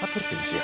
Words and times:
Advertencia. 0.00 0.62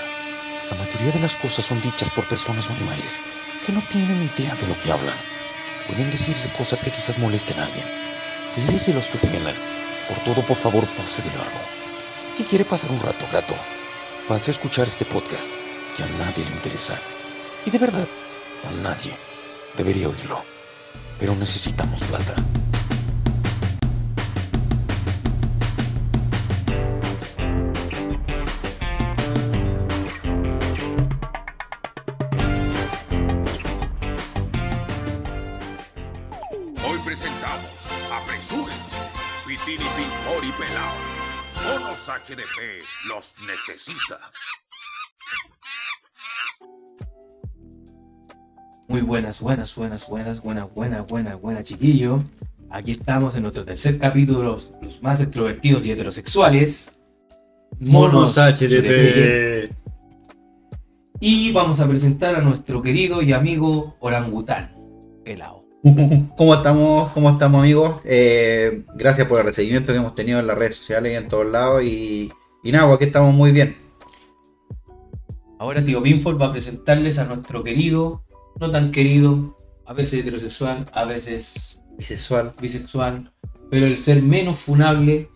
La 0.71 0.77
mayoría 0.77 1.10
de 1.10 1.19
las 1.19 1.34
cosas 1.34 1.65
son 1.65 1.83
dichas 1.83 2.08
por 2.10 2.25
personas 2.27 2.71
o 2.71 2.73
animales 2.73 3.21
que 3.67 3.73
no 3.73 3.83
tienen 3.91 4.22
idea 4.22 4.54
de 4.54 4.69
lo 4.69 4.79
que 4.79 4.93
hablan. 4.93 5.17
Pueden 5.88 6.11
decirse 6.12 6.49
cosas 6.57 6.83
que 6.83 6.93
quizás 6.93 7.19
molesten 7.19 7.59
a 7.59 7.65
alguien. 7.65 7.85
Si 8.55 8.61
eres 8.61 8.87
de 8.87 8.95
los 8.95 9.09
que 9.09 9.17
ofendan, 9.17 9.57
por 10.09 10.19
todo 10.19 10.47
por 10.47 10.57
favor 10.57 10.87
pase 10.97 11.23
de 11.23 11.31
largo. 11.31 11.61
Si 12.37 12.45
quiere 12.45 12.65
pasar 12.65 12.93
un 12.93 13.01
rato 13.01 13.27
grato, 13.33 13.55
pase 14.29 14.51
a 14.51 14.55
escuchar 14.55 14.87
este 14.87 15.04
podcast 15.04 15.53
que 15.96 16.04
a 16.04 16.06
nadie 16.24 16.44
le 16.44 16.52
interesa. 16.52 16.96
Y 17.66 17.70
de 17.70 17.78
verdad, 17.78 18.06
a 18.68 18.82
nadie 18.82 19.16
debería 19.76 20.08
oírlo. 20.08 20.44
Pero 21.18 21.34
necesitamos 21.34 22.00
plata. 22.04 22.36
Los 43.09 43.34
necesita. 43.47 44.19
Muy 48.88 49.01
buenas, 49.01 49.41
buenas, 49.41 49.75
buenas, 49.75 50.09
buenas, 50.09 50.42
buena, 50.42 50.65
buena, 50.65 51.02
buena, 51.02 51.34
buena, 51.37 51.62
chiquillo. 51.62 52.23
Aquí 52.70 52.92
estamos 52.92 53.34
en 53.37 53.42
nuestro 53.42 53.65
tercer 53.65 53.98
capítulo, 53.98 54.42
los, 54.42 54.70
los 54.83 55.02
más 55.02 55.20
extrovertidos 55.20 55.87
y 55.87 55.92
heterosexuales. 55.92 57.01
Monos, 57.80 58.37
Monos 58.37 58.37
HDP. 58.37 59.70
HDP. 59.70 59.84
Y 61.20 61.53
vamos 61.53 61.80
a 61.80 61.89
presentar 61.89 62.34
a 62.34 62.41
nuestro 62.41 62.83
querido 62.83 63.22
y 63.22 63.33
amigo 63.33 63.97
orangután, 64.00 64.77
Pelao. 65.25 65.64
¿Cómo 66.37 66.55
estamos, 66.55 67.11
cómo 67.13 67.31
estamos 67.31 67.61
amigos? 67.61 68.01
Eh, 68.05 68.85
gracias 68.95 69.29
por 69.29 69.41
el 69.41 69.47
recibimiento 69.47 69.93
que 69.93 69.99
hemos 69.99 70.15
tenido 70.15 70.41
en 70.41 70.47
las 70.47 70.57
redes 70.57 70.77
sociales 70.77 71.13
y 71.13 71.17
en 71.17 71.29
todos 71.29 71.47
lados. 71.51 71.83
Y, 71.83 72.33
y 72.63 72.73
nada, 72.73 72.87
pues 72.87 72.97
aquí 72.97 73.05
estamos 73.05 73.35
muy 73.35 73.53
bien. 73.53 73.77
Ahora 75.59 75.85
tío 75.85 76.01
Binford 76.01 76.41
va 76.41 76.47
a 76.47 76.53
presentarles 76.53 77.19
a 77.19 77.27
nuestro 77.27 77.62
querido, 77.62 78.23
no 78.61 78.71
tan 78.71 78.91
querido, 78.91 79.59
a 79.87 79.93
veces 79.93 80.21
heterosexual, 80.21 80.87
a 80.93 81.05
veces 81.05 81.81
Bisexual. 81.97 82.53
bisexual, 82.61 83.31
pero 83.71 83.87
el 83.87 83.97
ser 83.97 84.23
menos 84.23 84.59
funable 84.59 85.29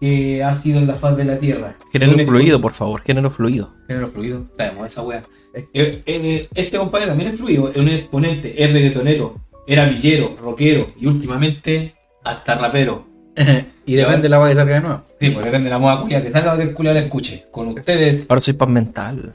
que 0.00 0.42
ha 0.42 0.54
sido 0.54 0.78
en 0.80 0.88
la 0.88 0.94
faz 0.94 1.16
de 1.16 1.24
la 1.24 1.38
Tierra. 1.38 1.76
Género 1.92 2.18
fluido, 2.26 2.60
por 2.60 2.72
favor, 2.72 3.02
género 3.02 3.30
fluido. 3.30 3.72
Género 3.86 4.08
fluido. 4.08 4.46
Sabemos 4.58 4.86
esa 4.86 5.02
wea. 5.02 5.22
Eh, 5.54 6.02
eh, 6.06 6.48
Este 6.54 6.76
compadre 6.78 7.06
también 7.06 7.30
es 7.30 7.38
fluido, 7.38 7.70
es 7.70 7.76
un 7.76 7.88
exponente, 7.88 8.62
es 8.62 8.72
reggaetonero, 8.72 9.36
era 9.66 9.84
villero, 9.86 10.34
rockero 10.40 10.86
y 11.00 11.06
últimamente 11.06 11.94
hasta 12.24 12.54
rapero. 12.56 13.06
y 13.86 13.94
depende 13.94 14.22
de 14.22 14.28
la 14.28 14.38
voz 14.38 14.48
que 14.50 14.54
salga 14.56 14.74
de 14.74 14.80
nuevo. 14.80 15.02
Sí, 15.20 15.30
pues 15.30 15.44
depende 15.44 15.64
de 15.64 15.70
la 15.70 15.78
moda 15.78 16.00
culia, 16.02 16.20
te 16.20 16.30
salga 16.30 16.56
que 16.56 16.62
el 16.62 16.72
culia 16.74 16.92
la 16.94 17.00
escuche. 17.00 17.46
Con 17.50 17.68
ustedes, 17.68 18.26
Ahora 18.28 18.40
soy 18.40 18.54
paz 18.54 18.68
mental. 18.68 19.34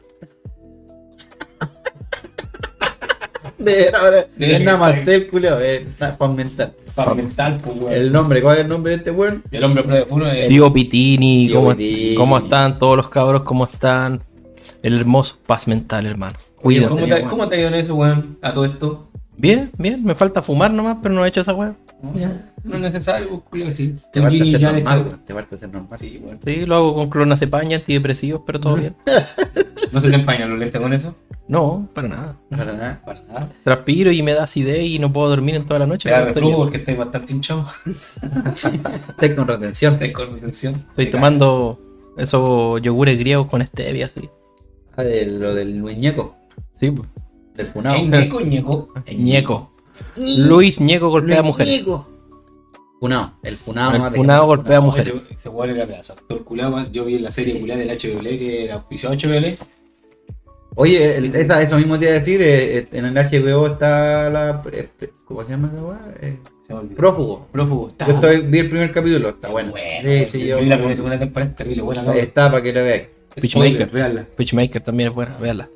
De, 3.57 3.89
ahora, 3.89 4.25
De- 4.35 4.55
es 4.55 4.63
nada 4.63 4.77
más 4.77 4.95
es 4.97 5.05
nada 5.99 6.15
para 6.17 6.33
mental. 6.33 6.73
para 6.93 7.13
mental, 7.15 7.57
pues 7.63 7.75
weón. 7.77 7.91
El 7.93 8.11
nombre, 8.11 8.41
¿cuál 8.41 8.57
es 8.57 8.63
el 8.63 8.69
nombre 8.69 8.91
de 8.91 8.97
este 8.97 9.11
weón? 9.11 9.43
El 9.51 9.63
hombre 9.63 9.83
de 9.83 10.05
fútbol 10.05 10.27
es 10.29 10.47
Diego 10.49 10.71
Pitini, 10.71 11.47
Tío 11.47 11.55
¿cómo, 11.59 11.71
Pitini. 11.75 12.15
cómo 12.15 12.37
están 12.37 12.77
todos 12.77 12.97
los 12.97 13.09
cabros? 13.09 13.41
¿Cómo 13.43 13.65
están? 13.65 14.21
El 14.83 14.99
hermoso 14.99 15.37
paz 15.47 15.67
mental, 15.67 16.05
hermano. 16.05 16.37
Cuídate. 16.57 16.87
¿Cómo 16.89 17.05
te, 17.07 17.21
¿Cómo 17.23 17.47
te 17.47 17.55
ha 17.55 17.59
ido 17.59 17.67
en 17.69 17.73
eso, 17.75 17.95
weón? 17.95 18.37
A 18.41 18.53
todo 18.53 18.65
esto. 18.65 19.06
Bien, 19.37 19.71
bien, 19.77 20.03
me 20.03 20.15
falta 20.15 20.41
fumar 20.41 20.71
nomás, 20.73 20.97
pero 21.01 21.13
no 21.13 21.23
he 21.23 21.29
hecho 21.29 21.41
esa 21.41 21.53
weá. 21.53 21.75
No 22.63 22.75
es 22.75 22.81
necesario, 22.81 23.43
sí. 23.71 23.95
Te 24.11 24.19
Un 24.19 24.29
falta 24.29 24.45
ser 24.45 24.61
normal, 24.61 25.19
te 25.25 25.33
falta 25.33 25.57
ser 25.57 25.69
normal. 25.69 25.99
Sí, 25.99 26.21
weón. 26.23 26.39
Sí, 26.43 26.65
lo 26.65 26.75
hago 26.75 26.95
con 26.95 27.07
clonazepam 27.07 27.71
y 27.71 27.75
antidepresivos, 27.75 28.41
pero 28.45 28.59
todo 28.59 28.75
bien. 28.75 28.95
¿No 29.91 30.01
se 30.01 30.09
te 30.09 30.15
empañan 30.15 30.49
los 30.49 30.59
lentes 30.59 30.81
con 30.81 30.91
eso? 30.91 31.15
No, 31.47 31.87
para 31.93 32.07
nada. 32.07 32.35
Para 32.49 32.73
nada. 32.73 33.01
Para 33.05 33.21
nada. 33.21 33.49
Transpiro 33.63 34.11
y 34.11 34.21
me 34.21 34.33
da 34.33 34.43
acidez 34.43 34.83
y 34.83 34.99
no 34.99 35.13
puedo 35.13 35.29
dormir 35.29 35.55
en 35.55 35.65
toda 35.65 35.79
la 35.79 35.85
noche. 35.85 36.09
Te 36.09 36.15
da 36.15 36.27
estoy 36.27 36.33
reflujo 36.33 36.57
porque 36.63 36.77
estáis 36.77 36.97
bastante 36.97 37.33
hinchado. 37.33 37.67
Estáis 39.09 39.33
con 39.33 39.47
retención. 39.47 39.93
Estáis 39.93 40.13
con 40.13 40.33
retención. 40.33 40.73
Estoy 40.89 41.05
Te 41.05 41.11
tomando 41.11 41.79
esos 42.17 42.81
yogures 42.81 43.17
griegos 43.17 43.47
con 43.47 43.65
stevia, 43.65 44.09
sí. 44.09 44.29
Ah, 44.97 45.03
de 45.03 45.25
lo 45.25 45.53
del 45.53 45.75
muñeco, 45.75 46.35
Sí, 46.73 46.91
pues. 46.91 47.07
Del 47.57 47.67
funado. 47.67 47.99
Ñeco, 48.01 48.39
ñeco. 48.41 48.89
Ñeco. 49.15 49.71
Luis 50.15 50.79
Ñeco 50.79 51.09
golpea 51.09 51.39
a 51.39 51.43
mujeres. 51.43 51.83
Funado, 52.99 53.33
el 53.43 53.57
funado. 53.57 53.93
El 53.93 53.99
más 53.99 54.11
de- 54.11 54.17
funado 54.17 54.45
golpea 54.45 54.77
a 54.77 54.81
mujeres. 54.81 55.13
Weón 55.45 55.69
era 55.69 55.85
pedazo. 55.85 56.13
Actor 56.13 56.43
culiao, 56.43 56.83
yo 56.91 57.05
vi 57.05 57.15
en 57.15 57.23
la 57.23 57.31
serie 57.31 57.59
culiada 57.59 57.79
del 57.81 57.91
HBL 57.91 58.27
que 58.39 58.65
era 58.65 58.75
auspiciado 58.75 59.13
HBL. 59.15 59.57
Oye, 60.75 61.15
el- 61.17 61.35
esa, 61.35 61.61
eso 61.61 61.77
mismo 61.77 61.97
te 61.97 62.05
iba 62.05 62.11
a 62.13 62.19
decir, 62.19 62.41
eh, 62.41 62.77
eh, 62.79 62.87
en 62.91 63.05
el 63.05 63.15
HBO 63.17 63.67
está 63.67 64.29
la... 64.29 64.61
eh, 64.71 64.89
¿Cómo 65.25 65.43
se 65.43 65.49
llama 65.51 65.69
esa 65.73 65.83
weá? 65.83 65.99
Eh, 66.21 66.37
Se 66.65 66.73
me 66.73 66.79
olvidó. 66.79 66.95
prófugo. 66.95 67.47
Prófugo. 67.51 67.87
Está 67.89 68.07
Yo 68.07 68.13
estoy, 68.15 68.41
vi 68.41 68.59
el 68.59 68.69
primer 68.69 68.91
capítulo, 68.91 69.29
está 69.29 69.47
bueno. 69.49 69.73
Sí, 70.03 70.25
sí, 70.29 70.39
yo 70.41 70.45
yo, 70.57 70.59
vi 70.59 70.65
la 70.67 70.75
primera 70.75 70.93
y 70.93 70.95
segunda 70.95 71.17
temporada, 71.19 71.49
es 71.51 71.57
terrible, 71.57 71.81
buena. 71.81 72.13
está 72.15 72.51
para 72.51 72.61
que 72.63 72.73
lo 72.73 72.83
veáis. 72.83 73.03
Pitchmaker. 73.35 73.89
Véanla. 73.91 74.25
Pitchmaker 74.35 74.81
también 74.83 75.09
es 75.09 75.15
buena, 75.15 75.37
véanla. 75.37 75.69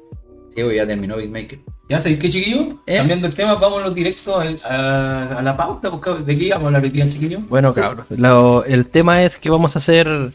Sí, 0.56 0.62
ya 0.76 0.86
terminó 0.86 1.18
Big 1.18 1.32
Maker. 1.32 1.60
Ya 1.90 2.00
sabéis 2.00 2.20
qué, 2.20 2.30
chiquillo. 2.30 2.68
¿Eh? 2.86 2.98
Cambiando 2.98 3.28
el 3.28 3.34
tema, 3.36 3.56
vámonos 3.56 3.94
directo 3.96 4.38
al- 4.40 4.60
a, 4.64 5.38
a 5.40 5.42
la 5.42 5.56
pauta. 5.58 5.90
porque 5.92 6.12
¿De 6.24 6.38
qué 6.38 6.46
íbamos 6.46 6.64
a 6.66 6.68
hablar 6.68 6.84
hoy 6.84 6.90
día, 6.90 7.10
chiquillo? 7.10 7.40
Bueno, 7.50 7.74
cabros, 7.74 8.06
lo- 8.10 8.64
el 8.66 8.90
tema 8.90 9.24
es 9.24 9.38
que 9.38 9.50
vamos 9.50 9.76
a 9.76 9.80
hacer 9.80 10.32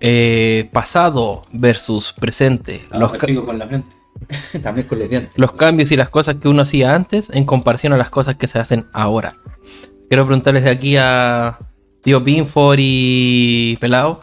eh, 0.00 0.68
pasado 0.72 1.44
versus 1.52 2.12
presente. 2.12 2.84
Ah, 2.90 2.98
Los, 2.98 3.12
con 3.44 3.58
la 3.58 3.66
frente. 3.66 3.88
También 4.62 4.86
con 4.86 4.98
los 4.98 5.08
dientes. 5.08 5.32
los 5.36 5.52
cambios 5.52 5.92
y 5.92 5.96
las 5.96 6.08
cosas 6.08 6.36
que 6.36 6.48
uno 6.48 6.62
hacía 6.62 6.94
antes 6.94 7.30
en 7.32 7.44
comparación 7.44 7.92
a 7.92 7.96
las 7.96 8.10
cosas 8.10 8.36
que 8.36 8.48
se 8.48 8.58
hacen 8.58 8.86
ahora. 8.92 9.36
Quiero 10.08 10.26
preguntarles 10.26 10.64
de 10.64 10.70
aquí 10.70 10.96
a 10.98 11.58
Tío 12.02 12.20
Pinford 12.22 12.78
y 12.80 13.76
Pelao, 13.80 14.20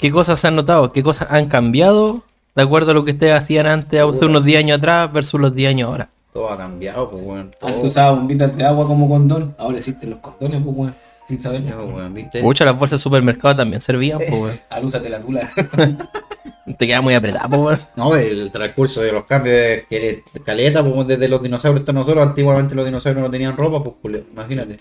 ¿qué 0.00 0.10
cosas 0.10 0.40
se 0.40 0.48
han 0.48 0.56
notado? 0.56 0.92
¿Qué 0.92 1.02
cosas 1.02 1.28
han 1.30 1.46
cambiado 1.46 2.24
de 2.56 2.62
acuerdo 2.62 2.90
a 2.90 2.94
lo 2.94 3.04
que 3.04 3.12
ustedes 3.12 3.34
hacían 3.34 3.66
antes, 3.66 4.00
hace 4.00 4.24
unos 4.24 4.42
10 4.42 4.60
años 4.60 4.78
atrás 4.78 5.12
versus 5.12 5.38
los 5.38 5.54
10 5.54 5.70
años 5.70 5.90
ahora? 5.90 6.08
Todo 6.32 6.50
ha 6.50 6.56
cambiado, 6.56 7.10
pues 7.10 7.22
bueno. 7.22 7.50
Todo. 7.60 7.68
Antes 7.68 7.84
usaba 7.84 8.12
bombitas 8.12 8.56
de 8.56 8.64
agua 8.64 8.86
como 8.86 9.08
condón. 9.08 9.54
Ahora 9.58 9.76
existen 9.76 10.10
los 10.10 10.20
condones, 10.20 10.62
pues, 10.64 10.76
weón. 10.76 10.94
Sin 11.28 11.38
saber. 11.38 11.62
Ya, 11.64 11.76
pues, 11.76 11.92
bueno, 11.92 12.10
¿viste? 12.10 12.40
Pucha, 12.40 12.64
las 12.64 12.78
bolsas 12.78 12.98
de 12.98 13.02
supermercado 13.02 13.56
también 13.56 13.82
servían, 13.82 14.18
pues, 14.18 14.32
weón. 14.32 14.60
Alúzate 14.70 15.10
la 15.10 15.20
tula. 15.20 15.50
Te 16.78 16.86
queda 16.86 17.02
muy 17.02 17.14
apretado, 17.14 17.48
pues, 17.48 17.60
weón. 17.60 17.78
No, 17.96 18.16
el 18.16 18.50
transcurso 18.50 19.02
de 19.02 19.12
los 19.12 19.24
cambios 19.24 19.54
de 19.54 20.22
caleta, 20.42 20.82
pues 20.82 21.06
desde 21.06 21.28
los 21.28 21.42
dinosaurios 21.42 21.82
hasta 21.82 21.92
nosotros, 21.92 22.26
antiguamente 22.26 22.74
los 22.74 22.86
dinosaurios 22.86 23.22
no 23.22 23.30
tenían 23.30 23.54
ropa, 23.54 23.82
pues 23.82 23.96
Julio, 24.00 24.24
imagínate. 24.32 24.78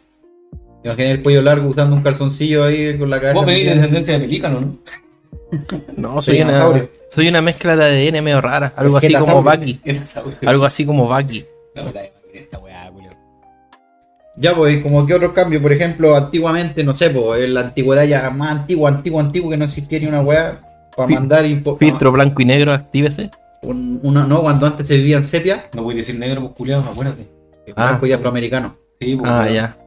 Imagínate 0.86 1.12
el 1.12 1.22
pollo 1.22 1.42
largo 1.42 1.68
usando 1.68 1.96
un 1.96 2.04
calzoncillo 2.04 2.64
ahí 2.64 2.98
con 2.98 3.10
la 3.10 3.18
cabeza. 3.18 3.34
Vos 3.34 3.46
de 3.46 3.54
metida. 3.54 3.74
descendencia 3.76 4.14
de 4.14 4.20
pelícano, 4.20 4.62
¿no? 4.62 4.78
No, 5.98 6.22
soy 6.22 6.42
una, 6.42 6.88
soy 7.10 7.28
una 7.28 7.42
mezcla 7.42 7.76
de 7.76 7.86
ADN 8.10 8.22
medio 8.24 8.42
rara, 8.42 8.74
algo 8.76 8.98
así 8.98 9.14
como. 9.14 9.44
Bucky. 9.44 9.80
Algo 10.46 10.66
así 10.66 10.86
como 10.86 11.08
Bucky. 11.08 11.46
La 11.76 11.84
verdad, 11.84 12.04
esta 12.34 12.60
weá, 12.60 12.90
culiao. 12.92 13.14
Ya, 14.38 14.56
pues, 14.56 14.82
como 14.82 15.06
que 15.06 15.14
otros 15.14 15.32
cambios, 15.34 15.62
por 15.62 15.72
ejemplo, 15.72 16.16
antiguamente, 16.16 16.84
no 16.84 16.94
sé, 16.96 17.10
pues, 17.12 17.44
en 17.44 17.54
la 17.54 17.62
antigüedad 17.62 18.04
ya 18.06 18.30
más 18.32 18.52
antigua, 18.52 18.90
antiguo, 18.90 19.20
antiguo, 19.20 19.50
que 19.52 19.58
no 19.58 19.66
existía 19.66 20.00
ni 20.00 20.08
una 20.08 20.22
weá 20.22 20.60
para 20.96 21.10
mandar 21.10 21.46
info- 21.46 21.76
Filtro 21.78 22.12
blanco 22.12 22.42
y 22.42 22.46
negro, 22.46 22.74
actívese. 22.74 23.30
un- 23.62 24.00
una, 24.04 24.26
no, 24.26 24.42
cuando 24.42 24.66
antes 24.68 24.88
se 24.88 24.96
vivía 24.98 25.18
en 25.18 25.24
sepia, 25.24 25.66
No 25.74 25.84
voy 25.84 25.94
a 25.96 25.98
decir 25.98 26.18
negro, 26.20 26.42
pues 26.42 26.54
culiao, 26.54 26.82
acuérdate. 26.82 27.28
Ah. 27.76 27.88
blanco 27.90 28.06
y 28.08 28.12
afroamericano. 28.14 28.76
Sí, 29.00 29.16
pues, 29.16 29.32
Ah, 29.32 29.50
ya. 29.50 29.78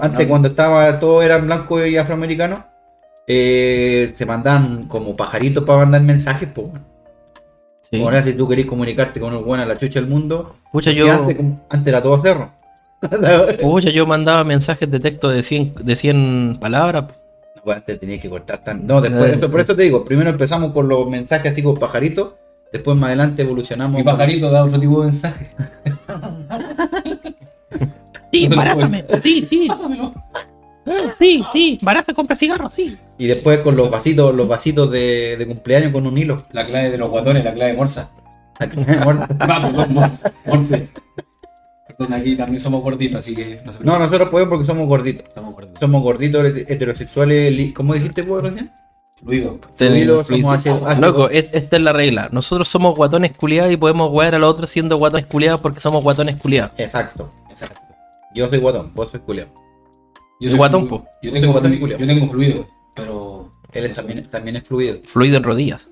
Antes, 0.00 0.26
cuando 0.28 0.48
estaba 0.48 0.98
todo 1.00 1.22
era 1.22 1.38
blanco 1.38 1.84
y 1.84 1.96
afroamericano, 1.96 2.64
eh, 3.30 4.10
se 4.14 4.24
mandaban 4.26 4.88
como 4.88 5.14
pajaritos 5.14 5.62
para 5.64 5.80
mandar 5.80 6.00
mensajes, 6.02 6.48
pues. 6.54 6.68
Sí. 7.82 8.02
Ahora, 8.02 8.22
si 8.22 8.32
tú 8.32 8.48
querés 8.48 8.66
comunicarte 8.66 9.20
con 9.20 9.34
un 9.36 9.44
weón 9.46 9.60
a 9.60 9.66
la 9.66 9.76
chucha 9.78 10.00
del 10.00 10.08
mundo, 10.08 10.56
Pucha, 10.72 10.90
yo, 10.92 11.10
antes, 11.12 11.36
como- 11.36 11.60
antes 11.70 11.86
era 11.88 12.02
todo 12.02 12.20
cerro. 12.22 12.50
pucha, 13.62 13.90
yo 13.90 14.06
mandaba 14.06 14.42
mensajes 14.44 14.90
de 14.90 14.98
texto 14.98 15.28
de 15.28 15.42
100, 15.42 15.74
de 15.84 15.94
100 15.96 16.56
palabras. 16.60 17.04
No, 17.64 17.72
antes 17.72 18.00
tenías 18.00 18.20
que 18.20 18.30
cortar 18.30 18.64
tan... 18.64 18.86
No, 18.86 19.00
después, 19.00 19.32
Eh. 19.32 19.36
eso, 19.36 19.50
por 19.50 19.60
eso 19.60 19.76
te 19.76 19.82
digo, 19.82 20.04
primero 20.04 20.30
empezamos 20.30 20.72
con 20.72 20.88
los 20.88 21.08
mensajes 21.08 21.52
así 21.52 21.62
con 21.62 21.76
pajaritos, 21.76 22.32
después 22.72 22.96
más 22.96 23.08
adelante 23.08 23.42
evolucionamos. 23.42 23.96
Mi 23.98 24.02
pajarito 24.04 24.50
da 24.50 24.64
otro 24.64 24.80
tipo 24.80 25.00
de 25.00 25.04
mensaje. 25.06 25.50
Sí, 28.32 28.48
barátame. 28.54 29.04
Sí, 29.22 29.42
sí. 29.46 29.66
Pásamelo. 29.68 30.12
Eh, 30.88 31.12
sí, 31.18 31.44
sí, 31.52 31.78
barato 31.82 32.14
compra 32.14 32.34
cigarros, 32.36 32.72
sí. 32.74 32.96
Y 33.18 33.26
después 33.26 33.60
con 33.60 33.76
los 33.76 33.90
vasitos, 33.90 34.34
los 34.34 34.48
vasitos 34.48 34.90
de, 34.90 35.36
de 35.36 35.46
cumpleaños 35.46 35.92
con 35.92 36.06
un 36.06 36.16
hilo. 36.16 36.36
La 36.52 36.64
clave 36.64 36.90
de 36.90 36.98
los 36.98 37.10
guatones, 37.10 37.44
la 37.44 37.52
clave 37.52 37.72
de 37.72 37.76
Morsa. 37.76 38.10
Muerto. 39.04 39.26
Va, 39.40 39.62
perdón, 39.62 39.94
Mor- 39.94 40.10
Morse. 40.46 40.88
Perdón, 41.86 42.12
aquí 42.12 42.34
también 42.36 42.60
somos 42.60 42.82
gorditos, 42.82 43.20
así 43.20 43.34
que 43.34 43.60
no 43.64 43.72
se 43.72 43.82
no, 43.84 43.98
nosotros 43.98 44.28
podemos 44.28 44.50
porque 44.50 44.64
somos 44.64 44.86
gorditos. 44.86 45.26
Estamos 45.26 45.54
gorditos. 45.54 45.78
Somos 45.80 46.02
gorditos 46.02 46.44
heterosexuales, 46.68 47.52
li- 47.52 47.72
¿cómo 47.72 47.94
dijiste 47.94 48.22
vos 48.22 48.42
recién? 48.42 48.70
Fluido. 49.20 49.58
Fluidos, 49.74 50.28
somos 50.28 50.54
ácidos- 50.54 50.82
ácidos. 50.86 50.98
Loco, 51.00 51.28
es- 51.28 51.50
esta 51.52 51.76
es 51.76 51.82
la 51.82 51.92
regla. 51.92 52.28
Nosotros 52.30 52.68
somos 52.68 52.94
guatones 52.94 53.32
culiados 53.32 53.72
y 53.72 53.76
podemos 53.76 54.10
jugar 54.10 54.34
a 54.34 54.38
los 54.38 54.50
otros 54.50 54.70
siendo 54.70 54.96
guatones 54.96 55.26
culiados 55.26 55.60
porque 55.60 55.80
somos 55.80 56.02
guatones 56.04 56.36
culiados. 56.36 56.72
Exacto. 56.78 57.32
Exacto. 57.50 57.80
Yo 58.34 58.46
soy 58.48 58.58
guatón, 58.58 58.92
vos 58.94 59.10
sois 59.10 59.22
culiao. 59.24 59.48
Yo 60.40 60.56
Guatón, 60.56 60.84
flu- 60.84 60.88
po. 60.88 61.04
Yo 61.22 61.30
Soy 61.30 61.40
tengo, 61.40 61.52
guatón 61.52 61.74
y 61.74 61.80
yo 61.80 61.96
tengo 61.98 62.28
fluido, 62.28 62.66
pero. 62.94 63.50
Él 63.72 63.84
es 63.84 63.92
también, 63.94 64.26
también 64.30 64.56
es 64.56 64.62
fluido. 64.62 64.98
Fluido 65.04 65.36
en 65.36 65.42
rodillas. 65.42 65.88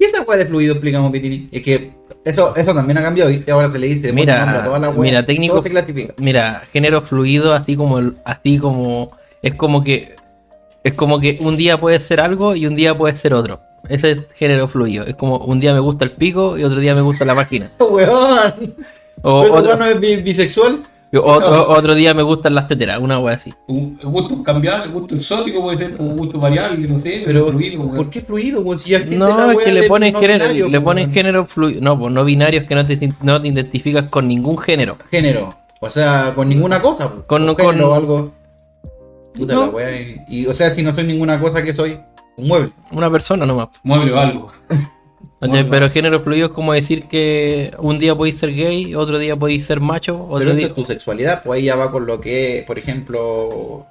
¿Y 0.00 0.04
esa 0.04 0.22
weá 0.22 0.38
de 0.38 0.46
fluido 0.46 0.74
explicamos, 0.74 1.10
Pitini? 1.10 1.48
Es 1.50 1.62
que 1.62 1.90
eso, 2.24 2.54
eso 2.54 2.72
también 2.72 2.98
ha 2.98 3.02
cambiado, 3.02 3.30
¿viste? 3.30 3.50
Ahora 3.50 3.70
se 3.72 3.80
le 3.80 3.88
dice, 3.88 4.12
Mira, 4.12 4.34
pone 4.34 4.40
nombre 4.46 4.58
a 4.60 4.64
toda 4.64 4.78
la 4.78 4.90
mira, 4.92 5.26
técnico- 5.26 5.54
todo 5.54 5.62
se 5.64 5.70
clasifica. 5.70 6.14
Mira, 6.18 6.62
género 6.70 7.02
fluido, 7.02 7.52
así 7.52 7.74
como 7.74 7.98
el- 7.98 8.16
así 8.24 8.58
como 8.58 9.10
es 9.42 9.54
como 9.54 9.82
que 9.82 10.14
es 10.84 10.94
como 10.94 11.18
que 11.18 11.38
un 11.40 11.56
día 11.56 11.78
puede 11.80 11.98
ser 11.98 12.20
algo 12.20 12.54
y 12.54 12.66
un 12.66 12.76
día 12.76 12.96
puede 12.96 13.14
ser 13.16 13.34
otro. 13.34 13.60
Ese 13.88 14.12
es 14.12 14.22
género 14.34 14.68
fluido. 14.68 15.04
Es 15.04 15.16
como 15.16 15.38
un 15.38 15.58
día 15.58 15.74
me 15.74 15.80
gusta 15.80 16.04
el 16.04 16.12
pico 16.12 16.56
y 16.56 16.62
otro 16.62 16.78
día 16.78 16.94
me 16.94 17.00
gusta 17.02 17.24
la 17.24 17.34
máquina. 17.34 17.68
¡Weón! 17.80 18.74
O 19.22 19.42
¿Pero 19.42 19.54
otro, 19.54 19.76
no 19.76 19.84
es 19.84 19.98
bi- 20.00 20.22
bisexual? 21.12 21.44
o- 21.52 21.62
o- 21.72 21.72
otro 21.78 21.94
día 21.94 22.12
me 22.14 22.22
gustan 22.22 22.54
las 22.54 22.66
teteras, 22.66 22.98
una 23.00 23.18
wea 23.18 23.34
así. 23.36 23.52
Un 23.66 23.98
un 24.02 24.12
gusto 24.12 24.42
cambiable, 24.42 24.88
un 24.88 24.94
gusto 25.00 25.14
exótico 25.14 25.62
puede 25.62 25.78
ser, 25.78 25.96
un 25.98 26.16
gusto 26.16 26.38
variable, 26.38 26.86
no 26.88 26.98
sé, 26.98 27.22
Pero, 27.24 27.48
fluido, 27.48 27.80
weón. 27.82 27.96
¿por 27.96 28.10
qué 28.10 28.20
fluido, 28.20 28.60
weón? 28.60 28.78
Si 28.78 28.90
ya 28.90 28.98
existe 28.98 29.18
la 29.18 29.28
No, 29.28 29.50
es 29.52 29.58
que 29.58 29.72
le 29.72 29.88
no 29.88 29.94
género, 29.96 30.20
binario, 30.44 30.68
le 30.68 30.78
po, 30.80 30.84
ponen 30.84 31.04
weón. 31.04 31.14
género 31.14 31.46
fluido. 31.46 31.80
No, 31.80 31.98
pues 31.98 32.12
no 32.12 32.24
binarios 32.24 32.64
que 32.64 32.74
no 32.74 32.84
te, 32.86 33.12
no 33.22 33.40
te 33.40 33.48
identificas 33.48 34.04
con 34.04 34.28
ningún 34.28 34.58
género. 34.58 34.96
Género. 35.10 35.54
O 35.80 35.88
sea, 35.90 36.32
con 36.34 36.48
ninguna 36.48 36.80
cosa. 36.82 37.08
po. 37.08 37.22
Con- 37.26 37.46
con- 37.54 37.56
género 37.56 37.90
o 37.90 37.94
algo. 37.94 38.32
Puta 39.34 39.54
No. 39.54 39.60
la 39.66 39.68
weá. 39.68 40.00
Y, 40.00 40.16
y, 40.28 40.46
o 40.46 40.54
sea, 40.54 40.70
si 40.70 40.82
no 40.82 40.92
soy 40.94 41.04
ninguna 41.04 41.40
cosa, 41.40 41.62
que 41.62 41.72
soy? 41.72 41.98
Un 42.36 42.48
mueble. 42.48 42.72
Una 42.92 43.10
persona 43.10 43.46
nomás. 43.46 43.68
Mueble 43.82 44.12
o 44.12 44.18
algo. 44.18 44.52
Bueno. 45.40 45.68
Pero 45.70 45.88
género 45.88 46.18
fluido 46.20 46.46
es 46.46 46.52
como 46.52 46.72
decir 46.72 47.04
que 47.04 47.72
un 47.78 47.98
día 47.98 48.14
podéis 48.14 48.38
ser 48.38 48.52
gay, 48.54 48.94
otro 48.94 49.18
día 49.18 49.36
podéis 49.36 49.66
ser 49.66 49.80
macho, 49.80 50.14
Pero 50.14 50.34
otro 50.34 50.48
eso 50.48 50.56
día... 50.56 50.66
es 50.66 50.74
tu 50.74 50.84
sexualidad, 50.84 51.42
pues 51.44 51.58
ahí 51.58 51.66
ya 51.66 51.76
va 51.76 51.92
con 51.92 52.06
lo 52.06 52.20
que, 52.20 52.64
por 52.66 52.78
ejemplo, 52.78 53.86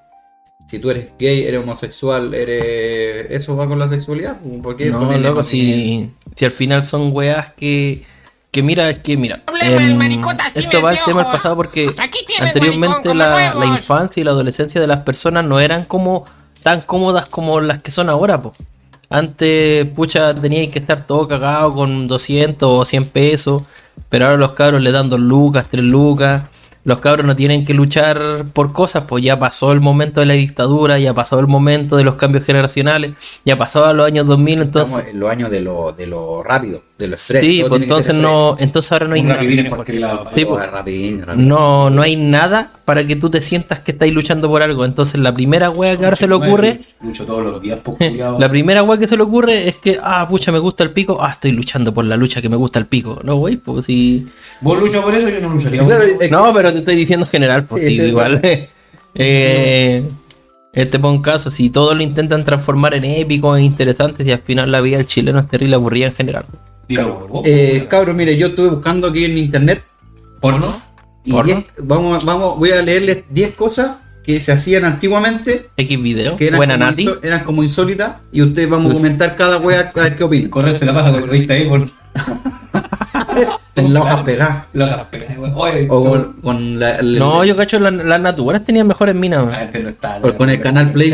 si 0.65 0.79
tú 0.79 0.89
eres 0.89 1.07
gay, 1.17 1.43
eres 1.43 1.63
homosexual, 1.63 2.33
eres... 2.33 3.27
Eso 3.31 3.55
va 3.55 3.67
con 3.67 3.79
la 3.79 3.87
sexualidad. 3.87 4.37
pues, 4.41 4.61
¿Por 4.61 4.75
qué 4.75 4.87
No, 4.87 4.99
ponerle 4.99 5.29
loco, 5.29 5.41
si, 5.41 6.11
si 6.35 6.45
al 6.45 6.51
final 6.51 6.81
son 6.83 7.11
weas 7.13 7.53
que... 7.53 8.03
Que 8.51 8.63
mira, 8.63 8.89
es 8.89 8.99
que 8.99 9.17
mira, 9.17 9.43
del 9.61 9.89
sin 9.89 10.01
esto 10.63 10.81
va 10.81 10.91
al 10.91 10.95
tema 10.97 11.19
anteojos. 11.19 11.31
pasado 11.31 11.55
porque 11.57 11.91
Aquí 11.97 12.19
tienes, 12.25 12.47
anteriormente 12.47 13.13
la, 13.13 13.53
la 13.53 13.65
infancia 13.65 14.21
y 14.21 14.23
la 14.23 14.31
adolescencia 14.31 14.79
de 14.81 14.87
las 14.87 15.03
personas 15.03 15.45
no 15.45 15.59
eran 15.59 15.83
como 15.83 16.25
tan 16.63 16.81
cómodas 16.81 17.27
como 17.27 17.59
las 17.59 17.79
que 17.79 17.91
son 17.91 18.09
ahora, 18.09 18.41
po. 18.41 18.53
Antes, 19.09 19.85
pucha, 19.91 20.33
teníais 20.33 20.69
que 20.69 20.79
estar 20.79 21.05
todo 21.07 21.27
cagado 21.27 21.73
con 21.73 22.07
200 22.07 22.69
o 22.69 22.85
100 22.85 23.05
pesos, 23.09 23.63
pero 24.09 24.25
ahora 24.25 24.37
los 24.37 24.51
cabros 24.51 24.81
le 24.81 24.91
dan 24.91 25.09
2 25.09 25.19
lucas, 25.19 25.67
3 25.69 25.83
lucas. 25.83 26.43
Los 26.87 27.01
cabros 27.01 27.25
no 27.25 27.35
tienen 27.35 27.65
que 27.65 27.73
luchar 27.73 28.45
por 28.53 28.71
cosas, 28.71 29.03
pues 29.09 29.21
ya 29.21 29.37
pasó 29.37 29.73
el 29.73 29.81
momento 29.81 30.21
de 30.21 30.25
la 30.25 30.35
dictadura, 30.35 30.97
ya 30.97 31.13
pasó 31.13 31.37
el 31.37 31.45
momento 31.45 31.97
de 31.97 32.05
los 32.05 32.15
cambios 32.15 32.45
generacionales, 32.45 33.11
ya 33.43 33.57
pasó 33.57 33.85
a 33.85 33.91
los 33.91 34.07
años 34.07 34.25
2000, 34.25 34.61
entonces... 34.61 34.93
Estamos 34.93 35.13
en 35.13 35.19
los 35.19 35.29
años 35.29 35.51
de 35.51 35.59
lo, 35.59 35.91
de 35.91 36.07
lo 36.07 36.43
rápido, 36.43 36.83
de 36.97 37.07
lo 37.09 37.15
express. 37.15 37.43
Sí, 37.43 37.61
pues 37.67 37.81
entonces 37.81 38.15
no, 38.15 38.55
entonces 38.57 38.89
ahora 38.93 39.05
no 39.05 39.15
hay 39.15 39.21
nada. 39.21 39.41
Sí, 40.33 40.45
pues. 40.45 40.71
Rapidín, 40.71 41.23
rapidín. 41.25 41.47
No, 41.49 41.89
no 41.89 42.01
hay 42.01 42.15
nada 42.15 42.71
para 42.85 43.05
que 43.05 43.17
tú 43.17 43.29
te 43.29 43.41
sientas 43.41 43.81
que 43.81 43.91
estáis 43.91 44.13
luchando 44.13 44.47
por 44.47 44.61
algo. 44.61 44.85
Entonces 44.85 45.19
la 45.19 45.33
primera 45.33 45.69
wea 45.69 45.97
que 45.97 46.05
ahora 46.05 46.15
se 46.15 46.25
le 46.25 46.35
ocurre, 46.35 46.79
Lucho 47.01 47.25
todos 47.25 47.43
los 47.43 47.61
días, 47.61 47.79
pues, 47.83 47.97
la 48.39 48.49
primera 48.49 48.81
wea 48.83 48.97
que 48.97 49.09
se 49.09 49.17
le 49.17 49.23
ocurre 49.23 49.67
es 49.67 49.75
que, 49.75 49.99
ah, 50.01 50.25
pucha, 50.29 50.53
me 50.53 50.59
gusta 50.59 50.85
el 50.85 50.91
pico, 50.91 51.17
ah, 51.19 51.31
estoy 51.31 51.51
luchando 51.51 51.93
por 51.93 52.05
la 52.05 52.15
lucha 52.15 52.41
que 52.41 52.47
me 52.47 52.55
gusta 52.55 52.79
el 52.79 52.85
pico. 52.85 53.19
No, 53.23 53.35
güey, 53.35 53.57
pues 53.57 53.85
si... 53.85 54.25
Vos 54.61 54.79
luchas 54.79 55.01
por 55.01 55.13
eso, 55.13 55.27
yo 55.27 55.41
no 55.41 55.49
lucharía. 55.49 55.83
No, 56.31 56.53
pero 56.53 56.76
te 56.77 56.91
estoy 56.91 56.95
diciendo 56.95 57.25
en 57.25 57.29
general, 57.31 57.65
pues 57.65 57.83
Sí, 57.83 57.89
sí, 57.91 57.97
sí, 57.97 58.03
igual. 58.07 58.41
eh, 59.15 60.03
este 60.73 60.99
pon 60.99 61.21
caso, 61.21 61.49
si 61.49 61.69
todos 61.69 61.95
lo 61.95 62.03
intentan 62.03 62.45
transformar 62.45 62.93
en 62.93 63.03
épico 63.05 63.55
e 63.55 63.63
interesantes 63.63 64.25
y 64.27 64.31
al 64.31 64.41
final 64.41 64.71
la 64.71 64.81
vida 64.81 64.97
del 64.97 65.07
chileno 65.07 65.39
es 65.39 65.47
terrible 65.47 65.75
aburrida 65.75 66.07
en 66.07 66.13
general. 66.13 66.45
Vos. 67.29 67.41
Eh, 67.45 67.85
cabros, 67.89 68.15
mire, 68.15 68.37
yo 68.37 68.47
estuve 68.47 68.69
buscando 68.69 69.07
aquí 69.07 69.25
en 69.25 69.37
internet 69.37 69.83
¿Porno? 70.39 70.81
y 71.25 71.31
¿Porno? 71.31 71.51
diez- 71.55 71.65
vamos, 71.79 72.23
vamos, 72.23 72.57
voy 72.57 72.71
a 72.71 72.81
leerles 72.81 73.23
10 73.29 73.55
cosas 73.55 73.97
que 74.23 74.39
se 74.39 74.51
hacían 74.51 74.83
antiguamente, 74.85 75.67
X 75.77 76.01
video, 76.01 76.35
que 76.35 76.47
eran, 76.47 76.57
buena 76.57 76.73
como, 76.75 76.85
Nati. 76.85 77.09
eran 77.23 77.43
como 77.45 77.63
insólitas, 77.63 78.17
y 78.31 78.41
ustedes 78.41 78.69
vamos 78.69 78.91
a 78.91 78.93
comentar 78.93 79.35
cada 79.37 79.57
wea 79.57 79.91
a 79.95 79.99
ver 80.01 80.17
qué 80.17 80.23
opinan. 80.25 80.49
Correste 80.49 80.85
la 80.85 80.93
paja 80.93 81.11
con 81.19 81.29
ahí 81.33 81.65
por 81.67 81.89
En 83.75 83.93
la 83.93 84.01
hoja 84.01 84.23
pegada. 84.25 84.67
la 84.73 84.85
hoja 84.85 85.11
pegada. 85.11 85.35
Oye, 85.55 85.87
O 85.89 86.03
con, 86.09 86.33
con 86.41 86.79
la, 86.79 86.95
el- 86.95 87.19
No, 87.19 87.43
yo 87.45 87.55
cacho, 87.55 87.79
la- 87.79 87.91
las 87.91 88.19
naturales 88.19 88.63
tenían 88.63 88.87
mejores 88.87 89.13
minas. 89.15 89.45
La 89.47 89.57
gente 89.57 89.83
no 89.83 89.89
está. 89.89 90.19
o 90.21 90.33
con 90.35 90.49
el 90.49 90.59
canal 90.59 90.91
Play 90.91 91.11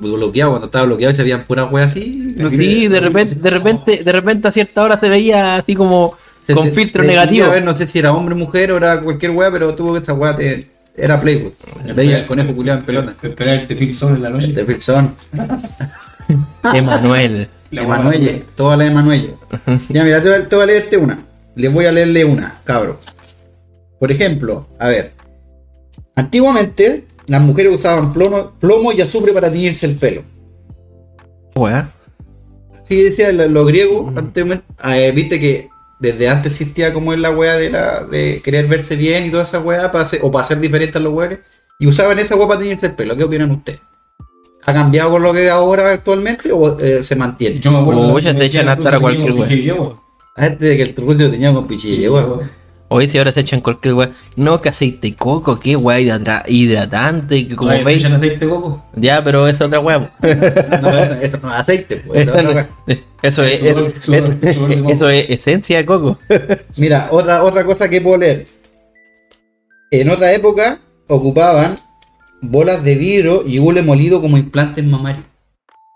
bloqueado, 0.00 0.50
cuando 0.52 0.66
estaba 0.66 0.84
bloqueado 0.86 1.12
y 1.12 1.16
se 1.16 1.22
veían 1.24 1.44
puras 1.44 1.70
weas 1.72 1.90
así. 1.90 2.34
No 2.36 2.48
sí, 2.50 2.82
sé. 2.82 2.88
de 2.88 3.00
repente, 3.00 3.34
de 3.34 3.50
repente, 3.50 4.04
de 4.04 4.12
repente 4.12 4.48
a 4.48 4.52
cierta 4.52 4.82
hora 4.82 4.98
se 5.00 5.08
veía 5.08 5.56
así 5.56 5.74
como 5.74 6.14
Se- 6.40 6.54
con 6.54 6.66
se- 6.66 6.70
filtro 6.72 7.02
se- 7.02 7.08
negativo. 7.08 7.46
A 7.46 7.50
ver, 7.50 7.64
no 7.64 7.74
sé 7.74 7.86
si 7.88 7.98
era 7.98 8.12
hombre 8.12 8.34
o 8.34 8.38
mujer 8.38 8.70
o 8.72 8.76
era 8.76 9.00
cualquier 9.00 9.32
wea, 9.32 9.50
pero 9.50 9.74
tuvo 9.74 9.94
que 9.94 10.00
esa 10.00 10.14
wea 10.14 10.36
te- 10.36 10.70
era 10.96 11.20
Playboy. 11.20 11.52
Veía 11.96 12.18
el 12.18 12.26
conejo 12.26 12.52
culiado 12.54 12.78
en 12.80 12.86
pelota. 12.86 13.12
Esperar 13.22 13.66
solo 13.92 14.14
en 14.16 14.22
la 14.22 14.30
noche. 14.30 14.64
Filson. 14.64 15.14
Emanuel. 16.74 17.48
La 17.70 17.82
Emanuelle, 17.82 18.44
toda 18.56 18.76
la 18.76 18.86
Emanuelle. 18.86 19.34
Ya, 19.90 20.04
mira, 20.04 20.22
te 20.22 20.28
voy, 20.28 20.38
a- 20.38 20.48
te 20.48 20.56
voy 20.56 20.62
a 20.62 20.66
leerte 20.66 20.96
una. 20.96 21.24
Les 21.54 21.72
voy 21.72 21.84
a 21.86 21.92
leerle 21.92 22.24
una, 22.24 22.60
cabro. 22.64 22.98
Por 24.00 24.10
ejemplo, 24.12 24.66
a 24.78 24.88
ver. 24.88 25.12
Antiguamente, 26.16 27.04
las 27.26 27.40
mujeres 27.42 27.74
usaban 27.74 28.12
plomo, 28.12 28.52
plomo 28.60 28.92
y 28.92 29.00
azufre 29.00 29.32
para 29.32 29.50
teñirse 29.50 29.86
el 29.86 29.96
pelo. 29.96 30.22
Wea. 31.56 31.90
Así 32.80 33.02
decía 33.02 33.32
lo- 33.32 33.48
los 33.48 33.66
griegos 33.66 34.16
antiguamente. 34.16 34.64
Ah, 34.78 34.98
eh, 34.98 35.12
Viste 35.12 35.38
que 35.38 35.68
desde 36.00 36.28
antes 36.28 36.52
existía 36.60 36.92
como 36.94 37.12
es 37.12 37.18
la 37.18 37.30
wea 37.30 37.56
de, 37.56 37.70
la, 37.70 38.04
de 38.04 38.40
querer 38.42 38.66
verse 38.66 38.96
bien 38.96 39.26
y 39.26 39.30
toda 39.30 39.42
esa 39.42 39.58
wea 39.60 39.90
para 39.92 40.04
hacer- 40.04 40.20
o 40.22 40.30
para 40.30 40.44
ser 40.44 40.58
diferentes 40.60 40.96
a 40.96 41.00
los 41.00 41.12
weones. 41.12 41.40
Y 41.80 41.86
usaban 41.86 42.18
esa 42.18 42.34
wea 42.36 42.48
para 42.48 42.60
teñirse 42.60 42.86
el 42.86 42.92
pelo. 42.94 43.16
¿Qué 43.16 43.24
opinan 43.24 43.50
ustedes? 43.50 43.80
¿Ha 44.68 44.74
cambiado 44.74 45.12
con 45.12 45.22
lo 45.22 45.32
que 45.32 45.46
es 45.46 45.50
ahora 45.50 45.90
actualmente 45.92 46.52
o 46.52 46.78
eh, 46.78 47.02
se 47.02 47.16
mantiene? 47.16 47.58
Yo 47.58 47.72
me 47.72 47.78
acuerdo. 47.78 48.12
Uy, 48.12 48.20
ya 48.20 48.34
te 48.34 48.44
echan 48.44 48.68
a 48.68 48.74
estar 48.74 48.94
a 48.96 49.00
cualquier 49.00 49.32
wea. 49.32 49.48
A 50.36 50.46
este 50.46 50.66
de 50.66 50.76
que 50.76 50.82
el 50.82 50.94
lo 50.94 51.30
tenía 51.30 51.54
con 51.54 51.66
pichilla, 51.66 52.12
weón. 52.12 52.50
Hoy 52.88 53.06
si 53.06 53.16
ahora 53.16 53.32
se 53.32 53.40
echan 53.40 53.62
cualquier 53.62 53.94
wea. 53.94 54.10
No, 54.36 54.60
que 54.60 54.68
aceite 54.68 55.08
de 55.08 55.16
coco, 55.16 55.58
que 55.58 55.74
wea 55.74 55.98
hidra- 56.00 56.44
hidratante, 56.46 57.48
que 57.48 57.56
como 57.56 57.70
veis. 57.82 58.00
echan 58.00 58.12
aceite 58.12 58.44
de 58.44 58.50
coco. 58.50 58.84
Ya, 58.94 59.24
pero 59.24 59.48
es 59.48 59.58
otra 59.58 59.80
po. 60.00 60.10
No, 60.82 60.98
eso, 60.98 61.14
eso 61.14 61.38
no 61.42 61.54
es 61.54 61.60
aceite, 61.60 61.96
pues. 62.06 62.20
eso 62.28 62.34
es 62.34 62.44
otra 62.46 62.68
wea. 62.86 62.98
Eso 63.22 63.44
es, 63.44 63.62
eso 63.64 65.08
es 65.08 65.30
esencia 65.30 65.78
de 65.78 65.86
coco. 65.86 66.18
Mira, 66.76 67.08
otra, 67.10 67.42
otra 67.42 67.64
cosa 67.64 67.88
que 67.88 68.02
puedo 68.02 68.18
leer. 68.18 68.44
En 69.90 70.10
otra 70.10 70.30
época 70.34 70.78
ocupaban 71.06 71.74
bolas 72.42 72.82
de 72.84 72.94
vidrio 72.94 73.44
y 73.46 73.58
hule 73.58 73.82
molido 73.82 74.20
como 74.20 74.36
implantes 74.38 74.84
mamarios. 74.84 75.24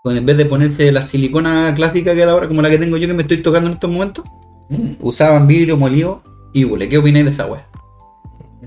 Pues 0.03 0.17
en 0.17 0.25
vez 0.25 0.35
de 0.37 0.45
ponerse 0.45 0.91
la 0.91 1.03
silicona 1.03 1.73
clásica 1.75 2.13
que 2.13 2.21
era 2.21 2.31
ahora, 2.33 2.47
como 2.47 2.61
la 2.61 2.69
que 2.69 2.77
tengo 2.77 2.97
yo 2.97 3.07
que 3.07 3.13
me 3.13 3.21
estoy 3.21 3.37
tocando 3.37 3.67
en 3.69 3.73
estos 3.75 3.89
momentos, 3.89 4.25
Mm. 4.69 4.93
usaban 5.01 5.45
vidrio 5.47 5.75
molido 5.77 6.21
y 6.53 6.63
hule. 6.63 6.87
¿Qué 6.89 6.97
opináis 6.97 7.25
de 7.25 7.31
esa 7.31 7.45
wea? 7.47 7.67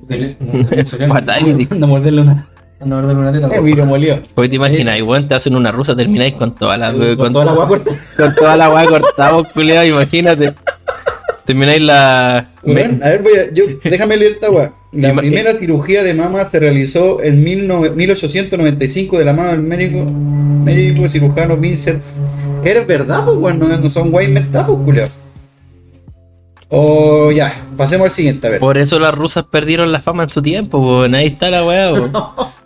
Fatality. 1.09 1.69
No 1.75 1.87
morderle 1.87 2.21
una. 2.23 2.47
No, 2.85 3.01
no, 3.01 3.09
una 3.19 3.33
teta. 3.33 3.49
Es 3.49 3.63
vidrio 3.63 3.87
molido. 3.87 4.19
Hoy 4.35 4.49
te 4.51 4.57
imaginas, 4.57 4.99
igual 4.99 5.27
te 5.27 5.35
hacen 5.35 5.55
una 5.57 5.73
rusa, 5.73 5.97
termináis 5.97 6.35
con 6.35 6.55
toda 6.55 6.77
la, 6.77 6.93
Con, 6.93 7.33
toda 7.33 7.45
la 7.47 7.53
to- 7.53 7.59
wea 7.59 7.69
corta. 7.69 7.91
con 8.17 8.35
toda 8.35 8.57
la 8.57 8.71
weá 8.71 8.87
cortada, 8.87 9.43
culiado, 9.55 9.87
imagínate. 9.87 10.55
Termináis 11.45 11.81
la. 11.81 12.51
Weón, 12.63 13.01
a 13.03 13.09
ver, 13.09 13.23
voy 13.23 13.33
a, 13.39 13.53
yo, 13.55 13.65
déjame 13.83 14.17
leer 14.19 14.33
esta 14.33 14.51
weá. 14.51 14.73
La 14.97 15.15
primera 15.15 15.55
cirugía 15.55 16.03
de 16.03 16.15
mama 16.15 16.45
se 16.45 16.59
realizó 16.59 17.23
en 17.23 17.45
19 17.45 17.91
1895 17.91 19.19
de 19.19 19.25
la 19.25 19.33
mano 19.33 19.51
del 19.51 19.63
médico, 19.63 20.05
médico 20.05 21.09
cirujano 21.09 21.57
Vincent. 21.57 22.03
¿Era 22.65 22.85
verdad, 22.85 23.25
pues? 23.25 23.57
No, 23.57 23.91
son 23.91 24.11
guay 24.11 24.27
inventados, 24.27 24.79
culiao. 24.85 25.09
O 26.69 27.31
ya, 27.31 27.65
pasemos 27.77 28.07
al 28.07 28.11
siguiente, 28.13 28.47
a 28.47 28.51
ver. 28.51 28.61
Por 28.61 28.77
eso 28.77 28.99
las 28.99 29.15
rusas 29.15 29.45
perdieron 29.45 29.93
la 29.93 30.01
fama 30.01 30.25
en 30.25 30.31
su 30.31 30.43
tiempo, 30.43 30.79
weón. 30.79 31.15
Ahí 31.15 31.29
está 31.29 31.49
la 31.51 31.65
weá, 31.65 31.91
pues-. 31.91 32.11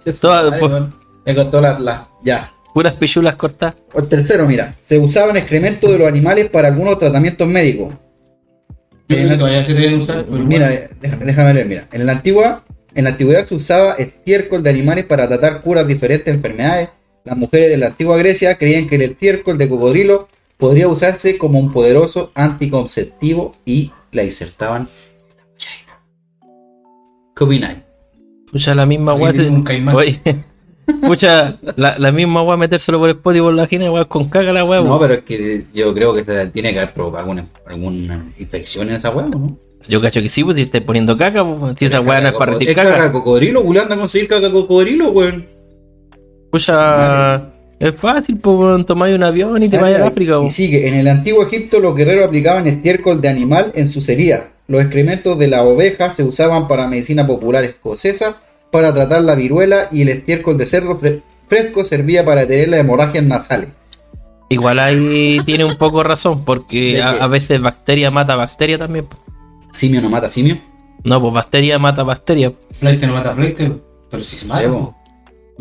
Me 1.26 1.34
contó 1.34 1.60
la, 1.60 1.78
la- 1.78 2.08
Ya. 2.24 2.50
Puras 2.72 2.94
pichulas 2.94 3.34
cortas. 3.34 3.74
El 3.94 4.06
tercero, 4.08 4.46
mira. 4.46 4.74
Se 4.80 4.98
usaban 4.98 5.36
excrementos 5.36 5.90
de 5.90 5.98
los 5.98 6.06
animales 6.08 6.48
para 6.50 6.68
algunos 6.68 6.98
tratamientos 6.98 7.46
médicos. 7.46 7.92
Se 9.64 9.74
deben 9.74 9.98
usar. 9.98 10.24
pero 10.24 10.44
Mira, 10.44 10.88
bueno. 11.00 11.16
déjame 11.24 11.54
leer, 11.54 11.66
mira. 11.66 11.88
En 11.92 12.06
la 12.06 12.12
antigua, 12.12 12.64
en 12.94 13.04
la 13.04 13.10
antigüedad 13.10 13.44
se 13.44 13.54
usaba 13.54 13.94
estiércol 13.94 14.62
de 14.62 14.70
animales 14.70 15.04
para 15.04 15.28
tratar 15.28 15.62
curas 15.62 15.86
de 15.86 15.94
diferentes 15.94 16.34
enfermedades. 16.34 16.90
Las 17.24 17.36
mujeres 17.36 17.70
de 17.70 17.76
la 17.76 17.86
antigua 17.88 18.16
Grecia 18.16 18.56
creían 18.56 18.88
que 18.88 18.96
el 18.96 19.02
estiércol 19.02 19.58
de 19.58 19.68
cocodrilo 19.68 20.28
podría 20.56 20.88
usarse 20.88 21.38
como 21.38 21.58
un 21.58 21.72
poderoso 21.72 22.30
anticonceptivo 22.34 23.54
y 23.64 23.92
la 24.12 24.22
insertaban 24.22 24.82
en 25.30 25.36
la 25.36 25.44
vagina. 25.52 26.00
¿Qué 27.36 27.44
opináis? 27.44 27.78
Pucha, 28.50 28.74
la 28.74 28.86
misma 28.86 29.12
Aquí 29.12 30.20
weá. 30.94 31.08
pucha, 31.08 31.56
la, 31.76 31.98
la 31.98 32.12
misma 32.12 32.42
weá 32.42 32.56
metérselo 32.56 32.98
por 32.98 33.08
el 33.08 33.16
poto 33.16 33.36
y 33.38 33.40
por 33.40 33.54
la 33.54 33.62
vagina, 33.62 33.90
weá, 33.90 34.04
con 34.04 34.24
caga 34.26 34.52
la 34.52 34.64
weá, 34.64 34.80
No, 34.80 34.86
weón. 34.96 35.00
pero 35.00 35.14
es 35.14 35.20
que 35.22 35.64
yo 35.74 35.92
creo 35.94 36.14
que 36.14 36.24
se 36.24 36.46
tiene 36.48 36.72
que 36.72 36.80
haber 36.80 36.92
provocado 36.94 37.20
alguna, 37.22 37.46
alguna 37.66 38.32
infección 38.38 38.88
en 38.90 38.96
esa 38.96 39.10
hueá, 39.10 39.26
¿no? 39.28 39.56
Yo 39.88 40.00
cacho 40.00 40.20
que 40.20 40.28
sí, 40.28 40.44
pues 40.44 40.56
si 40.56 40.62
estáis 40.62 40.84
poniendo 40.84 41.16
caca, 41.16 41.42
pues, 41.44 41.74
si 41.78 41.86
esa 41.86 42.00
weá 42.00 42.20
no 42.20 42.28
es 42.28 42.34
para 42.34 42.52
rendir 42.52 42.74
caca 42.74 42.90
caca. 42.90 43.12
cocodrilo, 43.12 43.62
Julio 43.62 43.82
anda 43.82 43.94
a 43.94 43.98
conseguir 43.98 44.28
caca 44.28 44.50
cocodrilo, 44.50 45.10
weón. 45.10 45.46
Pucha, 46.50 47.36
es 47.78 47.94
fácil, 47.94 48.36
pues 48.38 48.56
weón, 48.58 48.84
tomáis 48.84 49.14
un 49.14 49.22
avión 49.22 49.62
y 49.62 49.68
te 49.68 49.78
vayas 49.78 50.02
a 50.02 50.08
África, 50.08 50.32
Y 50.32 50.36
weón. 50.36 50.50
sigue, 50.50 50.88
en 50.88 50.94
el 50.94 51.08
antiguo 51.08 51.42
Egipto 51.46 51.80
los 51.80 51.94
guerreros 51.94 52.26
aplicaban 52.26 52.66
estiércol 52.66 53.20
de 53.20 53.28
animal 53.28 53.72
en 53.74 53.88
sus 53.88 54.08
heridas. 54.08 54.42
Los 54.68 54.82
excrementos 54.82 55.38
de 55.38 55.48
la 55.48 55.62
oveja 55.64 56.12
se 56.12 56.22
usaban 56.22 56.68
para 56.68 56.86
medicina 56.86 57.26
popular 57.26 57.64
escocesa 57.64 58.36
para 58.70 58.92
tratar 58.94 59.22
la 59.22 59.34
viruela 59.34 59.88
y 59.90 60.02
el 60.02 60.08
estiércol 60.10 60.56
de 60.58 60.66
cerdo 60.66 60.98
fre- 60.98 61.22
fresco 61.48 61.84
servía 61.84 62.24
para 62.24 62.42
detener 62.42 62.68
las 62.68 62.80
hemorragias 62.80 63.24
nasales. 63.24 63.68
Igual 64.48 64.78
ahí 64.80 65.38
tiene 65.44 65.64
un 65.64 65.76
poco 65.76 66.02
razón, 66.02 66.44
porque 66.44 66.94
¿De 66.94 67.02
a, 67.02 67.26
veces 67.28 67.60
bacteria 67.60 68.10
mata 68.10 68.34
bacteria 68.36 68.78
también. 68.78 69.06
Simio 69.70 70.00
no 70.00 70.08
mata 70.10 70.28
simio. 70.30 70.58
No, 71.04 71.20
pues 71.20 71.32
bacteria 71.32 71.78
mata 71.78 72.02
bacteria. 72.02 72.52
Flight 72.72 73.02
no 73.02 73.12
mata 73.14 73.34
flight, 73.34 73.56
pero 74.10 74.24
si 74.24 74.36
se 74.36 74.46
mata. 74.46 74.62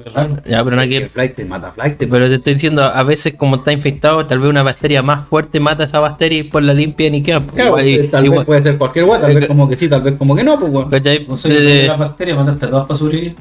Es. 0.06 0.14
Ya, 0.50 0.64
pero 0.64 0.76
no 0.76 0.82
hay 0.82 0.90
Que 0.90 1.02
que. 1.02 1.10
flight 1.10 1.36
te 1.36 1.46
mata 1.46 1.72
flight. 1.72 1.98
te- 1.98 2.08
Pero 2.08 2.28
te 2.28 2.36
estoy 2.36 2.54
diciendo, 2.54 2.84
a 2.84 3.04
veces 3.04 3.34
como 3.38 3.58
está 3.58 3.72
infectado, 3.74 4.26
tal 4.26 4.40
vez 4.40 4.50
una 4.50 4.64
bacteria 4.64 5.02
más 5.02 5.28
fuerte 5.28 5.60
mata 5.60 5.84
a 5.84 5.86
esa 5.86 6.00
bacteria 6.00 6.40
y 6.40 6.44
por 6.44 6.64
la 6.64 6.74
limpia 6.74 7.10
ni 7.10 7.22
queda. 7.24 7.40
po. 7.42 7.54
Claro, 7.54 7.70
Igual- 7.80 7.88
eh, 7.88 8.08
tal 8.12 8.26
igual- 8.26 8.40
vez 8.40 8.46
puede 8.48 8.62
ser 8.62 8.78
cualquier 8.78 9.06
hueá, 9.06 9.22
tal 9.22 9.36
vez 9.36 9.48
como 9.48 9.70
que 9.70 9.78
sí, 9.78 9.88
tal 9.90 10.02
vez 10.02 10.16
como 10.18 10.36
que 10.36 10.44
no, 10.44 10.60
pues 10.60 10.72
weón. 10.72 10.90
¿cachai? 10.90 11.26
No 11.28 11.38
sé, 11.38 11.50
De- 11.50 11.62
de- 11.62 11.88
la 11.88 11.96
bacteria 11.98 12.36
mataste 12.36 12.66
a 12.66 12.70
todas 12.70 12.86
para 12.88 12.98
sobrevivir. 12.98 13.36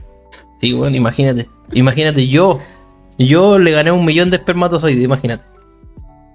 Sí, 0.59 0.73
bueno, 0.73 0.97
imagínate. 0.97 1.49
Imagínate, 1.73 2.27
yo. 2.27 2.61
Yo 3.19 3.59
le 3.59 3.73
gané 3.73 3.91
un 3.91 4.05
millón 4.05 4.31
de 4.31 4.37
espermatozoides, 4.37 5.03
imagínate. 5.03 5.43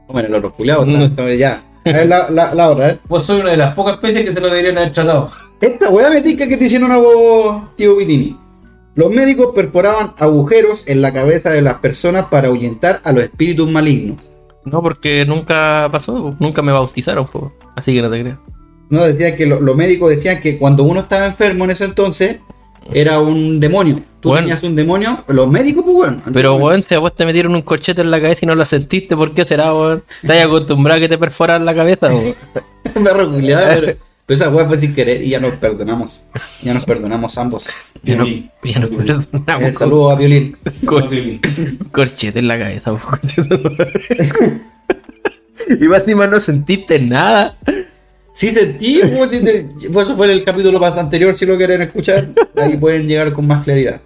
Bueno, 0.09 0.37
los 0.39 0.53
culiados, 0.53 0.87
entonces 0.87 1.39
ya. 1.39 1.63
A 1.85 1.89
ver, 1.91 2.07
la, 2.07 2.29
la, 2.29 2.53
la 2.53 2.69
otra, 2.69 2.89
¿eh? 2.91 2.99
Vos 3.07 3.25
soy 3.25 3.41
una 3.41 3.51
de 3.51 3.57
las 3.57 3.73
pocas 3.73 3.95
especies 3.95 4.25
que 4.25 4.33
se 4.33 4.39
lo 4.41 4.47
deberían 4.47 4.77
haber 4.77 4.91
tratado. 4.91 5.29
Esta 5.59 5.89
weá 5.89 6.09
me 6.09 6.21
tica 6.21 6.47
que 6.47 6.57
te 6.57 6.65
hicieron 6.65 6.89
una 6.91 6.99
voz, 6.99 7.75
tío 7.75 7.95
Vitini. 7.95 8.37
Los 8.95 9.09
médicos 9.11 9.49
perforaban 9.55 10.13
agujeros 10.19 10.87
en 10.87 11.01
la 11.01 11.11
cabeza 11.13 11.49
de 11.51 11.61
las 11.61 11.75
personas 11.75 12.25
para 12.25 12.47
ahuyentar 12.49 13.01
a 13.03 13.11
los 13.11 13.23
espíritus 13.23 13.69
malignos. 13.69 14.29
No, 14.65 14.81
porque 14.81 15.25
nunca 15.25 15.89
pasó, 15.91 16.31
nunca 16.39 16.61
me 16.61 16.71
bautizaron, 16.71 17.25
po. 17.25 17.51
así 17.75 17.93
que 17.93 18.01
no 18.01 18.09
te 18.09 18.21
creo. 18.21 18.37
No, 18.89 19.03
decían 19.03 19.35
que 19.35 19.45
lo- 19.47 19.59
los 19.59 19.75
médicos 19.75 20.09
decían 20.11 20.39
que 20.41 20.57
cuando 20.59 20.83
uno 20.83 21.01
estaba 21.01 21.25
enfermo 21.25 21.63
en 21.65 21.71
ese 21.71 21.85
entonces, 21.85 22.37
era 22.93 23.19
un 23.19 23.59
demonio. 23.59 23.95
Tú 24.19 24.29
Bueno. 24.29 24.43
tenías 24.43 24.63
un 24.63 24.75
demonio, 24.75 25.23
los 25.27 25.47
médicos, 25.49 25.83
pues 25.83 25.95
bueno. 25.95 26.21
Pero, 26.31 26.55
weón, 26.55 26.83
si 26.83 26.93
a 26.95 26.99
vos 26.99 27.13
te 27.15 27.25
metieron 27.25 27.55
un 27.55 27.61
corchete 27.63 28.01
en 28.01 28.11
la 28.11 28.21
cabeza 28.21 28.41
y 28.43 28.45
no 28.47 28.55
lo 28.55 28.63
sentiste, 28.63 29.15
¿por 29.17 29.33
qué 29.33 29.43
será, 29.45 29.73
weón? 29.73 30.03
Estás 30.21 30.45
acostumbrado 30.45 30.97
a 30.97 31.01
que 31.01 31.09
te 31.09 31.17
perforan 31.17 31.65
la 31.65 31.73
cabeza, 31.75 32.07
weón. 32.07 32.35
Perro 33.03 33.31
culiado, 33.31 33.65
pero, 33.81 33.97
pero 34.33 34.45
esa 34.49 34.49
weá 34.55 34.65
fue 34.67 34.79
sin 34.79 34.93
querer 34.95 35.21
y 35.23 35.29
ya 35.29 35.39
nos 35.39 35.53
perdonamos. 35.55 36.23
Ya 36.63 36.73
nos 36.73 36.85
perdonamos 36.85 37.37
ambos. 37.37 37.65
Ya 38.01 38.15
no, 38.15 38.25
ya 38.27 38.79
no 38.79 38.87
perdonamos 38.87 39.61
Eh, 39.61 39.73
saludos 39.73 40.11
a 40.13 40.15
Violín. 40.15 40.57
cor- 40.85 41.09
Violín. 41.09 41.39
corchete 41.91 42.39
en 42.39 42.47
la 42.47 42.57
cabeza. 42.59 42.91
Y 45.79 45.85
más 45.85 46.01
encima 46.01 46.27
no 46.27 46.39
sentiste 46.39 46.99
nada. 46.99 47.57
Sí 48.33 48.49
sentí, 48.51 48.99
pues, 49.15 49.31
sí 49.31 49.39
te- 49.43 49.65
pues 49.91 50.07
eso 50.07 50.17
fue 50.17 50.31
el 50.31 50.43
capítulo 50.43 50.79
más 50.79 50.97
anterior, 50.97 51.35
si 51.35 51.45
lo 51.45 51.55
quieren 51.55 51.81
escuchar, 51.83 52.29
ahí 52.57 52.75
pueden 52.77 53.07
llegar 53.07 53.31
con 53.31 53.45
más 53.47 53.63
claridad. 53.63 54.01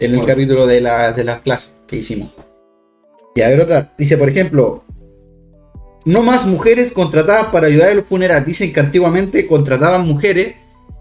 En 0.00 0.12
el 0.12 0.16
Bueno. 0.18 0.32
capítulo 0.32 0.66
de, 0.66 0.80
la, 0.80 1.12
de 1.12 1.24
las 1.24 1.42
clases 1.42 1.72
que 1.86 1.96
hicimos. 1.98 2.30
Y 3.34 3.42
a 3.42 3.48
ver 3.48 3.60
otra, 3.60 3.92
dice 3.98 4.16
por 4.16 4.30
ejemplo, 4.30 4.82
no 6.04 6.22
más 6.22 6.46
mujeres 6.46 6.92
contratadas 6.92 7.46
para 7.46 7.66
ayudar 7.66 7.90
en 7.90 7.98
los 7.98 8.06
funerales. 8.06 8.46
Dicen 8.46 8.72
que 8.72 8.80
antiguamente 8.80 9.46
contrataban 9.46 10.06
mujeres 10.06 10.54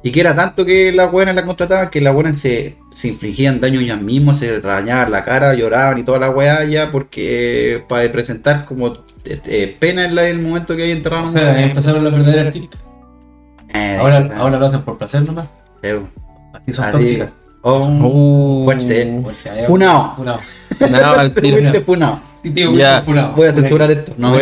y 0.04 0.12
que 0.12 0.22
era 0.22 0.36
tanto 0.36 0.66
que 0.66 0.92
las 0.92 1.12
buenas 1.12 1.36
las 1.36 1.44
contrataban 1.46 1.90
que 1.90 2.00
las 2.02 2.14
buenas 2.14 2.38
se, 2.38 2.76
se 2.92 3.10
infligían 3.10 3.60
daño 3.60 3.80
ellas 3.82 4.02
mismas, 4.02 4.40
se 4.40 4.60
rañaban 4.60 5.12
la 5.12 5.26
cara, 5.26 5.54
lloraban 5.54 5.98
y 6.00 6.04
toda 6.04 6.20
la 6.20 6.30
weá 6.30 6.64
ya 6.66 6.92
porque 6.92 7.76
eh, 7.76 7.84
para 7.88 8.10
presentar 8.12 8.66
como 8.66 8.88
eh, 9.26 9.40
eh, 9.46 9.76
pena 9.80 10.06
en 10.06 10.16
la- 10.16 10.28
el 10.28 10.40
momento 10.42 10.76
que 10.76 10.84
hay 10.84 10.92
enterrado. 10.92 11.30
O 11.30 11.34
sea, 11.34 11.54
ahí 11.56 11.64
empezaron 11.64 12.04
los 12.04 12.14
verdaderos 12.14 12.48
artistas. 12.48 12.82
Eh, 13.74 13.98
Ahora, 14.00 14.30
ahora 14.38 14.58
lo 14.58 14.66
hacen 14.66 14.82
por 14.82 14.98
placer 14.98 15.22
nomás. 15.26 15.48
Sí, 15.84 15.90
Aquí 16.54 16.74
son 16.74 16.86
Así. 16.86 16.94
tóxicas. 16.98 17.30
Oh, 17.62 17.86
Uh, 17.88 18.64
Fuerte. 18.64 19.22
Funao. 19.68 20.16
Funao. 20.16 20.40
Al 21.18 21.34
tiro. 21.34 21.60
Ya. 22.74 23.02
funao. 23.02 23.34
Voy 23.36 23.48
a 23.48 23.54
censurar 23.54 23.92
esto. 23.92 24.14
No, 24.18 24.40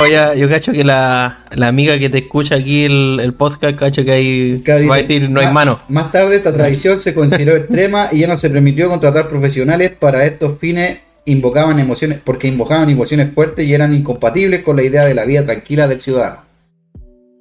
Oye, 0.00 0.38
yo 0.38 0.48
cacho 0.48 0.72
que 0.72 0.82
la, 0.82 1.40
la 1.54 1.68
amiga 1.68 1.98
que 1.98 2.08
te 2.08 2.18
escucha 2.18 2.54
aquí 2.54 2.84
el, 2.84 3.20
el 3.20 3.34
podcast, 3.34 3.76
cacho 3.76 4.02
que 4.04 4.60
Cada 4.64 4.86
va 4.86 4.94
a 4.94 4.98
decir 4.98 5.28
no 5.28 5.40
hay 5.40 5.46
"Ah, 5.46 5.52
mano. 5.52 5.80
Más 5.88 6.10
tarde 6.10 6.36
esta 6.36 6.52
tradición 6.54 6.98
se 7.00 7.12
consideró 7.12 7.54
extrema 7.56 8.08
y 8.10 8.20
ya 8.20 8.26
no 8.28 8.38
se 8.38 8.48
permitió 8.48 8.88
contratar 8.88 9.28
profesionales 9.28 9.92
para 9.98 10.24
estos 10.24 10.58
fines 10.58 11.00
invocaban 11.26 11.78
emociones 11.78 12.18
porque 12.24 12.48
invocaban 12.48 12.88
emociones 12.88 13.32
fuertes 13.34 13.66
y 13.66 13.74
eran 13.74 13.94
incompatibles 13.94 14.62
con 14.62 14.76
la 14.76 14.82
idea 14.84 15.04
de 15.04 15.14
la 15.14 15.26
vida 15.26 15.44
tranquila 15.44 15.86
del 15.86 16.00
ciudadano. 16.00 16.42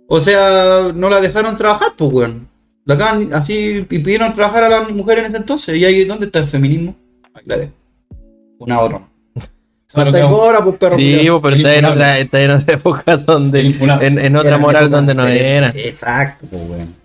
O 0.10 0.20
sea, 0.20 0.92
no 0.94 1.10
la 1.10 1.22
dejaron 1.22 1.58
trabajar, 1.58 1.90
pues 1.98 2.12
weón. 2.12 2.50
La 2.86 2.96
acaban- 2.96 3.30
así 3.34 3.78
impidieron 3.90 4.36
trabajar 4.36 4.64
a 4.66 4.70
las 4.70 4.90
mujeres 4.92 5.24
en 5.24 5.30
ese 5.30 5.38
entonces. 5.38 5.78
¿Y 5.78 5.86
ahí 5.86 6.04
dónde 6.04 6.26
está 6.26 6.40
el 6.40 6.48
feminismo? 6.48 6.96
Ahí 7.34 7.44
la 7.46 7.58
dejo. 7.58 7.72
Una 8.60 8.80
hora. 8.82 9.02
Ahora, 9.94 10.64
pues 10.64 10.76
perro. 10.78 10.98
Sí, 10.98 11.16
culiao. 11.18 11.42
pero 11.42 11.56
está 11.56 11.76
en 11.76 11.86
otra, 11.86 12.20
está 12.20 12.42
en 12.42 12.52
otra 12.52 12.74
época 12.76 13.18
donde, 13.18 13.62
en, 13.62 14.20
en 14.20 14.36
otra 14.36 14.58
moral 14.58 14.90
donde 14.90 15.14
no 15.16 15.28
era. 15.28 15.70
Exacto, 15.76 16.46
pues 16.50 16.62
weón. 16.70 16.96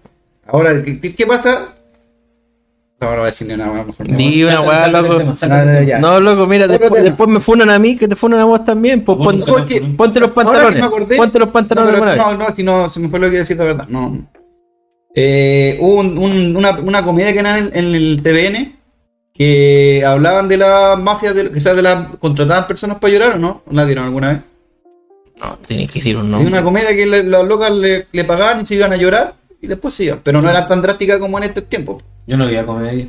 Ahora, 0.47 0.75
¿qué, 0.85 1.27
pasa? 1.27 1.75
No, 3.01 3.09
no 3.11 3.17
voy 3.17 3.23
a 3.23 3.27
decir 3.27 3.47
ni 3.47 3.57
nada, 3.57 3.71
vamos 3.71 3.99
a 3.99 4.05
Di 4.05 4.45
una 4.45 4.61
weá, 4.61 4.89
loco. 4.89 5.19
No, 5.19 5.25
no. 5.35 5.99
No, 6.01 6.21
loco, 6.21 6.47
mira, 6.47 6.67
después, 6.67 7.31
me 7.31 7.41
funan 7.41 7.71
a 7.71 7.79
mí, 7.79 7.97
que 7.97 8.07
te 8.07 8.17
funan 8.17 8.41
a 8.41 8.45
vos 8.45 8.65
también. 8.65 9.01
Pues 9.03 9.17
pon- 9.19 9.43
ponte 9.97 10.21
los 10.21 10.31
pantalones. 10.31 10.83
acordé- 10.83 11.17
Ponte 11.17 11.39
los 11.39 11.49
No, 11.49 11.53
pantalones 11.53 11.95
pero- 11.95 12.05
vez. 12.07 12.17
no, 12.19 12.35
no, 12.37 12.55
si 12.55 12.63
no, 12.63 12.91
se 12.91 13.01
me 13.01 13.09
fue 13.09 13.19
lo 13.19 13.27
que 13.27 13.33
iba 13.33 13.39
a 13.39 13.41
decir 13.41 13.57
de 13.57 13.65
verdad. 13.65 13.89
No. 13.89 14.27
Eh, 15.15 15.79
hubo 15.81 16.01
un- 16.01 16.19
un- 16.19 16.57
una, 16.57 16.79
una 16.81 17.05
comedia 17.05 17.33
que 17.33 17.39
era 17.39 17.59
en, 17.59 17.71
en 17.73 17.95
el 17.95 18.21
TVN 18.23 18.77
que 19.35 20.05
hablaban 20.07 20.47
de 20.49 20.57
las 20.57 20.99
mafias, 20.99 21.35
de, 21.35 21.51
quizás 21.51 21.75
de 21.75 21.83
las 21.83 22.17
contratadas 22.19 22.67
personas 22.67 22.99
para 22.99 23.13
llorar 23.13 23.33
o 23.35 23.39
no. 23.39 23.63
¿La 23.71 23.85
vieron 23.85 24.05
alguna 24.05 24.29
vez? 24.33 24.39
No, 25.41 25.59
tienes 25.67 25.91
que 25.93 25.99
decir 25.99 26.17
un 26.17 26.27
Hay 26.33 26.47
una 26.47 26.61
nombre. 26.61 26.63
comedia 26.63 26.97
que 26.97 27.05
le- 27.05 27.25
las 27.25 27.45
locas 27.45 27.73
le, 27.73 28.07
le 28.13 28.25
pagaban 28.25 28.61
y 28.61 28.65
se 28.67 28.77
iban 28.77 28.93
a 28.93 28.97
llorar 28.97 29.35
y 29.61 29.67
después 29.67 29.93
se 29.93 30.05
iban. 30.05 30.21
Pero 30.23 30.41
no 30.41 30.49
era 30.49 30.69
tan 30.69 30.81
drástica 30.81 31.19
como 31.19 31.37
en 31.39 31.45
este 31.45 31.63
tiempo. 31.63 32.01
Yo 32.27 32.37
no 32.37 32.47
veía 32.47 32.65
comedia. 32.65 33.09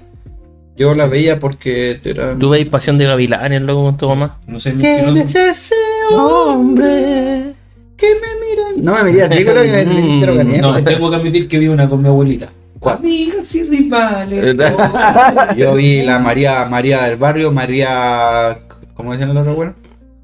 Yo 0.75 0.95
la 0.95 1.05
veía 1.05 1.39
porque 1.39 2.01
era. 2.03 2.35
Tú 2.35 2.49
veis 2.49 2.65
Pasión 2.65 2.97
de 2.97 3.05
Gavilanes, 3.05 3.61
loco, 3.61 3.83
con 3.83 3.95
tu 3.97 4.09
mamá. 4.09 4.39
No 4.47 4.59
sé, 4.59 4.71
Que 4.71 5.03
mentiroso. 5.03 5.39
ese 5.39 5.75
hombre 6.11 7.53
que 7.95 8.07
me 8.07 8.45
mira. 8.49 8.63
No 8.77 8.95
me 9.03 9.11
miras, 9.11 9.29
digo 9.37 9.53
lo 9.53 9.61
que 9.61 9.71
me 9.71 9.85
Mm, 9.85 9.97
entero 10.13 10.35
caliente. 10.35 10.61
No, 10.61 10.83
tengo 10.83 11.09
que 11.11 11.15
admitir 11.15 11.47
que 11.47 11.59
vi 11.59 11.67
una 11.67 11.87
con 11.87 12.01
mi 12.01 12.07
abuelita. 12.09 12.49
¿Cuál? 12.85 12.97
Amigas 12.97 13.55
y 13.55 13.63
rivales. 13.63 14.55
Yo 15.57 15.73
vi 15.73 16.03
la 16.03 16.19
María 16.19 16.65
María 16.65 17.03
del 17.05 17.17
barrio, 17.17 17.51
María. 17.51 18.59
¿Cómo 18.93 19.11
decían 19.11 19.33
los 19.33 19.41
otros 19.41 19.55
buenos? 19.55 19.75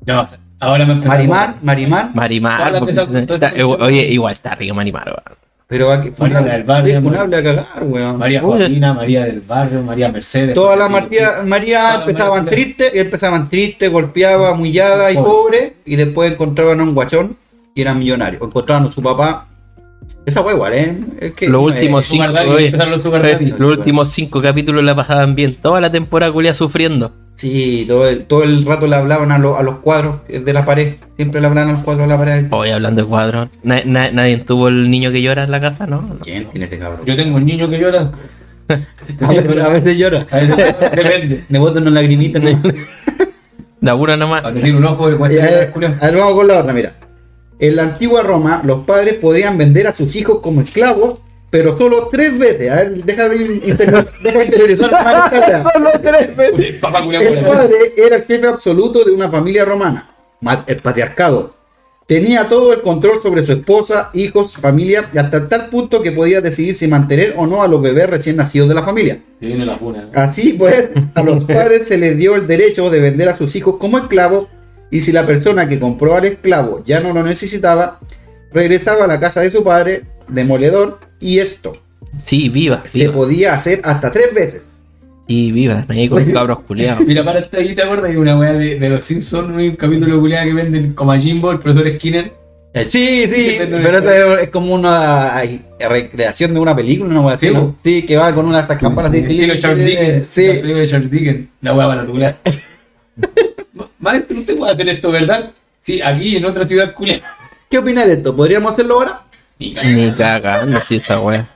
No, 0.05 0.25
ahora 0.59 0.85
me 0.85 0.93
empezó 0.93 1.11
a 1.11 1.15
Marimar. 1.15 1.55
Marimar. 1.63 2.09
Marimar. 2.13 2.79
Cuestión. 2.79 3.27
oye, 3.81 4.05
igual 4.11 4.33
está 4.33 4.53
rica 4.53 4.75
Marimar. 4.75 5.11
Pero 5.65 5.91
aquí 5.91 6.11
fue 6.11 6.29
María 6.29 6.51
del 6.53 6.63
barrio, 6.63 6.99
a 6.99 7.43
cagar, 7.43 7.65
weón. 7.83 8.17
María. 8.19 8.41
Joaquina, 8.41 8.93
María 8.93 9.23
del 9.25 9.41
Barrio, 9.41 9.81
María 9.81 10.09
Mercedes. 10.11 10.53
Todas 10.53 10.77
las. 10.77 10.91
María, 10.91 11.41
María 11.45 11.95
empezaban 11.95 12.43
María- 12.45 12.51
tristes, 12.51 12.91
empezaban 12.93 13.49
tristes, 13.49 13.91
golpeadas, 13.91 14.53
humilladas 14.53 15.13
y 15.13 15.15
Pobre. 15.15 15.31
pobres, 15.31 15.73
y 15.85 15.95
después 15.95 16.31
encontraban 16.33 16.79
a 16.79 16.83
un 16.83 16.93
guachón 16.93 17.37
y 17.73 17.81
eran 17.81 17.97
millonarios. 17.97 18.41
O 18.41 18.45
encontraban 18.45 18.85
a 18.85 18.91
su 18.91 19.01
papá 19.01 19.47
Esa 20.25 20.41
wea 20.41 20.53
igual, 20.55 20.73
¿eh? 20.73 20.97
Es 21.19 21.33
que, 21.33 21.47
Los 21.49 21.61
eh, 21.61 21.65
últimos 21.65 22.05
cinco, 22.05 22.31
oye, 22.49 22.71
los 22.71 23.69
últimos 23.77 24.07
cinco 24.09 24.41
capítulos 24.41 24.83
la 24.83 24.95
pasaban 24.95 25.33
bien. 25.35 25.55
Toda 25.55 25.81
la 25.81 25.91
temporada 25.91 26.31
culia 26.31 26.53
sufriendo. 26.53 27.11
Sí, 27.35 27.85
todo 27.87 28.07
el, 28.07 28.25
todo 28.25 28.43
el 28.43 28.63
rato 28.65 28.85
le 28.85 28.95
hablaban 28.95 29.31
a, 29.31 29.39
lo- 29.39 29.57
a 29.57 29.63
los 29.63 29.79
cuadros 29.79 30.17
de 30.27 30.53
la 30.53 30.63
pared. 30.63 30.95
Siempre 31.15 31.41
le 31.41 31.47
hablaban 31.47 31.69
a 31.69 31.73
los 31.73 31.81
cuadros 31.83 32.05
de 32.07 32.13
la 32.13 32.17
pared. 32.19 32.45
Hoy 32.51 32.69
hablando 32.69 33.01
de 33.01 33.07
cuadros. 33.07 33.49
na- 33.63 33.81
na- 33.83 34.11
nadie 34.11 34.37
tuvo 34.37 34.67
el 34.67 34.91
niño 34.91 35.11
que 35.11 35.21
llora 35.23 35.43
en 35.45 35.51
la 35.51 35.59
casa, 35.59 35.87
¿no? 35.87 36.15
¿Quién 36.23 36.45
tiene 36.45 36.67
ese 36.67 36.77
cabrón? 36.77 37.01
Yo 37.05 37.15
tengo 37.15 37.37
un 37.37 37.45
niño 37.45 37.67
que 37.69 37.79
llora. 37.79 38.11
A 39.21 39.27
veces, 39.33 39.57
a 39.61 39.69
veces 39.69 39.97
llora. 39.97 40.25
A 40.31 40.37
veces 40.39 40.55
depende. 40.95 41.43
Me 41.49 41.59
botan 41.59 41.81
una 41.83 41.91
lagrimita. 41.91 42.39
¿no? 42.39 42.61
Da 43.81 43.95
una 43.95 44.15
nomás. 44.15 44.43
Cuando 44.43 44.61
tiene 44.61 44.77
un 44.77 44.85
ojo, 44.85 45.07
a 45.07 45.17
culiao. 45.17 45.43
a 45.43 46.05
ver, 46.05 46.15
vamos 46.17 46.35
con 46.35 46.47
la 46.47 46.59
otra, 46.59 46.71
mira. 46.71 46.93
En 47.61 47.75
la 47.77 47.83
antigua 47.83 48.21
Roma, 48.23 48.61
los 48.65 48.83
padres 48.85 49.13
podrían 49.15 49.57
vender 49.57 49.87
a 49.87 49.93
sus 49.93 50.13
hijos 50.17 50.39
como 50.41 50.61
esclavos, 50.61 51.19
pero 51.49 51.77
solo 51.77 52.07
tres 52.11 52.37
veces. 52.37 52.69
A 52.71 52.75
ver, 52.77 53.03
deja 53.03 53.29
de, 53.29 53.35
interior- 53.65 54.09
deja 54.23 54.39
de 54.39 54.45
interiorizar 54.45 54.91
más 54.91 55.31
esta 55.31 55.47
weá. 55.47 55.71
Solo 55.73 55.89
tres 56.01 56.35
veces. 56.35 56.75
El 57.21 57.45
padre 57.45 57.93
era 57.97 58.15
el 58.17 58.23
jefe 58.23 58.47
absoluto 58.47 59.03
de 59.03 59.11
una 59.11 59.29
familia 59.29 59.63
romana, 59.63 60.09
ma- 60.41 60.63
el 60.67 60.77
patriarcado. 60.77 61.53
Tenía 62.07 62.49
todo 62.49 62.73
el 62.73 62.81
control 62.81 63.21
sobre 63.21 63.45
su 63.45 63.53
esposa, 63.53 64.09
hijos, 64.13 64.57
familia, 64.57 65.07
y 65.13 65.17
hasta 65.17 65.47
tal 65.47 65.69
punto 65.69 66.01
que 66.01 66.11
podía 66.11 66.41
decidir 66.41 66.75
si 66.75 66.87
mantener 66.87 67.35
o 67.37 67.47
no 67.47 67.63
a 67.63 67.67
los 67.69 67.81
bebés 67.81 68.09
recién 68.09 68.35
nacidos 68.35 68.67
de 68.67 68.75
la 68.75 68.83
familia. 68.83 69.19
Se 69.39 69.45
viene 69.45 69.65
la 69.65 69.77
funa. 69.77 70.09
Así 70.13 70.53
pues, 70.53 70.89
a 71.15 71.23
los 71.23 71.43
padres 71.45 71.87
se 71.87 71.97
les 71.97 72.17
dio 72.17 72.35
el 72.35 72.47
derecho 72.47 72.89
de 72.89 72.99
vender 72.99 73.29
a 73.29 73.37
sus 73.37 73.55
hijos 73.55 73.75
como 73.79 73.97
esclavos, 73.97 74.47
y 74.91 75.01
si 75.01 75.11
la 75.11 75.25
persona 75.25 75.67
que 75.67 75.79
compró 75.79 76.15
al 76.15 76.25
esclavo 76.25 76.83
ya 76.85 76.99
no 76.99 77.13
lo 77.13 77.23
necesitaba, 77.23 77.99
regresaba 78.53 79.05
a 79.05 79.07
la 79.07 79.19
casa 79.19 79.41
de 79.41 79.49
su 79.49 79.63
padre, 79.63 80.03
demoledor, 80.27 80.99
y 81.19 81.39
esto 81.39 81.77
Sí, 82.21 82.49
viva. 82.49 82.83
se 82.85 82.99
viva. 82.99 83.13
podía 83.13 83.53
hacer 83.55 83.79
hasta 83.83 84.11
tres 84.11 84.33
veces. 84.33 84.67
Sí, 85.27 85.51
viva. 85.53 85.85
Ahí 85.87 86.09
con 86.09 86.25
cabros 86.31 86.59
culiados. 86.61 87.05
Mira, 87.05 87.23
para 87.23 87.39
esta 87.39 87.57
ahí, 87.59 87.73
¿te 87.73 87.83
acuerdas 87.83 88.11
de 88.11 88.17
una 88.17 88.37
weá 88.37 88.51
de, 88.53 88.77
de 88.77 88.89
los 88.89 89.03
Simpsons? 89.03 89.55
Hay 89.57 89.69
un 89.69 89.75
capítulo 89.77 90.19
culiado 90.19 90.45
que 90.45 90.53
venden 90.53 90.93
como 90.93 91.13
a 91.13 91.17
Jimbo, 91.17 91.51
el 91.51 91.59
profesor 91.59 91.89
Skinner. 91.95 92.33
Sí, 92.87 93.25
sí, 93.27 93.57
pero 93.59 93.97
esto 93.97 94.37
es, 94.39 94.49
como 94.49 94.73
una 94.73 95.41
recreación 95.79 96.53
de 96.53 96.59
una 96.61 96.75
película, 96.75 97.13
¿no? 97.13 97.29
Así, 97.29 97.47
Sí, 97.47 97.53
¿no? 97.53 97.71
po. 97.71 97.75
Sí, 97.83 98.05
que 98.05 98.15
va 98.17 98.33
con 98.33 98.45
unas 98.45 98.65
campanas 98.77 99.11
de 99.11 99.19
Estilo 99.19 99.57
Charles 99.57 99.85
Dickens. 99.85 100.25
Sí, 100.25 100.47
La 100.47 100.53
película 100.53 100.79
de 100.79 100.87
Charles 100.87 101.11
Dickens. 101.11 101.47
La 101.61 101.73
weá 101.75 101.87
para 101.87 102.05
tu. 102.05 102.13
Maestro, 104.01 104.39
usted 104.39 104.57
puede 104.57 104.73
hacer 104.73 104.89
esto, 104.89 105.11
¿verdad? 105.11 105.51
Sí, 105.81 106.01
aquí 106.01 106.35
en 106.35 106.45
otra 106.45 106.65
ciudad 106.65 106.93
culiada. 106.93 107.37
¿qué 107.71 107.77
opina 107.77 108.05
de 108.05 108.13
esto? 108.13 108.35
¿Podríamos 108.35 108.73
hacerlo 108.73 108.95
ahora? 108.95 109.21
Ni 109.57 110.11
cagando, 110.11 110.81
sí, 110.81 110.97
esa 110.97 111.19
wea. 111.19 111.47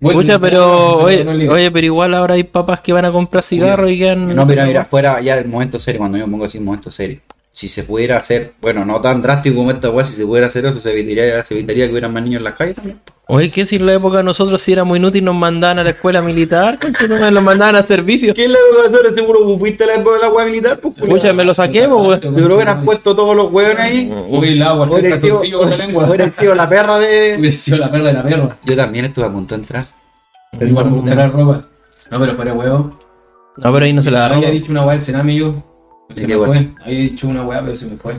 Bueno, 0.00 0.20
Escucha, 0.20 0.32
no 0.34 0.38
sé, 0.38 0.42
pero, 0.42 0.96
oye, 0.98 1.48
oye, 1.48 1.70
pero 1.70 1.86
igual 1.86 2.14
ahora 2.14 2.34
hay 2.34 2.44
papás 2.44 2.80
que 2.80 2.92
van 2.92 3.06
a 3.06 3.12
comprar 3.12 3.42
cigarros 3.42 3.90
y 3.90 3.98
quedan. 3.98 4.34
No, 4.34 4.44
mira, 4.44 4.66
mira, 4.66 4.84
fuera 4.84 5.20
ya 5.20 5.36
del 5.36 5.48
momento 5.48 5.78
serio, 5.78 6.00
cuando 6.00 6.18
yo 6.18 6.26
pongo 6.26 6.44
así 6.44 6.60
momento 6.60 6.90
serio. 6.90 7.20
Si 7.52 7.68
se 7.68 7.84
pudiera 7.84 8.18
hacer, 8.18 8.52
bueno, 8.60 8.84
no 8.84 9.00
tan 9.00 9.22
drástico 9.22 9.56
como 9.56 9.70
esta 9.70 9.88
weá, 9.88 10.04
si 10.04 10.14
se 10.14 10.26
pudiera 10.26 10.48
hacer 10.48 10.66
eso, 10.66 10.80
se 10.80 10.90
evitaría, 10.90 11.42
se 11.44 11.54
evitaría 11.54 11.86
que 11.86 11.92
hubiera 11.92 12.08
más 12.08 12.22
niños 12.22 12.40
en 12.40 12.44
las 12.44 12.54
calles 12.54 12.76
también. 12.76 13.00
Oye, 13.28 13.50
¿qué 13.50 13.66
si 13.66 13.74
en 13.76 13.86
la 13.86 13.94
época 13.94 14.22
nosotros 14.22 14.62
si 14.62 14.72
éramos 14.72 14.96
inútiles 14.96 15.24
nos 15.24 15.34
mandaban 15.34 15.80
a 15.80 15.84
la 15.84 15.90
escuela 15.90 16.22
militar? 16.22 16.78
No, 17.08 17.30
nos 17.32 17.42
mandaban 17.42 17.74
a 17.74 17.82
servicio. 17.82 18.32
¿Qué 18.32 18.44
es 18.44 18.50
la 18.50 18.58
educación? 18.70 19.14
Seguro 19.16 19.58
fuiste 19.58 19.82
a 19.82 19.88
la 19.88 19.94
época 19.96 20.14
de 20.14 20.20
la 20.22 20.28
weá 20.32 20.46
militar, 20.46 20.78
pues. 20.78 20.96
Escucha, 20.96 21.32
me 21.32 21.44
lo 21.44 21.52
saqué, 21.52 21.88
pues, 21.88 22.00
weón. 22.06 22.20
Te 22.20 22.40
lo 22.40 22.54
hubieran 22.54 22.84
puesto 22.84 23.16
todos 23.16 23.34
los 23.34 23.50
hueones 23.50 23.78
ahí. 23.80 24.12
Uy, 24.28 24.48
el 24.50 24.62
agua, 24.62 24.86
el 24.86 24.92
Hubiera 24.92 25.20
sido, 25.20 25.40
con 25.58 25.70
la 25.70 25.76
lengua. 25.76 26.06
hubiera 26.06 26.30
sido 26.30 26.54
la 26.54 26.68
perra 26.68 26.98
de. 27.00 27.36
Hubiera 27.38 27.56
sido 27.56 27.78
la 27.78 27.90
perla 27.90 28.08
de 28.08 28.14
la 28.14 28.22
perra. 28.22 28.56
Yo 28.64 28.76
también 28.76 29.04
estuve 29.06 29.24
a 29.24 29.32
punto 29.32 29.56
de 29.56 29.60
entrar. 29.62 29.84
Pero 30.52 30.66
igual 30.70 30.90
me 31.02 31.14
ropa. 31.26 31.62
No, 32.12 32.20
pero 32.20 32.34
fuera 32.36 32.52
huevo. 32.54 32.96
No, 33.56 33.72
pero 33.72 33.84
ahí 33.86 33.92
no 33.92 34.04
se 34.04 34.10
la 34.12 34.26
Había 34.26 34.38
agarró. 34.38 34.52
dicho 34.52 34.70
una 34.70 34.84
weá 34.84 34.94
el 34.94 35.00
Sename 35.00 35.34
yo. 35.34 35.52
¿Y 36.14 36.20
Se 36.20 36.28
me 36.28 36.36
fue. 36.36 36.68
Había 36.84 36.98
dicho 37.00 37.26
una 37.26 37.42
weá, 37.42 37.60
pero 37.60 37.74
se 37.74 37.86
me 37.86 37.96
fue. 37.96 38.14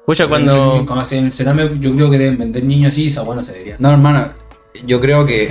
Escucha, 0.00 0.28
cuando. 0.28 0.84
Como 0.86 1.00
así 1.00 1.16
en 1.16 1.26
el 1.26 1.32
Sename, 1.32 1.78
yo 1.80 1.94
creo 1.94 2.10
que 2.10 2.18
deben 2.18 2.36
vender 2.36 2.62
niños 2.64 2.92
así, 2.92 3.06
esa 3.08 3.22
weá 3.22 3.36
no 3.36 3.42
se 3.44 3.52
debería. 3.52 3.76
No, 3.78 3.92
hermano, 3.92 4.28
yo 4.84 5.00
creo 5.00 5.26
que. 5.26 5.48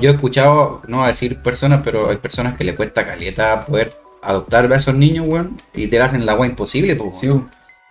Yo 0.00 0.10
he 0.10 0.14
escuchado, 0.14 0.82
no 0.86 0.98
voy 0.98 1.04
a 1.04 1.08
decir 1.08 1.38
personas, 1.42 1.82
pero 1.84 2.10
hay 2.10 2.16
personas 2.16 2.56
que 2.56 2.64
le 2.64 2.74
cuesta 2.74 3.06
caleta 3.06 3.66
poder 3.66 3.90
adoptar 4.22 4.72
a 4.72 4.76
esos 4.76 4.94
niños, 4.94 5.26
weón, 5.28 5.56
y 5.74 5.86
te 5.86 6.00
hacen 6.00 6.24
la 6.24 6.32
agua 6.32 6.46
imposible, 6.46 6.96
pues. 6.96 7.18
Sí. 7.20 7.28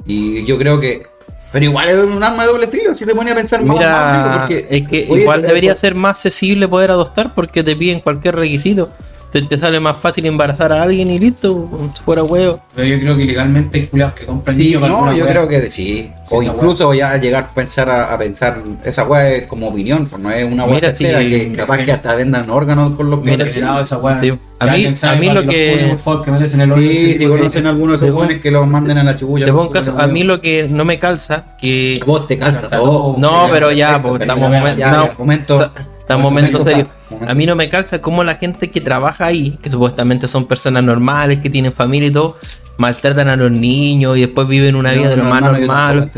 Y 0.06 0.44
yo 0.46 0.58
creo 0.58 0.80
que. 0.80 1.04
Pero 1.52 1.66
igual 1.66 1.90
es 1.90 1.98
un 1.98 2.24
arma 2.24 2.44
de 2.44 2.50
doble 2.52 2.68
filo, 2.68 2.96
si 2.96 3.06
te 3.06 3.14
ponía 3.14 3.34
a 3.34 3.36
pensar 3.36 3.64
más, 3.64 3.76
más 3.76 3.78
Mira, 3.78 4.24
rico, 4.24 4.40
porque. 4.40 4.68
es 4.76 4.88
que 4.88 5.08
Oye, 5.10 5.22
igual 5.22 5.46
eh, 5.46 5.48
debería 5.48 5.76
ser 5.76 5.94
más 5.94 6.18
accesible 6.18 6.68
poder 6.68 6.90
adoptar 6.90 7.36
porque 7.36 7.64
te 7.64 7.76
piden 7.76 8.00
cualquier 8.00 8.36
requisito. 8.36 8.92
Te, 9.34 9.42
te 9.42 9.58
sale 9.58 9.80
más 9.80 9.98
fácil 9.98 10.28
embarazar 10.28 10.72
a 10.72 10.84
alguien 10.84 11.10
y 11.10 11.18
listo, 11.18 11.68
si 11.96 12.04
fuera 12.04 12.22
huevo. 12.24 12.60
Pero 12.76 12.88
yo 12.88 13.00
creo 13.00 13.18
que 13.18 13.26
legalmente 13.26 13.80
hay 13.80 13.88
culiados 13.88 14.14
que 14.14 14.26
compran 14.28 14.56
Sí, 14.56 14.66
niños 14.66 14.82
para 14.82 14.94
no, 14.94 14.98
alguna 15.06 15.18
yo 15.18 15.26
creo 15.28 15.48
que 15.48 15.72
sí. 15.72 16.12
O 16.30 16.44
incluso 16.44 16.94
ya 16.94 17.18
llegar 17.18 17.44
a 17.46 17.48
pensar 17.54 17.90
a, 17.90 18.14
a 18.14 18.18
pensar, 18.20 18.62
esa 18.84 19.06
weá 19.06 19.30
es 19.32 19.44
como 19.48 19.70
opinión, 19.70 20.06
pues 20.06 20.22
no 20.22 20.30
es 20.30 20.46
una 20.46 20.66
certera 20.80 21.20
sí, 21.22 21.30
que 21.30 21.54
capaz 21.54 21.80
que 21.80 21.92
hasta 21.92 22.16
vendan 22.16 22.48
órganos 22.52 22.94
con 22.96 23.10
los 23.10 23.22
Mira, 23.24 23.44
pies. 23.46 23.56
Generado 23.56 23.82
esa 23.82 23.98
weá. 23.98 24.22
Sí. 24.22 24.28
Si 24.28 24.38
A 24.60 24.72
mí- 24.72 24.86
a 25.02 25.16
mí 25.16 25.30
lo 25.30 25.42
que- 25.42 25.96
que 25.96 25.98
Sí, 26.78 27.16
si 27.18 27.26
conocen 27.28 27.68
algunos 27.68 28.00
de 28.02 28.12
jóvenes 28.12 28.40
que 28.40 28.52
los 28.52 28.68
manden 28.68 29.00
a 29.00 29.04
la 29.04 29.16
un 29.56 29.70
caso, 29.70 29.96
a 29.98 30.06
mí 30.08 30.24
lo 30.24 30.42
que 30.42 30.68
no 30.70 30.86
me 30.86 31.00
calza, 31.00 31.56
que 31.60 32.00
Vos 32.06 32.28
te 32.28 32.38
calzas. 32.38 32.72
No, 32.72 33.48
pero 33.52 33.72
ya, 33.72 34.00
pues, 34.02 34.20
perfecto, 34.20 34.34
estamos 34.34 34.52
no. 34.52 34.78
ya, 34.78 35.14
momento. 35.18 35.72
está 36.00 36.14
en 36.16 36.22
momento 36.22 36.64
serio. 36.64 36.88
A 37.28 37.34
mí 37.34 37.46
no 37.46 37.56
me 37.56 37.70
calza 37.70 38.02
cómo 38.02 38.24
la 38.24 38.36
gente 38.36 38.72
que 38.72 38.82
trabaja 38.82 39.26
ahí, 39.26 39.58
que 39.62 39.70
supuestamente 39.70 40.28
son 40.28 40.46
personas 40.46 40.84
normales, 40.84 41.40
que 41.40 41.50
tienen 41.50 41.72
familia 41.72 42.10
y 42.10 42.12
todo, 42.12 42.38
maltratan 42.78 43.28
a 43.30 43.36
los 43.36 43.52
niños 43.52 44.18
y 44.18 44.22
después 44.22 44.48
viven 44.48 44.76
una 44.76 44.92
vida 44.92 45.10
de 45.10 45.18
lo 45.18 45.24
más 45.26 45.42
normal. 45.42 46.12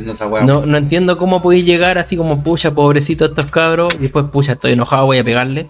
No, 0.45 0.65
no 0.65 0.77
entiendo 0.77 1.17
cómo 1.17 1.41
podéis 1.41 1.65
llegar 1.65 1.97
así 1.97 2.17
como, 2.17 2.43
pucha, 2.43 2.73
pobrecito 2.73 3.25
estos 3.25 3.47
cabros, 3.47 3.93
y 3.95 4.03
después, 4.03 4.25
pucha, 4.31 4.53
estoy 4.53 4.73
enojado, 4.73 5.05
voy 5.05 5.19
a 5.19 5.23
pegarle. 5.23 5.69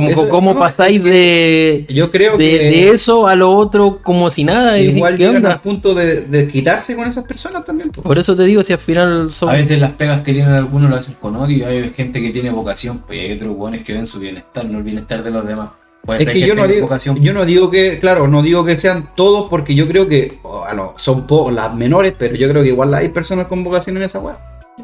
¿Cómo, 0.00 0.10
Eso- 0.10 0.28
cómo 0.28 0.54
no, 0.54 0.60
pasáis 0.60 1.02
de, 1.02 1.86
Yo 1.88 2.10
creo 2.10 2.36
de, 2.36 2.48
que 2.50 2.58
de 2.58 2.88
eso 2.90 3.26
a 3.28 3.36
lo 3.36 3.52
otro 3.52 4.00
como 4.02 4.30
si 4.30 4.44
nada? 4.44 4.78
Igual 4.78 5.16
¿qué 5.16 5.24
llegan 5.24 5.36
onda? 5.36 5.52
al 5.52 5.60
punto 5.60 5.94
de, 5.94 6.22
de 6.22 6.48
quitarse 6.48 6.96
con 6.96 7.06
esas 7.06 7.24
personas 7.24 7.64
también. 7.64 7.90
pues. 7.90 8.04
Por 8.04 8.18
eso 8.18 8.34
te 8.34 8.44
digo, 8.44 8.62
si 8.62 8.72
al 8.72 8.78
final 8.78 9.30
son... 9.30 9.50
A 9.50 9.52
veces 9.54 9.78
las 9.78 9.92
pegas 9.92 10.22
que 10.22 10.32
tienen 10.32 10.52
algunos 10.52 10.90
lo 10.90 10.96
hacen 10.96 11.14
con 11.20 11.36
odio, 11.36 11.66
hay 11.66 11.90
gente 11.90 12.20
que 12.20 12.30
tiene 12.30 12.50
vocación, 12.50 13.02
pues 13.06 13.20
hay 13.20 13.32
otros 13.32 13.56
buenos 13.56 13.82
que 13.82 13.92
ven 13.92 14.06
su 14.06 14.18
bienestar, 14.18 14.64
no 14.64 14.78
el 14.78 14.84
bienestar 14.84 15.22
de 15.22 15.30
los 15.30 15.46
demás. 15.46 15.70
Es 16.18 16.26
que 16.26 16.40
yo 16.40 16.54
no 16.54 16.66
digo, 16.66 16.82
vocación. 16.82 17.20
yo 17.20 17.34
no 17.34 17.44
digo 17.44 17.70
que, 17.70 17.98
claro, 17.98 18.26
no 18.26 18.42
digo 18.42 18.64
que 18.64 18.78
sean 18.78 19.10
todos 19.14 19.48
porque 19.50 19.74
yo 19.74 19.86
creo 19.86 20.08
que, 20.08 20.38
oh, 20.42 20.60
bueno, 20.66 20.94
son 20.96 21.26
pocos 21.26 21.52
las 21.52 21.74
menores, 21.74 22.14
pero 22.18 22.34
yo 22.36 22.48
creo 22.48 22.62
que 22.62 22.70
igual 22.70 22.94
hay 22.94 23.10
personas 23.10 23.46
con 23.46 23.62
vocación 23.62 23.98
en 23.98 24.04
esa 24.04 24.18
weá. 24.18 24.38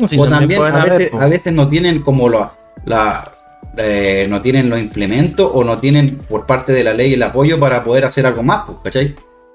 Sí, 0.07 0.18
o 0.18 0.29
también 0.29 0.61
a 0.62 0.83
haber, 0.83 0.92
veces, 0.98 1.11
po. 1.11 1.20
a 1.20 1.26
veces 1.26 1.52
no 1.55 1.68
tienen 1.68 2.02
como 2.02 2.29
la, 2.29 2.52
la 2.85 3.33
eh, 3.77 4.27
no 4.29 4.41
tienen 4.43 4.69
los 4.71 4.79
implementos 4.79 5.51
o 5.53 5.62
no 5.65 5.79
tienen 5.79 6.17
por 6.29 6.47
parte 6.47 6.73
de 6.73 6.83
la 6.85 6.95
ley 6.95 7.15
el 7.15 7.23
apoyo 7.23 7.59
para 7.61 7.83
poder 7.85 8.05
hacer 8.05 8.27
algo 8.27 8.43
más, 8.43 8.65
pues, 8.67 8.79
¿cachai? 8.85 9.15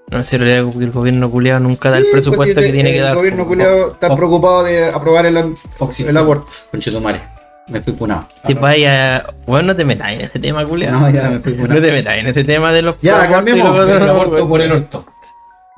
No, 0.09 0.17
en 0.17 0.23
serio, 0.23 0.45
el 0.77 0.91
gobierno 0.91 1.29
culiado 1.31 1.59
nunca 1.61 1.89
da 1.89 1.97
el 1.97 2.03
Sí, 2.05 2.09
presupuesto 2.11 2.55
porque 2.55 2.67
que 2.67 2.73
tiene 2.73 2.89
el 2.89 2.95
que 2.95 3.01
dar. 3.01 3.15
gobierno 3.15 3.43
po. 3.43 3.49
culiao 3.49 3.91
está 3.93 4.13
preocupado 4.15 4.63
de 4.63 4.85
aprobar 4.89 5.25
el, 5.25 5.55
Foxy. 5.77 6.03
el 6.03 6.17
aborto. 6.17 6.47
Conchetumare, 6.69 7.21
me 7.69 7.79
fui 7.81 7.93
punado. 7.93 8.27
Te 8.45 8.53
vaya... 8.53 9.25
Bueno, 9.47 9.67
no 9.67 9.75
te 9.75 9.85
metas 9.85 10.11
en 10.11 10.21
ese 10.21 10.37
tema, 10.39 10.65
culiado. 10.65 10.99
No, 10.99 11.09
ya 11.09 11.29
me 11.29 11.39
fui 11.39 11.53
No 11.53 11.61
punado. 11.61 11.81
te 11.81 11.91
metas 11.91 12.17
en 12.17 12.27
ese 12.27 12.43
tema 12.43 12.73
de 12.73 12.81
los... 12.81 12.95
Ya, 13.01 13.29
cambiemos. 13.29 13.73
los- 13.73 13.89
El 13.89 14.09
aborto 14.09 14.49
por 14.49 14.59
el 14.61 14.71
orto. 14.73 15.05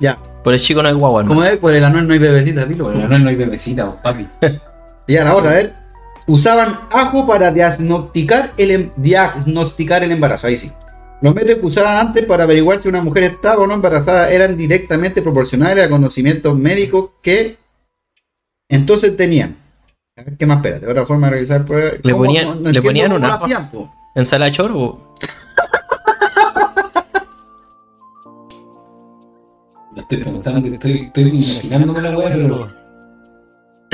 Ya, 0.00 0.18
Por 0.42 0.52
el 0.52 0.58
chico 0.58 0.82
no 0.82 0.88
hay 0.88 0.94
guagua, 0.94 1.22
como 1.22 1.34
hermano. 1.42 1.54
es, 1.54 1.58
por 1.60 1.72
el 1.72 1.84
anuel 1.84 2.08
no 2.08 2.12
hay 2.14 2.18
bebecita, 2.18 2.64
dilo. 2.66 2.84
Por 2.86 2.96
el 2.96 3.02
anuel 3.02 3.22
no 3.22 3.30
hay 3.30 3.36
bebecita, 3.36 4.02
papi. 4.02 4.26
Y 5.06 5.16
ahora, 5.16 5.30
ahora, 5.30 5.50
a 5.50 5.54
ver. 5.54 5.72
Usaban 6.26 6.78
ajo 6.90 7.26
para 7.26 7.50
diagnosticar 7.50 8.52
el, 8.56 8.70
em- 8.70 8.90
diagnosticar 8.96 10.02
el 10.02 10.12
embarazo. 10.12 10.46
Ahí 10.46 10.56
sí. 10.56 10.72
Los 11.20 11.34
métodos 11.34 11.58
que 11.60 11.66
usaban 11.66 12.06
antes 12.08 12.24
para 12.26 12.44
averiguar 12.44 12.80
si 12.80 12.88
una 12.88 13.02
mujer 13.02 13.24
estaba 13.24 13.62
o 13.62 13.66
no 13.66 13.74
embarazada 13.74 14.30
eran 14.30 14.56
directamente 14.56 15.22
proporcionales 15.22 15.84
a 15.84 15.88
conocimientos 15.90 16.56
médicos 16.58 17.10
que 17.22 17.56
entonces 18.68 19.16
tenían. 19.16 19.56
A 20.16 20.22
ver, 20.22 20.36
¿qué 20.36 20.46
más? 20.46 20.58
Espérate, 20.58 20.86
otra 20.86 21.06
forma 21.06 21.26
de 21.26 21.32
realizar 21.32 21.64
pruebas. 21.64 21.94
Le 22.02 22.14
ponían- 22.14 22.48
le 22.62 22.68
entiendo 22.68 22.82
ponían 22.82 23.06
cómo 23.06 23.16
un 23.16 23.22
lo 23.22 23.28
ajo. 23.34 23.44
hacían, 23.44 23.70
po. 23.70 23.92
¿Ensalada 24.14 24.50
de 24.50 24.56
chorbo? 24.56 25.16
Lo 29.94 30.00
estoy 30.02 30.18
preguntando, 30.18 30.68
estoy, 30.68 30.92
estoy 31.06 31.22
imaginándome 31.24 32.00
la 32.02 32.16
weá, 32.16 32.28
pero. 32.32 32.83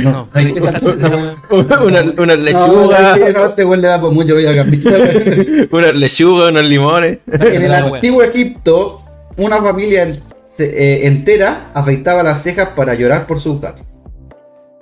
No. 0.02 0.28
Ay, 0.32 0.52
¿qué 0.54 0.60
pasaste 0.60 0.96
de 0.96 1.06
esa 1.06 1.16
weá? 1.16 1.36
una, 1.80 2.00
una 2.02 2.36
No, 2.36 2.42
lechuga, 2.42 3.16
no, 3.16 3.28
no, 3.32 3.46
este 3.46 3.64
güey 3.64 3.80
le 3.80 3.88
da 3.88 4.00
por 4.00 4.12
mucho 4.12 4.34
voy 4.34 4.46
a 4.46 4.54
cambiar. 4.54 5.68
una 5.70 5.92
lechuga, 5.92 6.48
unos 6.48 6.64
limones. 6.64 7.18
En 7.30 7.62
el 7.62 7.74
antiguo 7.74 8.22
Egipto, 8.22 8.98
una 9.36 9.62
familia 9.62 10.04
en- 10.04 10.16
eh, 10.58 11.00
entera 11.06 11.70
afeitaba 11.74 12.22
las 12.22 12.42
cejas 12.42 12.70
para 12.76 12.94
llorar 12.94 13.26
por 13.26 13.40
sus 13.40 13.60
gatos. 13.60 13.82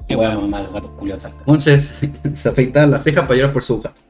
Qué 0.09 0.17
weá 0.17 0.35
mamá, 0.35 0.63
los 0.63 0.73
gatos 0.73 0.91
culiados. 0.99 1.29
Weón 1.47 1.61
se, 1.61 1.79
afeitaban 2.49 2.91
las 2.91 3.05
cejas 3.05 3.25
para 3.27 3.37
llorar 3.37 3.53
por 3.53 3.63
su 3.63 3.81
gato. 3.81 4.01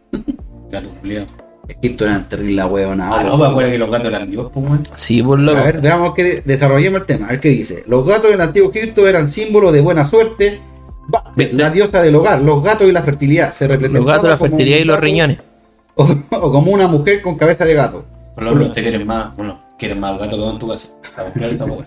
Gatos 0.71 0.91
culiados. 1.01 1.29
Egipto 1.69 2.05
era 2.07 2.27
terrible 2.27 2.55
la 2.55 2.67
huevona. 2.67 3.11
Ah, 3.15 3.23
no, 3.25 3.37
me 3.37 3.47
acuerdo 3.47 3.71
que 3.71 3.77
los 3.79 3.91
gatos 3.91 4.07
eran 4.07 4.31
dios, 4.31 4.51
pues. 4.55 4.65
Sí, 4.95 5.23
por 5.23 5.39
A 5.39 5.43
loco. 5.43 5.63
ver, 5.63 5.81
veamos 5.83 6.15
que 6.15 6.25
de- 6.25 6.43
desarrollemos 6.43 7.01
el 7.01 7.07
tema. 7.07 7.27
A 7.27 7.31
ver 7.33 7.41
qué 7.41 7.51
dice. 7.51 7.85
Los 7.87 8.07
gatos 8.07 8.31
del 8.31 8.41
antiguo 8.41 8.71
Egipto 8.73 9.07
eran 9.07 9.29
símbolo 9.29 9.71
de 9.71 9.83
buena 9.83 10.07
suerte. 10.09 10.61
La 11.37 11.71
diosa 11.71 12.03
del 12.03 12.15
hogar, 12.17 12.41
los 12.43 12.63
gatos 12.63 12.87
y 12.89 12.93
la 12.93 13.03
fertilidad. 13.03 13.53
Se 13.53 13.67
Los 13.67 13.77
representaban 13.77 14.17
gatos, 14.17 14.31
la 14.31 14.39
fertilidad 14.39 14.79
y 14.79 14.85
los 14.85 15.01
riñones. 15.01 15.39
O, 15.95 16.07
o 16.31 16.53
como 16.53 16.71
una 16.71 16.87
mujer 16.87 17.23
con 17.23 17.37
cabeza 17.37 17.65
de 17.65 17.75
gato. 17.75 18.05
Por 18.35 18.45
lo 18.45 18.55
menos 18.55 18.73
te 18.73 18.83
quieren 18.83 19.07
más, 19.07 19.35
bueno, 19.37 19.59
quieren 19.79 19.99
más 19.99 20.19
gato 20.19 20.37
que 20.37 20.49
en 20.49 20.59
tu 20.59 20.69
casa. 20.69 20.89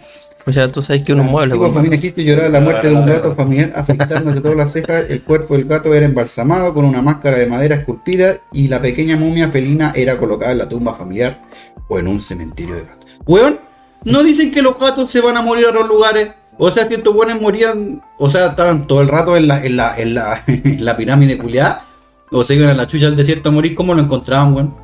O 0.47 0.51
sea, 0.51 0.71
tú 0.71 0.81
sabes 0.81 1.03
que 1.03 1.13
uno 1.13 1.23
La 1.23 1.29
mueble, 1.29 1.53
antigua 1.53 1.67
po. 1.67 1.75
familia 1.75 1.97
egipcia 1.97 2.23
lloraba 2.23 2.49
la 2.49 2.61
muerte 2.61 2.87
de 2.87 2.95
un 2.95 3.05
gato 3.05 3.35
familiar 3.35 3.73
afectándose 3.75 4.41
todas 4.41 4.57
las 4.57 4.71
cejas. 4.71 5.05
El 5.07 5.21
cuerpo 5.21 5.55
del 5.55 5.65
gato 5.65 5.93
era 5.93 6.05
embalsamado 6.05 6.73
con 6.73 6.83
una 6.85 7.01
máscara 7.03 7.37
de 7.37 7.45
madera 7.45 7.75
esculpida 7.75 8.37
y 8.51 8.67
la 8.67 8.81
pequeña 8.81 9.17
momia 9.17 9.49
felina 9.49 9.93
era 9.95 10.17
colocada 10.17 10.51
en 10.53 10.57
la 10.57 10.67
tumba 10.67 10.95
familiar 10.95 11.39
o 11.87 11.99
en 11.99 12.07
un 12.07 12.19
cementerio 12.21 12.73
de 12.75 12.81
gatos. 12.81 13.19
Weón, 13.27 13.59
no 14.03 14.23
dicen 14.23 14.51
que 14.51 14.63
los 14.63 14.79
gatos 14.79 15.11
se 15.11 15.21
van 15.21 15.37
a 15.37 15.43
morir 15.43 15.67
a 15.67 15.71
los 15.71 15.87
lugares. 15.87 16.29
O 16.63 16.69
sea, 16.69 16.87
que 16.87 16.93
estos 16.95 17.13
buenos 17.15 17.41
morían, 17.41 18.03
o 18.19 18.29
sea, 18.29 18.49
estaban 18.49 18.85
todo 18.85 19.01
el 19.01 19.07
rato 19.07 19.35
en 19.35 19.47
la, 19.47 19.65
en 19.65 19.75
la, 19.77 19.97
en 19.97 20.13
la, 20.13 20.43
en 20.47 20.85
la 20.85 20.95
pirámide 20.95 21.35
culiada. 21.37 21.85
O 22.31 22.43
se 22.43 22.53
iban 22.55 22.69
a 22.69 22.73
la 22.75 22.85
chucha 22.85 23.07
del 23.07 23.15
desierto 23.15 23.49
a 23.49 23.51
morir, 23.51 23.73
¿cómo 23.73 23.93
lo 23.95 24.01
encontraban, 24.01 24.53
weón? 24.53 24.75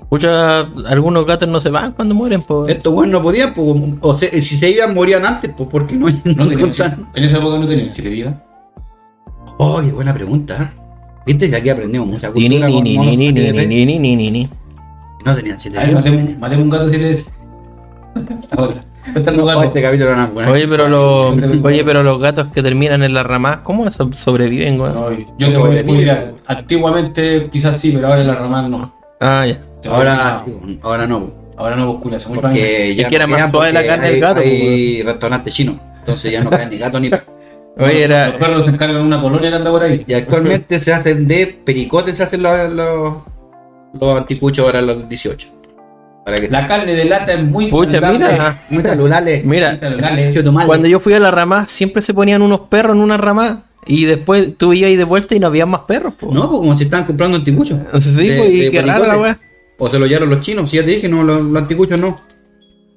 Escucha, 0.00 0.60
algunos 0.86 1.26
gatos 1.26 1.48
no 1.48 1.60
se 1.60 1.68
van 1.68 1.92
cuando 1.92 2.14
mueren, 2.14 2.40
pues. 2.42 2.72
Estos 2.74 2.92
buenos 2.92 3.12
no 3.12 3.22
podían, 3.22 3.52
pues, 3.54 3.76
o 4.00 4.18
sea, 4.18 4.30
si 4.30 4.56
se 4.56 4.70
iban 4.70 4.94
morían 4.94 5.26
antes, 5.26 5.52
pues, 5.56 5.68
¿por 5.68 5.86
qué 5.86 5.94
no, 5.96 6.06
No 6.08 6.14
tenían, 6.22 6.52
encontraban? 6.52 7.06
en 7.14 7.24
esa 7.24 7.36
época 7.36 7.58
no 7.58 7.66
tenían 7.68 7.92
siete 7.92 8.08
vidas. 8.10 8.34
Oye, 9.58 9.90
buena 9.92 10.14
pregunta. 10.14 10.72
¿Viste? 11.26 11.50
Que 11.50 11.56
aquí 11.56 11.68
aprendemos 11.70 12.06
mucha 12.08 12.30
Ni, 12.30 12.48
ni, 12.48 12.60
cultura. 12.60 12.68
ni, 12.68 12.82
ni, 12.82 12.98
ni, 12.98 13.16
ni, 13.16 13.32
GDP. 13.32 13.66
ni, 13.68 13.84
ni, 13.86 13.98
ni, 13.98 14.16
ni, 14.16 14.30
ni. 14.30 14.48
No 15.24 15.34
tenían 15.34 15.58
siete 15.58 15.78
vidas. 15.84 16.04
matemos, 16.38 16.62
un- 16.64 16.70
gato 16.70 16.88
siete 16.88 17.04
veces. 17.04 17.30
La 18.14 18.68
este 19.14 19.82
capítulo 19.82 20.16
no 20.16 20.24
es 20.24 20.34
bueno. 20.34 20.52
Oye, 20.52 20.68
pero 20.68 20.88
los, 20.88 21.36
oye, 21.64 21.84
pero 21.84 22.02
los 22.02 22.18
gatos 22.20 22.48
que 22.48 22.62
terminan 22.62 23.02
en 23.02 23.14
la 23.14 23.22
rama, 23.22 23.62
¿cómo 23.62 23.90
so- 23.90 24.12
sobreviven, 24.12 24.78
güey? 24.78 24.92
No, 24.92 25.10
yo 25.38 25.64
a 25.64 25.68
decir, 25.68 25.84
mira, 25.92 26.32
antiguamente 26.46 27.48
quizás 27.50 27.78
sí, 27.78 27.92
pero 27.92 28.08
ahora 28.08 28.20
en 28.22 28.26
la 28.26 28.34
ramal 28.34 28.70
no. 28.70 28.92
Ah, 29.20 29.46
ya. 29.46 29.58
Ahora, 29.90 30.44
ahora 30.82 31.06
no. 31.06 31.30
Ahora 31.56 31.76
no, 31.76 31.86
pues 31.92 32.02
culia, 32.02 32.20
somos 32.20 32.40
Porque 32.40 32.94
ya 32.94 33.04
Es 33.04 33.08
que 33.08 33.16
era 33.16 33.26
no 33.26 33.36
más 33.38 33.50
suave 33.50 33.72
la 33.72 33.86
carne 33.86 34.10
del 34.10 34.20
gato, 34.20 34.40
Hay 34.40 35.02
restaurantes 35.02 35.54
chinos. 35.54 35.76
Entonces 36.00 36.30
ya 36.30 36.44
no 36.44 36.50
quedan 36.50 36.70
ni 36.70 36.78
gato 36.78 37.00
ni 37.00 37.08
perro. 37.08 37.24
Oye, 37.78 37.92
Los 38.08 38.18
era. 38.18 38.36
perros 38.38 38.64
se 38.66 38.72
encargan 38.72 38.96
en 38.96 39.02
una 39.02 39.20
colonia 39.20 39.50
que 39.50 39.56
anda 39.56 39.70
por 39.70 39.82
ahí. 39.82 40.04
Y 40.06 40.14
actualmente 40.14 40.80
se 40.80 40.92
hacen 40.92 41.26
de 41.26 41.58
pericotes, 41.64 42.16
se 42.18 42.24
hacen 42.24 42.42
los, 42.42 42.70
los, 42.70 43.14
los 43.98 44.16
anticuchos 44.18 44.64
ahora 44.66 44.82
los 44.82 45.08
18. 45.08 45.48
Para 46.26 46.40
que 46.40 46.48
La 46.48 46.66
carne 46.66 46.92
de 46.96 47.04
lata 47.04 47.34
es 47.34 47.44
muy 47.44 47.68
Pucha, 47.70 48.00
saludable. 48.00 48.18
mira, 48.18 48.62
muy 48.68 48.78
mira, 49.44 49.70
Muy 49.70 49.78
saludable. 49.78 50.34
Cuando 50.66 50.88
yo 50.88 50.98
fui 50.98 51.12
a 51.14 51.20
la 51.20 51.30
rama, 51.30 51.68
siempre 51.68 52.02
se 52.02 52.12
ponían 52.12 52.42
unos 52.42 52.62
perros 52.62 52.96
en 52.96 53.02
una 53.02 53.16
rama 53.16 53.62
y 53.86 54.06
después 54.06 54.58
tú 54.58 54.72
ibas 54.72 54.88
ahí 54.88 54.96
de 54.96 55.04
vuelta 55.04 55.36
y 55.36 55.38
no 55.38 55.46
había 55.46 55.66
más 55.66 55.82
perros, 55.82 56.14
po. 56.14 56.26
No, 56.34 56.48
pues 56.50 56.58
como 56.58 56.74
si 56.74 56.82
estaban 56.82 57.06
comprando 57.06 57.36
anticuchos. 57.36 57.78
Sí, 58.00 58.26
De- 58.28 58.38
pues, 58.38 58.52
y 58.52 58.70
qué 58.72 58.82
raro 58.82 59.06
la 59.06 59.16
weá. 59.16 59.38
O 59.78 59.88
se 59.88 60.00
lo 60.00 60.06
llevaron 60.06 60.28
los 60.30 60.40
chinos, 60.40 60.68
si 60.68 60.78
ya 60.78 60.84
te 60.84 60.90
dije, 60.90 61.08
no, 61.08 61.22
los, 61.22 61.42
los 61.42 61.62
anticuchos 61.62 62.00
no. 62.00 62.20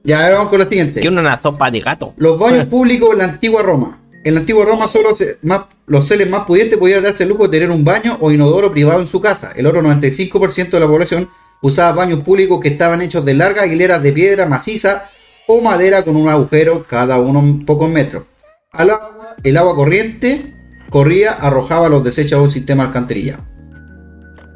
Ya, 0.04 0.24
ahora 0.24 0.36
vamos 0.38 0.50
con 0.50 0.60
lo 0.60 0.66
siguiente. 0.66 1.00
Tiene 1.00 1.20
una 1.22 1.40
sopa 1.40 1.70
de 1.70 1.82
gato. 1.82 2.16
Los 2.18 2.40
baños 2.40 2.66
públicos 2.70 3.10
en 3.12 3.18
la 3.20 3.26
antigua 3.26 3.62
Roma. 3.62 4.00
En 4.24 4.34
la 4.34 4.40
antigua 4.40 4.66
Roma 4.66 4.88
solo 4.88 5.14
se- 5.16 5.38
más, 5.44 5.62
los 5.86 6.08
seres 6.08 6.28
más 6.28 6.46
pudientes 6.48 6.80
podían 6.80 7.04
darse 7.04 7.24
el 7.24 7.30
lujo 7.30 7.44
de 7.48 7.50
tener 7.60 7.70
un 7.70 7.86
baño 7.86 8.18
o 8.22 8.32
inodoro 8.32 8.72
privado 8.72 9.00
en 9.02 9.08
su 9.08 9.22
casa. 9.22 9.52
El 9.56 9.68
otro 9.68 9.84
95% 9.84 10.72
de 10.72 10.80
la 10.80 10.88
población 10.88 11.30
usaba 11.62 11.92
baños 11.94 12.22
públicos 12.22 12.60
que 12.60 12.70
estaban 12.70 13.02
hechos 13.02 13.26
de 13.26 13.34
largas 13.34 13.68
hileras 13.68 14.02
de 14.02 14.12
piedra 14.12 14.46
maciza 14.46 15.10
o 15.48 15.62
madera 15.62 16.04
con 16.04 16.16
un 16.16 16.30
agujero 16.30 16.86
cada 16.88 17.20
uno 17.20 17.40
un 17.40 17.66
pocos 17.66 17.90
metros. 17.90 18.24
Agua, 18.72 19.36
el 19.44 19.58
agua 19.58 19.76
corriente 19.76 20.54
corría, 20.90 21.32
arrojaba 21.32 21.90
los 21.90 22.04
desechos 22.04 22.40
a 22.40 22.42
un 22.42 22.50
sistema 22.50 22.84
alcantarillado. 22.86 23.44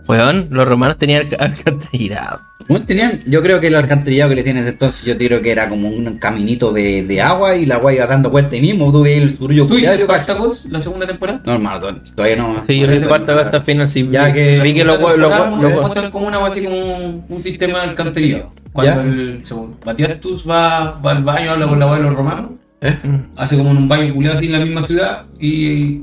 Weón, 0.07 0.47
los 0.51 0.67
romanos 0.67 0.97
tenían 0.97 1.21
alca- 1.21 1.37
alcantarillado. 1.39 2.41
Bueno, 2.69 2.85
tenían, 2.85 3.19
yo 3.27 3.41
creo 3.41 3.59
que 3.59 3.67
el 3.67 3.75
alcantarillado 3.75 4.29
que 4.29 4.35
le 4.37 4.43
tienen 4.43 4.65
entonces, 4.65 5.03
yo 5.03 5.17
creo 5.17 5.41
que 5.41 5.51
era 5.51 5.67
como 5.67 5.89
un 5.89 6.17
caminito 6.17 6.71
de, 6.71 7.03
de 7.03 7.21
agua 7.21 7.57
y 7.57 7.65
la 7.65 7.75
agua 7.75 7.93
iba 7.93 8.05
dando 8.07 8.29
vuelta 8.29 8.55
ahí 8.55 8.61
mismo. 8.61 8.89
Tú 8.89 9.03
ves 9.03 9.21
el 9.21 9.37
surullo 9.37 9.67
¿Tú 9.67 9.75
cacho. 9.83 10.03
Spartacus 10.05 10.65
la 10.69 10.81
segunda 10.81 11.05
temporada? 11.05 11.41
No, 11.45 11.53
hermano, 11.53 11.81
to- 11.81 12.01
todavía 12.15 12.37
no. 12.37 12.63
Sí, 12.65 12.79
yo 12.79 12.87
sé 12.87 13.01
cuánto 13.01 13.37
hasta 13.37 13.57
el 13.57 13.63
final. 13.63 13.89
Sí, 13.89 14.07
Ya 14.09 14.31
que- 14.31 14.61
vi 14.61 14.73
que 14.73 14.85
los 14.85 14.97
muestran 14.99 16.09
como 16.11 16.27
una 16.27 16.45
así 16.47 16.63
como 16.63 16.77
un, 16.77 17.25
un 17.27 17.43
sistema 17.43 17.81
de 17.81 17.89
alcantarillado. 17.89 18.49
Cuando 18.71 18.93
Ya. 18.95 19.01
el 19.09 19.45
segundo, 19.45 19.77
Matías 19.85 20.19
Tus 20.21 20.49
va, 20.49 20.99
va 21.05 21.11
al 21.11 21.23
baño, 21.23 21.51
habla 21.51 21.67
con 21.67 21.79
la 21.79 21.85
abuela 21.85 22.03
de 22.03 22.09
los 22.09 22.17
romanos, 22.17 22.51
¿Eh? 22.81 22.97
hace 23.35 23.57
como 23.57 23.69
un 23.71 23.87
baño 23.87 24.13
culiado 24.13 24.37
así 24.37 24.47
en 24.47 24.51
la 24.53 24.59
misma 24.65 24.87
ciudad 24.87 25.25
y 25.39 26.01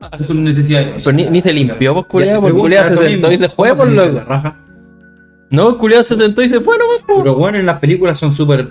hace 0.00 0.24
sus 0.26 0.36
necesidades. 0.36 1.04
Pero 1.04 1.16
ni, 1.16 1.24
ni 1.26 1.42
se 1.42 1.52
limpió, 1.52 1.94
pues, 1.94 2.06
culiado, 2.06 2.40
porque 2.42 2.58
culiado 2.58 2.88
se 2.88 2.94
eso 2.94 3.02
sentó 3.08 3.32
y 3.32 3.38
se 3.38 3.48
fue, 3.48 3.68
¿cómo 3.70 3.78
por 3.78 3.86
limpia 3.88 4.04
loco. 4.06 4.18
la 4.18 4.24
raja? 4.24 4.56
No, 5.50 5.68
el 5.70 5.76
culiado 5.78 6.04
se 6.04 6.16
sentó 6.16 6.42
y 6.42 6.48
se 6.50 6.60
fue 6.60 6.76
nomás, 6.78 6.98
po. 7.06 7.18
Pero 7.22 7.34
bueno, 7.36 7.58
en 7.58 7.66
las 7.66 7.78
películas 7.78 8.18
son 8.18 8.32
súper, 8.32 8.68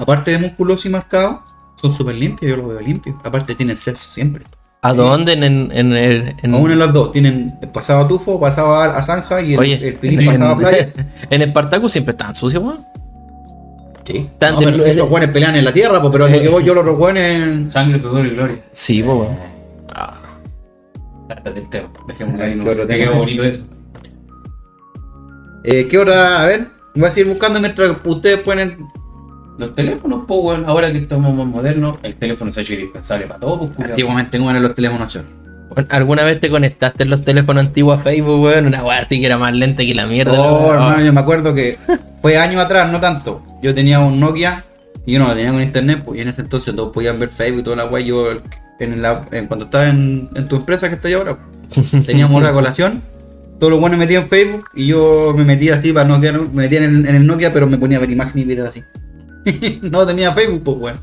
aparte 0.00 0.32
de 0.32 0.38
musculosos 0.38 0.86
y 0.86 0.88
marcados, 0.88 1.38
son 1.80 1.92
súper 1.92 2.16
limpios, 2.16 2.50
yo 2.50 2.56
los 2.56 2.68
veo 2.68 2.80
limpios. 2.80 3.16
Aparte 3.24 3.54
tienen 3.54 3.76
sexo 3.76 4.10
siempre. 4.10 4.44
¿A 4.82 4.92
dónde? 4.92 5.32
En, 5.32 5.42
en, 5.44 5.70
en, 5.72 5.92
el- 5.94 6.34
en- 6.42 6.54
Aún 6.54 6.70
en 6.72 6.78
las 6.78 6.92
dos, 6.92 7.12
tienen 7.12 7.54
pasado 7.72 8.04
a 8.04 8.08
tufo, 8.08 8.38
pasado 8.40 8.74
a, 8.74 8.96
a 8.96 9.02
zanja 9.02 9.40
y 9.40 9.54
el, 9.54 9.58
Oye, 9.60 9.88
el 9.88 9.94
pilín 9.94 10.20
en, 10.20 10.26
pasaba 10.26 10.50
a 10.52 10.58
playa. 10.58 10.92
en 11.30 11.42
Espartacus 11.42 11.92
siempre 11.92 12.12
estaban 12.12 12.34
sucios, 12.34 12.62
weón. 12.62 12.84
Sí. 14.04 14.28
Tan 14.38 14.54
No, 14.54 14.60
de- 14.60 14.66
pero 14.72 14.84
esos 14.86 15.08
buenos 15.08 15.30
pelean 15.30 15.56
en 15.56 15.64
la 15.64 15.72
tierra, 15.72 16.00
pues, 16.00 16.12
pero 16.12 16.28
lo 16.28 16.40
que 16.40 16.48
voy 16.48 16.64
yo 16.64 16.74
los 16.74 16.96
buenos 16.98 17.72
Sangre, 17.72 18.00
sudor 18.00 18.26
y 18.26 18.30
gloria. 18.30 18.56
Sí, 18.72 19.02
weón. 19.02 19.28
Ah, 21.44 21.50
del 21.50 21.68
tema. 21.70 21.88
Dejemos 22.08 22.40
ahí, 22.40 22.54
no. 22.54 22.64
Claro, 22.64 22.86
Te 22.86 22.94
tengo- 22.94 23.10
quedó 23.10 23.18
bonito 23.20 23.44
eso. 23.44 23.64
eh, 25.64 25.86
¿Qué 25.88 25.98
hora? 25.98 26.42
A 26.42 26.46
ver, 26.46 26.68
voy 26.94 27.04
a 27.08 27.10
seguir 27.12 27.30
buscando 27.30 27.60
mientras 27.60 27.96
ustedes 28.04 28.38
ponen. 28.40 28.86
Los 29.58 29.74
teléfonos, 29.74 30.24
pues, 30.28 30.40
weón, 30.42 30.64
ahora 30.66 30.92
que 30.92 30.98
estamos 30.98 31.34
más 31.34 31.46
modernos, 31.46 31.96
el 32.02 32.14
teléfono 32.16 32.52
se 32.52 32.60
ha 32.60 32.62
hecho 32.62 32.74
indispensable 32.74 33.26
para 33.26 33.40
todo, 33.40 33.70
pues. 33.70 33.88
Antiguamente, 33.88 34.36
¿cómo 34.38 34.50
eran 34.50 34.62
los 34.62 34.74
teléfonos 34.74 35.08
chon? 35.12 35.24
Bueno, 35.70 35.88
¿Alguna 35.90 36.24
vez 36.24 36.40
te 36.40 36.50
conectaste 36.50 37.04
en 37.04 37.10
los 37.10 37.22
teléfonos 37.24 37.66
antiguos 37.66 37.98
a 37.98 38.02
Facebook, 38.02 38.42
weón? 38.42 38.66
Una 38.66 38.84
weá 38.84 38.98
así 38.98 39.18
que 39.18 39.26
era 39.26 39.38
más 39.38 39.54
lenta 39.54 39.82
que 39.84 39.94
la 39.94 40.06
mierda. 40.06 40.32
Oh, 40.40 40.72
hermano, 40.72 41.02
yo 41.02 41.12
me 41.12 41.20
acuerdo 41.20 41.54
que 41.54 41.78
fue 42.20 42.36
años 42.36 42.62
atrás, 42.62 42.92
no 42.92 43.00
tanto. 43.00 43.42
Yo 43.62 43.74
tenía 43.74 43.98
un 43.98 44.20
Nokia 44.20 44.62
y 45.06 45.12
yo 45.12 45.18
no 45.20 45.28
lo 45.28 45.34
tenía 45.34 45.52
con 45.52 45.62
internet, 45.62 46.02
pues 46.04 46.18
y 46.18 46.22
en 46.22 46.28
ese 46.28 46.42
entonces 46.42 46.76
todos 46.76 46.92
podían 46.92 47.18
ver 47.18 47.30
Facebook 47.30 47.60
y 47.60 47.64
toda 47.64 47.76
la 47.76 47.86
weá. 47.86 48.02
Yo, 48.04 48.40
en 48.78 49.00
la, 49.02 49.24
en- 49.32 49.46
cuando 49.46 49.64
estaba 49.66 49.88
en, 49.88 50.28
en 50.34 50.48
tu 50.48 50.56
empresa 50.56 50.88
que 50.88 50.96
estoy 50.96 51.12
ahora, 51.14 51.38
teníamos 52.06 52.42
la 52.42 52.52
colación. 52.52 53.02
Todos 53.58 53.70
los 53.70 53.80
buenos 53.80 53.98
metían 53.98 54.22
en 54.24 54.28
Facebook 54.28 54.66
y 54.74 54.88
yo 54.88 55.32
me 55.36 55.44
metía 55.44 55.76
así 55.76 55.92
para 55.92 56.06
Nokia, 56.06 56.32
¿no? 56.32 56.42
me 56.42 56.64
metía 56.64 56.84
en 56.84 56.96
el, 56.96 57.06
en 57.08 57.14
el 57.14 57.26
Nokia, 57.26 57.52
pero 57.54 57.66
me 57.66 57.78
ponía 57.78 57.96
a 57.96 58.00
ver 58.02 58.10
imágenes 58.10 58.44
y 58.44 58.48
videos 58.48 58.68
así. 58.68 58.82
no 59.82 60.06
tenía 60.06 60.32
Facebook, 60.32 60.62
pues 60.64 60.76
bueno. 60.78 60.98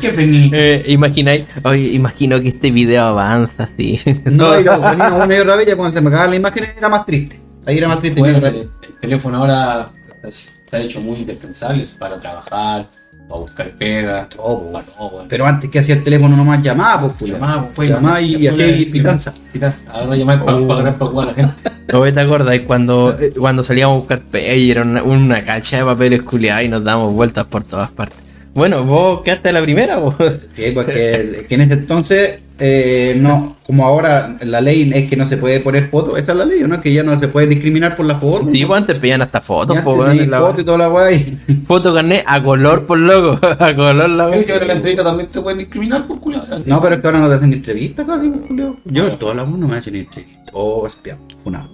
¿Qué 0.00 0.10
vení? 0.10 0.50
Eh, 0.54 0.82
imagináis, 0.88 1.44
oye, 1.64 1.88
imagino 1.92 2.40
que 2.40 2.48
este 2.48 2.70
video 2.70 3.04
avanza 3.06 3.64
así. 3.64 3.98
No, 4.24 4.58
y 4.58 4.64
ponía 4.64 5.12
una 5.14 5.34
y 5.36 5.38
otra 5.40 5.56
vez, 5.56 5.66
ya 5.66 5.76
cuando 5.76 5.92
se 5.94 6.00
me 6.02 6.10
cagaban 6.10 6.30
las 6.30 6.38
imágenes 6.40 6.70
era 6.76 6.88
más 6.88 7.04
triste. 7.06 7.40
Ahí 7.66 7.78
era 7.78 7.88
más 7.88 8.00
triste. 8.00 8.20
Bueno, 8.20 8.38
Yo- 8.38 8.46
el, 8.48 8.56
el 8.56 8.94
teléfono 9.00 9.38
ahora 9.38 9.90
se 10.30 10.50
ha 10.72 10.78
hecho 10.80 11.00
muy 11.00 11.18
indispensable 11.20 11.84
para 11.98 12.18
trabajar, 12.20 12.86
para 13.32 13.40
buscar 13.40 13.70
pega, 13.78 14.26
Todo, 14.28 14.70
para 14.72 14.84
todo, 14.84 15.08
weón. 15.08 15.26
Pero 15.28 15.46
antes 15.46 15.70
que 15.70 15.78
hacía 15.78 15.94
el 15.94 16.04
teléfono 16.04 16.36
nomás 16.36 16.62
llamaba, 16.62 17.08
pues. 17.16 17.30
Llamaba, 17.32 17.68
pues, 17.74 17.90
Llamaba 17.90 18.20
y, 18.20 18.36
y 18.36 18.46
hacía 18.46 18.68
y 18.76 18.84
pitanza. 18.86 19.32
Pitanza. 19.52 19.78
Ahora 19.92 20.16
llamar 20.16 20.44
para, 20.44 20.56
Oh. 20.58 20.68
para 20.68 20.92
jugar 20.92 21.28
a 21.28 21.30
la 21.30 21.34
gente. 21.36 21.54
¿No 21.92 22.12
te 22.12 22.20
acuerdas 22.20 22.60
cuando, 22.66 23.16
eh, 23.18 23.32
cuando 23.38 23.62
salíamos 23.62 23.96
a 23.96 23.98
buscar 23.98 24.20
pe 24.20 24.56
y 24.56 24.70
era 24.70 24.82
una, 24.82 25.02
una 25.02 25.44
cacha 25.44 25.78
de 25.78 25.84
papeles 25.84 26.22
culiados 26.22 26.64
y 26.64 26.68
nos 26.68 26.84
damos 26.84 27.12
vueltas 27.12 27.44
por 27.46 27.64
todas 27.64 27.90
partes? 27.90 28.18
Bueno, 28.54 28.84
vos 28.84 29.22
quedaste 29.22 29.50
la 29.52 29.62
primera, 29.62 29.96
vos. 29.98 30.14
Sí, 30.52 30.72
porque 30.74 31.46
que 31.48 31.54
en 31.54 31.60
ese 31.62 31.72
entonces, 31.72 32.40
eh, 32.64 33.16
no, 33.18 33.56
como 33.66 33.84
ahora 33.84 34.36
la 34.40 34.60
ley 34.60 34.88
es 34.94 35.10
que 35.10 35.16
no 35.16 35.26
se 35.26 35.36
puede 35.36 35.58
poner 35.58 35.88
fotos, 35.88 36.16
esa 36.16 36.30
es 36.30 36.38
la 36.38 36.44
ley, 36.44 36.60
¿no? 36.60 36.80
Que 36.80 36.92
ya 36.92 37.02
no 37.02 37.18
se 37.18 37.26
puede 37.26 37.48
discriminar 37.48 37.96
por 37.96 38.06
la 38.06 38.14
foto. 38.14 38.46
Sí, 38.52 38.60
¿no? 38.60 38.68
pues 38.68 38.78
antes 38.82 38.96
pedían 38.98 39.20
hasta 39.20 39.40
fotos, 39.40 39.80
po, 39.80 39.94
weón, 39.94 40.30
foto 40.30 40.60
y 40.60 40.64
toda 40.64 40.78
la 40.78 40.88
weá 40.88 41.10
y- 41.10 41.38
Foto 41.66 41.92
carnet 41.92 42.22
a 42.24 42.40
color, 42.40 42.86
por 42.86 43.00
loco. 43.00 43.44
A 43.58 43.74
color 43.74 44.08
la 44.10 44.28
¿Crees 44.28 44.46
que 44.46 44.52
ahora 44.52 44.62
en 44.64 44.68
la 44.68 44.74
entrevista 44.74 45.02
también 45.02 45.28
te 45.28 45.40
pueden 45.40 45.58
discriminar 45.58 46.06
por 46.06 46.20
culo? 46.20 46.40
No, 46.64 46.80
pero 46.80 46.94
es 46.94 47.00
que 47.00 47.06
ahora 47.08 47.18
no 47.18 47.28
te 47.28 47.34
hacen 47.34 47.52
entrevista 47.52 48.06
casi, 48.06 48.32
Julio. 48.46 48.76
Yo 48.84 49.08
en 49.08 49.18
todas 49.18 49.34
las 49.34 49.48
no 49.48 49.66
me 49.66 49.76
hacen 49.78 49.94
ni 49.94 49.98
entrevista. 50.00 50.52
Oh, 50.52 50.86
espía, 50.86 51.16
una. 51.44 51.66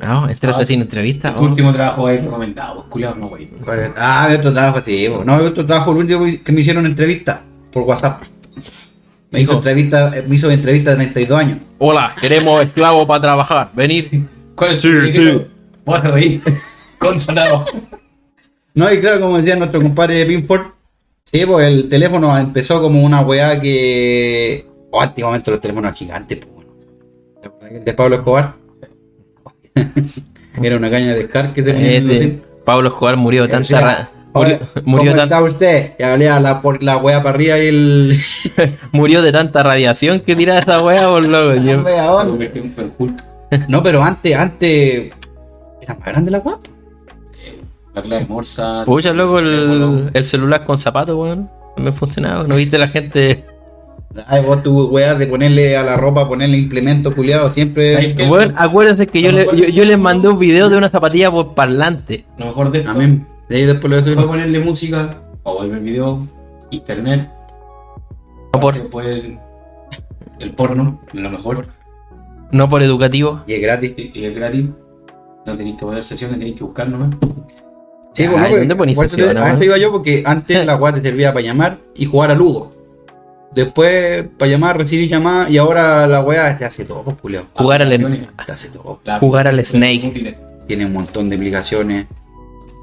No, 0.00 0.28
entraste 0.28 0.62
Ah, 0.62 0.66
sin 0.66 0.80
entrevista. 0.82 1.34
Tu 1.34 1.40
oh. 1.40 1.42
último 1.42 1.72
trabajo 1.72 2.06
ahí 2.06 2.18
recomendado, 2.18 2.74
pues 2.82 2.86
culiao, 2.90 3.16
no, 3.16 3.28
güey. 3.28 3.48
Ah, 3.96 4.28
de 4.28 4.36
otro 4.36 4.52
trabajo, 4.52 4.80
sí, 4.80 5.08
no, 5.24 5.36
otro 5.38 5.66
trabajo, 5.66 5.90
el 5.90 5.96
último 5.98 6.24
que 6.44 6.52
me 6.52 6.60
hicieron 6.60 6.86
entrevista 6.86 7.42
por 7.72 7.82
WhatsApp. 7.82 8.22
Me 9.30 9.40
hizo 9.40 9.54
entrevista, 9.56 10.16
eh, 10.16 10.24
me 10.26 10.34
hizo 10.34 10.50
entrevista 10.50 10.90
de 10.90 10.96
32 10.96 11.38
años. 11.38 11.58
Hola, 11.78 12.14
queremos 12.20 12.62
esclavos 12.66 13.06
para 13.06 13.20
trabajar. 13.20 13.70
Venir. 13.74 14.26
¿Cuál 14.54 14.76
es 14.76 14.82
Sí, 14.82 14.88
tu 14.90 15.10
sí. 15.10 15.46
Consolado. 16.98 17.64
No, 18.74 18.92
y 18.92 19.00
claro, 19.00 19.20
como 19.20 19.38
decía 19.38 19.56
nuestro 19.56 19.80
compadre 19.80 20.24
Pinford, 20.26 20.66
sí, 21.24 21.44
pues 21.46 21.66
el 21.66 21.88
teléfono 21.88 22.36
empezó 22.36 22.80
como 22.82 23.02
una 23.02 23.20
weá 23.22 23.60
que. 23.60 24.66
O 24.90 25.00
antiguamente 25.00 25.50
los 25.50 25.60
teléfonos 25.60 25.94
gigantes, 25.96 26.38
pues 26.38 26.52
bueno. 26.54 26.70
¿Te 27.40 27.48
acuerdas 27.48 27.70
que 27.70 27.76
El 27.78 27.84
de 27.84 27.92
Pablo 27.94 28.16
Escobar. 28.16 28.54
Era 30.62 30.76
una 30.76 30.90
caña 30.90 31.14
de 31.14 31.28
que 31.54 31.62
se 31.62 31.72
los 31.72 31.82
Este. 31.82 32.42
Pablo 32.64 32.88
Escobar 32.88 33.16
murió 33.16 33.42
de 33.42 33.48
O 33.48 33.50
tanta 33.50 33.80
ra- 33.80 34.10
murió, 34.34 34.58
murió, 34.84 35.10
¿Cómo 35.12 35.22
está 35.22 35.42
usted? 35.42 35.92
Y 35.98 36.02
hablaba 36.02 36.40
la, 36.40 36.62
por 36.62 36.82
la 36.82 36.96
weá 36.98 37.22
para 37.22 37.34
arriba 37.34 37.58
y 37.58 37.66
el. 37.66 38.20
murió 38.92 39.22
de 39.22 39.32
tanta 39.32 39.62
radiación 39.62 40.20
que 40.20 40.36
tiraba 40.36 40.60
esa 40.60 40.82
wea 40.82 41.08
por 41.08 41.24
loco. 41.24 41.54
No, 43.68 43.82
pero 43.82 44.02
antes, 44.02 44.36
antes. 44.36 45.12
Era 45.82 45.94
más 45.94 46.04
grande 46.06 46.30
la 46.30 46.38
weá. 46.38 46.56
La 47.94 48.02
clave 48.02 48.26
morsa. 48.28 48.84
Pucha, 48.86 49.12
loco, 49.12 49.40
el, 49.40 50.10
el 50.14 50.24
celular 50.24 50.64
con 50.64 50.78
zapatos, 50.78 51.16
weón. 51.16 51.50
También 51.74 51.94
funcionaba. 51.94 52.44
¿No 52.44 52.54
viste 52.56 52.78
la 52.78 52.86
gente? 52.86 53.44
Ay, 54.26 54.44
vos 54.44 54.62
tu 54.62 54.88
weá 54.88 55.14
de 55.14 55.26
ponerle 55.26 55.76
a 55.76 55.82
la 55.82 55.96
ropa, 55.96 56.28
ponerle 56.28 56.56
implemento 56.56 57.14
culiado, 57.14 57.52
siempre. 57.52 58.12
Bueno, 58.26 58.54
acuérdense 58.56 59.06
que 59.06 59.22
yo, 59.22 59.32
le- 59.32 59.46
yo, 59.56 59.66
yo 59.68 59.84
les 59.84 59.98
mandé 59.98 60.28
un 60.28 60.38
video 60.38 60.68
de 60.68 60.76
una 60.76 60.88
zapatilla 60.88 61.30
por 61.30 61.54
parlante. 61.54 62.24
Lo 62.38 62.46
mejor 62.46 62.70
de 62.70 62.78
esto 62.78 62.90
Amén. 62.90 63.26
De 63.50 63.56
ahí 63.56 63.66
después 63.66 63.90
lo 63.90 63.96
voy 63.96 63.98
a 63.98 64.02
subir. 64.14 64.26
ponerle 64.26 64.58
música, 64.60 65.18
o 65.42 65.66
ver 65.68 65.80
video, 65.80 66.26
internet, 66.70 67.28
No 68.54 68.60
por, 68.60 68.74
después 68.74 69.06
el, 69.06 69.38
el 70.38 70.52
porno, 70.52 71.00
lo 71.12 71.30
mejor, 71.30 71.66
no 72.52 72.68
por 72.68 72.82
educativo. 72.82 73.42
Y 73.46 73.54
es 73.54 73.60
gratis. 73.60 73.92
y, 73.96 74.24
es 74.24 74.34
gratis. 74.34 74.66
No 75.46 75.56
tenéis 75.56 75.76
que 75.80 75.84
poner 75.86 76.02
sesiones, 76.04 76.38
tenéis 76.38 76.56
que 76.56 76.64
buscar 76.64 76.88
nomás. 76.88 77.10
Sí, 78.12 78.22
Ay, 78.24 78.28
bueno, 78.28 78.46
pero 78.46 78.58
¿dónde 78.60 78.76
ponís 78.76 78.92
igual 78.94 79.08
te- 79.08 79.16
sesión, 79.16 79.36
a 79.36 79.40
no? 79.40 79.52
esto 79.52 79.64
iba 79.64 79.78
yo 79.78 79.92
porque 79.92 80.22
antes 80.26 80.64
la 80.66 80.76
weá 80.76 80.94
te 80.94 81.00
servía 81.00 81.32
para 81.32 81.44
llamar 81.44 81.78
y 81.94 82.04
jugar 82.06 82.30
a 82.30 82.34
Lugo. 82.34 82.72
Después, 83.52 84.26
para 84.38 84.48
llamar, 84.50 84.78
recibir 84.78 85.08
llamadas 85.08 85.50
y 85.50 85.58
ahora 85.58 86.06
la 86.06 86.22
weá 86.22 86.56
te 86.56 86.64
hace 86.64 86.84
todo, 86.84 87.02
pues, 87.02 87.16
culiao. 87.20 87.44
Jugar 87.54 87.82
al. 87.82 87.88
La- 89.04 89.18
Jugar 89.18 89.48
al 89.48 89.64
Snake. 89.64 90.36
Tiene 90.68 90.86
un 90.86 90.92
montón 90.92 91.28
de 91.28 91.34
aplicaciones. 91.36 92.06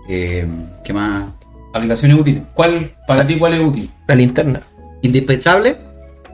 Eh, 0.08 0.48
¿Qué 0.84 0.94
más? 0.94 1.26
Aplicaciones 1.74 2.18
útiles. 2.20 2.44
¿Cuál, 2.54 2.92
para 3.08 3.26
ti, 3.26 3.38
cuál 3.38 3.54
es 3.56 3.60
útil? 3.62 3.90
la 4.08 4.16
linterna. 4.16 4.62
Indispensable. 5.02 5.78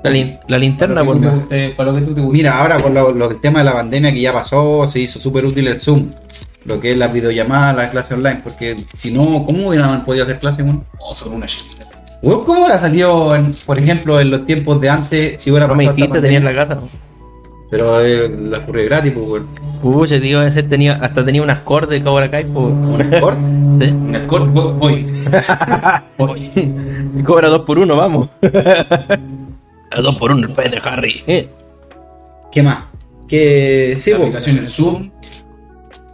La, 0.03 0.11
lin- 0.11 0.37
la 0.47 0.57
linterna, 0.57 0.95
para, 0.95 1.05
por 1.05 1.15
lo 1.15 1.21
que 1.21 1.27
más. 1.27 1.39
tú 1.43 1.47
te- 1.49 1.69
para 1.69 1.91
lo 1.91 1.97
que 1.97 2.05
tú 2.05 2.13
te 2.13 2.21
gusta. 2.21 2.33
Mira, 2.33 2.59
ahora 2.59 2.79
con 2.79 2.93
lo, 2.93 3.11
lo- 3.13 3.31
el 3.31 3.39
tema 3.41 3.59
de 3.59 3.65
la 3.65 3.73
pandemia 3.73 4.11
que 4.13 4.21
ya 4.21 4.33
pasó, 4.33 4.87
se 4.87 4.99
hizo 4.99 5.19
súper 5.19 5.45
útil 5.45 5.67
el 5.67 5.79
Zoom. 5.79 6.11
Lo 6.65 6.79
que 6.79 6.91
es 6.91 6.97
la 6.97 7.07
videollamada, 7.07 7.73
la 7.73 7.89
clase 7.89 8.13
online. 8.13 8.41
Porque 8.43 8.85
si 8.93 9.11
no, 9.11 9.43
¿cómo 9.45 9.67
hubieran 9.69 10.03
podido 10.05 10.23
hacer 10.25 10.39
clase, 10.39 10.63
weón? 10.63 10.83
Oh, 10.99 11.15
son 11.15 11.33
una 11.33 11.47
¿Cómo 12.21 12.59
hubiera 12.59 12.79
salido, 12.79 13.35
en- 13.35 13.53
por 13.65 13.77
ejemplo, 13.79 14.19
en 14.19 14.29
los 14.31 14.45
tiempos 14.45 14.79
de 14.79 14.89
antes, 14.89 15.41
si 15.41 15.51
hubiera 15.51 15.67
No 15.67 15.75
me 15.75 15.85
pasado 15.85 15.95
dijiste, 15.97 16.21
tenía 16.21 16.37
en 16.37 16.45
la 16.45 16.53
casa. 16.55 16.79
Pero 17.73 18.05
eh, 18.05 18.29
la 18.29 18.59
ocurre 18.59 18.85
gratis, 18.85 19.13
pues, 19.15 19.27
weón. 19.27 19.47
Pucha, 19.81 20.21
tío, 20.21 20.43
ese 20.43 20.61
tenía, 20.61 20.93
hasta 20.93 21.25
tenía 21.25 21.41
unas 21.41 21.61
cordes 21.61 21.99
de 21.99 22.05
Cobra 22.05 22.29
Kai, 22.29 22.43
pues. 22.45 22.71
¿Un 22.71 23.11
score? 23.17 23.37
Sí. 23.73 23.89
Un 23.89 24.15
escort, 24.15 24.45
voy. 24.53 25.25
Cobra 27.23 27.49
2 27.49 27.61
por 27.61 27.79
1 27.79 27.95
vamos. 27.95 28.29
2 28.41 30.15
por 30.17 30.31
1 30.31 30.45
el 30.45 30.53
pez 30.53 30.69
de 30.69 30.81
Harry. 30.83 31.23
Eh. 31.25 31.49
¿Qué 32.51 32.61
más? 32.61 32.83
¿Qué, 33.27 33.95
sí, 33.97 34.11
La 34.11 34.17
aplicación 34.17 34.67
Zoom. 34.67 35.09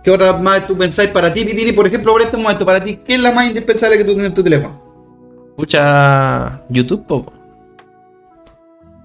¿Qué 0.02 0.12
otras 0.12 0.42
más 0.42 0.66
tú 0.66 0.78
pensáis 0.78 1.10
para 1.10 1.34
ti, 1.34 1.44
Pitini? 1.44 1.74
Por 1.74 1.88
ejemplo, 1.88 2.14
por 2.14 2.22
este 2.22 2.38
momento, 2.38 2.66
para 2.66 2.82
ti, 2.82 3.02
¿qué 3.06 3.16
es 3.16 3.20
la 3.20 3.34
más 3.34 3.48
indispensable 3.48 3.98
que 3.98 4.06
tú 4.06 4.12
tienes 4.12 4.30
en 4.30 4.34
tu 4.34 4.44
teléfono? 4.46 4.82
Pucha, 5.58 6.62
YouTube, 6.70 7.06
po. 7.06 7.39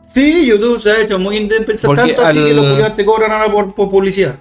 Sí, 0.05 0.47
YouTube 0.47 0.79
se 0.79 0.91
ha 0.91 1.01
hecho 1.03 1.19
muy 1.19 1.37
indispensable, 1.39 1.97
Porque 1.97 2.13
tanto 2.13 2.29
así 2.29 2.49
que 2.49 2.55
los 2.55 2.67
culiados 2.67 2.97
te 2.97 3.05
cobran 3.05 3.33
ahora 3.33 3.53
por, 3.53 3.75
por 3.75 3.91
publicidad. 3.91 4.37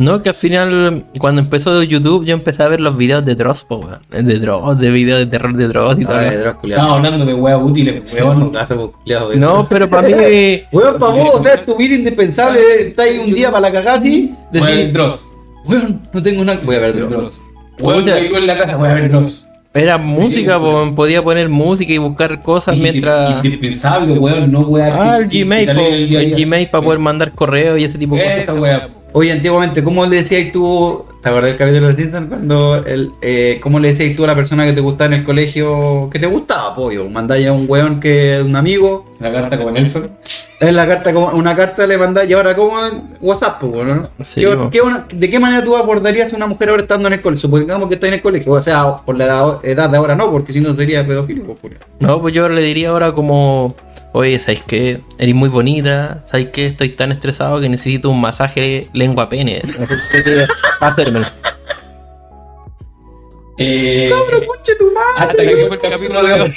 No, 0.00 0.22
que 0.22 0.30
al 0.30 0.34
final, 0.34 1.04
cuando 1.18 1.42
empezó 1.42 1.82
YouTube, 1.82 2.24
yo 2.24 2.32
empecé 2.32 2.62
a 2.62 2.68
ver 2.68 2.80
los 2.80 2.96
videos 2.96 3.22
de 3.22 3.34
Dross, 3.34 3.64
po, 3.64 3.80
weón. 3.80 4.26
De 4.26 4.38
Dross, 4.38 4.78
de 4.78 4.90
videos 4.90 5.18
de 5.18 5.26
terror 5.26 5.54
de 5.54 5.68
Dross 5.68 5.98
y 6.00 6.06
todo. 6.06 6.16
De 6.16 6.42
los 6.42 6.54
culiados. 6.54 6.84
Estamos 6.84 6.96
hablando 7.04 7.26
de 7.26 7.34
weas 7.34 7.60
útiles, 7.60 8.14
Weón, 8.14 8.50
weón. 8.50 9.40
No, 9.40 9.68
pero 9.68 9.90
para 9.90 10.08
mí. 10.08 10.62
Weón, 10.72 10.98
para 10.98 11.12
vos, 11.12 11.30
o 11.34 11.42
sea, 11.42 11.62
tu 11.62 11.76
vida 11.76 11.96
indispensable, 11.96 12.60
estás 12.88 13.06
ahí 13.08 13.18
un 13.18 13.34
día 13.34 13.50
para 13.50 13.60
la 13.60 13.72
cagada 13.72 13.98
así, 13.98 14.34
Weón, 14.54 14.66
decir, 14.66 14.92
Dross. 14.92 15.20
weón, 15.66 16.00
no 16.14 16.22
tengo 16.22 16.44
nada, 16.44 16.60
voy 16.64 16.76
a 16.76 16.80
ver 16.80 16.96
Dross. 16.96 17.10
Dross. 17.10 17.40
Weón, 17.80 18.08
en 18.08 18.46
la 18.46 18.56
casa, 18.56 18.76
voy 18.76 18.88
a 18.88 18.94
ver 18.94 19.10
Dross. 19.10 19.46
Era 19.72 19.98
música, 19.98 20.58
po, 20.58 20.92
podía 20.96 21.22
poner 21.22 21.48
música 21.48 21.92
y 21.92 21.98
buscar 21.98 22.42
cosas 22.42 22.76
mientras. 22.76 23.36
Indispensable, 23.44 24.18
weón, 24.18 24.50
no 24.50 24.60
wea. 24.62 25.12
Ah, 25.12 25.18
el 25.18 25.28
Gmail, 25.28 25.66
po, 25.72 25.80
el 25.80 26.08
día 26.08 26.18
a 26.18 26.22
el 26.22 26.34
día. 26.34 26.44
Gmail 26.44 26.68
para 26.70 26.84
poder 26.84 26.98
mandar 26.98 27.30
correo 27.32 27.78
y 27.78 27.84
ese 27.84 27.96
tipo 27.96 28.16
de 28.16 28.42
Esa 28.42 28.46
cosas. 28.46 28.60
wea. 28.60 28.88
Oye, 29.12 29.32
antiguamente, 29.32 29.82
¿cómo 29.82 30.06
le 30.06 30.16
decías 30.18 30.52
tú, 30.52 31.04
te 31.20 31.28
acuerdas 31.28 31.50
del 31.50 31.58
capítulo 31.58 31.88
de 31.88 31.96
Simpson 31.96 32.26
cuando 32.28 32.76
el, 32.86 33.10
eh, 33.22 33.58
cómo 33.60 33.80
le 33.80 33.88
decías 33.88 34.14
tú 34.16 34.22
a 34.22 34.28
la 34.28 34.36
persona 34.36 34.64
que 34.64 34.72
te 34.72 34.80
gustaba 34.80 35.12
en 35.12 35.20
el 35.20 35.24
colegio 35.24 36.08
que 36.12 36.20
te 36.20 36.26
gustaba, 36.26 36.76
pollo? 36.76 37.08
Mandáis 37.08 37.48
a 37.48 37.52
un 37.52 37.64
weón 37.68 37.98
que 37.98 38.36
es 38.38 38.44
un 38.44 38.54
amigo, 38.54 39.04
La 39.18 39.32
carta 39.32 39.58
como 39.58 39.72
Nelson. 39.72 40.10
en 40.60 40.76
la 40.76 40.86
carta 40.86 41.12
como- 41.12 41.30
una 41.30 41.56
carta 41.56 41.88
le 41.88 41.98
mandáis 41.98 42.30
y 42.30 42.34
ahora 42.34 42.54
como 42.54 42.86
en 42.86 43.02
WhatsApp, 43.20 43.60
pues, 43.60 43.84
¿no? 43.84 44.08
Sí, 44.22 44.42
¿Qué- 44.42 44.46
po. 44.56 44.70
qué 44.70 44.80
una- 44.80 45.04
¿De 45.12 45.28
qué 45.28 45.40
manera 45.40 45.64
tú 45.64 45.76
abordarías 45.76 46.32
a 46.32 46.36
una 46.36 46.46
mujer 46.46 46.68
ahora 46.68 46.82
estando 46.82 47.08
en 47.08 47.14
el 47.14 47.20
colegio? 47.20 47.48
Supongamos 47.48 47.88
que 47.88 47.94
está 47.94 48.06
en 48.06 48.14
el 48.14 48.22
colegio, 48.22 48.52
o 48.52 48.62
sea, 48.62 48.98
por 49.04 49.16
la 49.16 49.24
edad, 49.24 49.58
edad 49.64 49.90
de 49.90 49.96
ahora 49.96 50.14
no, 50.14 50.30
porque 50.30 50.52
si 50.52 50.60
no 50.60 50.72
sería 50.76 51.04
pedófilo, 51.04 51.42
pues, 51.44 51.58
culiao. 51.58 51.80
No, 51.98 52.20
pues 52.20 52.32
yo 52.32 52.48
le 52.48 52.62
diría 52.62 52.90
ahora 52.90 53.10
como, 53.12 53.74
oye, 54.12 54.38
¿sabes 54.38 54.62
qué? 54.66 55.00
Eres 55.18 55.34
muy 55.34 55.48
bonita, 55.48 56.22
¿sabes 56.26 56.48
qué? 56.48 56.66
Estoy 56.66 56.90
tan 56.90 57.12
estresado 57.12 57.60
que 57.60 57.68
necesito 57.68 58.10
un 58.10 58.20
masaje 58.20 58.88
lengua 58.92 59.28
pene. 59.28 59.62
Hacérmelo. 60.80 61.26
Eh, 63.62 64.08
¡Cabro, 64.10 64.46
conche 64.46 64.74
tu 64.78 64.86
madre! 64.90 65.18
hasta 65.18 65.36
que 65.42 65.66
fue 65.66 65.76
el 65.76 65.92
capítulo 65.92 66.22
de 66.24 66.32
hoy. 66.40 66.54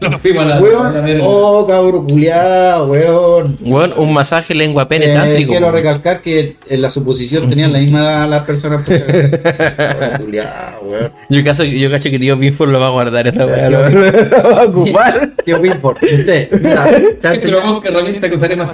Nos 0.00 0.20
fuimos 0.20 0.44
a 0.44 0.48
la, 0.48 0.54
a 0.56 0.58
la 0.58 0.62
Weón, 0.64 1.04
verga. 1.04 1.24
oh, 1.24 1.64
cabro, 1.68 2.02
culiao, 2.04 2.86
weón. 2.86 3.56
Bueno, 3.60 3.94
un 3.98 4.12
masaje 4.12 4.52
lengua 4.52 4.88
pene 4.88 5.12
Eh, 5.12 5.14
tántrico. 5.14 5.52
quiero 5.52 5.70
recalcar 5.70 6.20
que 6.20 6.56
en 6.68 6.82
la 6.82 6.90
suposición 6.90 7.48
tenían 7.48 7.72
la 7.72 7.78
misma 7.78 8.00
edad 8.00 8.28
las 8.28 8.42
personas. 8.42 8.82
Cabro, 9.76 10.18
culiao, 10.24 10.80
weón. 10.82 11.12
Yo 11.28 11.44
cacho, 11.44 11.62
yo 11.62 11.88
cacho 11.88 12.10
que 12.10 12.18
tío 12.18 12.36
Pinford 12.36 12.70
lo 12.70 12.80
va 12.80 12.88
a 12.88 12.90
guardar 12.90 13.28
esa 13.28 13.46
weá, 13.46 13.70
lo, 13.70 13.88
lo 13.90 14.50
va 14.50 14.62
a 14.62 14.64
ocupar. 14.64 15.30
Tío 15.44 15.62
Pinford, 15.62 15.98
usted, 16.02 16.50
mira, 16.60 16.84
te 17.20 17.48
lo 17.52 17.80
que 17.80 17.88
herramienta 17.88 18.28
que 18.28 18.34
usaré 18.34 18.56
más, 18.56 18.70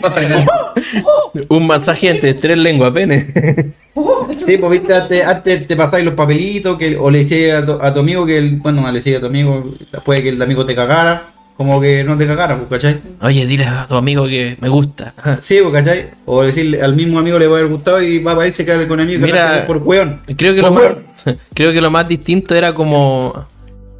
más 0.00 0.16
adelante. 0.16 0.52
Un 1.48 1.66
masaje 1.66 2.10
entre 2.10 2.34
tres 2.34 2.56
lengua 2.56 2.92
pene. 2.92 3.26
Sí, 4.46 4.56
pues 4.58 4.72
viste, 4.72 4.94
antes, 4.94 5.24
antes 5.24 5.66
te 5.66 5.76
pasáis 5.76 6.04
los 6.04 6.14
papelitos, 6.14 6.78
que, 6.78 6.96
o 6.96 7.10
le 7.10 7.18
decías 7.20 7.62
a, 7.62 7.66
tu- 7.66 7.78
a 7.82 7.92
tu 7.94 8.00
amigo 8.00 8.26
que, 8.26 8.38
el, 8.38 8.56
bueno, 8.56 8.86
le 8.88 8.98
decías 8.98 9.18
a 9.18 9.20
tu 9.20 9.26
amigo, 9.26 9.72
después 9.92 10.18
de 10.18 10.22
que 10.22 10.28
el 10.30 10.42
amigo 10.42 10.64
te 10.66 10.74
cagara, 10.74 11.28
como 11.56 11.78
que 11.80 12.02
no 12.04 12.16
te 12.16 12.26
cagara, 12.26 12.56
pues, 12.56 12.68
¿cachai? 12.80 13.00
Oye, 13.20 13.44
dile 13.46 13.64
a 13.66 13.86
tu 13.86 13.94
amigo 13.94 14.26
que 14.26 14.56
me 14.60 14.68
gusta. 14.68 15.12
Sí, 15.40 15.58
pues, 15.62 15.72
¿cachai? 15.74 16.06
O 16.24 16.42
decirle 16.42 16.80
al 16.82 16.96
mismo 16.96 17.18
amigo 17.18 17.38
le 17.38 17.46
va 17.46 17.56
a 17.56 17.58
haber 17.60 17.70
gustado 17.70 18.02
y 18.02 18.18
va 18.22 18.32
a 18.42 18.46
irse 18.46 18.64
quedar 18.64 18.86
con 18.88 18.98
el 19.00 19.06
amigo 19.06 19.26
Mira, 19.26 19.44
ganarse 19.44 19.66
por 19.66 19.78
weón. 19.78 20.20
Creo 20.36 20.54
que, 20.54 20.62
Por 20.62 20.70
lo 20.72 20.74
más, 20.76 20.94
creo 21.54 21.72
que 21.72 21.80
lo 21.80 21.90
más 21.90 22.08
distinto 22.08 22.54
era 22.54 22.74
como 22.74 23.46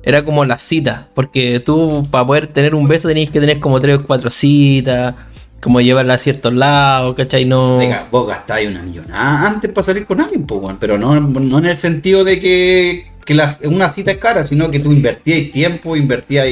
era 0.02 0.24
como 0.24 0.46
las 0.46 0.62
citas, 0.62 1.02
porque 1.14 1.60
tú 1.60 2.06
para 2.10 2.24
poder 2.26 2.46
tener 2.46 2.74
un 2.74 2.88
beso 2.88 3.06
tenías 3.06 3.30
que 3.30 3.38
tener 3.38 3.60
como 3.60 3.78
tres 3.80 3.98
o 3.98 4.02
cuatro 4.04 4.30
citas, 4.30 5.14
como 5.60 5.80
llevarla 5.80 6.14
a 6.14 6.18
ciertos 6.18 6.52
lados, 6.54 7.14
¿cachai? 7.14 7.44
No... 7.44 7.78
Venga, 7.78 8.06
vos 8.10 8.26
gastáis 8.26 8.68
una 8.68 8.82
millonada 8.82 9.46
antes 9.46 9.70
para 9.70 9.84
salir 9.84 10.06
con 10.06 10.20
alguien, 10.20 10.46
pues, 10.46 10.60
weón. 10.62 10.78
Pero 10.80 10.98
no, 10.98 11.20
no 11.20 11.58
en 11.58 11.66
el 11.66 11.76
sentido 11.76 12.24
de 12.24 12.40
que, 12.40 13.06
que 13.24 13.34
las, 13.34 13.60
una 13.62 13.90
cita 13.90 14.10
es 14.12 14.18
cara, 14.18 14.46
sino 14.46 14.70
que 14.70 14.80
tú 14.80 14.92
invertías 14.92 15.52
tiempo, 15.52 15.96
invertías 15.96 16.46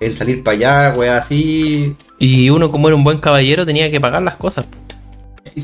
en 0.00 0.12
salir 0.12 0.42
para 0.42 0.56
allá, 0.56 0.94
weón, 0.96 1.16
así. 1.16 1.94
Y 2.18 2.50
uno 2.50 2.70
como 2.70 2.88
era 2.88 2.96
un 2.96 3.04
buen 3.04 3.18
caballero 3.18 3.66
tenía 3.66 3.90
que 3.90 4.00
pagar 4.00 4.22
las 4.22 4.36
cosas. 4.36 4.66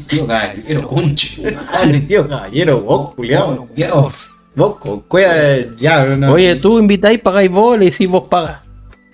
Tío, 0.08 0.26
caballero, 0.26 0.88
conche. 0.88 1.56
tío, 2.06 2.28
caballero, 2.28 2.80
vos, 2.80 3.14
culiao. 3.14 3.66
Cuidado. 3.66 4.12
Vos, 4.56 4.76
con 4.76 5.00
cueva, 5.00 5.34
ya, 5.76 6.04
no. 6.04 6.32
Oye, 6.32 6.54
tú 6.56 6.78
invitáis, 6.78 7.18
pagáis 7.18 7.50
vos, 7.50 7.78
le 7.78 7.86
decís 7.86 8.08
vos 8.08 8.24
pagas. 8.28 8.60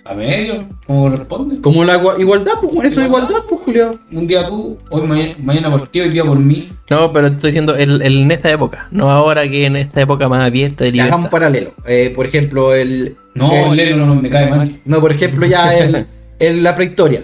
A 0.03 0.15
medio, 0.15 0.67
como 0.87 1.09
corresponde. 1.09 1.61
Como 1.61 1.83
la 1.83 1.95
igua- 2.01 2.19
igualdad, 2.19 2.53
pues, 2.59 2.73
con 2.73 2.85
eso 2.85 3.01
es 3.01 3.07
igualdad, 3.07 3.35
pues, 3.47 3.61
culiao. 3.61 3.99
Un 4.11 4.25
día 4.27 4.47
tú, 4.47 4.77
hoy 4.89 5.03
mañana, 5.03 5.35
mañana 5.43 5.69
por 5.69 5.87
ti, 5.89 6.01
hoy 6.01 6.09
día 6.09 6.23
por 6.23 6.39
mí. 6.39 6.67
No, 6.89 7.13
pero 7.13 7.27
estoy 7.27 7.49
diciendo 7.51 7.75
el, 7.75 8.01
el- 8.01 8.19
en 8.21 8.31
esta 8.31 8.49
época, 8.51 8.87
no 8.91 9.11
ahora 9.11 9.47
que 9.47 9.65
en 9.65 9.75
esta 9.75 10.01
época 10.01 10.27
más 10.27 10.43
abierta 10.43 10.83
de 10.85 10.91
Ya, 10.91 11.03
hagamos 11.05 11.25
un 11.25 11.31
paralelo. 11.31 11.73
Eh, 11.87 12.11
por 12.15 12.25
ejemplo, 12.25 12.73
el. 12.73 13.15
No, 13.35 13.71
el- 13.71 13.77
Leno 13.77 14.05
no 14.05 14.15
me 14.15 14.29
cae 14.29 14.49
mal. 14.49 14.75
no, 14.85 14.99
por 14.99 15.11
ejemplo, 15.11 15.45
ya 15.45 15.71
el, 15.77 16.05
el- 16.39 16.63
la 16.63 16.75
prehistoria. 16.75 17.21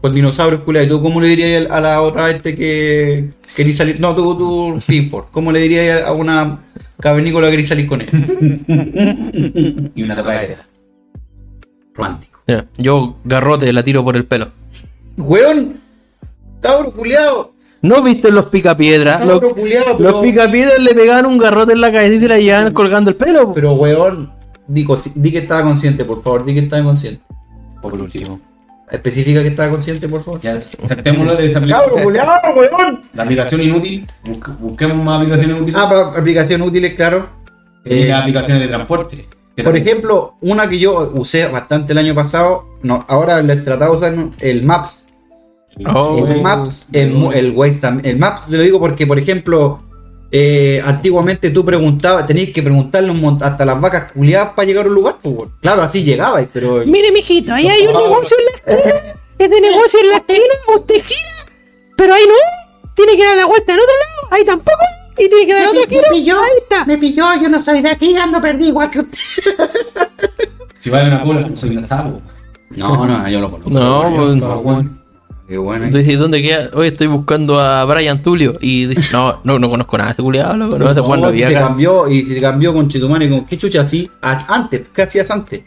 con 0.00 0.14
dinosaurios 0.14 0.62
culiados. 0.62 0.86
¿Y 0.86 0.90
tú 0.90 1.02
cómo 1.02 1.20
le 1.20 1.26
dirías 1.28 1.68
a 1.70 1.80
la 1.80 2.00
otra 2.00 2.30
este 2.30 2.56
que 2.56 3.28
quería 3.56 3.72
salir? 3.72 3.98
No, 4.00 4.14
tú, 4.14 4.38
tú, 4.38 4.78
Pinford. 4.86 5.24
¿Cómo 5.32 5.50
le 5.52 5.58
dirías 5.60 6.02
a 6.02 6.12
una 6.12 6.60
cavernícola 7.00 7.48
que 7.48 7.50
quería 7.56 7.66
salir 7.66 7.86
con 7.88 8.00
él? 8.02 8.08
Y 9.94 10.02
una 10.04 10.14
topadera. 10.16 10.64
Romántico. 11.94 12.40
Yo 12.78 13.16
garrote 13.24 13.72
la 13.72 13.82
tiro 13.82 14.02
por 14.04 14.16
el 14.16 14.24
pelo. 14.24 14.48
Weón, 15.16 15.80
cabro 16.60 16.92
culiado. 16.92 17.52
¿No 17.82 18.02
viste 18.02 18.30
los 18.30 18.46
picapiedras? 18.46 19.24
Los, 19.24 19.40
Cabro 19.40 19.54
culiado, 19.54 19.98
los 19.98 20.22
picapiedras 20.22 20.78
le 20.80 20.94
pegaban 20.94 21.24
un 21.26 21.38
garrote 21.38 21.72
en 21.72 21.80
la 21.80 21.90
cabeza 21.92 22.14
y 22.14 22.18
se 22.20 22.28
la 22.28 22.38
llevaban 22.38 22.72
colgando 22.74 23.10
el 23.10 23.16
pelo. 23.16 23.52
pero 23.54 23.72
weón, 23.72 24.32
di, 24.66 24.84
que 24.86 25.38
estaba 25.38 25.62
consciente, 25.62 26.04
por 26.04 26.22
favor, 26.22 26.44
di 26.44 26.52
que 26.54 26.60
estaba 26.60 26.82
consciente. 26.82 27.22
Por 27.80 27.94
último. 27.94 28.38
Especifica 28.90 29.40
que 29.42 29.48
estaba 29.48 29.70
consciente, 29.70 30.08
por 30.08 30.22
favor. 30.24 30.40
Ya 30.40 30.58
saltémoslo 30.60 31.36
de 31.36 31.46
esta 31.46 31.60
Cabro 31.60 31.76
aplicación. 31.96 32.04
culiado, 32.04 32.30
weón. 32.56 33.02
La 33.14 33.22
aplicación 33.22 33.60
inútil. 33.62 34.06
busque- 34.24 34.52
Busquemos 34.58 34.96
más 35.04 35.20
aplicaciones 35.20 35.60
útiles. 35.62 35.80
Ah, 35.80 35.86
pero 35.88 36.00
aplicaciones 36.20 36.66
útiles, 36.68 36.94
claro. 36.94 37.28
Y 37.84 37.94
Eh, 38.02 38.08
las 38.08 38.20
aplicaciones 38.22 38.62
de 38.62 38.68
transporte. 38.68 39.26
Por 39.64 39.76
ejemplo, 39.76 40.34
una 40.40 40.68
que 40.68 40.78
yo 40.78 41.10
usé 41.14 41.46
bastante 41.46 41.92
el 41.92 41.98
año 41.98 42.14
pasado, 42.14 42.64
no, 42.82 43.04
ahora 43.08 43.40
le 43.42 43.52
he 43.52 43.56
tratado 43.56 43.92
de 43.92 43.98
usar 43.98 44.28
el 44.40 44.62
Maps. 44.64 45.06
Oh. 45.86 46.26
el 46.26 46.42
Maps, 46.42 46.86
el, 46.92 47.12
el 47.32 47.52
Waze 47.52 47.80
también. 47.80 48.14
El 48.14 48.18
Maps 48.18 48.42
te 48.50 48.56
lo 48.56 48.62
digo 48.62 48.78
porque, 48.80 49.06
por 49.06 49.18
ejemplo, 49.18 49.80
eh, 50.32 50.80
antiguamente 50.84 51.50
tú 51.50 51.64
preguntabas, 51.64 52.26
tenías 52.26 52.50
que 52.50 52.62
preguntarle 52.62 53.10
un 53.10 53.20
mont- 53.22 53.42
hasta 53.42 53.64
las 53.64 53.80
vacas 53.80 54.12
culiadas 54.12 54.50
para 54.54 54.66
llegar 54.66 54.84
a 54.86 54.88
un 54.88 54.94
lugar. 54.94 55.16
pues, 55.22 55.36
claro, 55.60 55.82
así 55.82 56.02
llegabais, 56.04 56.48
pero 56.52 56.82
Mire, 56.86 57.12
mijito, 57.12 57.52
ahí 57.54 57.68
hay 57.68 57.86
un 57.86 57.94
negocio 57.94 58.36
en 58.38 58.44
la 58.44 58.50
esquina. 58.80 59.14
Ese 59.38 59.60
negocio 59.60 60.00
en 60.00 60.08
la 60.10 60.16
esquina, 60.18 60.44
usted 60.76 60.94
gira, 61.02 61.52
pero 61.96 62.12
ahí 62.14 62.22
no. 62.28 62.34
Tiene 62.94 63.16
que 63.16 63.24
dar 63.24 63.36
la 63.36 63.46
vuelta 63.46 63.72
en 63.72 63.78
otro 63.78 63.94
lado, 63.94 64.34
ahí 64.34 64.44
tampoco. 64.44 64.78
Y 65.20 65.28
tiene 65.28 65.46
que 65.46 65.54
dar 65.54 65.66
otro 65.66 65.82
giro. 65.86 66.40
Ahí 66.40 66.50
está. 66.62 66.84
Me 66.86 66.96
pilló, 66.96 67.26
yo 67.40 67.48
no 67.48 67.62
soy 67.62 67.82
de 67.82 67.90
aquí, 67.90 68.16
ando 68.16 68.40
perdido 68.40 68.70
igual 68.70 68.90
que 68.90 69.00
usted. 69.00 69.18
Si 70.80 70.88
va 70.88 71.02
a 71.02 71.06
una 71.06 71.22
cola, 71.22 71.46
soy 71.54 71.76
un 71.76 71.86
sapo. 71.86 72.22
no, 72.70 73.06
no, 73.06 73.28
yo 73.28 73.40
lo 73.40 73.50
conozco. 73.50 73.70
No, 73.70 74.38
Todo 74.38 74.62
bueno. 74.62 75.00
Qué 75.46 75.58
bueno. 75.58 75.86
Dices, 75.86 76.18
¿dónde 76.18 76.40
queda? 76.40 76.70
Hoy 76.74 76.86
estoy 76.86 77.08
buscando 77.08 77.58
a 77.58 77.84
Brian 77.84 78.22
Tulio. 78.22 78.56
Y 78.60 78.86
dices, 78.86 79.12
no, 79.12 79.40
no, 79.42 79.58
no 79.58 79.68
conozco 79.68 79.98
nada 79.98 80.10
de 80.10 80.12
ese 80.12 80.22
culiado, 80.22 80.56
loco. 80.56 80.78
No 80.78 80.94
sé 80.94 81.02
cuándo 81.02 81.26
No, 81.26 81.32
vi 81.32 81.42
se 81.42 81.52
cambió 81.52 82.08
y 82.08 82.24
se 82.24 82.40
cambió 82.40 82.72
con 82.72 82.88
Chitumani 82.88 83.28
con 83.28 83.44
qué 83.46 83.58
chucha 83.58 83.80
así 83.80 84.08
antes, 84.22 84.82
¿qué 84.94 85.02
hacías 85.02 85.28
antes? 85.30 85.62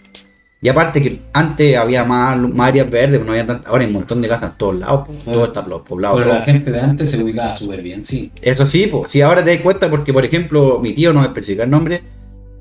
Y 0.64 0.70
aparte 0.70 1.02
que 1.04 1.20
antes 1.34 1.76
había 1.76 2.06
más, 2.06 2.38
más 2.38 2.70
áreas 2.70 2.90
verdes, 2.90 3.22
no 3.24 3.32
había 3.34 3.46
tanta- 3.46 3.68
ahora 3.70 3.82
hay 3.82 3.88
un 3.88 3.94
montón 3.94 4.22
de 4.22 4.30
casas 4.30 4.52
en 4.54 4.58
todos 4.58 4.76
lados, 4.80 5.04
pues, 5.06 5.26
todo 5.26 5.44
está 5.46 5.66
poblado. 5.66 6.16
Pero 6.16 6.30
la 6.34 6.42
gente 6.42 6.72
de 6.72 6.80
antes 6.80 7.12
se 7.12 7.22
ubicaba 7.22 7.58
súper 7.58 7.82
bien, 7.82 8.06
sí. 8.06 8.32
Eso 8.42 8.66
sí, 8.66 8.88
pues, 8.88 9.12
si 9.12 9.22
ahora 9.22 9.44
te 9.44 9.52
das 9.54 9.62
cuenta 9.62 9.90
porque 9.90 10.14
por 10.14 10.24
ejemplo 10.24 10.80
mi 10.82 10.94
tío 10.94 11.12
no 11.12 11.20
me 11.20 11.26
especifica 11.28 11.66
el 11.66 11.70
nombre, 11.70 12.02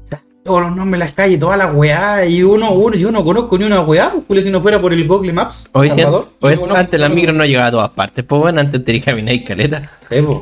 o 0.05 0.09
sea, 0.09 0.21
todos 0.43 0.63
los 0.63 0.75
nombres 0.75 0.99
de 0.99 1.05
las 1.07 1.15
calles, 1.15 1.39
todas 1.39 1.57
las 1.57 1.73
weá, 1.77 2.27
y 2.27 2.43
uno, 2.43 2.73
uno, 2.73 2.97
yo 2.97 3.13
no 3.13 3.23
conozco 3.25 3.57
ni 3.57 3.67
una 3.67 3.83
weá, 3.83 4.13
pues 4.27 4.43
si 4.43 4.51
no 4.51 4.61
fuera 4.61 4.81
por 4.81 4.93
el 4.93 5.07
Google 5.07 5.33
Maps, 5.33 5.69
Hoy, 5.71 5.89
Salvador. 5.91 6.27
hoy 6.41 6.55
Yo 6.57 6.61
conozco- 6.61 6.81
antes 6.81 6.99
la 6.99 7.09
micro 7.09 7.33
no 7.33 7.45
llegaba 7.45 7.67
a 7.69 7.71
todas 7.71 7.91
partes. 7.91 8.25
Pues 8.25 8.41
bueno, 8.43 8.61
antes 8.61 8.85
tenías 8.85 9.05
que 9.05 9.11
caminar 9.13 9.33
y 9.35 9.45
caleta. 9.45 9.91
Sí, 10.11 10.21
pues. 10.23 10.39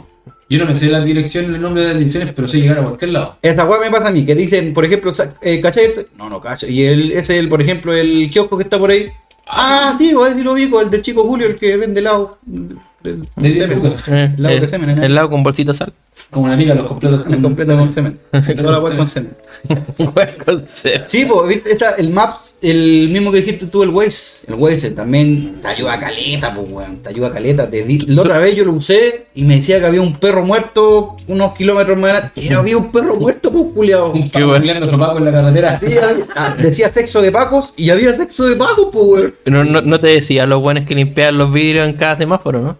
Yo 0.50 0.58
no 0.58 0.66
me 0.66 0.74
sé 0.74 0.88
las 0.88 1.04
direcciones, 1.04 1.54
el 1.54 1.62
nombre 1.62 1.82
de 1.82 1.88
las 1.90 1.98
direcciones, 1.98 2.34
pero 2.34 2.48
sé 2.48 2.60
llegar 2.60 2.80
a 2.80 2.82
cualquier 2.82 3.12
lado. 3.12 3.36
Esa 3.40 3.64
weá 3.64 3.78
me 3.80 3.88
pasa 3.88 4.08
a 4.08 4.10
mí, 4.10 4.26
que 4.26 4.34
dicen, 4.34 4.74
por 4.74 4.84
ejemplo, 4.84 5.12
eh, 5.42 5.60
¿cachai? 5.60 5.84
esto? 5.84 6.02
No, 6.18 6.28
no, 6.28 6.40
cacho. 6.40 6.66
Y 6.66 6.82
el, 6.82 7.12
ese, 7.12 7.38
el, 7.38 7.48
por 7.48 7.62
ejemplo, 7.62 7.94
el 7.94 8.28
kiosco 8.32 8.56
que 8.56 8.64
está 8.64 8.76
por 8.76 8.90
ahí. 8.90 9.12
Ah, 9.46 9.94
sí, 9.96 10.12
voy 10.12 10.26
a 10.26 10.30
decir 10.30 10.44
lo 10.44 10.54
ubico, 10.54 10.80
el 10.80 10.90
del 10.90 11.02
chico 11.02 11.22
Julio, 11.22 11.46
el 11.46 11.54
que 11.54 11.76
vende 11.76 12.00
helado. 12.00 12.38
Del, 12.42 13.28
De 13.36 13.54
semen. 13.54 13.94
Eh, 14.08 14.34
Lado 14.38 14.54
de 14.56 14.60
el, 14.62 14.68
semen, 14.68 14.90
¿eh? 14.90 15.06
el 15.06 15.14
lado 15.14 15.30
con 15.30 15.44
bolsita 15.44 15.70
de 15.70 15.78
sal. 15.78 15.92
Como 16.30 16.48
la 16.48 16.54
liga, 16.56 16.74
los 16.74 16.86
completos. 16.86 17.24
El 17.28 17.40
completo 17.42 17.76
con 17.76 17.90
semen. 17.92 18.18
Toda 18.30 18.72
la 18.72 18.78
weá 18.80 18.90
con 18.90 18.98
concepto. 20.56 21.08
Sí, 21.08 21.24
pues, 21.24 21.48
¿viste? 21.48 21.72
Esa, 21.72 21.92
el 21.94 22.10
Maps, 22.10 22.58
el 22.62 23.08
mismo 23.10 23.32
que 23.32 23.38
dijiste 23.38 23.66
tú, 23.66 23.82
el 23.82 23.88
Waze. 23.88 24.46
El 24.46 24.54
Waze 24.54 24.90
también 24.90 25.60
te 25.62 25.68
ayuda 25.68 25.94
a 25.94 26.00
caleta, 26.00 26.54
pues, 26.54 26.66
weón. 26.70 26.98
Te 26.98 27.08
ayuda 27.08 27.28
a 27.28 27.32
caleta. 27.32 27.70
Te 27.70 27.82
di- 27.84 27.98
La 28.06 28.22
otra 28.22 28.38
vez 28.38 28.54
yo 28.54 28.64
lo 28.64 28.72
usé 28.74 29.26
y 29.34 29.42
me 29.44 29.56
decía 29.56 29.80
que 29.80 29.86
había 29.86 30.02
un 30.02 30.16
perro 30.16 30.44
muerto 30.44 31.16
unos 31.26 31.54
kilómetros 31.54 31.96
más 31.98 32.10
adelante. 32.10 32.40
Y 32.44 32.48
no 32.50 32.58
había 32.60 32.76
un 32.76 32.92
perro 32.92 33.16
muerto, 33.16 33.50
pues, 33.50 33.88
Qué 33.90 34.40
paco 34.40 34.46
bueno. 34.46 34.98
paco 34.98 35.18
en 35.18 35.24
la 35.24 35.32
carretera. 35.32 35.78
Sí, 35.80 35.86
había- 35.86 36.26
ah, 36.36 36.54
decía 36.60 36.90
sexo 36.90 37.22
de 37.22 37.32
pacos 37.32 37.72
y 37.76 37.90
había 37.90 38.12
sexo 38.14 38.44
de 38.46 38.56
pacos, 38.56 38.88
pues, 38.92 39.04
weón. 39.06 39.34
No, 39.46 39.64
no, 39.64 39.80
no 39.80 39.98
te 39.98 40.08
decía 40.08 40.46
los 40.46 40.60
buenos 40.60 40.84
que 40.84 40.94
limpiaban 40.94 41.38
los 41.38 41.52
vidrios 41.52 41.88
en 41.88 41.94
cada 41.94 42.16
semáforo, 42.16 42.60
¿no? 42.60 42.76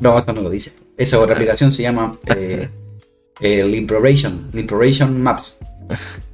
No, 0.00 0.18
eso 0.18 0.32
no 0.32 0.42
lo 0.42 0.50
dice. 0.50 0.72
Esa 0.96 1.18
otra 1.20 1.34
aplicación 1.34 1.72
se 1.72 1.82
llama 1.82 2.18
eh, 2.26 2.68
eh, 3.40 3.64
Limperation. 3.64 4.48
Limperation 4.52 5.22
Maps. 5.22 5.58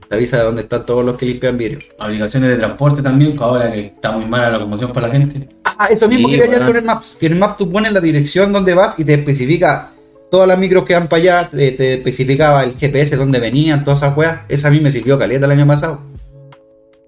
Te 0.08 0.14
avisa 0.14 0.38
de 0.38 0.44
dónde 0.44 0.62
están 0.62 0.86
todos 0.86 1.04
los 1.04 1.16
que 1.18 1.26
limpian 1.26 1.58
vidrio. 1.58 1.80
Aplicaciones 1.98 2.50
de 2.50 2.56
transporte 2.56 3.02
también, 3.02 3.36
que 3.36 3.44
ahora 3.44 3.70
que 3.72 3.80
está 3.86 4.12
muy 4.12 4.24
mala 4.26 4.50
la 4.50 4.58
locomoción 4.58 4.92
para 4.92 5.08
la 5.08 5.14
gente. 5.14 5.48
Ah, 5.64 5.88
eso 5.90 6.06
Sí, 6.08 6.14
mismo 6.14 6.28
quería 6.28 6.46
weón. 6.48 6.66
con 6.66 6.76
el 6.76 6.82
Maps. 6.82 7.16
Que 7.20 7.26
en 7.26 7.32
el 7.34 7.38
Maps 7.38 7.58
tú 7.58 7.70
pones 7.70 7.92
la 7.92 8.00
dirección 8.00 8.52
donde 8.52 8.74
vas 8.74 8.98
y 8.98 9.04
te 9.04 9.14
especifica 9.14 9.92
todas 10.30 10.48
las 10.48 10.58
micros 10.58 10.84
que 10.86 10.94
van 10.94 11.08
para 11.08 11.20
allá. 11.22 11.50
Te, 11.50 11.72
te 11.72 11.94
especificaba 11.94 12.64
el 12.64 12.76
GPS, 12.78 13.16
dónde 13.16 13.38
venían, 13.38 13.84
todas 13.84 14.00
esas 14.00 14.16
weas. 14.16 14.40
Esa 14.48 14.68
a 14.68 14.70
mí 14.70 14.80
me 14.80 14.90
sirvió 14.90 15.18
caleta 15.18 15.44
el 15.46 15.52
año 15.52 15.66
pasado. 15.66 16.00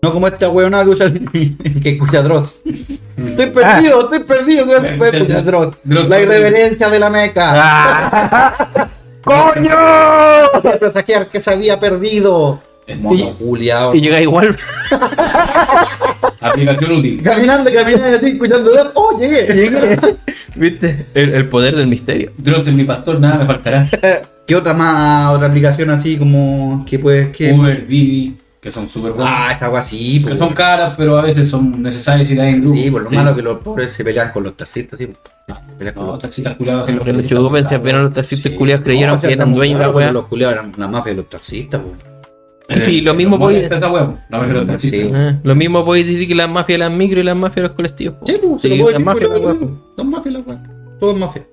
No 0.03 0.13
como 0.13 0.27
esta 0.29 0.49
weonada 0.49 0.85
que 0.85 0.91
usa 0.91 1.07
el, 1.07 1.29
que 1.83 1.91
escucha 1.91 2.23
Dross. 2.23 2.63
Estoy 3.17 3.47
perdido, 3.51 4.01
estoy 4.05 4.21
perdido. 4.21 4.67
Que 4.67 4.75
Ah. 4.77 4.95
puede 4.97 5.19
escuchar 5.19 5.45
Dross. 5.45 5.75
Dross. 5.85 6.09
La 6.09 6.21
irreverencia 6.21 6.89
de 6.89 6.99
la 6.99 7.11
meca. 7.11 8.89
¡Coño! 9.25 9.77
presagiar 10.81 11.29
que 11.29 11.41
se 11.41 11.51
había 11.53 11.79
perdido. 11.79 12.61
Mono 13.01 13.31
culiao. 13.39 13.95
Y 13.95 14.01
llega 14.01 14.21
igual. 14.23 14.57
Aplicación 16.41 16.93
útil. 16.93 17.23
Caminando, 17.23 17.71
caminando, 17.73 18.17
así, 18.17 18.27
escuchando 18.29 18.71
Dross. 18.71 18.89
¡Oh, 18.95 19.19
llegué! 19.19 20.01
¿Viste? 20.57 21.07
El, 21.15 21.35
el 21.35 21.47
poder 21.49 21.77
del 21.77 21.87
misterio. 21.87 22.33
Dross 22.39 22.67
es 22.67 22.75
mi 22.75 22.85
pastor, 22.85 23.21
nada 23.21 23.39
me 23.41 23.47
faltará. 23.47 23.87
¿Qué 24.47 24.57
otra 24.57 24.73
más, 24.75 25.35
otra 25.35 25.47
aplicación 25.49 25.91
así 25.91 26.17
como 26.17 26.85
que 26.89 26.99
puedes 26.99 27.29
que 27.37 27.53
Uber, 27.53 27.87
Didi, 27.87 28.35
que 28.61 28.71
son 28.71 28.91
súper 28.91 29.13
buenas. 29.13 29.33
Ah, 29.35 29.53
esa 29.55 29.67
agua 29.67 29.83
sí, 29.83 30.19
que 30.21 30.27
pues. 30.29 30.39
son 30.39 30.53
caras, 30.53 30.95
pero 30.97 31.17
a 31.19 31.23
veces 31.23 31.49
son 31.49 31.83
necesarias 31.83 32.31
y 32.31 32.37
da 32.37 32.49
en 32.49 32.61
grupo. 32.61 32.77
Sí, 32.77 32.91
por 32.91 33.03
lo 33.03 33.11
malo 33.11 33.35
que 33.35 33.43
los 33.43 33.59
pobres 33.61 33.93
se 33.93 34.05
pelean 34.05 34.31
con 34.33 34.43
los 34.45 34.57
taxistas, 34.57 34.99
sí. 34.99 35.09
Pelean 35.79 35.95
con 35.95 36.05
No, 36.07 36.13
los- 36.13 36.21
taxistas 36.21 36.57
culados 36.57 36.85
que 36.87 36.99
Que 36.99 37.13
los 37.13 37.27
chupen, 37.27 37.69
si 37.69 37.75
apenas 37.75 38.03
los 38.03 38.13
taxistas 38.13 38.53
Sí. 38.53 38.59
culiados 38.59 38.85
creyeron 38.85 39.11
No, 39.13 39.17
o 39.17 39.19
sea, 39.21 39.29
que 39.29 39.35
eran 39.35 39.55
dueños 39.55 39.79
de 39.79 39.87
la 39.87 39.91
weá. 39.93 40.13
Los 40.13 40.27
culiados 40.27 40.55
eran 40.57 40.73
la 40.77 40.87
mafia 40.89 41.13
de 41.13 41.17
los 41.17 41.29
taxistas, 41.31 41.81
pues. 41.81 42.89
Y 42.89 43.01
lo 43.01 43.15
mismo 43.15 43.33
Los 43.33 43.41
voy 43.41 43.55
molesta 43.55 43.79
esa 43.79 43.91
huevo. 43.91 44.19
No 44.29 44.39
me 44.39 44.45
quiero 44.45 44.65
taxistas. 44.67 45.01
Sí. 45.01 45.11
Eh, 45.13 45.39
lo 45.43 45.55
mismo 45.57 45.85
podéis 45.85 46.07
decir 46.07 46.29
que 46.29 46.35
las 46.37 46.49
mafias 46.49 46.79
de 46.79 46.85
las 46.89 46.93
micro 46.93 47.19
y 47.19 47.25
las 47.25 47.37
mafias 47.37 47.57
de 47.57 47.63
los 47.63 47.73
colectivos. 47.73 48.17
Sí, 48.27 48.37
pues, 48.41 48.63
se 48.63 48.69
Sí, 48.69 48.77
lo 48.77 48.85
puedo 48.85 48.99
las 48.99 48.99
decir, 48.99 49.07
mafias, 49.07 49.31
pues, 49.31 49.43
la 49.43 49.49
la 49.53 49.59
weá. 49.59 49.71
Son 49.97 50.11
mafias 50.11 50.35
la 50.35 50.41
weá. 50.41 50.63
Todo 51.01 51.11
es 51.13 51.17
mafia. 51.19 51.47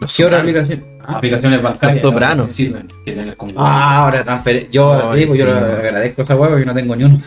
Los 0.00 0.16
¿Qué 0.16 0.24
otra 0.24 0.38
sopranos. 0.38 0.40
aplicación? 0.40 0.84
Ah, 1.02 1.16
Aplicaciones 1.16 1.62
bancarias. 1.62 2.02
Que 2.46 2.50
sirven. 2.50 2.88
Que 3.04 3.34
con 3.36 3.52
Ah, 3.56 4.04
ahora 4.04 4.24
transfer... 4.24 4.70
Yo, 4.70 5.10
Ay, 5.10 5.22
sí, 5.22 5.28
yo 5.28 5.34
sí. 5.34 5.42
le 5.44 5.50
agradezco 5.52 6.22
a 6.22 6.24
esa 6.24 6.36
weá 6.36 6.50
porque 6.50 6.64
no 6.66 6.74
tengo 6.74 6.94
ni 6.96 7.04
uno. 7.04 7.20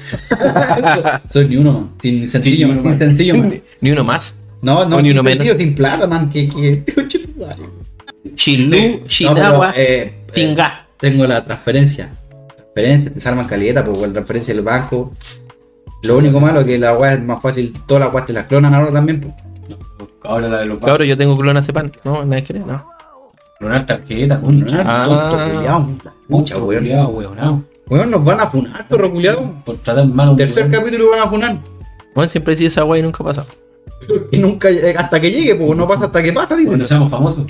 Soy 1.30 1.48
ni 1.50 1.58
uno, 1.58 1.90
sin 2.02 2.30
sencillo, 2.30 2.68
ni 2.68 2.74
uno 2.74 2.82
sin 2.82 2.90
más. 2.92 3.00
sencillo. 3.00 3.36
Ni 3.82 3.92
uno 3.92 4.04
más. 4.04 4.38
No, 4.62 4.86
no, 4.86 4.96
O 4.98 5.02
ni 5.02 5.12
uno 5.12 5.22
sencillo, 5.24 5.44
menos. 5.44 5.58
sin 5.58 5.76
plata, 5.76 6.08
man. 6.08 6.30
Que, 6.30 6.50
que... 6.50 6.84
Chilú, 7.08 7.36
Sí. 8.36 9.00
No, 9.00 9.06
Chinagua, 9.08 9.72
pero, 9.76 9.88
eh, 9.88 10.14
sin 10.34 10.50
eh, 10.50 10.56
gas. 10.56 10.74
tengo 10.98 11.26
la 11.28 11.44
transferencia. 11.44 12.10
Transferencia, 12.56 13.14
te 13.14 13.20
salvan 13.22 13.48
caleta, 13.48 13.84
pues 13.86 14.00
la 14.00 14.08
transferencia 14.14 14.54
del 14.54 14.64
banco. 14.64 15.14
Lo 16.04 16.18
único 16.18 16.40
malo 16.40 16.62
es 16.62 16.66
que 16.66 16.78
la 16.78 16.94
weá 16.98 17.14
es 17.14 17.22
más 17.22 17.42
fácil, 17.42 17.74
todas 17.88 18.04
las 18.06 18.14
weas 18.14 18.26
te 18.28 18.34
las 18.34 18.46
clonan 18.46 18.74
ahora 18.74 18.92
también, 18.92 19.20
pues. 19.22 19.34
Ahora 20.28 20.48
la 20.50 20.58
de 20.60 20.66
los 20.66 20.80
Cabrón, 20.80 21.08
yo 21.08 21.16
tengo 21.18 21.38
clonazepam. 21.38 21.90
No, 22.04 22.26
nadie 22.26 22.44
cree, 22.44 22.60
no. 22.60 22.86
Clonar 23.60 23.86
tarjeta, 23.86 24.40
concha. 24.40 24.84
Ah. 24.86 25.06
Tonto, 25.08 25.54
culiao. 25.56 25.88
Mucha 26.28 26.58
weón. 26.58 26.86
Weonao. 27.16 27.64
Weón, 27.90 28.12
nos 28.12 28.24
van 28.24 28.42
a 28.42 28.48
funar, 28.48 28.88
perro 28.88 29.12
culiao. 29.12 29.54
Por 29.66 29.78
tratar 29.78 30.06
mal 30.08 30.36
Tercer 30.36 30.64
weón. 30.68 30.74
capítulo 30.84 31.10
van 31.12 31.22
a 31.22 31.30
funar. 31.30 31.58
Bueno, 32.14 32.30
siempre 32.30 32.56
sido 32.56 32.68
esa 32.68 32.84
weá 32.86 33.00
y 33.00 33.04
nunca 33.04 33.24
pasa. 33.24 33.46
Y 34.32 34.38
nunca, 34.38 34.70
eh, 34.70 34.96
hasta 34.98 35.20
que 35.20 35.32
llegue, 35.32 35.56
pues 35.56 35.76
no 35.78 35.88
pasa 35.88 36.06
hasta 36.06 36.22
que 36.22 36.32
pasa, 36.34 36.56
dicen. 36.56 36.68
Cuando 36.72 36.86
seamos 36.86 37.10
famosos. 37.10 37.46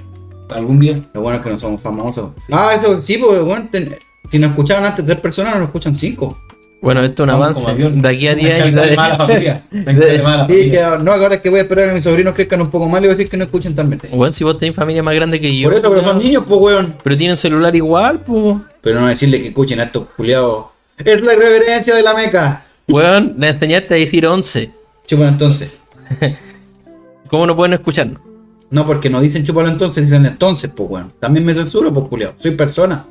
Algún 0.49 0.80
día. 0.80 0.99
Lo 1.13 1.21
bueno 1.21 1.38
es 1.38 1.43
que 1.43 1.49
no 1.49 1.59
somos 1.59 1.82
famosos. 1.82 2.32
Ah, 2.51 2.73
eso 2.75 3.01
sí, 3.01 3.17
pues, 3.17 3.41
weón. 3.41 3.67
ten- 3.69 3.95
si 4.30 4.39
nos 4.39 4.51
escuchaban 4.51 4.86
antes 4.86 5.05
tres 5.05 5.17
personas, 5.19 5.55
nos 5.55 5.63
escuchan 5.65 5.95
cinco. 5.95 6.38
Bueno, 6.82 7.01
esto 7.01 7.23
es 7.23 7.30
un 7.30 7.30
avance. 7.32 7.65
De 7.75 8.07
aquí 8.09 8.28
a 8.28 8.32
Hay 8.32 8.38
10 8.38 8.55
que 8.55 8.61
años. 8.61 9.17
familia. 9.17 9.63
A 9.71 9.91
la 9.93 10.47
Sí, 10.47 10.53
que 10.71 10.82
no, 11.01 11.11
ahora 11.11 11.36
es 11.36 11.41
que 11.41 11.49
voy 11.49 11.59
a 11.59 11.61
esperar 11.63 11.86
a 11.86 11.88
que 11.89 11.95
mis 11.95 12.03
sobrinos 12.03 12.36
crezcan 12.36 12.61
un 12.61 12.69
poco 12.69 12.88
más, 12.88 13.01
le 13.01 13.07
voy 13.07 13.13
a 13.13 13.17
decir 13.17 13.30
que 13.30 13.38
no 13.38 13.45
escuchen 13.45 13.75
también. 13.75 13.99
Bueno, 14.11 14.32
si 14.34 14.43
vos 14.43 14.57
tenés 14.57 14.75
familia 14.75 15.01
más 15.01 15.15
grande 15.15 15.39
que 15.41 15.57
yo. 15.57 15.69
Por 15.69 15.80
eso, 15.80 15.89
pero 15.89 16.03
son 16.03 16.19
niños, 16.19 16.43
pues, 16.47 16.61
weón. 16.61 16.95
Pero 17.03 17.15
tienen 17.17 17.38
celular 17.38 17.75
igual, 17.75 18.19
pues. 18.19 18.57
Pero 18.82 19.01
no 19.01 19.07
decirle 19.07 19.41
que 19.41 19.47
escuchen 19.49 19.80
a 19.80 19.84
estos 19.84 20.07
culiados. 20.15 20.67
Es 21.03 21.21
la 21.21 21.34
irreverencia 21.34 21.95
de 21.95 22.03
la 22.03 22.13
meca. 22.13 22.63
Weón, 22.88 23.36
le 23.38 23.49
enseñaste 23.49 23.93
a 23.95 23.97
decir 23.97 24.25
11. 24.28 24.71
Chupan 25.07 25.30
entonces. 25.30 25.82
¿Cómo 27.28 27.45
no 27.47 27.55
pueden 27.55 27.73
escucharnos? 27.73 28.21
No, 28.69 28.86
porque 28.86 29.09
no 29.09 29.19
dicen 29.21 29.43
chúpalo 29.45 29.69
entonces, 29.69 30.03
dicen 30.03 30.25
entonces, 30.25 30.69
pues 30.75 30.89
weón. 30.89 31.11
También 31.19 31.45
me 31.45 31.53
censuro, 31.53 31.93
pues 31.93 32.07
culiao. 32.07 32.34
Soy 32.38 32.51
persona. 32.51 33.05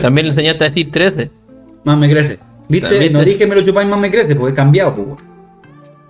También 0.00 0.26
le 0.26 0.30
enseñaste 0.30 0.64
a 0.64 0.68
decir 0.68 0.90
13. 0.90 1.30
Más 1.86 1.96
me 1.96 2.10
crece. 2.10 2.38
¿Viste? 2.68 2.88
¿Viste? 2.88 3.10
No 3.10 3.22
dije 3.22 3.46
me 3.46 3.54
lo 3.54 3.62
chupáis 3.62 3.88
más 3.88 4.00
me 4.00 4.10
crece, 4.10 4.34
porque 4.34 4.52
he 4.52 4.56
cambiado, 4.56 4.94
pues 4.96 5.06
weón. 5.06 5.18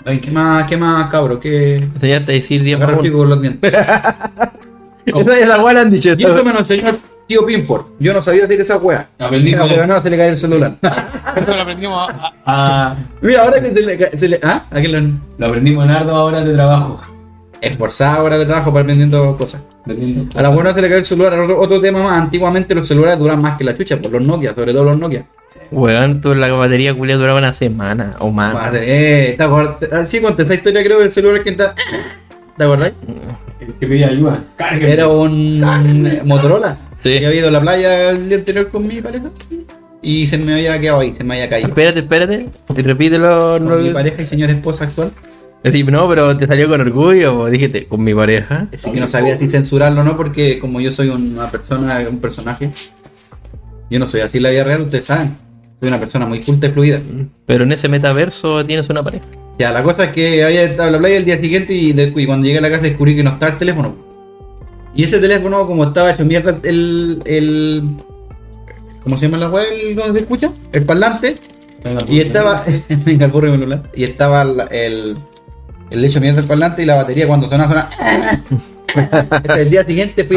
Ay, 0.07 0.19
¿Qué 0.19 0.31
más, 0.31 0.65
qué 0.65 0.77
más, 0.77 1.11
cabro? 1.11 1.39
¿Qué. 1.39 1.87
A 2.01 2.21
decir 2.21 2.63
10 2.63 2.77
Agarra 2.79 2.95
el 2.95 3.01
pico 3.01 3.19
con 3.19 3.29
los 3.29 3.43
dientes. 3.43 3.73
La 5.07 5.63
weá 5.63 5.81
han 5.81 5.91
dicho 5.91 6.15
Y 6.17 6.25
eso 6.25 6.43
me 6.43 6.53
lo 6.53 6.61
enseñó 6.61 6.89
el 6.89 6.99
tío 7.29 7.45
Pinford. 7.45 7.85
Yo 7.99 8.15
no 8.15 8.23
sabía 8.23 8.45
hacer 8.45 8.61
esa 8.61 8.79
weá. 8.79 9.07
Aprendimos, 9.19 9.71
weá, 9.71 9.87
no, 9.87 10.01
se 10.01 10.09
le 10.09 10.17
cae 10.17 10.29
el 10.29 10.39
celular. 10.39 10.77
esto 11.37 11.55
lo 11.55 11.61
aprendimos 11.63 12.09
a, 12.09 12.33
a- 12.47 12.97
Mira, 13.21 13.43
ahora 13.43 13.61
que 13.63 13.75
se 13.75 13.83
le 13.83 13.99
cae. 13.99 14.17
Se 14.17 14.29
le... 14.29 14.41
¿Ah? 14.43 14.65
¿A 14.71 14.81
quién 14.81 14.93
lo.? 14.93 15.21
lo 15.39 15.47
aprendimos 15.47 15.85
en 15.85 15.91
arduas 15.91 16.17
horas 16.17 16.45
de 16.47 16.55
trabajo. 16.55 17.01
Esforzada 17.61 18.15
ahora 18.15 18.39
de 18.39 18.47
trabajo 18.47 18.71
para 18.73 18.83
aprendiendo 18.83 19.37
cosas. 19.37 19.61
Aprendiendo 19.83 20.39
A 20.39 20.43
la 20.43 20.49
buena 20.49 20.73
se 20.73 20.81
le 20.81 20.89
cae 20.89 20.99
el 20.99 21.05
celular. 21.05 21.39
Otro 21.39 21.81
tema 21.83 22.03
más. 22.03 22.23
Antiguamente 22.23 22.75
los 22.75 22.89
celulares 22.89 23.19
duran 23.19 23.43
más 23.43 23.59
que 23.59 23.65
la 23.65 23.77
chucha, 23.77 24.01
por 24.01 24.11
los 24.13 24.23
Nokia, 24.23 24.55
sobre 24.55 24.73
todo 24.73 24.85
los 24.85 24.99
Nokia. 24.99 25.27
Weón, 25.71 26.21
tú 26.21 26.35
la 26.35 26.51
batería 26.53 26.95
culia 26.95 27.17
duraba 27.17 27.39
una 27.39 27.53
semana 27.53 28.15
o 28.21 28.31
más. 28.31 28.55
Madre, 28.55 29.31
eh, 29.33 29.35
¿te 29.37 29.43
acuerdas? 29.43 29.77
Ah, 29.93 30.05
Sí, 30.07 30.21
conté 30.21 30.45
esa 30.45 30.55
historia, 30.55 30.83
creo, 30.85 31.01
del 31.01 31.11
celular 31.11 31.43
que 31.43 31.51
está. 31.51 31.75
¿Te 32.57 32.65
acordás? 32.65 32.93
El 33.61 33.73
que 33.75 33.87
pedía 33.87 34.09
ayuda. 34.09 34.45
Cárguenme. 34.57 34.93
Era 34.93 35.09
un 35.09 35.61
Motorola. 36.25 36.77
Sí. 36.97 37.19
Que 37.19 37.27
había 37.27 37.41
ido 37.41 37.49
a 37.49 37.51
la 37.51 37.61
playa 37.61 38.11
el 38.11 38.29
día 38.29 38.39
anterior 38.39 38.69
con 38.69 38.85
mi 38.87 39.01
pareja. 39.01 39.27
Y 40.03 40.27
se 40.27 40.39
me 40.39 40.55
había 40.55 40.81
quedado 40.81 41.01
ahí, 41.01 41.13
se 41.15 41.25
me 41.25 41.35
había 41.35 41.49
caído. 41.51 41.69
Espérate, 41.69 41.99
espérate. 42.01 42.47
Y 42.77 42.83
repítelo. 42.83 43.59
Con 43.59 43.83
mi 43.83 43.89
No, 43.89 43.95
pareja 43.95 44.23
y 44.23 44.27
señora 44.27 44.53
esposa 44.53 44.85
actual. 44.85 45.11
Decir, 45.65 45.91
no, 45.91 46.09
pero 46.09 46.37
te 46.37 46.47
salió 46.47 46.69
con 46.69 46.81
orgullo. 46.81 47.41
O 47.41 47.51
dijiste, 47.51 47.87
con 47.87 48.05
mi 48.05 48.15
pareja. 48.15 48.69
Así 48.73 48.93
que 48.93 49.01
no 49.01 49.09
sabía 49.09 49.37
si 49.37 49.49
censurarlo 49.49 50.03
o 50.03 50.05
no, 50.05 50.17
porque 50.17 50.61
como 50.61 50.81
yo 50.81 50.93
soy 50.93 51.09
una 51.09 51.51
persona, 51.51 52.07
un 52.09 52.21
personaje, 52.21 52.71
yo 53.91 53.99
no 53.99 54.07
soy 54.07 54.21
así 54.21 54.37
en 54.37 54.45
la 54.45 54.51
vida 54.51 54.65
real, 54.65 54.83
ustedes 54.83 55.07
saben. 55.07 55.37
Soy 55.81 55.89
una 55.89 56.01
persona 56.01 56.27
muy 56.27 56.41
culta 56.43 56.67
y 56.69 56.71
fluida. 56.71 57.01
Pero 57.47 57.65
en 57.65 57.73
ese 57.73 57.89
metaverso 57.89 58.65
tienes 58.65 58.89
una 58.89 59.03
pareja. 59.03 59.25
Ya, 59.59 59.73
la 59.73 59.83
cosa 59.83 60.05
es 60.05 60.13
que 60.13 60.45
había 60.45 60.91
la 60.91 60.99
playa 60.99 61.17
el 61.17 61.25
día 61.25 61.39
siguiente 61.39 61.73
y, 61.73 61.93
de- 61.93 62.13
y 62.15 62.27
cuando 62.27 62.47
llegué 62.47 62.59
a 62.59 62.63
la 62.63 62.71
casa 62.71 62.83
descubrí 62.83 63.17
que 63.17 63.23
no 63.23 63.31
estaba 63.31 63.53
el 63.53 63.59
teléfono. 63.59 63.95
Y 64.95 65.05
ese 65.05 65.19
teléfono, 65.19 65.67
como 65.67 65.85
estaba 65.85 66.11
hecho 66.13 66.25
mierda, 66.25 66.59
el. 66.63 67.23
el 67.27 67.83
¿Cómo 69.03 69.19
se 69.19 69.27
llama 69.27 69.39
la 69.39 69.49
web? 69.51 69.67
El, 69.71 69.95
¿Dónde 69.95 70.13
se 70.15 70.19
escucha? 70.25 70.51
El 70.73 70.85
parlante. 70.85 71.37
Venga, 71.85 72.05
Y 72.09 72.21
estaba. 72.21 72.65
Venga, 73.05 73.25
el 73.27 73.31
burro 73.31 73.55
y 73.95 74.05
estaba 74.05 74.43
el. 74.71 75.17
El 75.91 76.05
hecho 76.05 76.21
mierda 76.21 76.39
del 76.41 76.49
parlante 76.49 76.83
y 76.83 76.87
la 76.87 76.97
batería 76.97 77.27
cuando 77.27 77.49
sonaba, 77.49 77.91
sonaba. 77.97 78.43
Hasta 79.31 79.61
el 79.61 79.71
día 79.71 79.85
siguiente 79.85 80.25
fui. 80.25 80.37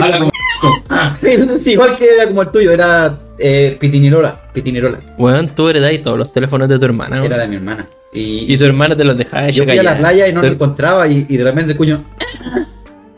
Sí, 1.63 1.71
igual 1.71 1.97
que 1.97 2.13
era 2.13 2.27
como 2.27 2.41
el 2.41 2.49
tuyo, 2.49 2.71
era 2.71 3.17
eh, 3.37 3.77
Pitinirola. 3.79 4.39
Pitinirola. 4.53 4.99
Weón, 5.17 5.49
tú 5.55 5.69
heredáis 5.69 6.01
todos 6.01 6.17
los 6.17 6.31
teléfonos 6.31 6.67
de 6.69 6.77
tu 6.79 6.85
hermana. 6.85 7.17
weón. 7.17 7.25
Era 7.25 7.37
de 7.39 7.47
mi 7.47 7.55
hermana. 7.55 7.87
Y, 8.11 8.51
Y 8.53 8.57
tu 8.57 8.65
hermana 8.65 8.95
te 8.95 9.03
los 9.03 9.17
dejaba 9.17 9.43
yo 9.49 9.63
hecho 9.63 9.63
fui 9.65 9.77
a 9.77 9.83
la 9.83 9.97
playa 9.97 10.27
y 10.27 10.33
no 10.33 10.41
lo 10.41 10.47
encontraba 10.47 11.07
y, 11.07 11.25
y 11.29 11.37
de 11.37 11.43
repente 11.43 11.71
escucho. 11.73 12.01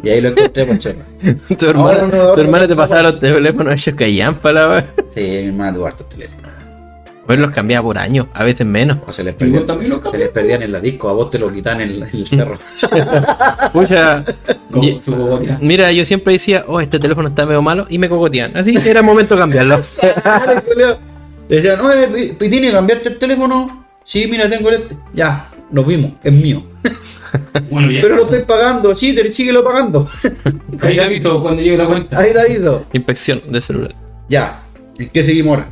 Y 0.03 0.09
ahí 0.09 0.19
lo 0.21 0.29
encontré 0.29 0.65
por 0.65 0.79
chorro. 0.79 0.97
Tu 1.57 1.67
hermana, 1.67 2.07
no, 2.11 2.21
ahora 2.21 2.33
tu 2.35 2.41
hermana 2.41 2.63
no, 2.63 2.67
te 2.67 2.75
no, 2.75 2.81
pasaba 2.81 3.03
los 3.03 3.19
teléfonos 3.19 3.73
hechos 3.73 3.93
callampa, 3.95 4.51
la 4.51 4.67
weón. 4.69 4.85
Sí, 5.13 5.21
mi 5.21 5.47
hermana 5.47 5.73
tuvo 5.75 5.87
hartos 5.87 6.09
teléfonos. 6.09 6.51
Los 7.39 7.51
cambiaba 7.51 7.83
por 7.85 7.97
año, 7.97 8.27
a 8.33 8.43
veces 8.43 8.65
menos. 8.65 8.97
O 9.07 9.13
se 9.13 9.23
les 9.23 9.33
¿Y 9.35 9.37
perdían, 9.37 9.65
también 9.65 9.99
se 10.09 10.17
les 10.17 10.29
perdían 10.29 10.61
en 10.63 10.71
la 10.71 10.79
disco, 10.79 11.09
a 11.09 11.13
vos 11.13 11.29
te 11.31 11.39
lo 11.39 11.51
quitan 11.51 11.81
en, 11.81 12.03
el 12.03 12.27
cerro. 12.27 12.57
Pucha, 13.73 14.23
y- 14.81 14.99
mira, 15.61 15.91
yo 15.91 16.05
siempre 16.05 16.33
decía, 16.33 16.65
oh, 16.67 16.79
este 16.81 16.99
teléfono 16.99 17.27
está 17.29 17.45
medio 17.45 17.61
malo, 17.61 17.85
y 17.89 17.97
me 17.97 18.09
cogotean. 18.09 18.55
Así 18.57 18.75
que 18.75 18.89
era 18.89 19.01
momento 19.01 19.35
de 19.35 19.41
cambiarlo. 19.41 19.81
Decían, 21.49 21.79
oye, 21.81 22.07
Pi- 22.07 22.33
Pitini, 22.33 22.71
¿cambiaste 22.71 23.09
el 23.09 23.17
teléfono? 23.19 23.85
Sí, 24.03 24.25
mira, 24.29 24.49
tengo 24.49 24.69
el 24.69 24.75
este. 24.83 24.97
Ya, 25.13 25.49
nos 25.69 25.85
vimos, 25.85 26.13
es 26.23 26.31
mío. 26.33 26.63
Bueno, 27.69 27.91
ya. 27.91 28.01
Pero 28.01 28.15
lo 28.15 28.23
estoy 28.23 28.39
pagando, 28.41 28.95
sí, 28.95 29.13
te- 29.13 29.31
síguelo 29.33 29.63
pagando. 29.63 30.07
Ahí 30.81 30.95
te 30.95 31.01
aviso 31.03 31.41
cuando 31.41 31.61
llegue 31.61 31.77
la 31.77 31.85
cuenta. 31.87 32.17
Ahí 32.19 32.31
David. 32.33 32.61
Inspección 32.93 33.41
de 33.49 33.59
celular. 33.61 33.93
Ya, 34.29 34.63
¿en 34.97 35.09
qué 35.09 35.23
seguimos 35.23 35.57
ahora? 35.57 35.69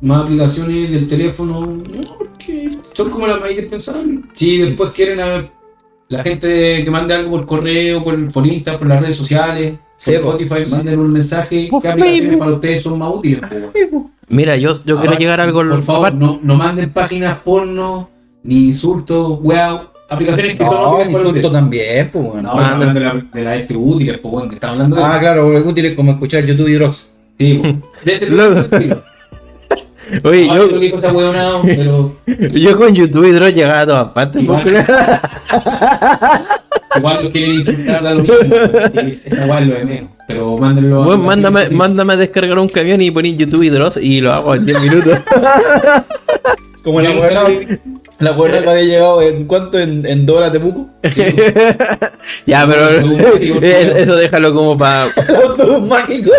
Más 0.00 0.22
aplicaciones 0.22 0.90
del 0.90 1.08
teléfono. 1.08 1.60
No, 1.66 1.76
porque 2.18 2.78
son 2.94 3.10
como 3.10 3.26
las 3.26 3.40
mayores 3.40 3.70
pensables. 3.70 4.20
Si 4.34 4.58
después 4.58 4.92
quieren 4.92 5.20
a 5.20 5.50
la 6.08 6.22
gente 6.22 6.82
que 6.84 6.90
mande 6.90 7.14
algo 7.14 7.32
por 7.32 7.46
correo, 7.46 8.02
por, 8.02 8.32
por 8.32 8.46
Insta, 8.46 8.78
por 8.78 8.86
las 8.86 9.00
redes 9.00 9.16
sociales, 9.16 9.74
Sí, 9.96 10.12
por 10.22 10.36
po. 10.36 10.42
Spotify, 10.42 10.70
manden 10.70 11.00
un 11.00 11.12
mensaje. 11.12 11.68
¿Qué 11.68 11.76
aplicaciones 11.88 12.20
Facebook. 12.20 12.38
para 12.38 12.52
ustedes 12.52 12.82
son 12.82 12.98
más 12.98 13.12
útiles? 13.12 13.40
po? 13.90 14.10
Mira, 14.28 14.56
yo, 14.56 14.72
yo 14.84 15.00
quiero 15.00 15.18
llegar 15.18 15.40
a 15.40 15.44
algo 15.44 15.58
Por 15.68 15.82
favor, 15.82 16.14
no, 16.14 16.38
no 16.42 16.54
manden 16.54 16.92
páginas 16.92 17.38
porno, 17.44 18.08
ni 18.44 18.66
insultos, 18.66 19.38
weá. 19.42 19.88
Aplicaciones 20.10 20.56
que 20.56 20.64
son 20.64 20.74
No, 20.74 20.90
útiles 20.92 21.06
para 21.08 21.18
insulto 21.18 21.28
ustedes. 21.28 21.52
también, 21.52 22.10
pues 22.12 22.24
bueno. 22.24 22.42
No, 22.42 22.48
estamos 22.62 22.72
hablando 22.72 23.00
de 23.00 23.06
la, 23.06 23.26
de 23.34 23.44
la 23.44 23.56
este 23.56 23.76
útiles, 23.76 24.18
pues 24.18 24.32
bueno, 24.32 24.48
que 24.48 24.54
estamos 24.54 24.74
hablando 24.74 24.96
de 24.96 25.02
Ah, 25.02 25.10
eso. 25.10 25.20
claro, 25.20 25.42
porque 25.42 25.58
es 25.58 25.66
útil 25.66 25.96
como 25.96 26.12
escuchar 26.12 26.44
YouTube 26.46 26.68
y 26.68 26.72
Dross. 26.74 27.10
Sí, 27.38 27.54
po. 27.62 27.88
de 28.04 28.14
ese 28.14 28.26
Luego-. 28.30 28.66
Oye, 30.24 30.48
Ah, 30.50 30.56
yo, 30.56 30.80
yo 30.80 30.98
esa 30.98 31.12
weona, 31.12 31.60
pero 31.64 32.16
yo 32.26 32.76
con 32.78 32.94
YouTube 32.94 33.26
y 33.26 33.30
Dross 33.32 33.54
llegaba 33.54 33.80
a 33.80 33.86
todas 33.86 34.08
partes. 34.12 34.42
Igual. 34.42 34.62
igual 36.96 37.24
lo 37.24 37.30
quieren 37.30 37.54
insultar 37.56 38.02
da 38.02 38.14
lo 38.14 38.22
mismo. 38.22 38.36
Sí, 38.92 39.22
esa 39.26 39.46
weá 39.46 39.60
es 39.60 39.66
lo 39.66 39.74
de 39.74 39.84
menos. 39.84 40.10
Pero 40.26 40.58
mándenlo 40.58 41.02
a 41.02 41.06
Weón, 41.08 41.24
mándame, 41.24 41.66
sí. 41.68 41.74
mándame 41.74 42.12
a 42.14 42.16
descargar 42.16 42.58
un 42.58 42.68
camión 42.68 43.00
y 43.02 43.10
poner 43.10 43.36
YouTube 43.36 43.62
y 43.62 43.68
Dross 43.70 43.96
y 43.98 44.20
lo 44.20 44.32
hago 44.32 44.54
en 44.54 44.66
10 44.66 44.80
minutos. 44.82 45.18
Como 46.84 47.00
la 47.00 47.10
buena, 47.14 47.42
nunca 47.84 47.97
la 48.20 48.32
buena 48.32 48.60
que 48.62 48.68
había 48.68 48.84
llegado 48.84 49.22
en 49.22 49.44
cuánto 49.46 49.78
en, 49.78 50.04
en 50.06 50.26
Dora 50.26 50.50
Temuco. 50.50 50.88
ya, 52.46 52.66
pero 52.66 52.88
eso 53.62 54.16
déjalo 54.16 54.54
como 54.54 54.76
para. 54.76 55.06
Mágico. 55.88 56.30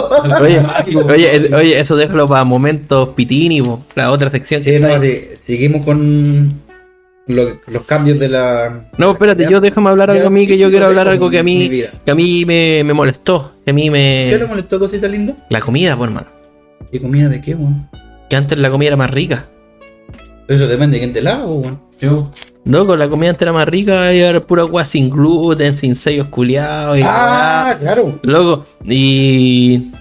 Oye, 0.42 0.62
oye, 1.08 1.56
oye, 1.56 1.80
eso 1.80 1.96
déjalo 1.96 2.28
para 2.28 2.44
momentos 2.44 3.10
pitini, 3.10 3.62
la 3.96 4.12
otra 4.12 4.30
sección. 4.30 4.62
Sí, 4.64 4.78
no, 4.80 5.02
sí, 5.02 5.22
seguimos 5.42 5.86
con 5.86 6.60
lo- 7.28 7.60
los 7.68 7.86
cambios 7.86 8.20
de 8.20 8.30
la. 8.30 8.88
No, 8.98 9.12
espérate, 9.12 9.44
Ya. 9.44 9.50
yo 9.50 9.62
déjame 9.62 9.90
hablar 9.90 10.10
algo 10.10 10.24
Ya, 10.24 10.28
a 10.28 10.32
mí 10.32 10.48
que 10.48 10.54
sí, 10.54 10.60
yo 10.60 10.70
quiero 10.70 10.88
hablar 10.88 11.08
algo 11.08 11.30
que 11.30 11.40
a 11.40 11.44
mí 11.44 11.70
que 12.06 12.12
a 12.12 12.16
mí 12.16 12.44
me, 12.46 12.84
me 12.84 12.94
molestó, 12.94 13.54
que 13.64 13.72
a 13.72 13.74
mí 13.74 13.90
¿Qué 13.90 14.28
le 14.32 14.40
me 14.40 14.46
molestó, 14.48 14.80
cosita 14.80 15.08
linda? 15.08 15.36
la 15.50 15.60
comida, 15.62 15.96
pues 15.96 16.10
hermano, 16.10 16.28
¿Y 16.92 17.00
comida 17.00 17.30
de 17.30 17.40
qué, 17.42 17.56
weón? 17.56 17.88
que 18.30 18.36
antes 18.36 18.58
la 18.60 18.70
comida 18.70 18.88
era 18.90 18.98
más 18.98 19.12
rica. 19.12 19.46
Eso 20.50 20.68
depende 20.68 20.96
de 20.98 21.00
quién 21.04 21.14
te 21.14 21.22
la 21.22 21.36
haga, 21.36 21.46
weón. 21.46 21.80
Yo, 22.02 22.30
Loco, 22.66 22.96
la 22.98 23.08
comida 23.08 23.30
antes 23.32 23.42
era 23.44 23.54
más 23.54 23.68
rica 23.68 24.14
y 24.14 24.20
era 24.20 24.40
pura 24.42 24.62
agua 24.64 24.84
sin 24.86 25.10
gluten, 25.10 25.78
sin 25.78 25.96
sellos 25.96 26.28
culiados 26.30 26.98
y 26.98 27.02
Ah, 27.04 27.70
la 27.74 27.80
claro. 27.80 28.20
Loco, 28.24 28.66
y 28.86 29.92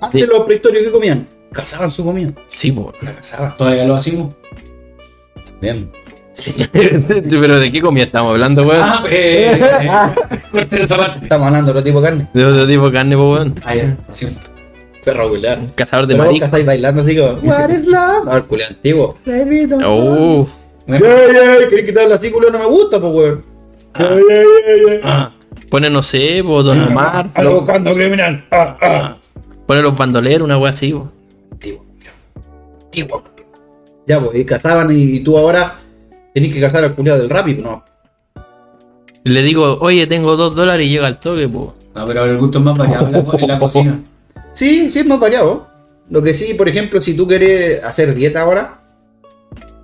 Antes 0.00 0.22
Sí. 0.22 0.28
los 0.28 0.40
prehistorios 0.44 0.84
que 0.84 0.90
comían, 0.90 1.28
cazaban 1.52 1.90
su 1.90 2.04
comida. 2.04 2.32
sí, 2.48 2.72
po. 2.72 2.92
La 3.02 3.14
cazaban. 3.14 3.56
todavía 3.56 3.84
lo 3.86 3.94
hacemos. 3.94 4.34
Bien. 5.60 5.90
Sí. 6.32 6.54
Pero 6.72 7.58
de 7.60 7.70
qué 7.70 7.80
comida 7.80 8.04
estamos 8.04 8.32
hablando, 8.32 8.62
weón? 8.64 8.82
Ah, 8.82 9.04
eh, 9.10 9.60
eh, 9.82 10.86
parte. 10.88 11.22
Estamos 11.22 11.46
hablando 11.46 11.72
de 11.72 11.78
otro 11.78 11.84
tipo 11.84 12.00
de 12.00 12.08
carne. 12.08 12.28
De 12.32 12.44
otro 12.46 12.66
tipo 12.66 12.86
de 12.86 12.92
carne, 12.92 13.16
po, 13.16 13.32
weón. 13.34 13.54
Ah, 13.64 13.74
ya, 13.74 13.96
lo 14.08 14.14
siento. 14.14 14.40
Perro 15.04 15.28
culiado. 15.30 15.60
Un 15.62 15.68
cazador 15.70 16.06
de 16.06 16.14
vos 16.14 16.26
marisco. 16.26 16.46
cazáis 16.46 16.66
bailando 16.66 17.02
así 17.02 17.16
como. 17.16 17.32
What 17.42 17.70
is 17.70 17.84
love? 17.86 18.24
No, 18.24 18.36
el 18.36 18.44
culiado 18.44 18.74
antiguo. 18.74 19.16
Oh, 19.84 20.48
¡Ey, 20.86 20.94
ey! 20.94 21.68
¿Querés 21.70 21.84
quitarle 21.86 22.14
así, 22.14 22.30
culiado? 22.30 22.58
No 22.58 22.64
me 22.64 22.66
gusta, 22.70 23.00
pues, 23.00 23.12
weón. 23.14 23.44
Ah. 23.94 24.16
Ah, 25.04 25.30
pone, 25.70 25.90
no 25.90 26.02
sé, 26.02 26.42
po, 26.44 26.62
Don 26.62 26.80
Omar. 26.80 27.30
Algo 27.34 27.52
lo- 27.52 27.60
buscando 27.60 27.94
criminal. 27.94 28.44
Ah, 28.50 28.76
ah. 28.80 29.16
Pone 29.66 29.82
los 29.82 29.96
bandoleros, 29.96 30.44
una 30.44 30.58
wea 30.58 30.70
así, 30.70 30.92
po. 30.92 31.10
Antiguo. 31.52 31.84
Antiguo. 32.84 33.22
Ya, 34.06 34.20
pues, 34.20 34.36
y 34.36 34.44
cazaban 34.44 34.90
y, 34.90 35.02
y 35.16 35.20
tú 35.20 35.36
ahora 35.38 35.74
tenés 36.34 36.52
que 36.52 36.60
cazar 36.60 36.82
al 36.84 36.94
culiado 36.94 37.20
del 37.20 37.30
Rappi, 37.30 37.54
pues, 37.54 37.66
no. 37.66 37.84
Le 39.24 39.42
digo, 39.42 39.78
oye, 39.80 40.06
tengo 40.08 40.36
dos 40.36 40.56
dólares 40.56 40.86
y 40.86 40.90
llega 40.90 41.06
al 41.06 41.20
toque, 41.20 41.48
po. 41.48 41.74
no, 41.94 42.06
pero 42.08 42.24
el 42.24 42.38
gusto 42.38 42.58
es 42.58 42.64
más 42.64 42.76
variado 42.76 43.06
en 43.06 43.12
la, 43.12 43.18
en 43.18 43.48
la 43.48 43.58
cocina. 43.58 44.00
Sí, 44.52 44.90
sí, 44.90 45.00
es 45.00 45.06
más 45.06 45.18
variado. 45.20 45.66
Lo 46.10 46.22
que 46.22 46.34
sí, 46.34 46.54
por 46.54 46.68
ejemplo, 46.68 47.00
si 47.00 47.14
tú 47.14 47.26
quieres 47.26 47.82
hacer 47.82 48.14
dieta 48.14 48.42
ahora, 48.42 48.78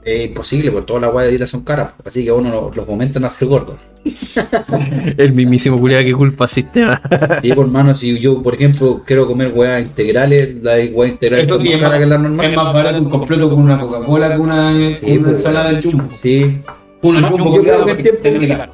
es 0.04 0.28
imposible, 0.28 0.70
porque 0.70 0.86
todas 0.86 1.02
las 1.02 1.12
guayas 1.12 1.26
de 1.28 1.30
dieta 1.32 1.46
son 1.46 1.62
caras. 1.64 1.92
Así 2.04 2.24
que 2.24 2.30
a 2.30 2.34
uno 2.34 2.50
lo- 2.50 2.70
los 2.74 2.86
momentos 2.86 3.16
en 3.16 3.24
hacer 3.24 3.48
gordo. 3.48 3.76
El 5.16 5.32
mismísimo 5.32 5.78
culiado 5.78 6.04
que 6.04 6.12
culpa 6.12 6.44
al 6.44 6.50
sistema. 6.50 7.00
Sí, 7.42 7.52
por 7.52 7.66
mano, 7.68 7.94
si 7.94 8.18
yo, 8.18 8.42
por 8.42 8.54
ejemplo, 8.54 9.02
quiero 9.06 9.26
comer 9.26 9.52
hueás 9.54 9.82
integrales, 9.82 10.56
la 10.62 10.74
hueá 10.92 11.08
integral 11.08 11.40
Esto 11.40 11.56
es 11.56 11.62
que 11.62 11.70
más 11.72 11.80
cara 11.80 11.98
que 11.98 12.06
la 12.06 12.18
normal. 12.18 12.46
Es 12.46 12.56
más 12.56 12.74
barato 12.74 12.98
un 12.98 13.10
completo 13.10 13.48
con 13.50 13.60
una 13.60 13.78
Coca-Cola 13.78 14.30
que 14.34 14.38
una, 14.38 14.72
Sí, 14.94 15.16
una 15.16 15.28
pues, 15.28 15.40
ensalada 15.40 15.72
de 15.72 15.80
chumbo. 15.80 16.04
Sí, 16.16 16.58
Uno 17.02 17.20
No, 17.20 17.28
chumbo 17.28 17.62
yo 17.62 17.86
que 17.86 17.94
tiempo-. 18.02 18.72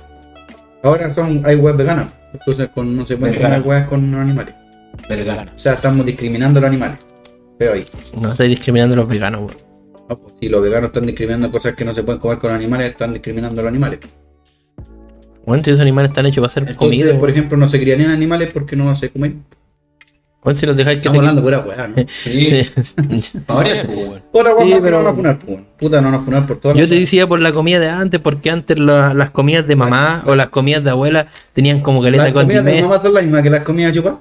Ahora 0.83 1.15
son, 1.15 1.43
hay 1.45 1.57
weas 1.57 1.77
veganas. 1.77 2.09
Entonces 2.33 2.69
con, 2.75 2.97
no 2.97 3.07
se 3.07 3.17
pueden 3.17 3.37
comer 3.41 3.63
weas 3.63 3.89
con 3.89 4.15
animales. 4.15 4.55
Vegano. 5.09 5.51
O 5.55 5.59
sea, 5.59 5.75
estamos 5.75 6.05
discriminando 6.07 6.59
a 6.59 6.63
los 6.63 6.69
animales. 6.69 6.99
Veo 7.59 7.75
ahí. 7.75 7.85
No 8.21 8.33
estoy 8.33 8.49
discriminando 8.49 8.95
a 8.95 8.97
los 8.97 9.09
veganos, 9.09 9.41
weón. 9.43 9.57
No, 10.09 10.19
pues, 10.19 10.35
si 10.41 10.49
los 10.49 10.63
veganos 10.63 10.89
están 10.89 11.07
discriminando 11.07 11.51
cosas 11.51 11.75
que 11.75 11.85
no 11.85 11.95
se 11.95 12.03
pueden 12.03 12.21
comer 12.21 12.39
con 12.39 12.51
animales, 12.51 12.91
están 12.91 13.13
discriminando 13.13 13.61
a 13.61 13.65
los 13.65 13.71
animales. 13.71 14.01
Bueno, 15.47 15.63
si 15.63 15.71
esos 15.71 15.81
animales 15.81 16.11
están 16.11 16.27
hechos 16.27 16.41
para 16.43 16.51
ser 16.53 16.63
Entonces, 16.69 16.99
comida, 17.03 17.19
por 17.19 17.31
ejemplo, 17.31 17.57
no 17.59 17.69
se 17.69 17.79
crían 17.81 18.01
en 18.01 18.11
animales 18.11 18.51
porque 18.53 18.77
no 18.77 18.95
se 18.97 19.11
comen. 19.11 19.45
bueno, 20.43 20.57
si 20.59 20.65
los 20.67 20.75
dejáis 20.77 20.99
que 20.99 21.09
Estamos 21.09 21.17
se... 21.23 21.29
hablando 21.29 21.43
pura 21.43 21.59
weá, 21.61 21.89
¿no? 21.89 21.95
Sí, 22.09 22.65
pues. 22.75 23.37
Otra 24.33 24.53
Sí, 24.55 24.59
weá 24.59 24.67
más 24.67 24.75
que 24.75 24.81
pero- 24.83 24.99
no 24.99 25.05
van 25.05 25.07
a 25.07 25.17
funar, 25.17 25.39
pues. 25.39 25.59
Puta, 25.79 26.01
no 26.01 26.11
van 26.11 26.21
a 26.21 26.25
funar 26.25 26.47
por 26.47 26.61
todas 26.61 26.77
Yo 26.77 26.83
las 26.85 26.89
te 26.91 26.99
decía 27.01 27.27
por 27.27 27.41
la 27.41 27.53
comida 27.53 27.79
de 27.79 27.89
antes, 27.91 28.21
porque 28.21 28.51
antes 28.51 28.79
la- 28.79 29.13
las 29.15 29.31
comidas 29.31 29.67
de 29.67 29.77
mamá 29.77 30.23
o 30.27 30.35
las 30.35 30.49
comidas 30.49 30.83
de 30.85 30.91
abuela 30.91 31.27
tenían 31.53 31.81
como 31.81 32.03
caleta 32.03 32.25
Las 32.25 32.33
de 32.35 32.41
comidas 32.41 32.65
de 32.65 32.83
mamá 32.83 33.01
son 33.01 33.15
las 33.15 33.23
mismas 33.23 33.43
que 33.43 33.51
las 33.51 33.63
comidas 33.65 33.95
chupas. 33.95 34.15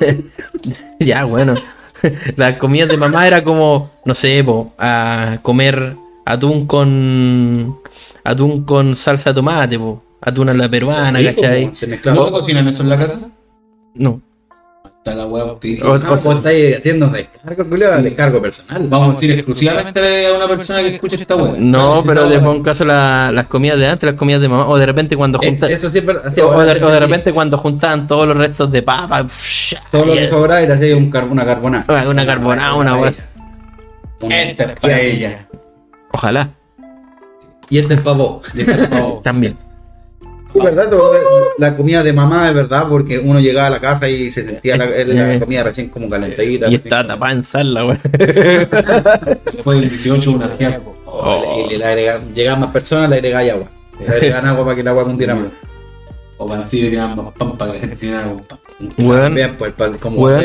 Ya, 1.00 1.24
bueno. 1.24 1.54
Las 2.36 2.56
comidas 2.58 2.88
de 2.88 2.96
mamá 2.96 3.26
era 3.26 3.42
como, 3.42 3.90
no 4.04 4.14
sé, 4.14 4.42
po, 4.44 4.72
a 4.78 5.38
comer 5.42 5.96
atún 6.24 6.66
con 6.66 7.78
atún 8.24 8.64
con 8.64 8.94
salsa 8.94 9.30
de 9.30 9.34
tomate, 9.34 9.78
po. 9.78 10.02
Atún 10.20 10.48
a 10.48 10.54
la 10.54 10.68
peruana, 10.68 11.20
¿cachai? 11.22 11.72
¿No 12.04 12.30
cocinan 12.30 12.68
eso 12.68 12.84
en 12.84 12.88
la 12.88 12.98
casa? 12.98 13.28
No. 13.94 14.20
Está 15.04 15.16
la 15.16 15.26
dije. 15.60 15.82
O- 15.84 15.94
Ah, 15.94 16.14
estáis 16.14 16.76
haciendo 16.76 17.08
descargo, 17.08 17.68
culiao, 17.68 18.00
descargo 18.02 18.40
personal. 18.40 18.86
Vamos 18.88 19.08
a 19.08 19.12
decir 19.14 19.32
exclusivamente 19.32 20.26
a 20.28 20.32
una 20.32 20.46
persona 20.46 20.78
que 20.80 20.94
escuche 20.94 21.16
esta 21.16 21.34
hueá. 21.34 21.54
No, 21.58 22.04
pero 22.06 22.28
le 22.28 22.38
pongo 22.38 22.62
caso 22.62 22.84
la- 22.84 23.32
las 23.32 23.48
comidas 23.48 23.80
de 23.80 23.88
antes, 23.88 24.08
las 24.08 24.16
comidas 24.16 24.40
de 24.40 24.48
mamá, 24.48 24.68
o 24.68 24.76
de 24.78 24.86
repente 24.86 25.16
cuando 25.16 25.40
Es- 25.40 25.48
juntan, 25.48 25.72
eso 25.72 25.90
sí 25.90 25.98
es 25.98 26.06
verdad. 26.06 26.32
Sí, 26.32 26.40
o, 26.40 26.52
ahora 26.52 26.72
de, 26.74 26.84
o 26.84 26.88
de 26.88 27.00
repente 27.00 27.32
cuando 27.32 27.58
juntaban 27.58 28.06
todos 28.06 28.28
los 28.28 28.36
restos 28.36 28.70
de 28.70 28.82
papa, 28.82 29.24
psh, 29.24 29.74
Todo 29.90 30.06
lo 30.06 30.14
y- 30.14 30.18
que 30.18 30.28
sobraba 30.30 30.62
y 30.62 30.66
te 30.68 30.72
hacía 30.74 30.96
un 30.96 31.10
car- 31.10 31.24
una 31.28 31.44
carbonada. 31.44 31.84
Ah, 31.88 32.04
una 32.08 32.24
carbonada, 32.24 32.74
una 32.74 33.08
Esta 33.10 34.64
es 34.64 34.78
para 34.80 35.00
ella. 35.00 35.48
Ojalá, 36.12 36.48
Y 37.70 37.78
este 37.78 37.94
es 37.94 38.00
pavo. 38.02 38.40
también. 39.24 39.56
Sí, 40.52 40.58
¿verdad? 40.60 40.90
Todo- 40.90 41.12
La 41.58 41.76
comida 41.76 42.02
de 42.02 42.12
mamá 42.12 42.48
es 42.48 42.54
verdad, 42.54 42.86
porque 42.88 43.18
uno 43.18 43.40
llegaba 43.40 43.68
a 43.68 43.70
la 43.70 43.80
casa 43.80 44.08
y 44.08 44.30
se 44.30 44.42
sentía 44.44 44.76
la, 44.76 44.86
la 44.86 45.40
comida 45.40 45.62
recién 45.62 45.88
como 45.88 46.08
calentadita. 46.10 46.68
Y 46.68 46.78
como- 46.78 46.90
tapada 47.06 47.32
en 47.32 47.44
sal 47.44 47.72
la 47.74 47.86
weá. 47.86 48.00
Después 49.52 49.80
del 49.80 49.88
18, 49.88 50.30
una 50.32 50.48
fiaco. 50.48 50.96
Oh, 51.06 51.68
y 51.70 51.76
le 51.76 51.84
agregaban- 51.84 52.34
llegaban 52.34 52.60
más 52.60 52.70
personas, 52.70 53.08
le 53.10 53.16
agregaban 53.16 53.50
agua. 53.50 53.68
Le 54.00 54.08
agregaban 54.08 54.46
agua 54.46 54.64
para 54.64 54.74
que 54.74 54.80
el 54.80 54.88
agua 54.88 55.04
cundiera 55.04 55.34
más. 55.34 55.46
O 56.38 56.48
para 56.48 56.62
así 56.62 56.82
le 56.82 56.90
tiraban 56.90 57.16
más 57.16 57.32
pan 57.34 57.56
para 57.56 57.70
que 57.70 57.78
la 57.78 57.80
gente 57.82 57.96
tuviera. 57.96 58.26
Weón, 58.98 59.34
Vean, 59.34 59.54
pues, 59.56 59.74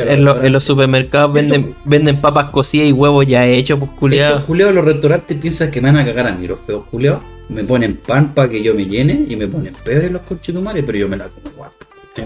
en, 0.08 0.24
lo- 0.26 0.44
en 0.44 0.54
los 0.54 0.64
supermercados 0.64 1.34
venden, 1.34 1.76
venden 1.86 2.22
papas 2.22 2.52
cocidas 2.52 2.88
y 2.88 2.92
huevos 2.92 3.26
ya 3.26 3.48
hechos, 3.48 3.80
pues 3.80 3.90
culiados. 3.98 4.44
los 4.48 4.86
restaurantes 4.86 5.38
piensan 5.38 5.72
que 5.72 5.82
me 5.82 5.88
van 5.92 5.98
a 5.98 6.06
cagar 6.06 6.28
a 6.28 6.34
mí, 6.34 6.46
los 6.46 6.60
feos 6.60 6.84
culeos. 6.92 7.18
Me 7.50 7.64
ponen 7.64 7.96
pan 7.98 8.34
para 8.34 8.50
que 8.50 8.62
yo 8.62 8.76
me 8.76 8.86
llene 8.86 9.26
y 9.28 9.36
me 9.36 9.48
ponen 9.48 9.74
pebre 9.84 10.08
en 10.08 10.14
los 10.14 10.22
conchetumares, 10.24 10.84
pero 10.86 10.98
yo 10.98 11.08
me 11.08 11.16
la 11.18 11.30
como 11.30 11.50
igual. 11.50 11.72
Sí, 12.14 12.24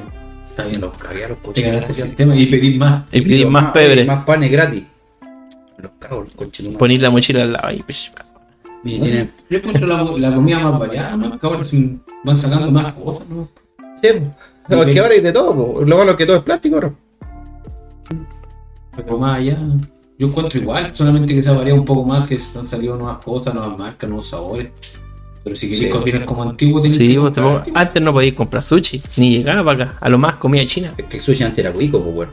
Está 0.49 0.65
bien. 0.65 0.82
los 0.82 0.97
cagué 0.97 1.26
a 1.26 1.30
los 1.30 1.38
sistema 1.95 2.36
y 2.36 2.45
pedís 2.47 2.78
más. 2.78 3.05
Y 3.11 3.22
pedir 3.22 3.38
Digo, 3.39 3.51
más 3.51 3.65
oye, 3.65 3.74
pebre. 3.74 4.05
Más 4.05 4.26
panes 4.26 4.51
gratis. 4.51 4.84
Los 5.78 5.91
cago 5.99 6.24
los 6.24 6.34
conchetumares. 6.34 6.80
Poner 6.80 7.01
la 7.01 7.09
mochila 7.11 7.43
al 7.43 7.53
lado 7.53 7.72
y 7.72 7.84
pues, 7.84 8.11
Y 8.84 8.99
tienen- 8.99 9.32
Yo 9.49 9.57
encuentro 9.59 9.88
la, 9.88 10.03
la 10.03 10.36
comida 10.36 10.59
más 10.59 10.80
variada, 10.80 11.15
¿no? 11.17 11.39
Que 11.39 11.47
ahora 11.47 11.59
van 12.24 12.36
sacando 12.36 12.72
más 12.72 12.93
cosas, 12.93 13.28
¿no? 13.30 13.47
Sí, 13.95 14.07
no, 14.69 14.84
es 14.84 14.93
que 14.93 14.99
ahora 14.99 15.13
hay 15.13 15.22
de 15.22 15.32
todo, 15.32 15.55
po. 15.55 15.82
lo 15.86 15.97
malo 15.97 16.11
es 16.11 16.17
que 16.17 16.26
todo 16.26 16.38
es 16.38 16.43
plástico 16.43 16.76
ahora. 16.76 16.93
Pero 18.95 19.17
más 19.17 19.38
allá, 19.39 19.57
yo 20.17 20.28
encuentro 20.28 20.59
igual, 20.59 20.91
solamente 20.95 21.34
que 21.34 21.41
se 21.43 21.49
ha 21.49 21.53
variado 21.53 21.80
un 21.80 21.86
poco 21.86 22.03
más, 22.05 22.28
que 22.28 22.39
han 22.57 22.65
salido 22.67 22.97
nuevas 22.97 23.19
cosas, 23.24 23.53
nuevas 23.53 23.78
marcas, 23.78 24.09
nuevos 24.09 24.28
sabores. 24.30 24.69
Pero 25.43 25.55
si 25.55 25.67
queréis 25.67 25.85
Sí, 25.85 25.89
cocinar 25.89 26.25
como 26.25 26.43
antiguo, 26.43 26.87
Sí, 26.87 27.13
que 27.15 27.19
pues, 27.19 27.33
te 27.33 27.41
comprar 27.41 27.63
pongo- 27.65 27.79
antes 27.79 28.01
no 28.03 28.13
podías 28.13 28.33
comprar 28.35 28.61
sushi, 28.61 29.01
ni 29.17 29.37
llegaba 29.37 29.71
acá. 29.71 29.95
A 29.99 30.07
lo 30.09 30.17
más 30.19 30.35
comida 30.35 30.63
china. 30.65 30.93
Es 30.97 31.05
que 31.05 31.17
el 31.17 31.23
sushi 31.23 31.43
antes 31.43 31.65
era 31.65 31.71
rico, 31.75 32.01
pues 32.01 32.13
bueno. 32.15 32.31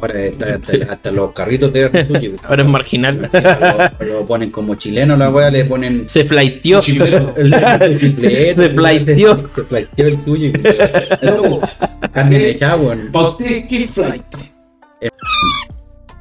Ahora 0.00 0.14
hasta, 0.54 0.92
hasta 0.92 1.10
los 1.12 1.32
carritos 1.32 1.72
te 1.72 1.88
dan 1.88 2.06
sushi. 2.06 2.28
pues. 2.30 2.40
Ahora 2.44 2.62
es 2.64 2.68
marginal. 2.68 3.28
Lo, 4.00 4.04
lo 4.06 4.26
ponen 4.26 4.50
como 4.50 4.74
chileno 4.74 5.16
la 5.16 5.30
wea, 5.30 5.50
le 5.52 5.64
ponen 5.66 6.08
Se 6.08 6.24
flaiteó. 6.24 6.82
Se 6.82 6.92
flaiteó. 8.74 9.48
Se 9.54 9.62
flaiteó 9.64 10.06
el 10.08 10.20
sushi. 10.24 10.52
Carne 12.12 12.38
mechada, 12.38 12.76
weón. 12.76 13.10
¿Para 13.12 13.28
usted 13.30 13.68
qué 13.68 13.84
es 13.84 13.92
flight? 13.92 14.22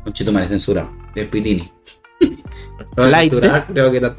Un 0.05 0.13
chito 0.13 0.31
me 0.31 0.47
censurado. 0.47 0.89
El 1.15 1.27
pitini. 1.27 1.67
Creo 2.95 3.91
que. 3.91 4.11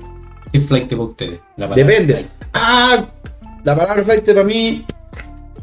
¿Qué 0.53 0.59
es 0.59 0.67
flight 0.67 0.89
para 0.89 1.03
ustedes? 1.03 1.41
La 1.57 1.69
Depende. 1.69 2.15
flight. 2.15 2.29
Ah, 2.55 3.07
la 3.65 3.77
palabra 3.77 4.05
flight 4.05 4.25
para 4.25 4.45
mí 4.45 4.85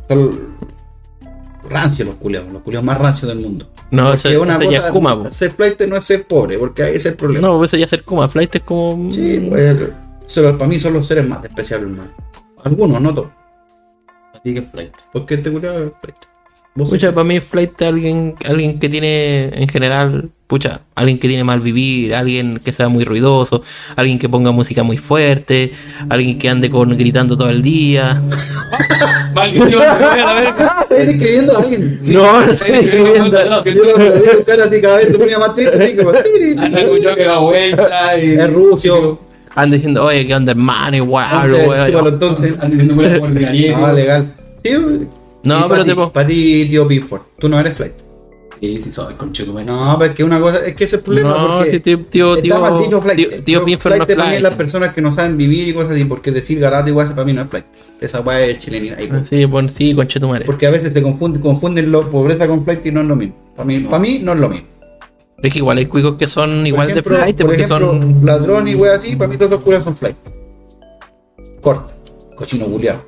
son 0.08 0.56
rancios 1.70 2.08
los 2.08 2.18
culeados, 2.18 2.52
los 2.54 2.62
culeados 2.62 2.86
más 2.86 2.98
rancios 2.98 3.30
del 3.30 3.40
mundo. 3.40 3.68
No, 3.92 4.14
eso, 4.14 4.30
una 4.42 4.58
eso 4.58 4.72
ya 4.72 4.88
es 4.88 4.92
kuma, 4.92 5.32
ser 5.32 5.52
flight 5.52 5.82
no 5.82 5.96
es 5.96 6.04
ser 6.04 6.26
pobre, 6.26 6.58
porque 6.58 6.84
ahí 6.84 6.96
es 6.96 7.06
el 7.06 7.16
problema. 7.16 7.48
No, 7.48 7.64
eso 7.64 7.78
ya 7.78 7.86
es 7.86 7.90
ser 7.90 8.04
kuma. 8.04 8.28
Flight 8.28 8.56
es 8.56 8.62
como. 8.64 9.12
Sí, 9.12 9.46
pues, 9.50 9.78
solo, 10.26 10.58
para 10.58 10.68
mí 10.68 10.80
son 10.80 10.94
los 10.94 11.08
seres 11.08 11.28
más 11.28 11.42
despreciables, 11.42 11.92
hermano. 11.92 12.12
Algunos, 12.64 13.00
no 13.02 13.14
todos. 13.14 13.30
¿A 14.34 14.40
ti 14.40 14.54
qué 14.54 14.60
es 14.60 14.70
flight? 14.70 14.94
Porque 15.14 15.36
este 15.36 15.52
culiado 15.52 15.86
es 15.86 15.92
flight. 16.02 16.18
Pucha, 16.78 17.14
para 17.14 17.24
mí 17.24 17.40
flight 17.40 17.82
es 17.82 17.88
alguien, 17.88 18.36
alguien 18.46 18.78
que 18.80 18.90
tiene, 18.90 19.44
en 19.46 19.70
general, 19.70 20.30
pucha, 20.46 20.82
alguien 20.94 21.18
que 21.20 21.30
tiene 21.30 21.46
mal 21.46 21.62
vivir, 21.62 22.14
alguien 22.14 22.60
que 22.60 22.74
sea 22.74 22.90
muy 22.90 23.06
ruidoso, 23.06 23.64
alguien 23.96 24.20
que 24.20 24.28
ponga 24.28 24.52
música 24.52 24.84
muy 24.84 24.98
fuerte, 24.98 25.72
alguien 26.10 26.38
que 26.38 26.50
ande 26.50 26.70
con 26.70 26.90
gritando 26.98 27.38
todo 27.38 27.50
el 27.50 27.62
día. 27.62 28.22
Maldición. 29.34 29.84
¿Estás 29.84 31.00
escribiendo 31.00 31.56
a 31.56 31.62
alguien? 31.62 32.00
No, 32.12 32.46
no 32.46 32.52
estoy 32.52 32.72
escribiendo. 32.72 33.64
Yo 33.64 33.74
lo 33.74 33.98
veo 33.98 34.46
cara 34.46 34.66
así 34.66 34.82
cada 34.82 34.98
vez 34.98 35.08
se 35.08 35.18
ponía 35.18 35.40
más 35.40 35.56
triste, 35.56 35.82
así 35.82 35.96
como... 35.96 36.10
Anda 36.10 36.88
con 36.88 37.00
yo 37.00 37.16
que 37.16 37.24
da 37.24 37.38
vuelta 37.38 38.18
y... 38.20 38.32
Es 38.34 38.52
rucio. 38.52 39.22
Anda 39.56 39.76
diciendo, 39.76 40.04
oye, 40.04 40.28
¿qué 40.28 40.36
onda, 40.36 40.52
hermano? 40.52 40.98
Igual, 40.98 41.56
Entonces, 42.06 42.52
weón. 42.52 42.62
Anda 42.62 42.78
diciendo 42.78 43.02
el 43.02 43.76
Ah, 43.76 43.94
legal. 43.94 44.28
Sí, 44.62 44.72
No, 45.46 45.68
pero 45.70 45.86
te 45.86 45.96
pongo. 45.96 46.12
Para 46.12 46.28
ti, 46.28 46.66
tío 46.70 46.88
Pinford, 46.88 47.22
tú 47.40 47.48
no 47.50 47.60
eres 47.60 47.74
flight. 47.76 47.94
Sí, 48.62 48.80
sí, 48.82 48.92
soy 48.92 49.14
conchetumare. 49.16 49.66
No, 49.66 49.96
pero 50.00 50.12
es 50.12 50.16
que 50.18 50.24
una 50.24 50.40
cosa, 50.40 50.60
es 50.60 50.76
que 50.76 50.86
ese 50.86 50.96
es 50.96 51.00
el 51.00 51.00
problema. 51.02 51.30
No, 51.38 51.58
porque 51.58 51.80
tío, 51.82 52.00
tío, 52.06 52.38
tío, 52.38 53.02
flight. 53.02 53.44
tío, 53.44 53.64
Pinford 53.66 53.92
no 53.98 54.06
flight 54.06 54.10
es 54.10 54.16
para 54.16 54.30
mí 54.30 54.36
es 54.38 54.42
las 54.42 54.50
flight. 54.54 54.58
personas 54.58 54.94
que 54.96 55.02
no 55.02 55.12
saben 55.12 55.38
vivir 55.38 55.68
y 55.68 55.74
cosas 55.74 55.92
así, 55.92 56.06
porque 56.06 56.32
decir 56.32 56.60
garato 56.60 56.88
igual 56.90 57.10
para 57.10 57.26
mí 57.26 57.34
no 57.34 57.42
es 57.44 57.50
flight. 57.50 57.66
Esa 58.02 58.22
weá 58.22 58.40
es 58.46 58.58
chilenidad. 58.60 58.98
ahí, 58.98 59.08
pues. 59.08 59.28
Sí, 59.28 59.44
bueno, 59.46 59.68
sí, 59.70 59.94
conchetumare. 59.94 60.46
Porque 60.46 60.66
a 60.68 60.72
veces 60.72 60.94
se 60.94 61.02
confunden, 61.04 61.42
confunden 61.42 61.92
lo, 61.92 62.10
pobreza 62.10 62.48
con 62.48 62.64
flight 62.64 62.86
y 62.86 62.92
no 62.92 63.02
es 63.02 63.08
lo 63.08 63.16
mismo. 63.18 63.36
Para 63.56 63.68
mí, 63.68 63.80
para 63.82 64.00
mí 64.00 64.20
no 64.24 64.32
es 64.34 64.40
lo 64.40 64.50
mismo. 64.50 64.68
Es 65.44 65.52
que 65.54 65.60
igual 65.60 65.78
hay 65.78 65.86
cuicos 65.86 66.16
que 66.16 66.26
son 66.26 66.60
Por 66.60 66.68
igual 66.68 66.90
ejemplo- 66.90 67.14
de 67.18 67.20
flight, 67.22 67.38
por 67.38 67.46
porque 67.48 67.62
ejemplo, 67.64 67.92
son. 67.92 68.26
ladrón 68.26 68.68
y 68.70 68.74
wea 68.76 68.96
así, 68.96 69.16
para 69.18 69.30
mí 69.30 69.38
todos 69.38 69.52
los 69.52 69.64
curas 69.64 69.84
son 69.84 69.96
flight. 69.98 70.16
Corta, 71.62 71.94
cochino 72.36 72.66
culiado. 72.68 73.04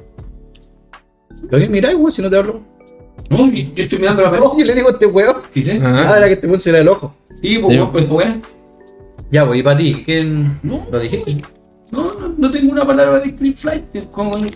¿Lo 1.50 1.60
que 1.60 1.70
miráis, 1.70 1.96
weón, 1.98 2.12
si 2.12 2.22
no 2.22 2.30
te 2.30 2.38
hablo? 2.38 2.62
No, 3.30 3.52
yo 3.52 3.84
estoy 3.84 4.00
mirando 4.00 4.22
la. 4.24 4.32
No, 4.32 4.58
yo 4.58 4.66
le 4.66 4.74
digo 4.76 4.90
a 4.90 4.92
este 4.92 5.06
weón. 5.06 5.38
Sí, 5.50 5.64
sí. 5.64 5.72
Ah. 5.84 5.90
Nada 5.90 6.16
de 6.16 6.22
la 6.22 6.30
que 6.30 6.36
te 6.38 6.48
puse 6.48 6.78
el 6.78 6.88
ojo. 6.88 7.14
Sí, 7.42 7.58
pues, 7.60 7.74
Sí. 7.74 7.80
weón, 7.80 7.92
pues, 7.92 8.10
weón. 8.10 8.42
Ya, 9.32 9.46
pues, 9.46 9.60
y 9.60 9.64
para 9.64 9.78
ti, 9.78 10.04
¿quién 10.06 10.60
No. 10.64 10.88
lo 10.92 11.00
dijiste? 11.00 11.38
No, 11.90 12.14
no, 12.20 12.34
no 12.38 12.52
tengo 12.52 12.72
una 12.74 12.86
palabra 12.86 13.20
de 13.20 13.28
describir 13.28 13.56
flight. 13.58 13.84
Como, 14.12 14.38
no. 14.38 14.48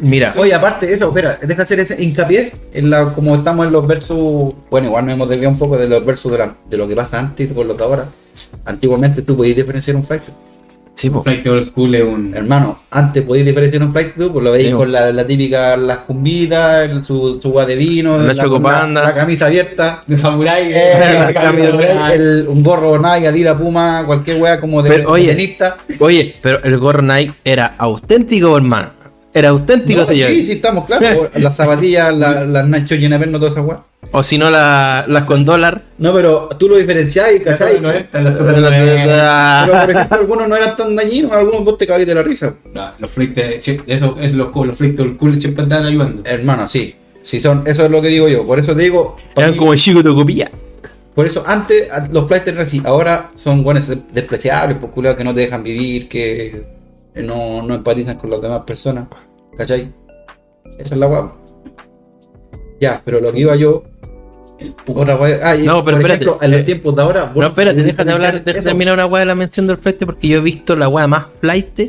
Mira, 0.00 0.34
Oye, 0.38 0.54
aparte 0.54 0.86
de 0.86 0.94
eso, 0.94 1.08
espera, 1.08 1.38
deja 1.42 1.62
hacer 1.62 1.80
ese 1.80 2.00
hincapié 2.02 2.52
en 2.72 2.90
la, 2.90 3.12
como 3.12 3.34
estamos 3.34 3.66
en 3.66 3.72
los 3.72 3.84
versos, 3.86 4.54
bueno, 4.70 4.86
igual 4.88 5.04
nos 5.06 5.14
hemos 5.14 5.28
desviado 5.28 5.52
un 5.52 5.58
poco 5.58 5.76
de 5.76 5.88
los 5.88 6.04
versos 6.04 6.30
de, 6.30 6.38
la- 6.38 6.56
de 6.70 6.76
lo 6.76 6.86
que 6.86 6.94
pasa 6.94 7.18
antes 7.18 7.50
con 7.52 7.66
los 7.66 7.76
de 7.76 7.82
ahora. 7.82 8.08
Antiguamente 8.64 9.22
tú 9.22 9.36
podías 9.36 9.56
diferenciar 9.56 9.96
un 9.96 10.04
flight. 10.04 10.22
Sí, 10.94 11.10
po. 11.10 11.22
Flight 11.22 11.46
old 11.46 11.64
school 11.66 11.94
es 11.94 12.02
un. 12.04 12.34
Hermano, 12.34 12.78
antes 12.90 13.22
podías 13.24 13.46
diferenciar 13.46 13.82
un 13.82 13.92
flight 13.92 14.14
tú, 14.16 14.32
pues 14.32 14.44
lo 14.44 14.52
veis 14.52 14.68
Sí, 14.68 14.72
con 14.72 14.90
la, 14.92 15.12
la 15.12 15.26
típica, 15.26 15.76
las 15.76 15.98
cumbitas, 15.98 17.06
su, 17.06 17.38
su 17.40 17.48
agua 17.48 17.66
de 17.66 17.76
vino, 17.76 18.18
La 18.18 18.34
chocopanda. 18.34 19.02
la, 19.02 19.14
camisa 19.14 19.46
abierta, 19.46 20.02
De 20.06 20.16
samurai. 20.16 20.70
eh, 20.72 21.32
La 21.34 22.50
un 22.50 22.62
gorro 22.62 22.98
Nike, 22.98 23.28
Adidas, 23.28 23.58
Puma, 23.58 24.04
cualquier 24.06 24.40
wea 24.40 24.60
como 24.60 24.82
de, 24.82 24.90
Pero, 24.90 25.10
oye, 25.10 25.28
de 25.28 25.34
tenista. 25.34 25.76
Oye, 25.98 26.36
pero 26.42 26.62
el 26.62 26.78
gorro 26.78 27.02
Nike 27.02 27.34
era 27.44 27.74
auténtico, 27.78 28.56
hermano. 28.56 29.01
Era 29.34 29.48
auténtico, 29.48 30.00
No, 30.00 30.06
señor. 30.06 30.30
sí, 30.30 30.44
sí, 30.44 30.52
estamos 30.52 30.84
claros. 30.84 31.28
Las 31.36 31.56
zapatillas, 31.56 32.14
la- 32.16 32.44
las 32.44 32.68
Nacho 32.68 32.94
Llenaverno, 32.94 33.38
toda 33.38 33.50
esa 33.52 33.62
wea. 33.62 33.80
O 34.10 34.22
si 34.22 34.36
no, 34.36 34.50
la- 34.50 35.06
las 35.08 35.24
con 35.24 35.44
dólar. 35.44 35.80
No, 35.98 36.12
pero 36.12 36.48
tú 36.58 36.68
lo 36.68 36.76
diferenciás, 36.76 37.30
¿cachai? 37.42 37.80
No, 37.80 37.90
Pero, 38.12 38.30
no, 38.30 38.30
no, 38.30 38.52
no, 38.52 38.70
no, 38.70 39.66
no. 39.66 39.72
por 39.80 39.90
ejemplo, 39.90 40.18
algunos 40.18 40.48
no 40.48 40.56
eran 40.56 40.76
tan 40.76 40.94
dañinos, 40.94 41.32
algunos 41.32 41.64
vos 41.64 41.78
te 41.78 41.86
cagáis 41.86 42.06
de 42.06 42.14
la 42.14 42.22
risa. 42.22 42.54
No, 42.74 42.90
los 42.98 43.10
sí, 43.10 43.78
eso 43.86 44.16
es 44.20 44.34
lo 44.34 44.52
cool, 44.52 44.68
los 44.68 44.76
flights 44.78 44.98
del 44.98 45.16
cool 45.16 45.40
siempre 45.40 45.62
están 45.64 45.86
ayudando. 45.86 46.22
Hermano, 46.26 46.68
sí. 46.68 46.94
Sí 47.22 47.40
son, 47.40 47.62
eso 47.66 47.84
es 47.84 47.90
lo 47.90 48.02
que 48.02 48.08
digo 48.08 48.28
yo. 48.28 48.44
Por 48.44 48.58
eso 48.58 48.74
te 48.76 48.82
digo, 48.82 49.16
Eran 49.36 49.52
mí- 49.52 49.56
como 49.56 49.72
el 49.72 49.78
chico 49.78 50.02
de 50.02 50.12
copilla. 50.12 50.50
por 51.14 51.24
eso 51.26 51.44
antes 51.46 51.86
los 52.10 52.26
flights 52.26 52.48
eran 52.48 52.62
así, 52.62 52.82
ahora 52.84 53.30
son 53.36 53.62
buenos 53.62 53.90
despreciables, 54.12 54.76
por 54.78 54.90
culiados 54.90 55.16
que 55.16 55.24
no 55.24 55.32
te 55.32 55.40
dejan 55.40 55.62
vivir, 55.62 56.08
que 56.08 56.62
no, 57.16 57.62
no 57.62 57.74
empatizan 57.74 58.16
con 58.16 58.30
las 58.30 58.40
demás 58.40 58.62
personas. 58.64 59.06
¿Cachai? 59.56 59.92
Esa 60.78 60.94
es 60.94 60.98
la 61.00 61.06
guapa. 61.06 61.36
Ya, 62.80 63.00
pero 63.04 63.20
lo 63.20 63.32
que 63.32 63.40
iba 63.40 63.54
yo. 63.56 63.84
Otra 64.86 65.16
wea- 65.18 65.40
ah, 65.42 65.56
No, 65.56 65.84
pero 65.84 65.96
espérate. 65.96 66.24
ejemplo, 66.24 66.38
en 66.44 66.52
Eh, 66.52 66.56
los 66.56 66.64
tiempos 66.66 66.94
de 66.96 67.02
ahora. 67.02 67.32
No, 67.34 67.46
espérate, 67.46 67.82
déjate 67.82 68.10
hablar, 68.12 68.42
eso. 68.46 68.62
terminar 68.62 68.94
una 68.94 69.06
weá 69.06 69.20
de 69.20 69.26
la 69.26 69.34
mención 69.34 69.66
del 69.66 69.76
flight 69.76 70.04
porque 70.04 70.28
yo 70.28 70.38
he 70.38 70.40
visto 70.40 70.76
la 70.76 70.88
weá 70.88 71.06
más 71.08 71.26
flight, 71.40 71.80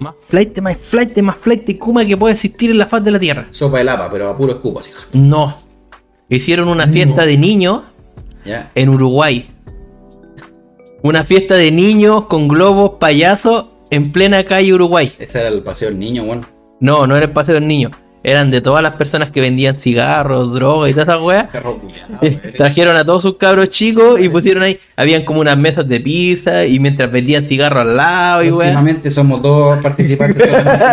más 0.00 0.14
flight, 0.26 0.58
más 0.60 0.76
flight, 0.76 1.16
más 1.18 1.36
flight 1.36 1.68
y 1.68 1.74
kuma 1.76 2.04
que 2.04 2.16
puede 2.16 2.34
existir 2.34 2.70
en 2.72 2.78
la 2.78 2.86
faz 2.86 3.02
de 3.04 3.12
la 3.12 3.20
tierra. 3.20 3.46
Sopa 3.52 3.78
de 3.78 3.84
lapa, 3.84 4.10
pero 4.10 4.28
a 4.30 4.36
puro 4.36 4.54
escupo, 4.54 4.80
así. 4.80 4.90
No. 5.12 5.56
Hicieron 6.28 6.68
una 6.68 6.88
fiesta 6.88 7.24
de 7.24 7.38
niños 7.38 7.84
en 8.74 8.88
Uruguay. 8.88 9.48
Una 11.02 11.22
fiesta 11.22 11.54
de 11.54 11.70
niños 11.70 12.24
con 12.24 12.48
globos 12.48 12.92
payasos 12.98 13.66
en 13.90 14.12
plena 14.12 14.44
calle 14.44 14.72
Uruguay. 14.74 15.12
Ese 15.18 15.40
era 15.40 15.48
el 15.48 15.62
paseo 15.62 15.88
del 15.88 15.98
niño, 15.98 16.24
bueno. 16.24 16.46
No, 16.80 17.06
no 17.06 17.16
era 17.16 17.26
el 17.26 17.32
paseo 17.32 17.54
del 17.54 17.66
niño. 17.68 17.90
Eran 18.22 18.50
de 18.50 18.60
todas 18.60 18.82
las 18.82 18.94
personas 18.94 19.30
que 19.30 19.40
vendían 19.40 19.76
cigarros, 19.76 20.52
drogas 20.52 20.90
y 20.90 20.94
todas 20.94 21.08
esas 21.08 21.22
weas. 21.22 21.46
Trajeron 22.56 22.96
a 22.96 23.04
todos 23.04 23.22
sus 23.22 23.36
cabros 23.36 23.68
chicos 23.70 24.20
y 24.20 24.28
pusieron 24.28 24.64
ahí. 24.64 24.78
Habían 24.96 25.22
como 25.22 25.40
unas 25.40 25.56
mesas 25.56 25.86
de 25.86 26.00
pizza 26.00 26.66
y 26.66 26.80
mientras 26.80 27.12
vendían 27.12 27.44
cigarros 27.44 27.82
al 27.82 27.96
lado 27.96 28.42
y 28.42 28.50
weas. 28.50 28.70
Últimamente 28.72 29.10
somos 29.12 29.40
dos 29.42 29.78
participantes 29.80 30.42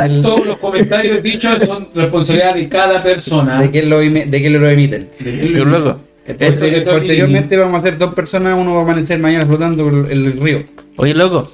del- 0.03 0.21
Todos 0.21 0.45
los 0.45 0.57
comentarios 0.57 1.23
dichos 1.23 1.57
son 1.65 1.87
responsabilidad 1.95 2.53
de 2.53 2.69
cada 2.69 3.01
persona. 3.01 3.61
de 3.61 3.71
quién 3.71 3.89
lo, 3.89 3.97
de 3.99 4.27
quién 4.29 4.61
lo 4.61 4.69
emiten. 4.69 5.09
Pero 5.17 5.65
loco. 5.65 5.97
Posterior- 6.37 6.83
posteriormente 6.85 7.57
vamos 7.57 7.79
a 7.79 7.81
ser 7.83 7.97
dos 7.97 8.13
personas, 8.13 8.55
uno 8.57 8.75
va 8.75 8.81
a 8.81 8.83
amanecer 8.83 9.17
mañana 9.19 9.45
flotando 9.47 9.83
por 9.83 9.93
el, 9.93 10.11
el 10.27 10.39
río. 10.39 10.63
Oye, 10.97 11.15
loco. 11.15 11.49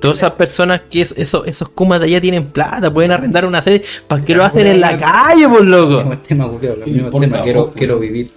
Todas 0.00 0.18
esas 0.18 0.32
personas 0.32 0.82
que 0.90 1.02
es- 1.02 1.14
esos, 1.16 1.46
esos 1.46 1.68
kumas 1.70 2.00
de 2.00 2.06
allá 2.06 2.20
tienen 2.20 2.44
plata, 2.46 2.92
pueden 2.92 3.12
arrendar 3.12 3.44
una 3.44 3.62
sede. 3.62 3.82
¿Para 4.06 4.24
qué 4.24 4.34
lo 4.34 4.44
hacen 4.44 4.66
en 4.66 4.80
la 4.80 4.98
calle, 4.98 5.48
por 5.48 5.64
loco? 5.64 5.96
Mismo 5.98 6.18
tema, 6.18 6.48
culiao, 6.48 6.76
lo 6.76 6.86
mismo 6.86 7.20
tema, 7.20 7.42
quiero, 7.42 7.62
ojo. 7.62 7.72
quiero 7.74 7.98
vivir. 7.98 8.30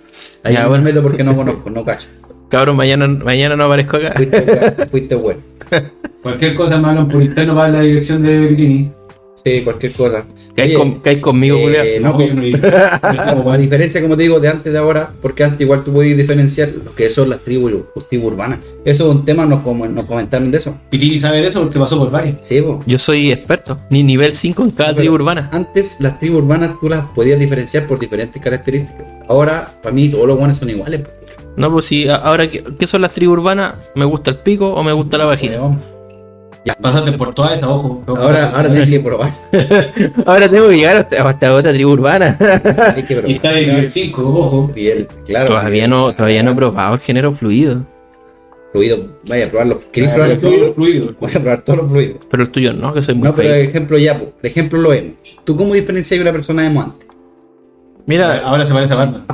Ahí 0.44 0.54
Ya, 0.54 0.64
no 0.64 0.70
bueno. 0.70 0.84
me 0.84 0.90
meto 0.92 1.04
porque 1.04 1.24
no 1.24 1.36
conozco, 1.36 1.70
no 1.70 1.84
cacho. 1.84 2.08
Cabrón, 2.50 2.78
mañana, 2.78 3.08
mañana 3.08 3.56
no 3.56 3.66
aparezco 3.66 3.98
acá. 3.98 4.14
Fuiste, 4.16 4.86
fuiste 4.92 5.16
bueno. 5.16 5.42
Cualquier 6.24 6.56
cosa 6.56 6.78
me 6.80 6.88
hablan 6.90 7.08
por 7.08 7.22
interno 7.22 7.56
para 7.56 7.70
la 7.70 7.82
dirección 7.82 8.24
de 8.24 8.48
Vitini. 8.48 8.92
Sí, 9.44 9.62
cualquier 9.64 9.92
cosa. 9.94 10.26
Con- 10.76 11.00
caes 11.00 11.20
conmigo, 11.20 11.58
eh, 11.58 12.00
no, 12.02 12.20
yo 12.20 12.34
no 12.34 13.52
a 13.52 13.58
diferencia, 13.58 14.02
como 14.02 14.18
te 14.18 14.24
digo, 14.24 14.40
de 14.40 14.50
antes 14.50 14.74
de 14.74 14.78
ahora, 14.80 15.10
porque 15.22 15.44
antes 15.44 15.62
igual 15.62 15.84
tú 15.84 15.94
podías 15.94 16.18
diferenciar 16.18 16.70
lo 16.84 16.94
que 16.94 17.10
son 17.10 17.30
las 17.30 17.40
tribus, 17.40 17.72
las 17.96 18.08
tribus 18.10 18.34
urbanas. 18.34 18.60
Eso 18.84 19.10
es 19.10 19.16
un 19.16 19.24
tema, 19.26 19.46
nos, 19.46 19.66
nos 19.66 20.06
comentaron 20.06 20.52
de 20.52 20.58
eso. 20.58 20.76
Vitini 20.92 21.18
sabe 21.20 21.42
de 21.42 21.48
eso 21.48 21.62
porque 21.62 21.80
pasó 21.80 21.98
por 21.98 22.12
varios. 22.12 22.36
Sí, 22.42 22.62
po. 22.62 22.84
Yo 22.86 23.00
soy 23.00 23.32
experto. 23.32 23.78
Ni 23.90 24.04
nivel 24.04 24.34
5 24.36 24.64
en 24.64 24.70
cada 24.72 24.92
No, 24.92 24.98
tribu 24.98 25.16
urbana. 25.16 25.50
Antes 25.54 26.02
las 26.02 26.20
tribus 26.20 26.44
urbanas 26.44 26.72
tú 26.82 26.90
las 26.90 27.06
podías 27.08 27.40
diferenciar 27.40 27.88
por 27.88 28.00
diferentes 28.00 28.42
características. 28.42 29.06
Ahora, 29.30 29.72
para 29.82 29.94
mí, 29.96 30.10
todos 30.10 30.28
los 30.28 30.38
buenos 30.38 30.58
son 30.58 30.70
iguales. 30.70 31.02
po. 31.02 31.10
No, 31.56 31.72
pues 31.72 31.86
si 31.86 32.08
ahora, 32.10 32.48
¿qué, 32.48 32.64
qué 32.78 32.88
son 32.88 33.02
las 33.02 33.14
tribus 33.14 33.38
urbanas? 33.38 33.76
¿Me 33.96 34.06
gusta 34.06 34.32
el 34.32 34.38
pico 34.38 34.70
o 34.74 34.84
me 34.84 34.92
gusta 34.92 35.18
la 35.18 35.26
vagina? 35.26 35.58
Weón. 36.66 36.78
Pasaste 36.82 37.12
por 37.14 37.34
todas 37.34 37.54
esas, 37.54 37.70
ojo. 37.70 38.04
Ahora, 38.08 38.52
ahora 38.56 38.70
tienes 38.70 38.90
que 38.90 39.00
probar. 39.00 39.34
Ahora 40.26 40.50
tengo 40.50 40.68
que 40.70 40.76
llegar 40.78 40.98
hasta, 40.98 41.28
hasta 41.30 41.54
otra 41.56 41.72
tribu 41.74 41.92
urbana. 41.92 42.38
Tienes 42.96 43.06
que 43.06 43.14
Y 43.14 43.16
probar. 43.18 43.32
está 43.32 43.60
en 43.60 43.70
nivel 43.70 43.90
5, 43.90 44.22
ojo. 44.22 44.72
Bien, 44.76 45.08
claro. 45.26 45.48
todavía 45.48 45.88
no, 45.88 46.14
todavía 46.14 46.44
no 46.44 46.52
he 46.52 46.56
probado 46.56 46.96
el 46.96 47.00
género 47.02 47.32
fluido. 47.32 47.86
Fluido, 48.72 49.08
vaya 49.28 49.46
a 49.46 49.50
probarlo. 49.50 49.82
¿Queréis 49.92 50.14
probar 50.14 50.32
el 50.32 50.40
fluido? 50.40 50.74
fluido. 50.76 51.16
Voy 51.20 51.32
a 51.32 51.40
probar 51.40 51.62
todos 51.64 51.80
los 51.80 51.90
fluidos. 51.92 52.18
Pero 52.30 52.44
el 52.44 52.50
tuyo 52.50 52.74
no, 52.74 52.94
que 52.94 53.02
soy 53.02 53.16
muy 53.16 53.28
No, 53.30 53.36
pero 53.36 53.50
fake. 53.50 53.70
ejemplo 53.70 53.98
ya, 53.98 54.20
po. 54.20 54.32
El 54.44 54.50
ejemplo 54.52 54.80
lo 54.80 54.94
emo. 54.94 55.14
¿Tú 55.44 55.56
cómo 55.56 55.74
diferencias 55.74 56.20
una 56.22 56.32
persona 56.32 56.66
emo 56.68 56.82
antes? 56.84 57.08
Mira, 58.06 58.40
Ahora 58.44 58.66
se 58.66 58.74
parece 58.74 58.94
a 58.94 58.98
Batman. 58.98 59.26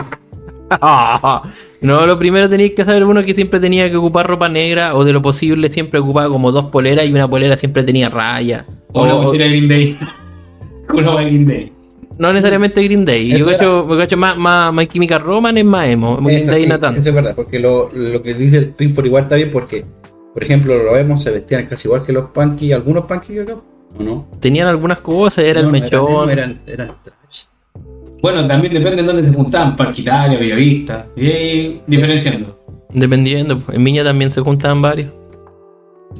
no, 1.82 2.06
lo 2.08 2.18
primero 2.18 2.50
tenéis 2.50 2.72
que 2.72 2.84
saber 2.84 3.04
uno 3.04 3.24
que 3.24 3.34
siempre 3.36 3.60
tenía 3.60 3.90
que 3.90 3.96
ocupar 3.98 4.28
ropa 4.28 4.50
negra 4.50 4.96
o 4.96 5.04
de 5.06 5.14
lo 5.14 5.22
posible 5.22 5.70
siempre 5.70 6.00
ocupaba 6.00 6.30
como 6.30 6.52
dos 6.52 6.66
poleras 6.66 7.06
y 7.08 7.12
una 7.12 7.28
polera 7.30 7.58
siempre 7.58 7.84
tenía 7.84 8.10
raya. 8.10 8.66
O 8.94 9.06
la 9.06 9.16
o- 9.16 9.32
Green 9.32 9.68
Day. 9.68 9.98
De 10.94 11.02
Green 11.02 11.46
Day. 11.48 11.72
no 12.20 12.32
necesariamente 12.32 12.84
Green 12.84 13.06
Day. 13.06 13.38
Yo 13.38 13.46
cacho, 13.46 13.88
cacho 13.98 14.18
más, 14.18 14.38
más, 14.38 14.72
más 14.74 14.88
Química 14.88 15.18
Roman 15.20 15.58
es 15.58 15.66
más 15.66 15.88
emo. 15.88 16.18
Green 16.18 16.38
Eso, 16.38 16.52
Day 16.52 16.64
sí, 16.64 16.70
no 16.70 16.80
tanto. 16.80 17.00
eso 17.00 17.10
es 17.10 17.16
verdad, 17.16 17.34
porque 17.36 17.60
lo, 17.60 17.90
lo 17.94 18.22
que 18.22 18.34
dice 18.34 18.58
el 18.58 18.70
Pinford 18.70 19.06
igual 19.08 19.24
está 19.24 19.36
bien 19.36 19.52
porque, 19.52 19.86
por 20.34 20.44
ejemplo, 20.44 20.78
lo 20.84 20.94
vemos, 20.94 21.22
se 21.24 21.32
vestían 21.32 21.66
casi 21.68 21.88
igual 21.88 22.04
que 22.06 22.14
los 22.14 22.30
punky, 22.30 22.72
algunos 22.72 23.06
punky 23.06 23.40
acá, 23.40 23.56
¿o 24.00 24.04
no? 24.04 24.28
Tenían 24.40 24.68
algunas 24.68 25.00
cosas, 25.02 25.44
era 25.46 25.62
No, 25.62 25.68
el 25.68 25.72
mechón. 25.72 26.30
Eran, 26.30 26.60
eran, 26.68 26.86
eran 26.86 26.96
trash. 27.04 27.44
Bueno, 28.22 28.48
también 28.48 28.74
depende 28.74 29.02
de 29.02 29.08
dónde 29.08 29.26
se 29.30 29.36
juntaban. 29.36 29.76
Parque 29.76 30.02
Italia, 30.02 30.40
Bellavista. 30.40 31.06
Y 31.16 31.26
ahí 31.28 31.82
diferenciando. 31.88 32.56
Dependiendo, 32.94 33.60
pues, 33.60 33.78
en 33.78 33.84
Viña 33.84 34.04
también 34.04 34.32
se 34.32 34.42
juntaban 34.42 34.82
varios. 34.82 35.10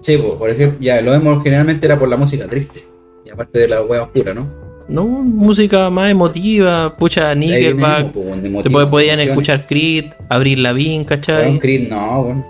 Sí, 0.02 0.18
po, 0.18 0.38
por 0.38 0.50
ejemplo, 0.50 0.78
ya 0.82 1.02
lo 1.02 1.12
vemos 1.12 1.42
generalmente 1.42 1.86
era 1.86 1.98
por 1.98 2.10
la 2.10 2.18
música 2.18 2.48
triste. 2.48 2.86
Y 3.26 3.30
aparte 3.30 3.60
de 3.60 3.68
la 3.70 3.82
hueá 3.82 4.04
oscura, 4.04 4.34
¿no? 4.34 4.48
No, 4.88 5.04
música 5.06 5.90
más 5.90 6.12
emotiva, 6.12 6.96
pucha, 6.96 7.34
Nickelback. 7.34 8.14
motivo, 8.14 8.62
puede- 8.72 8.88
podían 8.88 9.20
emociones. 9.20 9.28
escuchar 9.30 9.66
Creed, 9.66 10.06
abrir 10.30 10.60
la 10.60 10.74
Vin, 10.74 11.04
¿cachai? 11.06 11.58
Creed, 11.60 11.90
no, 11.90 12.24
bueno. 12.24 12.46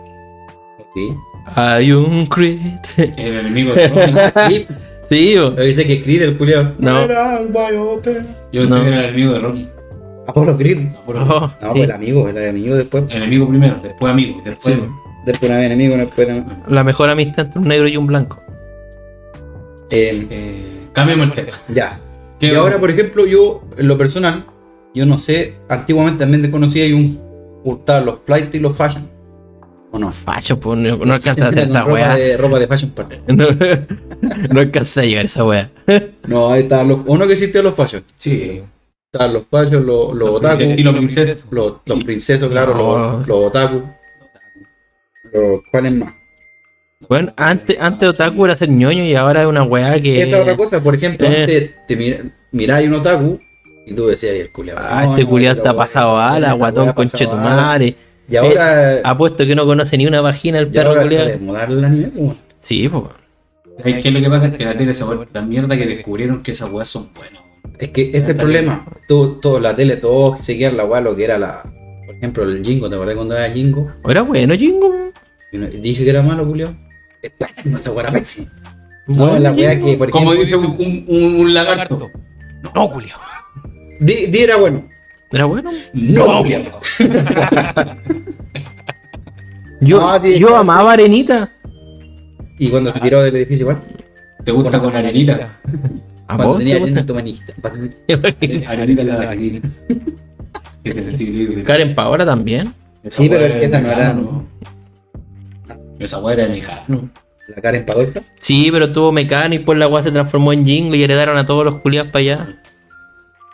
Sí. 0.93 1.13
Hay 1.55 1.91
un 1.93 2.25
Creed. 2.25 2.59
El 2.97 3.35
enemigo 3.35 3.73
de. 3.73 4.67
Sí, 5.09 5.33
sí, 5.33 5.35
pero 5.35 5.63
dice 5.63 5.85
que 5.85 6.03
Creed 6.03 6.21
el 6.23 6.37
culiao. 6.37 6.71
No. 6.79 7.05
Yo 8.51 8.63
No. 8.63 8.77
soy 8.77 8.87
el 8.87 8.93
enemigo 8.93 9.33
de 9.33 9.39
Rocky. 9.39 9.67
Apolo 10.27 10.57
Creed. 10.57 10.87
Oh, 11.05 11.13
No, 11.13 11.49
sí. 11.49 11.55
pues 11.59 11.83
el 11.83 11.91
amigo, 11.91 12.27
el 12.29 12.37
enemigo 12.37 12.75
después. 12.75 13.03
Enemigo 13.09 13.47
primero, 13.47 13.75
después 13.83 14.11
amigo. 14.11 14.41
Después. 14.43 14.75
Sí. 14.75 14.81
Después 15.25 15.49
una 15.49 15.57
vez 15.59 15.65
enemigo, 15.67 15.95
después. 15.97 16.27
La 16.67 16.83
mejor 16.83 17.09
amistad 17.09 17.45
entre 17.45 17.59
un 17.61 17.67
negro 17.67 17.87
y 17.87 17.97
un 17.97 18.07
blanco. 18.07 18.41
Eh, 19.91 20.27
Eh, 20.29 20.87
cambiemos 20.93 21.27
el 21.27 21.33
tema. 21.33 21.57
ya. 21.73 21.99
¿Qué- 22.39 22.47
Y 22.47 22.55
ahora, 22.55 22.79
por 22.79 22.89
ejemplo, 22.89 23.25
yo, 23.25 23.63
en 23.77 23.87
lo 23.87 23.97
personal, 23.97 24.45
yo 24.93 25.05
no 25.05 25.17
sé, 25.19 25.53
antiguamente 25.69 26.19
también 26.19 26.41
desconocía 26.41 26.83
hay 26.85 26.93
un 26.93 27.19
gustaba 27.63 28.01
los 28.01 28.19
flight 28.25 28.53
y 28.55 28.59
los 28.59 28.75
fashion. 28.75 29.07
¿O 29.95 29.99
no? 29.99 30.11
Facho, 30.11 30.59
pues 30.59 30.77
no, 30.77 30.97
no 30.97 31.13
alcanza 31.13 31.45
a 31.45 31.47
hacer 31.49 31.59
esa 31.69 31.81
ropa 31.83 31.93
weá. 31.93 32.15
de, 32.15 32.35
ropa 32.37 32.59
de 32.59 32.67
fashion. 32.67 32.93
No, 33.27 33.47
no 34.51 34.59
alcanza 34.59 35.01
a 35.01 35.03
llegar 35.05 35.23
a 35.23 35.25
esa 35.25 35.43
weá. 35.45 35.69
No, 36.27 36.51
ahí 36.51 36.63
estaban 36.63 36.89
los. 36.89 36.99
¿O 37.07 37.17
no 37.17 37.25
que 37.27 37.33
existían 37.33 37.63
los 37.63 37.75
fashion? 37.75 38.03
Sí. 38.17 38.61
Estaban 39.13 39.33
los 39.33 39.43
fashion, 39.49 39.85
los, 39.85 40.13
los 40.13 40.29
otaku, 40.31 40.61
Estilo 40.63 40.91
princesa. 40.93 41.47
los, 41.51 41.75
los 41.85 42.03
princesos, 42.03 42.49
claro, 42.49 42.73
No. 42.75 43.17
los, 43.19 43.27
los 43.27 43.37
otaku. 43.47 43.83
Los, 45.31 45.61
¿Cuáles 45.71 45.91
más? 45.93 46.13
Bueno, 47.07 47.33
antes, 47.37 47.77
antes 47.79 48.09
Otaku 48.09 48.45
era 48.45 48.55
ser 48.57 48.69
ñoño 48.69 49.03
y 49.03 49.15
ahora 49.15 49.41
es 49.43 49.47
una 49.47 49.63
weá 49.63 49.99
que. 50.01 50.21
Esta 50.23 50.37
es 50.37 50.41
otra 50.41 50.57
cosa, 50.57 50.83
por 50.83 50.95
ejemplo, 50.95 51.27
Eh. 51.27 51.41
antes 51.41 51.71
te 51.87 51.95
mira, 51.95 52.17
miráis 52.51 52.87
un 52.87 52.95
otaku 52.95 53.39
y 53.85 53.93
tú 53.93 54.07
decías, 54.07 54.33
"Ay, 54.33 54.39
el 54.41 54.51
culiao. 54.51 54.77
Ah, 54.81 55.03
no, 55.05 55.11
este 55.11 55.23
no, 55.23 55.29
culiado 55.29 55.57
está 55.57 55.73
pasado 55.73 56.17
a 56.17 56.39
la 56.39 56.53
guatón 56.53 56.85
weá 56.85 56.93
conche 58.27 58.49
tu 58.49 58.55
pasado 58.55 58.59
ala". 58.59 58.75
madre. 58.75 59.01
Y 59.01 59.01
ahora, 59.01 59.01
Apuesto 59.09 59.45
que 59.45 59.55
no 59.55 59.65
conoce 59.65 59.97
ni 59.97 60.05
una 60.07 60.21
vagina 60.21 60.59
el 60.59 60.67
perro 60.69 60.95
modar 61.41 61.71
el 61.71 61.83
anime, 61.83 62.07
pues. 62.07 62.37
Sí, 62.59 62.89
pues. 62.89 63.03
¿Sabes 63.77 64.01
qué 64.01 64.07
es 64.09 64.13
lo 64.13 64.21
que 64.21 64.29
pasa? 64.29 64.47
Es 64.47 64.55
que 64.55 64.65
la 64.65 64.77
tele 64.77 64.93
se 64.93 65.03
ha 65.03 65.07
vuelto 65.07 65.25
tan 65.33 65.49
mierda 65.49 65.77
que 65.77 65.85
descubrieron 65.85 66.41
que 66.43 66.51
esas 66.51 66.71
weas 66.71 66.87
son 66.87 67.09
buenas. 67.13 67.41
Es 67.79 67.89
que 67.89 68.03
ese 68.09 68.17
es 68.17 68.29
el 68.29 68.35
problema. 68.37 68.85
Todo, 69.07 69.33
todo, 69.33 69.59
la 69.59 69.75
tele, 69.75 69.97
todos 69.97 70.41
seguían 70.43 70.77
la 70.77 70.85
weá, 70.85 71.01
lo 71.01 71.15
que 71.15 71.25
era 71.25 71.37
la. 71.37 71.63
Por 72.05 72.15
ejemplo, 72.15 72.43
el 72.43 72.63
Jingo, 72.63 72.87
¿te 72.89 72.95
acuerdas 72.95 73.15
cuando 73.15 73.35
era 73.37 73.51
Jingo? 73.53 73.91
Era 74.07 74.21
bueno, 74.21 74.53
no- 75.51 75.67
dije 75.67 76.03
que 76.03 76.09
era 76.09 76.21
malo, 76.21 76.45
Julio. 76.45 76.75
Es 77.21 77.31
pésimo, 77.31 77.77
esa 77.79 77.91
weá 77.91 78.03
era 78.07 78.11
pésima. 78.13 78.51
Bueno, 79.07 79.33
No, 79.33 79.39
la 79.39 79.51
weá 79.51 79.79
que, 79.81 79.97
por 79.97 80.09
Como 80.09 80.33
ejemplo, 80.33 80.57
dice 80.57 80.83
un, 80.83 81.05
un, 81.07 81.39
un 81.41 81.53
lagarto. 81.53 82.09
No, 82.73 82.87
Julio. 82.89 83.15
di, 83.99 84.27
di 84.27 84.39
era 84.39 84.57
bueno. 84.57 84.87
Era 85.31 85.45
bueno. 85.45 85.71
No, 85.93 86.43
Yo, 89.81 89.99
No, 89.99 90.21
sí, 90.21 90.39
yo 90.39 90.47
claro. 90.47 90.61
amaba 90.61 90.93
Arenita. 90.93 91.51
Y 92.57 92.69
cuando 92.69 92.93
se 92.93 92.99
tiró 93.01 93.21
del 93.21 93.35
edificio, 93.35 93.63
igual. 93.63 93.81
¿Te 94.43 94.51
gusta 94.51 94.79
con 94.79 94.95
arenita? 94.95 95.59
¿A 96.27 96.35
Cuando 96.35 96.47
vos 96.53 96.57
tenía 96.59 96.75
te 96.75 96.91
gusta? 96.91 97.13
manista. 97.13 97.53
Arenita 98.67 99.03
de 99.03 99.03
la 99.03 99.29
arenita. 99.29 99.67
Karen 101.65 101.95
Paola 101.95 102.25
también. 102.25 102.73
Esa 103.03 103.17
Sí, 103.23 103.29
pero 103.29 103.45
es 103.45 103.51
que 103.53 103.59
es 103.59 103.65
esa 103.67 103.81
no 103.81 103.87
era- 103.91 103.97
mecano. 104.13 104.45
Esa 105.99 106.19
weá 106.19 106.33
era 106.35 106.47
mecano. 106.47 107.09
La 107.47 107.61
Karen 107.61 107.85
Padolka. 107.85 108.21
Sí, 108.39 108.69
pero 108.71 108.91
tuvo 108.91 109.11
mecano 109.11 109.53
y 109.55 109.59
pues 109.59 109.77
la 109.77 109.87
weá 109.87 110.01
se 110.03 110.11
transformó 110.11 110.53
en 110.53 110.65
jingle 110.65 110.97
y 110.97 111.03
heredaron 111.03 111.37
a 111.37 111.45
todos 111.45 111.63
los 111.65 111.81
culiados 111.81 112.11
para 112.11 112.21
allá. 112.21 112.59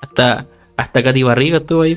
Hasta, 0.02 0.46
hasta 0.82 1.04
Katy 1.04 1.24
Barriga 1.24 1.58
estuvo 1.58 1.82
ahí. 1.82 1.96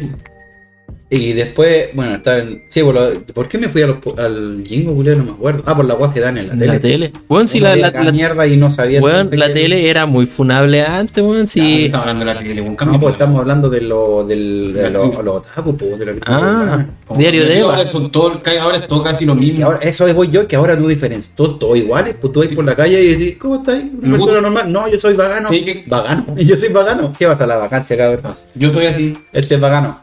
Y 1.16 1.32
después, 1.32 1.88
bueno, 1.94 2.16
está 2.16 2.38
el. 2.38 2.62
Sí, 2.68 2.82
por, 2.82 2.94
lo- 2.94 3.20
¿por 3.34 3.48
qué 3.48 3.58
me 3.58 3.68
fui 3.68 3.82
a 3.82 3.86
los 3.88 3.98
al 4.18 4.62
Jingo, 4.66 4.94
Julio? 4.94 5.16
No 5.16 5.24
me 5.24 5.30
acuerdo. 5.32 5.62
Ah, 5.66 5.76
por 5.76 5.84
la 5.84 5.94
guas 5.94 6.12
que 6.12 6.20
dan 6.20 6.38
en 6.38 6.48
la 6.48 6.52
En 6.54 6.58
tele. 6.58 6.72
la 6.72 6.78
tele. 6.80 7.12
Weón, 7.28 7.48
si 7.48 7.60
la, 7.60 7.76
la, 7.76 8.12
mierda 8.12 8.46
y 8.46 8.56
no 8.56 8.70
sabía. 8.70 9.00
weón, 9.00 9.26
no 9.26 9.30
sé 9.30 9.36
la 9.36 9.46
qué- 9.48 9.52
tele 9.54 9.88
era 9.88 10.06
muy 10.06 10.26
funable 10.26 10.82
antes, 10.82 11.22
weón. 11.22 11.46
Sí. 11.48 11.60
Sí. 11.60 11.84
Estamos 11.86 12.02
hablando 12.06 12.24
de 12.26 12.34
la 12.34 12.40
tele, 12.40 12.60
un 12.60 12.70
No, 12.70 12.76
cambio. 12.76 13.00
pues 13.00 13.12
estamos 13.12 13.40
hablando 13.40 13.70
de 13.70 13.80
lo, 13.80 14.24
del, 14.26 14.72
de 14.74 14.90
lo, 14.90 15.22
lo 15.22 15.34
otaku, 15.34 15.76
pues, 15.76 15.98
de 15.98 16.06
la 16.06 16.12
Ah, 16.26 16.86
Como 17.06 17.20
Diario 17.20 17.44
de 17.46 17.58
Eva. 17.60 17.76
Ahora, 17.76 17.88
son 17.88 18.10
todo, 18.10 18.40
ahora 18.60 18.78
es 18.78 18.86
todo 18.88 19.02
casi 19.02 19.24
lo 19.24 19.34
mismo. 19.34 19.66
ahora, 19.66 19.78
eso 19.82 20.06
es 20.06 20.14
voy 20.14 20.28
yo, 20.28 20.46
que 20.48 20.56
ahora 20.56 20.74
no 20.76 20.88
diferencias, 20.88 21.34
todos 21.36 21.58
todo 21.58 21.76
iguales, 21.76 22.16
pues 22.20 22.32
tú 22.32 22.40
vas 22.40 22.48
por 22.48 22.64
la 22.64 22.74
calle 22.74 23.00
y 23.02 23.08
decís, 23.14 23.36
¿cómo 23.38 23.56
estás? 23.56 23.82
Una 24.02 24.10
persona 24.12 24.40
normal, 24.40 24.72
no, 24.72 24.88
yo 24.88 24.98
soy 24.98 25.14
vagano. 25.14 25.48
Sí, 25.50 25.64
que- 25.64 25.84
Vagano, 25.86 26.26
y 26.36 26.44
yo 26.46 26.56
soy 26.56 26.70
vagano. 26.70 27.14
¿Qué 27.18 27.26
vas 27.26 27.40
a 27.40 27.46
la 27.46 27.56
vacancia, 27.56 27.96
cabrón? 27.96 28.34
Yo 28.54 28.70
soy 28.70 28.86
así. 28.86 29.16
Este 29.32 29.54
es 29.56 29.60
vagano. 29.60 30.00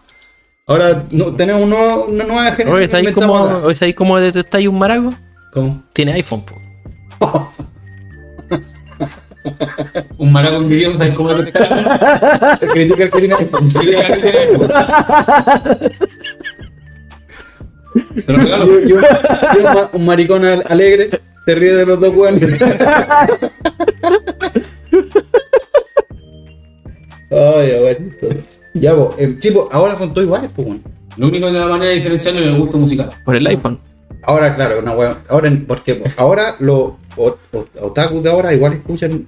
Ahora 0.71 1.03
no, 1.11 1.35
tenemos 1.35 1.63
un 1.63 1.69
nuevo- 1.71 2.05
una 2.05 2.23
nueva 2.23 2.43
Oye, 2.47 2.55
generación. 2.55 2.89
¿sabéis 2.89 3.11
cómo, 3.11 3.33
oye, 3.63 3.75
¿sabéis 3.75 3.95
cómo 3.95 4.17
detectáis 4.19 4.67
un 4.69 4.79
maraco? 4.79 5.13
¿Cómo? 5.51 5.83
Tiene 5.91 6.13
iPhone, 6.13 6.43
po. 6.45 6.55
Un 10.17 10.31
maraco 10.31 10.57
envidioso, 10.57 10.97
¿sabes 10.99 11.15
cómo 11.15 11.31
es? 11.31 11.51
Critica 12.71 13.03
el 13.05 13.11
que 13.11 13.19
tiene 13.19 13.33
iPhone. 13.35 13.69
Te 18.25 18.31
lo 18.33 18.37
regalo. 18.39 18.79
Y- 18.79 18.89
y 18.89 18.91
un, 18.93 19.03
y 19.03 19.57
un 19.57 19.63
ma- 19.63 19.89
un 19.91 20.05
maricón 20.05 20.45
al- 20.45 20.63
alegre 20.69 21.09
se 21.45 21.55
ríe 21.55 21.73
de 21.73 21.85
los 21.87 21.99
dos 21.99 22.15
weones. 22.15 22.61
Ay, 27.31 27.71
abuelito. 27.75 28.27
Ya, 28.73 28.93
vos, 28.93 29.15
eh, 29.17 29.35
sí, 29.39 29.51
pues, 29.51 29.65
ahora 29.71 29.97
son 29.97 30.13
todos 30.13 30.25
iguales, 30.25 30.51
pues, 30.55 30.67
weón. 30.67 30.81
Lo 31.17 31.27
único 31.27 31.47
de 31.51 31.59
la 31.59 31.67
manera 31.67 31.89
de 31.89 31.95
diferenciarlo 31.97 32.39
es 32.39 32.47
el 32.47 32.57
gusto 32.57 32.77
musical. 32.77 33.11
Por 33.25 33.35
el 33.35 33.45
iPhone. 33.47 33.79
Ahora, 34.23 34.55
claro, 34.55 34.79
una 34.79 34.93
weón. 34.93 35.17
Ahora, 35.29 35.47
en- 35.47 35.65
porque 35.65 35.95
pues, 35.95 36.17
ahora 36.19 36.55
los 36.59 36.91
otakus 37.81 38.23
de 38.23 38.29
ahora 38.31 38.53
igual 38.53 38.73
escuchan 38.73 39.27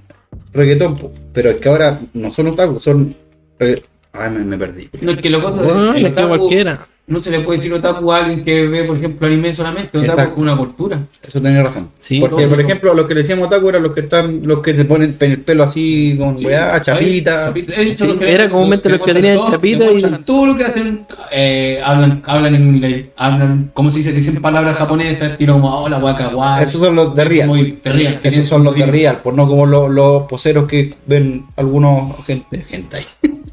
reggaetón, 0.53 0.95
pues, 0.97 1.11
pero 1.33 1.49
es 1.51 1.57
que 1.57 1.69
ahora 1.69 1.99
no 2.13 2.31
son 2.31 2.47
otakus, 2.47 2.83
son. 2.83 3.13
Ay, 3.59 4.29
me, 4.31 4.43
me 4.45 4.57
perdí. 4.57 4.89
No, 5.01 5.11
es 5.11 5.17
que 5.21 5.29
lo 5.29 5.41
cosa 5.41 5.61
Bueno, 5.61 5.93
es 5.93 6.13
que 6.13 6.27
cualquiera. 6.27 6.87
No 7.05 7.19
se 7.19 7.31
le 7.31 7.41
puede 7.41 7.57
decir 7.57 7.73
otaku 7.73 8.13
a 8.13 8.19
alguien 8.23 8.45
que 8.45 8.65
ve, 8.65 8.85
por 8.85 8.95
ejemplo, 8.97 9.27
anime 9.27 9.53
solamente. 9.53 9.89
Otaku 9.97 10.05
Exacto. 10.13 10.31
es 10.31 10.37
una 10.37 10.55
cultura. 10.55 10.99
Eso 11.21 11.41
tenés 11.41 11.61
razón. 11.61 11.89
Sí, 11.99 12.21
Porque, 12.21 12.37
todo. 12.43 12.49
por 12.51 12.61
ejemplo, 12.61 12.93
los 12.93 13.07
que 13.07 13.13
le 13.13 13.19
decíamos 13.19 13.47
otaku 13.47 13.67
eran 13.69 13.83
los 13.83 13.91
que 13.91 13.99
están, 13.99 14.39
los 14.45 14.59
que 14.59 14.73
se 14.73 14.85
ponen 14.85 15.13
el 15.19 15.41
pelo 15.41 15.63
así 15.63 16.15
con 16.17 16.39
Sí. 16.39 16.45
weá, 16.45 16.81
chapita. 16.81 17.53
Sí, 17.53 17.95
era 18.21 18.47
comúnmente 18.47 18.87
los 18.87 19.01
que 19.01 19.13
tenían 19.13 19.37
chapita 19.51 19.91
y- 19.91 20.01
Todo 20.23 20.45
lo 20.45 20.55
que 20.57 20.63
hacen, 20.63 21.05
eh, 21.29 21.81
hablan, 21.83 22.23
hablan 22.25 22.55
en 22.55 22.67
inglés, 22.75 23.05
hablan, 23.17 23.71
¿cómo 23.73 23.91
se 23.91 23.97
dice? 23.97 24.13
Dicen 24.13 24.41
palabras 24.41 24.77
japonesas, 24.77 25.31
estilo 25.31 25.53
como, 25.55 25.83
hola, 25.83 25.97
waka, 25.97 26.27
guay. 26.29 26.63
Esos 26.63 26.79
son 26.81 26.95
los 26.95 27.13
de 27.13 27.25
Real. 27.25 27.49
Muy 27.49 27.79
de 27.83 27.91
Real. 27.91 28.19
Esos 28.23 28.47
son 28.47 28.63
los 28.63 28.75
de 28.75 28.85
Real, 28.85 29.19
pues 29.21 29.35
no 29.35 29.45
como 29.45 29.65
los, 29.65 29.89
los 29.91 30.23
poseros 30.23 30.67
que 30.69 30.93
ven 31.05 31.47
algunos 31.57 32.15
gente, 32.25 32.61
gente 32.61 32.95
ahí. 32.95 33.05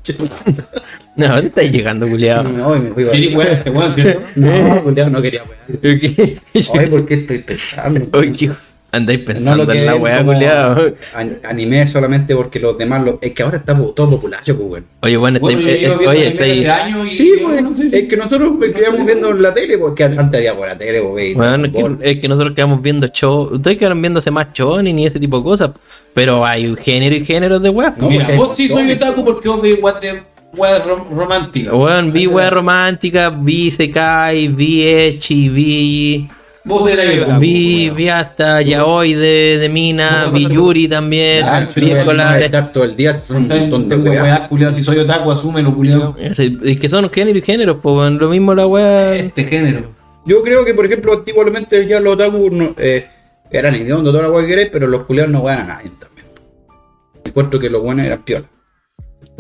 No, 1.17 1.29
¿dónde 1.29 1.49
estáis 1.49 1.73
llegando, 1.73 2.09
culiado? 2.09 2.45
No, 2.45 2.71
me 2.77 2.91
fui 2.93 3.05
weón, 3.05 3.49
este 3.53 3.71
weón, 3.71 3.95
¿cierto? 3.95 4.23
No, 4.37 5.11
no 5.11 5.23
quería. 5.23 5.43
¿Qué? 5.83 6.39
Ay, 6.55 6.87
¿por 6.89 7.07
qué 7.07 7.15
estoy 7.15 7.39
pensando? 7.39 8.01
Oye, 8.19 8.33
¿qué 8.33 8.51
andáis 8.93 9.21
No 9.21 9.25
pensando 9.27 9.67
que 9.67 9.79
en 9.79 9.87
la 9.87 9.97
weá, 9.97 10.25
culiado? 10.25 10.93
an- 11.15 11.39
Anime 11.45 11.87
solamente 11.87 12.35
porque 12.35 12.59
los 12.59 12.77
demás 12.79 13.05
lo... 13.05 13.19
Es 13.23 13.33
que 13.33 13.43
ahora 13.43 13.59
está 13.59 13.77
todo 13.77 14.11
populacho, 14.11 14.57
pues, 14.57 14.69
weón. 14.71 14.85
Oye, 15.03 15.17
bueno, 15.17 15.39
Bueno, 15.41 15.61
estáis- 15.61 15.75
eh, 15.77 15.79
viendo 15.89 16.11
oye, 16.11 16.29
estáis. 16.29 17.15
Sí, 17.17 17.33
yo 17.39 17.47
pues, 17.49 17.63
no 17.63 17.73
sé. 17.73 17.89
es 17.93 18.09
que 18.09 18.17
nosotros 18.17 18.53
nos 18.59 18.69
quedamos 18.71 19.05
viendo 19.07 19.31
en 19.31 19.43
la 19.43 19.53
tele, 19.55 19.79
porque 19.79 20.05
antes 20.05 20.35
había 20.39 20.57
por 20.57 20.69
la 20.69 20.79
tele, 20.79 21.03
pues, 21.03 21.15
veis, 21.15 21.37
Bueno, 21.37 21.67
es 21.67 21.73
que, 21.73 22.11
es 22.11 22.17
que 22.19 22.29
nosotros 22.29 22.55
quedamos 22.55 22.81
viendo 22.83 23.07
show. 23.09 23.49
Ustedes 23.53 23.79
quedaron 23.79 24.01
viéndose 24.01 24.31
más 24.31 24.53
show 24.53 24.81
ni 24.83 25.07
ese 25.07 25.21
tipo 25.21 25.39
de 25.39 25.45
cosas. 25.45 25.71
Pero 26.15 26.45
hay 26.47 26.75
género 26.77 27.15
y 27.15 27.25
géneros 27.25 27.63
de 27.63 27.69
weá. 27.69 27.95
No, 27.97 28.09
Mira, 28.09 28.27
pues, 28.27 28.37
vos 28.39 28.57
sí 28.57 28.69
soy 28.69 28.91
otaku 28.93 29.25
porque 29.25 29.49
vos 29.49 29.61
veis 29.63 29.79
weas 30.57 30.85
de 30.85 30.91
weas 30.91 30.99
rom- 30.99 31.17
románticas. 31.17 31.73
Weón, 31.73 32.13
vi 32.13 32.27
weá 32.27 32.51
romántica, 32.51 33.31
vi 33.31 33.71
Sekai, 33.71 34.49
vi 34.49 34.83
Echi, 34.87 35.49
vi. 35.49 36.29
Vos 36.63 36.89
eres 36.91 37.23
otaku, 37.23 37.41
Vi, 37.41 37.91
vi 37.97 38.09
hasta 38.11 38.61
Yaoi 38.61 39.15
de, 39.15 39.59
de 39.59 39.69
Mina, 39.71 40.27
vi. 40.33 40.47
Yuri 40.47 40.89
también, 40.89 41.43
Ah, 41.47 41.63
estar 42.39 42.71
todo 42.71 42.85
el 42.85 42.95
día 42.97 43.19
son 43.23 43.51
un 43.51 43.71
montón 43.71 43.89
de 44.05 44.11
weas, 44.11 44.77
Si 44.77 44.85
soy 44.85 44.99
otaku, 44.99 45.31
asúmelo, 45.31 45.75
culiao. 45.75 46.15
Es 46.19 46.81
que 46.81 46.89
son 46.89 47.09
género 47.11 47.39
y 47.39 47.43
géneros, 47.43 47.79
pues 47.83 48.13
lo 48.13 48.29
mismo 48.29 48.55
la 48.55 48.67
weá. 48.67 49.17
Este 49.17 49.45
género. 49.45 49.85
Yo 50.27 50.43
creo 50.43 50.65
que, 50.67 50.75
por 50.75 50.85
ejemplo, 50.85 51.15
antiguamente 51.15 51.87
ya 51.87 51.99
los 51.99 52.13
otaku 52.15 52.51
no, 52.51 52.75
eh, 52.77 53.07
eran 53.51 53.75
idiotas, 53.75 54.05
toda 54.05 54.23
la 54.23 54.31
weá 54.31 54.43
que 54.43 54.49
querés, 54.49 54.69
pero 54.71 54.87
los 54.87 55.05
culiados 55.07 55.33
no 55.33 55.41
wean 55.41 55.61
a 55.61 55.65
nadie 55.65 55.91
también. 55.99 56.27
Encuentro 57.25 57.59
que 57.59 57.71
los 57.71 57.83
buenos 57.83 58.05
eran 58.05 58.23
piola. 58.23 58.45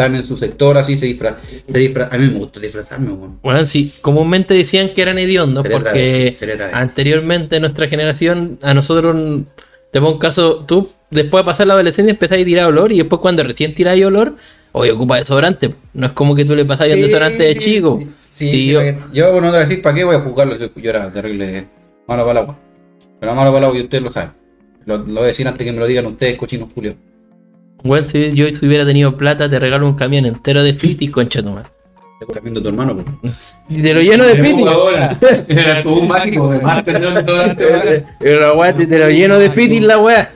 Están 0.00 0.16
en 0.16 0.24
su 0.24 0.36
sector 0.36 0.78
así, 0.78 0.96
se 0.96 1.06
disfrazan. 1.06 1.40
Se 1.70 1.78
disfra- 1.78 2.08
a 2.10 2.16
mí 2.16 2.28
me 2.28 2.38
gusta 2.38 2.58
disfrazarme, 2.60 3.12
weón. 3.12 3.38
Bueno, 3.42 3.66
sí, 3.66 3.92
comúnmente 4.00 4.54
decían 4.54 4.90
que 4.94 5.02
eran 5.02 5.18
hediondos 5.18 5.64
porque 5.78 6.32
anteriormente 6.72 7.60
nuestra 7.60 7.86
generación, 7.88 8.58
a 8.62 8.72
nosotros, 8.72 9.14
te 9.90 10.00
pongo 10.00 10.12
un 10.14 10.18
caso, 10.18 10.64
tú 10.66 10.90
después 11.10 11.42
de 11.42 11.46
pasar 11.46 11.66
la 11.66 11.74
adolescencia 11.74 12.10
empezás 12.12 12.40
a 12.40 12.44
tirar 12.44 12.66
olor 12.66 12.92
y 12.92 12.98
después 12.98 13.20
cuando 13.20 13.42
recién 13.42 13.74
tiráis 13.74 14.04
olor, 14.04 14.36
hoy 14.72 14.88
ocupa 14.90 15.16
desodorante. 15.18 15.74
No 15.92 16.06
es 16.06 16.12
como 16.12 16.34
que 16.34 16.44
tú 16.44 16.54
le 16.56 16.64
pasás 16.64 16.88
un 16.88 16.94
Sí, 16.94 17.00
desodorante 17.02 17.42
de 17.42 17.56
chico. 17.56 18.02
Sí, 18.32 18.68
yo- 18.68 18.80
yo, 19.12 19.32
bueno, 19.32 19.48
te 19.48 19.50
voy 19.50 19.56
a 19.58 19.60
decir, 19.68 19.82
¿para 19.82 19.94
qué 19.96 20.04
voy 20.04 20.16
a 20.16 20.20
jugarlo? 20.20 20.56
Yo 20.56 20.90
era 20.90 21.12
terrible 21.12 21.66
malo 22.08 22.22
para 22.24 22.30
el 22.32 22.38
agua. 22.38 22.58
Pero 23.20 23.34
malo 23.34 23.50
para 23.50 23.58
el 23.58 23.64
agua 23.64 23.78
y 23.78 23.82
ustedes 23.82 24.02
lo 24.04 24.10
saben. 24.12 24.30
Lo, 24.86 24.96
lo 24.96 25.04
voy 25.04 25.24
a 25.24 25.26
decir 25.26 25.46
antes 25.46 25.62
que 25.64 25.72
me 25.72 25.78
lo 25.78 25.86
digan 25.86 26.06
ustedes, 26.06 26.38
cochinos 26.38 26.70
Julio. 26.74 26.94
Bueno, 27.82 28.06
si 28.06 28.34
yo 28.34 28.50
si 28.50 28.66
hubiera 28.66 28.84
tenido 28.84 29.16
plata, 29.16 29.48
te 29.48 29.58
regalo 29.58 29.86
un 29.86 29.94
camión 29.94 30.26
entero 30.26 30.62
de 30.62 30.74
fit 30.74 31.00
y 31.02 31.08
concha 31.08 31.42
tu 31.42 31.50
madre. 31.50 31.68
Te 32.20 32.26
tu 32.50 32.68
hermano, 32.68 33.02
pues. 33.22 33.56
Y 33.68 33.80
te 33.80 33.94
lo 33.94 34.02
lleno 34.02 34.24
de 34.24 34.36
fit. 34.36 34.66
ahora. 34.66 35.18
Era 35.48 35.82
tu 35.82 36.02
mágico 36.02 36.50
te, 38.76 38.98
lo 38.98 39.08
lleno 39.08 39.38
de 39.38 39.50
fit 39.50 39.72
y 39.72 39.80
la 39.80 39.98
weá. 39.98 40.30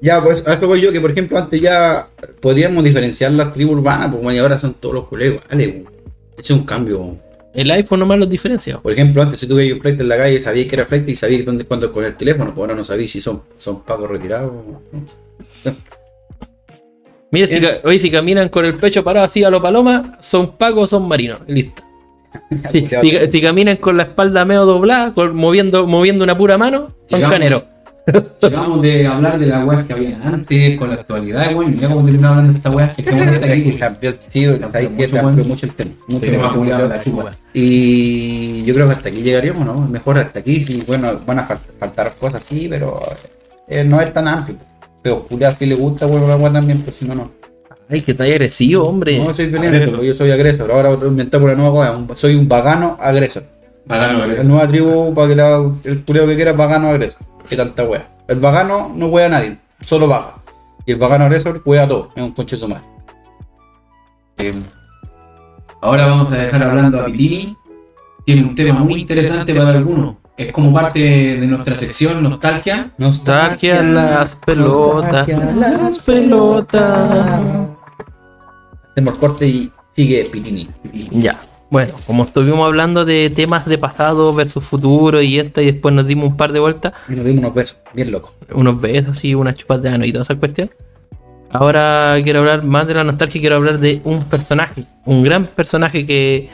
Ya, 0.00 0.22
pues 0.22 0.42
a 0.46 0.54
esto 0.54 0.66
voy 0.66 0.80
yo, 0.80 0.90
que 0.90 1.00
por 1.00 1.10
ejemplo 1.10 1.38
antes 1.38 1.60
ya 1.60 2.08
podíamos 2.40 2.82
diferenciar 2.82 3.30
las 3.32 3.52
tribus 3.52 3.76
urbanas, 3.76 4.10
bueno, 4.10 4.32
y 4.32 4.38
ahora 4.38 4.58
son 4.58 4.74
todos 4.74 4.96
los 4.96 5.04
colegas, 5.04 5.44
vale, 5.48 5.84
es 6.36 6.50
un 6.50 6.64
cambio. 6.64 7.18
El 7.54 7.70
iPhone 7.70 8.00
nomás 8.00 8.18
los 8.18 8.28
diferencia. 8.28 8.78
Por 8.78 8.92
ejemplo, 8.92 9.22
antes 9.22 9.38
si 9.38 9.46
tú 9.46 9.54
veías 9.54 9.74
un 9.74 9.80
flight 9.80 10.00
en 10.00 10.08
la 10.08 10.16
calle, 10.16 10.40
sabías 10.40 10.66
que 10.66 10.74
era 10.74 10.86
flight 10.86 11.08
y 11.08 11.14
sabías 11.14 11.44
dónde, 11.44 11.66
cuándo 11.66 11.92
con 11.92 12.04
el 12.04 12.16
teléfono, 12.16 12.52
pues 12.52 12.62
ahora 12.62 12.74
no 12.74 12.82
sabías 12.82 13.12
si 13.12 13.20
son, 13.20 13.42
son 13.58 13.84
pagos 13.84 14.10
retirados. 14.10 14.52
¿no? 14.52 15.12
Mira, 17.32 17.46
si, 17.48 17.60
oye, 17.84 17.98
si 17.98 18.10
caminan 18.10 18.48
con 18.50 18.64
el 18.64 18.76
pecho 18.78 19.02
parado 19.02 19.26
así 19.26 19.42
a 19.42 19.50
lo 19.50 19.60
paloma, 19.60 20.16
son 20.20 20.52
pagos 20.56 20.84
o 20.84 20.98
son 20.98 21.08
marinos. 21.08 21.40
Listo. 21.48 21.82
Si, 22.70 22.86
si- 22.86 23.30
si 23.30 23.40
caminan 23.42 23.76
con 23.76 23.96
la 23.96 24.04
espalda 24.04 24.44
medio 24.44 24.64
doblada, 24.64 25.12
con- 25.12 25.34
moviendo, 25.34 25.86
moviendo 25.86 26.22
una 26.24 26.36
pura 26.36 26.56
mano, 26.56 26.88
son 27.08 27.18
Llegamos. 27.18 27.32
caneros. 27.34 27.62
Llegamos 28.40 28.82
de 28.82 29.06
hablar 29.06 29.38
de 29.38 29.46
las 29.46 29.64
weas 29.64 29.86
que 29.86 29.92
había 29.92 30.18
antes, 30.24 30.76
con 30.78 30.88
la 30.88 30.94
actualidad, 30.96 31.54
weón. 31.54 31.72
y 31.72 31.76
Ya 31.76 31.88
como 31.88 32.04
terminamos 32.04 32.38
hablando 32.38 32.52
de 32.52 32.56
esta 32.58 32.70
wea, 32.70 32.86
es 32.86 32.94
que 32.96 33.02
está 33.10 33.46
Aquí 33.46 33.60
aquí. 33.60 33.72
se 33.74 33.84
amplió 33.84 34.10
el 34.10 34.18
tío, 34.18 34.56
Se 34.56 34.64
ahí 34.78 34.88
que 34.88 35.04
se 35.08 35.16
mucho, 35.16 35.28
amplió 35.28 35.44
mucho 35.46 35.66
el 35.66 35.72
tema. 35.74 35.90
Mucho 36.08 36.26
Sí, 36.26 36.32
más 36.32 36.40
me 36.42 36.48
complicado. 36.56 36.88
la 36.88 37.00
chupa. 37.00 37.30
Y 37.52 38.64
yo 38.64 38.74
creo 38.74 38.86
que 38.88 38.92
hasta 38.94 39.08
aquí 39.08 39.22
llegaríamos, 39.22 39.64
¿no? 39.66 39.74
Mejor 39.86 40.18
hasta 40.18 40.38
aquí, 40.40 40.60
sí, 40.62 40.82
bueno, 40.86 41.20
van 41.26 41.38
a 41.38 41.48
fal- 41.48 41.58
faltar 41.78 42.14
cosas, 42.18 42.44
sí, 42.44 42.66
pero 42.68 43.00
eh, 43.68 43.84
no 43.84 44.00
es 44.00 44.12
tan 44.12 44.26
amplio. 44.28 44.56
Pero 45.02 45.26
Julia, 45.28 45.56
si 45.56 45.66
le 45.66 45.74
gusta, 45.74 46.06
bueno, 46.06 46.26
la 46.28 46.34
agua 46.34 46.52
también, 46.52 46.82
pues 46.82 46.96
si 46.96 47.04
no, 47.04 47.14
no. 47.14 47.30
Ay, 47.88 48.00
que 48.00 48.12
está 48.12 48.24
agresivo, 48.24 48.84
hombre. 48.88 49.18
No 49.18 49.34
soy 49.34 49.46
violento, 49.46 49.96
pues, 49.96 50.08
yo 50.08 50.14
soy 50.14 50.30
agresor. 50.30 50.70
Ahora 50.70 50.92
inventamos 51.04 51.44
una 51.46 51.54
nueva 51.56 51.70
cosa, 51.72 51.92
un- 51.96 52.16
soy 52.16 52.34
un 52.36 52.48
vagano 52.48 52.96
agresor. 53.00 53.44
Pagano, 53.86 54.24
La 54.26 54.42
nueva 54.44 54.68
tribu 54.68 55.12
para 55.12 55.28
que 55.28 55.34
la- 55.36 55.72
el 55.84 56.04
culeo 56.04 56.26
que 56.26 56.36
quiera 56.36 56.52
vagano 56.52 56.88
agresor. 56.88 57.20
Que 57.48 57.56
tanta 57.56 57.84
wea. 57.84 58.08
El 58.28 58.38
vagano 58.38 58.92
no 58.94 59.08
wea 59.08 59.26
a 59.26 59.28
nadie, 59.28 59.58
solo 59.80 60.06
vaga. 60.06 60.36
Y 60.86 60.92
el 60.92 60.98
vagano 60.98 61.24
agresor 61.24 61.60
wea 61.64 61.82
a 61.82 61.88
todo, 61.88 62.08
es 62.14 62.22
un 62.22 62.30
conche 62.32 62.56
su 62.56 62.68
madre. 62.68 62.84
Eh, 64.38 64.54
Ahora 65.80 66.06
vamos 66.06 66.30
a 66.32 66.36
dejar 66.38 66.62
hablando 66.62 67.00
a 67.00 67.06
Pitini. 67.06 67.56
Tiene 68.24 68.42
un 68.42 68.54
tema 68.54 68.78
muy 68.80 69.00
interesante 69.00 69.52
para 69.52 69.70
algunos. 69.70 70.14
Es 70.36 70.52
como 70.52 70.72
parte 70.72 70.98
de 70.98 71.46
nuestra 71.46 71.74
sección 71.74 72.22
Nostalgia. 72.22 72.90
Nostalgia 72.98 73.82
las 73.82 74.34
pelotas. 74.36 75.28
Las 75.28 76.04
pelotas. 76.04 77.40
Hacemos 78.90 79.18
corte 79.18 79.46
y 79.46 79.72
sigue 79.92 80.24
Pitini. 80.32 80.68
Ya. 81.10 81.40
Bueno, 81.70 81.94
como 82.06 82.24
estuvimos 82.24 82.66
hablando 82.66 83.04
de 83.04 83.30
temas 83.30 83.64
de 83.66 83.78
pasado 83.78 84.34
versus 84.34 84.62
futuro 84.64 85.22
y 85.22 85.38
esta, 85.38 85.62
y 85.62 85.66
después 85.72 85.94
nos 85.94 86.06
dimos 86.06 86.28
un 86.28 86.36
par 86.36 86.52
de 86.52 86.60
vueltas, 86.60 86.92
Y 87.08 87.12
nos 87.12 87.24
dimos 87.24 87.38
unos 87.40 87.54
besos, 87.54 87.78
bien 87.94 88.12
locos. 88.12 88.32
unos 88.54 88.78
besos 88.80 89.16
así, 89.16 89.34
unas 89.34 89.54
chupas 89.54 89.80
de 89.80 89.88
ano 89.88 90.04
y 90.04 90.12
toda 90.12 90.22
esa 90.24 90.34
cuestión. 90.34 90.70
Ahora 91.50 92.16
quiero 92.24 92.40
hablar 92.40 92.62
más 92.62 92.86
de 92.86 92.94
la 92.94 93.04
nostalgia, 93.04 93.40
quiero 93.40 93.56
hablar 93.56 93.78
de 93.78 94.00
un 94.04 94.22
personaje, 94.24 94.84
un 95.06 95.22
gran 95.22 95.46
personaje 95.46 96.04
que 96.04 96.50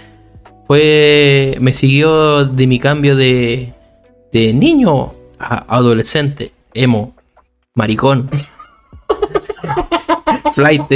fue 0.68 1.56
me 1.60 1.72
siguió 1.72 2.44
de 2.44 2.66
mi 2.66 2.78
cambio 2.78 3.16
de, 3.16 3.72
de 4.32 4.52
niño 4.52 5.14
a 5.40 5.64
adolescente, 5.76 6.52
emo, 6.74 7.16
maricón, 7.74 8.30
flight, 10.54 10.92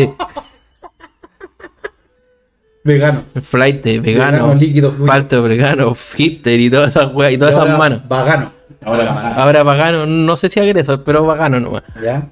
Vegano. 2.84 3.24
flight, 3.40 3.84
vegano, 4.02 4.54
líquido, 4.54 4.90
fluido. 4.90 5.06
palto 5.06 5.42
vegano, 5.42 5.94
hipster 5.94 6.60
y 6.60 6.68
todas 6.68 6.90
esas 6.90 7.14
weas 7.14 7.32
y 7.32 7.38
todas 7.38 7.54
esas 7.54 7.78
manos. 7.78 8.06
Vagano. 8.08 8.52
Ahora, 8.84 9.34
Ahora 9.36 9.62
vegano, 9.62 10.04
no 10.06 10.36
sé 10.36 10.48
si 10.50 10.60
agresor, 10.60 11.02
pero 11.04 11.26
vegano 11.26 11.58
nomás. 11.60 11.84
¿Ya? 12.02 12.28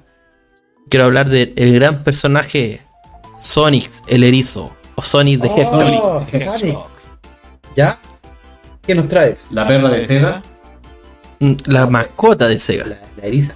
quiero 0.89 1.05
hablar 1.05 1.29
del 1.29 1.53
el 1.55 1.73
gran 1.73 2.03
personaje 2.03 2.81
Sonic 3.37 3.89
el 4.07 4.25
erizo 4.25 4.71
o 4.95 5.01
Sonic 5.01 5.41
the 5.41 5.47
Hedgehog. 5.47 6.03
Oh, 6.03 6.25
Sonic. 6.57 6.77
¿Ya? 7.75 7.97
¿Qué 8.85 8.95
nos 8.95 9.07
traes? 9.07 9.47
la 9.51 9.67
perra 9.67 9.89
de 9.89 10.07
Sega. 10.07 10.41
Mm, 11.39 11.53
La 11.65 11.87
mascota 11.87 12.47
de 12.47 12.59
Sega. 12.59 12.85
La, 12.85 12.97
la 13.17 13.27
eriza. 13.27 13.53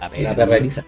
La 0.00 0.08
La 0.08 0.34
perra 0.34 0.56
eriza. 0.56 0.84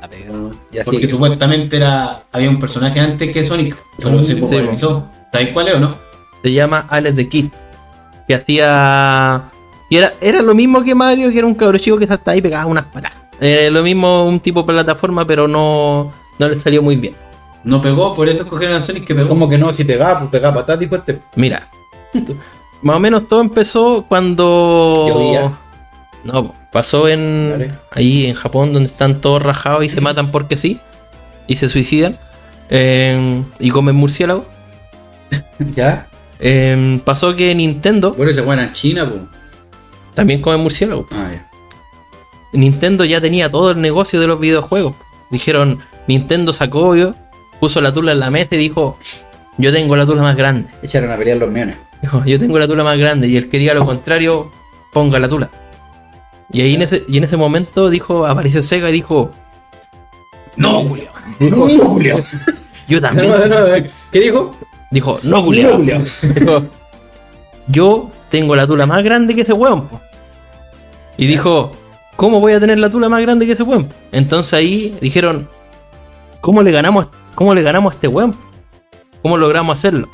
La 0.00 0.06
así 0.06 0.84
Porque 0.90 1.00
que- 1.02 1.08
supuestamente 1.08 1.76
era 1.76 2.22
había 2.32 2.48
un 2.48 2.58
personaje 2.58 2.98
antes 3.00 3.32
que 3.32 3.44
Sonic, 3.44 3.76
pero 3.98 4.22
se 4.22 4.34
Sí, 4.34 4.40
popularizó. 4.40 5.06
¿Sabéis 5.32 5.50
cuál 5.52 5.68
es 5.68 5.74
o 5.74 5.80
no? 5.80 5.96
Se 6.42 6.52
llama 6.52 6.86
Alex 6.88 7.16
the 7.16 7.28
Kid. 7.28 7.46
Que 8.26 8.34
hacía. 8.34 9.42
Y 9.90 9.96
era, 9.96 10.14
era 10.20 10.40
lo 10.42 10.54
mismo 10.54 10.82
que 10.82 10.94
Mario, 10.94 11.30
que 11.30 11.38
era 11.38 11.46
un 11.46 11.54
cabro 11.54 11.76
chico 11.78 11.98
que 11.98 12.06
saltaba 12.06 12.36
y 12.36 12.40
pegaba 12.42 12.66
unas 12.66 12.86
patas. 12.86 13.12
Eh, 13.40 13.68
lo 13.70 13.82
mismo, 13.82 14.24
un 14.24 14.38
tipo 14.40 14.64
plataforma, 14.64 15.26
pero 15.26 15.48
no, 15.48 16.12
no 16.38 16.48
le 16.48 16.58
salió 16.58 16.82
muy 16.82 16.96
bien. 16.96 17.14
No 17.64 17.82
pegó, 17.82 18.14
por 18.14 18.28
eso 18.28 18.42
escogieron 18.42 18.76
a 18.76 18.80
Sonic 18.80 19.04
que 19.06 19.14
pegó. 19.14 19.28
¿Cómo 19.28 19.48
que 19.48 19.58
no? 19.58 19.72
Si 19.72 19.84
pegaba, 19.84 20.20
pues 20.20 20.30
pegaba 20.30 20.56
patadas, 20.60 20.80
dijo 20.80 20.96
este. 20.96 21.18
Mira, 21.36 21.68
más 22.82 22.96
o 22.96 23.00
menos 23.00 23.28
todo 23.28 23.40
empezó 23.40 24.04
cuando. 24.08 25.06
Llovía. 25.08 25.52
No, 26.24 26.48
po, 26.48 26.54
pasó 26.72 27.08
en. 27.08 27.72
Ahí 27.92 28.26
en 28.26 28.34
Japón, 28.34 28.72
donde 28.72 28.88
están 28.88 29.20
todos 29.20 29.42
rajados 29.42 29.84
y 29.84 29.88
se 29.88 30.00
matan 30.00 30.30
porque 30.30 30.56
sí. 30.56 30.80
Y 31.46 31.56
se 31.56 31.68
suicidan. 31.68 32.18
eh, 32.68 33.42
y 33.58 33.70
comen 33.70 33.96
murciélago. 33.96 34.44
¿Ya? 35.74 36.06
Eh, 36.38 37.00
pasó 37.04 37.34
que 37.34 37.54
Nintendo 37.54 38.14
Bueno, 38.14 38.32
ese 38.32 38.40
weón 38.40 38.60
en 38.60 38.72
China, 38.72 39.06
pues. 39.08 39.20
también 40.14 40.40
come 40.40 40.56
murciélago. 40.56 41.06
Ah, 41.10 41.30
ya. 41.32 41.50
Nintendo 42.52 43.04
ya 43.04 43.20
tenía 43.20 43.50
todo 43.50 43.72
el 43.72 43.80
negocio 43.80 44.20
de 44.20 44.26
los 44.26 44.40
videojuegos. 44.40 44.96
Dijeron, 45.30 45.80
Nintendo 46.06 46.52
sacó, 46.52 46.96
yo, 46.96 47.14
puso 47.60 47.80
la 47.80 47.92
tula 47.92 48.12
en 48.12 48.20
la 48.20 48.30
mesa 48.30 48.54
y 48.54 48.58
dijo, 48.58 48.98
yo 49.58 49.72
tengo 49.72 49.94
la 49.96 50.06
tula 50.06 50.22
más 50.22 50.36
grande. 50.36 50.68
Echaron 50.82 51.12
a 51.12 51.16
pelear 51.16 51.38
los 51.38 51.50
meones. 51.50 51.76
Dijo, 52.02 52.24
yo 52.24 52.38
tengo 52.38 52.58
la 52.58 52.66
tula 52.66 52.82
más 52.84 52.98
grande 52.98 53.28
y 53.28 53.36
el 53.36 53.48
que 53.48 53.58
diga 53.58 53.74
lo 53.74 53.84
contrario, 53.84 54.50
ponga 54.92 55.18
la 55.18 55.28
tula. 55.28 55.50
Y 56.52 56.62
ahí 56.62 56.74
en 56.74 56.82
ese, 56.82 57.04
y 57.08 57.18
en 57.18 57.24
ese 57.24 57.36
momento 57.36 57.90
dijo, 57.90 58.26
apareció 58.26 58.62
Sega 58.62 58.88
y 58.88 58.92
dijo, 58.92 59.30
No, 60.56 60.82
Julio. 60.82 61.10
Dijo, 61.38 61.68
no, 61.68 61.84
Julio. 61.90 62.24
yo 62.88 63.00
también. 63.00 63.30
No, 63.30 63.38
no, 63.38 63.46
no, 63.46 63.84
¿Qué 64.10 64.20
dijo? 64.20 64.50
Dijo, 64.90 65.20
no, 65.22 65.42
Julio. 65.42 65.78
Dijo, 65.78 66.64
yo 67.68 68.10
tengo 68.30 68.56
la 68.56 68.66
tula 68.66 68.86
más 68.86 69.02
grande 69.04 69.34
que 69.34 69.42
ese 69.42 69.52
weón. 69.52 69.86
po". 69.86 70.00
Y 71.16 71.26
dijo, 71.26 71.70
¿cómo 72.16 72.40
voy 72.40 72.52
a 72.54 72.60
tener 72.60 72.78
la 72.78 72.90
tula 72.90 73.08
más 73.08 73.20
grande 73.22 73.46
que 73.46 73.52
ese 73.52 73.62
weón? 73.62 73.84
po?". 73.84 73.94
Entonces 74.10 74.52
ahí 74.54 74.96
dijeron, 75.00 75.48
¿cómo 76.40 76.62
le 76.62 76.72
ganamos, 76.72 77.10
cómo 77.34 77.54
le 77.54 77.62
ganamos 77.62 77.92
a 77.92 77.94
este 77.94 78.08
weón? 78.08 78.34
¿Cómo 79.22 79.36
logramos 79.36 79.78
hacerlo? 79.78 80.08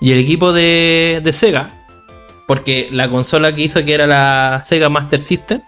Y 0.00 0.12
el 0.12 0.18
equipo 0.18 0.52
de, 0.52 1.20
de 1.22 1.32
Sega, 1.32 1.70
porque 2.46 2.88
la 2.92 3.08
consola 3.08 3.54
que 3.54 3.62
hizo, 3.62 3.84
que 3.84 3.94
era 3.94 4.06
la 4.06 4.62
Sega 4.66 4.88
Master 4.88 5.20
System, 5.20 5.62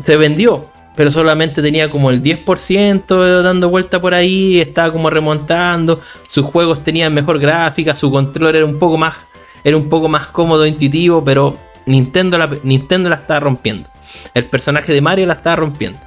se 0.00 0.16
vendió, 0.16 0.66
pero 0.96 1.10
solamente 1.10 1.62
tenía 1.62 1.90
como 1.90 2.10
el 2.10 2.22
10% 2.22 3.42
dando 3.42 3.70
vuelta 3.70 4.00
por 4.00 4.14
ahí, 4.14 4.60
estaba 4.60 4.92
como 4.92 5.10
remontando, 5.10 6.00
sus 6.26 6.46
juegos 6.46 6.84
tenían 6.84 7.14
mejor 7.14 7.38
gráfica, 7.38 7.96
su 7.96 8.10
control 8.10 8.56
era 8.56 8.64
un 8.64 8.78
poco 8.78 8.98
más, 8.98 9.16
era 9.64 9.76
un 9.76 9.88
poco 9.88 10.08
más 10.08 10.26
cómodo, 10.28 10.66
intuitivo, 10.66 11.24
pero 11.24 11.56
Nintendo 11.86 12.38
la, 12.38 12.50
Nintendo 12.62 13.08
la 13.08 13.16
estaba 13.16 13.40
rompiendo. 13.40 13.88
El 14.34 14.46
personaje 14.46 14.92
de 14.92 15.00
Mario 15.00 15.26
la 15.26 15.34
estaba 15.34 15.56
rompiendo. 15.56 15.98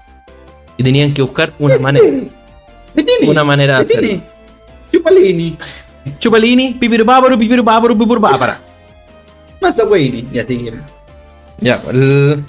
Y 0.78 0.84
tenían 0.84 1.14
que 1.14 1.22
buscar 1.22 1.54
una 1.58 1.80
manera, 1.80 2.06
una 3.22 3.44
manera 3.44 3.80
de 3.80 3.86
hacerlo. 3.86 4.22
Betini. 4.92 5.58
Chupalini. 6.06 6.20
Chupalini, 6.20 6.74
pipirupáparo, 6.76 7.38
pipirupáparo, 7.38 7.98
pipirupápara. 7.98 8.60
Mazahuini. 9.62 10.28
Y 10.32 10.40
así. 10.40 10.72
Ya, 11.60 11.82
el. 11.92 12.44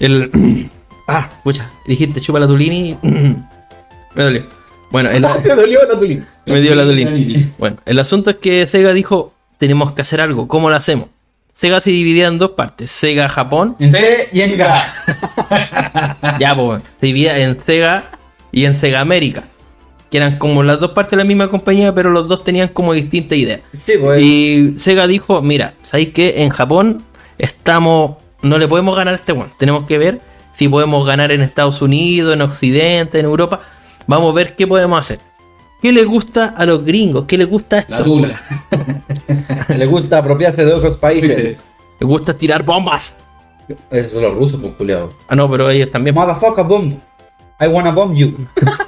El. 0.00 0.70
Ah, 1.10 1.30
pucha, 1.42 1.70
dijiste 1.86 2.20
chupa 2.20 2.38
la 2.38 2.46
tulini. 2.46 2.94
Me 3.02 4.22
dolió. 4.24 4.44
Bueno, 4.90 5.08
el, 5.08 5.22
Me 5.44 5.54
dolió 5.54 5.80
la 5.90 5.98
tulina. 5.98 6.28
me 6.44 6.60
dio 6.60 6.74
la 6.74 6.84
tulini. 6.84 7.50
Bueno, 7.56 7.78
el 7.86 7.98
asunto 7.98 8.28
es 8.28 8.36
que 8.36 8.66
Sega 8.66 8.92
dijo: 8.92 9.32
Tenemos 9.56 9.92
que 9.92 10.02
hacer 10.02 10.20
algo, 10.20 10.46
¿cómo 10.48 10.68
lo 10.68 10.76
hacemos? 10.76 11.08
Sega 11.54 11.80
se 11.80 11.90
dividía 11.90 12.28
en 12.28 12.36
dos 12.38 12.50
partes: 12.50 12.90
Sega 12.90 13.26
Japón. 13.26 13.74
En 13.80 13.90
C 13.90 14.28
y 14.32 14.42
en 14.42 14.58
G. 14.58 14.84
Ya, 16.40 16.54
pues, 16.54 16.82
se 17.00 17.06
dividía 17.06 17.38
en 17.38 17.58
Sega 17.64 18.10
y 18.52 18.66
en 18.66 18.74
Sega 18.74 19.00
América. 19.00 19.44
Que 20.10 20.16
eran 20.18 20.38
como 20.38 20.62
las 20.62 20.80
dos 20.80 20.92
partes 20.92 21.10
de 21.12 21.16
la 21.18 21.24
misma 21.24 21.48
compañía, 21.48 21.94
pero 21.94 22.10
los 22.10 22.28
dos 22.28 22.42
tenían 22.44 22.68
como 22.68 22.92
distintas 22.94 23.36
ideas. 23.38 23.60
Sí, 23.86 23.92
pues. 24.00 24.22
Y 24.22 24.72
Sega 24.78 25.06
dijo, 25.06 25.42
mira, 25.42 25.74
¿sabéis 25.82 26.08
qué? 26.14 26.42
En 26.42 26.50
Japón 26.50 27.02
estamos... 27.38 28.16
No 28.42 28.56
le 28.58 28.68
podemos 28.68 28.96
ganar 28.96 29.14
a 29.14 29.16
este 29.16 29.32
one. 29.32 29.50
Tenemos 29.58 29.84
que 29.84 29.98
ver 29.98 30.20
si 30.52 30.68
podemos 30.68 31.06
ganar 31.06 31.30
en 31.32 31.42
Estados 31.42 31.82
Unidos, 31.82 32.32
en 32.34 32.40
Occidente, 32.42 33.18
en 33.18 33.26
Europa. 33.26 33.60
Vamos 34.06 34.30
a 34.32 34.34
ver 34.34 34.56
qué 34.56 34.66
podemos 34.66 34.98
hacer. 34.98 35.18
¿Qué 35.82 35.92
les 35.92 36.06
gusta 36.06 36.46
a 36.56 36.64
los 36.64 36.84
gringos? 36.84 37.24
¿Qué 37.26 37.36
les 37.38 37.48
gusta 37.48 37.80
a 37.80 37.84
La 37.88 37.96
esto? 37.98 38.04
tula. 38.10 38.40
Le 39.68 39.86
gusta 39.86 40.18
apropiarse 40.18 40.64
de 40.64 40.72
otros 40.72 40.96
países. 40.96 41.74
Les 42.00 42.08
gusta 42.08 42.34
tirar 42.34 42.64
bombas. 42.64 43.14
Esos 43.90 44.12
son 44.12 44.22
los 44.22 44.34
rusos, 44.34 44.60
pues. 44.78 44.98
Ah, 45.28 45.36
no, 45.36 45.50
pero 45.50 45.68
ellos 45.70 45.90
también. 45.90 46.14
Motherfucker 46.14 46.64
bomb. 46.64 46.94
I 47.60 47.66
wanna 47.66 47.90
bomb 47.92 48.14
you. 48.16 48.34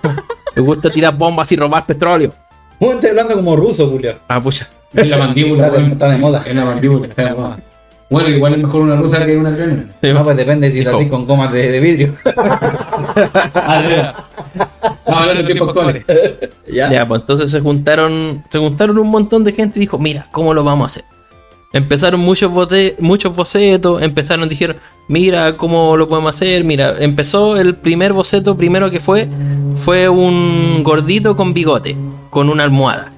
Les 0.55 0.64
gusta 0.64 0.90
tirar 0.90 1.14
bombas 1.16 1.51
y 1.53 1.57
robar 1.57 1.86
petróleo. 1.86 2.32
¿Cómo 2.78 2.92
estás 2.92 3.11
hablando 3.11 3.34
como 3.36 3.57
ruso, 3.57 3.90
culiao? 3.90 4.16
Ah, 4.28 4.40
pucha. 4.40 4.68
Es 4.94 5.07
la 5.07 5.18
mandíbula, 5.18 5.66
Está 5.66 5.76
de, 5.76 5.82
weón. 5.82 5.92
está 5.92 6.11
de 6.11 6.18
moda. 6.18 6.42
Es 6.46 6.55
la 6.55 6.64
mandíbula, 6.64 7.07
está 7.07 7.24
de 7.26 7.34
moda. 7.34 7.59
Bueno, 8.09 8.28
igual 8.28 8.55
es 8.55 8.59
mejor 8.59 8.82
una 8.82 8.96
rusa 8.96 9.24
que 9.24 9.36
una 9.36 9.51
ucraniana. 9.51 9.84
No, 10.03 10.24
pues 10.24 10.36
depende 10.36 10.72
si 10.72 10.82
la 10.82 10.90
haces 10.96 11.09
con 11.09 11.26
gomas 11.26 11.53
de, 11.53 11.70
de 11.70 11.80
vidrio. 11.80 12.16
Ah, 13.55 14.26
No, 15.07 15.16
hablando 15.16 15.42
de 15.42 15.44
tiempos 15.44 15.68
actuales. 15.68 16.05
ya. 16.66 16.90
Ya, 16.90 17.07
pues 17.07 17.20
entonces 17.20 17.51
se 17.51 17.61
juntaron, 17.61 18.42
se 18.48 18.59
juntaron 18.59 18.98
un 18.98 19.09
montón 19.11 19.44
de 19.44 19.53
gente 19.53 19.78
y 19.78 19.80
dijo, 19.80 19.98
mira, 19.98 20.26
¿cómo 20.32 20.55
lo 20.55 20.64
vamos 20.64 20.84
a 20.84 20.86
hacer? 20.86 21.05
Empezaron 21.72 22.20
muchos, 22.20 22.51
bote- 22.51 22.96
muchos 22.98 23.36
bocetos, 23.36 24.03
empezaron, 24.03 24.48
dijeron, 24.48 24.76
mira 25.11 25.56
cómo 25.56 25.96
lo 25.96 26.06
podemos 26.06 26.36
hacer, 26.36 26.62
mira, 26.62 26.94
empezó 27.00 27.56
el 27.56 27.74
primer 27.74 28.12
boceto, 28.12 28.56
primero 28.56 28.92
que 28.92 29.00
fue, 29.00 29.28
fue 29.84 30.08
un 30.08 30.84
gordito 30.84 31.36
con 31.36 31.52
bigote, 31.52 31.96
con 32.30 32.48
una 32.48 32.62
almohada. 32.62 33.12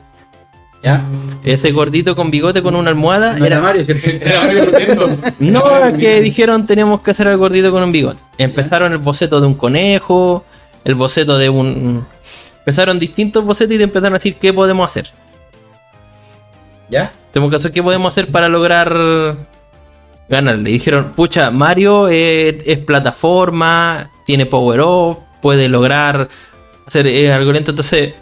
Ya. 0.83 1.05
Ese 1.45 1.71
gordito 1.71 2.17
con 2.17 2.31
bigote 2.31 2.61
con 2.61 2.75
una 2.75 2.91
almohada 2.91 3.35
No 3.35 3.45
era 3.45 3.57
era... 3.57 3.61
Mario, 3.61 3.85
¿cierto? 3.85 4.09
Era 4.27 4.41
Mario. 4.41 5.19
No, 5.39 5.87
es 5.87 5.99
que 5.99 6.21
dijeron 6.23 6.67
tenemos 6.67 7.03
que 7.03 7.13
hacer 7.13 7.29
al 7.29 7.37
gordito 7.37 7.71
con 7.71 7.83
un 7.83 7.93
bigote. 7.93 8.23
Empezaron 8.39 8.93
el 8.93 8.99
boceto 8.99 9.41
de 9.41 9.47
un 9.47 9.55
conejo, 9.55 10.45
el 10.85 10.95
boceto 10.95 11.37
de 11.37 11.51
un... 11.51 12.05
Empezaron 12.61 12.99
distintos 12.99 13.45
bocetos 13.45 13.75
y 13.75 13.79
te 13.79 13.85
empezaron 13.85 14.15
a 14.15 14.17
decir 14.17 14.37
qué 14.37 14.53
podemos 14.53 14.91
hacer. 14.91 15.11
¿Ya? 16.89 17.13
Tenemos 17.33 17.51
que 17.51 17.57
hacer 17.57 17.71
qué 17.71 17.83
podemos 17.83 18.13
hacer 18.13 18.33
para 18.33 18.49
lograr 18.49 19.37
ganarle. 20.29 20.71
Y 20.71 20.75
dijeron, 20.75 21.13
pucha, 21.15 21.51
Mario 21.51 22.09
es, 22.09 22.57
es 22.67 22.79
plataforma, 22.79 24.11
tiene 24.25 24.47
power 24.47 24.81
up, 24.81 25.19
puede 25.41 25.69
lograr 25.69 26.29
hacer 26.87 27.07
eh, 27.07 27.33
algo 27.33 27.53
lento. 27.53 27.73
Entonces, 27.73 28.15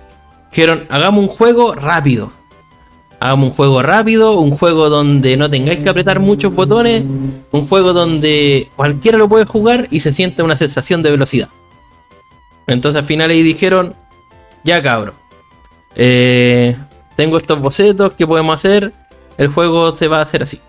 dijeron, 0.50 0.86
hagamos 0.88 1.22
un 1.22 1.28
juego 1.28 1.74
rápido. 1.74 2.32
Hagamos 3.20 3.50
un 3.50 3.54
juego 3.54 3.82
rápido, 3.82 4.32
un 4.38 4.52
juego 4.52 4.88
donde 4.88 5.36
no 5.36 5.50
tengáis 5.50 5.80
que 5.80 5.90
apretar 5.90 6.20
muchos 6.20 6.54
botones, 6.54 7.04
un 7.50 7.68
juego 7.68 7.92
donde 7.92 8.70
cualquiera 8.76 9.18
lo 9.18 9.28
puede 9.28 9.44
jugar 9.44 9.88
y 9.90 10.00
se 10.00 10.14
siente 10.14 10.42
una 10.42 10.56
sensación 10.56 11.02
de 11.02 11.10
velocidad. 11.10 11.50
Entonces 12.66 12.98
al 12.98 13.04
final 13.04 13.30
ahí 13.30 13.42
dijeron, 13.42 13.94
ya 14.64 14.82
cabro, 14.82 15.12
eh, 15.96 16.74
tengo 17.14 17.36
estos 17.36 17.60
bocetos, 17.60 18.14
¿qué 18.14 18.26
podemos 18.26 18.54
hacer? 18.54 18.94
el 19.40 19.48
juego 19.48 19.94
se 19.94 20.06
va 20.06 20.18
a 20.18 20.22
hacer 20.22 20.42
así. 20.42 20.60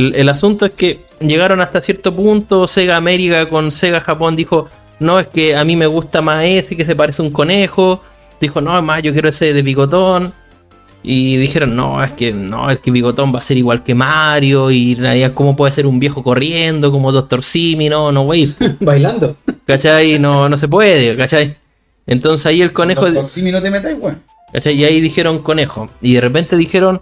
El, 0.00 0.14
el 0.14 0.28
asunto 0.28 0.66
es 0.66 0.72
que 0.72 1.00
llegaron 1.20 1.60
hasta 1.60 1.80
cierto 1.80 2.14
punto, 2.14 2.66
Sega 2.66 2.96
América 2.96 3.48
con 3.48 3.70
Sega 3.70 4.00
Japón 4.00 4.36
dijo, 4.36 4.68
no, 4.98 5.18
es 5.18 5.28
que 5.28 5.56
a 5.56 5.64
mí 5.64 5.76
me 5.76 5.86
gusta 5.86 6.22
más 6.22 6.44
ese 6.44 6.76
que 6.76 6.84
se 6.84 6.94
parece 6.94 7.22
a 7.22 7.24
un 7.24 7.30
conejo. 7.30 8.02
Dijo, 8.40 8.60
no, 8.60 8.76
es 8.76 8.84
más, 8.84 9.02
yo 9.02 9.12
quiero 9.12 9.28
ese 9.28 9.52
de 9.52 9.62
bigotón. 9.62 10.32
Y 11.02 11.38
dijeron, 11.38 11.74
no, 11.74 12.02
es 12.04 12.12
que 12.12 12.32
no, 12.32 12.70
es 12.70 12.78
que 12.80 12.90
Bigotón 12.90 13.32
va 13.34 13.38
a 13.38 13.42
ser 13.42 13.56
igual 13.56 13.82
que 13.82 13.94
Mario. 13.94 14.70
Y 14.70 14.92
en 14.92 14.98
realidad, 14.98 15.32
¿cómo 15.32 15.56
puede 15.56 15.72
ser 15.72 15.86
un 15.86 15.98
viejo 15.98 16.22
corriendo 16.22 16.92
como 16.92 17.10
Doctor 17.10 17.42
Simi? 17.42 17.88
No, 17.88 18.12
no, 18.12 18.24
güey. 18.24 18.54
Bailando. 18.80 19.36
¿Cachai? 19.64 20.18
No, 20.18 20.48
no 20.48 20.58
se 20.58 20.68
puede, 20.68 21.16
¿cachai? 21.16 21.56
Entonces 22.06 22.44
ahí 22.46 22.60
el 22.60 22.72
conejo. 22.72 23.06
Doctor 23.06 23.28
Simi 23.28 23.50
no 23.50 23.62
te 23.62 23.70
metas, 23.70 23.94
weón. 23.98 24.22
¿cachai? 24.52 24.74
Y 24.74 24.84
ahí 24.84 25.00
dijeron 25.00 25.38
conejo. 25.38 25.88
Y 26.02 26.14
de 26.14 26.20
repente 26.20 26.56
dijeron, 26.56 27.00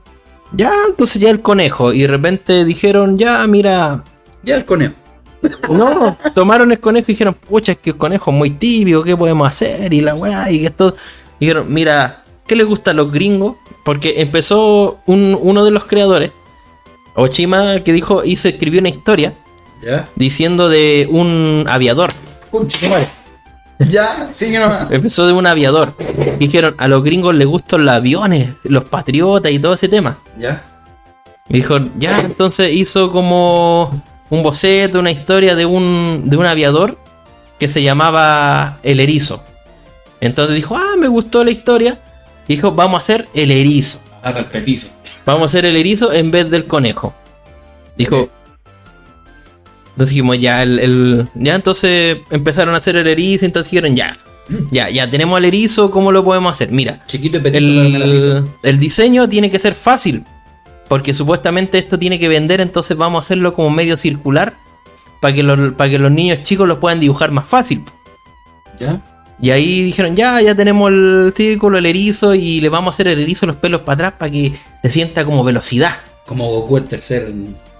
ya, 0.52 0.72
entonces 0.88 1.20
ya 1.20 1.30
el 1.30 1.40
conejo. 1.42 1.92
Y 1.92 2.02
de 2.02 2.08
repente 2.08 2.64
dijeron, 2.64 3.18
ya, 3.18 3.46
mira. 3.46 4.02
Ya 4.42 4.56
el 4.56 4.64
conejo. 4.64 4.94
No, 5.70 6.16
tomaron 6.34 6.72
el 6.72 6.80
conejo 6.80 7.04
y 7.08 7.12
dijeron, 7.14 7.34
pucha, 7.34 7.72
es 7.72 7.78
que 7.78 7.90
el 7.90 7.96
conejo 7.96 8.30
es 8.32 8.36
muy 8.36 8.50
tibio, 8.50 9.04
¿qué 9.04 9.16
podemos 9.16 9.46
hacer? 9.48 9.92
Y 9.94 10.00
la 10.00 10.14
weá, 10.14 10.50
y 10.50 10.66
esto. 10.66 10.96
Dijeron, 11.38 11.72
mira, 11.72 12.24
¿qué 12.46 12.56
les 12.56 12.66
gusta 12.66 12.90
a 12.90 12.94
los 12.94 13.12
gringos? 13.12 13.56
Porque 13.84 14.20
empezó 14.20 14.98
un- 15.06 15.38
uno 15.40 15.64
de 15.64 15.70
los 15.70 15.84
creadores, 15.84 16.32
Ochima, 17.14 17.82
que 17.84 17.92
dijo, 17.92 18.22
hizo, 18.24 18.48
escribió 18.48 18.80
una 18.80 18.88
historia 18.90 19.34
Ya. 19.84 20.08
diciendo 20.16 20.68
de 20.68 21.08
un 21.10 21.64
aviador. 21.68 22.12
Concha. 22.50 23.08
Ya, 23.78 24.28
sigue 24.32 24.58
nomás. 24.58 24.90
Empezó 24.90 25.26
de 25.26 25.32
un 25.32 25.46
aviador. 25.46 25.94
Dijeron, 26.38 26.74
a 26.78 26.88
los 26.88 27.04
gringos 27.04 27.34
les 27.34 27.46
gustan 27.46 27.84
los 27.84 27.94
aviones, 27.94 28.50
los 28.64 28.84
patriotas 28.84 29.52
y 29.52 29.58
todo 29.58 29.74
ese 29.74 29.88
tema. 29.88 30.18
Ya. 30.38 30.64
Dijo, 31.48 31.78
ya, 31.98 32.20
entonces 32.20 32.72
hizo 32.72 33.10
como 33.10 34.02
un 34.30 34.42
boceto, 34.42 34.98
una 34.98 35.10
historia 35.10 35.54
de 35.54 35.64
un, 35.64 36.24
de 36.26 36.36
un 36.36 36.46
aviador 36.46 36.98
que 37.58 37.68
se 37.68 37.82
llamaba 37.82 38.78
El 38.82 39.00
Erizo. 39.00 39.42
Entonces 40.20 40.56
dijo, 40.56 40.76
ah, 40.76 40.96
me 40.98 41.08
gustó 41.08 41.44
la 41.44 41.50
historia. 41.50 41.98
Dijo, 42.46 42.72
vamos 42.72 42.94
a 42.94 42.98
hacer 42.98 43.28
el 43.34 43.50
erizo. 43.50 44.00
Agarra 44.22 44.40
el 44.40 44.46
petizo. 44.46 44.88
Vamos 45.24 45.42
a 45.42 45.44
hacer 45.46 45.66
el 45.66 45.76
erizo 45.76 46.12
en 46.12 46.30
vez 46.30 46.50
del 46.50 46.66
conejo. 46.66 47.14
Dijo. 47.96 48.28
Entonces 49.98 50.10
dijimos, 50.14 50.38
ya, 50.38 50.62
el, 50.62 50.78
el- 50.78 51.28
ya 51.34 51.56
entonces 51.56 52.18
empezaron 52.30 52.72
a 52.76 52.78
hacer 52.78 52.94
el 52.94 53.08
erizo. 53.08 53.44
Entonces 53.44 53.68
dijeron, 53.72 53.96
ya, 53.96 54.16
ya, 54.70 54.88
ya 54.88 55.10
tenemos 55.10 55.36
el 55.40 55.46
erizo, 55.46 55.90
¿cómo 55.90 56.12
lo 56.12 56.22
podemos 56.22 56.52
hacer? 56.52 56.70
Mira, 56.70 57.04
Chiquito 57.08 57.40
y 57.42 57.56
el, 57.56 58.44
el 58.62 58.78
diseño 58.78 59.28
tiene 59.28 59.50
que 59.50 59.58
ser 59.58 59.74
fácil. 59.74 60.24
Porque 60.86 61.12
supuestamente 61.14 61.78
esto 61.78 61.98
tiene 61.98 62.20
que 62.20 62.28
vender, 62.28 62.60
entonces 62.60 62.96
vamos 62.96 63.18
a 63.18 63.20
hacerlo 63.26 63.54
como 63.54 63.70
medio 63.70 63.96
circular. 63.96 64.54
Para 65.20 65.34
que, 65.34 65.42
los, 65.42 65.72
para 65.72 65.90
que 65.90 65.98
los 65.98 66.12
niños 66.12 66.44
chicos 66.44 66.68
lo 66.68 66.78
puedan 66.78 67.00
dibujar 67.00 67.32
más 67.32 67.48
fácil. 67.48 67.82
Ya. 68.78 69.00
Y 69.40 69.50
ahí 69.50 69.82
dijeron, 69.82 70.14
ya, 70.14 70.40
ya 70.40 70.54
tenemos 70.54 70.90
el 70.92 71.32
círculo, 71.36 71.76
el 71.78 71.86
erizo, 71.86 72.36
y 72.36 72.60
le 72.60 72.68
vamos 72.68 72.92
a 72.92 72.94
hacer 72.94 73.08
el 73.08 73.18
erizo 73.18 73.46
los 73.46 73.56
pelos 73.56 73.80
para 73.80 73.94
atrás 73.94 74.12
para 74.16 74.30
que 74.30 74.52
se 74.82 74.90
sienta 74.90 75.24
como 75.24 75.42
velocidad. 75.42 75.90
Como 76.24 76.48
Goku 76.50 76.76
el 76.76 76.84
tercer. 76.84 77.32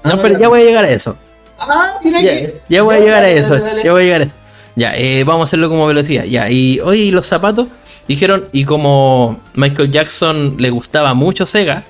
Ah, 0.03 0.15
No, 0.17 0.21
pero 0.23 0.37
ya 0.39 0.49
voy 0.49 0.63
a 0.63 0.65
llegar 0.65 0.85
a 0.85 0.91
eso. 0.91 1.17
Ah, 1.59 1.99
mira 2.05 2.21
Ya, 2.21 2.31
que- 2.31 2.61
ya 2.69 2.83
voy 2.83 2.97
a 2.97 3.01
llegar 3.01 3.19
a 3.19 3.21
dale, 3.23 3.37
eso. 3.39 3.49
dale, 3.51 3.65
dale. 3.65 3.85
Ya 3.85 3.93
voy 3.93 4.03
a 4.03 4.05
llegar 4.05 4.21
a 4.21 4.25
eso. 4.25 4.35
Ya, 4.77 4.97
eh, 4.97 5.25
vamos 5.25 5.41
a 5.41 5.45
hacerlo 5.45 5.69
como 5.69 5.87
velocidad. 5.87 6.25
Ya, 6.25 6.49
y 6.51 6.79
oye, 6.81 7.03
¿y 7.05 7.11
los 7.11 7.27
zapatos? 7.27 7.67
Dijeron, 8.07 8.47
y 8.53 8.65
como 8.65 9.39
Michael 9.55 9.91
Jackson 9.91 10.55
le 10.59 10.71
gustaba 10.71 11.15
mucho 11.15 11.47
Sega, 11.47 11.85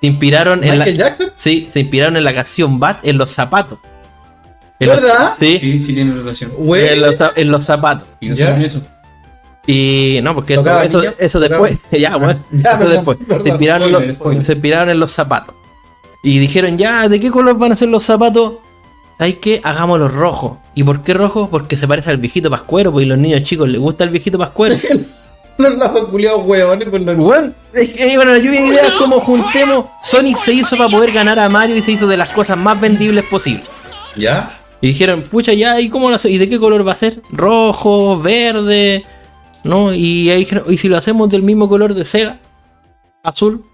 se 0.00 0.06
inspiraron 0.06 0.64
en 0.64 0.70
la. 0.78 0.84
Michael 0.86 0.96
Jackson. 0.96 1.26
Sí, 1.34 1.66
se 1.68 1.80
inspiraron 1.80 2.16
en 2.16 2.24
la 2.24 2.34
canción 2.34 2.80
Bat 2.80 3.06
en 3.06 3.18
los 3.18 3.30
zapatos. 3.30 3.78
En 4.80 4.88
los- 4.88 5.02
¿Verdad? 5.02 5.34
sí, 5.38 5.58
Sí, 5.58 5.78
sí 5.78 5.94
tiene 5.94 6.14
relación. 6.14 6.52
Güey. 6.56 6.88
en 6.88 7.00
los, 7.02 7.14
en 7.36 7.50
los 7.50 7.64
zapatos. 7.64 8.08
Y 8.20 8.28
no 8.30 8.34
Ya. 8.34 8.56
eso. 8.60 8.82
Y 9.66 10.20
no, 10.22 10.34
porque 10.34 10.54
eso, 10.54 10.62
¿Tocaba 10.62 10.84
eso, 10.84 11.02
eso 11.18 11.40
después. 11.40 11.76
ya, 11.92 12.16
bueno, 12.16 12.38
Ya, 12.52 12.70
eso 12.70 12.78
perdón, 12.78 12.92
después. 12.92 13.18
perdón. 13.26 13.42
se, 13.42 13.48
inspiraron 13.50 13.82
en 13.82 13.88
Spoiler, 13.90 14.06
los, 14.08 14.16
spoiler. 14.16 14.44
se 14.46 14.52
inspiraron 14.52 14.90
en 14.90 15.00
los 15.00 15.10
zapatos. 15.10 15.54
Y 16.22 16.38
dijeron, 16.38 16.78
ya, 16.78 17.08
¿de 17.08 17.20
qué 17.20 17.30
color 17.30 17.58
van 17.58 17.72
a 17.72 17.76
ser 17.76 17.88
los 17.88 18.02
zapatos? 18.04 18.54
¿Sabes 19.18 19.36
qué? 19.36 19.60
Hagámoslos 19.64 20.12
rojos. 20.12 20.58
¿Y 20.74 20.84
por 20.84 21.02
qué 21.02 21.14
rojos? 21.14 21.48
Porque 21.50 21.76
se 21.76 21.88
parece 21.88 22.10
al 22.10 22.18
viejito 22.18 22.50
pascuero, 22.50 22.92
porque 22.92 23.06
a 23.06 23.08
los 23.08 23.18
niños 23.18 23.42
chicos 23.42 23.68
les 23.68 23.80
gusta 23.80 24.04
el 24.04 24.10
viejito 24.10 24.38
pascuero. 24.38 24.76
Los 25.58 25.74
lazos 25.78 26.08
culiados 26.10 26.46
huevones 26.46 26.86
con 26.90 27.06
los. 27.06 27.16
Bueno, 27.16 27.50
es 27.72 27.88
que, 27.88 28.14
bueno, 28.14 28.32
la 28.32 28.38
lluvia 28.38 28.60
de 28.60 28.66
ideas 28.68 28.90
como 28.98 29.18
juntemos. 29.18 29.86
Sonic 30.02 30.36
se 30.36 30.52
hizo 30.52 30.76
para 30.76 30.90
poder 30.90 31.12
ganar 31.12 31.38
a 31.38 31.48
Mario 31.48 31.76
y 31.76 31.82
se 31.82 31.92
hizo 31.92 32.06
de 32.06 32.18
las 32.18 32.28
cosas 32.32 32.58
más 32.58 32.78
vendibles 32.78 33.24
posibles. 33.24 33.66
Ya. 34.16 34.54
Y 34.82 34.88
dijeron, 34.88 35.22
pucha, 35.22 35.54
ya, 35.54 35.80
¿y 35.80 35.88
cómo 35.88 36.10
lo 36.10 36.16
hace- 36.16 36.28
¿Y 36.30 36.36
de 36.36 36.46
qué 36.50 36.58
color 36.58 36.86
va 36.86 36.92
a 36.92 36.96
ser? 36.96 37.22
Rojo, 37.32 38.20
verde, 38.20 39.02
¿no? 39.64 39.94
Y 39.94 40.28
ahí 40.28 40.40
dijeron, 40.40 40.64
¿y 40.68 40.76
si 40.76 40.88
lo 40.90 40.98
hacemos 40.98 41.30
del 41.30 41.42
mismo 41.42 41.70
color 41.70 41.94
de 41.94 42.04
Sega? 42.04 42.38
Azul. 43.22 43.64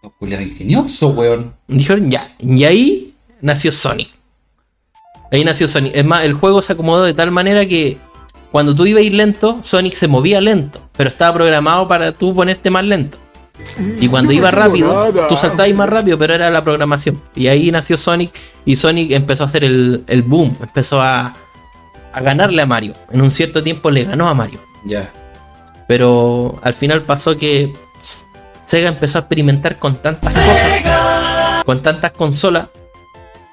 Los 0.00 0.12
culiados 0.12 0.46
ingeniosos, 0.46 1.12
weón. 1.16 1.56
Dijeron, 1.66 2.08
ya. 2.08 2.32
Y 2.38 2.62
ahí 2.62 3.14
nació 3.40 3.72
Sonic. 3.72 4.10
Ahí 5.34 5.42
nació 5.42 5.66
Sonic. 5.66 5.96
Es 5.96 6.04
más, 6.04 6.24
el 6.24 6.34
juego 6.34 6.62
se 6.62 6.74
acomodó 6.74 7.02
de 7.02 7.12
tal 7.12 7.32
manera 7.32 7.66
que 7.66 7.98
cuando 8.52 8.72
tú 8.72 8.86
ibas 8.86 9.00
a 9.00 9.04
ir 9.04 9.14
lento, 9.14 9.58
Sonic 9.62 9.94
se 9.94 10.06
movía 10.06 10.40
lento. 10.40 10.80
Pero 10.96 11.08
estaba 11.08 11.34
programado 11.34 11.88
para 11.88 12.12
tú 12.12 12.32
ponerte 12.32 12.70
más 12.70 12.84
lento. 12.84 13.18
Y 13.98 14.06
cuando 14.06 14.32
iba 14.32 14.50
rápido, 14.52 15.12
tú 15.26 15.36
saltabas 15.36 15.74
más 15.74 15.88
rápido, 15.88 16.16
pero 16.18 16.34
era 16.34 16.52
la 16.52 16.62
programación. 16.62 17.20
Y 17.34 17.48
ahí 17.48 17.72
nació 17.72 17.98
Sonic 17.98 18.30
y 18.64 18.76
Sonic 18.76 19.10
empezó 19.10 19.42
a 19.42 19.46
hacer 19.46 19.64
el, 19.64 20.04
el 20.06 20.22
boom. 20.22 20.56
Empezó 20.60 21.00
a, 21.00 21.34
a 22.12 22.20
ganarle 22.20 22.62
a 22.62 22.66
Mario. 22.66 22.94
En 23.10 23.20
un 23.20 23.32
cierto 23.32 23.60
tiempo 23.60 23.90
le 23.90 24.04
ganó 24.04 24.28
a 24.28 24.34
Mario. 24.34 24.60
Ya. 24.84 25.10
Pero 25.88 26.60
al 26.62 26.74
final 26.74 27.02
pasó 27.02 27.36
que 27.36 27.72
Sega 28.64 28.88
empezó 28.88 29.18
a 29.18 29.22
experimentar 29.22 29.80
con 29.80 29.96
tantas 29.96 30.32
cosas, 30.32 31.64
con 31.64 31.82
tantas 31.82 32.12
consolas. 32.12 32.68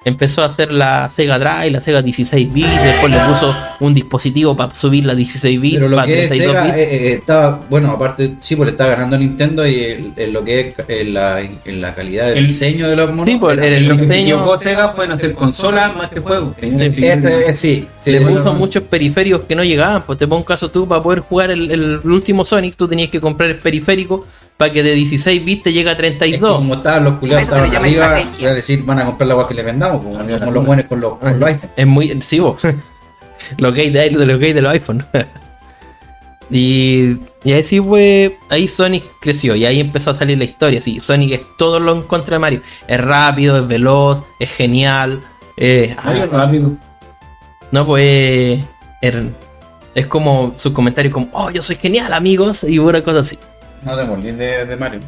Empezó 0.04 0.42
a 0.42 0.48
hacer 0.48 0.72
la 0.72 1.08
Sega 1.12 1.38
Drive, 1.38 1.70
la 1.70 1.80
Sega 1.80 2.02
16 2.02 2.52
bits, 2.52 2.84
después 2.84 3.12
le 3.14 3.20
puso 3.20 3.56
un 3.82 3.94
dispositivo 3.94 4.56
para 4.56 4.74
subir 4.74 5.06
la 5.06 5.14
16 5.14 5.62
bits 5.62 5.76
Pero 5.76 5.90
lo 5.90 5.96
para 5.96 6.08
que 6.08 6.20
es 6.24 6.28
32 6.28 6.56
Sega 6.56 6.64
bits. 6.66 6.76
eh, 6.76 6.82
eh, 6.96 7.14
estaba, 7.14 7.60
bueno, 7.70 7.92
aparte, 7.92 8.34
sí, 8.40 8.56
porque 8.56 8.72
estaba 8.72 8.90
ganando 8.96 9.16
Nintendo 9.20 9.68
y 9.68 9.80
el- 9.84 10.14
en 10.16 10.34
lo 10.34 10.44
que 10.44 10.60
es 10.76 10.90
en 10.90 11.14
la, 11.14 11.40
en 11.42 11.82
la 11.82 11.94
calidad 11.94 12.30
del 12.30 12.40
El- 12.40 12.48
diseño 12.48 12.90
de 12.90 12.96
los 12.96 13.10
monos. 13.12 13.26
Sí, 13.32 13.38
pues, 13.40 13.58
era- 13.60 13.78
el 13.78 13.88
que 13.90 13.94
diseño 14.02 14.36
equivocó 14.38 14.58
Sega 14.58 14.90
fue 14.90 15.06
en 15.06 15.12
hacer 15.12 15.34
consolas 15.36 15.96
más 15.96 16.10
que 16.10 16.20
juegos. 16.20 16.56
Tenía 16.56 16.90
Sí, 16.90 17.00
que- 17.02 17.14
Este, 17.14 17.50
eh, 17.52 17.54
sí, 17.54 17.88
sí, 18.00 18.12
le 18.12 18.22
puso 18.22 18.44
no, 18.44 18.54
muchos 18.56 18.82
periféricos 18.82 19.42
que 19.42 19.56
no 19.56 19.64
llegaban. 19.64 20.02
Pues 20.08 20.18
te 20.18 20.26
pongo 20.28 20.40
un 20.40 20.46
caso 20.46 20.72
tú, 20.72 20.88
para 20.88 21.04
poder 21.04 21.20
jugar 21.20 21.52
el, 21.52 21.70
el 21.70 22.00
último 22.06 22.44
Sonic, 22.44 22.76
tú 22.76 22.88
tenías 22.88 23.10
que 23.12 23.22
comprar 23.22 23.52
el 23.52 23.58
periférico 23.58 24.26
para 24.62 24.72
que 24.72 24.84
de 24.84 24.92
16 24.94 25.44
bits 25.44 25.64
te 25.64 25.74
llegue 25.74 25.90
a 25.90 25.94
Es 25.94 25.98
que 25.98 26.04
32. 26.04 26.56
como 26.58 26.76
estaban 26.76 27.04
los 27.04 27.18
culiados, 27.18 27.46
estaban 27.46 27.76
arriba, 27.76 28.22
iba 28.38 28.52
a 28.52 28.54
decir, 28.54 28.84
van 28.86 29.00
a 29.00 29.06
comprar 29.08 29.28
la 29.28 29.34
agua 29.34 29.48
que 29.48 29.56
le 29.56 29.64
vendamos, 29.64 30.04
como, 30.04 30.20
como 30.20 30.52
los 30.52 30.64
buenos 30.68 30.86
con 30.86 31.00
los, 31.02 31.18
con 31.18 31.40
los 31.40 31.50
iPhones. 31.50 31.72
Es 31.76 31.88
muy. 31.88 32.22
Sí, 32.22 32.40
vos. 32.40 32.62
los 33.58 33.74
gays 33.74 33.92
de, 33.92 34.10
de 34.12 34.26
los 34.28 34.40
gays 34.40 34.54
de 34.54 34.62
los 34.62 34.72
iPhone. 34.72 35.04
y, 36.52 37.18
y 37.44 37.54
ahí 37.54 37.64
sí 37.64 37.80
fue. 37.80 38.38
Ahí 38.50 38.68
Sonic 38.68 39.04
creció 39.20 39.56
y 39.56 39.66
ahí 39.66 39.80
empezó 39.80 40.12
a 40.12 40.14
salir 40.14 40.38
la 40.38 40.44
historia. 40.44 40.80
Sí, 40.80 41.00
Sonic 41.00 41.32
es 41.32 41.42
todo 41.58 41.80
lo 41.80 41.94
en 41.94 42.04
contra 42.04 42.36
de 42.36 42.40
Mario. 42.40 42.62
Es 42.88 43.02
rápido, 43.02 43.58
es 43.58 43.68
veloz, 43.68 44.22
es 44.40 44.52
genial. 44.52 45.22
eh, 45.58 45.96
ah, 45.98 46.04
Mario 46.06 46.30
rápido. 46.32 46.72
no, 47.72 47.86
pues. 47.88 48.60
er- 49.02 49.32
es 49.96 50.06
como 50.06 50.54
sus 50.56 50.72
comentarios 50.72 51.14
como, 51.14 51.28
oh, 51.34 51.50
yo 51.50 51.62
soy 51.62 51.76
genial, 51.78 52.14
amigos, 52.14 52.64
y 52.64 52.80
una 52.80 53.02
cosa 53.02 53.20
así. 53.22 53.38
No 53.84 53.98
te 53.98 54.04
molís 54.06 54.38
de, 54.38 54.66
de 54.66 54.76
Mario. 54.78 55.00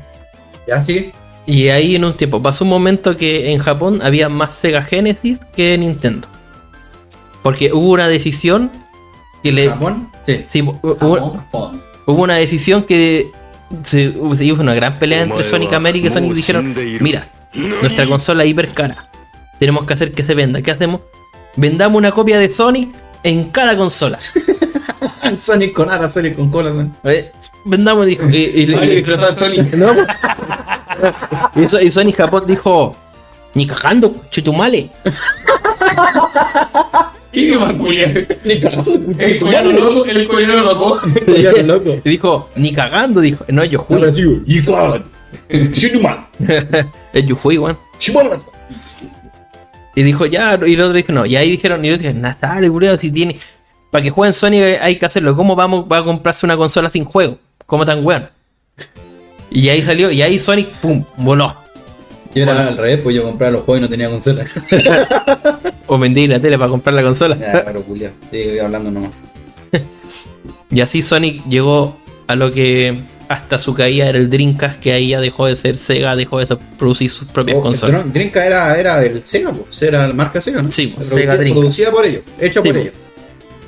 ¿Ya 0.67 0.84
sigue? 0.84 1.11
Y 1.45 1.67
ahí 1.69 1.95
en 1.95 2.05
un 2.05 2.13
tiempo, 2.15 2.41
pasó 2.41 2.63
un 2.63 2.69
momento 2.69 3.17
que 3.17 3.51
en 3.51 3.59
Japón 3.59 3.99
había 4.01 4.30
más 4.30 4.53
Sega 4.53 4.82
Genesis 4.84 5.39
que 5.55 5.78
Nintendo. 5.78 6.28
Porque 7.43 7.71
hubo 7.74 7.91
una 7.91 8.07
decisión 8.07 8.71
que 9.43 9.51
le... 9.51 9.67
¿Japón? 9.69 10.09
Sí. 10.26 10.43
Sí, 10.47 10.61
hu- 10.61 10.80
hubo, 10.82 11.34
Japón. 11.36 11.82
hubo 12.05 12.24
una 12.24 12.36
decisión 12.36 12.84
que 12.84 13.30
se, 13.84 14.13
se 14.36 14.45
hizo 14.45 14.61
una 14.61 14.74
gran 14.74 14.97
pelea 14.99 15.24
entre 15.24 15.43
Sonic 15.43 15.74
América 15.74 16.07
y 16.07 16.11
Sonic 16.11 16.34
dijeron, 16.34 16.74
mira, 17.01 17.28
nuestra 17.53 18.05
consola 18.07 18.43
es 18.45 18.49
hiper 18.51 18.74
cara. 18.74 19.09
Tenemos 19.59 19.84
que 19.86 19.93
hacer 19.93 20.13
que 20.13 20.24
se 20.24 20.34
venda. 20.36 20.61
¿Qué 20.61 20.71
hacemos? 20.71 21.01
Vendamos 21.57 21.97
una 21.99 22.11
copia 22.11 22.39
de 22.39 22.49
Sonic 22.49 22.89
en 23.24 23.49
cada 23.49 23.76
consola. 23.76 24.17
Sonic 25.41 25.74
con 25.74 25.89
alas, 25.89 26.13
Sonic 26.13 26.36
con 26.36 26.49
cola. 26.51 26.71
¿no? 26.71 26.91
Eh, 27.09 27.32
Vendamos, 27.65 28.05
dijo. 28.05 28.30
Y, 28.30 28.38
y- 28.38 28.65
disfrazado 28.65 29.32
de 29.32 29.38
Sonic. 29.38 29.74
No, 29.76 29.93
y, 31.61 31.67
so- 31.67 31.82
y 31.82 31.91
Sony 31.91 32.11
Japón 32.15 32.43
dijo, 32.47 32.95
ni 33.53 33.65
cagando, 33.67 34.15
chutumale. 34.30 34.89
¿Qué? 37.32 38.28
Ni 38.45 38.59
cagando, 38.59 38.91
El 39.17 39.39
coreano 39.39 39.71
loco, 39.71 40.05
el 40.05 40.28
coreano 40.28 40.61
loco. 40.61 41.01
Loco. 41.65 41.89
Y 42.03 42.09
dijo, 42.09 42.49
ni 42.55 42.71
cagando, 42.74 43.21
dijo. 43.21 43.43
No, 43.47 43.63
yo 43.63 43.80
Ahora 43.89 44.11
Julio. 44.11 44.13
sigo. 44.13 44.41
Y 44.45 44.61
cagan. 44.63 45.03
Shinuman. 45.49 46.28
El 47.13 47.26
Yufui, 47.26 47.57
weón. 47.57 47.78
Shinuman. 47.99 48.43
Y 49.95 50.03
dijo, 50.03 50.26
ya, 50.26 50.59
y 50.65 50.74
el 50.74 50.82
otro 50.82 50.93
dijo, 50.93 51.11
no. 51.11 51.26
Y 51.26 51.36
ahí 51.36 51.49
dijeron, 51.51 51.84
y 51.84 51.88
el 51.89 51.95
otro 51.95 52.07
dijo, 52.07 52.19
nada, 52.19 52.38
dale, 52.39 52.69
culiao, 52.69 52.97
si 52.97 53.11
tiene. 53.11 53.38
Para 53.94 54.02
que 54.02 54.10
jueguen 54.10 54.34
Sonic 54.34 54.80
hay 54.82 54.96
que 54.96 55.06
hacerlo. 55.06 55.36
¿Cómo 55.36 55.56
vamos 55.56 55.86
va 55.89 56.00
a 56.00 56.04
comprarse 56.04 56.48
una 56.48 56.58
consola 56.58 56.89
sin 56.89 57.06
juego? 57.06 57.38
¿Cómo 57.68 57.86
tan 57.86 58.04
weón? 58.04 58.28
Y 59.52 59.70
ahí 59.70 59.84
salió, 59.84 60.10
y 60.10 60.20
ahí 60.24 60.39
Sonic, 60.39 60.70
pum, 60.82 61.04
voló. 61.18 61.56
Yo 62.34 62.41
era 62.41 62.70
al 62.70 62.76
revés, 62.76 63.02
pues 63.04 63.16
yo 63.16 63.22
compraba 63.22 63.52
los 63.52 63.64
juegos 63.66 63.78
y 63.78 63.82
no 63.84 63.89
tenía 63.89 64.10
consola. 64.10 64.46
O 65.86 66.00
vendí 66.00 66.26
la 66.26 66.39
tele 66.39 66.58
para 66.58 66.70
comprar 66.72 66.96
la 66.96 67.04
consola. 67.04 67.38
ya, 67.38 67.62
claro, 67.62 67.84
culiao. 67.84 68.12
Sigue 68.32 68.60
hablando 68.62 68.89
nomás. 68.89 69.12
Y 70.72 70.82
así 70.82 71.04
Sonic 71.04 71.48
llegó 71.48 71.96
a 72.26 72.36
lo 72.36 72.52
que 72.52 72.98
hasta 73.30 73.60
su 73.60 73.76
caída 73.76 74.10
era 74.10 74.18
el 74.18 74.28
Dreamcast, 74.32 74.80
que 74.80 74.91
ahí 74.91 75.10
ya 75.10 75.20
dejó 75.20 75.46
de 75.46 75.56
ser 75.56 75.78
Sega, 75.78 76.16
dejó 76.16 76.39
de 76.39 76.58
producir 76.80 77.12
sus 77.12 77.28
propias 77.28 77.60
Oh, 77.60 77.62
consolas. 77.62 78.04
no, 78.08 78.12
Dreamcast 78.12 78.48
era, 78.48 78.76
era 78.80 79.04
el 79.06 79.24
Sega, 79.24 79.52
pues. 79.52 79.80
Era 79.84 80.08
la 80.08 80.14
marca 80.16 80.41
Sega, 80.41 80.64
¿no? 80.64 80.72
Sí, 80.72 80.88
pues, 80.88 81.10
Sega. 81.10 81.36
Producida 81.38 81.91
por 81.91 82.06
ellos, 82.08 82.24
hecha 82.39 82.62
Sí, 82.62 82.68
por 82.70 82.72
pues. 82.74 82.82
ellos. 82.88 82.96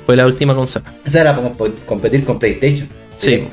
Fue 0.06 0.16
la 0.16 0.24
última 0.24 0.54
consola. 0.54 0.84
Esa 1.04 1.20
era 1.20 1.36
para 1.36 1.52
comp- 1.52 1.74
competir 1.84 2.24
con 2.24 2.38
PlayStation. 2.38 2.88
Sí. 3.16 3.48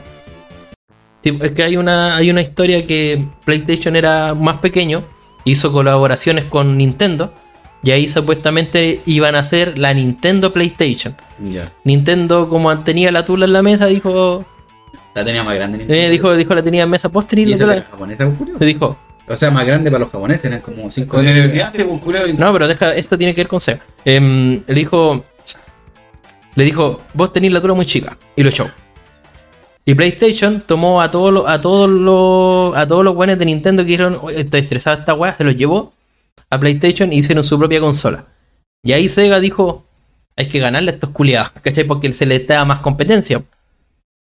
Sí, 1.24 1.38
es 1.42 1.52
que 1.52 1.64
hay 1.64 1.78
una, 1.78 2.16
hay 2.18 2.30
una 2.30 2.42
historia 2.42 2.86
que 2.86 3.24
PlayStation 3.46 3.96
era 3.96 4.34
más 4.36 4.58
pequeño, 4.60 5.04
hizo 5.46 5.72
colaboraciones 5.72 6.46
con 6.46 6.78
Nintendo, 6.78 7.34
y 7.82 7.92
ahí 7.92 8.08
supuestamente 8.10 9.02
iban 9.06 9.36
a 9.36 9.40
hacer 9.40 9.78
la 9.78 9.94
Nintendo 9.94 10.54
PlayStation. 10.54 11.16
Ya. 11.40 11.66
Nintendo, 11.86 12.48
como 12.50 12.78
tenía 12.80 13.12
la 13.12 13.26
tula 13.26 13.46
en 13.46 13.54
la 13.54 13.62
mesa, 13.62 13.86
dijo, 13.88 14.46
La 15.16 15.24
tenía 15.26 15.44
más 15.44 15.56
grande. 15.56 15.86
eh, 15.88 16.10
dijo, 16.10 16.36
dijo 16.36 16.54
la 16.54 16.62
tenía 16.64 16.84
en 16.84 16.90
mesa, 16.90 17.08
¿vos 17.08 17.26
tenés 17.28 17.48
¿Y 17.48 17.52
la 17.52 17.58
tula? 17.58 17.82
japonesa, 17.90 18.30
Julio? 18.38 18.58
Se 18.60 18.66
dijo, 18.66 18.98
O 19.28 19.38
sea, 19.38 19.50
más 19.50 19.66
grande 19.66 19.90
para 19.90 20.04
los 20.04 20.12
japoneses, 20.12 20.46
eran 20.46 20.60
como 20.60 20.92
5 20.92 21.16
Con 21.18 21.26
el 21.28 21.38
estudiante, 21.38 21.86
pues, 21.86 22.02
culiao, 22.02 22.28
y- 22.28 22.34
No, 22.34 22.52
pero 22.52 22.68
deja, 22.68 22.94
esto 22.96 23.18
tiene 23.18 23.34
que 23.34 23.42
ver 23.42 23.48
con 23.48 23.62
Sega. 23.62 23.80
Em, 24.06 24.62
le 24.68 24.74
dijo. 24.76 25.24
Le 26.56 26.64
dijo, 26.64 27.02
vos 27.14 27.34
tenés 27.34 27.52
la 27.52 27.62
tula 27.62 27.74
muy 27.74 27.86
chica. 27.86 28.18
Y 28.36 28.44
lo 28.44 28.50
echó. 28.50 28.70
Y 29.86 29.96
PlayStation 29.96 30.64
tomó 30.66 31.02
a 31.02 31.12
todos 31.12 31.34
los, 31.34 31.48
a 31.48 31.60
todos 31.60 31.90
los, 31.90 32.76
a 32.76 32.88
todos 32.88 33.04
los 33.04 33.16
buenos 33.16 33.38
de 33.38 33.46
Nintendo 33.46 33.84
que 33.84 33.88
dijeron, 33.90 34.18
"Oye, 34.22 34.40
estoy 34.42 34.66
esta 34.70 35.14
weá, 35.14 35.36
se 35.36 35.44
los 35.44 35.56
llevó 35.56 35.94
a 36.50 36.60
PlayStation 36.60 37.12
y 37.12 37.18
hicieron 37.18 37.44
su 37.44 37.58
propia 37.58 37.82
consola. 37.82 38.26
Y 38.84 38.94
ahí 38.94 39.10
Sega 39.10 39.40
dijo, 39.40 39.86
hay 40.36 40.48
que 40.48 40.60
ganarle 40.60 40.92
a 40.92 40.94
estos 40.94 41.10
culiados, 41.10 41.52
¿cachai? 41.62 41.84
Porque 41.84 42.12
se 42.14 42.26
les 42.26 42.46
da 42.48 42.64
más 42.66 42.80
competencia. 42.80 43.44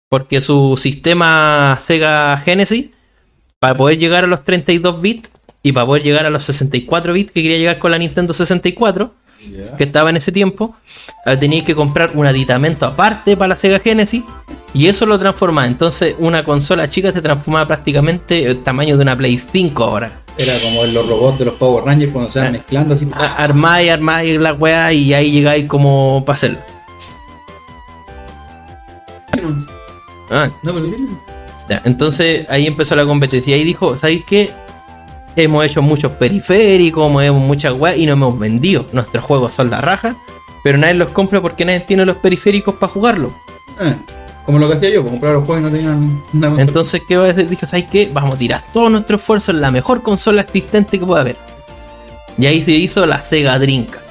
Porque 0.09 0.41
su 0.41 0.77
sistema 0.77 1.77
Sega 1.81 2.37
Genesis, 2.37 2.87
para 3.59 3.75
poder 3.75 3.97
llegar 3.97 4.23
a 4.23 4.27
los 4.27 4.43
32 4.43 5.01
bits 5.01 5.29
y 5.61 5.71
para 5.71 5.85
poder 5.85 6.03
llegar 6.03 6.25
a 6.25 6.29
los 6.29 6.43
64 6.43 7.13
bits 7.13 7.31
que 7.31 7.41
quería 7.41 7.57
llegar 7.57 7.79
con 7.79 7.91
la 7.91 7.97
Nintendo 7.97 8.33
64, 8.33 9.13
que 9.77 9.83
estaba 9.85 10.09
en 10.09 10.17
ese 10.17 10.31
tiempo, 10.31 10.75
eh, 11.25 11.37
teníais 11.37 11.63
que 11.65 11.73
comprar 11.75 12.11
un 12.13 12.25
aditamento 12.25 12.85
aparte 12.85 13.35
para 13.37 13.49
la 13.49 13.55
Sega 13.57 13.79
Genesis 13.79 14.23
y 14.73 14.87
eso 14.87 15.05
lo 15.05 15.17
transformaba. 15.17 15.65
Entonces, 15.67 16.15
una 16.19 16.43
consola 16.43 16.89
chica 16.89 17.11
se 17.11 17.21
transformaba 17.21 17.67
prácticamente 17.67 18.45
el 18.45 18.61
tamaño 18.63 18.97
de 18.97 19.03
una 19.03 19.17
Play 19.17 19.39
5 19.39 19.83
ahora. 19.83 20.11
Era 20.37 20.61
como 20.61 20.85
los 20.85 21.07
robots 21.09 21.39
de 21.39 21.45
los 21.45 21.55
Power 21.55 21.83
Rangers 21.85 22.11
cuando 22.11 22.31
se 22.31 22.39
van 22.39 22.47
Ah. 22.49 22.51
mezclando 22.51 22.93
así. 22.95 23.07
Armáis, 23.13 23.89
armáis 23.91 24.39
la 24.39 24.53
weá 24.53 24.93
y 24.93 25.13
ahí 25.13 25.31
llegáis 25.31 25.65
como 25.65 26.23
para 26.25 26.35
hacerlo. 26.35 26.59
Ah, 30.31 30.49
No, 30.63 30.73
pero 30.73 30.85
dile. 30.85 30.97
Ya, 31.69 31.81
entonces 31.85 32.45
ahí 32.49 32.65
empezó 32.67 32.95
la 32.95 33.05
competencia 33.05 33.55
y 33.55 33.63
dijo, 33.63 33.95
¿sabéis 33.95 34.23
qué? 34.25 34.51
Hemos 35.39 35.65
hecho 35.65 35.81
muchos 35.81 36.11
periféricos, 36.11 37.05
hemos 37.05 37.23
hecho 37.23 37.33
muchas 37.33 37.73
weas 37.73 37.97
y 37.97 38.05
no 38.05 38.11
hemos 38.11 38.37
vendido. 38.37 38.85
Nuestros 38.91 39.23
juegos 39.23 39.53
son 39.53 39.69
la 39.69 39.79
raja, 39.79 40.17
pero 40.65 40.77
nadie 40.77 40.95
los 40.95 41.11
compra 41.11 41.41
porque 41.41 41.63
nadie 41.63 41.79
tiene 41.79 42.05
los 42.05 42.17
periféricos 42.17 42.75
para 42.75 42.91
jugarlo. 42.91 43.33
Eh, 43.79 43.95
como 44.45 44.59
lo 44.59 44.67
que 44.67 44.73
hacía 44.73 44.89
yo, 44.89 45.01
pues 45.01 45.13
comprar 45.13 45.35
los 45.35 45.45
juegos 45.45 45.61
y 45.61 45.63
no 45.63 45.71
tenía 45.71 45.93
consola. 45.93 46.61
Entonces, 46.61 47.01
¿qué 47.07 47.15
va 47.15 47.23
a 47.23 47.27
decir? 47.27 47.47
Dijo, 47.47 47.65
¿sabéis 47.65 47.87
qué? 47.89 48.09
Vamos 48.11 48.35
a 48.35 48.37
tirar 48.37 48.61
todo 48.73 48.89
nuestro 48.89 49.15
esfuerzo 49.15 49.51
en 49.51 49.61
la 49.61 49.71
mejor 49.71 50.01
consola 50.01 50.41
existente 50.41 50.99
que 50.99 51.05
pueda 51.05 51.21
haber. 51.21 51.37
Y 52.37 52.45
ahí 52.45 52.61
se 52.61 52.71
hizo 52.71 53.05
la 53.05 53.23
Sega 53.23 53.57
Dreamcast. 53.59 54.05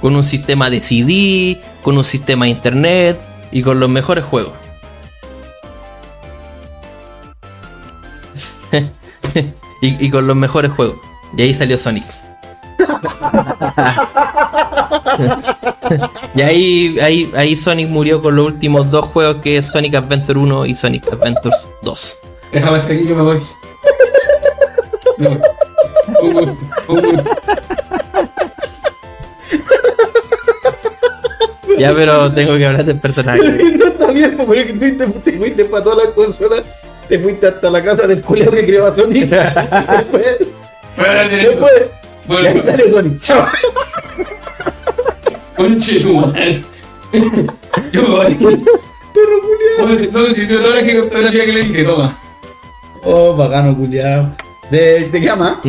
Con 0.00 0.16
un 0.16 0.24
sistema 0.24 0.68
de 0.68 0.80
CD, 0.80 1.60
con 1.82 1.96
un 1.96 2.02
sistema 2.04 2.46
de 2.46 2.50
internet 2.50 3.20
y 3.52 3.62
con 3.62 3.78
los 3.78 3.88
mejores 3.88 4.24
juegos. 4.24 4.52
y, 9.84 10.06
y 10.06 10.10
con 10.10 10.26
los 10.26 10.36
mejores 10.36 10.72
juegos. 10.72 10.96
Y 11.36 11.42
ahí 11.42 11.54
salió 11.54 11.76
Sonic. 11.76 12.04
y 16.34 16.42
ahí, 16.42 16.98
ahí, 17.00 17.32
ahí 17.36 17.56
Sonic 17.56 17.88
murió 17.88 18.22
con 18.22 18.36
los 18.36 18.46
últimos 18.46 18.90
dos 18.90 19.06
juegos 19.06 19.36
que 19.42 19.58
es 19.58 19.66
Sonic 19.66 19.94
Adventure 19.94 20.38
1 20.38 20.66
y 20.66 20.74
Sonic 20.74 21.12
Adventures 21.12 21.70
2. 21.82 22.18
Déjame 22.52 22.78
hasta 22.78 22.92
aquí, 22.92 23.06
yo 23.06 23.16
me 23.16 23.22
voy. 23.22 23.40
No. 25.18 25.30
Un 26.22 26.32
gusto, 26.32 26.56
un 26.88 27.02
gusto. 27.02 27.30
Ya, 31.78 31.92
pero 31.92 32.32
tengo 32.32 32.56
que 32.56 32.66
hablar 32.66 32.84
del 32.84 33.00
personaje. 33.00 33.42
no 33.78 33.86
está 33.86 34.12
bien, 34.12 34.36
que 34.36 34.72
te, 34.72 35.06
te 35.06 35.32
fuiste 35.32 35.64
para 35.64 35.84
todas 35.84 36.06
las 36.06 36.14
consolas. 36.14 36.64
Te 37.14 37.20
fuiste 37.20 37.46
hasta 37.46 37.70
la 37.70 37.80
casa 37.80 38.08
del 38.08 38.22
culeo 38.22 38.50
que 38.50 38.66
creó 38.66 38.88
a 38.88 38.94
Sonic. 38.96 39.30
después, 39.30 40.36
Fuera 40.96 41.28
de 41.28 41.36
después, 41.36 41.72
Bueno, 42.26 42.52
ya 42.52 42.62
sale 42.64 42.90
Sonic. 42.90 43.20
Chao. 43.20 43.46
conche 45.56 46.00
tu 46.00 46.16
madre. 46.16 46.64
Yo 47.92 48.02
me 48.02 48.08
voy. 48.08 48.34
Perro 48.34 49.40
culiao. 49.42 50.10
No, 50.10 50.26
no, 50.26 50.34
si 50.34 50.40
no, 50.44 50.60
toda 50.60 50.82
la 50.82 51.02
fotografía 51.04 51.44
que 51.44 51.52
le 51.52 51.62
dije, 51.62 51.84
toma. 51.84 52.18
Oh, 53.04 53.36
bacano, 53.36 53.76
culiao. 53.76 54.34
¿De, 54.72 55.08
¿De 55.08 55.20
qué 55.20 55.30
ama? 55.30 55.60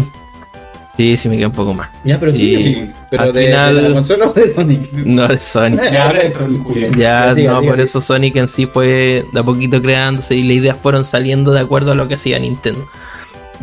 Sí, 0.97 1.15
sí, 1.15 1.29
me 1.29 1.37
queda 1.37 1.49
un 1.49 1.53
poco 1.53 1.75
más. 1.75 1.91
Ya, 2.03 2.19
pero 2.19 2.33
sí. 2.33 2.63
Sí. 2.63 2.91
Pero 3.17 3.29
Al 3.29 3.33
de, 3.33 3.39
de 3.39 3.45
final- 3.47 3.83
la 3.83 3.93
consola 3.93 4.25
o 4.27 4.33
de 4.33 4.53
Sonic. 4.53 4.91
No 4.93 5.27
de 5.27 5.39
Sonic. 5.39 5.91
Ya 5.91 6.13
de 6.13 6.29
Julián. 6.31 6.93
Ya, 6.97 7.33
Diga, 7.35 7.51
no, 7.53 7.59
diga, 7.59 7.69
por 7.69 7.75
diga. 7.77 7.83
eso 7.83 8.01
Sonic 8.01 8.35
en 8.37 8.47
sí 8.47 8.65
fue 8.65 9.25
de 9.31 9.39
a 9.39 9.43
poquito 9.43 9.81
creándose 9.81 10.35
y 10.35 10.43
las 10.43 10.57
ideas 10.57 10.77
fueron 10.81 11.05
saliendo 11.05 11.51
de 11.51 11.59
acuerdo 11.61 11.91
a 11.91 11.95
lo 11.95 12.07
que 12.07 12.15
hacía 12.15 12.37
Nintendo. 12.39 12.87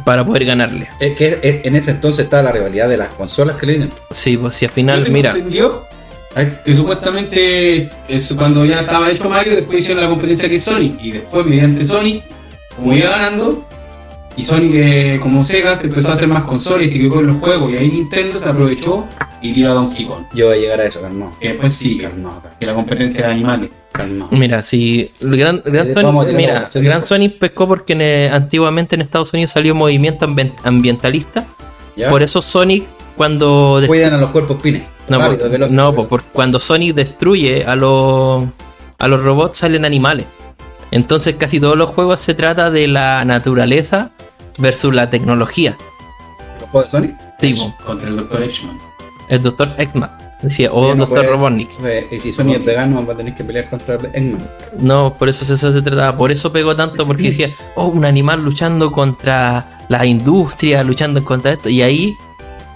Para 0.06 0.24
poder 0.24 0.46
ganarle. 0.46 0.88
Es 1.00 1.14
que 1.16 1.60
en 1.64 1.76
ese 1.76 1.90
entonces 1.90 2.24
estaba 2.24 2.44
la 2.44 2.52
rivalidad 2.52 2.88
de 2.88 2.96
las 2.96 3.08
consolas 3.10 3.56
que 3.56 3.66
le 3.66 3.72
dieron. 3.74 3.90
Sí, 4.10 4.36
pues 4.38 4.54
si 4.54 4.64
al 4.64 4.70
final, 4.70 5.06
mira, 5.10 5.32
entendido 5.32 5.86
Ay, 6.34 6.50
que 6.64 6.74
supuestamente 6.74 7.90
eso, 8.08 8.36
cuando 8.36 8.64
ya 8.64 8.80
estaba 8.80 9.10
hecho 9.10 9.28
Mario, 9.28 9.54
después 9.56 9.80
hicieron 9.80 10.02
la 10.02 10.08
competencia 10.08 10.48
que 10.48 10.56
es 10.56 10.64
Sonic. 10.64 10.94
Y 11.02 11.10
después, 11.12 11.44
mediante 11.44 11.84
Sonic, 11.84 12.24
como 12.74 12.94
iba 12.94 13.10
ganando, 13.10 13.68
y 14.36 14.44
Sonic, 14.44 14.72
eh, 14.74 15.18
como 15.22 15.44
Sega, 15.44 15.76
se 15.76 15.84
empezó 15.84 16.08
a 16.08 16.12
hacer 16.12 16.26
más 16.26 16.44
consolas 16.44 16.90
y 16.90 16.98
quedó 17.00 17.14
con 17.14 17.26
los 17.26 17.36
juegos. 17.36 17.72
Y 17.72 17.76
ahí 17.76 17.88
Nintendo 17.90 18.38
se 18.38 18.44
aprovechó 18.48 19.04
y 19.42 19.52
tiró 19.52 19.72
a 19.72 19.74
Donkey 19.74 20.06
Kong. 20.06 20.24
Yo 20.34 20.46
voy 20.46 20.56
a 20.56 20.60
llegar 20.60 20.80
a 20.80 20.86
eso, 20.86 21.00
calmado. 21.02 21.32
Que 21.40 21.48
después 21.48 21.74
sí, 21.74 21.98
Calmado, 21.98 22.42
que 22.58 22.66
la 22.66 22.74
competencia 22.74 23.26
de 23.26 23.32
animales. 23.32 23.70
calmado. 23.92 24.30
mira, 24.32 24.62
si 24.62 25.10
el 25.20 25.36
gran, 25.36 25.62
gran 25.64 25.86
Sonic, 25.88 26.04
vamos 26.04 26.24
a 26.24 26.28
tirar 26.28 26.40
mira, 26.40 26.70
gran 26.74 27.02
Sonic 27.02 27.38
pescó 27.38 27.68
porque 27.68 27.92
en, 27.92 28.00
eh, 28.00 28.30
antiguamente 28.32 28.94
en 28.94 29.02
Estados 29.02 29.32
Unidos 29.34 29.50
salió 29.50 29.72
un 29.74 29.78
movimiento 29.80 30.26
ambien- 30.26 30.54
ambientalista. 30.64 31.44
¿Ya? 31.96 32.08
Por 32.08 32.22
eso 32.22 32.40
Sonic 32.40 32.84
cuando 33.16 33.80
Cuidan 33.86 34.14
a 34.14 34.16
los 34.16 34.30
cuerpos 34.30 34.62
pines. 34.62 34.82
No, 35.08 35.18
Rápido, 35.18 35.50
veloz, 35.50 35.70
no 35.70 35.90
veloz. 35.90 36.04
po, 36.04 36.08
por 36.08 36.22
cuando 36.24 36.58
Sonic 36.58 36.94
destruye 36.94 37.64
a 37.66 37.76
los 37.76 38.44
a 38.98 39.08
los 39.08 39.22
robots 39.22 39.58
salen 39.58 39.84
animales. 39.84 40.24
Entonces 40.92 41.34
casi 41.36 41.58
todos 41.58 41.76
los 41.76 41.90
juegos 41.90 42.20
se 42.20 42.34
trata 42.34 42.70
de 42.70 42.86
la 42.86 43.24
naturaleza 43.24 44.10
versus 44.58 44.94
la 44.94 45.10
tecnología. 45.10 45.76
¿Los 46.60 46.70
juegos 46.70 46.84
de 46.92 46.98
Sonic? 46.98 47.16
Sí, 47.40 47.72
Contra 47.84 48.08
el 48.08 48.16
Dr. 48.18 48.42
X-Man. 48.44 48.78
el 49.28 49.42
Doctor 49.42 49.74
X-Man 49.78 50.10
decía, 50.42 50.70
o 50.72 50.88
Ya 50.88 50.94
no 50.94 51.00
Doctor 51.06 51.18
puede- 51.24 51.30
Robotnik. 51.30 51.70
Eh, 51.84 52.06
Y 52.10 52.20
si 52.20 52.32
Sonic 52.32 52.58
es 52.58 52.64
vegano, 52.64 53.04
va 53.06 53.14
a 53.14 53.16
tener 53.16 53.34
que 53.34 53.42
pelear 53.44 53.70
contra 53.70 53.94
Eggman. 53.94 54.46
No, 54.78 55.14
por 55.14 55.28
eso 55.28 55.44
eso 55.52 55.72
se 55.72 55.82
trataba, 55.82 56.16
por 56.16 56.30
eso 56.32 56.52
pegó 56.52 56.74
tanto, 56.76 57.06
porque 57.06 57.24
decía, 57.30 57.50
oh, 57.76 57.86
un 57.86 58.04
animal 58.04 58.42
luchando 58.44 58.90
contra 58.92 59.80
la 59.88 60.04
industria, 60.04 60.82
luchando 60.82 61.24
contra 61.24 61.52
esto, 61.52 61.68
y 61.68 61.80
ahí 61.82 62.16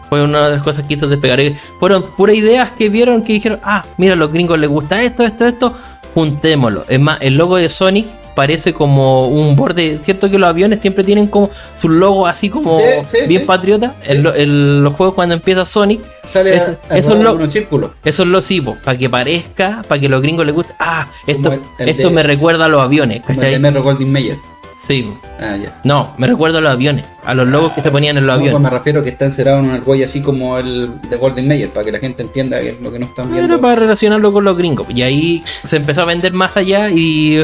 fue 0.09 0.23
una 0.23 0.49
de 0.49 0.55
las 0.57 0.63
cosas 0.63 0.85
que 0.85 0.95
hizo 0.95 1.09
despegar. 1.09 1.41
Fueron 1.81 2.05
puras 2.17 2.37
ideas 2.37 2.71
que 2.71 2.89
vieron 2.89 3.23
que 3.23 3.33
dijeron, 3.33 3.59
ah, 3.65 3.85
mira, 3.99 4.13
a 4.13 4.17
los 4.17 4.31
gringos 4.33 4.59
les 4.61 4.71
gusta 4.71 5.03
esto, 5.03 5.25
esto, 5.25 5.45
esto, 5.47 5.75
juntémoslo. 6.17 6.87
Es 6.89 6.99
más, 6.99 7.19
el 7.21 7.37
logo 7.37 7.59
de 7.59 7.69
Sonic 7.69 8.07
parece 8.35 8.73
como 8.73 9.29
un 9.29 9.55
borde, 9.55 9.99
cierto 10.03 10.31
que 10.31 10.39
los 10.39 10.49
aviones 10.49 10.81
siempre 10.81 11.05
tienen 11.05 11.27
como 11.27 11.51
su 11.75 11.91
logo 11.91 12.27
así 12.27 12.49
como 12.51 12.79
Sí, 12.79 12.85
sí, 13.07 13.19
bien 13.29 13.43
sí. 13.43 13.47
patriota. 13.47 13.95
En 14.05 14.23
lo- 14.23 14.35
en 14.35 14.83
los 14.83 14.95
juegos 14.95 15.15
cuando 15.15 15.35
empieza 15.35 15.65
Sonic, 15.67 16.01
Sale 16.25 16.55
Eso- 16.57 16.77
a, 16.91 16.95
a 16.95 16.99
eso 16.99 17.13
es 17.13 17.19
rodar 17.19 17.25
lo- 17.25 17.35
unos 17.35 17.53
círculos. 17.53 17.91
eso 18.05 18.23
es 18.25 18.29
lo 18.31 18.43
sí, 18.43 18.77
para 18.83 18.97
que 18.99 19.09
parezca, 19.11 19.83
para 19.87 20.01
que 20.01 20.09
los 20.09 20.21
gringos 20.23 20.45
les 20.47 20.55
guste, 20.55 20.75
ah, 20.79 21.07
esto, 21.27 21.51
Como 21.51 21.55
el- 21.55 21.61
el 21.79 21.89
esto 21.91 22.09
de- 22.09 22.15
me 22.15 22.23
recuerda 22.23 22.65
a 22.65 22.69
los 22.69 22.83
aviones, 22.83 23.23
el. 23.29 24.39
Sí. 24.77 25.11
Ah, 25.41 25.57
ya. 25.57 25.81
No, 25.85 26.13
me 26.19 26.27
recuerdo 26.27 26.59
a 26.59 26.61
los 26.61 26.71
aviones, 26.71 27.07
a 27.25 27.35
los 27.35 27.49
logos 27.49 27.73
que 27.73 27.81
se 27.81 27.91
ponían 27.91 28.19
en 28.19 28.27
los 28.27 28.35
No, 28.37 28.41
pues 28.41 28.51
aviones. 28.53 28.71
me 28.71 28.77
refiero 28.79 29.03
que 29.03 29.09
está 29.09 29.25
encerrado 29.25 29.61
en 29.61 29.65
una 29.67 29.75
argolla 29.77 30.05
así 30.05 30.21
como 30.21 30.59
el 30.59 31.01
de 31.09 31.17
Golden 31.17 31.49
Mayer, 31.49 31.71
para 31.71 31.85
que 31.87 31.93
la 31.93 31.99
gente 31.99 32.23
entienda 32.23 32.61
que 32.61 32.71
es 32.71 32.81
lo 32.83 32.93
que 32.93 32.99
no 32.99 33.07
están 33.07 33.31
viendo. 33.33 33.55
Era 33.55 33.61
para 33.61 33.77
relacionarlo 33.77 34.33
con 34.35 34.45
los 34.45 34.57
gringos. 34.57 34.87
Y 34.91 35.01
ahí 35.03 35.43
se 35.65 35.77
empezó 35.79 36.03
a 36.03 36.05
vender 36.05 36.35
más 36.35 36.57
allá 36.59 36.91
y, 36.91 37.43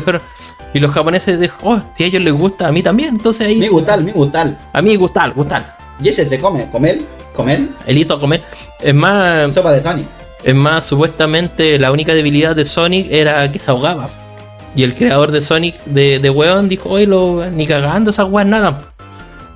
y 0.74 0.78
los 0.80 0.90
japoneses 0.90 1.40
dijeron, 1.40 1.58
oh, 1.62 1.80
si 1.94 2.04
a 2.04 2.06
ellos 2.08 2.22
les 2.22 2.34
gusta, 2.34 2.68
a 2.68 2.72
mí 2.72 2.82
también. 2.82 3.10
Entonces 3.14 3.46
ahí... 3.46 3.56
Mi 3.56 3.68
gutal, 3.68 4.04
mi 4.04 4.12
gutal. 4.12 4.58
A 4.72 4.82
mí 4.82 4.94
gustar, 4.96 5.32
gustar. 5.32 5.76
Y 6.02 6.08
ese 6.10 6.28
se 6.28 6.38
come, 6.38 6.68
comer, 6.70 7.00
comer, 7.34 7.60
Él 7.86 7.96
hizo 7.96 8.20
comer. 8.20 8.42
Es 8.78 8.94
más, 8.94 9.54
sopa 9.54 9.72
de 9.72 9.82
Sonic. 9.82 10.06
es 10.44 10.54
más, 10.54 10.84
supuestamente 10.84 11.78
la 11.78 11.92
única 11.92 12.14
debilidad 12.14 12.54
de 12.54 12.66
Sonic 12.66 13.06
era 13.10 13.50
que 13.50 13.58
se 13.58 13.70
ahogaba. 13.70 14.08
Y 14.74 14.84
el 14.84 14.94
creador 14.94 15.30
de 15.30 15.40
Sonic 15.40 15.76
de, 15.84 16.18
de 16.18 16.30
weón 16.30 16.68
dijo, 16.68 16.88
oye, 16.88 17.06
lo, 17.06 17.44
ni 17.50 17.66
cagando 17.66 18.10
esas 18.10 18.28
weas 18.30 18.48
nada. 18.48 18.80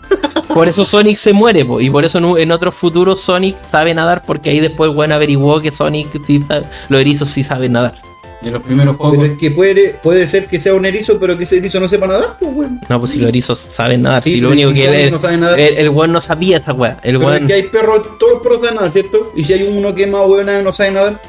Por 0.55 0.69
eso 0.69 0.85
Sonic 0.85 1.17
se 1.17 1.33
muere, 1.33 1.65
po, 1.65 1.81
y 1.81 1.91
por 1.91 2.05
eso 2.05 2.19
en, 2.19 2.39
en 2.39 2.53
otros 2.53 2.75
futuros 2.75 3.21
Sonic 3.21 3.57
sabe 3.63 3.93
nadar, 3.93 4.23
porque 4.25 4.51
ahí 4.51 4.61
después 4.61 4.91
weón 4.95 5.13
averiguó 5.13 5.61
que 5.61 5.71
Sonic, 5.71 6.09
sí 6.27 6.43
los 6.89 7.01
erizos 7.01 7.29
sí 7.29 7.43
saben 7.45 7.73
nadar. 7.73 7.95
De 8.43 8.51
los 8.51 8.63
primeros 8.63 8.97
Pero 8.97 9.09
juegos. 9.11 9.29
es 9.29 9.39
que 9.39 9.51
puede, 9.51 9.99
puede 10.03 10.29
ser 10.29 10.47
que 10.47 10.61
sea 10.61 10.75
un 10.75 10.85
erizo, 10.87 11.19
pero 11.19 11.37
que 11.37 11.45
ese 11.45 11.57
erizo 11.59 11.81
no 11.81 11.89
sepa 11.89 12.07
nadar, 12.07 12.37
pues, 12.39 12.53
weón. 12.55 12.81
No, 12.89 12.99
pues 12.99 13.11
si 13.11 13.19
los 13.19 13.29
erizos 13.29 13.59
saben 13.59 14.03
nadar, 14.03 14.23
Sí, 14.23 14.35
si 14.35 14.41
lo 14.41 14.51
único 14.51 14.69
si 14.71 14.75
que 14.77 15.11
no 15.11 15.21
sabe 15.21 15.37
nadar. 15.37 15.59
el, 15.59 15.77
el 15.79 15.89
weón 15.89 16.13
no 16.13 16.21
sabía 16.21 16.59
esa 16.59 16.73
wea. 16.73 17.01
El 17.03 17.19
Pero 17.19 17.21
es 17.21 17.27
weón, 17.27 17.47
que 17.49 17.53
hay 17.55 17.63
perros, 17.65 18.19
todos 18.19 18.35
los 18.35 18.43
perros 18.43 18.61
saben 18.61 18.75
nadar, 18.77 18.93
¿cierto? 18.93 19.33
Y 19.35 19.43
si 19.45 19.53
hay 19.55 19.63
uno 19.65 19.95
que 19.95 20.05
es 20.05 20.11
más 20.11 20.27
weón 20.27 20.65
no 20.65 20.73
sabe 20.73 20.91
nadar, 20.93 21.21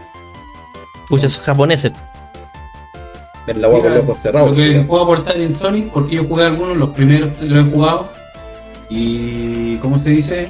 pucha, 1.10 1.28
esos 1.28 1.44
japoneses. 1.44 1.92
Ven 3.48 3.62
la 3.62 3.70
con 3.70 3.84
los 3.84 4.04
ojos 4.04 4.18
cerrados. 4.22 4.50
Lo 4.50 4.56
que 4.56 4.80
puedo 4.82 5.04
aportar 5.04 5.38
en 5.38 5.56
Sonic, 5.56 5.90
porque 5.92 6.18
yo 6.18 6.26
jugué 6.26 6.46
algunos, 6.46 6.78
los 6.78 6.90
primeros 6.90 7.30
los 7.42 7.66
he 7.66 7.72
jugado. 7.72 8.10
Y, 8.90 9.78
¿cómo 9.78 10.00
se 10.00 10.10
dice? 10.10 10.50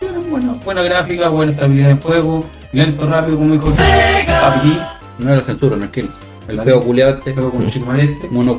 Bueno, 0.00 0.20
bueno, 0.28 0.60
buena 0.64 0.82
gráfica, 0.82 1.28
buena 1.28 1.52
estabilidad 1.52 1.88
de 1.88 1.94
juego, 1.96 2.44
lento, 2.72 3.06
rápido, 3.06 3.38
como 3.38 3.54
dijo 3.54 3.70
Papi, 3.70 4.78
No 5.18 5.32
era 5.32 5.42
censura, 5.42 5.76
no 5.76 5.84
es 5.84 5.90
que 5.90 6.00
el 6.00 6.58
Vale. 6.58 6.62
feo 6.64 6.82
culiado 6.82 7.18
este, 7.18 7.32
juego 7.32 7.50
con 7.50 7.66
Chicomarete. 7.70 8.28
mono. 8.28 8.58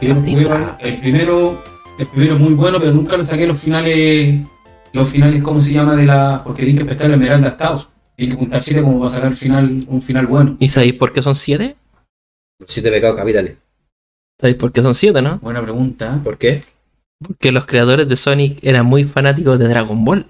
Yo 0.00 0.14
jugué, 0.14 0.46
el 0.80 1.00
primero, 1.00 1.62
el 1.98 2.06
primero 2.06 2.34
es 2.34 2.40
muy 2.40 2.54
bueno, 2.54 2.78
pero 2.78 2.92
nunca 2.92 3.16
lo 3.16 3.22
saqué 3.22 3.46
los 3.46 3.58
finales, 3.58 4.40
los 4.92 5.08
finales, 5.08 5.42
¿cómo 5.42 5.60
se 5.60 5.72
llama? 5.72 5.94
de 5.94 6.06
la 6.06 6.42
Porque 6.44 6.64
tienes 6.64 6.82
que 6.82 6.88
pescar 6.88 7.08
la 7.08 7.14
Esmeralda 7.14 7.56
Caos. 7.56 7.88
Tienes 8.16 8.34
que 8.34 8.40
juntar 8.40 8.60
siete 8.60 8.82
como 8.82 8.98
para 8.98 9.12
sacar 9.12 9.30
el 9.30 9.36
final, 9.36 9.84
un 9.86 10.02
final 10.02 10.26
bueno. 10.26 10.56
¿Y 10.58 10.68
sabéis 10.68 10.94
por 10.94 11.12
qué 11.12 11.22
son 11.22 11.36
siete? 11.36 11.76
Los 12.58 12.72
siete 12.72 12.90
pecados 12.90 13.16
capitales. 13.16 13.56
¿Sabéis 14.40 14.56
por 14.56 14.72
qué 14.72 14.82
son 14.82 14.94
siete, 14.94 15.22
no? 15.22 15.38
Buena 15.38 15.62
pregunta. 15.62 16.20
¿Por 16.24 16.38
qué? 16.38 16.60
Porque 17.24 17.52
los 17.52 17.66
creadores 17.66 18.08
de 18.08 18.16
Sonic 18.16 18.58
eran 18.62 18.84
muy 18.86 19.04
fanáticos 19.04 19.58
de 19.60 19.68
Dragon 19.68 20.04
Ball. 20.04 20.26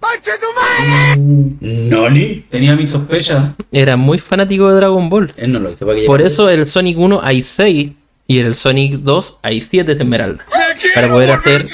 ¿Noni? 1.61 2.45
Tenía 2.51 2.77
mis 2.77 2.91
sospechas. 2.91 3.55
Eran 3.73 4.01
muy 4.01 4.19
fanáticos 4.19 4.71
de 4.73 4.77
Dragon 4.77 5.09
Ball. 5.09 5.33
Él 5.37 5.53
no 5.53 5.59
lo 5.59 5.71
hizo 5.71 5.87
para 5.87 5.99
que 5.99 6.07
Por 6.07 6.21
eso 6.23 6.49
el 6.51 6.67
Sonic 6.67 6.99
1 6.99 7.21
hay 7.23 7.43
6 7.43 7.91
y 8.27 8.39
en 8.39 8.47
el 8.47 8.55
Sonic 8.55 9.01
2 9.01 9.39
hay 9.43 9.61
7 9.63 9.93
esmeraldas. 9.93 10.47
Para 10.95 11.09
poder 11.09 11.31
hacer 11.31 11.67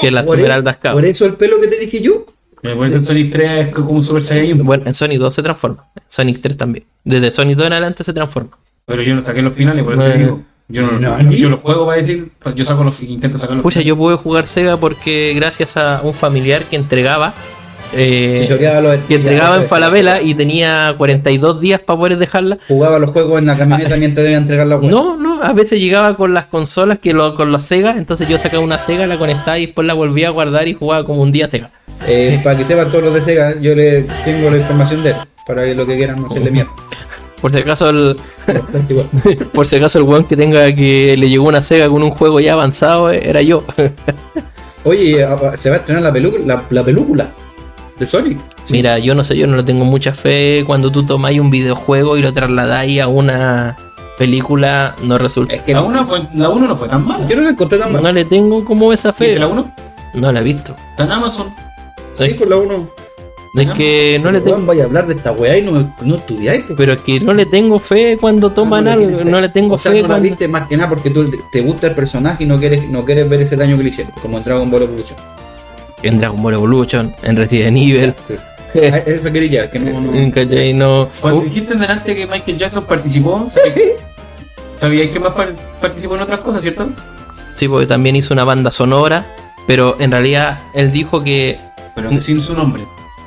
que 0.00 0.10
las 0.12 0.24
Por 0.24 0.36
esmeraldas 0.36 0.76
Por 0.76 0.82
caben. 0.82 1.04
eso 1.04 1.26
el 1.26 1.34
pelo 1.34 1.60
que 1.60 1.66
te 1.68 1.78
dije 1.80 2.00
yo. 2.00 2.26
Me 2.62 2.74
parece 2.74 2.96
el 2.96 3.06
Sonic 3.06 3.32
3 3.32 3.50
es 3.68 3.74
como 3.74 3.90
un 3.90 4.02
Super 4.04 4.22
Saiyan. 4.22 4.58
Bueno, 4.58 4.84
en 4.86 4.94
Sonic 4.94 5.18
2 5.18 5.34
se 5.34 5.42
transforma. 5.42 5.88
En 5.96 6.02
Sonic 6.08 6.40
3 6.40 6.56
también. 6.56 6.84
Desde 7.04 7.30
Sonic 7.30 7.56
2 7.56 7.66
en 7.66 7.72
adelante 7.72 8.02
se 8.04 8.12
transforma. 8.12 8.56
Pero 8.88 9.02
yo 9.02 9.16
no 9.16 9.22
saqué 9.22 9.42
los 9.42 9.52
finales, 9.52 9.82
por 9.82 9.94
eso 9.94 10.02
te 10.02 10.18
digo. 10.18 10.40
Yo 10.68 10.82
no, 10.82 10.92
No, 11.00 11.18
yo, 11.20 11.28
ni- 11.28 11.36
yo 11.36 11.48
los 11.48 11.60
juego 11.60 11.86
para 11.86 11.98
decir, 12.00 12.30
pues 12.38 12.54
yo 12.54 12.64
saco 12.64 12.84
los 12.84 13.02
intento 13.02 13.36
sacar 13.36 13.56
los 13.56 13.62
Pucha, 13.64 13.80
yo 13.82 13.96
pude 13.96 14.14
jugar 14.16 14.46
Sega 14.46 14.76
porque 14.76 15.32
gracias 15.34 15.76
a 15.76 16.00
un 16.04 16.14
familiar 16.14 16.64
que 16.66 16.76
entregaba. 16.76 17.34
eh, 17.92 18.44
Se 18.48 18.56
los- 18.82 18.98
que 19.08 19.14
entregaba 19.16 19.56
en 19.56 19.66
Falabella 19.68 20.20
y 20.22 20.34
tenía 20.34 20.94
42 20.98 21.60
días 21.60 21.80
para 21.80 21.98
poder 21.98 22.16
dejarla. 22.18 22.58
Jugaba 22.68 23.00
los 23.00 23.10
juegos 23.10 23.40
en 23.40 23.46
la 23.46 23.58
camioneta 23.58 23.96
mientras 23.96 24.24
iba 24.28 24.36
a 24.36 24.40
entregar 24.40 24.66
la 24.68 24.76
web. 24.76 24.88
No, 24.90 25.16
no, 25.16 25.42
a 25.42 25.52
veces 25.52 25.80
llegaba 25.80 26.16
con 26.16 26.32
las 26.32 26.46
consolas, 26.46 27.00
que 27.00 27.12
lo, 27.12 27.34
con 27.34 27.50
los 27.50 27.64
Sega, 27.64 27.96
entonces 27.98 28.28
yo 28.28 28.38
sacaba 28.38 28.62
una 28.62 28.78
Sega, 28.78 29.06
la 29.08 29.18
conectaba 29.18 29.58
y 29.58 29.66
después 29.66 29.84
la 29.86 29.94
volvía 29.94 30.28
a 30.28 30.30
guardar 30.30 30.68
y 30.68 30.74
jugaba 30.74 31.04
como 31.04 31.22
un 31.22 31.32
día 31.32 31.48
Sega. 31.48 31.70
Eh, 32.06 32.40
para 32.44 32.56
que 32.56 32.64
sepan 32.64 32.88
todos 32.90 33.02
los 33.04 33.14
de 33.14 33.22
Sega, 33.22 33.60
yo 33.60 33.74
le 33.74 34.02
tengo 34.24 34.48
la 34.48 34.58
información 34.58 35.02
de 35.02 35.10
él. 35.10 35.16
Para 35.44 35.64
que 35.64 35.74
lo 35.74 35.86
que 35.86 35.96
quieran 35.96 36.20
no 36.20 36.26
hacerle 36.28 36.50
mierda. 36.52 36.72
Por 37.40 37.52
si 37.52 37.58
acaso 37.58 37.90
el, 37.90 38.16
por 39.52 39.66
si 39.66 39.76
acaso 39.76 39.98
el 39.98 40.04
weón 40.04 40.24
que 40.24 40.36
tenga 40.36 40.74
que 40.74 41.16
le 41.16 41.28
llegó 41.28 41.46
una 41.48 41.62
Sega 41.62 41.88
con 41.88 42.02
un 42.02 42.10
juego 42.10 42.40
ya 42.40 42.54
avanzado 42.54 43.10
eh, 43.10 43.20
era 43.28 43.42
yo. 43.42 43.64
Oye, 44.84 45.24
a- 45.24 45.56
se 45.56 45.68
va 45.70 45.76
a 45.76 45.78
estrenar 45.80 46.02
la, 46.02 46.12
película 46.12 46.42
la, 46.46 46.62
la 46.70 46.84
película 46.84 47.28
de 47.98 48.06
Sonic. 48.06 48.38
Mira, 48.70 48.98
yo 48.98 49.14
no 49.14 49.24
sé, 49.24 49.36
yo 49.36 49.46
no 49.46 49.56
le 49.56 49.62
tengo 49.62 49.84
mucha 49.84 50.12
fe 50.12 50.62
cuando 50.66 50.90
tú 50.92 51.04
tomáis 51.04 51.40
un 51.40 51.50
videojuego 51.50 52.16
y 52.16 52.22
lo 52.22 52.32
trasladáis 52.32 53.00
a 53.00 53.08
una 53.08 53.76
película, 54.18 54.94
no 55.02 55.18
resulta. 55.18 55.54
Es 55.56 55.62
que 55.62 55.72
La 55.74 55.80
no, 55.80 55.86
1 55.88 56.06
fue, 56.06 56.22
la 56.34 56.48
uno 56.48 56.66
no 56.68 56.76
fue 56.76 56.88
tan 56.88 57.06
mala. 57.06 57.26
yo 57.28 57.36
no 57.36 57.42
la 57.42 57.50
encontré 57.50 57.78
tan 57.78 57.92
mal. 57.92 58.02
No 58.02 58.12
le 58.12 58.24
tengo 58.24 58.64
como 58.64 58.92
esa 58.92 59.10
¿Viste 59.10 59.34
fe. 59.34 59.38
la 59.38 59.46
1? 59.48 59.74
No 60.14 60.32
la 60.32 60.40
he 60.40 60.44
visto. 60.44 60.74
Está 60.90 61.04
en 61.04 61.12
Amazon. 61.12 61.54
Sí, 62.14 62.30
por 62.34 62.48
la 62.48 62.56
1. 62.56 62.88
Es 63.62 63.70
que 63.70 64.20
no 64.22 64.30
le 64.32 64.40
tengo. 64.40 64.58
Vaya 64.66 64.82
a 64.82 64.86
hablar 64.86 65.06
de 65.06 65.14
esta 65.14 65.32
weá 65.32 65.56
y 65.58 65.62
no, 65.62 65.92
no 66.02 66.14
estudiáis. 66.16 66.64
pues. 66.64 66.76
Pero 66.76 66.92
es 66.94 67.00
que 67.00 67.20
no 67.20 67.32
le 67.34 67.46
tengo 67.46 67.78
fe 67.78 68.16
cuando 68.20 68.50
toman 68.52 68.86
Ah, 68.88 68.94
no 68.96 69.00
le 69.00 69.06
algo. 69.06 69.24
No 69.30 69.40
le 69.40 69.48
tengo 69.48 69.74
o 69.74 69.78
sea, 69.78 69.92
fe 69.92 69.98
no 69.98 70.02
la 70.02 70.08
cuando. 70.14 70.28
viste 70.28 70.48
más 70.48 70.68
que 70.68 70.76
nada 70.76 70.88
porque 70.90 71.10
tú 71.10 71.30
te 71.50 71.60
gusta 71.62 71.86
el 71.88 71.94
personaje 71.94 72.44
y 72.44 72.46
no 72.46 72.58
quieres, 72.58 72.88
no 72.88 73.04
quieres 73.04 73.28
ver 73.28 73.40
ese 73.42 73.56
daño 73.56 73.76
que 73.76 73.82
le 73.84 73.88
hicieron, 73.88 74.12
como 74.20 74.36
en 74.38 74.44
Dragon 74.44 74.70
Ball 74.70 74.82
Evolution. 74.82 75.16
En 76.02 76.18
Dragon 76.18 76.42
Ball 76.42 76.54
Evolution, 76.54 77.14
en 77.22 77.36
Resident 77.36 77.76
Evil. 77.78 78.14
Sí. 78.28 78.34
Ah, 78.92 78.98
Eso 78.98 79.32
quería 79.32 79.50
llegar, 79.50 79.70
que 79.70 79.78
no, 79.78 80.00
no. 80.00 80.30
¿Cachai? 80.34 80.74
No. 80.74 81.08
Cuando 81.20 81.40
Uh, 81.40 81.44
dijiste 81.44 81.74
delante 81.76 82.14
que 82.14 82.26
Michael 82.26 82.58
Jackson 82.58 82.84
participó, 82.84 83.48
¿sabías 84.80 85.10
que 85.10 85.18
más 85.20 85.32
par- 85.32 85.54
participó 85.80 86.16
en 86.16 86.22
otras 86.22 86.40
cosas, 86.40 86.62
cierto? 86.62 86.88
sí, 87.54 87.68
porque 87.68 87.86
también 87.86 88.16
hizo 88.16 88.34
una 88.34 88.44
banda 88.44 88.70
sonora. 88.70 89.26
Pero 89.66 89.96
en 89.98 90.12
realidad 90.12 90.60
él 90.74 90.92
dijo 90.92 91.24
que 91.24 91.58
Pero 91.94 92.20
sin 92.20 92.40
su 92.40 92.54
nombre. 92.54 92.84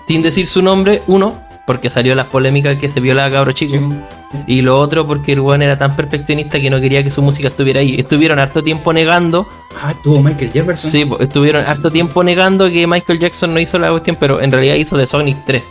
Sin 0.10 0.23
decir 0.23 0.48
su 0.48 0.64
nombre, 0.64 1.03
uno, 1.06 1.38
porque 1.68 1.91
salió 1.91 2.15
las 2.15 2.26
polémicas 2.26 2.76
que 2.80 2.90
se 2.90 2.99
violaba 2.99 3.27
a 3.27 3.31
cabro 3.31 3.52
chico. 3.52 3.73
Sí. 3.73 4.40
Y 4.48 4.61
lo 4.64 4.80
otro 4.80 5.06
porque 5.06 5.34
el 5.34 5.40
weón 5.40 5.61
era 5.61 5.77
tan 5.77 5.95
perfeccionista 5.95 6.60
que 6.60 6.68
no 6.72 6.81
quería 6.81 7.03
que 7.03 7.11
su 7.11 7.22
música 7.22 7.49
estuviera 7.49 7.81
ahí. 7.81 7.94
Estuvieron 7.95 8.40
harto 8.40 8.64
tiempo 8.64 8.91
negando. 8.91 9.48
Ah, 9.80 9.94
tuvo 10.03 10.23
Michael 10.23 10.52
Jefferson. 10.52 10.90
Sí, 10.90 11.07
estuvieron 11.19 11.64
harto 11.64 11.91
tiempo 11.91 12.23
negando 12.23 12.72
que 12.72 12.88
Michael 12.88 13.19
Jackson 13.19 13.53
no 13.53 13.60
hizo 13.60 13.77
la 13.77 13.91
cuestión, 13.91 14.18
pero 14.19 14.41
en 14.41 14.52
realidad 14.52 14.73
hizo 14.77 14.98
de 14.98 15.06
Sonic 15.06 15.45
3. 15.45 15.61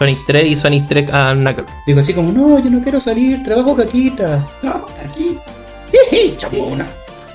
Sonic 0.00 0.18
3 0.26 0.46
y 0.48 0.56
Sonic 0.56 0.88
3 0.88 1.10
a 1.12 1.34
Knuckles. 1.34 1.70
Digo 1.86 2.00
así 2.00 2.12
como, 2.12 2.32
no, 2.32 2.58
yo 2.58 2.68
no 2.68 2.82
quiero 2.82 3.00
salir, 3.00 3.44
trabajo 3.44 3.76
caquita. 3.76 4.44
No, 4.62 4.84
aquí. 5.08 5.38
Jeje, 6.10 6.36
chamona. 6.38 6.88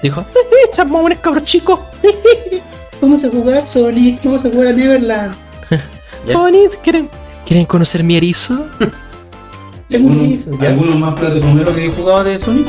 Dijo, 0.04 0.20
"Eh, 0.20 0.70
chamones 0.74 1.20
cabros 1.20 1.46
chicos. 1.46 1.80
Vamos 3.00 3.24
a 3.24 3.30
jugar 3.30 3.66
Sonic, 3.70 4.22
vamos 4.26 4.44
a 4.44 4.50
jugar 4.50 4.68
a 4.68 4.74
Neverland. 4.74 5.34
Ya. 6.26 6.34
Sonic, 6.34 6.80
¿quieren, 6.82 7.10
¿quieren 7.46 7.66
conocer 7.66 8.04
mi 8.04 8.16
erizo? 8.18 8.68
Tengo 9.90 10.08
un 10.08 10.14
¿Algunos, 10.14 10.18
erizo, 10.46 10.52
ya. 10.62 10.70
algunos 10.70 10.96
más 10.98 11.20
plataformeros 11.20 11.76
que 11.76 11.86
he 11.86 11.90
jugado 11.92 12.24
de 12.24 12.40
Sonic? 12.40 12.68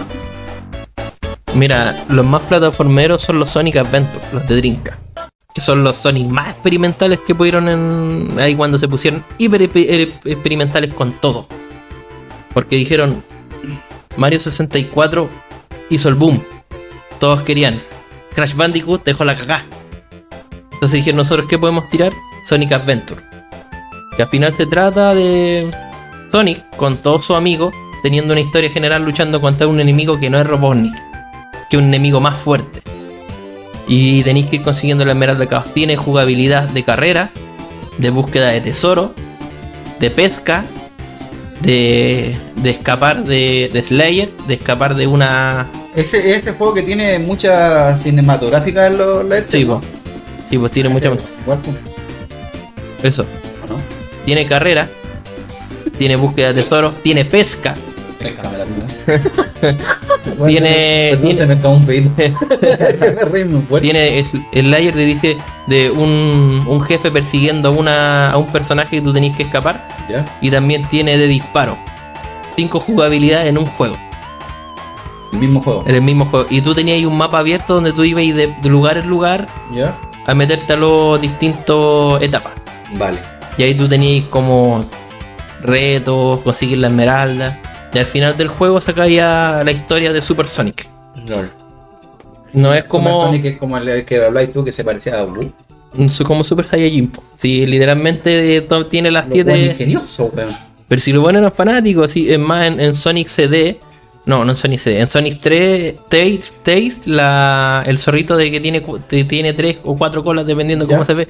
Mira, 1.55 2.05
los 2.09 2.25
más 2.25 2.43
plataformeros 2.43 3.23
son 3.23 3.39
los 3.39 3.51
Sonic 3.51 3.77
Adventure, 3.77 4.21
los 4.33 4.47
de 4.49 4.57
Drinka. 4.57 4.99
Que 5.55 5.61
son 5.61 5.85
los 5.85 5.99
Sonic 5.99 6.27
más 6.29 6.49
experimentales 6.51 7.21
que 7.21 7.35
pudieron 7.35 7.69
en. 7.69 8.41
Ahí 8.41 8.57
cuando 8.57 8.79
se 8.79 8.89
pusieron 8.89 9.23
hiper 9.37 9.61
er- 9.71 10.13
experimentales 10.25 10.95
con 10.95 11.13
todo. 11.21 11.47
Porque 12.55 12.77
dijeron. 12.77 13.23
Mario 14.17 14.41
64 14.41 15.29
hizo 15.91 16.09
el 16.09 16.15
boom. 16.15 16.43
Todos 17.19 17.43
querían. 17.43 17.81
Crash 18.35 18.55
Bandicoot 18.55 19.05
dejó 19.05 19.25
la 19.25 19.35
cagá. 19.35 19.67
Entonces 20.73 20.93
dijeron 20.99 21.19
nosotros 21.19 21.47
qué 21.49 21.59
podemos 21.59 21.89
tirar? 21.91 22.13
Sonic 22.45 22.73
Adventure. 22.73 23.23
Que 24.17 24.23
al 24.23 24.29
final 24.29 24.55
se 24.55 24.67
trata 24.67 25.15
de 25.15 25.71
Sonic 26.31 26.77
con 26.77 26.97
todos 26.99 27.25
sus 27.25 27.37
amigos 27.37 27.73
teniendo 28.03 28.33
una 28.33 28.41
historia 28.41 28.71
general 28.71 29.05
luchando 29.05 29.41
contra 29.41 29.69
un 29.69 29.81
enemigo 29.81 30.19
que 30.19 30.29
no 30.29 30.41
es 30.41 30.47
Robotnik 30.47 30.95
que 31.73 31.79
un 31.79 31.85
enemigo 31.85 32.21
más 32.21 32.37
fuerte. 32.37 32.83
Y 33.89 34.23
tenéis 34.25 34.47
que 34.47 34.57
ir 34.57 34.63
consiguiendo 34.63 35.07
la 35.07 35.13
Esmeralda 35.13 35.47
Caos. 35.47 35.73
Tiene 35.73 35.97
jugabilidad 35.97 36.69
de 36.69 36.83
carrera, 36.83 37.31
de 37.97 38.11
búsqueda 38.11 38.49
de 38.51 38.61
tesoro, 38.61 39.15
de 39.99 40.11
pesca, 40.11 40.67
de, 41.61 42.37
de 42.57 42.71
escapar 42.71 43.25
de, 43.25 43.71
de 43.73 43.83
Slayer, 43.83 44.31
de 44.47 44.55
escapar 44.55 44.95
de 44.95 45.07
una. 45.07 45.67
Ese, 45.97 46.37
ese 46.37 46.53
juego 46.53 46.75
que 46.75 46.83
tiene 46.83 47.19
mucha 47.19 47.97
cinematográfica 47.97 48.89
en 48.89 48.99
los. 48.99 49.25
Sí, 49.47 49.65
pues. 49.65 49.79
Sí, 50.45 50.59
pues 50.59 50.73
tiene 50.73 50.91
mucha. 50.91 51.07
Igual, 51.07 51.59
pues, 51.63 51.77
Eso. 53.03 53.25
Tiene 54.25 54.47
carrera, 54.47 54.89
tiene 55.99 56.17
búsqueda 56.17 56.49
de 56.49 56.55
tesoro, 56.63 56.93
tiene 57.03 57.25
pesca. 57.25 57.75
Tiene- 60.47 61.17
tiene- 61.21 61.35
se 61.37 61.47
me 61.47 61.55
acabó 61.55 61.75
un 61.75 61.85
pedito. 61.85 62.13
me 62.17 63.25
reí 63.25 63.45
muy 63.45 63.63
fuerte. 63.63 63.87
Tiene 63.87 64.19
es- 64.21 64.31
el 64.53 64.71
layer 64.71 64.95
de 64.95 65.05
dice 65.07 65.37
de 65.67 65.91
un, 65.91 66.65
un 66.67 66.81
jefe 66.83 67.11
persiguiendo 67.11 67.69
a, 67.69 67.73
una, 67.73 68.31
a 68.31 68.37
un 68.37 68.47
personaje 68.47 68.97
que 68.97 69.03
tú 69.03 69.13
tenías 69.13 69.37
que 69.37 69.43
escapar. 69.45 69.89
¿Ya? 70.09 70.25
Y 70.41 70.51
también 70.51 70.87
tiene 70.89 71.17
de 71.19 71.27
disparo. 71.27 71.77
Cinco 72.57 72.79
jugabilidades 72.81 73.49
en 73.49 73.59
un 73.59 73.67
juego. 73.67 73.97
El 75.33 75.39
mismo 75.39 75.61
juego. 75.63 75.85
En 75.87 75.95
el 75.95 76.03
mismo 76.03 76.27
juego. 76.27 76.47
Y 76.51 76.61
tú 76.61 76.75
tenías 76.75 76.97
ahí 76.99 77.07
un 77.07 77.17
mapa 77.17 77.39
abierto 77.39 77.75
donde 77.75 77.93
tú 77.93 78.05
ibas 78.05 78.23
de, 78.25 78.55
de 78.61 78.69
lugar 78.69 78.99
en 78.99 79.09
lugar 79.09 79.49
¿Ya? 79.75 79.97
a 80.27 80.35
meterte 80.35 80.75
a 80.75 80.77
los 80.77 81.21
distintos 81.21 82.23
etapas. 82.23 82.53
Vale. 82.97 83.19
Y 83.59 83.63
ahí 83.65 83.75
tú 83.75 83.89
tenías 83.89 84.25
como 84.27 84.85
retos, 85.63 86.41
conseguir 86.41 86.79
la 86.79 86.89
esmeralda. 86.89 87.61
Y 87.95 87.99
al 87.99 88.07
final 88.07 88.37
del 88.37 88.49
juego 88.49 88.81
sacáis 88.81 89.19
la 89.19 89.71
historia 89.71 90.13
de 90.13 90.23
Super 90.23 90.49
Sonic. 90.49 90.89
No 92.53 92.75
es 92.75 92.85
Como 92.85 93.05
como, 93.11 93.25
Sonic 93.27 93.45
es 93.47 93.59
como 93.59 93.77
el, 93.79 94.05
que 94.05 94.23
habláis 94.25 94.53
tú 94.53 94.65
que 94.65 94.73
se 94.73 94.85
parecía 94.85 95.19
a 95.21 95.25
Blue. 95.25 95.53
su- 96.09 96.25
como 96.25 96.45
Super 96.45 96.67
Saiyajin. 96.67 97.13
Si 97.35 97.65
literalmente 97.67 98.67
tiene 98.91 99.11
las 99.11 99.25
Lo 99.29 99.35
cual 99.35 99.45
7. 99.47 99.67
ingenioso, 99.73 100.31
weón. 100.35 100.57
Pero 100.89 101.01
si 101.01 101.13
lo 101.13 101.23
ponen 101.23 101.39
eran 101.41 101.53
fanáticos, 101.53 102.11
sí, 102.11 102.31
es 102.31 102.39
más 102.39 102.67
en, 102.69 102.79
en 102.81 102.95
Sonic 102.95 103.29
CD. 103.29 103.79
No, 104.27 104.45
no 104.45 104.53
en 104.53 104.57
Sonic 104.57 104.81
CD. 104.81 105.01
En 105.01 105.09
Sonic 105.09 105.41
3, 105.41 105.95
Tails, 106.63 107.07
la, 107.07 107.83
el 107.87 107.99
zorrito 107.99 108.37
de 108.37 108.51
que 108.51 108.61
tiene, 108.61 108.83
tiene 109.27 109.53
tres 109.55 109.81
o 109.85 109.97
cuatro 109.97 110.23
colas, 110.23 110.45
dependiendo 110.47 110.87
Ya. 110.87 110.93
cómo 110.95 111.05
se 111.07 111.15
ve. 111.15 111.29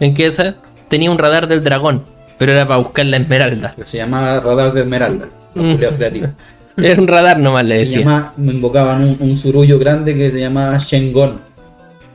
En 0.00 0.14
que 0.14 0.26
esa 0.26 0.54
tenía 0.92 1.10
un 1.10 1.16
radar 1.18 1.48
del 1.48 1.62
dragón, 1.62 2.02
pero 2.38 2.52
era 2.52 2.68
para 2.68 2.78
buscar 2.80 3.06
la 3.06 3.16
esmeralda. 3.16 3.74
Se 3.86 3.96
llamaba 3.96 4.38
Radar 4.40 4.74
de 4.74 4.82
Esmeralda. 4.82 5.26
Los 5.54 5.64
Mm. 5.64 5.74
creativos. 5.96 6.30
Era 6.76 7.00
un 7.00 7.08
radar 7.08 7.38
nomás, 7.38 7.64
le 7.66 7.78
decía. 7.78 7.98
llama, 8.00 8.32
me 8.36 8.52
invocaban 8.52 9.04
un, 9.04 9.16
un 9.20 9.36
surullo 9.36 9.78
grande 9.78 10.14
que 10.14 10.30
se 10.30 10.40
llamaba 10.40 10.76
Shengon. 10.78 11.40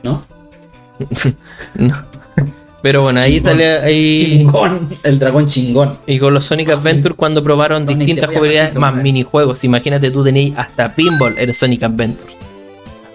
¿No? 0.02 0.22
No. 1.74 1.94
Pero 2.80 3.02
bueno, 3.02 3.20
ahí 3.20 3.34
Chingón. 3.34 3.50
sale 3.52 3.78
ahí. 3.78 4.24
Chingón. 4.38 4.88
El 5.02 5.18
dragón 5.18 5.46
chingón. 5.48 5.98
Y 6.06 6.18
con 6.20 6.32
los 6.34 6.44
Sonic 6.44 6.70
Adventure 6.70 7.14
cuando 7.14 7.42
probaron 7.42 7.84
distintas 7.86 8.28
jugabilidades 8.30 8.74
más 8.76 8.94
minijuegos. 8.94 9.62
Imagínate 9.64 10.10
tú 10.12 10.22
tenías 10.24 10.56
hasta 10.58 10.94
pinball 10.94 11.34
en 11.38 11.52
Sonic 11.54 11.82
Adventure. 11.82 12.32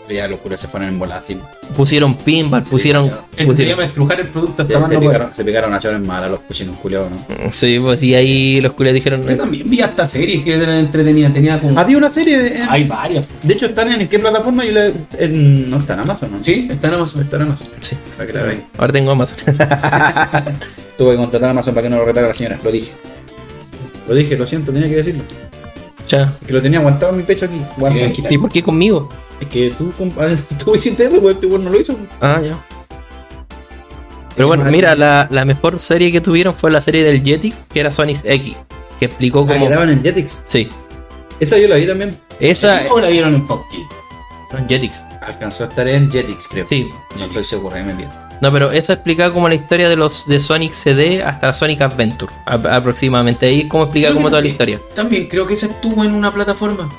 Ya 0.09 0.27
los 0.27 0.39
curas 0.41 0.59
se 0.59 0.67
fueron 0.67 0.89
en 0.89 0.99
bola 0.99 1.17
así. 1.17 1.37
Pusieron 1.77 2.13
pinball, 2.15 2.61
pusieron. 2.63 3.05
Eso 3.07 3.15
se 3.37 3.45
pusieron- 3.45 3.69
llama 3.77 3.85
estrujar 3.85 4.19
el 4.19 4.27
producto 4.27 4.57
Se, 4.65 4.73
hasta 4.75 4.79
más 4.79 4.89
se 4.89 5.35
se 5.37 5.43
pegaron 5.45 5.73
a 5.73 5.79
llorar 5.79 5.99
en 6.01 6.05
mala 6.07 6.27
los 6.27 6.41
cochinos 6.41 6.75
culiados, 6.77 7.09
¿no? 7.09 7.51
Sí, 7.51 7.79
pues 7.79 8.03
y 8.03 8.13
ahí 8.13 8.59
los 8.61 8.73
culiados 8.73 8.95
dijeron. 8.95 9.25
Yo 9.25 9.37
también 9.37 9.69
vi 9.69 9.79
hasta 9.81 10.05
series 10.07 10.43
que 10.43 10.55
eran 10.55 10.75
entretenidas. 10.77 11.33
Tenía 11.33 11.59
como. 11.59 11.79
Había 11.79 11.97
una 11.97 12.11
serie, 12.11 12.57
en- 12.57 12.69
Hay 12.69 12.83
varias. 12.83 13.25
de 13.41 13.53
hecho 13.53 13.65
están 13.67 13.91
en 13.93 14.07
qué 14.09 14.19
plataforma 14.19 14.65
y 14.65 14.71
la, 14.71 14.91
en, 15.17 15.69
no 15.69 15.77
está 15.77 15.93
en 15.93 15.99
Amazon, 16.01 16.31
¿no? 16.33 16.43
Sí, 16.43 16.67
está 16.69 16.89
en 16.89 16.93
Amazon. 16.95 17.21
Está 17.21 17.35
en 17.37 17.41
Amazon. 17.43 17.67
Sí. 17.79 17.95
Que 18.27 18.33
la 18.33 18.43
vean. 18.43 18.63
Ahora 18.77 18.91
tengo 18.93 19.11
Amazon. 19.11 19.37
Tuve 20.97 21.11
que 21.11 21.17
contratar 21.17 21.47
a 21.47 21.51
Amazon 21.51 21.73
para 21.73 21.83
que 21.85 21.89
no 21.89 21.97
lo 21.97 22.05
repara 22.05 22.27
la 22.27 22.33
señora, 22.33 22.59
lo 22.63 22.71
dije. 22.71 22.91
Lo 24.07 24.13
dije, 24.13 24.35
lo 24.35 24.45
siento, 24.45 24.71
tenía 24.71 24.89
que 24.89 24.97
decirlo. 24.97 25.23
Ya. 26.07 26.33
Es 26.41 26.47
que 26.47 26.53
lo 26.53 26.61
tenía 26.61 26.79
aguantado 26.79 27.11
en 27.13 27.17
mi 27.19 27.23
pecho 27.23 27.45
aquí. 27.45 27.59
Guarda. 27.77 27.97
¿Y 28.29 28.37
por 28.37 28.51
qué 28.51 28.61
conmigo? 28.61 29.09
Es 29.41 29.47
que 29.47 29.71
tú, 29.77 29.91
compa- 29.97 30.35
tú 30.63 30.75
hiciste 30.75 31.05
eso, 31.05 31.19
pues, 31.21 31.35
este 31.35 31.47
no 31.47 31.69
lo 31.69 31.79
hizo. 31.79 31.97
Ah, 32.21 32.39
ya. 32.43 32.57
Pero 34.35 34.47
bueno, 34.47 34.63
mira, 34.65 34.95
la, 34.95 35.27
la 35.29 35.45
mejor 35.45 35.79
serie 35.79 36.11
que 36.11 36.19
tuvieron 36.19 36.55
fue 36.55 36.71
la 36.71 36.81
serie 36.81 37.03
del 37.03 37.23
Jetix, 37.23 37.55
que 37.71 37.79
era 37.81 37.91
Sonic 37.91 38.19
X, 38.23 38.55
que 38.99 39.05
explicó 39.05 39.45
Ah, 39.49 39.53
cómo. 39.59 39.83
en 39.83 40.01
Jetix. 40.03 40.43
Sí, 40.47 40.69
Esa 41.39 41.57
yo 41.59 41.67
la 41.67 41.75
vi 41.75 41.85
también. 41.87 42.17
esa. 42.39 42.83
¿Cómo 42.87 42.99
la 43.01 43.09
vieron 43.09 43.35
en 43.35 43.47
Fox 43.47 43.63
en 44.57 44.67
Jetix. 44.69 45.03
Alcanzó 45.25 45.63
a 45.63 45.67
estar 45.67 45.87
en 45.87 46.11
Jetix, 46.11 46.47
creo. 46.47 46.65
Sí. 46.65 46.87
No 47.17 47.25
estoy 47.25 47.43
seguro, 47.43 47.75
ahí 47.75 47.83
me 47.83 47.91
entiendo. 47.91 48.15
No, 48.41 48.51
pero 48.51 48.71
esa 48.71 48.93
explicaba 48.93 49.33
como 49.33 49.47
la 49.47 49.55
historia 49.55 49.87
de 49.89 49.95
los 49.95 50.27
de 50.27 50.39
Sonic 50.39 50.71
CD 50.73 51.23
hasta 51.23 51.53
Sonic 51.53 51.81
Adventure, 51.81 52.31
a- 52.45 52.75
aproximadamente. 52.75 53.45
Ahí 53.45 53.61
es 53.61 53.67
como 53.67 53.83
explica 53.83 54.09
como 54.13 54.25
que 54.25 54.29
toda 54.31 54.41
la 54.41 54.47
historia. 54.47 54.81
También 54.95 55.27
creo 55.27 55.47
que 55.47 55.53
esa 55.53 55.67
estuvo 55.67 56.03
en 56.03 56.13
una 56.13 56.31
plataforma. 56.31 56.89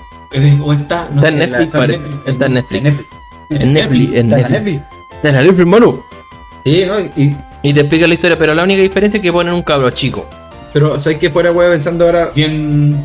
O 0.62 0.72
está. 0.72 1.08
no 1.12 1.16
Está 1.16 1.28
en 1.28 1.38
Netflix, 1.38 1.72
parece. 1.72 2.00
Está 2.26 2.46
en 2.46 2.54
Netflix. 2.54 2.78
En 2.80 2.84
Netflix. 2.84 3.08
En 3.50 3.72
Netflix, 3.74 4.14
en 4.14 4.16
Está 4.16 4.20
en 4.22 4.28
Netflix. 4.28 4.50
Netflix. 4.50 4.82
Está 5.16 5.28
en 5.28 5.34
Netflix, 5.34 5.58
hermano. 5.60 6.04
Sí, 6.64 6.84
¿no? 6.86 7.00
Y, 7.00 7.36
Y 7.62 7.72
te 7.74 7.80
explica 7.80 8.06
la 8.06 8.14
historia, 8.14 8.38
pero 8.38 8.54
la 8.54 8.62
única 8.64 8.82
diferencia 8.82 9.18
es 9.18 9.22
que 9.22 9.32
ponen 9.32 9.54
un 9.54 9.62
cabro 9.62 9.90
chico. 9.90 10.26
pero, 10.72 10.98
¿sabes 11.00 11.18
qué 11.18 11.30
fuera, 11.30 11.52
weón, 11.52 11.70
pensando 11.72 12.06
ahora? 12.06 12.30
Bien. 12.34 12.96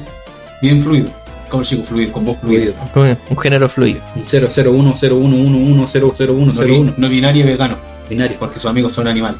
Bien 0.62 0.82
fluido. 0.84 1.10
Como 1.50 1.64
chico 1.64 1.84
fluido, 1.84 2.12
con 2.12 2.26
voz 2.26 2.38
fluida. 2.42 2.74
Con 2.94 3.18
un 3.30 3.38
género 3.38 3.68
fluido. 3.70 4.02
001 4.16 4.96
0111 4.96 6.00
001 6.00 6.54
No, 6.54 6.64
bi- 6.64 6.72
01 6.72 6.94
no 6.98 7.10
binario 7.10 7.44
y 7.44 7.48
vegano. 7.48 7.76
Binario. 8.10 8.38
Porque 8.40 8.60
sus 8.60 8.70
amigos 8.70 8.94
son 8.94 9.08
animales. 9.08 9.40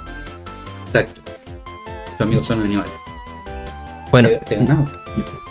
Exacto. 0.88 1.22
Tus 2.18 2.22
amigos 2.22 2.48
son 2.48 2.62
animales. 2.62 2.92
Bueno, 4.12 4.30
Te, 4.30 4.38
te 4.40 4.56
ganamos. 4.56 4.90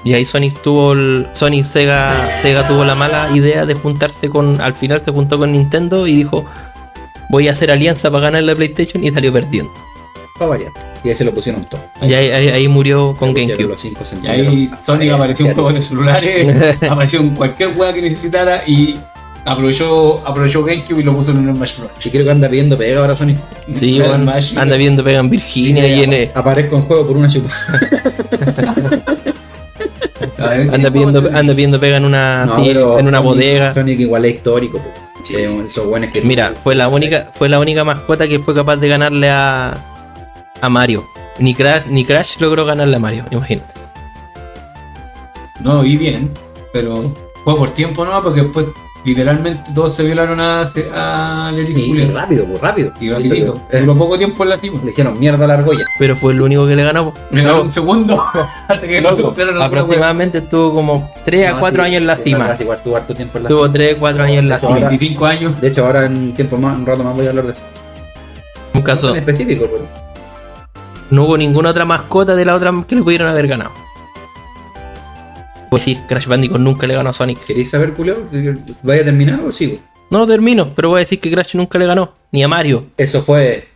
Y 0.04 0.14
ahí 0.14 0.24
Sonic 0.24 0.60
tuvo 0.62 0.92
el. 0.92 1.26
Sonic 1.32 1.64
Sega, 1.64 2.40
Sega 2.42 2.66
tuvo 2.66 2.84
la 2.84 2.94
mala 2.94 3.28
idea 3.34 3.66
de 3.66 3.74
juntarse 3.74 4.28
con. 4.28 4.60
Al 4.60 4.74
final 4.74 5.04
se 5.04 5.10
juntó 5.12 5.38
con 5.38 5.52
Nintendo 5.52 6.06
y 6.06 6.14
dijo. 6.16 6.44
Voy 7.30 7.46
a 7.48 7.52
hacer 7.52 7.70
alianza 7.70 8.10
para 8.10 8.22
ganar 8.24 8.42
la 8.44 8.54
PlayStation 8.54 9.04
y 9.04 9.10
salió 9.10 9.30
perdiendo. 9.30 9.70
Para 10.38 10.48
variar. 10.52 10.72
Y 11.04 11.10
ahí 11.10 11.14
se 11.14 11.24
lo 11.24 11.34
pusieron 11.34 11.62
todo. 11.64 11.78
Y 12.00 12.14
ahí, 12.14 12.30
ahí- 12.30 12.48
ahí 12.48 12.68
murió 12.68 13.14
con 13.18 13.34
GameCube. 13.34 13.64
Los 13.68 13.80
cinco 13.82 14.02
Y 14.22 14.26
ahí 14.26 14.70
Sonic 14.82 15.08
Eh, 15.08 15.12
apareció 15.12 15.44
en 15.44 15.50
asiático. 15.50 15.54
juegos 15.62 15.74
de 15.74 15.82
celulares, 15.82 16.76
apareció 16.88 17.20
en 17.20 17.30
cualquier 17.34 17.74
juega 17.74 17.92
que 17.92 18.00
necesitara 18.00 18.62
y 18.66 18.98
aprovechó, 19.44 20.26
aprovechó 20.26 20.64
GameCube 20.64 21.00
y 21.00 21.02
lo 21.02 21.14
puso 21.14 21.32
en 21.32 21.46
un 21.48 21.54
Smash 21.54 21.76
Bros. 21.78 21.90
Yo 22.00 22.10
creo 22.10 22.24
que 22.24 22.30
anda 22.30 22.48
pidiendo 22.48 22.78
pega 22.78 23.00
ahora 23.00 23.14
Sonic. 23.14 23.36
Sí, 23.74 24.00
Smash, 24.16 24.56
anda 24.56 24.76
viendo 24.78 25.04
pega 25.04 25.18
en 25.18 25.28
Virginia 25.28 25.86
y 25.86 26.02
en. 26.04 26.12
eh, 26.14 26.30
Aparezco 26.34 26.76
en 26.76 26.82
juego 26.82 27.06
por 27.08 27.16
una 27.18 27.28
chupa. 27.28 27.50
A 30.38 30.48
ver, 30.50 30.60
Anda 30.74 30.76
¿qué 30.78 30.90
pidiendo, 30.92 31.18
anda 31.32 31.52
pidiendo 31.54 31.80
pega 31.80 31.96
en 31.96 32.04
una, 32.04 32.44
No, 32.46 32.56
sí, 32.56 32.62
pero 32.66 32.98
en 32.98 33.06
una 33.08 33.18
Sonic- 33.18 33.24
bodega. 33.24 33.74
Sonic 33.74 34.00
igual 34.00 34.24
es 34.24 34.34
histórico. 34.36 34.78
po. 34.78 34.90
Esos 35.36 35.86
buenos 35.86 36.10
que 36.12 36.22
Mira, 36.22 36.54
fue 36.62 36.74
la 36.74 36.88
única, 36.88 37.30
fue 37.34 37.48
la 37.48 37.58
única 37.58 37.84
mascota 37.84 38.26
que 38.28 38.38
fue 38.38 38.54
capaz 38.54 38.76
de 38.76 38.88
ganarle 38.88 39.28
a, 39.28 39.74
a 40.60 40.68
Mario. 40.68 41.06
Ni 41.38 41.54
Crash, 41.54 41.86
ni 41.86 42.04
Crash 42.04 42.38
logró 42.40 42.64
ganarle 42.64 42.96
a 42.96 42.98
Mario, 42.98 43.24
imagínate. 43.30 43.74
No 45.60 45.74
lo 45.74 45.82
vi 45.82 45.96
bien, 45.96 46.30
pero 46.72 47.14
fue 47.44 47.56
por 47.56 47.70
tiempo 47.70 48.04
no, 48.04 48.22
porque 48.22 48.42
después 48.42 48.66
literalmente 49.08 49.62
todos 49.74 49.94
se 49.94 50.04
violaron 50.04 50.38
a, 50.40 50.62
a 50.94 51.52
Leris 51.52 51.76
Sí, 51.76 51.90
y 51.92 52.04
rápido, 52.10 52.44
pues 52.44 52.60
rápido. 52.60 52.92
Y 53.00 53.10
rapidito. 53.10 53.60
Duró 53.72 53.94
poco 53.96 54.18
tiempo 54.18 54.42
en 54.44 54.50
la 54.50 54.56
cima. 54.56 54.80
le 54.84 54.90
hicieron 54.90 55.18
mierda 55.18 55.44
a 55.44 55.48
la 55.48 55.54
argolla. 55.54 55.84
Pero 55.98 56.16
fue 56.16 56.32
el 56.32 56.40
único 56.40 56.66
que 56.66 56.76
le 56.76 56.84
ganó. 56.84 57.12
Me 57.30 57.42
ganó 57.42 57.62
un 57.62 57.72
segundo. 57.72 58.24
hasta 58.68 58.86
que 58.86 59.00
Loco, 59.00 59.34
aproximadamente 59.62 60.38
estuvo 60.38 60.72
como 60.74 61.10
3 61.24 61.48
a 61.48 61.52
No, 61.52 61.60
4 61.60 61.82
sí, 61.82 61.86
años 61.86 62.00
en 62.00 62.06
la 62.06 62.16
cima. 62.16 62.56
Igual 62.58 62.82
tuvo 62.82 62.96
harto 62.96 63.14
tiempo 63.14 63.38
en 63.38 63.44
la 63.44 63.48
Tuvo 63.48 63.62
cima. 63.64 63.72
3 63.74 63.96
4 63.98 64.22
años 64.24 64.38
en 64.38 64.48
la 64.48 64.58
cima. 64.58 64.72
ahora- 64.74 64.88
25 64.88 65.26
años. 65.26 65.60
De 65.60 65.68
hecho, 65.68 65.86
ahora 65.86 66.04
en 66.06 66.34
tiempo 66.34 66.56
más, 66.56 66.76
un 66.76 66.86
rato 66.86 67.02
más 67.04 67.14
voy 67.14 67.26
a 67.26 67.30
hablar 67.30 67.46
de 67.46 67.52
eso. 67.52 67.60
Un 68.74 68.80
No 68.80 68.84
caso, 68.84 69.14
específico, 69.14 69.66
pero. 69.70 69.86
no 71.10 71.24
hubo 71.24 71.36
ninguna 71.38 71.70
otra 71.70 71.84
mascota 71.84 72.34
de 72.36 72.44
la 72.44 72.54
otra 72.54 72.72
que 72.86 72.94
le 72.96 73.02
pudieron 73.02 73.28
haber 73.28 73.46
ganado. 73.48 73.70
Pues 75.70 75.82
sí, 75.82 75.98
Crash 76.08 76.26
Bandicoot 76.26 76.60
nunca 76.60 76.86
le 76.86 76.94
ganó 76.94 77.10
a 77.10 77.12
Sonic. 77.12 77.44
¿Queréis 77.44 77.70
saber, 77.70 77.92
culeo? 77.92 78.28
¿Vaya 78.82 79.02
a 79.02 79.04
terminar 79.04 79.40
o 79.40 79.52
sigo? 79.52 79.78
No 80.10 80.18
lo 80.20 80.26
termino, 80.26 80.74
pero 80.74 80.88
voy 80.90 80.98
a 80.98 81.00
decir 81.00 81.20
que 81.20 81.30
Crash 81.30 81.54
nunca 81.54 81.78
le 81.78 81.86
ganó. 81.86 82.14
Ni 82.32 82.42
a 82.42 82.48
Mario. 82.48 82.86
Eso 82.96 83.22
fue 83.22 83.68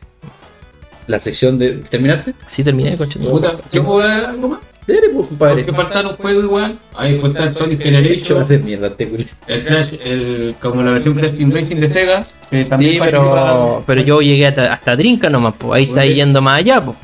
la 1.07 1.21
sección 1.21 1.59
de. 1.59 1.73
¿Terminaste? 1.91 2.35
Sí, 2.49 2.65
terminé, 2.65 2.97
coche. 2.97 3.19
Puta, 3.19 3.57
¿Yo 3.71 3.85
puedo 3.85 4.07
dar 4.07 4.25
algo 4.27 4.49
más? 4.49 4.61
Dale, 4.87 5.11
pues, 5.11 5.29
compadre. 5.29 5.63
Porque 5.63 5.73
faltaron 5.81 6.17
juegos 6.17 6.45
igual. 6.45 6.79
Ahí 6.95 7.21
está 7.23 7.45
el 7.45 7.53
Sonic 7.55 7.81
Hecho 7.81 7.85
va 7.85 7.99
a 7.99 8.03
Generation, 8.03 8.47
ser 8.47 8.63
mierda, 8.65 8.87
este 8.89 9.09
culeo. 9.09 9.27
el 9.47 9.65
Crash, 9.65 9.95
el, 10.05 10.55
como 10.61 10.83
la 10.83 10.91
versión 10.91 11.15
Crash 11.15 11.37
Team 11.37 11.53
Racing 11.53 11.77
de 11.77 11.91
Sega. 11.91 12.27
Que 12.51 12.65
también 12.65 12.95
Sí, 12.95 12.99
pero, 13.01 13.85
pero 13.87 14.03
yo 14.03 14.21
llegué 14.23 14.47
hasta, 14.47 14.73
hasta 14.73 14.97
Trinca 14.97 15.31
nomás, 15.31 15.55
pues 15.57 15.73
ahí 15.75 15.85
está 15.85 16.05
yendo 16.05 16.43
más 16.43 16.59
allá, 16.59 16.85
pues. 16.85 16.97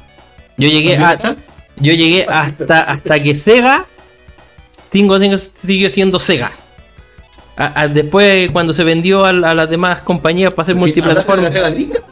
Yo 0.56 0.68
llegué 0.68 0.96
¿También 0.96 1.02
a, 1.04 1.12
está? 1.12 1.36
yo 1.76 1.92
llegué 1.92 2.26
hasta 2.28 2.80
hasta 2.82 3.22
que 3.22 3.34
Sega 3.36 3.86
sigo- 4.92 5.18
sigo- 5.18 5.38
sigue 5.54 5.90
siendo 5.90 6.18
Sega. 6.18 6.52
A- 7.56 7.82
a- 7.82 7.88
después 7.88 8.50
cuando 8.52 8.72
se 8.72 8.84
vendió 8.84 9.24
a, 9.24 9.30
a 9.30 9.54
las 9.54 9.68
demás 9.68 10.00
compañías 10.02 10.52
para 10.52 10.62
hacer 10.64 10.76
¿Hablaste 10.76 11.00
de 11.00 11.06
la 11.08 11.14
multiplataformas, 11.14 11.52
Sega 11.52 11.70
Dreamcast? 11.70 12.04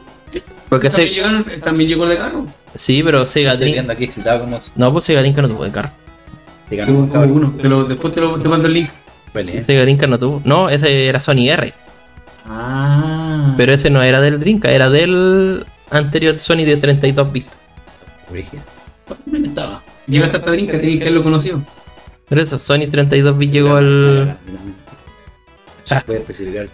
porque 0.69 0.89
También, 0.89 1.09
se, 1.09 1.15
llegaron, 1.15 1.45
también 1.63 1.89
llegó 1.89 2.03
el 2.03 2.09
de 2.09 2.17
carro. 2.17 2.45
sí, 2.75 3.01
pero 3.03 3.25
Sega 3.25 3.53
Estoy 3.53 3.77
aquí 3.77 4.03
excitado 4.03 4.41
como 4.41 4.59
no, 4.75 4.91
pues 4.91 5.05
Sega 5.05 5.21
Dreamcast 5.21 5.47
no 5.47 5.53
tuvo 5.55 5.63
de 5.63 5.71
carro. 5.71 5.89
Tuvo 6.69 6.81
un 6.81 6.87
tuvo 7.09 7.11
cabrón. 7.13 7.31
uno. 7.31 7.53
Te 7.61 7.69
lo, 7.69 7.83
después 7.85 8.13
te, 8.13 8.19
lo, 8.19 8.37
te 8.41 8.49
mando 8.49 8.67
el 8.67 8.73
link. 8.73 8.89
Pelea. 9.31 9.63
Sega 9.63 9.81
Dreamcast 9.83 10.09
no 10.09 10.19
tuvo, 10.19 10.41
no, 10.43 10.69
ese 10.69 11.07
era 11.07 11.21
Sony 11.21 11.49
R, 11.49 11.73
Ah. 12.49 13.53
pero 13.57 13.73
ese 13.73 13.89
no 13.89 14.03
era 14.03 14.19
del 14.19 14.39
Dreamcast, 14.39 14.73
era 14.73 14.89
del 14.89 15.65
anterior 15.91 16.37
Sony 16.39 16.65
de 16.65 16.75
32 16.77 17.31
bits. 17.31 17.47
¿Dónde 19.25 19.47
estaba? 19.47 19.81
Llegaste 20.07 20.37
hasta 20.37 20.51
Dreamcast, 20.51 20.81
tenías 20.81 20.97
que 20.99 21.03
haberlo 21.05 21.23
conocido. 21.23 21.61
Pero 22.29 22.41
eso, 22.41 22.59
Sony 22.59 22.87
32 22.89 23.37
bits 23.37 23.53
llegó 23.53 23.75
al 23.77 24.37
Voy 26.05 26.15
a 26.15 26.19
especificar. 26.19 26.67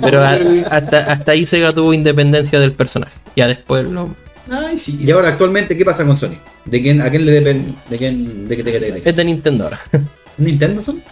Pero 0.00 0.22
a- 0.24 0.38
hasta, 0.70 0.98
hasta 1.12 1.32
ahí 1.32 1.44
Sega 1.46 1.72
tuvo 1.72 1.92
independencia 1.92 2.60
del 2.60 2.72
personaje. 2.72 3.18
Ya 3.34 3.48
después 3.48 3.88
lo. 3.88 4.14
Ay, 4.50 4.76
sí. 4.76 5.00
Y 5.02 5.10
ahora, 5.10 5.30
actualmente, 5.30 5.76
¿qué 5.76 5.84
pasa 5.84 6.04
con 6.04 6.16
Sony? 6.16 6.36
¿De 6.64 6.80
quién, 6.80 7.00
¿A 7.02 7.10
quién 7.10 7.26
le 7.26 7.32
depende? 7.32 7.72
¿De 7.90 7.96
quién? 7.96 8.46
¿De 8.48 8.56
qué 8.56 8.62
te 8.62 8.78
de, 8.78 9.02
Es 9.04 9.16
de 9.16 9.24
Nintendo 9.24 9.64
ahora. 9.64 9.80
¿Nintendo 10.38 10.84
son? 10.84 11.02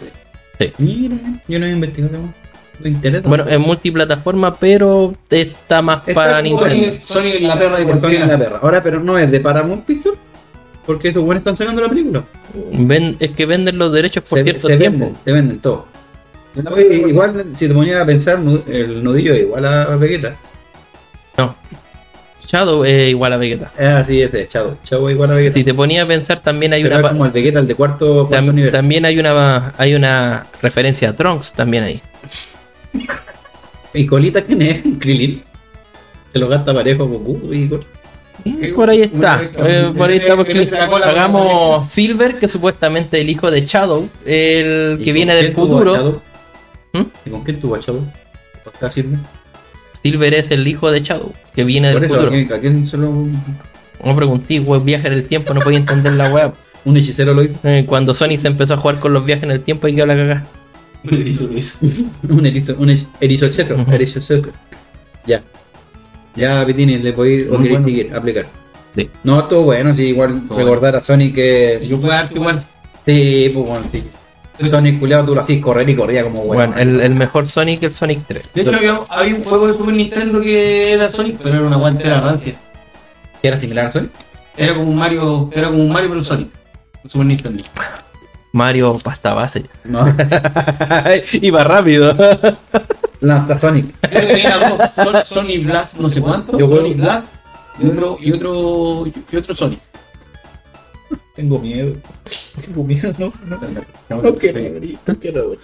Sí. 0.60 0.72
Mira, 0.78 1.16
yo 1.48 1.58
no 1.58 1.66
he 1.66 1.70
investigado. 1.70 2.18
No 2.78 2.88
interesa. 2.88 3.28
Bueno, 3.28 3.48
es 3.48 3.58
multiplataforma, 3.58 4.54
pero 4.54 5.14
está 5.30 5.82
más 5.82 5.98
Está 6.06 6.14
para 6.14 6.42
Nintendo. 6.42 7.00
Sony, 7.00 7.22
Sony 7.40 7.40
la 7.40 7.58
perra 7.58 7.78
de 7.78 7.86
Por 7.86 8.00
Sony 8.00 8.18
la 8.26 8.38
perra. 8.38 8.58
Ahora, 8.62 8.80
pero 8.82 9.00
no 9.00 9.18
es 9.18 9.28
de 9.30 9.40
Paramount 9.40 9.84
Pictures. 9.84 10.18
Porque 10.86 11.08
esos 11.08 11.22
buenos 11.24 11.40
están 11.40 11.56
sacando 11.56 11.80
la 11.82 11.88
película. 11.88 12.24
Ven- 12.72 13.16
es 13.18 13.30
que 13.30 13.46
venden 13.46 13.78
los 13.78 13.92
derechos 13.92 14.28
por 14.28 14.38
se, 14.38 14.42
cierto 14.44 14.68
se 14.68 14.76
tiempo. 14.76 14.98
venden, 15.06 15.20
se 15.24 15.32
venden 15.32 15.58
todo. 15.60 15.86
Oye, 16.70 16.96
igual, 17.08 17.46
si 17.54 17.66
te 17.68 17.74
ponías 17.74 18.00
a 18.00 18.06
pensar, 18.06 18.38
el 18.68 19.02
nudillo 19.02 19.32
es 19.34 19.40
igual 19.42 19.64
a 19.64 19.96
Vegeta. 19.96 20.36
Shadow 22.46 22.84
es 22.84 23.08
igual 23.10 23.32
a 23.32 23.36
Vegeta. 23.38 23.72
Ah, 23.80 24.04
sí, 24.06 24.20
ese, 24.20 24.46
Chavo. 24.46 24.76
Chavo 24.84 25.08
es 25.08 25.14
igual 25.14 25.32
a 25.32 25.34
Vegeta. 25.34 25.54
Si 25.54 25.64
te 25.64 25.72
ponías 25.74 26.04
a 26.04 26.08
pensar, 26.08 26.40
también 26.40 26.72
hay 26.74 26.82
Pero 26.82 26.98
una. 26.98 27.08
como 27.08 27.24
el 27.26 27.32
Vegeta, 27.32 27.58
el 27.58 27.66
de 27.66 27.74
cuarto, 27.74 28.28
cuarto 28.28 28.46
tam- 28.46 28.54
nivel. 28.54 28.70
también 28.70 29.04
hay 29.06 29.18
una 29.18 29.72
hay 29.78 29.94
una 29.94 30.46
referencia 30.62 31.08
a 31.08 31.16
Trunks 31.16 31.54
también 31.54 31.84
ahí. 31.84 32.00
¿Y 33.94 34.06
Colita 34.06 34.42
quién 34.42 34.62
es? 34.62 34.82
Krillin. 35.00 35.42
Se 36.32 36.38
lo 36.38 36.48
gasta 36.48 36.74
parejo 36.74 37.06
Goku 37.06 37.52
y 37.52 37.70
Por 38.74 38.90
ahí 38.90 39.02
está. 39.02 39.42
eh, 39.56 39.92
por 39.96 40.10
ahí 40.10 40.18
está. 40.18 40.36
porque 40.36 40.70
hagamos 41.04 41.88
Silver, 41.88 42.38
que 42.38 42.48
supuestamente 42.48 43.20
el 43.20 43.30
hijo 43.30 43.50
de 43.50 43.64
Shadow, 43.64 44.08
el 44.26 44.98
¿Y 45.00 45.04
que 45.04 45.12
viene 45.12 45.34
del 45.34 45.52
futuro. 45.52 46.20
¿Mm? 46.92 47.02
¿Y 47.26 47.30
con 47.30 47.42
quién 47.44 47.60
tuvo 47.60 47.74
a 47.76 47.80
Shadow? 47.80 48.04
Acá 48.66 48.90
sirve. 48.90 49.16
Silver 50.02 50.34
es 50.34 50.50
el 50.50 50.66
hijo 50.66 50.90
de 50.90 51.00
Shadow, 51.00 51.32
que 51.54 51.64
viene 51.64 51.88
del 51.94 52.04
eso, 52.04 52.14
¿a 52.14 52.18
futuro. 52.26 52.54
a 52.56 52.60
quién 52.60 52.84
se 52.86 52.96
lo... 52.98 53.10
No 54.04 54.16
pregunté, 54.16 54.60
weón, 54.60 54.84
viaje 54.84 55.06
en 55.06 55.14
el 55.14 55.24
tiempo, 55.24 55.54
no 55.54 55.60
podía 55.60 55.78
entender 55.78 56.12
la 56.12 56.30
web. 56.30 56.52
Un 56.84 56.96
hechicero 56.98 57.32
lo 57.32 57.42
hizo. 57.44 57.54
cuando 57.86 58.12
Sony 58.12 58.36
se 58.36 58.48
empezó 58.48 58.74
a 58.74 58.76
jugar 58.76 59.00
con 59.00 59.14
los 59.14 59.24
viajes 59.24 59.44
en 59.44 59.52
el 59.52 59.60
tiempo, 59.62 59.88
y 59.88 59.94
quedó 59.94 60.04
la 60.06 60.14
cagada. 60.16 60.46
un 61.04 61.14
erizo, 61.14 61.46
un 61.46 62.44
erizo- 62.44 63.08
erizo 63.20 63.48
chetro, 63.48 63.80
Ujú. 63.80 63.90
erizo. 63.92 64.20
Ya. 65.26 65.42
Ya, 66.36 66.64
Pitini, 66.66 66.98
le 66.98 67.12
podéis 67.12 67.46
o 67.48 67.54
Muy 67.54 67.64
queréis 67.64 67.82
bueno. 67.82 67.86
seguir, 67.86 68.14
aplicar. 68.14 68.46
Sí. 68.94 69.10
No, 69.24 69.44
todo 69.44 69.62
bueno, 69.62 69.94
sí, 69.94 70.04
igual 70.04 70.42
Todo 70.46 70.58
recordar 70.58 70.96
a 70.96 71.02
Sony 71.02 71.32
que. 71.34 71.84
Yo 71.88 72.00
puedo 72.00 72.12
darte 72.12 72.34
igual. 72.34 72.64
Sí, 73.06 73.50
pues 73.52 73.66
bueno, 73.66 73.86
sí. 73.92 74.04
Sonic 74.68 75.00
culiado 75.00 75.26
tú 75.26 75.34
lo 75.34 75.40
hacías 75.40 75.60
correr 75.60 75.88
y 75.88 75.96
corría 75.96 76.22
como 76.22 76.44
bueno. 76.44 76.72
Bueno, 76.72 76.78
el, 76.80 77.00
el 77.00 77.14
mejor 77.16 77.44
Sonic 77.46 77.82
el 77.82 77.92
Sonic 77.92 78.20
3. 78.26 78.50
De 78.54 78.60
hecho, 78.62 78.74
había, 78.74 79.00
había 79.08 79.34
un 79.34 79.42
juego 79.42 79.66
de 79.66 79.72
Super 79.72 79.94
Nintendo 79.94 80.40
que 80.40 80.92
era 80.92 81.08
Sonic, 81.10 81.38
pero 81.42 81.56
era 81.56 81.66
una 81.66 81.76
guantera 81.76 82.20
rancia. 82.20 82.54
¿Que 83.42 83.48
era 83.48 83.58
similar 83.58 83.86
a 83.86 83.90
Sonic? 83.90 84.10
Era 84.56 84.74
como 84.74 84.90
un 84.90 84.96
Mario, 84.96 85.50
era 85.52 85.68
como 85.68 85.82
un 85.82 85.92
Mario 85.92 86.10
pero 86.10 86.24
Sonic. 86.24 86.48
Super 87.06 87.26
Nintendo. 87.26 87.64
Mario 88.54 88.96
pasta 89.02 89.34
base. 89.34 89.64
No. 89.82 90.06
Iba 91.32 91.64
rápido. 91.64 92.14
Lanza 93.20 93.58
Sonic. 93.58 93.96
Creo 94.00 94.28
que 94.28 94.40
era 94.42 94.68
dos, 94.68 94.80
Son- 94.94 95.26
Sonic 95.26 95.66
Blast, 95.66 95.98
no 95.98 96.08
sé 96.08 96.20
cuánto. 96.22 96.56
Yo 96.56 96.68
Sonic 96.68 96.96
Blast 96.98 97.26
y 97.80 97.86
otro, 97.88 98.16
y 98.20 98.32
otro, 98.32 99.04
y 99.32 99.36
otro 99.36 99.54
Sonic. 99.56 99.80
Tengo 101.34 101.58
miedo. 101.58 101.96
Tengo 102.64 102.84
miedo, 102.84 103.12
no. 103.18 103.32
No, 104.08 104.22
no 104.22 104.34
quiero 104.36 104.60
abrir, 104.76 104.98
no 105.04 105.14
quiero 105.18 105.42
abrir. 105.42 105.58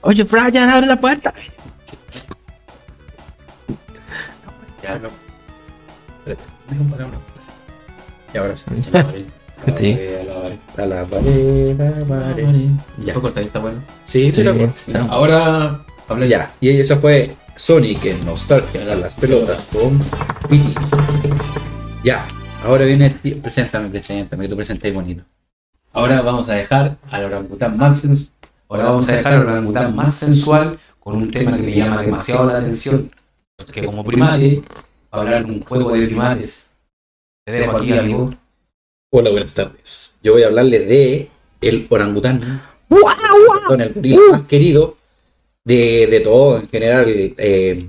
Oye, 0.00 0.24
Brian, 0.24 0.70
abre 0.70 0.86
la 0.86 0.96
puerta. 0.98 1.34
Ya, 4.82 4.98
no. 4.98 5.08
Espérate, 6.20 6.42
déjame 6.70 6.90
pagar 6.92 7.06
una 7.08 7.18
cosa. 7.18 8.32
Y 8.32 8.38
ahora 8.38 8.56
sí. 8.56 8.64
Sí. 9.76 9.98
A 10.76 10.86
la 10.86 11.04
pared, 11.04 11.80
a 11.80 11.90
la 11.90 12.04
pared. 12.04 12.68
Ya. 12.98 13.08
Esto 13.08 13.20
corta, 13.20 13.40
está 13.40 13.58
bueno. 13.58 13.82
Sí, 14.04 14.32
sí, 14.32 14.42
lo 14.44 14.52
está. 14.52 15.04
Ahora, 15.06 15.80
hablé 16.08 16.28
Ya, 16.28 16.52
y 16.60 16.68
eso 16.68 16.98
fue 17.00 17.34
Sonic 17.56 18.04
en 18.04 18.24
Nostalgia, 18.24 18.82
a 18.82 18.94
las 18.94 19.16
pelotas 19.16 19.66
con 19.66 19.98
Piti. 20.48 20.74
Ya, 22.04 22.24
ahora 22.64 22.84
viene 22.84 23.06
el 23.06 23.20
tío. 23.20 23.42
Preséntame, 23.42 23.88
preséntame, 23.88 24.44
que 24.44 24.48
tú 24.48 24.56
presentéis 24.56 24.94
bonito. 24.94 25.24
Ahora 25.92 26.22
vamos 26.22 26.48
a 26.48 26.54
dejar 26.54 26.96
al 27.10 27.24
orangután 27.24 27.76
más 27.76 28.00
sensual. 28.00 28.32
Ahora 28.68 28.84
vamos 28.84 29.08
a 29.08 29.16
dejar 29.16 29.32
al 29.32 29.48
orangután 29.48 29.96
más 29.96 30.14
sensual 30.14 30.78
con 31.00 31.16
un 31.16 31.30
tema 31.30 31.56
que 31.56 31.62
me 31.62 31.74
llama 31.74 32.02
demasiado 32.02 32.46
la 32.46 32.58
atención. 32.58 33.10
Porque 33.56 33.84
como 33.84 34.04
primate, 34.04 34.62
va 35.12 35.18
a 35.18 35.20
hablar 35.22 35.44
de 35.44 35.52
un 35.52 35.60
juego 35.64 35.90
de 35.90 36.06
primates. 36.06 36.70
Te 37.44 37.52
dejo 37.52 37.76
aquí, 37.76 37.92
amigo. 37.92 38.30
Hola, 39.10 39.30
buenas 39.30 39.54
tardes. 39.54 40.14
Yo 40.22 40.34
voy 40.34 40.42
a 40.42 40.48
hablarles 40.48 40.86
de 40.86 41.30
el 41.62 41.86
orangután, 41.88 42.60
con 43.66 43.80
el 43.80 43.94
gorila 43.94 44.20
más 44.32 44.42
querido 44.42 44.98
de, 45.64 46.08
de 46.08 46.20
todo 46.20 46.58
en 46.58 46.68
general. 46.68 47.06
Eh, 47.08 47.86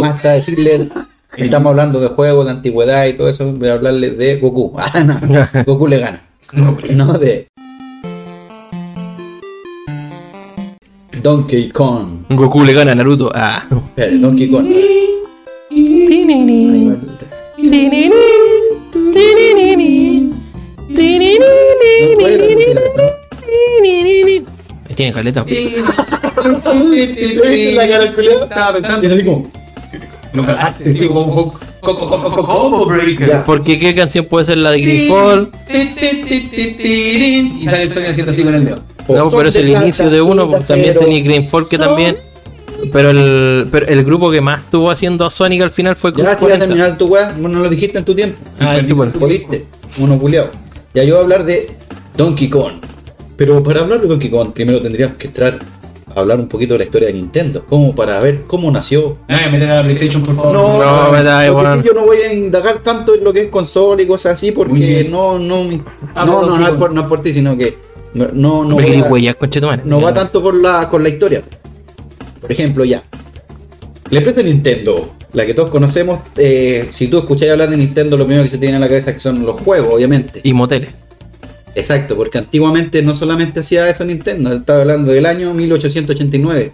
más 0.00 0.16
está 0.16 0.32
decirle, 0.32 0.88
estamos 1.36 1.70
hablando 1.70 2.00
de 2.00 2.08
juegos 2.08 2.46
de 2.46 2.50
antigüedad 2.50 3.06
y 3.06 3.12
todo 3.12 3.28
eso. 3.28 3.52
Voy 3.52 3.68
a 3.68 3.74
hablarles 3.74 4.18
de 4.18 4.40
Goku. 4.40 4.74
Ah, 4.78 5.04
no, 5.04 5.48
Goku 5.64 5.86
le 5.86 5.98
gana. 6.00 6.24
No 6.52 7.18
de 7.18 7.46
Donkey 11.22 11.68
Kong. 11.68 12.24
Goku 12.30 12.64
le 12.64 12.72
gana 12.72 12.90
a 12.90 12.94
Naruto. 12.96 13.30
Ah. 13.32 13.62
Espérate, 13.70 14.18
Donkey 14.18 14.50
Kong. 14.50 14.66
Tiene 24.94 25.12
caleta. 25.12 25.44
la 27.74 27.88
cara 27.88 28.12
culiao? 28.14 28.44
Estaba 28.44 28.72
pensando. 28.74 29.08
Así 29.08 29.24
como- 29.24 29.50
sí, 30.84 31.06
como 31.08 31.54
Combo 31.80 32.86
Breaker. 32.86 33.42
Porque 33.44 33.78
qué 33.78 33.94
canción 33.94 34.26
puede 34.26 34.46
ser 34.46 34.58
la 34.58 34.70
de 34.70 35.08
Fall. 35.08 35.50
Y 35.68 37.66
sale 37.66 37.82
el 37.84 37.92
Sonic 37.92 38.10
haciendo 38.10 38.32
así 38.32 38.42
con 38.42 38.54
el 38.54 38.64
dedo. 38.64 38.80
No, 39.08 39.30
pero 39.30 39.48
es 39.48 39.56
el 39.56 39.68
inicio 39.68 40.08
de 40.10 40.22
uno, 40.22 40.48
también 40.66 40.96
tenía 40.98 41.22
Green 41.24 41.46
Fall 41.48 41.68
que 41.68 41.78
también. 41.78 42.16
Pero 42.92 43.10
el, 43.10 43.68
pero 43.70 43.86
el 43.86 44.04
grupo 44.04 44.28
que 44.30 44.40
más 44.40 44.60
estuvo 44.64 44.90
haciendo 44.90 45.24
a 45.24 45.30
Sonic 45.30 45.62
al 45.62 45.70
final 45.70 45.94
fue 45.94 46.10
Ya, 46.10 46.16
si 46.16 46.22
ya 46.24 46.36
40. 46.36 46.66
terminar 46.66 46.98
tu 46.98 47.06
weá, 47.06 47.32
no 47.38 47.48
lo 47.48 47.68
dijiste 47.70 47.96
en 47.98 48.04
tu 48.04 48.12
tiempo. 48.12 48.36
Ah, 48.58 48.80
sí. 48.84 48.92
Poliste, 48.92 49.66
uno 49.98 50.18
culiao. 50.18 50.50
Ya 50.94 51.04
yo 51.04 51.14
voy 51.14 51.20
a 51.20 51.22
hablar 51.24 51.44
de 51.44 51.70
Donkey 52.16 52.48
Kong. 52.48 52.74
Pero 53.36 53.62
para 53.62 53.80
hablar 53.80 54.00
de 54.00 54.08
Donkey 54.08 54.30
Kong, 54.30 54.52
primero 54.52 54.80
tendríamos 54.82 55.16
que 55.16 55.26
entrar 55.28 55.58
a 56.14 56.20
hablar 56.20 56.38
un 56.38 56.48
poquito 56.48 56.74
de 56.74 56.78
la 56.80 56.84
historia 56.84 57.08
de 57.08 57.14
Nintendo. 57.14 57.64
Como 57.66 57.94
para 57.94 58.20
ver 58.20 58.42
cómo 58.46 58.70
nació. 58.70 59.16
No 59.28 59.36
voy 59.36 59.44
a 59.44 59.48
meter 59.50 59.70
a 59.70 59.76
la 59.76 59.82
PlayStation, 59.82 60.22
por 60.22 60.34
favor. 60.36 60.52
No, 60.52 61.12
me 61.12 61.22
da 61.22 61.36
porque 61.38 61.46
igual. 61.48 61.82
Yo 61.82 61.92
no 61.94 62.04
voy 62.04 62.18
a 62.18 62.32
indagar 62.32 62.80
tanto 62.80 63.14
en 63.14 63.24
lo 63.24 63.32
que 63.32 63.42
es 63.44 63.48
consola 63.48 64.02
y 64.02 64.06
cosas 64.06 64.34
así 64.34 64.52
porque 64.52 65.06
no, 65.10 65.38
no, 65.38 65.62
Ah, 66.14 66.24
no, 66.26 66.42
no, 66.46 66.58
no, 66.58 66.66
es 66.68 66.74
por, 66.74 66.92
no 66.92 67.00
es 67.02 67.06
por 67.06 67.22
ti, 67.22 67.32
sino 67.32 67.56
que 67.56 67.76
no, 68.14 68.26
no, 68.34 68.62
no, 68.64 68.68
Me 68.68 68.74
voy 68.74 68.84
querí 68.84 69.00
a- 69.00 69.04
huellas, 69.04 69.36
conchetumare. 69.36 69.82
no 69.86 70.00
va 70.02 70.12
tanto 70.12 70.42
con 70.42 70.60
la, 70.62 70.88
con 70.88 71.02
la 71.02 71.08
historia. 71.08 71.42
Por 72.40 72.52
ejemplo, 72.52 72.84
ya. 72.84 73.02
La 74.10 74.18
empresa 74.18 74.42
Nintendo, 74.42 75.14
la 75.32 75.46
que 75.46 75.54
todos 75.54 75.70
conocemos, 75.70 76.20
eh, 76.36 76.88
si 76.90 77.08
tú 77.08 77.18
escuchás 77.18 77.50
hablar 77.50 77.70
de 77.70 77.76
Nintendo, 77.76 78.16
lo 78.16 78.24
primero 78.24 78.44
que 78.44 78.50
se 78.50 78.58
te 78.58 78.62
viene 78.62 78.76
a 78.76 78.80
la 78.80 78.88
cabeza 78.88 79.12
que 79.12 79.20
son 79.20 79.44
los 79.44 79.60
juegos, 79.60 79.94
obviamente. 79.94 80.40
Y 80.42 80.52
moteles. 80.52 80.90
Exacto, 81.74 82.16
porque 82.16 82.38
antiguamente 82.38 83.02
no 83.02 83.14
solamente 83.14 83.60
hacía 83.60 83.88
eso 83.88 84.04
Nintendo, 84.04 84.52
estaba 84.52 84.82
hablando 84.82 85.10
del 85.10 85.24
año 85.24 85.54
1889. 85.54 86.72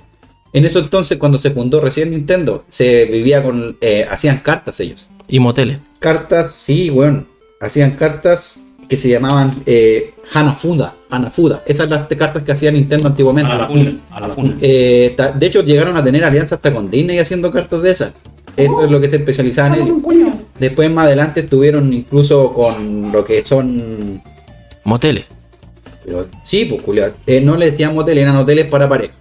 En 0.53 0.65
eso 0.65 0.79
entonces, 0.79 1.19
cuando 1.19 1.39
se 1.39 1.51
fundó 1.51 1.81
recién 1.81 2.11
Nintendo, 2.11 2.65
se 2.69 3.05
vivía 3.05 3.43
con. 3.43 3.77
eh, 3.81 4.07
hacían 4.09 4.39
cartas 4.39 4.81
ellos. 4.81 5.09
Y 5.29 5.41
moteles. 5.41 5.79
Cartas, 5.99 6.55
sí, 6.55 6.91
bueno, 6.91 7.27
hacían 7.61 7.93
cartas 7.93 8.65
que 8.89 8.97
se 8.97 9.11
llamaban 9.11 9.55
eh, 9.67 10.15
Hanafuda. 10.33 10.95
Hanafuda. 11.11 11.63
Esas 11.67 11.89
son 11.89 11.91
las 11.91 12.09
cartas 12.09 12.43
que 12.43 12.53
hacía 12.53 12.73
Nintendo 12.73 13.09
antiguamente. 13.09 13.53
A 13.53 13.59
la 13.59 13.67
funa, 13.67 13.99
a 14.11 14.21
la 14.21 14.29
funa. 14.31 14.57
Eh, 14.61 15.15
de 15.35 15.47
hecho, 15.47 15.63
llegaron 15.63 15.97
a 15.97 16.03
tener 16.03 16.25
alianza 16.25 16.55
hasta 16.55 16.73
con 16.73 16.91
Disney 16.91 17.19
haciendo 17.19 17.51
cartas 17.51 17.83
de 17.83 17.91
esas. 17.91 18.13
Eso 18.59 18.85
es 18.85 18.91
lo 18.91 19.01
que 19.01 19.09
se 19.09 19.17
especializaban 19.17 19.75
ellos. 19.75 19.97
Después, 20.59 20.91
más 20.91 21.07
adelante, 21.07 21.41
estuvieron 21.41 21.93
incluso 21.93 22.53
con 22.53 23.13
lo 23.13 23.25
que 23.25 23.43
son. 23.43 24.21
Moteles. 24.85 25.25
pero- 26.05 26.27
sí, 26.43 26.65
pues, 26.65 26.83
culiao. 26.83 27.13
Eh, 27.27 27.41
no 27.43 27.57
le 27.57 27.67
decían 27.71 27.95
moteles, 27.95 28.23
eran 28.23 28.37
hoteles 28.37 28.67
para 28.67 28.89
pareja. 28.89 29.13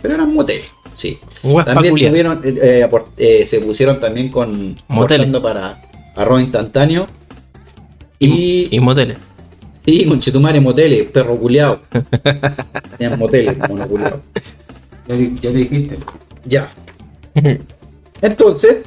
Pero 0.00 0.14
eran 0.14 0.32
moteles, 0.32 0.66
sí. 0.94 1.18
También 1.64 1.94
tuvieron, 2.10 2.40
eh, 2.44 2.54
eh, 2.62 2.88
aport- 2.88 3.08
eh, 3.16 3.44
se 3.44 3.60
pusieron 3.60 3.98
también 4.00 4.30
con. 4.30 4.76
Moteles. 4.88 5.28
para 5.40 5.82
arroz 6.14 6.40
instantáneo. 6.42 7.06
Y, 8.18 8.26
Y, 8.28 8.68
y 8.76 8.80
moteles. 8.80 9.16
Sí, 9.84 10.04
con 10.06 10.18
Chetumare 10.20 10.60
moteles, 10.60 11.04
perro 11.06 11.36
culiao. 11.38 11.80
Tenían 12.98 13.18
moteles, 13.18 13.56
mono 13.68 13.86
culiao. 13.88 14.20
Ya, 15.08 15.14
le- 15.14 15.32
ya 15.40 15.50
le 15.50 15.58
dijiste. 15.58 15.98
Ya. 16.44 16.68
Entonces, 18.22 18.86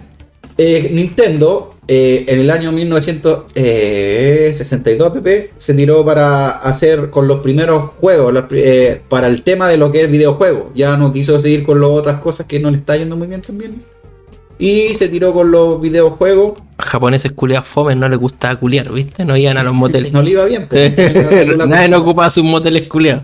eh, 0.58 0.90
Nintendo 0.92 1.76
eh, 1.92 2.26
en 2.28 2.42
el 2.42 2.52
año 2.52 2.72
1962 2.72 5.12
PP 5.12 5.54
se 5.58 5.74
tiró 5.74 6.06
para 6.06 6.60
hacer 6.60 7.10
con 7.10 7.28
los 7.28 7.40
primeros 7.40 7.94
juegos, 8.00 8.32
los 8.32 8.44
eh, 8.52 9.02
para 9.10 9.28
el 9.28 9.42
tema 9.42 9.68
de 9.68 9.78
lo 9.78 9.92
que 9.92 10.04
es 10.04 10.12
videojuego. 10.12 10.70
Ya 10.76 10.96
no 10.98 11.12
quiso 11.12 11.42
seguir 11.42 11.64
con 11.64 11.82
las 11.82 11.90
otras 11.90 12.22
cosas 12.22 12.46
que 12.46 12.60
no 12.60 12.70
le 12.70 12.78
está 12.78 12.96
yendo 12.96 13.16
muy 13.16 13.28
bien 13.28 13.42
también. 13.42 13.82
Y 14.60 14.94
se 14.94 15.10
tiró 15.10 15.34
con 15.34 15.50
los 15.50 15.82
videojuegos. 15.82 16.60
Japoneses 16.78 17.32
culiados 17.32 17.66
fomes 17.66 17.98
no 17.98 18.08
les 18.08 18.20
gustaba 18.20 18.60
culiar, 18.60 18.92
¿viste? 18.92 19.26
No 19.26 19.36
iban 19.36 19.58
a 19.58 19.64
los 19.64 19.74
moteles. 19.86 20.12
No 20.12 20.22
le 20.22 20.30
iba 20.30 20.46
bien. 20.46 20.68
pues. 20.70 20.96
Nadie 21.68 21.88
no 21.88 21.98
ocupaba 22.00 22.30
sus 22.30 22.44
moteles 22.44 22.86
culiados. 22.86 23.24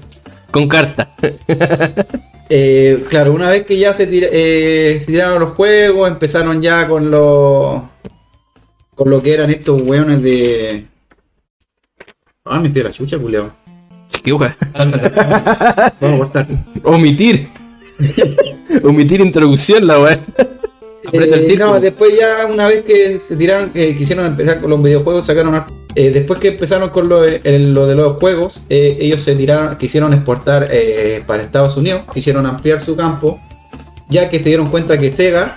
Con 0.49 0.67
carta. 0.67 1.13
Eh, 2.49 3.03
claro, 3.09 3.33
una 3.33 3.49
vez 3.49 3.65
que 3.65 3.77
ya 3.77 3.93
se, 3.93 4.07
tira- 4.07 4.29
eh, 4.31 4.97
se 4.99 5.07
tiraron 5.07 5.39
los 5.39 5.53
juegos, 5.53 6.09
empezaron 6.09 6.61
ya 6.61 6.87
con 6.87 7.09
los. 7.09 7.81
con 8.93 9.09
lo 9.09 9.21
que 9.21 9.33
eran 9.33 9.49
estos 9.49 9.81
weones 9.81 10.21
de. 10.21 10.85
Ah, 12.45 12.59
me 12.59 12.69
la 12.69 12.91
chucha, 12.91 13.17
culiao. 13.17 13.51
¿Qué 14.23 14.31
wea? 14.31 14.55
Vamos 16.01 16.01
a 16.01 16.17
cortar. 16.17 16.47
Omitir. 16.83 17.47
Omitir 18.83 19.21
introducción, 19.21 19.87
la 19.87 19.99
weá. 19.99 20.19
Eh, 21.11 21.55
no, 21.57 21.79
después 21.79 22.13
ya 22.19 22.45
una 22.45 22.67
vez 22.67 22.83
que 22.83 23.19
se 23.19 23.35
tiraron, 23.35 23.69
que 23.71 23.95
quisieron 23.97 24.25
empezar 24.25 24.59
con 24.61 24.69
los 24.69 24.81
videojuegos, 24.83 25.25
sacaron 25.25 25.55
ar- 25.55 25.67
eh, 25.95 26.11
después 26.11 26.39
que 26.39 26.49
empezaron 26.49 26.89
con 26.89 27.07
lo, 27.09 27.23
el- 27.23 27.73
lo 27.73 27.87
de 27.87 27.95
los 27.95 28.17
juegos, 28.17 28.63
eh, 28.69 28.97
ellos 28.99 29.21
se 29.21 29.35
tiraron, 29.35 29.77
quisieron 29.77 30.13
exportar 30.13 30.67
eh, 30.71 31.23
para 31.25 31.43
Estados 31.43 31.77
Unidos, 31.77 32.03
quisieron 32.13 32.45
ampliar 32.45 32.81
su 32.81 32.95
campo, 32.95 33.39
ya 34.09 34.29
que 34.29 34.39
se 34.39 34.49
dieron 34.49 34.67
cuenta 34.69 34.97
que 34.99 35.11
Sega 35.11 35.55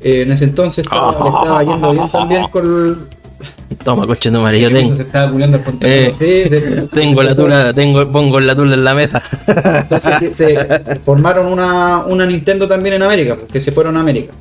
en 0.00 0.30
ese 0.30 0.44
entonces 0.44 0.84
estaba, 0.84 1.10
le 1.12 1.28
estaba 1.28 1.64
yendo 1.64 1.92
bien 1.92 2.10
también 2.10 2.48
con 2.48 3.08
Toma, 3.84 4.06
coche 4.06 4.30
yo 4.30 4.70
tengo. 4.70 4.96
Se 4.96 5.02
estaba. 5.02 5.32
Eh, 5.80 6.12
sí, 6.18 6.48
de- 6.48 6.88
tengo 6.92 7.22
la 7.22 7.34
tula, 7.34 7.72
tengo, 7.74 8.10
pongo 8.10 8.40
la 8.40 8.54
tula 8.54 8.74
en 8.74 8.84
la 8.84 8.94
mesa. 8.94 9.20
Entonces 9.46 10.36
se 10.36 10.98
formaron 11.04 11.46
una, 11.46 12.04
una 12.06 12.26
Nintendo 12.26 12.66
también 12.68 12.96
en 12.96 13.02
América, 13.02 13.36
porque 13.36 13.60
se 13.60 13.72
fueron 13.72 13.96
a 13.96 14.00
América. 14.00 14.32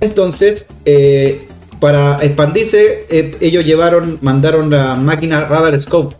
Entonces, 0.00 0.68
eh, 0.84 1.48
para 1.80 2.18
expandirse, 2.22 3.06
eh, 3.08 3.36
ellos 3.40 3.64
llevaron, 3.64 4.18
mandaron 4.22 4.70
la 4.70 4.94
máquina 4.94 5.46
Radar 5.46 5.80
Scope. 5.80 6.14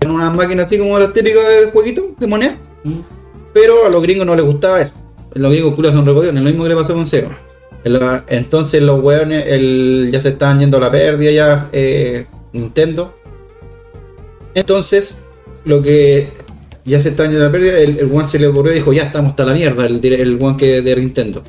Eran 0.00 0.14
unas 0.16 0.34
máquinas 0.34 0.66
así 0.66 0.78
como 0.78 0.98
las 0.98 1.12
típicas 1.12 1.46
del 1.48 1.70
jueguito 1.70 2.14
de 2.18 2.26
moneda. 2.26 2.56
Mm. 2.84 3.00
Pero 3.54 3.86
a 3.86 3.90
los 3.90 4.02
gringos 4.02 4.26
no 4.26 4.34
les 4.34 4.44
gustaba 4.44 4.80
eso. 4.80 4.92
Los 5.34 5.50
gringos 5.52 5.74
culos 5.74 5.92
son 5.92 6.04
recodidos, 6.04 6.34
lo 6.34 6.40
mismo 6.40 6.64
que 6.64 6.68
le 6.70 6.76
pasó 6.76 6.94
con 6.94 7.06
Sega. 7.06 7.38
Entonces 8.28 8.82
los 8.82 9.02
weones 9.02 9.44
el- 9.46 10.08
ya 10.12 10.20
se 10.20 10.30
estaban 10.30 10.60
yendo 10.60 10.76
a 10.76 10.80
la 10.80 10.90
pérdida 10.90 11.30
ya 11.30 11.68
eh, 11.72 12.26
Nintendo. 12.52 13.14
Entonces, 14.54 15.22
lo 15.64 15.82
que 15.82 16.28
ya 16.84 17.00
se 17.00 17.10
estaban 17.10 17.32
yendo 17.32 17.44
a 17.46 17.48
la 17.48 17.52
pérdida, 17.52 17.78
el, 17.78 17.98
el 17.98 18.10
one 18.12 18.26
se 18.26 18.38
le 18.38 18.46
ocurrió 18.46 18.72
y 18.72 18.76
dijo, 18.76 18.92
ya 18.92 19.04
estamos 19.04 19.30
hasta 19.30 19.46
la 19.46 19.54
mierda, 19.54 19.86
el, 19.86 20.04
el 20.04 20.38
one 20.40 20.56
que 20.56 20.82
de 20.82 20.96
Nintendo. 20.96 21.42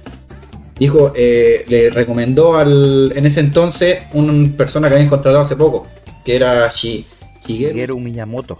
Dijo, 0.78 1.14
eh, 1.16 1.66
le 1.68 1.90
recomendó 1.92 2.56
al, 2.56 3.14
en 3.16 3.26
ese 3.26 3.40
entonces 3.42 4.00
una 4.14 4.52
persona 4.58 4.88
que 4.88 4.96
habían 4.96 5.10
contratado 5.10 5.44
hace 5.44 5.56
poco, 5.56 5.86
que 6.26 6.36
era 6.36 6.68
Shi, 6.70 7.06
Shigeru 7.46 7.74
Shigeru 7.74 8.00
Miyamoto. 8.00 8.58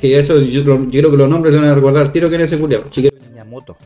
que 0.00 0.18
eso 0.18 0.40
yo, 0.40 0.62
yo 0.62 0.90
creo 0.90 1.10
que 1.10 1.16
los 1.16 1.28
nombres 1.28 1.54
se 1.54 1.60
van 1.60 1.68
a 1.68 1.74
recordar 1.74 2.10
tiro 2.12 2.28
que 2.30 2.36
en 2.36 2.40
ese 2.42 2.58
culiao. 2.58 2.84
Shigeru 2.90 3.16
Miyamoto. 3.30 3.76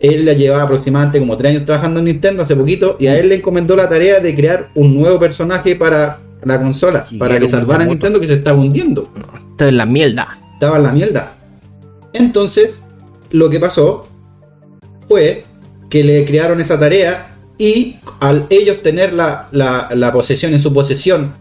él 0.00 0.24
la 0.24 0.32
llevaba 0.32 0.64
aproximadamente 0.64 1.20
como 1.20 1.36
3 1.38 1.50
años 1.52 1.66
trabajando 1.66 2.00
en 2.00 2.06
Nintendo 2.06 2.42
hace 2.42 2.56
poquito 2.56 2.96
y 2.98 3.06
a 3.06 3.18
él 3.18 3.28
le 3.28 3.36
encomendó 3.36 3.76
la 3.76 3.88
tarea 3.88 4.18
de 4.20 4.34
crear 4.34 4.68
un 4.74 4.94
nuevo 5.00 5.18
personaje 5.20 5.76
para 5.76 6.18
la 6.42 6.60
consola, 6.60 7.04
Shigeru 7.04 7.18
para 7.20 7.38
que 7.38 7.48
salvara 7.48 7.84
a. 7.84 7.86
Nintendo 7.86 8.18
que 8.20 8.26
se 8.26 8.34
estaba 8.34 8.58
hundiendo, 8.58 9.08
Esto 9.52 9.66
es 9.66 9.72
la 9.72 9.86
mierda. 9.86 10.38
estaba 10.54 10.76
en 10.78 10.82
la 10.82 10.92
mierda. 10.92 11.34
Entonces, 12.12 12.84
lo 13.30 13.48
que 13.48 13.58
pasó 13.60 14.06
fue 15.08 15.44
que 15.94 16.02
le 16.02 16.24
crearon 16.24 16.60
esa 16.60 16.76
tarea 16.76 17.36
y 17.56 17.98
al 18.18 18.46
ellos 18.50 18.82
tener 18.82 19.12
la, 19.12 19.46
la- 19.52 19.88
la 19.94 20.10
posesión 20.10 20.52
en 20.52 20.58
su 20.58 20.74
posesión, 20.74 21.32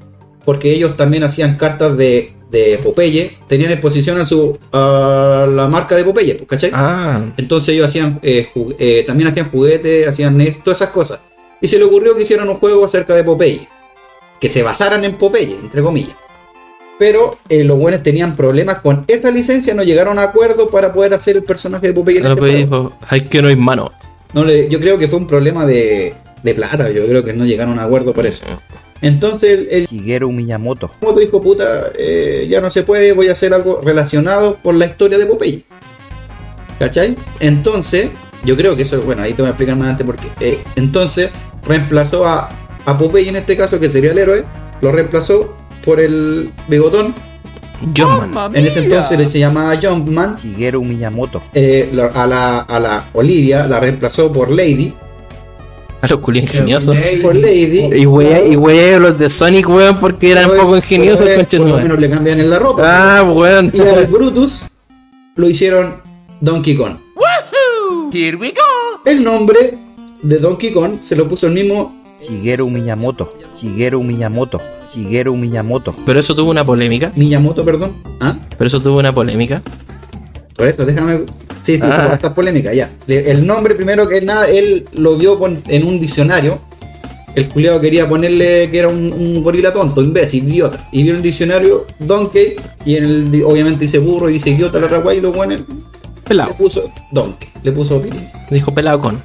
porque 0.46 0.72
ellos 0.72 0.96
también 0.96 1.24
hacían 1.24 1.56
cartas 1.58 1.98
de, 1.98 2.34
de 2.52 2.78
Popeye, 2.84 3.36
tenían 3.48 3.72
exposición 3.72 4.20
a 4.20 4.26
su 4.26 4.60
a 4.72 5.48
la 5.50 5.68
marca 5.70 5.96
de 5.96 6.04
Popeye, 6.04 6.36
pues, 6.36 6.48
¿cachai? 6.48 6.70
Ah, 6.72 7.20
Entonces 7.38 7.70
ellos 7.74 7.88
hacían 7.88 8.20
eh, 8.22 8.48
eh, 8.78 9.04
también 9.08 9.28
hacían 9.30 9.50
juguetes, 9.50 10.08
hacían 10.08 10.38
NES, 10.38 10.64
todas 10.64 10.82
esas 10.82 10.92
cosas. 10.94 11.20
Y 11.60 11.68
se 11.68 11.80
le 11.80 11.86
ocurrió 11.86 12.16
que 12.16 12.22
hicieran 12.22 12.48
un 12.48 12.58
juego 12.58 12.86
acerca 12.86 13.16
de 13.16 13.24
Popeye. 13.24 13.68
Que 14.40 14.50
se 14.50 14.62
basaran 14.62 15.04
en 15.06 15.14
Popeye, 15.16 15.56
entre 15.64 15.82
comillas. 15.82 16.16
Pero 17.00 17.40
eh, 17.50 17.64
los 17.64 17.80
buenos 17.80 18.04
tenían 18.04 18.36
problemas 18.36 18.82
con 18.84 19.04
esa 19.08 19.32
licencia, 19.32 19.74
no 19.74 19.82
llegaron 19.82 20.20
a 20.20 20.24
acuerdo 20.24 20.68
para 20.68 20.94
poder 20.94 21.16
hacer 21.16 21.38
el 21.38 21.44
personaje 21.44 21.88
de 21.88 21.94
Popeye 21.94 22.18
en 22.18 22.24
no 22.26 22.30
lo 22.30 22.36
ese 22.36 22.42
pedí, 22.44 22.68
juego. 22.68 22.90
po. 22.92 22.96
Ay, 23.10 23.22
que 23.22 23.42
no 23.42 23.48
hay 23.48 23.56
mano. 23.56 23.92
No 24.34 24.44
le- 24.44 24.68
yo 24.70 24.80
creo 24.80 24.98
que 24.98 25.08
fue 25.08 25.20
un 25.20 25.28
problema 25.28 25.66
de, 25.66 26.14
de 26.44 26.54
plata, 26.54 26.90
yo 26.92 27.06
creo 27.08 27.24
que 27.24 27.34
no 27.34 27.46
llegaron 27.46 27.80
a 27.80 27.84
acuerdo 27.84 28.14
por 28.14 28.26
eso. 28.26 28.46
Entonces 29.02 29.68
el, 29.70 29.86
Shigeru 29.88 30.32
Miyamoto. 30.32 30.92
Moto 31.02 31.20
dijo, 31.20 31.42
puta, 31.42 31.92
eh, 31.98 32.48
ya 32.50 32.62
no 32.62 32.70
se 32.70 32.84
puede, 32.84 33.12
voy 33.14 33.28
a 33.28 33.34
hacer 33.34 33.54
algo 33.54 33.82
relacionado 33.84 34.58
con 34.64 34.80
la 34.80 34.86
historia 34.86 35.18
de 35.18 35.26
Popeye. 35.26 35.64
¿Cachai? 36.80 37.16
Entonces, 37.40 38.10
yo 38.46 38.56
creo 38.58 38.76
que 38.76 38.82
eso, 38.84 39.02
bueno, 39.02 39.22
ahí 39.22 39.34
te 39.34 39.42
voy 39.42 39.48
a 39.48 39.52
explicar 39.52 39.76
más 39.76 39.90
adelante 39.90 40.06
por 40.06 40.16
qué. 40.16 40.28
Eh, 40.40 40.60
entonces, 40.76 41.30
reemplazó 41.66 42.26
a, 42.26 42.50
a 42.86 42.98
Popeye 42.98 43.30
en 43.30 43.36
este 43.36 43.56
caso, 43.56 43.80
que 43.80 43.90
sería 43.90 44.12
el 44.12 44.18
héroe, 44.18 44.44
lo 44.82 44.92
reemplazó 44.92 45.56
por 45.86 46.00
el 46.00 46.50
bigotón. 46.68 47.14
Jumpman. 47.96 48.56
En 48.56 48.66
ese 48.66 48.84
entonces 48.84 49.32
se 49.32 49.40
llamaba 49.40 49.78
Jumpman. 49.82 50.38
Shigeru 50.38 50.84
Miyamoto. 50.84 51.42
Eh, 51.54 51.92
a, 52.14 52.28
la, 52.28 52.60
a 52.60 52.80
la 52.80 53.06
Olivia 53.14 53.68
la 53.68 53.80
reemplazó 53.80 54.32
por 54.32 54.50
Lady. 54.50 54.94
A 56.02 56.08
los 56.08 56.20
culios 56.20 56.44
ingeniosos. 56.44 56.98
Por 57.22 57.36
Lady. 57.36 57.90
Y 57.96 58.06
wey, 58.06 58.52
y 58.52 58.56
wey, 58.58 59.00
los 59.00 59.18
de 59.18 59.30
Sonic, 59.30 59.70
weón, 59.70 59.98
porque 59.98 60.32
eran 60.32 60.52
un 60.52 60.58
poco 60.58 60.76
ingeniosos, 60.76 61.30
conches 61.30 61.62
Por 61.62 61.70
lo 61.70 61.78
menos 61.78 61.98
le 62.00 62.10
cambian 62.10 62.40
en 62.42 62.50
la 62.50 62.60
ropa. 62.60 63.20
Ah, 63.20 63.24
weón. 63.24 63.72
Y 63.74 63.80
al 63.80 64.08
Brutus 64.08 64.68
lo 65.36 65.50
hicieron 65.50 65.96
Donkey 66.42 66.76
Kong. 66.76 66.98
Here 68.12 68.36
we 68.36 68.50
go. 68.52 69.02
El 69.06 69.24
nombre 69.24 69.78
de 70.22 70.40
Donkey 70.40 70.72
Kong 70.72 70.98
se 71.00 71.16
lo 71.16 71.28
puso 71.28 71.48
el 71.48 71.54
mismo. 71.54 71.96
Shigeru 72.22 72.70
Miyamoto. 72.70 73.34
Shigeru 73.60 74.04
Miyamoto. 74.04 74.60
Shigeru 74.94 75.36
Miyamoto. 75.36 75.96
Pero 76.06 76.20
eso 76.20 76.36
tuvo 76.36 76.52
una 76.52 76.66
polémica. 76.66 77.12
Miyamoto, 77.16 77.64
perdón. 77.66 77.94
¿Ah? 78.20 78.36
Pero 78.58 78.68
eso 78.68 78.82
tuvo 78.82 79.00
una 79.00 79.14
polémica. 79.14 79.62
Por 80.56 80.68
eso, 80.68 80.86
déjame. 80.86 81.20
Sí, 81.62 81.78
sí, 81.78 81.82
Ah. 81.84 82.04
por 82.06 82.14
esta 82.16 82.36
polémica, 82.36 82.74
ya. 82.74 82.92
Le- 83.08 83.32
El 83.32 83.48
nombre, 83.48 83.74
primero 83.76 84.08
que 84.08 84.22
nada, 84.22 84.48
él 84.48 84.86
lo 84.94 85.16
vio 85.18 85.40
en 85.68 85.86
un 85.88 86.00
diccionario. 86.00 86.60
El 87.36 87.50
culiado 87.50 87.82
quería 87.82 88.08
ponerle 88.08 88.70
que 88.70 88.78
era 88.78 88.88
un, 88.90 89.12
un 89.12 89.42
gorila 89.44 89.74
tonto, 89.74 90.02
imbécil, 90.04 90.48
idiota. 90.48 90.88
Y 90.92 91.02
vio 91.02 91.14
en 91.14 91.18
el 91.18 91.24
diccionario 91.24 91.88
Donkey, 92.00 92.56
y 92.86 92.98
en 92.98 93.04
el, 93.06 93.44
obviamente 93.44 93.80
dice 93.82 93.98
burro 93.98 94.30
y 94.30 94.34
dice 94.34 94.52
idiota 94.52 94.80
la 94.80 94.86
otra 94.86 95.00
guay, 95.00 95.18
y 95.18 95.22
lo 95.22 95.32
bueno 95.32 95.56
le 95.56 95.64
Pelado. 96.28 96.54
puso 96.54 96.84
Donkey, 97.12 97.50
le 97.64 97.72
puso. 97.72 98.00
Dijo 98.52 98.72
pelado 98.72 99.00
con. 99.02 99.20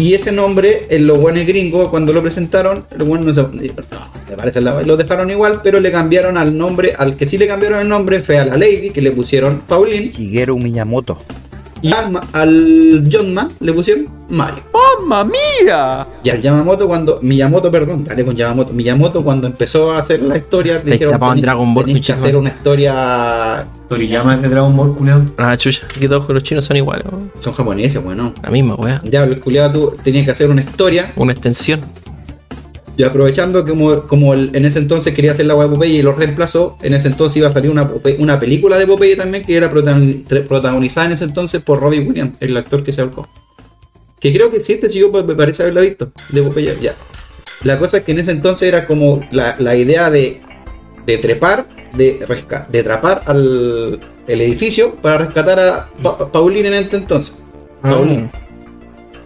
Y 0.00 0.14
ese 0.14 0.32
nombre, 0.32 0.86
en 0.88 1.06
los 1.06 1.18
buenos 1.18 1.44
gringos, 1.44 1.88
cuando 1.88 2.12
lo 2.12 2.22
presentaron, 2.22 2.86
los 2.96 3.06
buenos 3.06 3.26
no, 3.26 3.34
se- 3.34 3.42
no, 3.42 4.36
parece 4.36 4.60
lo 4.62 4.96
dejaron 4.96 5.30
igual, 5.30 5.60
pero 5.62 5.78
le 5.78 5.92
cambiaron 5.92 6.38
al 6.38 6.56
nombre, 6.56 6.94
al 6.96 7.16
que 7.16 7.26
sí 7.26 7.36
le 7.36 7.46
cambiaron 7.46 7.80
el 7.80 7.88
nombre 7.88 8.20
fue 8.20 8.38
a 8.38 8.46
la 8.46 8.56
Lady, 8.56 8.90
que 8.90 9.02
le 9.02 9.10
pusieron 9.10 9.60
Pauline, 9.68 10.10
Shigeru 10.10 10.58
Miyamoto. 10.58 11.18
Y 11.82 11.92
al, 11.92 12.10
Ma- 12.10 12.22
al 12.32 13.08
John 13.12 13.32
Man 13.34 13.50
le 13.60 13.72
pusieron 13.72 14.06
Mario. 14.30 14.62
¡Mamma 15.00 15.24
mía! 15.24 16.06
Y 16.22 16.30
al 16.30 16.40
Yamamoto 16.40 16.86
cuando, 16.86 17.18
Miyamoto, 17.22 17.70
perdón, 17.70 18.04
dale 18.04 18.24
con 18.24 18.36
Yamamoto, 18.36 18.72
Miyamoto 18.72 19.24
cuando 19.24 19.46
empezó 19.48 19.90
a 19.92 19.98
hacer 19.98 20.22
la 20.22 20.36
historia, 20.36 20.80
Te 20.82 20.90
dijeron 20.92 21.18
"Tenés- 21.18 21.40
Dragon 21.40 21.74
Ball, 21.74 21.84
tenés 21.86 22.06
que 22.06 22.12
hacer 22.12 22.24
madre". 22.26 22.36
una 22.38 22.48
historia, 22.50 23.66
Toriyama 23.88 24.34
es 24.36 24.42
de 24.42 24.48
Dragon 24.48 24.76
Ball, 24.76 24.94
culiao. 24.94 25.22
Ah, 25.36 25.56
chucha. 25.56 25.86
Que 25.88 26.08
todos 26.08 26.28
los 26.28 26.42
chinos 26.42 26.64
son 26.64 26.76
iguales, 26.76 27.04
son 27.34 27.52
japoneses, 27.52 28.02
bueno. 28.02 28.32
La 28.42 28.50
misma, 28.50 28.74
weón. 28.76 29.00
Ya, 29.04 29.24
el 29.24 29.40
culiado 29.40 29.72
tú 29.90 29.96
tenías 30.02 30.24
que 30.26 30.30
hacer 30.30 30.48
una 30.48 30.60
historia 30.62 31.12
Una 31.16 31.32
extensión. 31.32 31.80
Y 33.00 33.02
aprovechando 33.02 33.64
que 33.64 33.70
como, 33.70 34.02
como 34.02 34.34
el- 34.34 34.50
en 34.54 34.66
ese 34.66 34.78
entonces 34.78 35.14
quería 35.14 35.32
hacer 35.32 35.46
la 35.46 35.54
web 35.56 35.70
de 35.70 35.74
Popeye 35.74 35.94
y 36.00 36.02
lo 36.02 36.12
reemplazó, 36.12 36.76
en 36.82 36.92
ese 36.92 37.08
entonces 37.08 37.38
iba 37.38 37.48
a 37.48 37.52
salir 37.52 37.70
una, 37.70 37.90
una 38.18 38.38
película 38.38 38.76
de 38.76 38.86
Popeye 38.86 39.16
también 39.16 39.42
que 39.42 39.56
era 39.56 39.70
protagonizada 39.70 41.06
en 41.06 41.12
ese 41.12 41.24
entonces 41.24 41.62
por 41.62 41.80
Robbie 41.80 42.00
Williams, 42.00 42.34
el 42.40 42.54
actor 42.58 42.82
que 42.84 42.92
se 42.92 43.00
ahorcó. 43.00 43.26
Que 44.20 44.34
creo 44.34 44.50
que 44.50 44.60
sí, 44.60 44.74
este 44.74 44.90
chico 44.90 45.10
me 45.26 45.34
parece 45.34 45.62
haberla 45.62 45.80
visto, 45.80 46.12
de 46.28 46.42
Popeye, 46.42 46.76
ya. 46.82 46.94
La 47.62 47.78
cosa 47.78 47.96
es 47.96 48.04
que 48.04 48.12
en 48.12 48.18
ese 48.18 48.32
entonces 48.32 48.68
era 48.68 48.86
como 48.86 49.20
la, 49.32 49.56
la 49.58 49.74
idea 49.76 50.10
de, 50.10 50.42
de 51.06 51.16
trepar 51.16 51.64
de, 51.96 52.20
de 52.70 52.80
atrapar 52.80 53.22
al 53.24 53.98
el 54.28 54.40
edificio 54.42 54.94
para 54.96 55.16
rescatar 55.16 55.58
a 55.58 55.88
Pa- 56.02 56.30
Pauline 56.30 56.68
en 56.68 56.74
este 56.74 56.98
entonces. 56.98 57.38
Pauline. 57.80 58.30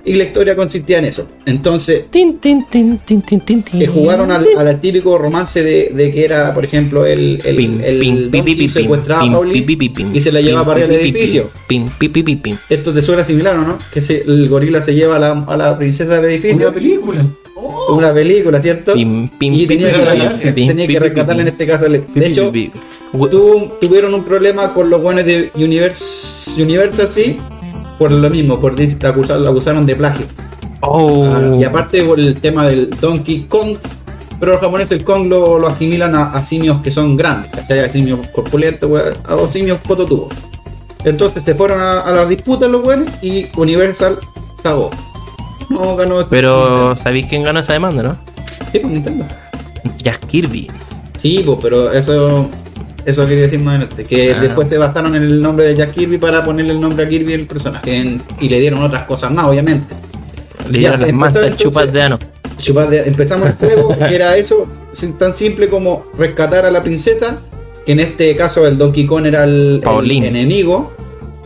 Y 0.07 0.15
la 0.17 0.25
historia 0.25 0.55
consistía 0.55 0.99
en 0.99 1.07
eso. 1.07 1.27
Entonces, 1.47 2.09
Tin, 2.11 2.39
tin, 2.39 2.67
tin, 2.69 2.99
tin, 2.99 3.23
tin, 3.23 3.41
tin, 3.41 3.63
tin. 3.63 3.79
que 3.81 3.87
jugaron 3.87 4.31
al, 4.31 4.47
al 4.57 4.81
típico 4.81 5.17
romance 5.17 5.63
de, 5.63 5.91
de 5.95 6.13
que 6.13 6.25
era, 6.25 6.53
por 6.53 6.63
ejemplo, 6.65 7.07
el, 7.07 7.41
el, 7.45 7.57
Pim, 7.57 8.31
pim, 8.31 8.69
secuestraba 8.69 9.23
a 9.23 9.25
Pauline 9.33 9.65
y 10.13 10.21
se 10.21 10.31
la 10.31 10.41
pim, 10.41 10.49
lleva 10.49 10.65
para 10.67 10.85
arriba 10.85 10.99
del 10.99 11.07
edificio. 11.07 11.51
Esto 12.69 12.93
te 12.93 13.01
suena 13.01 13.25
similar, 13.25 13.57
¿o 13.57 13.63
no? 13.63 13.79
Que 13.93 14.01
se- 14.03 14.23
el 14.23 14.49
gorila 14.49 14.83
se 14.83 14.95
lleva 14.95 15.17
a 15.17 15.19
la, 15.19 15.33
a 15.47 15.57
la 15.57 15.79
princesa 15.79 16.21
del 16.21 16.33
edificio. 16.33 16.67
Una 16.69 16.75
película. 16.75 17.27
Una 17.89 18.13
película, 18.13 18.61
¿cierto? 18.61 18.93
Pim, 18.95 19.29
pim, 19.39 19.55
y 19.55 19.67
tenía 19.67 19.89
pim, 19.93 20.31
que, 20.39 20.53
tenía 20.67 20.87
que 20.87 20.99
rescatarla 21.01 21.43
en 21.43 21.49
este 21.49 21.67
caso. 21.67 21.85
pim, 21.87 22.03
De 22.15 22.27
hecho, 22.27 22.53
tuvieron 23.81 24.13
un 24.15 24.25
problema 24.25 24.75
con 24.75 24.91
los 24.91 25.01
buenos 25.03 25.25
de 25.25 25.51
Universe, 25.55 26.61
Universal, 26.61 27.11
sí, 27.11 27.39
por 27.99 28.11
lo 28.11 28.31
mismo, 28.31 28.61
por 28.61 28.75
acusar- 28.75 29.39
lo 29.41 29.51
acusaron 29.51 29.87
de 29.87 29.97
plagio. 29.97 30.27
Oh. 30.81 31.25
Ah, 31.25 31.57
y 31.59 31.65
aparte 31.65 32.03
por 32.05 32.21
el 32.21 32.35
tema 32.41 32.67
del 32.67 32.91
Donkey 33.01 33.45
Kong, 33.49 33.77
pero 34.39 34.53
los 34.53 34.61
japoneses 34.61 34.99
el 34.99 35.05
Kong 35.05 35.29
lo, 35.29 35.59
lo 35.59 35.69
asimilan 35.69 36.15
a, 36.15 36.33
a 36.33 36.43
simios 36.43 36.83
que 36.83 36.91
son 36.91 37.17
grandes, 37.17 37.51
¿cachai? 37.53 37.81
A 37.81 37.91
simios 37.91 38.21
corpulentos, 38.35 38.91
a 39.27 39.35
los 39.37 39.53
simios 39.53 39.79
pototubos. 39.79 40.35
Entonces 41.05 41.45
se 41.45 41.55
fueron 41.55 41.81
a, 41.81 42.01
a 42.01 42.13
las 42.13 42.29
disputas 42.29 42.71
los 42.71 42.83
buenos 42.83 43.09
y 43.23 43.47
Universal 43.57 44.19
cagó. 44.63 44.91
No 45.71 45.97
ganó. 45.97 46.27
Pero, 46.29 46.95
¿sabéis 46.97 47.27
quién 47.29 47.43
ganó 47.43 47.61
esa 47.61 47.73
demanda, 47.73 48.03
no? 48.03 48.17
Sí, 48.73 48.79
pues, 48.81 48.93
Nintendo. 48.93 49.25
Jack 50.03 50.27
Kirby. 50.27 50.71
Sí, 51.15 51.43
pues, 51.45 51.59
pero 51.63 51.91
eso 51.93 52.49
eso 53.07 53.27
quería 53.27 53.45
decir 53.45 53.59
más 53.61 53.77
adelante. 53.77 54.05
Que 54.05 54.35
después 54.35 54.69
se 54.69 54.79
basaron 54.79 55.15
en 55.15 55.23
el 55.23 55.41
nombre 55.43 55.65
de 55.67 55.77
Jack 55.77 55.93
Kirby 55.95 56.19
para 56.19 56.45
ponerle 56.45 56.73
el 56.73 56.81
nombre 56.81 57.05
a 57.05 57.09
Kirby 57.09 57.35
al 57.35 57.47
personaje. 57.47 57.97
En- 57.97 58.23
y 58.41 58.49
le 58.49 58.61
dieron 58.61 58.83
otras 58.83 59.05
cosas 59.05 59.31
más, 59.33 59.47
obviamente. 59.47 59.95
Le 60.71 60.79
dieron 60.79 61.01
las 61.01 61.09
entonces- 61.11 61.57
chupas 61.57 61.93
de 61.93 62.03
ano. 62.03 62.19
Chupas 62.59 62.89
de- 62.91 63.01
empezamos 63.09 63.49
el 63.49 63.55
juego, 63.55 63.89
que 63.99 64.15
era 64.15 64.37
eso, 64.37 64.67
tan 65.19 65.33
simple 65.33 65.69
como 65.69 66.05
rescatar 66.17 66.65
a 66.65 66.71
la 66.71 66.83
princesa, 66.83 67.41
que 67.85 67.93
en 67.93 68.01
este 68.01 68.35
caso 68.37 68.67
el 68.67 68.79
Donkey 68.79 69.07
Kong 69.07 69.27
era 69.27 69.45
el, 69.45 69.83
el 69.85 70.11
enemigo. 70.25 70.93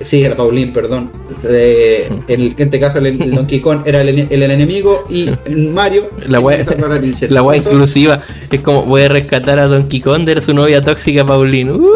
Sí, 0.01 0.23
era 0.25 0.37
Pauline, 0.37 0.71
perdón. 0.73 1.11
Eh, 1.45 2.09
en, 2.29 2.41
el- 2.41 2.55
en 2.57 2.65
este 2.67 2.79
caso 2.81 2.99
el, 2.99 3.07
el 3.07 3.35
Donkey 3.35 3.61
Kong 3.61 3.81
era 3.85 4.01
el, 4.03 4.09
ene- 4.11 4.27
el 4.31 4.43
enemigo 4.45 5.03
y 5.11 5.29
Mario 5.57 6.09
La 6.29 6.41
wea- 6.41 6.65
la 6.89 6.99
princesa. 6.99 7.35
La 7.35 7.41
guay 7.41 7.59
Eso- 7.61 7.71
exclusiva 7.71 8.21
es 8.51 8.61
como 8.61 8.85
voy 8.85 9.03
a 9.03 9.09
rescatar 9.09 9.59
a 9.59 9.67
Donkey 9.67 10.01
Kong 10.01 10.25
de 10.25 10.41
su 10.41 10.55
novia 10.55 10.81
tóxica 10.83 11.27
Pauline. 11.27 11.73
Uh. 11.73 11.89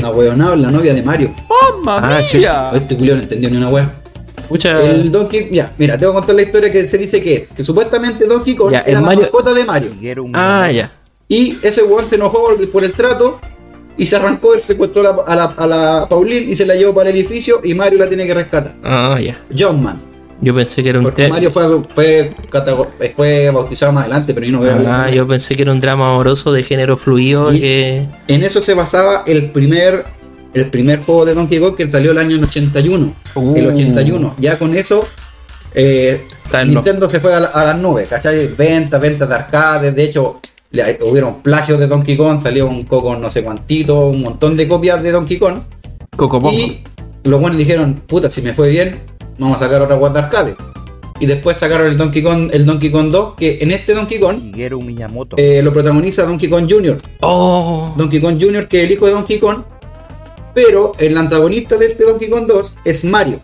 La 0.00 0.10
weonada, 0.10 0.54
la 0.56 0.70
novia 0.70 0.94
de 0.94 1.02
Mario. 1.02 1.34
Ah, 1.86 2.20
chucha. 2.26 2.70
Este 2.74 2.96
culio 2.96 3.16
no 3.16 3.22
entendió 3.22 3.50
ni 3.50 3.56
una 3.56 3.68
wea. 3.70 3.90
Pucha. 4.48 4.82
El 4.82 5.10
Donkey, 5.10 5.48
ya, 5.50 5.72
mira, 5.78 5.96
te 5.98 6.04
voy 6.04 6.12
a 6.12 6.18
contar 6.18 6.34
la 6.36 6.42
historia 6.42 6.70
que 6.70 6.86
se 6.86 6.98
dice 6.98 7.22
que 7.22 7.36
es. 7.36 7.52
Que 7.52 7.64
supuestamente 7.64 8.26
Donkey 8.26 8.54
Kong 8.54 8.70
Ya, 8.72 8.80
el 8.80 8.90
era 8.92 9.00
la 9.00 9.06
Mario- 9.06 9.22
mascota 9.22 9.54
de 9.54 9.64
Mario. 9.64 9.90
Ah, 10.34 10.70
ya. 10.70 10.90
Y 11.28 11.56
ese 11.62 11.82
weón 11.84 12.06
se 12.06 12.16
enojó 12.16 12.50
por 12.70 12.84
el 12.84 12.92
trato 12.92 13.40
y 13.96 14.06
se 14.06 14.16
arrancó, 14.16 14.54
él 14.54 14.62
secuestró 14.62 15.00
a 15.00 15.04
la, 15.04 15.22
a 15.22 15.36
la, 15.36 15.44
a 15.44 15.66
la 15.66 16.06
Pauline 16.08 16.50
y 16.50 16.56
se 16.56 16.64
la 16.66 16.74
llevó 16.74 16.94
para 16.94 17.10
el 17.10 17.16
edificio 17.16 17.60
y 17.62 17.74
Mario 17.74 17.98
la 17.98 18.08
tiene 18.08 18.26
que 18.26 18.34
rescatar. 18.34 18.74
Ah, 18.82 19.18
ya. 19.22 19.38
John 19.56 19.82
Man. 19.82 20.00
Yo 20.40 20.52
pensé 20.54 20.82
que 20.82 20.88
era 20.88 20.98
un 20.98 21.04
Porque 21.04 21.28
Mario 21.28 21.52
fue, 21.52 21.64
fue, 21.94 22.34
fue 23.14 23.50
bautizado 23.50 23.92
más 23.92 24.02
adelante, 24.06 24.34
pero 24.34 24.44
yo 24.46 24.52
no 24.52 24.60
veo 24.60 24.76
Ah, 24.88 25.08
yo 25.08 25.24
pensé 25.28 25.54
que 25.54 25.62
era 25.62 25.70
un 25.70 25.78
drama 25.78 26.08
amoroso 26.12 26.50
de 26.50 26.64
género 26.64 26.96
fluido 26.96 27.52
Y- 27.52 27.60
que. 27.60 28.06
En 28.26 28.42
eso 28.42 28.60
se 28.60 28.74
basaba 28.74 29.22
el 29.26 29.50
primer, 29.52 30.04
el 30.52 30.66
primer 30.66 30.98
juego 31.00 31.24
de 31.26 31.34
Donkey 31.34 31.60
Kong 31.60 31.76
que 31.76 31.88
salió 31.88 32.10
el 32.10 32.18
año 32.18 32.40
81. 32.42 33.14
Uh. 33.36 33.56
El 33.56 33.66
81. 33.68 34.34
Ya 34.38 34.58
con 34.58 34.76
eso, 34.76 35.06
eh, 35.74 36.26
Nintendo 36.66 37.08
se 37.08 37.20
fue 37.20 37.32
a, 37.34 37.38
la- 37.40 37.46
a 37.48 37.64
las 37.66 37.78
nubes, 37.78 38.08
¿cachai? 38.08 38.48
Ventas, 38.48 39.00
ventas 39.00 39.28
de 39.28 39.34
arcades. 39.36 39.94
De 39.94 40.02
hecho, 40.02 40.40
le- 40.72 40.98
hubieron 41.02 41.42
plagios 41.42 41.78
de 41.78 41.86
Donkey 41.86 42.16
Kong, 42.16 42.38
salió 42.38 42.66
un 42.66 42.82
Coco 42.84 43.16
no 43.16 43.30
sé 43.30 43.42
cuantito, 43.42 44.08
un 44.08 44.20
montón 44.22 44.56
de 44.56 44.66
copias 44.68 45.02
de 45.02 45.12
Donkey 45.12 45.38
Kong. 45.38 45.58
Coco 46.16 46.50
Y 46.52 46.82
los 47.24 47.40
buenos 47.40 47.58
dijeron, 47.58 48.02
puta, 48.06 48.30
si 48.30 48.42
me 48.42 48.52
fue 48.54 48.68
bien, 48.70 48.98
vamos 49.38 49.56
a 49.60 49.64
sacar 49.66 49.80
otra 49.82 49.96
guarda 49.96 50.20
de 50.20 50.26
arcade. 50.26 50.54
Y 51.20 51.26
después 51.26 51.56
sacaron 51.56 51.86
el 51.86 51.96
Donkey 51.96 52.22
Kong, 52.22 52.50
el 52.52 52.66
Donkey 52.66 52.90
Kong 52.90 53.10
2, 53.12 53.34
que 53.36 53.58
en 53.60 53.70
este 53.70 53.94
Donkey 53.94 54.18
Kong 54.18 54.38
Miyamoto. 54.84 55.36
eh, 55.38 55.62
lo 55.62 55.72
protagoniza 55.72 56.24
Donkey 56.24 56.48
Kong 56.50 56.66
Jr. 56.68 56.98
Oh. 57.20 57.94
Donkey 57.96 58.20
Kong 58.20 58.38
Jr., 58.40 58.66
que 58.66 58.80
es 58.80 58.86
el 58.86 58.92
hijo 58.92 59.06
de 59.06 59.12
Donkey 59.12 59.38
Kong. 59.38 59.58
Pero 60.54 60.92
el 60.98 61.16
antagonista 61.16 61.76
de 61.76 61.86
este 61.86 62.04
Donkey 62.04 62.28
Kong 62.28 62.46
2 62.46 62.76
es 62.84 63.04
Mario. 63.04 63.38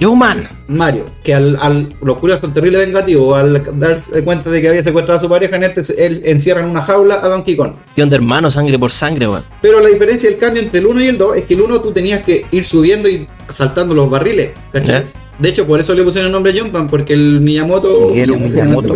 Yo 0.00 0.14
man. 0.14 0.48
Mario, 0.68 1.06
que 1.24 1.34
al, 1.34 1.56
al 1.60 1.92
los 2.02 2.18
curiosos 2.18 2.42
son 2.42 2.54
terribles 2.54 2.86
vengativos, 2.86 3.36
al 3.36 3.62
darse 3.80 4.22
cuenta 4.22 4.50
de 4.50 4.60
que 4.60 4.68
había 4.68 4.84
secuestrado 4.84 5.18
a 5.18 5.22
su 5.22 5.28
pareja, 5.28 5.56
en 5.56 5.64
este, 5.64 6.06
él 6.06 6.22
encierra 6.24 6.60
en 6.62 6.68
una 6.68 6.82
jaula 6.82 7.20
a 7.22 7.28
Donkey 7.28 7.56
Kong. 7.56 7.72
¿Qué 7.96 8.02
onda, 8.02 8.16
hermano? 8.16 8.50
Sangre 8.50 8.78
por 8.78 8.92
sangre, 8.92 9.26
weón. 9.26 9.44
Pero 9.60 9.80
la 9.80 9.88
diferencia, 9.88 10.28
el 10.28 10.38
cambio 10.38 10.62
entre 10.62 10.80
el 10.80 10.86
1 10.86 11.00
y 11.00 11.06
el 11.06 11.18
2 11.18 11.36
es 11.38 11.44
que 11.44 11.54
el 11.54 11.62
1 11.62 11.80
tú 11.80 11.92
tenías 11.92 12.22
que 12.22 12.46
ir 12.50 12.64
subiendo 12.64 13.08
y 13.08 13.26
saltando 13.50 13.94
los 13.94 14.08
barriles, 14.08 14.50
¿cachai? 14.72 15.06
De 15.38 15.48
hecho, 15.48 15.66
por 15.66 15.80
eso 15.80 15.94
le 15.94 16.02
pusieron 16.02 16.26
el 16.26 16.32
nombre 16.32 16.58
Jumpman, 16.58 16.88
porque 16.88 17.14
el 17.14 17.40
Miyamoto, 17.40 18.10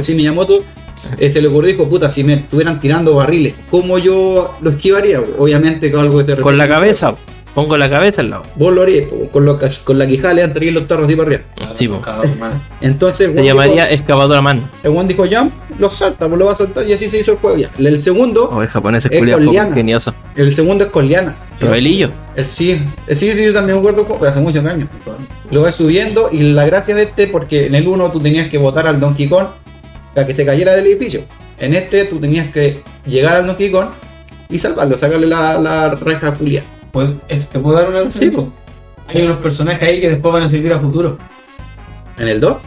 sí, 0.03 0.15
Miyamoto 0.15 0.63
eh, 1.19 1.31
se 1.31 1.41
le 1.41 1.49
ocurrió 1.49 1.71
y 1.71 1.73
dijo, 1.73 1.89
puta, 1.89 2.11
si 2.11 2.23
me 2.25 2.35
estuvieran 2.35 2.81
tirando 2.81 3.15
barriles, 3.15 3.55
¿cómo 3.71 3.99
yo 3.99 4.57
lo 4.61 4.71
esquivaría? 4.71 5.21
Obviamente 5.39 5.91
con 5.91 6.01
algo 6.01 6.19
que 6.19 6.35
se 6.35 6.41
Con 6.41 6.59
la 6.59 6.69
cabeza. 6.69 7.15
Pongo 7.55 7.77
la 7.77 7.91
cabeza 7.91 8.23
al 8.23 8.31
lado. 8.31 8.45
Vos 8.57 8.73
lo 8.73 8.81
harías, 8.83 9.09
con, 9.31 9.45
lo, 9.45 9.59
con 9.85 9.99
la 9.99 10.07
quijada 10.07 10.33
le 10.35 10.41
dan 10.47 10.55
los 10.75 10.87
tarros 10.87 11.05
así 11.07 11.17
para 11.17 11.29
arriba. 11.29 11.43
Sí, 11.75 11.87
po. 11.87 12.01
Entonces, 12.81 13.31
Se 13.35 13.45
llamaría 13.45 13.85
dijo- 13.85 13.95
excavadora 13.95 14.41
man. 14.41 14.69
el 14.83 14.91
one 14.97 15.07
dijo 15.09 15.25
jump, 15.31 15.53
lo 15.79 15.91
salta, 15.91 16.29
pues 16.29 16.39
lo 16.39 16.47
va 16.47 16.53
a 16.53 16.57
saltar 16.57 16.87
y 16.87 16.93
así 16.95 17.09
se 17.09 17.19
hizo 17.19 17.33
el 17.33 17.39
juego 17.39 17.59
ya. 17.59 17.71
El 17.79 17.99
segundo, 17.99 18.49
O 18.51 18.63
el 18.63 18.69
japonés 18.69 19.05
es 19.05 19.13
Es 19.13 19.19
culiao 19.19 19.37
con 19.39 19.45
poco 19.47 19.53
lianas. 19.53 19.71
ingenioso. 19.71 20.15
el 20.37 20.55
segundo 20.55 20.85
es 20.85 20.91
con 20.91 21.07
lianas. 21.07 21.49
Pero 21.59 21.75
el. 21.75 21.87
El 22.37 22.45
sí, 22.47 22.81
el 23.07 23.17
sí, 23.17 23.33
sí, 23.35 23.45
yo 23.45 23.53
también 23.53 23.77
me 23.77 23.81
acuerdo 23.81 24.07
pues, 24.07 24.31
hace 24.31 24.41
muchos 24.41 24.65
años. 24.65 24.89
Lo 25.51 25.61
vas 25.63 25.75
subiendo 25.75 26.31
y 26.33 26.39
la 26.55 26.65
gracia 26.65 26.95
de 26.95 27.03
este, 27.03 27.27
porque 27.27 27.67
en 27.67 27.75
el 27.75 27.87
1 27.87 28.11
tú 28.13 28.21
tenías 28.21 28.49
que 28.49 28.57
botar 28.57 28.87
al 28.87 28.99
Donkey 28.99 29.29
Kong 29.29 29.49
para 30.15 30.27
que 30.27 30.33
se 30.33 30.47
cayera 30.47 30.75
del 30.75 30.87
edificio. 30.87 31.23
En 31.59 31.75
este 31.75 32.07
tú 32.07 32.19
tenías 32.19 32.51
que 32.51 32.83
llegar 33.07 33.37
al 33.37 33.47
Donkey 33.47 33.71
Kong 33.71 33.89
y 34.49 34.59
salvarlo, 34.59 34.97
sacarle 34.97 35.27
la, 35.27 35.59
la 35.61 35.91
reja 35.97 36.33
culia. 36.35 36.63
Pues, 36.93 37.11
es- 37.29 37.49
¿Te 37.49 37.59
puedo 37.59 37.77
dar 37.77 37.89
una 37.89 38.03
referencia? 38.03 38.43
po. 38.43 38.53
Hay 39.09 39.23
unos 39.23 39.39
personajes 39.39 39.83
ahí 39.89 40.01
que 40.01 40.11
después 40.11 40.33
van 40.33 40.43
a 40.45 40.49
servir 40.49 40.73
a 40.73 40.79
futuro. 40.79 41.19
En 42.19 42.29
el 42.29 42.41
2. 42.41 42.63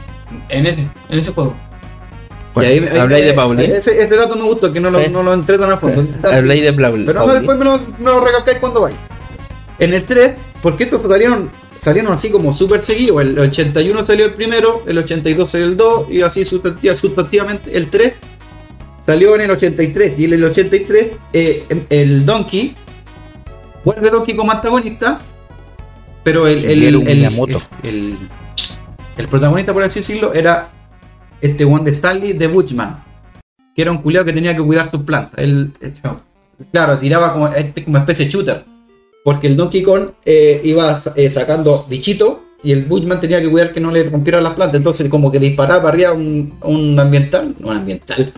En 0.49 0.65
ese, 0.65 0.81
en 1.09 1.19
ese 1.19 1.31
juego. 1.31 1.53
Bueno, 2.53 2.69
y 2.69 2.73
ahí, 2.73 2.87
ahí- 2.91 2.97
habláis 2.97 3.25
de 3.25 3.31
eh, 3.31 3.33
Pauline. 3.33 3.77
Ese, 3.77 4.01
ese 4.01 4.15
dato 4.15 4.35
me 4.35 4.43
gustó, 4.43 4.71
que 4.73 4.79
no 4.79 4.89
lo, 4.89 4.99
Sí. 5.03 5.09
no 5.11 5.23
lo 5.23 5.33
entré 5.33 5.57
tan 5.57 5.71
a 5.71 5.77
fondo. 5.77 6.05
Habláis 6.23 6.61
de 6.63 6.73
Paul- 6.73 7.03
Pero 7.05 7.19
no, 7.19 7.25
Pauline. 7.25 7.33
después 7.39 7.57
me 7.57 7.65
lo, 7.65 7.79
me 7.99 8.05
lo 8.05 8.19
recalcáis 8.25 8.57
cuando 8.59 8.81
vaya. 8.81 8.95
En 9.79 9.93
el 9.93 10.03
3, 10.03 10.35
porque 10.61 10.85
estos 10.85 11.01
salieron, 11.07 11.49
salieron 11.77 12.13
así 12.13 12.31
como 12.31 12.53
súper 12.53 12.81
seguidos. 12.81 13.21
El 13.21 13.37
81 13.37 14.05
salió 14.05 14.25
el 14.25 14.33
primero, 14.33 14.83
el 14.87 14.97
82 14.97 15.49
salió 15.49 15.67
el 15.67 15.77
2, 15.77 16.07
y 16.09 16.21
así 16.21 16.45
sustantiva- 16.45 16.95
sustantivamente. 16.95 17.75
El 17.75 17.89
3 17.89 18.19
salió 19.05 19.35
en 19.35 19.41
el 19.41 19.51
83, 19.51 20.17
y 20.17 20.25
en 20.25 20.33
el 20.33 20.43
83 20.45 21.07
eh, 21.33 21.65
el 21.89 22.25
Donkey 22.25 22.73
vuelve 23.85 24.09
Donkey 24.09 24.35
como 24.35 24.51
antagonista, 24.51 25.19
pero 26.23 26.47
el, 26.47 26.65
el, 26.65 26.83
el, 26.83 27.07
el, 27.83 28.17
el- 29.17 29.27
protagonista, 29.29 29.71
por 29.71 29.83
así 29.83 29.99
decirlo, 29.99 30.33
era 30.33 30.69
este 31.39 31.63
one 31.63 31.83
de 31.85 31.91
Stanley 31.91 32.33
de 32.33 32.47
Butchman, 32.47 33.01
que 33.75 33.81
era 33.83 33.91
un 33.91 33.99
culiao 33.99 34.25
que 34.25 34.33
tenía 34.33 34.55
que 34.55 34.61
cuidar 34.61 34.91
sus 34.91 35.03
plantas. 35.03 35.39
Él, 35.39 35.71
eh, 35.81 35.93
Claro, 36.71 36.97
tiraba 36.99 37.33
como, 37.33 37.47
este, 37.49 37.83
como 37.83 37.97
especie 37.97 38.25
de 38.25 38.31
shooter. 38.31 38.65
Porque 39.25 39.47
el 39.47 39.57
Donkey 39.57 39.83
Kong 39.83 40.11
eh, 40.23 40.61
iba 40.63 40.97
eh, 41.15 41.29
sacando 41.29 41.85
bichitos 41.89 42.37
y 42.65 42.71
el 42.71 42.85
Bushman 42.85 43.21
tenía 43.21 43.39
que 43.39 43.47
cuidar 43.49 43.71
que 43.71 43.79
no 43.79 43.91
le 43.91 44.03
rompieran 44.09 44.43
las 44.43 44.53
plantas. 44.55 44.75
Entonces, 44.77 45.07
como 45.07 45.31
que 45.31 45.37
disparaba 45.39 45.83
para 45.83 45.93
arriba 45.93 46.13
un, 46.13 46.55
un 46.63 46.99
ambiental, 46.99 47.53
no 47.59 47.69
un 47.69 47.77
ambiental, 47.77 48.33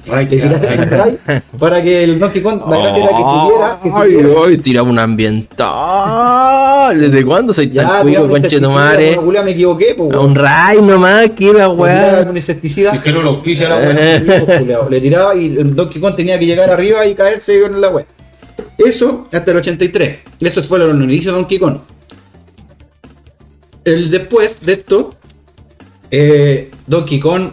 para 1.57 1.81
que 1.81 2.03
el 2.03 2.19
Donkey 2.19 2.41
Kong, 2.41 2.61
la 2.69 2.77
gracia 2.77 3.03
era 3.03 3.17
que 3.17 3.23
tuviera. 3.23 3.79
Que 3.81 3.89
Ay, 3.93 4.11
tuviera 4.13 4.39
ay, 4.45 4.57
tiraba 4.57 4.89
un 4.89 4.99
ambiental. 4.99 6.99
¿Desde 6.99 7.25
cuándo 7.25 7.53
soy 7.53 7.69
ya, 7.69 7.83
tan 7.87 8.01
cuico, 8.01 8.07
tiraba 8.09 8.25
un 8.25 8.31
conche 8.31 8.49
tu 8.49 8.55
insecticida, 8.65 8.75
madre? 8.75 9.05
bueno, 9.07 9.21
culiao, 9.23 9.43
me 9.45 9.51
equivoqué, 9.51 9.95
A 10.13 10.19
un 10.19 10.35
ray 10.35 10.81
nomás, 10.81 11.29
que 11.31 11.45
la 11.45 11.51
le 11.51 11.53
tiraba 11.53 11.73
weá. 11.73 12.27
un 12.29 12.35
insecticida. 12.35 12.91
Es 12.91 13.01
que 13.01 13.11
no 13.11 13.21
lo 13.21 13.33
la 13.33 13.39
culiao, 14.59 14.89
Le 14.89 15.01
tiraba 15.01 15.35
y 15.35 15.45
el 15.57 15.75
Donkey 15.75 16.01
Kong 16.01 16.15
tenía 16.15 16.37
que 16.37 16.45
llegar 16.45 16.69
arriba 16.69 17.05
y 17.05 17.15
caerse 17.15 17.63
en 17.65 17.79
la 17.79 17.89
web. 17.89 18.05
Eso 18.77 19.27
hasta 19.31 19.51
el 19.51 19.57
83. 19.57 20.17
Eso 20.39 20.63
fue 20.63 20.79
los 20.79 20.93
inicios 20.95 21.33
de 21.33 21.39
Donkey 21.41 21.59
Kong. 21.59 21.77
El 23.87 24.11
después 24.11 24.61
de 24.65 24.73
esto, 24.73 25.15
eh, 26.11 26.71
Donkey 26.85 27.19
Kong 27.19 27.51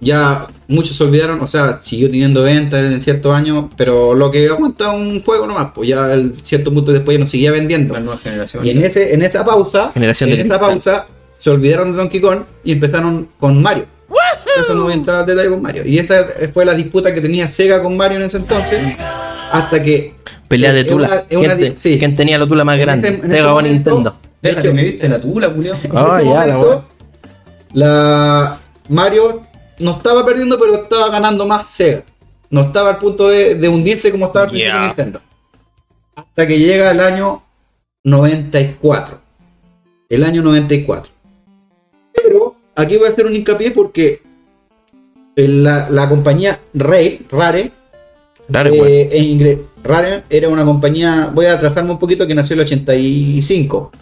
ya 0.00 0.46
muchos 0.68 0.96
se 0.96 1.04
olvidaron, 1.04 1.40
o 1.40 1.46
sea, 1.46 1.78
siguió 1.82 2.10
teniendo 2.10 2.42
ventas 2.42 2.84
en 2.92 3.00
ciertos 3.00 3.34
años, 3.34 3.66
pero 3.76 4.14
lo 4.14 4.30
que 4.30 4.46
aguanta 4.48 4.90
un 4.90 5.22
juego 5.24 5.46
nomás, 5.46 5.68
pues 5.74 5.88
ya 5.88 6.12
el 6.12 6.34
cierto 6.42 6.72
punto 6.72 6.92
después 6.92 7.16
ya 7.16 7.20
no 7.20 7.26
seguía 7.26 7.50
vendiendo. 7.52 7.94
La 7.94 8.00
nueva 8.00 8.18
generación. 8.18 8.64
Y 8.66 8.70
en 8.70 8.82
ese, 8.82 9.14
en 9.14 9.22
esa 9.22 9.44
pausa, 9.44 9.90
Generación 9.94 10.30
en 10.30 10.34
esa 10.40 10.42
cristal. 10.58 10.60
pausa, 10.60 11.06
se 11.38 11.50
olvidaron 11.50 11.92
de 11.92 11.98
Donkey 11.98 12.20
Kong 12.20 12.40
y 12.64 12.72
empezaron 12.72 13.28
con 13.38 13.60
Mario. 13.62 13.86
Eso 14.60 14.74
no 14.74 14.82
voy 14.84 14.92
a 14.92 14.96
entrar 14.96 15.20
al 15.20 15.26
detalle 15.26 15.50
con 15.50 15.62
Mario. 15.62 15.84
Y 15.86 15.98
esa 15.98 16.26
fue 16.52 16.64
la 16.64 16.74
disputa 16.74 17.14
que 17.14 17.20
tenía 17.20 17.48
Sega 17.48 17.82
con 17.82 17.96
Mario 17.96 18.18
en 18.18 18.24
ese 18.24 18.38
entonces. 18.38 18.80
Hasta 19.52 19.82
que. 19.82 20.14
Pelea 20.48 20.72
de 20.72 20.84
tula. 20.84 21.06
una- 21.08 21.24
es 21.28 21.36
una 21.36 21.54
¿Quién, 21.56 21.58
di- 21.58 21.70
te- 21.74 21.78
sí. 21.78 21.98
quién 21.98 22.16
tenía 22.16 22.38
la 22.38 22.46
tula 22.46 22.64
más 22.64 22.78
grande? 22.78 23.20
Sega 23.22 23.52
o 23.52 23.54
momento- 23.56 23.90
Nintendo. 23.90 24.16
Déjate, 24.42 24.72
me 24.72 24.84
diste 24.84 25.08
la 25.08 25.20
tula, 25.20 25.50
Julio. 25.50 25.74
En 25.82 25.90
Ah, 25.96 26.22
ya, 26.22 26.46
la 26.46 26.56
momento, 26.58 26.68
wea. 26.70 26.84
la 27.74 28.60
Mario 28.88 29.42
no 29.78 29.90
estaba 29.92 30.24
perdiendo, 30.24 30.58
pero 30.58 30.82
estaba 30.82 31.10
ganando 31.10 31.46
más 31.46 31.68
Sega. 31.68 32.04
No 32.50 32.60
estaba 32.62 32.90
al 32.90 32.98
punto 32.98 33.28
de, 33.28 33.54
de 33.56 33.68
hundirse 33.68 34.10
como 34.10 34.26
estaba 34.26 34.44
al 34.44 34.50
principio. 34.50 34.80
Nintendo. 34.80 35.20
Hasta 36.16 36.46
que 36.46 36.58
llega 36.58 36.90
el 36.90 37.00
año 37.00 37.42
94. 38.04 39.18
El 40.08 40.24
año 40.24 40.42
94. 40.42 41.12
Pero 42.14 42.56
aquí 42.74 42.96
voy 42.96 43.06
a 43.08 43.10
hacer 43.10 43.26
un 43.26 43.34
hincapié 43.34 43.70
porque 43.72 44.22
la, 45.36 45.88
la 45.90 46.08
compañía 46.08 46.58
Rare, 46.74 47.20
Rare, 47.30 47.70
Rare, 48.48 48.70
eh, 48.72 49.08
en 49.12 49.66
Rare 49.84 50.24
era 50.30 50.48
una 50.48 50.64
compañía, 50.64 51.30
voy 51.32 51.46
a 51.46 51.54
atrasarme 51.54 51.90
un 51.92 51.98
poquito, 51.98 52.26
que 52.26 52.34
nació 52.34 52.54
en 52.54 52.60
el 52.60 52.64
85. 52.66 53.92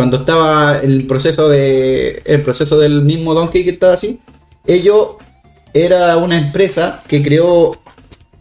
Cuando 0.00 0.16
estaba 0.16 0.78
el 0.78 1.06
proceso 1.06 1.50
de 1.50 2.22
el 2.24 2.42
proceso 2.42 2.78
del 2.78 3.02
mismo 3.02 3.34
Donkey 3.34 3.64
que 3.64 3.70
estaba 3.72 3.92
así, 3.92 4.18
ello 4.66 5.18
era 5.74 6.16
una 6.16 6.38
empresa 6.38 7.02
que 7.06 7.22
creó 7.22 7.72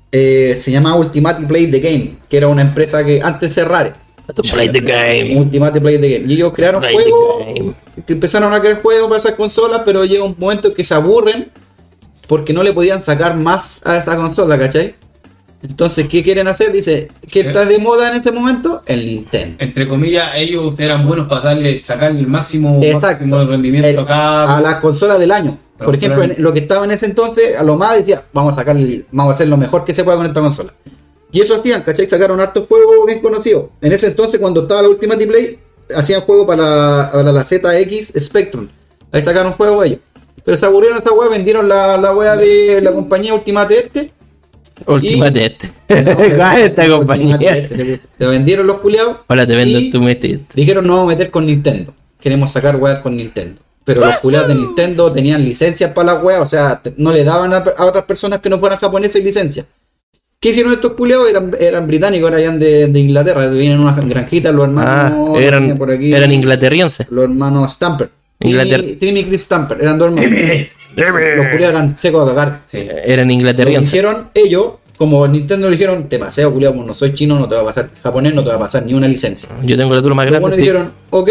eh, 0.10 0.56
se 0.56 0.72
llamaba 0.72 0.96
Ultimate 0.96 1.46
Play 1.48 1.70
the 1.70 1.82
Game, 1.82 2.16
que 2.30 2.38
era 2.38 2.48
una 2.48 2.62
empresa 2.62 3.04
que 3.04 3.20
antes 3.22 3.56
de 3.56 3.66
Rare, 3.66 3.92
play 4.50 4.70
the 4.70 4.80
game. 4.80 5.36
Ultimate 5.36 5.82
Play 5.82 6.00
the 6.00 6.10
Game, 6.20 6.32
y 6.32 6.36
ellos 6.36 6.54
crearon 6.54 6.80
Play 6.80 6.96
juegos 6.96 7.76
que 8.08 8.14
empezaron 8.14 8.54
a 8.54 8.62
crear 8.62 8.82
juegos 8.82 9.10
para 9.10 9.18
esas 9.18 9.34
consolas, 9.34 9.82
pero 9.84 10.06
llega 10.06 10.24
un 10.24 10.38
momento 10.40 10.70
en 10.70 10.74
que 10.76 10.86
se 10.86 10.94
aburren 10.94 11.52
porque 12.30 12.54
no 12.54 12.64
le 12.64 12.72
podían 12.72 13.02
sacar 13.02 13.36
más 13.36 13.82
a 13.84 13.98
esa 13.98 14.16
consola, 14.16 14.58
¿cachai? 14.58 14.96
Entonces, 15.62 16.08
¿qué 16.08 16.24
quieren 16.24 16.48
hacer? 16.48 16.72
Dice, 16.72 17.10
¿qué 17.30 17.42
está 17.42 17.66
de 17.66 17.80
moda 17.80 18.10
en 18.12 18.16
ese 18.20 18.32
momento? 18.32 18.82
El 18.86 19.06
Nintendo. 19.06 19.56
Entre 19.60 19.88
comillas, 19.88 20.30
ellos 20.36 20.80
eran 20.80 21.06
buenos 21.06 21.28
para 21.28 21.42
darle, 21.42 21.84
sacarle 21.84 22.22
el 22.22 22.28
máximo, 22.28 22.80
rendimiento 23.46 23.90
El- 23.90 24.00
a 24.00 24.06
cada. 24.06 24.58
A 24.58 24.62
las 24.62 24.76
consolas 24.76 25.20
del 25.20 25.32
año. 25.32 25.58
La 25.78 25.86
Por 25.86 25.96
consola 25.96 26.14
ejemplo, 26.16 26.36
en 26.38 26.44
lo 26.44 26.54
que 26.54 26.60
estaba 26.60 26.86
en 26.86 26.92
ese 26.92 27.06
entonces, 27.08 27.58
a 27.58 27.64
lo 27.64 27.76
más 27.78 27.98
decía, 27.98 28.24
vamos 28.34 28.54
a 28.54 28.58
sacarle, 28.58 29.04
vamos 29.12 29.32
a 29.32 29.36
hacer 29.36 29.48
lo 29.48 29.58
mejor 29.58 29.84
que 29.86 29.94
se 29.94 30.04
pueda 30.04 30.18
con 30.18 30.28
esta 30.28 30.40
consola. 30.42 30.74
Y 31.32 31.42
eso 31.42 31.56
hacían, 31.56 31.84
¿cachai? 31.84 32.08
Sacaron 32.08 32.40
hartos 32.40 32.68
juegos 32.68 33.06
bien 33.06 33.20
conocidos. 33.22 33.66
En 33.82 33.92
ese 33.94 34.08
entonces, 34.08 34.40
cuando 34.40 34.62
estaba 34.64 34.82
la 34.82 34.90
Ultimate 34.90 35.28
Play, 35.28 35.60
hacían 35.96 36.22
juegos 36.22 36.48
para, 36.48 37.10
para 37.12 37.32
la 37.32 37.44
ZX 37.46 38.14
Spectrum. 38.20 38.68
Ahí 39.12 39.22
sacaron 39.22 39.54
juegos 39.54 39.86
ellos. 39.86 40.00
Pero 40.44 40.58
se 40.58 40.66
aburrieron 40.66 40.98
esa 41.00 41.12
wea, 41.12 41.30
vendieron 41.30 41.68
la, 41.68 41.98
la 41.98 42.14
wea 42.16 42.36
de 42.36 42.80
la 42.82 42.92
compañía 42.92 43.34
Ultimate 43.34 43.78
este. 43.78 44.12
Ultimate 44.88 45.46
este. 45.46 45.68
No, 46.04 46.16
¿Cuál 46.16 46.58
es 46.60 46.66
esta 46.68 46.82
Ultimate 46.84 46.90
compañía? 46.90 47.38
Le 48.18 48.28
vendieron 48.28 48.68
los 48.68 48.80
culiados. 48.80 49.18
Hola, 49.28 49.46
te 49.48 49.56
vendo 49.56 49.80
tu 49.92 50.02
mete. 50.04 50.40
Dijeron 50.54 50.86
no 50.88 50.94
vamos 50.98 51.14
a 51.14 51.16
meter 51.16 51.30
con 51.32 51.46
Nintendo. 51.46 51.94
Queremos 52.20 52.52
sacar 52.52 52.76
weas 52.76 53.00
con 53.00 53.16
Nintendo. 53.18 53.62
Pero 53.86 54.02
los 54.02 54.18
culiados 54.20 54.50
de 54.50 54.56
Nintendo 54.56 55.12
tenían 55.12 55.44
licencias 55.44 55.92
para 55.94 56.14
las 56.14 56.24
weas, 56.24 56.42
o 56.42 56.48
sea, 56.48 56.80
te- 56.82 56.94
no 56.98 57.12
le 57.12 57.24
daban 57.24 57.54
a, 57.54 57.58
a 57.58 57.86
otras 57.86 58.04
personas 58.06 58.40
que 58.40 58.50
no 58.50 58.60
fueran 58.60 58.78
japonesas 58.78 59.24
licencias. 59.24 59.66
¿Qué 60.40 60.50
hicieron 60.50 60.72
estos 60.74 60.94
culiados? 60.94 61.28
Eran, 61.30 61.56
eran 61.60 61.88
británicos, 61.88 62.32
eran 62.32 62.60
de, 62.60 62.88
de 62.88 63.00
Inglaterra, 63.00 63.48
vienen 63.50 63.80
unas 63.80 64.06
granjitas, 64.08 64.54
los 64.54 64.66
Ah, 64.78 65.08
hermanos. 65.08 65.40
eran, 65.40 65.62
tenían 65.62 65.78
por 65.78 65.92
aquí, 65.92 66.14
eran 66.14 66.32
inglaterrienses. 66.32 67.08
Los 67.10 67.24
hermanos 67.26 67.74
Stamper. 67.74 68.10
Inglaterra. 68.42 68.84
Y 68.84 68.96
Chris 69.26 69.42
Stamper, 69.42 69.78
eran 69.82 69.98
dos 69.98 70.10
hermanos. 70.10 70.40
Los 71.00 71.48
culiados 71.48 71.76
eran 71.76 71.98
secos 71.98 72.30
a 72.30 72.34
cagar. 72.34 72.62
Sí. 72.66 72.80
Eran 72.80 73.28
Lo 73.28 73.30
que 73.30 73.34
inglaterrienses. 73.34 73.88
hicieron 73.88 74.30
ellos, 74.34 74.74
como 74.98 75.28
Nintendo 75.28 75.70
le 75.70 75.78
dijeron, 75.78 76.10
te 76.10 76.20
paseo, 76.20 76.52
culiado, 76.54 76.76
como 76.76 76.86
no 76.86 76.94
soy 76.94 77.14
chino, 77.14 77.40
no 77.40 77.48
te 77.48 77.56
va 77.56 77.62
a 77.62 77.66
pasar 77.66 77.90
japonés, 78.04 78.34
no 78.34 78.44
te 78.44 78.50
va 78.50 78.56
a 78.56 78.60
pasar 78.60 78.86
ni 78.86 78.94
una 78.94 79.08
licencia. 79.08 79.50
Yo 79.64 79.78
tengo 79.78 79.96
la 79.96 80.02
tula 80.02 80.16
más 80.16 80.26
grande. 80.26 80.42
buenos 80.42 80.58
sí. 80.58 80.62
dijeron, 80.62 80.92
ok, 81.10 81.30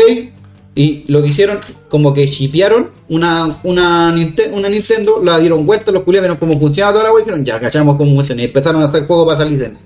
y 0.74 1.04
lo 1.08 1.22
que 1.22 1.28
hicieron, 1.28 1.58
como 1.88 2.14
que 2.14 2.26
shipearon 2.26 2.90
una, 3.08 3.58
una, 3.64 4.14
una 4.52 4.68
Nintendo, 4.68 5.20
la 5.24 5.38
dieron 5.40 5.66
vuelta, 5.66 5.90
los 5.90 6.04
culiados 6.04 6.28
vieron 6.28 6.36
cómo 6.38 6.58
funcionaba 6.60 6.92
toda 6.92 7.04
la 7.04 7.12
wea 7.12 7.22
y 7.22 7.24
dijeron, 7.24 7.44
ya 7.44 7.58
cachamos 7.58 7.96
cómo 7.96 8.14
funciona, 8.14 8.42
y 8.42 8.44
empezaron 8.44 8.82
a 8.82 8.84
hacer 8.86 9.06
juegos 9.06 9.26
para 9.26 9.40
esa 9.40 9.50
licencia. 9.50 9.84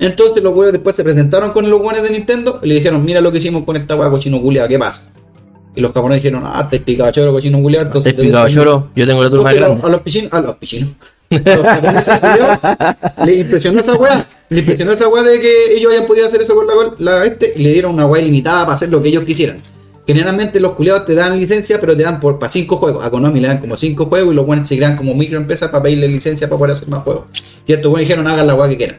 Entonces 0.00 0.42
los 0.42 0.54
weones 0.54 0.72
después 0.72 0.96
se 0.96 1.04
presentaron 1.04 1.52
con 1.52 1.70
los 1.70 1.80
weones 1.80 2.02
de 2.02 2.10
Nintendo 2.10 2.60
y 2.62 2.68
le 2.68 2.74
dijeron, 2.74 3.04
mira 3.04 3.20
lo 3.20 3.32
que 3.32 3.38
hicimos 3.38 3.64
con 3.64 3.76
esta 3.76 3.96
wea 3.96 4.10
cochino 4.10 4.40
culiado, 4.42 4.68
¿qué 4.68 4.78
pasa? 4.78 5.12
Y 5.78 5.80
los 5.80 5.92
japoneses 5.92 6.24
dijeron, 6.24 6.42
ah, 6.44 6.68
te 6.68 6.80
picado 6.80 7.12
choro 7.12 7.32
cochino 7.32 7.62
culiado, 7.62 7.84
Te 7.84 7.88
entonces 7.90 8.12
he 8.12 8.16
explicado, 8.16 8.48
lloro. 8.48 8.88
Yo 8.96 9.06
tengo 9.06 9.22
la 9.22 9.30
tula 9.30 9.42
más 9.44 9.54
grande. 9.54 9.80
A 9.84 9.88
los 9.88 10.00
pichinos, 10.00 10.32
a 10.32 10.40
los 10.40 10.56
pichinos. 10.56 10.90
a 11.30 11.56
los 11.56 11.66
japoneses, 11.66 12.18
culiao, 12.18 13.24
le 13.24 13.34
impresionó 13.34 13.80
esa 13.80 13.94
weá. 13.94 14.26
Le 14.48 14.58
impresionó 14.58 14.92
esa 14.92 15.06
weá 15.06 15.22
de 15.22 15.40
que 15.40 15.76
ellos 15.76 15.92
hayan 15.92 16.06
podido 16.06 16.26
hacer 16.26 16.42
eso 16.42 16.56
con 16.56 16.66
la, 16.66 16.74
la 16.98 17.24
este 17.24 17.52
y 17.54 17.62
le 17.62 17.72
dieron 17.72 17.94
una 17.94 18.06
weá 18.06 18.20
limitada 18.20 18.64
para 18.64 18.74
hacer 18.74 18.88
lo 18.88 19.00
que 19.00 19.10
ellos 19.10 19.22
quisieran. 19.22 19.62
Generalmente 20.04 20.58
los 20.58 20.72
culiados 20.72 21.06
te 21.06 21.14
dan 21.14 21.38
licencia, 21.38 21.78
pero 21.80 21.96
te 21.96 22.02
dan 22.02 22.18
por 22.18 22.40
para 22.40 22.50
5 22.50 22.76
juegos. 22.78 23.04
A 23.04 23.10
Konami 23.10 23.38
le 23.38 23.46
dan 23.46 23.58
como 23.58 23.76
5 23.76 24.06
juegos 24.06 24.32
y 24.32 24.36
los 24.36 24.46
buenos 24.46 24.66
se 24.66 24.76
crean 24.76 24.96
como 24.96 25.14
microempresas 25.14 25.70
para 25.70 25.84
pedirle 25.84 26.08
licencia 26.08 26.48
para 26.48 26.58
poder 26.58 26.72
hacer 26.72 26.88
más 26.88 27.04
juegos. 27.04 27.26
Y 27.66 27.72
estos 27.72 27.88
buenos 27.88 28.08
dijeron 28.08 28.26
hagan 28.26 28.48
la 28.48 28.56
weá 28.56 28.68
que 28.68 28.76
quieran. 28.78 28.96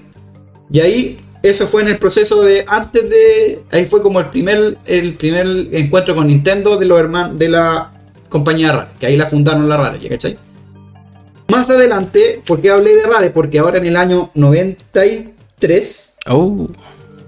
Y 0.71 0.79
ahí, 0.79 1.17
eso 1.43 1.67
fue 1.67 1.81
en 1.83 1.87
el 1.89 1.97
proceso 1.97 2.41
de 2.41 2.65
antes 2.67 3.09
de. 3.09 3.61
Ahí 3.71 3.85
fue 3.85 4.01
como 4.01 4.19
el 4.19 4.27
primer, 4.29 4.77
el 4.85 5.15
primer 5.15 5.47
encuentro 5.71 6.15
con 6.15 6.27
Nintendo 6.27 6.77
de 6.77 6.85
los 6.85 6.99
hermanos 6.99 7.37
de 7.39 7.49
la 7.49 7.91
compañía 8.29 8.71
Rare, 8.73 8.87
que 8.99 9.05
ahí 9.07 9.15
la 9.17 9.27
fundaron 9.27 9.67
la 9.69 9.77
Rare, 9.77 9.99
¿ya 9.99 10.09
cachai? 10.09 10.37
Más 11.49 11.69
adelante, 11.69 12.41
¿por 12.45 12.61
qué 12.61 12.69
hablé 12.69 12.95
de 12.97 13.03
Rare? 13.03 13.31
Porque 13.31 13.57
ahora 13.59 13.77
en 13.79 13.85
el 13.87 13.95
año 13.97 14.29
93, 14.35 16.15
Oh, 16.27 16.67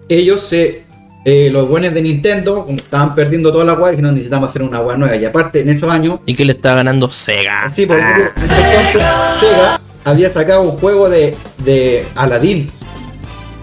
ellos 0.10 0.44
se. 0.44 0.84
eh, 1.26 1.50
los 1.52 1.68
buenos 1.68 1.94
de 1.94 2.02
Nintendo, 2.02 2.66
como 2.66 2.78
estaban 2.78 3.16
perdiendo 3.16 3.52
toda 3.52 3.64
la 3.66 3.74
weá, 3.74 3.92
dijeron 3.92 4.14
necesitamos 4.14 4.50
hacer 4.50 4.62
una 4.64 4.82
weá 4.82 4.98
nueva. 4.98 5.16
Y 5.16 5.26
aparte, 5.26 5.62
en 5.62 5.70
esos 5.70 5.90
años, 5.92 6.20
¿y 6.26 6.34
qué 6.36 6.46
le 6.46 6.52
está 6.54 6.76
ganando 6.76 7.10
Sega? 7.10 7.70
Sí, 7.72 7.86
porque 7.86 8.04
en 8.04 8.10
ese 8.10 8.98
entonces 9.00 9.02
Sega 9.40 9.82
había 10.04 10.30
sacado 10.30 10.62
un 10.64 10.72
juego 10.78 11.10
de, 11.10 11.36
de 11.60 12.06
Aladdin. 12.16 12.70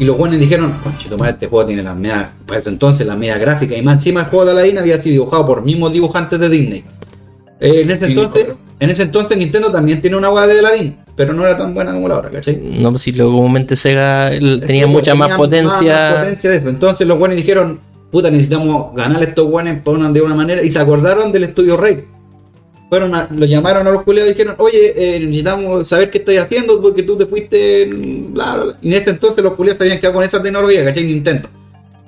Y 0.00 0.04
los 0.04 0.16
buenos 0.16 0.38
dijeron, 0.38 0.72
conche, 0.82 1.08
toma 1.08 1.28
este 1.28 1.48
juego 1.48 1.66
tiene 1.66 1.82
la 1.82 1.94
media, 1.94 2.30
para 2.46 2.60
ese 2.60 2.70
entonces 2.70 3.06
la 3.06 3.16
media 3.16 3.36
gráfica. 3.36 3.76
Y 3.76 3.82
más 3.82 3.94
encima 3.94 4.20
el 4.20 4.26
juego 4.26 4.44
de 4.44 4.52
Aladdin 4.52 4.78
había 4.78 4.98
sido 4.98 5.12
dibujado 5.12 5.46
por 5.46 5.62
mismos 5.64 5.92
dibujantes 5.92 6.38
de 6.38 6.48
Disney. 6.48 6.84
Eh, 7.60 7.80
en 7.82 7.90
ese 7.90 8.06
entonces, 8.06 8.46
en 8.78 8.90
ese 8.90 9.02
entonces 9.02 9.36
Nintendo 9.36 9.72
también 9.72 10.00
tiene 10.00 10.16
una 10.16 10.30
hueá 10.30 10.46
de 10.46 10.60
Aladdin, 10.60 10.96
pero 11.16 11.32
no 11.32 11.42
era 11.42 11.58
tan 11.58 11.74
buena 11.74 11.92
como 11.92 12.06
la 12.06 12.18
otra, 12.18 12.30
¿cachai? 12.30 12.60
No, 12.78 12.90
pues 12.90 13.02
si 13.02 13.10
lo 13.12 13.26
comúnmente 13.26 13.74
Sega 13.74 14.30
tenía 14.30 14.84
Sí, 14.84 14.90
mucha 14.90 15.16
más 15.16 15.32
potencia. 15.32 16.10
más 16.10 16.14
potencia 16.20 16.50
de 16.50 16.56
eso. 16.58 16.68
Entonces 16.68 17.04
los 17.04 17.18
buenos 17.18 17.36
dijeron, 17.36 17.80
puta, 18.12 18.30
necesitamos 18.30 18.94
ganar 18.94 19.20
estos 19.24 19.50
buenos 19.50 19.78
por 19.78 19.96
una, 19.96 20.10
de 20.12 20.20
una 20.22 20.36
manera. 20.36 20.62
Y 20.62 20.70
se 20.70 20.78
acordaron 20.78 21.32
del 21.32 21.42
estudio 21.44 21.76
Rey. 21.76 22.04
Fueron 22.90 23.14
a- 23.14 23.28
lo 23.30 23.44
llamaron 23.44 23.86
a 23.86 23.90
los 23.90 24.02
culiados 24.02 24.30
y 24.30 24.34
dijeron, 24.34 24.54
oye, 24.58 24.92
eh, 24.96 25.20
necesitamos 25.20 25.88
saber 25.88 26.10
qué 26.10 26.18
estáis 26.18 26.40
haciendo 26.40 26.80
porque 26.80 27.02
tú 27.02 27.16
te 27.18 27.26
fuiste, 27.26 27.82
en 27.82 28.32
bla, 28.32 28.54
bla, 28.54 28.64
bla". 28.64 28.76
Y 28.80 28.88
en 28.88 28.94
ese 28.94 29.10
entonces 29.10 29.44
los 29.44 29.54
culiados 29.54 29.78
sabían 29.78 29.98
quedado 29.98 30.14
con 30.14 30.24
esa 30.24 30.42
tecnología, 30.42 30.84
¿cachai? 30.84 31.04
Nintendo. 31.04 31.48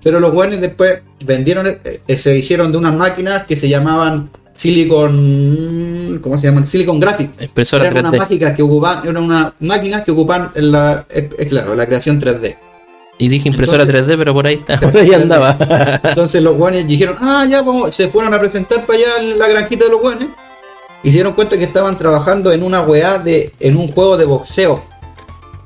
Pero 0.02 0.18
los 0.20 0.32
buenos 0.32 0.60
después 0.62 1.00
vendieron, 1.26 1.66
eh, 1.66 2.00
eh, 2.08 2.16
se 2.18 2.36
hicieron 2.38 2.72
de 2.72 2.78
unas 2.78 2.94
máquinas 2.94 3.46
que 3.46 3.56
se 3.56 3.68
llamaban 3.68 4.30
Silicon, 4.54 6.18
¿cómo 6.22 6.38
se 6.38 6.46
llaman? 6.48 6.66
Silicon 6.66 7.00
Graphics. 7.00 7.40
Impresora 7.42 7.84
Eran 7.86 7.98
unas 8.06 8.12
3D. 8.12 8.18
máquinas 8.18 8.56
que 8.56 8.62
ocupan, 8.62 9.00
eran 9.08 9.22
unas 9.24 9.52
máquinas 9.60 10.02
que 10.04 10.10
ocupan 10.12 10.50
en 10.54 10.72
la, 10.72 11.06
eh, 11.10 11.28
claro, 11.48 11.74
la 11.74 11.86
creación 11.86 12.20
3D. 12.20 12.56
Y 13.18 13.28
dije 13.28 13.48
impresora 13.50 13.82
Entonces- 13.82 14.06
3D, 14.06 14.16
pero 14.18 14.32
por 14.32 14.46
ahí 14.46 14.54
está. 14.54 14.80
Por 14.80 14.96
ahí 14.96 15.08
3D. 15.10 15.14
andaba. 15.22 16.00
Entonces 16.02 16.42
los 16.42 16.56
guanes 16.56 16.86
dijeron, 16.86 17.16
ah, 17.20 17.46
ya, 17.48 17.62
vamos, 17.62 17.94
se 17.94 18.08
fueron 18.08 18.32
a 18.32 18.38
presentar 18.38 18.86
para 18.86 18.98
allá 18.98 19.08
en 19.20 19.38
la 19.38 19.48
granjita 19.48 19.84
de 19.84 19.90
los 19.90 20.00
guanes. 20.00 20.28
Y 21.02 21.08
se 21.08 21.14
dieron 21.14 21.32
cuenta 21.32 21.56
que 21.58 21.64
estaban 21.64 21.96
trabajando 21.96 22.52
en 22.52 22.62
una 22.62 22.82
weá 22.82 23.18
de, 23.18 23.52
en 23.60 23.76
un 23.76 23.88
juego 23.88 24.16
de 24.16 24.26
boxeo. 24.26 24.82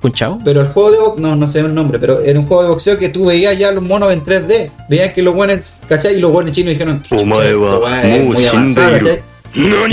¿Punchao? 0.01 0.39
Pero 0.44 0.61
el 0.61 0.69
juego 0.69 0.90
de 0.93 0.98
boxeo, 0.98 1.20
no, 1.20 1.35
no 1.36 1.48
sé 1.48 1.61
el 1.61 1.74
nombre, 1.74 1.98
pero 1.98 2.20
era 2.20 2.39
un 2.39 2.47
juego 2.47 2.62
de 2.62 2.69
boxeo 2.69 2.98
que 2.98 3.09
tú 3.09 3.27
veías 3.27 3.59
ya 3.59 3.73
los 3.73 3.82
monos 3.82 4.12
en 4.12 4.23
3D. 4.24 4.70
Veías 4.89 5.12
que 5.12 5.23
los 5.23 5.35
guanes, 5.35 5.81
¿cachai? 5.89 6.16
Y 6.16 6.20
los 6.20 6.31
guanes 6.31 6.52
chinos 6.52 6.70
dijeron, 6.73 7.02
"Chucha, 7.02 7.16
esta 7.65 7.78
weá 7.78 8.02
es 8.16 8.24
muy 8.24 8.36
avanzada, 8.59 8.90
¿cachai? 8.98 9.23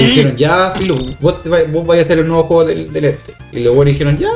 Y 0.01 0.05
dijeron, 0.05 0.35
ya, 0.37 0.71
filo, 0.71 0.95
vos, 1.21 1.41
te 1.43 1.49
vais- 1.49 1.71
vos 1.71 1.85
vais 1.87 1.99
a 1.99 2.03
hacer 2.03 2.19
el 2.19 2.27
nuevo 2.27 2.43
juego 2.43 2.65
del, 2.65 2.91
del 2.91 3.05
este. 3.05 3.33
Y 3.51 3.59
los 3.61 3.73
buenos 3.75 3.93
dijeron, 3.93 4.17
ya, 4.17 4.29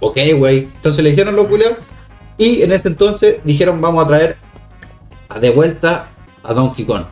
ok, 0.00 0.18
güey. 0.36 0.58
Entonces 0.76 1.02
le 1.02 1.10
hicieron 1.10 1.34
los 1.36 1.46
culiados. 1.48 1.78
Y 2.38 2.62
en 2.62 2.72
ese 2.72 2.88
entonces 2.88 3.36
dijeron, 3.44 3.80
vamos 3.80 4.04
a 4.04 4.08
traer 4.08 4.36
a- 5.28 5.38
de 5.38 5.50
vuelta 5.50 6.08
a 6.42 6.52
Donkey 6.54 6.84
Kong. 6.84 7.04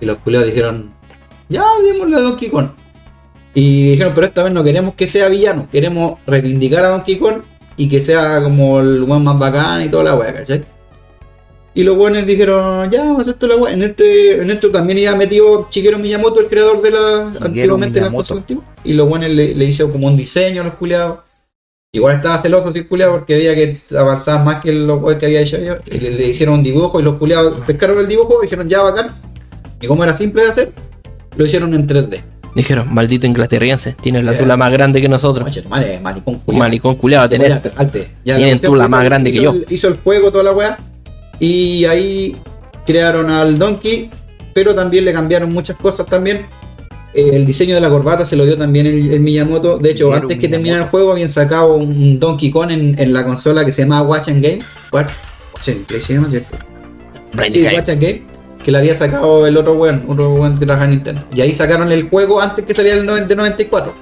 Y 0.00 0.06
los 0.06 0.18
culiados 0.18 0.46
dijeron, 0.48 0.92
ya, 1.48 1.64
démosle 1.84 2.16
a 2.16 2.20
Donkey 2.20 2.48
Kong. 2.48 2.68
Y 3.54 3.92
dijeron, 3.92 4.12
pero 4.14 4.26
esta 4.26 4.42
vez 4.44 4.52
no 4.52 4.62
queremos 4.62 4.94
que 4.94 5.08
sea 5.08 5.28
villano, 5.28 5.68
queremos 5.72 6.18
reivindicar 6.26 6.84
a 6.84 6.88
Donkey 6.90 7.18
Kong 7.18 7.42
y 7.76 7.88
que 7.88 8.00
sea 8.00 8.42
como 8.42 8.80
el 8.80 9.02
weón 9.04 9.24
más 9.24 9.38
bacán 9.38 9.82
y 9.82 9.88
toda 9.88 10.04
la 10.04 10.14
wea, 10.14 10.34
¿cachai? 10.34 10.64
Y 11.74 11.82
los 11.84 11.96
buenos 11.96 12.24
dijeron, 12.24 12.90
ya, 12.90 13.04
vamos 13.04 13.28
a 13.28 13.32
hacer 13.32 13.48
la 13.48 13.56
wea. 13.56 13.74
En 13.74 13.82
este, 13.82 14.40
en 14.40 14.50
esto 14.50 14.70
también 14.70 14.98
iba 14.98 15.14
metido 15.14 15.68
Shigeru 15.70 15.98
Miyamoto, 15.98 16.40
el 16.40 16.48
creador 16.48 16.80
de 16.80 16.90
la 16.90 17.32
antiguamente 17.40 18.00
las 18.00 18.08
Miyamoto. 18.08 18.16
cosas 18.16 18.36
antiguas. 18.38 18.66
Y 18.82 18.94
los 18.94 19.06
buenos 19.06 19.28
le, 19.28 19.54
le 19.54 19.64
hicieron 19.66 19.92
como 19.92 20.06
un 20.06 20.16
diseño 20.16 20.62
a 20.62 20.64
los 20.64 20.74
culiados. 20.74 21.18
Igual 21.92 22.16
estaba 22.16 22.38
celoso 22.38 22.70
el 22.74 22.88
culiado 22.88 23.12
porque 23.12 23.36
veía 23.36 23.54
que 23.54 23.74
avanzaba 23.96 24.42
más 24.42 24.62
que 24.62 24.72
los 24.72 25.02
weones 25.02 25.18
que 25.18 25.26
había 25.26 25.40
hecho 25.42 25.58
yo. 25.58 25.74
Y 25.90 25.98
le, 25.98 26.10
le 26.12 26.28
hicieron 26.28 26.56
un 26.56 26.62
dibujo 26.62 26.98
y 26.98 27.02
los 27.02 27.16
culiados 27.16 27.58
pescaron 27.66 27.98
el 27.98 28.08
dibujo 28.08 28.38
y 28.42 28.46
dijeron, 28.46 28.68
ya 28.70 28.80
bacán. 28.80 29.14
Y 29.78 29.86
como 29.86 30.02
era 30.02 30.14
simple 30.14 30.44
de 30.44 30.48
hacer, 30.48 30.72
lo 31.36 31.44
hicieron 31.44 31.74
en 31.74 31.86
3D. 31.86 32.20
Dijeron, 32.54 32.92
maldito 32.92 33.26
inglaterriense, 33.26 33.94
tienes 34.00 34.24
la 34.24 34.32
Eh, 34.32 34.36
tula 34.38 34.56
más 34.56 34.72
grande 34.72 35.00
que 35.02 35.08
nosotros. 35.10 35.50
Tu 35.54 35.68
madre, 35.68 36.00
malicón 36.02 36.94
culiado 36.94 37.28
tenés. 37.28 37.52
Alte. 37.76 38.08
Ya, 38.24 38.36
Tienen 38.36 38.58
tula 38.60 38.88
más 38.88 39.04
grande 39.04 39.30
que 39.30 39.42
yo. 39.42 39.54
hizo 39.68 39.88
el 39.88 39.96
juego, 39.96 40.30
toda 40.32 40.44
la 40.44 40.52
weá. 40.52 40.78
Y 41.38 41.84
ahí 41.84 42.34
crearon 42.86 43.30
al 43.30 43.58
Donkey, 43.58 44.08
pero 44.54 44.74
también 44.74 45.04
le 45.04 45.12
cambiaron 45.12 45.52
muchas 45.52 45.76
cosas 45.76 46.06
también. 46.06 46.46
Eh, 47.12 47.30
El 47.34 47.44
diseño 47.44 47.74
de 47.74 47.80
la 47.82 47.90
corbata 47.90 48.24
se 48.24 48.36
lo 48.36 48.46
dio 48.46 48.56
también 48.56 48.86
el, 48.86 49.12
el 49.12 49.20
Miyamoto. 49.20 49.78
De 49.78 49.90
hecho, 49.90 50.14
antes 50.14 50.38
que 50.38 50.48
terminara 50.48 50.84
el 50.84 50.88
juego, 50.88 51.12
habían 51.12 51.28
sacado 51.28 51.74
un 51.76 52.18
Donkey 52.18 52.50
Kong 52.50 52.70
en, 52.70 52.98
en 52.98 53.12
la 53.12 53.22
consola 53.24 53.66
que 53.66 53.72
se 53.72 53.82
llama 53.82 54.00
Watch 54.02 54.28
and 54.28 54.42
Game. 54.42 54.60
Watch, 54.92 55.10
Watch 55.54 55.68
and 55.68 56.00
se 56.00 56.14
llama, 56.14 56.30
¿cierto? 56.30 56.56
Sí. 57.52 57.64
Watch 57.64 57.88
and 57.90 58.00
Game. 58.00 58.22
Que 58.64 58.72
le 58.72 58.78
había 58.78 58.94
sacado 58.94 59.46
el 59.46 59.56
otro 59.56 59.74
weón, 59.74 60.02
otro 60.08 60.34
weón 60.34 60.58
que 60.58 60.66
trabaja 60.66 60.86
en 60.86 60.92
Nintendo. 60.92 61.22
Y 61.32 61.40
ahí 61.40 61.54
sacaron 61.54 61.92
el 61.92 62.08
juego 62.08 62.40
antes 62.40 62.64
que 62.64 62.74
saliera 62.74 62.98
el 62.98 63.28
de 63.28 63.36
94. 63.36 63.92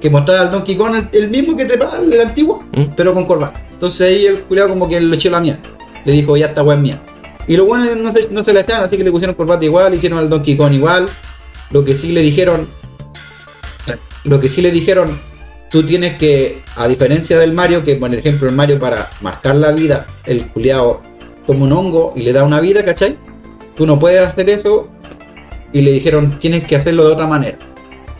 Que 0.00 0.10
mostraba 0.10 0.42
al 0.42 0.50
Donkey 0.50 0.76
Kong 0.76 0.94
el, 0.94 1.08
el 1.12 1.30
mismo 1.30 1.56
que 1.56 1.64
trepaba 1.64 1.98
el 1.98 2.20
antiguo, 2.20 2.64
¿Mm? 2.72 2.94
pero 2.96 3.14
con 3.14 3.26
corbata. 3.26 3.60
Entonces 3.72 4.00
ahí 4.00 4.26
el 4.26 4.40
culiado 4.42 4.70
como 4.70 4.88
que 4.88 5.00
lo 5.00 5.14
echó 5.14 5.30
la 5.30 5.40
mía. 5.40 5.58
Le 6.04 6.12
dijo, 6.12 6.36
ya 6.36 6.46
esta 6.46 6.62
es 6.62 6.78
mía. 6.78 7.00
Y 7.46 7.56
los 7.56 7.66
buenos 7.66 7.96
no 7.96 8.12
se, 8.12 8.28
no 8.30 8.44
se 8.44 8.52
la 8.52 8.60
echaban, 8.60 8.84
así 8.84 8.96
que 8.96 9.04
le 9.04 9.10
pusieron 9.10 9.34
corbata 9.34 9.64
igual, 9.64 9.94
hicieron 9.94 10.18
al 10.18 10.28
Donkey 10.28 10.56
Kong 10.56 10.72
igual. 10.72 11.08
Lo 11.70 11.84
que 11.84 11.96
sí 11.96 12.12
le 12.12 12.22
dijeron, 12.22 12.68
lo 14.24 14.40
que 14.40 14.48
sí 14.48 14.62
le 14.62 14.70
dijeron, 14.70 15.18
tú 15.70 15.82
tienes 15.82 16.18
que, 16.18 16.62
a 16.76 16.88
diferencia 16.88 17.38
del 17.38 17.52
Mario, 17.52 17.84
que 17.84 17.96
por 17.96 18.12
ejemplo 18.14 18.48
el 18.48 18.54
Mario 18.54 18.78
para 18.78 19.10
marcar 19.20 19.56
la 19.56 19.72
vida, 19.72 20.06
el 20.26 20.46
culiado 20.46 21.00
toma 21.46 21.64
un 21.64 21.72
hongo 21.72 22.12
y 22.16 22.22
le 22.22 22.32
da 22.32 22.44
una 22.44 22.60
vida, 22.60 22.84
¿cachai? 22.84 23.16
Tú 23.78 23.86
no 23.86 23.98
puedes 23.98 24.20
hacer 24.20 24.50
eso. 24.50 24.88
Y 25.72 25.80
le 25.82 25.92
dijeron, 25.92 26.38
tienes 26.38 26.64
que 26.66 26.76
hacerlo 26.76 27.06
de 27.06 27.12
otra 27.12 27.26
manera. 27.26 27.56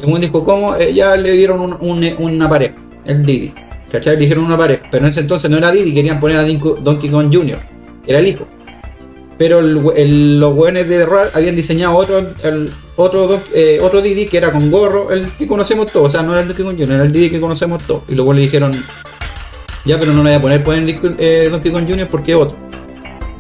Y 0.01 0.10
un 0.10 0.20
dijo, 0.20 0.44
¿cómo? 0.44 0.76
Eh, 0.76 0.94
ya 0.94 1.16
le 1.16 1.32
dieron 1.32 1.60
un- 1.60 1.76
un- 1.80 2.14
una 2.18 2.48
pareja, 2.48 2.74
el 3.05 3.26
Didi. 3.26 3.52
¿Cachai? 3.90 4.14
Le 4.16 4.20
dijeron 4.22 4.44
una 4.44 4.56
pareja. 4.56 4.82
Pero 4.90 5.05
en 5.05 5.10
ese 5.10 5.20
entonces 5.20 5.51
no 5.51 5.56
era 5.56 5.72
Didi, 5.72 5.93
querían 5.93 6.20
poner 6.20 6.36
a 6.36 6.44
Donkey 6.44 7.10
Kong 7.10 7.30
Jr., 7.35 7.59
era 8.06 8.18
el 8.20 8.26
hijo. 8.28 8.47
Pero 9.39 9.60
el 9.60 10.39
los 10.40 10.55
weones 10.55 10.89
de 10.89 11.06
RAR 11.06 11.30
habían 11.35 11.55
diseñado 11.56 11.94
otro, 11.97 12.32
otro, 12.97 13.40
eh, 13.55 13.78
otro 13.80 14.02
Didi 14.02 14.26
que 14.26 14.36
era 14.36 14.52
con 14.52 14.70
gorro, 14.70 15.10
el 15.10 15.28
que 15.39 15.47
conocemos 15.47 15.90
todos. 15.93 16.09
O 16.09 16.10
sea, 16.10 16.22
no 16.22 16.32
era 16.32 16.43
el 16.43 16.48
Donkey 16.48 16.64
Kong 16.64 16.76
Jr., 16.78 16.93
era 16.94 17.05
el 17.05 17.12
Didi 17.12 17.30
que 17.30 17.40
conocemos 17.40 17.82
todos. 17.86 18.02
Y 18.09 18.14
luego 18.14 18.32
le 18.32 18.43
dijeron, 18.43 18.72
ya, 19.85 19.98
pero 19.98 20.12
no 20.12 20.22
le 20.22 20.30
voy 20.30 20.39
a 20.39 20.43
poner, 20.43 20.64
poner 20.64 21.01
eh, 21.18 21.48
Donkey 21.51 21.72
Kong 21.72 21.85
Jr. 21.89 22.09
porque 22.09 22.32
es 22.32 22.39
otro. 22.39 22.56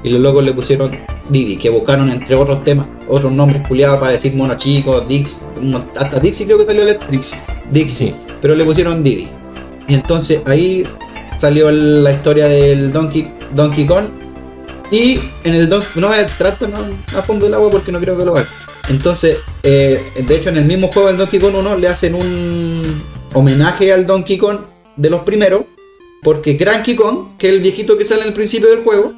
Y 0.02 0.10
los 0.10 0.20
locos 0.20 0.44
le 0.44 0.52
pusieron 0.52 0.96
Didi, 1.28 1.56
que 1.56 1.70
buscaron 1.70 2.10
entre 2.10 2.34
otros 2.34 2.64
temas, 2.64 2.86
otros 3.08 3.32
nombres 3.32 3.66
culiados 3.66 4.00
para 4.00 4.12
decir 4.12 4.34
mono 4.34 4.56
chico, 4.56 5.00
Dix, 5.02 5.40
hasta 5.96 6.20
Dixie 6.20 6.46
creo 6.46 6.58
que 6.58 6.66
salió 6.66 6.86
el 6.86 6.98
Dixie. 7.10 7.38
Dixie, 7.70 8.14
pero 8.40 8.54
le 8.54 8.64
pusieron 8.64 9.02
Didi. 9.02 9.28
Y 9.88 9.94
entonces 9.94 10.40
ahí 10.46 10.84
salió 11.36 11.70
la 11.70 12.12
historia 12.12 12.46
del 12.46 12.92
Donkey, 12.92 13.30
Donkey 13.54 13.86
Kong. 13.86 14.06
Y 14.90 15.20
en 15.44 15.54
el 15.54 15.68
Donkey 15.68 16.00
no 16.00 16.10
trato 16.36 16.66
no, 16.66 16.78
a 17.16 17.22
fondo 17.22 17.46
del 17.46 17.54
agua 17.54 17.70
porque 17.70 17.92
no 17.92 18.00
creo 18.00 18.16
que 18.16 18.24
lo 18.24 18.36
haga. 18.36 18.48
Entonces, 18.88 19.38
eh, 19.62 20.02
de 20.26 20.36
hecho, 20.36 20.48
en 20.48 20.56
el 20.56 20.64
mismo 20.64 20.88
juego 20.88 21.08
del 21.08 21.18
Donkey 21.18 21.38
Kong 21.38 21.54
1 21.56 21.76
le 21.76 21.88
hacen 21.88 22.14
un 22.14 23.02
homenaje 23.34 23.92
al 23.92 24.06
Donkey 24.06 24.38
Kong 24.38 24.60
de 24.96 25.10
los 25.10 25.22
primeros. 25.22 25.62
Porque 26.22 26.56
Cranky 26.56 26.96
Kong, 26.96 27.36
que 27.38 27.48
es 27.48 27.54
el 27.54 27.60
viejito 27.60 27.96
que 27.96 28.04
sale 28.04 28.22
en 28.22 28.28
el 28.28 28.34
principio 28.34 28.68
del 28.70 28.82
juego, 28.82 29.12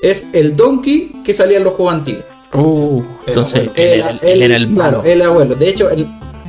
es 0.00 0.28
el 0.32 0.56
Donkey 0.56 1.22
que 1.24 1.34
salía 1.34 1.58
en 1.58 1.64
los 1.64 1.74
juegos 1.74 1.94
antiguos. 1.94 2.24
Uh, 2.54 3.02
entonces, 3.26 3.62
él, 3.62 3.70
Él, 3.76 3.92
era- 4.00 4.18
él 4.22 4.42
era 4.42 4.56
el 4.56 4.68
claro, 4.68 5.02
el 5.04 5.22
abuelo. 5.22 5.54
De 5.54 5.68
hecho, 5.68 5.90
él- 5.90 6.06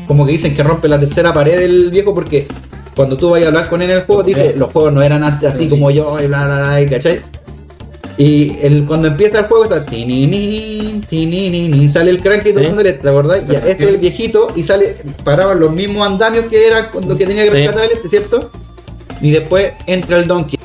como 0.07 0.25
que 0.25 0.31
dicen 0.33 0.55
que 0.55 0.63
rompe 0.63 0.87
la 0.87 0.99
tercera 0.99 1.33
pared 1.33 1.59
del 1.59 1.89
viejo 1.91 2.13
porque 2.15 2.47
cuando 2.95 3.17
tú 3.17 3.29
vas 3.31 3.43
a 3.43 3.47
hablar 3.47 3.69
con 3.69 3.81
él 3.81 3.89
en 3.89 3.97
el 3.97 4.03
juego, 4.03 4.23
dice, 4.23 4.53
los 4.55 4.71
juegos 4.71 4.93
no 4.93 5.01
eran 5.01 5.23
antes 5.23 5.51
así 5.51 5.65
Sí. 5.65 5.69
como 5.69 5.91
yo, 5.91 6.21
y 6.21 6.27
bla, 6.27 6.45
bla, 6.45 6.57
bla, 6.57 6.81
y 6.81 6.87
¿cachai? 6.87 7.21
Y 8.17 8.57
el, 8.61 8.85
cuando 8.85 9.07
empieza 9.07 9.39
el 9.39 9.45
juego 9.45 9.63
está 9.65 9.85
tininin, 9.85 11.01
tininin, 11.03 11.89
sale 11.89 12.11
el 12.11 12.21
cranky 12.21 12.49
Sí. 12.49 12.55
tocándole, 12.55 12.93
¿te 12.93 13.07
acordás? 13.09 13.47
Ya, 13.47 13.59
este 13.59 13.71
es 13.83 13.89
el 13.91 13.97
viejito 13.97 14.47
y 14.55 14.63
sale, 14.63 14.97
paraban 15.23 15.59
los 15.59 15.71
mismos 15.71 16.05
andamios 16.05 16.45
que 16.45 16.67
era 16.67 16.91
cuando 16.91 17.17
que 17.17 17.25
tenía 17.25 17.43
que 17.45 17.49
rescatar 17.51 17.85
el 17.85 17.91
este, 17.91 18.09
¿cierto? 18.09 18.51
Y 19.21 19.31
después 19.31 19.71
entra 19.87 20.17
el 20.19 20.27
donkey, 20.27 20.59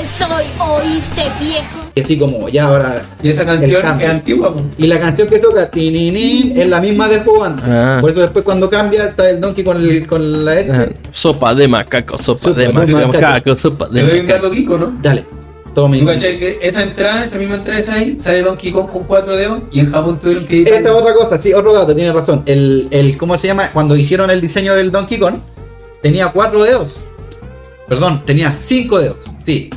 Es 0.00 0.20
hoy, 0.22 0.44
¿oíste, 0.58 1.22
viejo? 1.40 1.82
y 1.94 2.00
así 2.00 2.18
como, 2.18 2.48
ya 2.48 2.64
ahora... 2.64 3.02
Y 3.22 3.28
esa 3.28 3.44
canción 3.44 3.84
es 4.00 4.08
antigua. 4.08 4.54
Y 4.78 4.86
la 4.86 4.98
canción 4.98 5.28
que 5.28 5.38
toca, 5.38 5.70
tininin, 5.70 6.58
es 6.58 6.68
la 6.68 6.80
misma 6.80 7.08
juego 7.08 7.44
antes. 7.44 7.64
Ah. 7.68 7.98
Por 8.00 8.10
eso 8.10 8.20
después 8.22 8.44
cuando 8.44 8.70
cambia 8.70 9.08
está 9.08 9.28
el 9.28 9.40
Donkey 9.40 9.62
con, 9.62 9.76
el, 9.76 10.06
con 10.06 10.44
la 10.44 10.52
Ah, 10.52 10.60
este. 10.60 10.96
Sopa 11.10 11.54
de 11.54 11.68
macaco, 11.68 12.16
sopa, 12.16 12.40
Sopa 12.40 12.60
de 12.60 12.66
de 12.68 12.72
macaco, 12.72 13.12
macaco. 13.12 13.56
sopa 13.56 13.88
Te 13.88 13.94
de 13.94 14.02
doy 14.02 14.20
un 14.20 14.26
macaco. 14.26 14.42
dato 14.44 14.54
Kiko, 14.54 14.78
¿no? 14.78 14.94
Dale, 15.02 15.24
todo 15.74 15.88
mi 15.88 15.98
¿Tú 16.00 16.06
que 16.06 16.58
esa 16.62 16.82
entrada, 16.82 17.24
esa 17.24 17.38
misma 17.38 17.56
entrada 17.56 17.78
esa 17.78 17.94
ahí, 17.94 18.16
sale 18.18 18.42
Donkey 18.42 18.72
Kong 18.72 18.88
con 18.88 19.04
cuatro 19.04 19.36
dedos 19.36 19.62
y 19.70 19.80
en 19.80 19.90
Japón 19.90 20.18
tuvieron 20.18 20.46
que 20.46 20.62
Esta 20.62 20.78
es 20.78 20.90
otra 20.90 21.12
cosa, 21.14 21.38
sí, 21.38 21.52
otro 21.52 21.74
dato, 21.74 21.94
tiene 21.94 22.12
razón. 22.12 22.42
El, 22.46 22.88
el, 22.90 23.18
¿cómo 23.18 23.36
se 23.36 23.48
llama? 23.48 23.70
Cuando 23.72 23.94
hicieron 23.96 24.30
el 24.30 24.40
diseño 24.40 24.74
del 24.74 24.90
Donkey 24.90 25.18
Kong, 25.18 25.34
tenía 26.00 26.28
cuatro 26.28 26.62
dedos. 26.64 27.00
Perdón, 27.92 28.22
tenía 28.24 28.56
cinco 28.56 28.98
dedos, 28.98 29.34
sí. 29.42 29.68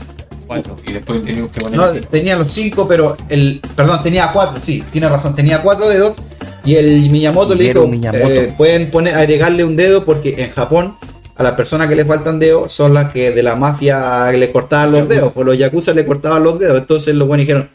cuatro 0.48 0.78
y 0.88 0.94
después 0.94 1.22
teníamos 1.26 1.52
que 1.52 1.60
poner 1.60 1.78
No, 1.78 1.92
tenía 2.10 2.38
los 2.38 2.50
cinco, 2.50 2.88
pero 2.88 3.18
el. 3.28 3.62
Perdón, 3.76 4.04
tenía 4.04 4.32
cuatro, 4.32 4.62
sí, 4.62 4.82
tiene 4.90 5.10
razón, 5.10 5.36
tenía 5.36 5.62
cuatro 5.62 5.90
dedos. 5.90 6.22
Y 6.64 6.76
el 6.76 7.10
Miyamoto 7.10 7.56
le 7.56 7.66
dijo: 7.66 7.86
Miyamoto. 7.86 8.26
eh, 8.26 8.54
pueden 8.58 8.90
poner, 8.90 9.16
agregarle 9.16 9.66
un 9.66 9.76
dedo 9.76 10.06
porque 10.06 10.36
en 10.38 10.52
Japón 10.52 10.96
a 11.36 11.44
las 11.44 11.56
personas 11.56 11.90
que 11.90 11.96
les 11.98 12.08
faltan 12.08 12.40
dedos 12.40 12.72
son 12.72 12.94
las 12.94 13.12
que 13.12 13.32
de 13.32 13.44
la 13.44 13.58
mafia 13.58 14.32
le 14.32 14.50
cortaban 14.50 14.94
los 14.94 15.10
dedos, 15.10 15.34
o 15.36 15.44
los 15.44 15.58
yakuza 15.58 15.94
le 15.94 16.06
cortaban 16.06 16.42
los 16.42 16.58
dedos. 16.58 16.78
Entonces 16.78 17.14
los 17.16 17.28
buenos 17.28 17.46
dijeron: 17.46 17.70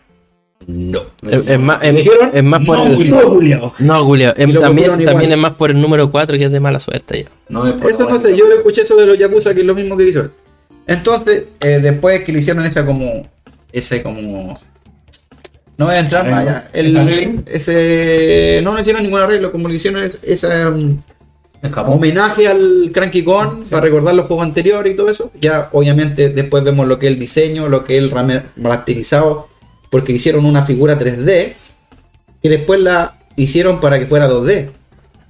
No. 0.66 1.00
Es, 1.28 1.42
es 1.46 1.58
más, 1.58 1.82
es, 1.82 1.96
¿Dijeron? 1.96 2.30
es 2.32 2.44
más 2.44 2.64
por 2.64 2.78
No, 2.78 2.86
el. 2.86 2.94
Julio. 2.96 3.14
No, 3.16 3.28
Julio. 3.30 3.74
No, 3.78 4.04
Julio. 4.04 4.34
lo 4.36 4.60
también, 4.60 5.04
también 5.04 5.32
es 5.32 5.38
más 5.38 5.54
por 5.54 5.70
el 5.70 5.80
número 5.80 6.10
4 6.10 6.36
que 6.38 6.44
es 6.44 6.52
de 6.52 6.60
mala 6.60 6.78
suerte. 6.80 7.24
Ya. 7.24 7.30
No, 7.48 7.66
es 7.66 7.72
por 7.74 7.90
Eso 7.90 8.08
no 8.08 8.20
sé, 8.20 8.36
yo 8.36 8.46
le 8.46 8.56
escuché 8.56 8.82
eso 8.82 8.94
de 8.96 9.06
los 9.06 9.18
Yakuza, 9.18 9.54
que 9.54 9.60
es 9.60 9.66
lo 9.66 9.74
mismo 9.74 9.96
que 9.96 10.08
hizo 10.08 10.20
él. 10.20 10.30
Entonces, 10.86 11.44
eh, 11.60 11.78
después 11.82 12.20
que 12.24 12.32
le 12.32 12.40
hicieron 12.40 12.64
esa 12.66 12.84
como. 12.84 13.26
Ese 13.72 14.02
como. 14.02 14.54
No 15.76 15.86
voy 15.86 15.94
a 15.94 16.00
entrar 16.00 16.30
más 16.30 16.40
allá. 16.40 16.68
El, 16.74 16.96
¿Arreglo? 16.96 17.42
ese. 17.46 18.60
No 18.62 18.74
le 18.74 18.80
hicieron 18.82 19.02
ningún 19.02 19.20
arreglo, 19.20 19.50
como 19.52 19.66
le 19.68 19.76
hicieron 19.76 20.02
es- 20.02 20.20
ese 20.22 20.66
um, 20.66 20.98
homenaje 21.86 22.48
al 22.48 22.90
Cranky 22.92 23.22
Kong 23.24 23.64
para 23.70 23.82
recordar 23.82 24.14
los 24.14 24.26
juegos 24.26 24.44
anteriores 24.44 24.92
y 24.92 24.96
todo 24.96 25.08
eso. 25.08 25.30
Ya, 25.40 25.68
obviamente, 25.72 26.28
después 26.30 26.62
vemos 26.64 26.86
lo 26.86 26.98
que 26.98 27.06
es 27.06 27.12
el 27.14 27.18
diseño, 27.18 27.68
lo 27.68 27.84
que 27.84 27.96
es 27.96 28.02
el 28.02 28.10
remasterizado, 28.10 29.48
porque 29.90 30.12
hicieron 30.12 30.44
una 30.46 30.64
figura 30.64 30.98
3D 30.98 31.54
y 32.42 32.48
después 32.48 32.80
la 32.80 33.18
hicieron 33.36 33.80
para 33.80 33.98
que 33.98 34.06
fuera 34.06 34.28
2D. 34.28 34.68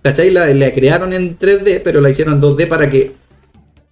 ¿Cachai? 0.02 0.30
La, 0.30 0.46
la 0.46 0.72
crearon 0.72 1.12
en 1.12 1.38
3D, 1.38 1.80
pero 1.84 2.00
la 2.00 2.10
hicieron 2.10 2.34
en 2.34 2.40
2D 2.40 2.68
para 2.68 2.88
que 2.88 3.12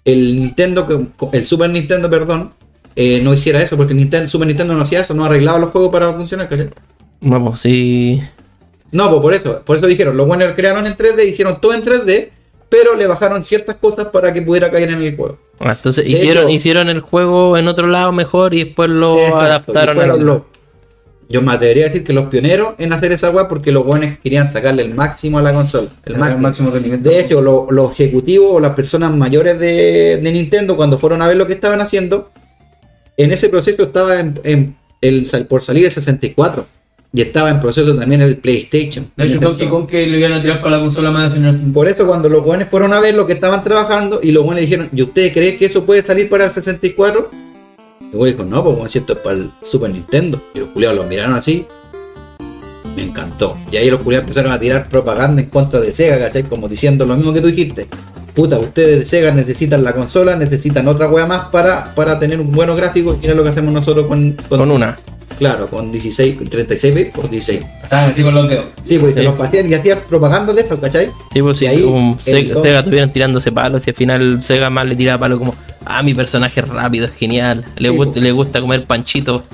el 0.04 0.40
Nintendo, 0.40 0.86
el 1.32 1.46
Super 1.46 1.68
Nintendo, 1.70 2.08
perdón, 2.08 2.52
eh, 2.96 3.20
no 3.22 3.34
hiciera 3.34 3.60
eso, 3.60 3.76
porque 3.76 3.92
Nintendo, 3.94 4.26
Super 4.28 4.46
Nintendo 4.48 4.74
no 4.74 4.82
hacía 4.82 5.00
eso, 5.00 5.12
no 5.14 5.24
arreglaba 5.24 5.58
los 5.58 5.70
juegos 5.70 5.90
para 5.90 6.12
funcionar, 6.14 6.48
¿cachai? 6.48 6.70
No, 7.20 7.44
pues 7.44 7.60
sí. 7.60 8.20
No, 8.90 9.10
pues 9.10 9.20
por 9.20 9.34
eso, 9.34 9.62
por 9.66 9.76
eso 9.76 9.86
dijeron, 9.86 10.16
los 10.16 10.26
buenos 10.26 10.52
crearon 10.56 10.86
en 10.86 10.96
3D, 10.96 11.28
hicieron 11.28 11.60
todo 11.60 11.74
en 11.74 11.84
3D, 11.84 12.30
pero 12.70 12.94
le 12.96 13.06
bajaron 13.06 13.44
ciertas 13.44 13.76
cosas 13.76 14.06
para 14.06 14.32
que 14.32 14.40
pudiera 14.42 14.70
caer 14.70 14.90
en 14.90 15.02
el 15.02 15.14
juego. 15.16 15.38
Ah, 15.60 15.72
entonces 15.76 16.04
De 16.04 16.10
hicieron, 16.10 16.44
hecho- 16.44 16.54
hicieron 16.56 16.88
el 16.88 17.00
juego 17.00 17.58
en 17.58 17.68
otro 17.68 17.86
lado 17.86 18.12
mejor 18.12 18.54
y 18.54 18.64
después 18.64 18.88
lo 18.88 19.14
Exacto, 19.18 19.38
adaptaron 19.40 19.96
y 19.98 20.00
a 20.00 20.06
lo 20.06 20.46
Yo 21.28 21.42
me 21.42 21.52
atrevería 21.52 21.84
a 21.84 21.88
decir 21.88 22.04
que 22.04 22.12
los 22.14 22.26
pioneros 22.26 22.74
en 22.78 22.92
hacer 22.92 23.12
esa 23.12 23.30
weá 23.30 23.48
porque 23.48 23.70
los 23.70 23.84
buenos 23.84 24.16
querían 24.22 24.46
sacarle 24.48 24.82
el 24.82 24.94
máximo 24.94 25.38
a 25.38 25.42
la 25.42 25.52
consola. 25.52 25.88
El 26.06 26.14
El 26.14 26.38
máximo. 26.38 26.70
rendimiento. 26.70 27.10
De 27.10 27.20
hecho, 27.20 27.42
lo- 27.42 27.66
los 27.70 27.92
ejecutivos 27.92 28.48
o 28.52 28.60
las 28.60 28.74
personas 28.74 29.14
mayores 29.14 29.58
de, 29.58 30.18
de 30.22 30.32
Nintendo, 30.32 30.74
cuando 30.76 30.96
fueron 30.98 31.20
a 31.20 31.28
ver 31.28 31.36
lo 31.36 31.46
que 31.46 31.52
estaban 31.52 31.80
haciendo, 31.82 32.30
en 33.18 33.32
ese 33.32 33.48
proceso 33.50 33.82
estaba 33.82 34.18
en, 34.20 34.40
en 34.44 34.76
el, 35.02 35.26
sal- 35.26 35.46
por 35.46 35.62
salir 35.62 35.84
el 35.84 35.90
64. 35.90 36.64
Y 37.12 37.22
estaba 37.22 37.48
en 37.50 37.60
proceso 37.60 37.96
también 37.96 38.20
el 38.20 38.36
PlayStation. 38.36 39.10
De 39.16 39.24
En 39.24 39.28
hecho, 39.30 39.36
ese 39.38 39.44
Donkey 39.46 39.64
entonces. 39.64 39.68
Kong 39.70 39.86
que 39.86 40.06
lo 40.06 40.18
iban 40.18 40.32
a 40.34 40.42
tirar 40.42 40.60
para 40.62 40.76
la 40.76 40.82
consola 40.82 41.10
más 41.10 41.30
de 41.30 41.36
generación. 41.36 41.72
Por 41.72 41.88
eso 41.88 42.06
cuando 42.06 42.28
los 42.28 42.44
buenos 42.44 42.68
fueron 42.68 42.92
a 42.92 43.00
ver 43.00 43.14
lo 43.14 43.26
que 43.26 43.32
estaban 43.32 43.64
trabajando 43.64 44.20
y 44.22 44.32
los 44.32 44.44
buenos 44.44 44.60
dijeron, 44.60 44.88
¿y 44.92 45.02
ustedes 45.02 45.32
creen 45.32 45.58
que 45.58 45.66
eso 45.66 45.84
puede 45.84 46.02
salir 46.02 46.28
para 46.28 46.44
el 46.46 46.52
64? 46.52 47.30
Y 48.08 48.12
el 48.12 48.16
güey 48.18 48.32
dijo, 48.32 48.44
no, 48.44 48.64
pues 48.64 48.92
si 48.92 48.98
esto 48.98 49.12
es 49.14 49.18
para 49.20 49.36
el 49.36 49.50
Super 49.62 49.90
Nintendo. 49.90 50.40
Y 50.54 50.60
los 50.60 50.68
culiados 50.70 50.96
los 50.98 51.06
miraron 51.06 51.34
así. 51.34 51.66
Me 52.96 53.02
encantó. 53.04 53.56
Y 53.70 53.76
ahí 53.76 53.90
los 53.90 54.00
culiados 54.00 54.24
empezaron 54.24 54.52
a 54.52 54.58
tirar 54.58 54.88
propaganda 54.88 55.40
en 55.42 55.48
contra 55.48 55.80
de 55.80 55.92
Sega, 55.92 56.18
¿cachai? 56.18 56.42
Como 56.44 56.68
diciendo 56.68 57.06
lo 57.06 57.16
mismo 57.16 57.32
que 57.32 57.40
tú 57.40 57.48
dijiste. 57.48 57.86
Puta, 58.34 58.58
ustedes 58.58 59.00
de 59.00 59.04
Sega 59.04 59.32
necesitan 59.32 59.84
la 59.84 59.92
consola, 59.92 60.36
necesitan 60.36 60.86
otra 60.88 61.08
wea 61.08 61.26
más 61.26 61.46
para, 61.46 61.94
para 61.94 62.18
tener 62.18 62.40
un 62.40 62.50
buenos 62.52 62.76
gráfico. 62.76 63.18
Y 63.22 63.26
es 63.26 63.36
lo 63.36 63.42
que 63.42 63.50
hacemos 63.50 63.72
nosotros 63.72 64.06
con, 64.06 64.32
con, 64.48 64.58
Con 64.58 64.70
una. 64.70 64.96
Claro, 65.38 65.68
con 65.68 65.92
16, 65.92 66.36
36 66.50 66.94
bits 66.94 67.18
o 67.18 67.28
16. 67.28 67.62
Estaban 67.84 68.10
así 68.10 68.22
con 68.24 68.34
los 68.34 68.48
dedos. 68.48 68.64
Sí, 68.82 68.98
pues 68.98 69.14
se 69.14 69.22
los 69.22 69.34
pasean 69.34 69.70
y 69.70 69.74
hacían 69.74 69.98
propaganda 70.08 70.52
de 70.52 70.62
eso, 70.62 70.80
¿cachai? 70.80 71.10
Sí, 71.32 71.40
pues 71.42 71.56
Y 71.56 71.58
sí, 71.60 71.66
ahí, 71.66 71.82
como 71.82 72.14
el 72.14 72.20
Se- 72.20 72.42
Don- 72.44 72.64
Sega 72.64 72.78
estuvieron 72.80 73.12
tirándose 73.12 73.52
palos 73.52 73.86
y 73.86 73.90
al 73.90 73.96
final 73.96 74.40
Sega 74.40 74.68
más 74.70 74.86
le 74.86 74.96
tiraba 74.96 75.20
palo 75.20 75.38
como, 75.38 75.54
ah, 75.84 76.02
mi 76.02 76.14
personaje 76.14 76.60
es 76.60 76.68
rápido, 76.68 77.06
es 77.06 77.12
genial, 77.14 77.64
le, 77.76 77.90
Sí, 77.90 77.96
gusta, 77.96 78.12
pues. 78.14 78.22
le 78.24 78.32
gusta 78.32 78.60
comer 78.60 78.84
panchito. 78.84 79.44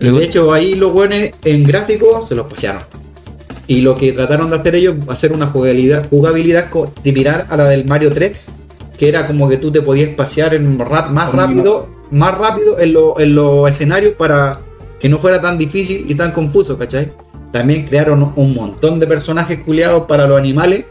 Y 0.00 0.08
de 0.10 0.24
hecho 0.24 0.52
ahí 0.52 0.74
los 0.74 0.92
buenos 0.92 1.18
en 1.44 1.64
gráficos 1.64 2.28
se 2.28 2.34
los 2.34 2.46
pasearon. 2.46 2.82
Y 3.68 3.80
lo 3.82 3.96
que 3.96 4.12
trataron 4.12 4.50
de 4.50 4.56
hacer 4.56 4.74
ellos, 4.74 4.96
hacer 5.08 5.32
una 5.32 5.46
jugabilidad, 5.46 6.08
jugabilidad 6.10 6.68
similar 7.02 7.46
a 7.48 7.56
la 7.56 7.68
del 7.68 7.84
Mario 7.84 8.10
3, 8.12 8.52
que 8.98 9.08
era 9.08 9.26
como 9.26 9.48
que 9.48 9.56
tú 9.58 9.70
te 9.70 9.80
podías 9.80 10.10
pasear 10.16 10.54
en 10.54 10.76
más 10.76 11.32
rápido, 11.32 11.88
más 12.10 12.36
rápido 12.36 12.78
en, 12.80 12.92
lo- 12.92 13.18
en 13.20 13.34
los 13.34 13.70
escenarios 13.70 14.14
para 14.14 14.58
que 14.98 15.08
no 15.08 15.18
fuera 15.18 15.40
tan 15.40 15.56
difícil 15.58 16.04
y 16.08 16.14
tan 16.14 16.32
confuso, 16.32 16.76
¿cachai? 16.76 17.10
También 17.52 17.86
crearon 17.86 18.32
un 18.36 18.54
montón 18.54 18.98
de 18.98 19.06
personajes 19.06 19.60
culiados 19.60 20.04
para 20.06 20.26
los 20.26 20.38
animales. 20.38 20.84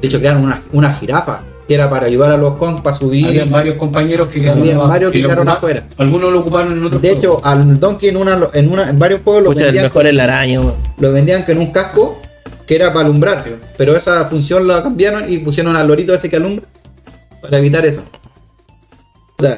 De 0.00 0.06
hecho, 0.06 0.18
crearon 0.18 0.44
una, 0.44 0.62
una 0.72 0.94
jirafa, 0.94 1.42
que 1.66 1.74
era 1.74 1.88
para 1.88 2.06
ayudar 2.06 2.32
a 2.32 2.36
los 2.36 2.54
cons 2.54 2.80
para 2.82 2.96
subir. 2.96 3.26
Había 3.26 3.44
varios 3.46 3.76
compañeros 3.76 4.28
que 4.28 4.40
quedaron 4.40 4.88
varios 4.88 5.12
que 5.12 5.22
quedaron 5.22 5.48
afuera. 5.48 5.84
Algunos 5.96 6.32
lo 6.32 6.40
ocuparon 6.40 6.72
en 6.72 6.84
otros 6.84 7.00
De 7.00 7.10
hecho, 7.10 7.40
al 7.44 7.80
Donkey 7.80 8.10
en, 8.10 8.16
una, 8.16 8.48
en, 8.52 8.70
una, 8.70 8.90
en 8.90 8.98
varios 8.98 9.22
juegos 9.22 9.42
lo 9.44 9.50
Pucha, 9.50 9.64
vendían 9.66 9.84
mejor 9.84 10.06
el 10.06 10.20
araña, 10.20 10.60
lo 10.98 11.12
vendían 11.12 11.44
con 11.44 11.58
un 11.58 11.72
casco 11.72 12.20
que 12.66 12.76
era 12.76 12.92
para 12.92 13.06
alumbrar, 13.06 13.44
pero 13.76 13.96
esa 13.96 14.24
función 14.26 14.66
la 14.66 14.82
cambiaron 14.82 15.30
y 15.30 15.38
pusieron 15.38 15.76
al 15.76 15.86
lorito 15.86 16.14
ese 16.14 16.30
que 16.30 16.36
alumbra 16.36 16.66
para 17.40 17.58
evitar 17.58 17.84
eso. 17.84 18.00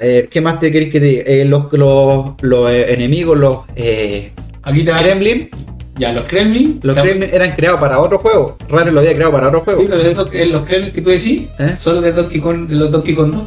Eh, 0.00 0.28
¿Qué 0.30 0.40
más 0.40 0.58
te 0.58 0.72
querés 0.72 0.90
que 0.90 1.00
te 1.00 1.06
diga? 1.06 1.22
Eh, 1.26 1.44
los, 1.44 1.72
los, 1.72 2.34
los, 2.40 2.70
eh, 2.70 2.92
enemigos, 2.94 3.38
los 3.38 3.58
eh, 3.76 4.32
Aquí 4.66 4.82
te. 4.82 4.92
Gremlin, 4.92 5.48
Ya, 5.98 6.12
los 6.12 6.28
Kremlin. 6.28 6.78
los 6.82 6.94
te- 6.94 7.02
Gremlin 7.02 7.30
eran 7.32 7.52
creados 7.52 7.80
para 7.80 7.98
otro 8.00 8.18
juego. 8.18 8.56
Raro 8.68 8.90
lo 8.92 9.00
había 9.00 9.14
creado 9.14 9.32
para 9.32 9.48
otro 9.48 9.60
juego. 9.60 9.80
Sí, 9.80 9.86
pero 9.88 10.02
esos, 10.02 10.28
los 10.32 10.62
Kremlin 10.66 10.92
que 10.92 11.00
tú 11.02 11.10
decís 11.10 11.48
¿Eh? 11.58 11.74
son 11.78 11.94
los 11.96 12.04
de 12.04 12.12
Donkey 12.12 12.40
Kong, 12.40 12.68
de 12.68 12.74
los 12.74 12.90
Donkey 12.90 13.14
Kong 13.14 13.32
2. 13.32 13.42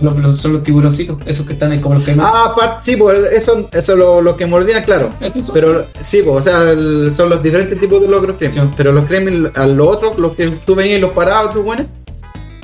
Los, 0.00 0.16
los- 0.18 0.40
son 0.40 0.54
los 0.54 0.62
tiburoncitos, 0.64 1.18
esos 1.26 1.46
que 1.46 1.52
están 1.52 1.70
ahí 1.70 1.78
como 1.78 1.94
los 1.94 2.02
Kremlin. 2.04 2.26
Ah, 2.28 2.46
aparte, 2.50 2.78
sí, 2.82 2.96
pues 2.96 3.30
eso, 3.32 3.68
eso 3.70 3.94
lo, 3.96 4.20
los 4.20 4.36
que 4.36 4.46
mordían, 4.46 4.82
claro. 4.82 5.10
Pero 5.54 5.84
sí, 6.00 6.22
pues, 6.24 6.36
o 6.38 6.42
sea, 6.42 6.72
el- 6.72 7.12
son 7.12 7.28
los 7.30 7.40
diferentes 7.42 7.78
tipos 7.78 8.00
de 8.00 8.08
logros 8.08 8.36
Kremlin. 8.36 8.62
Sí. 8.64 8.68
Pero 8.76 8.90
los 8.92 9.04
Kremlin, 9.04 9.48
a 9.54 9.66
los 9.68 9.86
otros, 9.86 10.18
los 10.18 10.32
que 10.34 10.48
tú 10.66 10.74
venías 10.74 10.98
y 10.98 11.00
los 11.00 11.12
parados, 11.12 11.52
tus 11.52 11.62
buenos, 11.64 11.86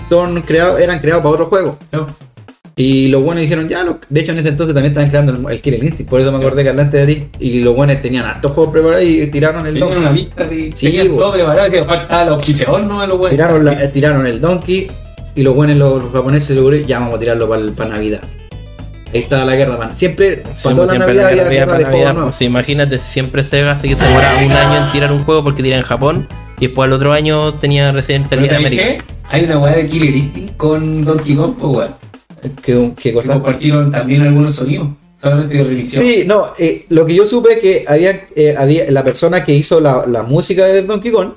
son 0.09 0.41
creados, 0.43 0.81
eran 0.81 0.99
creados 0.99 1.23
para 1.23 1.35
otro 1.35 1.47
juego. 1.47 1.79
No. 1.93 2.09
Y 2.81 3.09
los 3.09 3.25
buenos 3.25 3.43
dijeron, 3.43 3.69
ya, 3.69 3.83
lo- 3.83 3.99
de 4.09 4.21
hecho 4.21 4.31
en 4.31 4.39
ese 4.39 4.51
entonces 4.51 4.73
también 4.73 4.93
estaban 4.93 5.11
creando 5.11 5.51
el, 5.51 5.61
Killer 5.61 5.83
Instinct, 5.83 6.09
por 6.09 6.21
eso 6.21 6.31
me 6.31 6.39
acordé 6.39 6.63
que 6.63 6.69
hablante 6.69 7.05
de 7.05 7.13
ti. 7.13 7.27
Y 7.41 7.61
los 7.61 7.75
buenos 7.75 8.01
tenían 8.01 8.25
hartos 8.25 8.53
juegos 8.53 8.73
preparados 8.73 9.05
y 9.05 9.27
tiraron 9.27 9.67
el 9.67 9.75
Tenían 9.75 9.89
Donkey. 9.91 9.99
una 10.07 10.13
lista 10.13 10.45
de. 10.45 10.71
Sí, 10.77 10.87
tenían 10.87 11.11
bo. 11.13 11.19
todo 11.19 11.33
preparado, 11.33 11.65
decía, 11.65 11.85
faltaba 11.85 12.23
el 12.23 12.29
auspiciador, 12.29 12.85
no 12.85 13.01
a 13.01 13.07
los 13.09 13.19
buenos. 13.19 13.37
Tiraron, 13.37 13.65
la- 13.65 13.83
eh, 13.83 13.89
tiraron 13.89 14.25
el 14.29 14.41
Donkey 14.41 14.89
y 15.35 15.43
los 15.43 15.57
buenos, 15.57 15.77
los, 15.77 16.05
los 16.05 16.13
japoneses, 16.13 16.87
ya 16.87 17.01
vamos 17.01 17.17
a 17.17 17.19
tirarlo 17.19 17.49
para 17.49 17.91
Navidad. 17.91 18.21
Ahí 19.13 19.21
está 19.23 19.45
la 19.45 19.57
guerra, 19.57 19.77
man. 19.77 19.97
Siempre, 19.97 20.37
para 20.37 20.55
Siempre, 20.55 20.85
toda 20.85 20.87
la 20.87 20.93
siempre 20.93 21.15
Navidad 21.15 21.23
la 21.23 21.29
había 21.29 21.43
guerra 21.43 21.51
guerra 21.51 21.79
de 21.79 21.83
para 21.85 21.91
Navidad, 21.97 22.13
nuevos. 22.15 22.37
pues, 22.37 22.43
imagínate, 22.43 22.99
si 23.01 23.09
siempre 23.11 23.43
Sega 23.43 23.77
se 23.77 23.89
demoraba 23.89 24.39
un 24.45 24.53
año 24.53 24.85
en 24.87 24.93
tirar 24.93 25.11
un 25.13 25.25
juego 25.25 25.43
porque 25.43 25.63
tira 25.65 25.77
en 25.79 25.83
Japón 25.83 26.29
y 26.61 26.67
después 26.67 26.87
al 26.87 26.93
otro 26.93 27.13
año 27.13 27.55
tenía 27.55 27.89
en 27.89 28.03
¿sabes 28.03 28.53
América. 28.53 28.83
qué? 28.85 29.03
Hay 29.31 29.45
una 29.45 29.59
weá 29.59 29.77
de 29.77 29.87
Killer 29.89 30.15
Instinct 30.15 30.57
con 30.57 31.05
Donkey 31.05 31.35
Kong, 31.35 31.55
pues 31.59 31.73
weón. 31.77 31.95
¿Qué, 32.41 32.51
qué 32.97 33.13
Que 33.13 33.13
compartieron 33.13 33.91
también 33.91 34.23
algunos 34.23 34.55
sonidos, 34.55 34.89
solamente 35.17 35.57
de 35.57 35.65
revisión. 35.65 36.05
Sí, 36.05 36.23
no, 36.27 36.49
eh, 36.59 36.87
lo 36.89 37.05
que 37.07 37.15
yo 37.15 37.27
supe 37.27 37.55
es 37.55 37.59
que 37.61 37.85
había, 37.87 38.27
eh, 38.37 38.55
había 38.57 38.91
la 38.91 39.03
persona 39.05 39.45
que 39.45 39.55
hizo 39.55 39.81
la, 39.81 40.07
la 40.07 40.23
música 40.23 40.67
de 40.67 40.83
Donkey 40.83 41.11
Kong, 41.13 41.31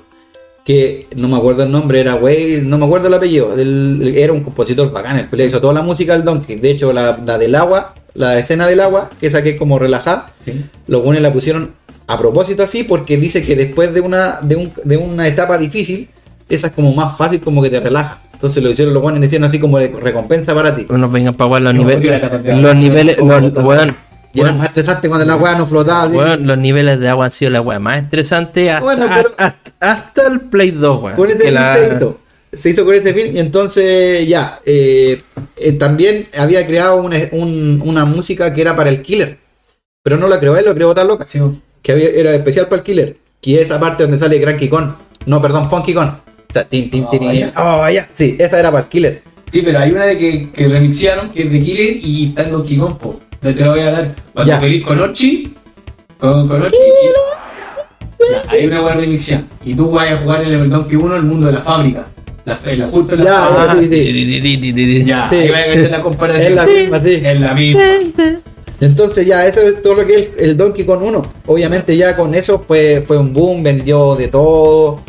que 0.64 1.08
no 1.16 1.26
me 1.28 1.36
acuerdo 1.36 1.64
el 1.64 1.72
nombre, 1.72 2.00
era 2.00 2.14
güey, 2.14 2.60
no 2.60 2.78
me 2.78 2.86
acuerdo 2.86 3.08
el 3.08 3.14
apellido, 3.14 3.56
del- 3.56 4.14
era 4.16 4.32
un 4.32 4.42
compositor 4.44 4.92
bacán, 4.92 5.18
el 5.18 5.28
que 5.28 5.44
hizo 5.46 5.60
toda 5.60 5.74
la 5.74 5.82
música 5.82 6.12
del 6.12 6.24
Donkey, 6.24 6.56
de 6.56 6.70
hecho 6.70 6.92
la, 6.92 7.18
la 7.24 7.36
del 7.36 7.54
agua, 7.56 7.94
la 8.14 8.38
escena 8.38 8.68
del 8.68 8.80
agua, 8.80 9.10
que 9.18 9.26
esa 9.26 9.42
que 9.42 9.50
es 9.50 9.58
como 9.58 9.78
relajada, 9.78 10.32
Sí. 10.44 10.64
los 10.86 11.02
buenos 11.02 11.22
la 11.22 11.32
pusieron 11.32 11.72
a 12.06 12.16
propósito 12.18 12.62
así 12.62 12.84
porque 12.84 13.16
dice 13.16 13.42
que 13.44 13.56
después 13.56 13.92
de 13.92 14.00
una, 14.02 14.38
de, 14.42 14.54
un- 14.56 14.72
de 14.84 14.96
una 14.98 15.26
etapa 15.26 15.58
difícil, 15.58 16.08
esa 16.48 16.68
es 16.68 16.72
como 16.74 16.92
más 16.94 17.16
fácil 17.16 17.40
como 17.40 17.60
que 17.62 17.70
te 17.70 17.80
relaja. 17.80 18.20
Entonces 18.42 18.60
lo 18.64 18.70
hicieron 18.70 18.92
los 18.92 19.00
buenos 19.00 19.20
y 19.20 19.22
decían 19.22 19.44
así 19.44 19.60
como 19.60 19.78
de 19.78 19.86
recompensa 20.00 20.52
para 20.52 20.74
ti. 20.74 20.84
No 20.90 20.98
nos 20.98 21.12
vengan 21.12 21.34
para 21.34 21.60
los 21.60 21.72
No, 21.72 21.78
niveles. 21.78 22.20
Los 22.60 22.74
niveles, 22.74 23.18
los, 23.18 23.52
weón, 23.64 23.96
Y 24.34 24.40
era 24.40 24.52
más 24.52 24.66
estresante 24.66 25.08
cuando 25.08 25.24
la 25.24 25.36
weá 25.36 25.56
no 25.56 25.64
flotaba. 25.64 26.36
los 26.36 26.58
niveles 26.58 26.98
de 26.98 27.08
agua 27.08 27.26
han 27.26 27.30
sido 27.30 27.52
la 27.52 27.60
weá 27.60 27.78
más 27.78 28.02
estresante 28.02 28.68
hasta, 28.68 28.82
Bueno, 28.84 29.06
pero- 29.14 29.30
hasta, 29.36 29.70
hasta 29.78 30.26
el 30.26 30.40
Play 30.40 30.72
2, 30.72 31.02
weón. 31.04 31.16
Con 31.16 31.30
ese 31.30 31.52
la- 31.52 31.76
se 31.76 31.94
hizo. 31.94 32.18
Se 32.52 32.70
hizo 32.70 32.84
con 32.84 32.94
ese 32.96 33.14
fin 33.14 33.36
y 33.36 33.38
entonces 33.38 34.26
ya. 34.26 34.58
eh, 34.66 35.22
eh, 35.56 35.72
también 35.74 36.26
había 36.36 36.66
creado 36.66 36.96
una, 36.96 37.16
un- 37.30 37.80
una 37.86 38.04
música 38.04 38.52
que 38.52 38.60
era 38.60 38.74
para 38.74 38.90
el 38.90 39.02
killer. 39.02 39.38
Pero 40.02 40.16
no 40.16 40.26
la 40.26 40.40
creó 40.40 40.56
él, 40.56 40.64
lo 40.64 40.74
creó 40.74 40.88
otra 40.90 41.04
loca. 41.04 41.26
Sí. 41.28 41.40
Que 41.80 41.92
había- 41.92 42.08
era 42.10 42.34
especial 42.34 42.66
para 42.66 42.80
el 42.80 42.84
killer. 42.84 43.16
Que 43.40 43.54
es 43.54 43.62
esa 43.66 43.78
parte 43.78 44.02
donde 44.02 44.18
sale 44.18 44.40
Cranky 44.42 44.68
Con. 44.68 44.96
No, 45.26 45.40
perdón, 45.40 45.70
Funky 45.70 45.94
Con. 45.94 46.16
O 46.52 46.54
sea, 46.54 46.64
tin, 46.68 46.90
tin, 46.90 47.04
Oh, 47.06 47.10
tin, 47.10 47.32
ya. 47.32 47.50
oh, 47.56 47.88
ya. 47.88 48.06
Sí, 48.12 48.36
esa 48.38 48.60
era 48.60 48.70
para 48.70 48.84
el 48.84 48.90
killer. 48.90 49.22
Sí, 49.48 49.62
pero 49.64 49.78
hay 49.78 49.90
una 49.90 50.04
de 50.04 50.18
que, 50.18 50.50
que 50.50 50.66
que 50.66 51.42
es 51.44 51.50
de 51.50 51.60
Killer 51.60 51.96
y 52.02 52.26
está 52.26 52.42
en 52.42 52.50
Donkey 52.50 52.76
Kong, 52.76 52.98
po. 52.98 53.18
Te 53.40 53.54
te 53.54 53.66
voy 53.66 53.80
a 53.80 53.90
dar. 53.90 54.14
Cuando 54.34 54.52
Ya. 54.52 54.60
feliz 54.60 54.84
con 54.84 55.00
Orchi, 55.00 55.54
con, 56.18 56.46
con 56.48 56.60
Orchi. 56.60 56.76
y- 56.76 58.48
hay 58.50 58.66
una 58.66 58.82
buena 58.82 59.00
remixia. 59.00 59.44
Y 59.64 59.72
tú 59.74 59.90
vas 59.92 60.12
a 60.12 60.16
jugar 60.18 60.44
en 60.44 60.52
el 60.52 60.68
Donkey 60.68 60.94
1 60.96 61.16
el 61.16 61.22
mundo 61.22 61.46
de 61.46 61.54
la 61.54 61.60
fábrica. 61.62 62.04
La, 62.44 62.58
la, 62.76 62.86
justo 62.86 63.14
en 63.14 63.24
la 63.24 63.30
Ya, 63.30 63.46
fábrica. 63.46 63.94
Sí, 63.94 64.60
sí. 64.74 65.04
Ya, 65.06 65.28
Sí. 65.30 65.36
ahí 65.36 65.48
va 65.48 65.56
a 65.58 65.66
ver 65.68 65.90
la 65.90 66.02
comparación. 66.02 66.48
Es 66.50 66.54
la 66.54 66.66
misma, 66.66 67.00
sí. 67.00 67.22
Es 67.24 67.40
la 67.40 67.54
misma. 67.54 67.82
Entonces 68.80 69.24
ya, 69.26 69.46
eso 69.46 69.60
es 69.62 69.80
todo 69.82 69.94
lo 69.94 70.06
que 70.06 70.14
es 70.14 70.28
el, 70.38 70.50
el 70.50 70.56
Donkey 70.56 70.84
Kong 70.84 71.02
1. 71.02 71.32
Obviamente 71.46 71.96
ya 71.96 72.14
con 72.14 72.34
eso 72.34 72.58
fue, 72.66 73.02
fue 73.06 73.16
un 73.16 73.32
boom, 73.32 73.62
vendió 73.62 74.16
de 74.16 74.28
todo. 74.28 75.00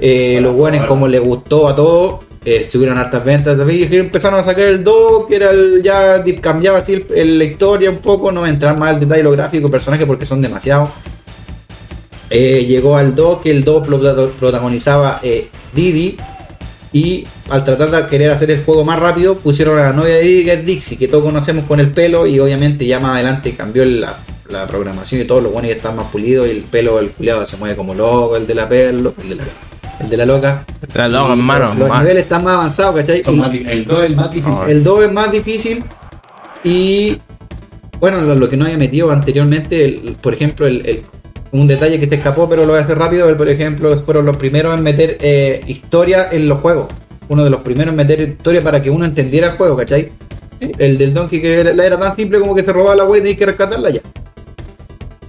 Eh, 0.00 0.38
los 0.40 0.54
buenos 0.54 0.86
como 0.86 1.08
le 1.08 1.18
gustó 1.18 1.68
a 1.68 1.76
todos. 1.76 2.20
Eh, 2.44 2.64
subieron 2.64 2.96
hartas 2.96 3.24
ventas 3.24 3.58
también 3.58 3.92
y 3.92 3.96
empezaron 3.96 4.40
a 4.40 4.44
sacar 4.44 4.64
el 4.64 4.82
2, 4.82 5.26
que 5.26 5.36
era 5.36 5.50
el, 5.50 5.82
ya 5.82 6.22
cambiaba 6.40 6.78
así 6.78 6.94
el- 6.94 7.06
el- 7.14 7.38
la 7.38 7.44
historia 7.44 7.90
un 7.90 7.98
poco, 7.98 8.32
no 8.32 8.44
a 8.44 8.48
entrar 8.48 8.76
más 8.78 8.90
al 8.94 9.00
detalle 9.00 9.22
lo 9.24 9.32
gráfico, 9.32 9.70
personajes 9.70 10.06
porque 10.06 10.24
son 10.24 10.40
demasiados. 10.40 10.88
Eh, 12.30 12.64
llegó 12.66 12.96
al 12.96 13.14
2, 13.14 13.38
que 13.40 13.50
el 13.50 13.64
2 13.64 13.88
lo 13.88 14.30
protagonizaba 14.32 15.20
eh, 15.22 15.48
Didi. 15.74 16.16
Y 16.92 17.26
al 17.50 17.64
tratar 17.64 17.90
de 17.90 18.06
querer 18.08 18.30
hacer 18.30 18.50
el 18.50 18.64
juego 18.64 18.84
más 18.84 18.98
rápido, 18.98 19.36
pusieron 19.36 19.78
a 19.78 19.82
la 19.84 19.92
novia 19.92 20.14
de 20.14 20.22
Didi, 20.22 20.44
que 20.44 20.52
es 20.54 20.64
Dixie, 20.64 20.96
que 20.98 21.08
todos 21.08 21.24
conocemos 21.24 21.64
con 21.66 21.80
el 21.80 21.90
pelo. 21.90 22.26
Y 22.26 22.38
obviamente 22.40 22.86
ya 22.86 22.98
más 23.00 23.14
adelante 23.16 23.54
cambió 23.54 23.84
la, 23.84 24.20
la 24.48 24.66
programación 24.66 25.20
y 25.20 25.24
todo. 25.24 25.40
Lo 25.42 25.50
bueno 25.50 25.68
ya 25.68 25.74
está 25.74 25.92
más 25.92 26.06
pulido. 26.10 26.46
Y 26.46 26.50
el 26.50 26.62
pelo 26.62 26.96
del 26.96 27.10
culiado 27.10 27.46
se 27.46 27.56
mueve 27.58 27.76
como 27.76 27.94
loco, 27.94 28.36
el 28.36 28.46
de 28.46 28.54
la 28.54 28.68
perlo, 28.68 29.12
el 29.22 29.28
de 29.30 29.34
la, 29.36 29.44
el 30.00 30.08
de 30.10 30.16
la 30.16 30.26
loca. 30.26 30.64
La 30.94 31.08
loca, 31.08 31.32
hermano. 31.32 31.68
Los, 31.70 31.78
los 31.78 31.88
man. 31.88 32.02
niveles 32.02 32.22
están 32.24 32.44
más 32.44 32.54
avanzados, 32.54 32.96
¿cachai? 32.96 33.22
Son 33.22 33.34
Y- 33.34 33.38
más 33.38 33.52
di- 33.52 33.64
el 33.68 33.84
2 33.84 34.04
es 34.04 34.16
más 34.16 34.30
difícil. 34.32 34.58
el 34.68 34.84
2 34.84 35.04
es 35.04 35.12
más 35.12 35.32
difícil 35.32 35.84
y 36.64 37.18
bueno, 38.00 38.20
lo, 38.22 38.34
lo 38.34 38.48
que 38.48 38.56
no 38.56 38.64
había 38.64 38.78
metido 38.78 39.10
anteriormente, 39.10 39.84
el- 39.84 40.16
por 40.20 40.34
ejemplo, 40.34 40.66
el, 40.66 40.86
el- 40.86 41.02
un 41.50 41.66
detalle 41.66 41.98
que 41.98 42.06
se 42.06 42.16
escapó, 42.16 42.48
pero 42.48 42.62
lo 42.66 42.72
voy 42.72 42.78
a 42.80 42.82
hacer 42.84 42.98
rápido, 42.98 43.28
el- 43.28 43.36
por 43.36 43.48
ejemplo, 43.48 43.96
fueron 44.00 44.26
los 44.26 44.36
primeros 44.36 44.74
en 44.74 44.82
meter 44.82 45.18
eh, 45.20 45.62
historia 45.66 46.28
en 46.30 46.48
los 46.48 46.60
juegos. 46.60 46.88
Uno 47.28 47.44
de 47.44 47.50
los 47.50 47.60
primeros 47.60 47.92
en 47.92 47.96
meter 47.96 48.20
historia 48.20 48.62
para 48.62 48.80
que 48.82 48.90
uno 48.90 49.04
entendiera 49.04 49.48
el 49.48 49.56
juego, 49.56 49.76
¿cachai? 49.76 50.10
El 50.60 50.98
del 50.98 51.14
Donkey 51.14 51.40
que 51.40 51.60
era, 51.60 51.70
era 51.84 51.98
tan 51.98 52.16
simple 52.16 52.38
como 52.40 52.54
que 52.54 52.62
se 52.64 52.72
robaba 52.72 52.96
la 52.96 53.04
wea 53.04 53.18
y 53.20 53.22
tenía 53.22 53.36
que 53.38 53.46
rescatarla 53.46 53.90
ya. 53.90 54.00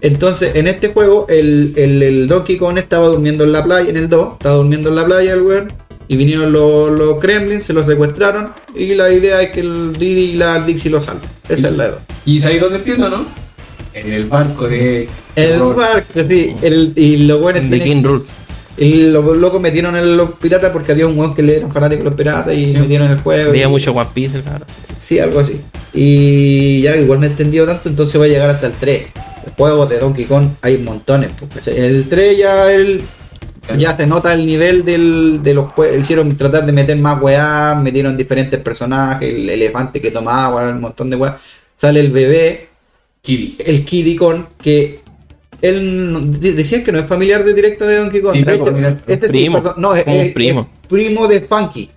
Entonces, 0.01 0.55
en 0.55 0.67
este 0.67 0.89
juego, 0.89 1.26
el, 1.30 1.73
el, 1.76 2.01
el 2.03 2.27
Donkey 2.27 2.57
Kong 2.57 2.77
estaba 2.77 3.07
durmiendo 3.07 3.43
en 3.43 3.51
la 3.51 3.63
playa, 3.63 3.89
en 3.89 3.97
el 3.97 4.07
2, 4.09 4.34
estaba 4.34 4.55
durmiendo 4.55 4.89
en 4.89 4.95
la 4.95 5.05
playa 5.05 5.34
el 5.34 5.41
weón, 5.41 5.73
y 6.07 6.15
vinieron 6.17 6.51
los, 6.51 6.89
los 6.91 7.19
Kremlins, 7.19 7.63
se 7.65 7.73
lo 7.73 7.84
secuestraron, 7.84 8.51
y 8.76 8.95
la 8.95 9.11
idea 9.11 9.41
es 9.41 9.49
que 9.51 9.59
el 9.59 9.91
Didi 9.91 10.21
y 10.21 10.34
la 10.34 10.59
Dixie 10.63 10.89
lo 10.89 11.01
salven. 11.01 11.30
Esa 11.49 11.67
es 11.69 11.73
la 11.76 11.84
de 11.85 11.91
dos. 11.91 11.99
¿Y 12.26 12.39
sabéis 12.39 12.61
dónde 12.61 12.77
empieza, 12.77 13.09
no? 13.09 13.27
En 13.93 14.13
el 14.13 14.26
barco 14.26 14.67
de. 14.67 15.09
El 15.35 15.59
barco, 15.59 16.23
sí. 16.23 16.55
El, 16.61 16.93
y 16.95 17.26
los 17.27 17.41
buenos 17.41 17.69
The 17.69 17.80
King 17.81 18.03
Rules. 18.03 18.31
Y 18.77 19.11
los 19.11 19.26
locos 19.35 19.59
metieron 19.59 19.95
en 19.97 20.15
los 20.15 20.35
piratas 20.35 20.71
porque 20.71 20.93
había 20.93 21.05
un 21.05 21.17
weón 21.19 21.34
que 21.35 21.41
le 21.43 21.57
eran 21.57 21.71
fanáticos 21.71 22.05
de 22.05 22.09
los 22.11 22.17
piratas 22.17 22.53
y 22.53 22.71
Sí. 22.71 22.77
metieron 22.77 23.11
el 23.11 23.19
juego. 23.19 23.49
Había 23.49 23.65
y- 23.65 23.69
mucho 23.69 23.91
One 23.91 24.09
Piece, 24.13 24.41
claro. 24.41 24.65
Sí, 24.95 25.19
algo 25.19 25.39
así. 25.41 25.59
Y 25.93 26.81
ya 26.84 26.95
igual 26.95 27.19
me 27.19 27.27
he 27.27 27.30
entendido 27.30 27.65
tanto, 27.65 27.89
entonces 27.89 28.19
va 28.21 28.26
a 28.26 28.27
llegar 28.30 28.49
hasta 28.49 28.67
el 28.67 28.73
3. 28.80 29.07
Juegos 29.57 29.90
de 29.90 29.99
Donkey 29.99 30.26
Kong 30.26 30.49
hay 30.61 30.78
montones. 30.78 31.32
En 31.68 31.84
el 31.84 32.07
3 32.10 32.38
ya 32.38 32.72
el, 32.72 33.03
ya 33.78 33.95
se 33.95 34.06
nota 34.07 34.34
el 34.34 34.45
nivel 34.45 34.84
del, 34.86 35.41
de 35.44 35.53
los 35.53 35.72
juegos. 35.74 35.99
Hicieron 36.02 36.36
tratar 36.38 36.66
de 36.66 36.72
meter 36.72 36.98
más 36.98 37.22
weá, 37.22 37.76
metieron 37.82 38.16
diferentes 38.18 38.60
personajes, 38.60 39.30
el 39.34 39.49
elefante 39.49 40.02
que 40.02 40.11
toma 40.11 40.45
agua, 40.45 40.70
un 40.70 40.82
montón 40.82 41.10
de 41.10 41.16
weá. 41.16 41.38
Sale 41.76 41.99
el 41.99 42.11
bebé, 42.11 42.68
Kiddy. 43.22 43.57
el 43.66 43.86
Kiddy 43.86 44.16
Kong, 44.16 44.44
que 44.61 44.99
él 45.61 46.11
no- 46.14 46.20
de- 46.22 46.53
decían 46.53 46.84
que 46.84 46.91
no 46.91 46.99
es 46.99 47.06
familiar 47.06 47.44
de 47.44 47.53
directo 47.53 47.86
de 47.86 47.98
Donkey 47.98 48.22
Kong. 48.22 48.34
Sí, 48.34 48.40
De 48.40 48.45
sí, 48.45 48.52
hecho, 48.56 48.66
familiar. 48.66 49.02
este 49.07 49.26
sí, 49.28 49.32
Primo, 49.32 49.74
no, 49.78 49.95
es, 49.95 50.06
un 50.07 50.14
es- 50.14 50.34
primo. 50.34 50.61
es 50.61 50.88
primo 50.88 51.28
de 51.28 51.41
Funky. 51.41 51.90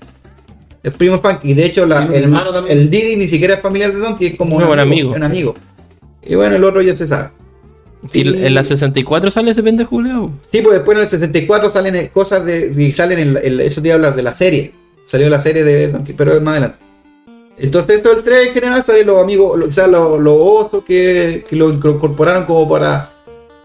Es 0.83 0.93
primo 0.97 1.17
de 1.17 1.23
Funky. 1.23 1.55
De 1.55 1.65
hecho, 1.65 1.87
la- 1.87 2.07
Primo, 2.09 2.41
el, 2.69 2.79
el 2.79 2.91
Diddy 2.91 3.17
ni 3.17 3.29
siquiera 3.29 3.55
es 3.55 3.61
familiar 3.61 3.93
de 3.93 3.99
Donkey, 4.01 4.27
es 4.29 4.37
como 4.37 4.57
Muy 4.57 4.65
buen 4.65 4.81
amigo. 4.81 5.13
Un 5.15 5.23
amigo. 5.23 5.55
Y 6.25 6.35
bueno, 6.35 6.57
el 6.57 6.65
otro 6.65 6.83
ya 6.83 6.95
se 6.95 7.07
sabe. 7.09 7.29
Sí. 8.13 8.23
en 8.23 8.55
la 8.55 8.65
64 8.65 9.31
sale 9.31 9.53
ese 9.53 9.63
pendejo, 9.63 9.91
Julio. 9.91 10.33
Sí, 10.51 10.61
pues 10.61 10.75
después 10.79 10.99
en 10.99 11.05
el 11.05 11.09
64 11.11 11.71
salen 11.71 11.95
eh, 11.95 12.11
cosas 12.13 12.45
de. 12.45 12.73
y 12.77 12.93
salen 12.93 13.19
en, 13.19 13.37
en 13.41 13.61
eso 13.61 13.81
te 13.81 13.89
iba 13.89 13.95
a 13.95 13.97
hablar 13.97 14.17
de 14.17 14.23
la 14.23 14.35
serie. 14.35 14.73
Salió 15.05 15.29
la 15.29 15.39
serie 15.41 15.63
de 15.65 15.89
Donkey, 15.89 16.15
pero 16.17 16.33
es 16.33 16.43
más 16.43 16.53
adelante. 16.53 16.79
Entonces, 17.59 17.99
esto 17.99 18.13
del 18.15 18.25
3 18.25 18.49
en 18.49 18.55
general 18.55 18.83
salen 18.83 19.07
los 19.07 19.23
amigos, 19.23 19.57
lo- 19.59 19.67
quizás 19.67 19.89
los, 19.89 20.19
los 20.21 20.35
osos 20.37 20.85
que, 20.85 21.45
que 21.49 21.55
lo 21.55 21.71
incorporaron 21.71 22.45
como 22.45 22.69
para, 22.69 23.11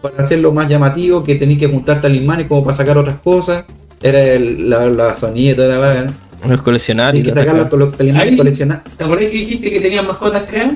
para 0.02 0.22
hacerlo 0.22 0.52
más 0.52 0.68
llamativo, 0.68 1.24
que 1.24 1.34
tenías 1.34 1.58
que 1.58 1.66
juntar 1.68 2.00
talismanes 2.00 2.46
como 2.46 2.62
para 2.64 2.76
sacar 2.76 2.96
otras 2.98 3.16
cosas. 3.20 3.66
Era 4.00 4.22
el- 4.22 4.68
la, 4.70 4.88
la 4.88 5.16
sonida 5.16 5.52
y 5.52 5.56
toda 5.56 5.78
la 5.78 6.04
¿no? 6.04 6.12
Los 6.48 6.62
coleccionarios. 6.62 7.24
Tenías 7.24 7.34
que 7.44 7.50
sacar 7.50 7.70
los, 7.72 7.78
los 7.80 7.96
talismanes 7.96 8.36
coleccionar. 8.36 8.84
¿Te 8.96 9.02
acordás 9.04 9.24
que 9.26 9.30
dijiste 9.36 9.70
que 9.70 9.80
tenían 9.80 10.06
mascotas 10.06 10.44
creadas? 10.44 10.74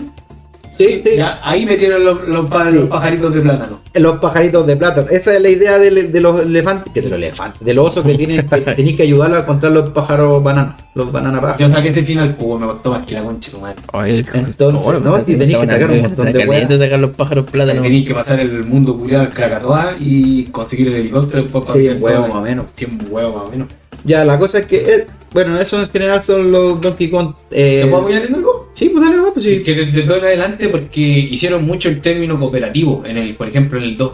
Sí, 0.75 1.01
sí. 1.05 1.11
Ya, 1.17 1.39
ahí 1.43 1.67
metieron 1.67 2.03
los, 2.05 2.27
los, 2.27 2.51
pa- 2.51 2.71
los 2.71 2.89
pajaritos 2.89 3.35
de 3.35 3.41
plátano. 3.43 3.81
Los 3.95 4.19
pajaritos 4.21 4.67
de 4.67 4.77
plata. 4.77 5.07
Esa 5.11 5.35
es 5.37 5.43
la 5.43 5.49
idea 5.51 5.79
de, 5.79 5.91
de 5.91 6.21
los 6.21 6.41
elefantes, 6.41 6.93
que 6.95 7.03
de 7.03 7.11
los 7.11 7.19
elefantes, 7.19 7.61
de 7.65 7.75
los 7.75 7.89
osos 7.89 8.07
que 8.07 8.15
tienen 8.15 8.49
que 8.49 8.61
tenéis 8.77 8.97
que 8.97 9.03
ayudarlos 9.03 9.39
a 9.39 9.43
encontrar 9.43 9.73
los 9.73 9.91
pájaros 9.91 10.43
bananos, 10.43 10.75
los 10.95 11.13
bananas 11.13 11.41
pájaros. 11.43 11.61
Yo 11.61 11.69
saqué 11.77 11.89
ese 11.89 12.03
final, 12.05 12.35
pues 12.37 12.59
me 12.61 12.67
costó 12.67 12.91
más 12.93 13.03
que 13.07 13.15
la 13.15 13.23
concha 13.23 13.51
tu 13.51 13.61
madre. 13.61 13.77
Ay, 13.93 14.13
el- 14.13 14.19
Entonces, 14.33 15.01
no, 15.03 15.21
sí, 15.25 15.37
tenéis 15.37 15.59
que 15.59 15.67
sacar 15.67 15.91
un 15.91 16.01
montón 16.03 16.33
de 16.33 16.47
weas. 16.47 16.69
sacar 16.79 16.99
los 17.01 17.11
pájaros 17.17 17.51
plátanos. 17.51 17.83
Tenéis 17.83 18.07
que 18.09 18.15
pasar 18.15 18.41
el 18.41 18.65
mundo 18.65 18.97
culiado 18.97 19.25
al 19.25 19.31
Krakatoa 19.31 19.97
y 20.01 20.45
conseguir 20.45 20.89
el 20.89 20.95
helicóptero 20.95 21.43
después 21.43 21.65
para 21.69 21.79
Sí, 21.81 21.89
hacer 21.89 22.03
huevo 22.03 22.29
más 22.29 22.37
o 22.37 22.41
menos. 22.41 22.67
100 22.75 22.99
huevos 23.11 23.35
más 23.37 23.45
o 23.45 23.51
menos. 23.51 23.69
Ya, 24.05 24.25
la 24.25 24.37
cosa 24.39 24.59
es 24.59 24.67
que, 24.67 24.79
eh, 24.79 25.07
bueno, 25.33 25.57
eso 25.61 25.81
en 25.81 25.89
general 25.91 26.23
son 26.23 26.51
los 26.51 26.81
Donkey 26.81 27.09
Kong. 27.09 27.35
Eh, 27.53 27.83
¿Te 27.85 27.89
puedo 27.89 28.03
apoyar 28.03 28.25
en 28.25 28.35
algo? 28.35 28.52
Sí, 28.75 28.89
pues 28.91 29.05
dale, 29.05 29.17
no, 29.19 29.33
pues 29.33 29.45
sí. 29.45 29.63
Que 29.63 29.75
desde 29.75 30.03
todo 30.03 30.17
en 30.19 30.25
adelante, 30.25 30.69
porque 30.69 31.01
hicieron 31.01 31.65
mucho 31.65 31.89
el 31.89 32.01
término 32.01 32.39
cooperativo, 32.39 33.03
en 33.07 33.19
el, 33.19 33.35
por 33.37 33.49
ejemplo 33.49 33.79
en 33.79 33.85
el 33.85 33.97
2. 33.97 34.13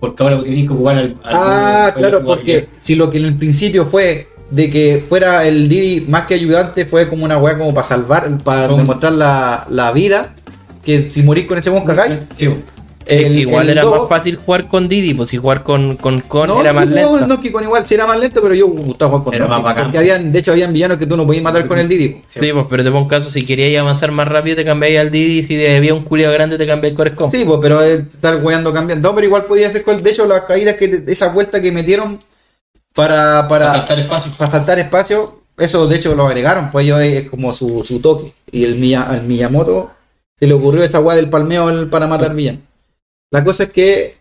Porque 0.00 0.22
ahora 0.22 0.40
tenéis 0.42 0.66
que 0.66 0.74
ocupar 0.74 0.96
al. 0.98 1.16
al- 1.22 1.34
Ah, 1.34 1.84
al- 1.86 1.94
claro, 1.94 2.18
al- 2.18 2.24
porque 2.24 2.66
si 2.78 2.94
lo 2.94 3.10
que 3.10 3.18
en 3.18 3.24
el 3.26 3.34
principio 3.36 3.86
fue 3.86 4.28
de 4.50 4.70
que 4.70 5.04
fuera 5.08 5.46
el 5.46 5.68
Didi 5.68 6.02
más 6.08 6.26
que 6.26 6.34
ayudante, 6.34 6.84
fue 6.84 7.08
como 7.08 7.24
una 7.24 7.38
weá 7.38 7.56
como 7.56 7.72
para 7.74 7.86
salvar, 7.86 8.28
para 8.44 8.68
demostrar 8.68 9.12
la, 9.12 9.66
la 9.70 9.90
vida, 9.92 10.34
que 10.84 11.10
si 11.10 11.22
morís 11.22 11.46
con 11.46 11.56
ese 11.58 11.70
monca 11.70 11.96
cagáis. 11.96 12.20
Sí, 12.36 12.50
Es 13.06 13.26
El- 13.26 13.32
que 13.34 13.40
igual 13.40 13.64
el 13.66 13.70
era 13.72 13.82
dos- 13.82 14.00
más 14.00 14.08
fácil 14.08 14.36
jugar 14.36 14.66
con 14.66 14.88
Didi, 14.88 15.12
pues 15.14 15.28
si 15.28 15.36
jugar 15.36 15.62
con, 15.62 15.96
con 15.96 16.20
Con 16.20 16.48
No, 16.48 16.60
era 16.60 16.72
más 16.72 16.86
no, 16.88 16.94
lento. 16.94 17.18
el 17.18 17.28
Donkey 17.28 17.52
Kong 17.52 17.64
igual 17.64 17.84
sí 17.86 17.94
era 17.94 18.06
más 18.06 18.18
lento, 18.18 18.40
pero 18.40 18.54
yo 18.54 18.66
gustaba 18.66 19.10
jugar 19.10 19.24
con 19.24 19.34
Era 19.34 19.44
Donkey, 19.44 19.62
más 19.62 19.64
bacán. 19.72 19.84
Porque 19.84 19.98
habían, 19.98 20.32
de 20.32 20.38
hecho, 20.38 20.52
habían 20.52 20.72
villanos 20.72 20.98
que 20.98 21.06
tú 21.06 21.16
no 21.16 21.26
podías 21.26 21.42
matar 21.44 21.66
con 21.66 21.78
el 21.78 21.88
Didi. 21.88 22.22
Sí, 22.28 22.50
pues, 22.52 22.66
pero 22.68 22.82
te 22.82 22.90
pongo 22.90 23.02
un 23.02 23.08
caso, 23.08 23.30
si 23.30 23.44
querías 23.44 23.80
avanzar 23.82 24.10
más 24.12 24.26
rápido 24.28 24.56
te 24.56 24.64
cambiabas 24.64 24.98
al 25.00 25.10
Didi, 25.10 25.42
si 25.46 25.66
había 25.66 25.92
un 25.94 26.02
culiado 26.04 26.32
grande 26.32 26.56
te 26.56 26.66
cambiabas 26.66 26.96
con 26.96 27.06
Scorpion. 27.08 27.30
Sí, 27.30 27.44
pues, 27.46 27.58
pero 27.62 27.82
es 27.82 28.00
estar 28.00 28.42
weando 28.42 28.72
cambiando. 28.72 29.08
No, 29.08 29.14
pero 29.14 29.26
igual 29.26 29.44
podía 29.44 29.68
hacer 29.68 29.82
con. 29.82 30.02
De 30.02 30.10
hecho, 30.10 30.26
las 30.26 30.44
caídas 30.44 30.76
que. 30.76 31.02
Esa 31.06 31.28
vuelta 31.28 31.60
que 31.60 31.72
metieron 31.72 32.20
para. 32.94 33.46
para 33.48 33.66
Para 33.66 33.72
saltar 33.74 33.98
espacio. 34.00 34.32
para 34.38 34.50
saltar 34.50 34.78
espacio, 34.78 35.40
eso 35.58 35.86
de 35.86 35.96
hecho 35.96 36.14
lo 36.14 36.26
agregaron, 36.26 36.70
pues 36.70 36.84
ellos 36.86 37.00
es 37.00 37.28
como 37.30 37.52
su, 37.52 37.84
su 37.84 38.00
toque. 38.00 38.32
Y 38.50 38.64
el, 38.64 38.76
Miyamoto 38.76 39.90
se 40.38 40.46
le 40.46 40.54
ocurrió 40.54 40.82
esa 40.82 41.00
weá 41.00 41.16
del 41.16 41.28
palmeo 41.30 41.68
el- 41.70 41.88
para 41.88 42.06
matar 42.06 42.34
villanos. 42.34 42.62
La 43.34 43.44
cosa 43.44 43.64
es 43.64 43.70
que 43.72 44.14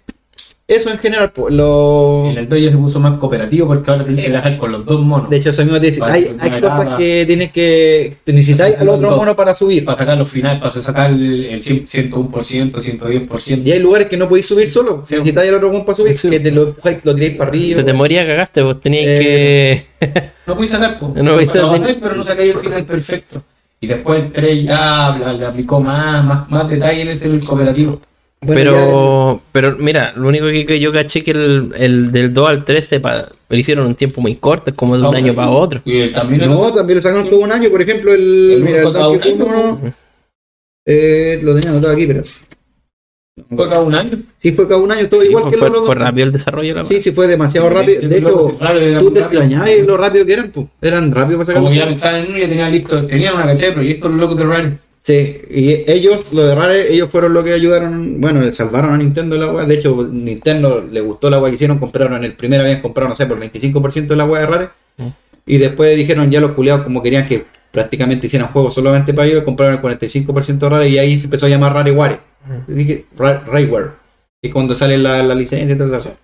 eso 0.65 0.89
en 0.89 0.97
general, 0.97 1.31
pues, 1.31 1.53
lo... 1.53 2.25
En 2.31 2.37
el 2.37 2.47
2 2.49 2.59
ya 2.61 2.71
se 2.71 2.77
puso 2.77 2.99
más 2.99 3.19
cooperativo 3.19 3.67
porque 3.67 3.91
ahora 3.91 4.05
tenés 4.05 4.23
que 4.23 4.31
viajar 4.31 4.57
con 4.57 4.71
los 4.71 4.85
dos 4.85 5.01
monos. 5.01 5.29
De 5.29 5.37
hecho, 5.37 5.49
eso 5.51 5.61
mismo 5.63 5.79
te 5.79 5.87
dice, 5.87 6.01
hay, 6.03 6.35
hay 6.39 6.61
cosas 6.61 6.95
que 6.97 7.25
tienes 7.27 7.51
que... 7.51 8.17
te 8.23 8.31
necesitáis 8.33 8.77
al 8.79 8.89
otro 8.89 9.09
Dos. 9.09 9.17
mono 9.17 9.35
para 9.35 9.53
subir. 9.53 9.83
Para 9.85 9.97
sacar 9.97 10.17
los 10.17 10.27
finales, 10.29 10.61
para 10.61 10.71
sacar 10.73 11.11
el, 11.11 11.45
el 11.45 11.59
100, 11.59 11.85
101%, 11.85 12.71
110%. 12.71 13.61
Y 13.65 13.71
hay 13.73 13.79
lugares 13.79 14.07
que 14.07 14.15
no 14.17 14.27
podéis 14.29 14.47
subir 14.47 14.69
solo. 14.69 15.03
Sí. 15.05 15.15
Necesitáis 15.15 15.49
al 15.49 15.55
otro 15.55 15.71
mono 15.71 15.85
para 15.85 15.95
subir, 15.95 16.17
Sí. 16.17 16.29
que 16.29 16.39
te 16.39 16.51
lo, 16.51 16.75
lo 17.03 17.13
tiráis 17.15 17.35
para 17.35 17.49
arriba. 17.51 17.79
Se 17.79 17.83
te 17.83 17.93
moría, 17.93 18.25
cagaste, 18.25 18.61
vos 18.63 18.79
tenías 18.81 19.19
Eh, 19.19 19.85
que... 19.99 20.23
No 20.47 20.55
podéis 20.55 20.71
sacar, 20.71 20.97
pues. 20.97 21.13
No 21.23 21.33
podéis 21.33 21.53
Lo 21.53 21.75
sacar. 21.75 21.95
pero 22.01 22.15
no 22.15 22.23
sacáis 22.23 22.55
el 22.55 22.59
final 22.61 22.85
perfecto. 22.85 23.43
Y 23.81 23.87
después 23.87 24.23
el 24.23 24.31
3 24.31 24.63
ya 24.63 25.33
le 25.37 25.45
aplicó 25.45 25.81
más, 25.81 26.23
más, 26.23 26.49
más 26.49 26.69
detalle 26.69 27.01
en 27.01 27.09
ese 27.09 27.29
cooperativo. 27.45 27.99
Bueno, 28.45 28.71
pero, 28.71 29.41
pero 29.51 29.77
mira, 29.77 30.13
lo 30.15 30.27
único 30.27 30.45
que, 30.47 30.65
que 30.65 30.79
yo 30.79 30.91
caché 30.91 31.23
que 31.23 31.31
el, 31.31 31.71
el 31.77 32.11
del 32.11 32.33
2 32.33 32.49
al 32.49 32.65
3 32.65 32.85
se 32.85 32.99
pa- 32.99 33.29
lo 33.49 33.57
hicieron 33.57 33.85
un 33.87 33.95
tiempo 33.95 34.21
muy 34.21 34.35
corto, 34.35 34.71
es 34.71 34.75
como 34.75 34.97
de 34.97 35.05
un 35.07 35.15
año 35.15 35.33
para 35.35 35.49
otro. 35.49 35.81
Y 35.85 35.99
el 35.99 36.13
también 36.13 36.41
ya- 36.41 36.47
No, 36.47 36.73
también 36.73 36.97
lo 36.97 37.01
sacaron 37.01 37.29
todo 37.29 37.39
un 37.41 37.51
año. 37.51 37.69
Por 37.69 37.81
ejemplo, 37.81 38.13
el... 38.13 38.51
El 38.53 38.63
mira, 38.63 38.77
el 38.81 38.83
fue 38.89 38.93
Donkey 38.93 39.31
un 39.33 39.39
Kong 39.39 39.49
año, 39.51 39.79
uno, 39.81 39.93
eh, 40.87 41.39
lo 41.43 41.55
tenía 41.55 41.69
anotado 41.71 41.93
aquí, 41.93 42.07
pero... 42.07 42.23
fue 43.55 43.69
cada 43.69 43.81
un 43.81 43.95
año. 43.95 44.11
Sí, 44.39 44.51
fue 44.51 44.67
cada 44.67 44.79
un 44.81 44.91
año, 44.91 45.07
todo 45.09 45.21
Sí, 45.21 45.27
igual 45.27 45.43
pues 45.45 45.53
que 45.53 45.59
fue, 45.59 45.69
los 45.69 45.85
fue 45.85 45.95
rápido 45.95 46.25
el 46.27 46.31
desarrollo 46.33 46.69
de 46.69 46.79
la 46.81 46.85
Sí, 46.85 47.01
sí, 47.01 47.11
fue 47.11 47.27
demasiado 47.27 47.69
rápido. 47.69 48.01
Sí, 48.01 48.07
De 48.07 48.15
sí, 48.15 48.21
hecho, 48.21 48.31
tú 48.31 48.57
te 48.57 48.63
rápido. 48.65 49.21
extrañabas 49.41 49.69
lo 49.85 49.97
rápido 49.97 50.25
que 50.25 50.33
eran, 50.33 50.51
pues. 50.51 50.67
Eran 50.81 51.11
rápidos 51.11 51.45
para 51.45 51.59
Como 51.59 51.67
sacarlo. 51.67 51.69
que 51.69 51.77
ya 51.77 51.85
pensaban 51.85 52.21
en 52.21 52.27
uno 52.29 52.37
y 52.37 52.41
ya 52.41 52.47
tenía 52.49 52.69
listo, 52.69 53.05
tenían 53.05 53.35
una 53.35 53.45
cachada 53.45 53.67
de 53.67 53.71
proyectos 53.73 54.11
los 54.11 54.19
locos 54.19 54.37
de 54.37 54.43
Rare. 54.45 54.71
Sí, 55.05 55.41
y 55.49 55.83
ellos, 55.91 56.31
lo 56.31 56.47
de 56.47 56.55
Rare, 56.55 56.93
ellos 56.93 57.09
fueron 57.09 57.33
los 57.33 57.43
que 57.43 57.51
ayudaron, 57.51 58.21
bueno, 58.21 58.39
le 58.39 58.53
salvaron 58.53 58.93
a 58.93 58.97
Nintendo 58.97 59.35
la 59.35 59.51
weá. 59.51 59.65
De 59.65 59.75
hecho, 59.75 60.07
Nintendo 60.09 60.81
le 60.89 61.01
gustó 61.01 61.29
la 61.29 61.39
weá 61.41 61.49
que 61.51 61.55
hicieron, 61.55 61.77
compraron 61.77 62.15
en 62.19 62.23
el 62.23 62.33
primer 62.35 62.61
habían 62.61 62.81
comprado, 62.81 63.09
no 63.09 63.15
sé, 63.15 63.25
por 63.25 63.37
25% 63.37 64.07
de 64.07 64.15
la 64.15 64.23
weá 64.25 64.41
de 64.41 64.47
Rare. 64.47 64.69
Mm. 64.95 65.07
Y 65.45 65.57
después 65.57 65.93
dijeron 65.97 66.31
ya 66.31 66.39
los 66.39 66.53
culiados 66.53 66.83
como 66.83 67.03
querían 67.03 67.27
que 67.27 67.43
prácticamente 67.71 68.27
hicieran 68.27 68.47
juegos 68.53 68.75
solamente 68.75 69.13
para 69.13 69.27
ellos, 69.27 69.43
compraron 69.43 69.75
el 69.75 69.81
45% 69.81 70.57
de 70.59 70.69
Rare 70.69 70.87
y 70.87 70.97
ahí 70.97 71.17
se 71.17 71.25
empezó 71.25 71.47
a 71.47 71.49
llamar 71.49 71.73
Rareware. 71.73 72.19
Dije 72.67 73.05
Ra- 73.17 73.43
Rareware. 73.45 73.91
Y 74.41 74.51
cuando 74.51 74.73
sale 74.73 74.97
la, 74.97 75.21
la 75.21 75.35
licencia 75.35 75.75
y 75.75 75.77
todo 75.77 75.97
eso. 75.97 76.15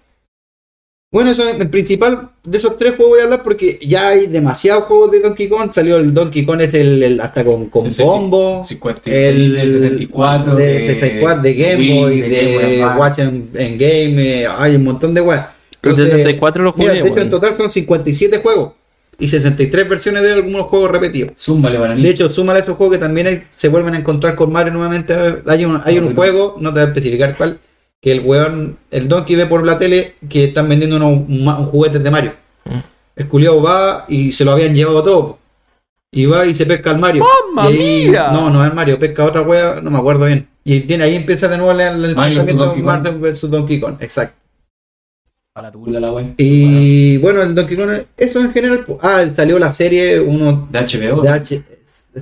Bueno, 1.11 1.31
eso 1.31 1.47
en 1.49 1.71
principal 1.71 2.29
de 2.43 2.57
esos 2.59 2.77
tres 2.77 2.91
juegos 2.95 3.13
voy 3.13 3.21
a 3.21 3.23
hablar 3.23 3.41
porque 3.41 3.79
ya 3.81 4.09
hay 4.09 4.27
demasiados 4.27 4.83
juegos 4.83 5.09
de 5.11 5.21
Donkey 5.21 5.49
Kong. 5.49 5.71
Salió 5.71 5.97
el 5.97 6.13
Donkey 6.13 6.45
Kong, 6.45 6.61
es 6.61 6.75
el, 6.75 7.01
el- 7.01 7.19
hasta 7.19 7.43
con, 7.43 7.65
con 7.69 7.85
60, 7.85 8.03
bombo. 8.11 8.63
50, 8.63 9.01
El 9.09 9.53
de 9.55 9.61
64, 9.67 10.55
de, 10.55 10.65
de 10.65 10.93
64, 10.95 11.41
de 11.41 11.53
Game 11.55 11.75
Wii, 11.77 11.99
Boy, 11.99 12.21
de 12.21 12.29
de. 12.29 12.85
Watch 12.95 13.19
en, 13.19 13.49
en 13.55 13.77
Game, 13.79 14.41
eh, 14.41 14.47
hay 14.47 14.75
un 14.75 14.83
montón 14.83 15.15
de 15.15 15.21
weas. 15.21 15.47
El 15.81 15.89
Entonces, 15.89 16.11
64 16.11 16.63
lo 16.63 16.73
mira, 16.77 16.91
jugué, 16.91 17.03
de 17.03 17.09
hecho, 17.09 17.21
en 17.21 17.29
total 17.31 17.55
son 17.57 17.71
57 17.71 18.37
juegos 18.39 18.73
y 19.17 19.27
63 19.27 19.89
versiones 19.89 20.21
de 20.21 20.33
algunos 20.33 20.63
juegos 20.67 20.91
repetidos. 20.91 21.31
Zúmbale 21.39 21.79
para 21.79 21.95
mí. 21.95 22.03
De 22.03 22.09
hecho, 22.09 22.29
súmale 22.29 22.59
a 22.59 22.61
esos 22.61 22.77
juegos 22.77 22.97
que 22.97 23.01
también 23.01 23.25
hay- 23.25 23.43
se 23.55 23.69
vuelven 23.69 23.95
a 23.95 23.97
encontrar 23.99 24.35
con 24.35 24.51
Mario 24.51 24.73
nuevamente. 24.73 25.15
Hay 25.47 25.65
un, 25.65 25.81
hay 25.83 25.97
un 25.97 26.09
Ah, 26.09 26.13
juego, 26.15 26.55
no 26.59 26.69
te 26.69 26.81
voy 26.81 26.83
a 26.83 26.87
especificar 26.89 27.35
cuál, 27.35 27.57
que 28.01 28.11
el 28.11 28.21
weón, 28.21 28.77
el 28.91 29.07
Donkey 29.07 29.35
ve 29.35 29.45
por 29.45 29.65
la 29.65 29.77
tele 29.77 30.15
que 30.29 30.45
están 30.45 30.69
vendiendo 30.69 30.95
unos 30.97 31.67
juguetes 31.67 32.03
de 32.03 32.11
Mario. 32.11 32.33
Mm. 32.65 32.79
El 33.15 33.27
culiao 33.27 33.61
va 33.61 34.05
y 34.07 34.31
se 34.31 34.45
lo 34.45 34.51
habían 34.51 34.75
llevado 34.75 35.03
todo. 35.03 35.39
Y 36.11 36.25
va 36.25 36.45
y 36.45 36.53
se 36.53 36.65
pesca 36.65 36.91
al 36.91 36.99
Mario. 36.99 37.23
¡Mamma 37.55 37.69
y 37.69 37.73
ahí, 37.73 38.09
mía! 38.09 38.29
no, 38.31 38.49
no 38.49 38.65
es 38.65 38.73
Mario, 38.73 38.97
pesca 38.97 39.25
otra 39.25 39.41
wea, 39.41 39.79
no 39.81 39.91
me 39.91 39.97
acuerdo 39.97 40.25
bien. 40.25 40.47
Y 40.63 40.81
tiene, 40.81 41.03
ahí 41.03 41.15
empieza 41.15 41.47
de 41.47 41.57
nuevo 41.57 41.71
el, 41.71 41.79
el 41.81 42.15
Mario 42.15 42.41
enfrentamiento 42.41 42.63
versus 42.63 42.81
Donkey. 42.81 42.83
Mario 42.83 43.19
versus 43.19 43.51
Donkey 43.51 43.79
Kong, 43.79 43.95
exacto. 43.99 44.38
Para 45.53 45.67
la 45.67 45.71
tula 45.71 45.99
la 45.99 46.11
wea. 46.13 46.33
Y 46.37 47.17
bueno, 47.17 47.41
el 47.41 47.55
Donkey 47.55 47.75
Kong, 47.75 47.89
eso 48.17 48.39
en 48.39 48.51
general. 48.53 48.85
Ah, 49.01 49.25
salió 49.33 49.57
la 49.59 49.71
serie, 49.73 50.19
uno 50.19 50.67
De 50.71 50.79
HBO. 50.79 51.21
de 51.21 51.29
H. 51.29 51.63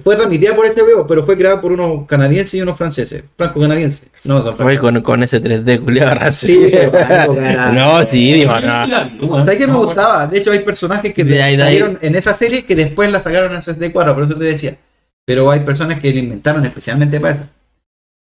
Fue 0.01 0.15
transmitida 0.15 0.55
por 0.55 0.65
HBO, 0.65 1.05
pero 1.05 1.25
fue 1.25 1.37
creada 1.37 1.59
por 1.59 1.73
unos 1.73 2.07
canadienses 2.07 2.53
y 2.55 2.61
unos 2.61 2.77
franceses. 2.77 3.23
Franco-canadienses. 3.37 4.07
No, 4.23 4.41
son 4.41 4.55
franceses. 4.55 4.79
con, 4.79 5.01
con 5.01 5.23
ese 5.23 5.41
3D, 5.41 5.83
culiado, 5.83 6.31
Sí, 6.31 6.71
franco. 6.89 7.35
No, 7.73 8.05
sí, 8.05 8.33
digo, 8.33 8.53
no. 8.61 9.43
¿Sabes 9.43 9.59
qué 9.59 9.67
me 9.67 9.75
gustaba? 9.75 10.25
De 10.27 10.37
hecho, 10.39 10.51
hay 10.51 10.59
personajes 10.59 11.13
que 11.13 11.23
De 11.25 11.41
ahí, 11.43 11.57
de 11.57 11.63
ahí. 11.63 11.79
salieron 11.79 11.99
en 12.01 12.15
esa 12.15 12.33
serie 12.33 12.63
que 12.63 12.75
después 12.77 13.11
la 13.11 13.19
sacaron 13.19 13.53
en 13.53 13.61
64, 13.61 14.13
por 14.15 14.23
eso 14.23 14.35
te 14.35 14.45
decía. 14.45 14.77
Pero 15.25 15.51
hay 15.51 15.59
personas 15.59 15.99
que 15.99 16.13
lo 16.13 16.19
inventaron 16.19 16.65
especialmente 16.65 17.19
para 17.19 17.33
eso. 17.35 17.43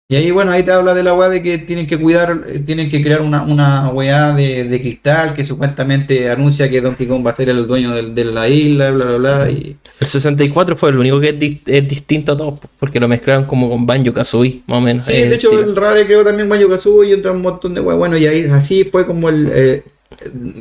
Y 0.08 0.16
ahí, 0.18 0.30
bueno, 0.30 0.52
ahí 0.52 0.62
te 0.62 0.72
habla 0.72 0.94
de 0.94 1.02
la 1.02 1.16
weá 1.16 1.30
de 1.30 1.42
que 1.42 1.58
tienen 1.58 1.88
que 1.88 1.98
cuidar, 2.00 2.44
eh, 2.48 2.60
tienen 2.64 2.92
que 2.92 3.02
crear 3.02 3.22
una, 3.22 3.42
una 3.42 3.90
weá 3.90 4.36
de, 4.36 4.66
de 4.66 4.80
cristal 4.80 5.34
que 5.34 5.44
supuestamente 5.44 6.30
anuncia 6.30 6.70
que 6.70 6.80
Donkey 6.80 7.08
Kong 7.08 7.26
va 7.26 7.32
a 7.32 7.36
ser 7.36 7.50
el 7.50 7.66
dueño 7.66 7.92
del- 7.92 8.14
de 8.14 8.24
la 8.26 8.48
isla, 8.48 8.92
bla, 8.92 9.06
bla, 9.06 9.18
bla. 9.18 9.50
Y, 9.50 9.76
El 10.00 10.06
64 10.08 10.76
fue 10.78 10.90
el 10.92 11.00
único 11.00 11.20
que 11.20 11.30
es, 11.30 11.58
es 11.66 11.88
distinto 11.88 12.34
a 12.34 12.38
todos, 12.38 12.60
porque 12.80 13.00
lo 13.00 13.08
mezclaron 13.08 13.46
como 13.46 13.68
con 13.68 13.88
Banjo 13.88 14.14
Kazooie, 14.14 14.62
más 14.68 14.78
o 14.78 14.82
menos. 14.82 15.06
sí, 15.08 15.14
de 15.14 15.34
hecho, 15.34 15.50
estilo. 15.50 15.64
el 15.72 15.76
Rare 15.76 16.06
creó 16.06 16.24
también 16.24 16.50
Banjo 16.50 16.70
Kazooie 16.70 17.10
y 17.10 17.14
otro 17.14 17.34
un 17.34 17.42
montón 17.42 17.74
de 17.74 17.82
weá. 17.82 17.96
Bueno, 17.98 18.16
y 18.16 18.28
ahí 18.28 18.44
así 18.52 18.84
fue 18.84 19.08
como 19.08 19.30
el 19.30 19.50
eh, 19.52 19.84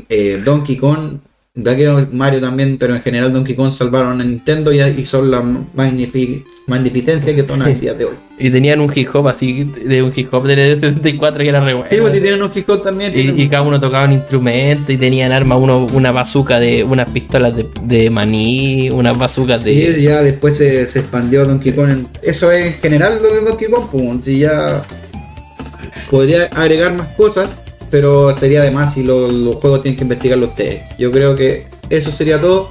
eh, 0.09 0.41
Donkey 0.43 0.77
Kong. 0.79 1.19
Ya 1.56 1.76
que 1.76 1.89
Mario 2.10 2.40
también, 2.40 2.76
pero 2.78 2.97
en 2.97 3.02
general 3.02 3.32
Donkey 3.32 3.55
Kong 3.55 3.70
salvaron 3.70 4.20
a 4.20 4.24
Nintendo 4.24 4.72
y, 4.72 4.81
y 4.81 5.06
son 5.06 5.31
la 5.31 5.40
magnifi- 5.40 6.43
magnificencia 6.66 7.32
que 7.32 7.47
son 7.47 7.62
a 7.62 7.68
días 7.68 7.97
de 7.97 8.06
hoy. 8.06 8.14
Y 8.40 8.51
tenían 8.51 8.81
un 8.81 8.90
hip 8.93 9.14
hop 9.14 9.28
así, 9.28 9.62
de 9.62 10.02
un 10.02 10.12
hip 10.16 10.35
hop 10.35 10.48
del 10.48 10.81
64 10.81 11.44
que 11.44 11.48
era 11.48 11.60
re 11.60 11.74
bueno. 11.74 11.89
Sí, 11.89 11.98
pues 12.01 12.12
y 12.16 12.20
tienen 12.20 12.40
unos 12.43 12.51
Kikos 12.51 12.82
también. 12.82 13.12
Y, 13.14 13.40
y 13.40 13.48
cada 13.48 13.62
uno 13.62 13.78
tocaba 13.78 14.05
un 14.06 14.14
instrumento 14.14 14.90
y 14.90 14.97
tenían 14.97 15.31
armas, 15.31 15.59
uno, 15.62 15.85
una 15.93 16.10
bazooka 16.10 16.59
de 16.59 16.82
unas 16.82 17.09
pistolas 17.10 17.55
de, 17.55 17.68
de 17.82 18.10
maní, 18.10 18.90
unas 18.90 19.16
bazookas 19.16 19.62
Sí, 19.62 19.76
de... 19.81 20.02
ya 20.02 20.22
después 20.22 20.56
se, 20.56 20.89
se 20.89 20.98
expandió 20.98 21.44
Donkey 21.44 21.72
Kong. 21.72 21.89
en- 21.89 22.09
Eso 22.24 22.51
es 22.51 22.66
en 22.66 22.72
general 22.81 23.20
lo 23.22 23.32
de 23.32 23.43
Donkey 23.43 23.70
Kong. 23.70 23.85
Pues, 23.93 24.24
si 24.24 24.40
ya 24.40 24.85
podría 26.10 26.47
agregar 26.47 26.94
más 26.94 27.10
cosas, 27.16 27.48
pero 27.95 28.35
sería 28.35 28.61
de 28.62 28.73
más 28.73 28.95
si 28.95 29.05
lo- 29.05 29.31
los 29.31 29.55
juegos 29.59 29.83
tienen 29.83 29.97
que 29.97 30.03
investigarlo 30.03 30.47
ustedes. 30.47 30.83
Yo 30.99 31.12
creo 31.12 31.37
que 31.37 31.66
eso 31.91 32.11
sería 32.11 32.41
todo. 32.41 32.69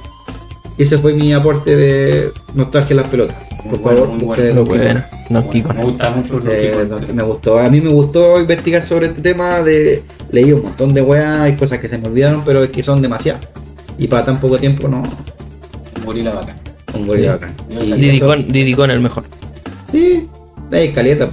Y 0.76 0.82
ese 0.82 0.98
fue 0.98 1.14
mi 1.14 1.32
aporte 1.32 1.74
de 1.74 2.30
nostalgia 2.54 2.90
en 2.92 2.96
las 2.98 3.08
pelotas. 3.08 3.36
Por 3.70 3.78
bueno, 3.78 4.00
favor, 4.00 4.18
busquen 4.18 4.64
bueno. 4.66 5.02
Bueno, 5.30 5.48
Kong. 5.62 5.76
Me 5.78 5.82
gusta 5.84 6.10
mucho 6.10 6.40
Eh, 6.50 6.86
me 7.14 7.22
gustó, 7.22 7.58
a 7.58 7.70
mí 7.70 7.80
me 7.80 7.88
gustó 7.88 8.38
investigar 8.38 8.84
sobre 8.84 9.06
este 9.06 9.22
tema 9.22 9.62
de 9.62 10.02
leí 10.30 10.52
un 10.52 10.64
montón 10.64 10.92
de 10.92 11.00
weas, 11.00 11.40
hay 11.40 11.56
cosas 11.56 11.78
que 11.78 11.88
se 11.88 11.96
me 11.96 12.06
olvidaron, 12.08 12.42
pero 12.44 12.62
es 12.62 12.68
que 12.68 12.82
son 12.82 13.00
demasiadas. 13.00 13.48
Y 13.96 14.06
para 14.08 14.26
tan 14.26 14.38
poco 14.38 14.58
tiempo 14.58 14.88
no, 14.88 15.02
Gorila 16.04 16.32
bacán. 16.34 16.56
un 16.92 17.06
gorila 17.06 17.32
bacán. 17.38 17.54
Diddy 17.70 18.74
Kong 18.74 18.90
el 18.90 19.00
mejor. 19.00 19.24
Sí, 19.90 20.28
hay 20.70 20.92
caleta. 20.92 21.30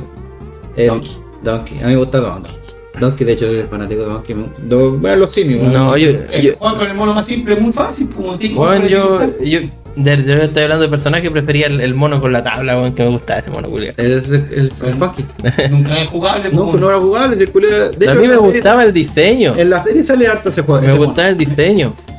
Donkey. 0.78 1.12
Donkey. 1.44 1.78
A 1.80 1.88
mí 1.88 1.92
me 1.92 1.98
gusta 1.98 2.20
Donkey. 2.20 2.61
Donkey, 3.00 3.26
de 3.26 3.34
hecho, 3.34 3.46
soy 3.48 3.64
fanático 3.64 4.02
de 4.02 4.08
Donkey. 4.08 4.36
do- 4.64 4.98
bueno, 4.98 5.16
los 5.18 5.34
simios. 5.34 5.72
No, 5.72 5.96
yo... 5.98 6.12
Yo 6.42 6.58
con 6.58 6.82
el 6.82 6.94
mono 6.94 7.14
más 7.14 7.26
simple, 7.26 7.56
muy 7.56 7.72
fácil, 7.74 8.10
como 8.10 8.36
te 8.38 8.50
digo. 8.50 8.66
bueno, 8.66 8.88
yo, 8.88 9.20
yo, 9.44 9.60
de, 9.96 10.24
yo 10.24 10.34
estoy 10.36 10.64
hablando 10.64 10.84
de 10.84 10.90
personaje, 10.90 11.32
prefería 11.32 11.68
el, 11.68 11.80
el 11.82 11.94
mono 11.94 12.20
con 12.22 12.32
la 12.34 12.44
tabla, 12.44 12.78
weón, 12.78 12.94
que 12.94 13.04
me 13.04 13.10
gustaba 13.10 13.40
ese 13.40 13.50
mono 13.50 13.70
culiao. 13.70 13.94
Es 13.98 14.30
el, 14.30 14.36
el, 14.52 14.74
el 14.86 14.94
Funky. 14.96 15.26
Nunca 15.72 16.02
es 16.02 16.10
jugable, 16.10 16.50
No, 16.52 16.70
pues 16.70 16.82
no 16.82 16.90
era 16.90 17.00
jugable. 17.00 17.42
el 17.42 17.52
culero- 17.52 17.92
De 17.92 18.10
a 18.10 18.14
mí 18.16 18.28
me 18.28 18.36
serie- 18.36 18.52
gustaba 18.52 18.84
el 18.84 18.94
diseño. 18.94 19.56
En 19.56 19.70
la 19.70 19.82
serie 19.84 20.04
sale 20.04 20.28
harto 20.28 20.50
ese 20.50 20.62
juego. 20.62 20.82
Me 20.82 20.90
ese 20.90 20.98
gustaba 20.98 21.30
el 21.30 21.38
diseño. 21.38 21.94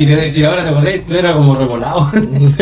Si, 0.00 0.06
te- 0.06 0.30
si 0.30 0.42
ahora 0.44 0.62
te 0.62 0.70
acordás, 0.70 0.94
él 0.94 1.04
era 1.14 1.34
como 1.34 1.54
revolado. 1.54 2.10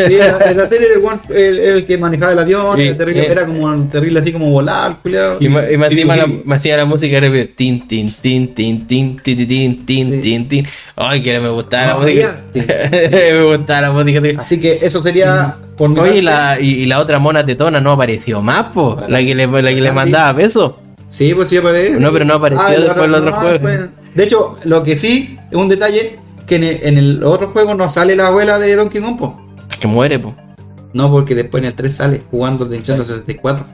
Sí, 0.08 0.14
en, 0.14 0.18
la, 0.18 0.38
en 0.50 0.56
la 0.56 0.68
serie 0.68 0.88
era 0.88 0.96
el, 0.98 1.04
one- 1.04 1.20
el- 1.30 1.58
el 1.60 1.86
que 1.86 1.96
manejaba 1.96 2.32
el 2.32 2.38
avión. 2.40 2.76
Sí, 2.76 2.82
era, 2.82 2.96
terrible, 2.96 3.22
eh. 3.22 3.30
era 3.30 3.46
como 3.46 3.84
terrible, 3.88 4.18
así 4.18 4.32
como 4.32 4.50
volar, 4.50 4.96
culiao. 5.02 5.36
Y, 5.38 5.48
ma- 5.48 5.70
y 5.70 5.76
más 5.76 5.88
Sí, 5.90 5.94
encima 5.94 6.14
sí. 6.14 6.20
la, 6.20 6.26
más 6.44 6.56
encima 6.58 6.76
la 6.78 6.84
música 6.84 7.16
era 7.16 7.30
de 7.30 7.44
tin 7.46 7.86
tin 7.86 8.08
tin 8.20 8.54
tin 8.54 8.86
tin 8.88 9.22
tin 9.22 9.46
tin 9.46 9.86
tin 9.86 10.20
tin 10.22 10.48
tin. 10.48 10.66
Ay, 10.96 11.22
que 11.22 11.38
me 11.40 11.48
gustaba 11.50 11.86
la 11.86 11.96
música. 11.98 12.40
me 12.54 13.42
gustaba 13.44 13.80
la 13.82 13.90
música. 13.92 14.20
Así 14.42 14.58
que 14.60 14.78
eso 14.82 15.00
sería 15.00 15.54
por 15.76 15.90
mi 15.90 16.00
Oye, 16.00 16.18
y 16.18 16.22
la, 16.22 16.58
y, 16.60 16.70
y 16.70 16.86
la 16.86 16.98
otra 16.98 17.20
mona 17.20 17.46
tetona 17.46 17.80
no 17.80 17.92
apareció 17.92 18.42
más, 18.42 18.72
po. 18.74 19.00
La 19.08 19.20
que 19.20 19.34
le, 19.36 19.46
la 19.46 19.70
que 19.72 19.80
le 19.80 19.92
mandaba 19.92 20.34
peso. 20.36 20.80
Sí, 21.08 21.32
pues 21.34 21.48
sí 21.48 21.56
aparece. 21.56 21.98
No, 22.00 22.12
pero 22.12 22.24
no 22.24 22.34
apareció 22.34 22.66
Ah, 22.66 22.70
después 22.72 23.04
en 23.04 23.10
los 23.12 23.20
otros 23.20 23.34
no, 23.34 23.40
juegos. 23.40 23.62
después- 23.62 24.14
De 24.16 24.24
hecho, 24.24 24.58
lo 24.64 24.82
que 24.82 24.96
sí 24.96 25.38
es 25.50 25.56
un 25.56 25.68
detalle 25.68 26.18
que 26.48 26.56
en 26.56 26.64
el, 26.64 26.80
en 26.82 26.98
el 26.98 27.22
otro 27.24 27.50
juego 27.50 27.74
no 27.74 27.88
sale 27.90 28.16
la 28.16 28.26
abuela 28.28 28.58
de 28.58 28.74
Donkey 28.74 29.00
Kong. 29.00 29.18
po. 29.18 29.40
Que 29.78 29.86
muere, 29.86 30.18
po. 30.18 30.34
No, 30.94 31.10
porque 31.10 31.34
después 31.34 31.62
en 31.62 31.68
el 31.68 31.74
3 31.74 31.94
sale 31.94 32.22
jugando 32.30 32.64
de 32.64 32.76
Nintendo 32.76 33.04
64. 33.04 33.64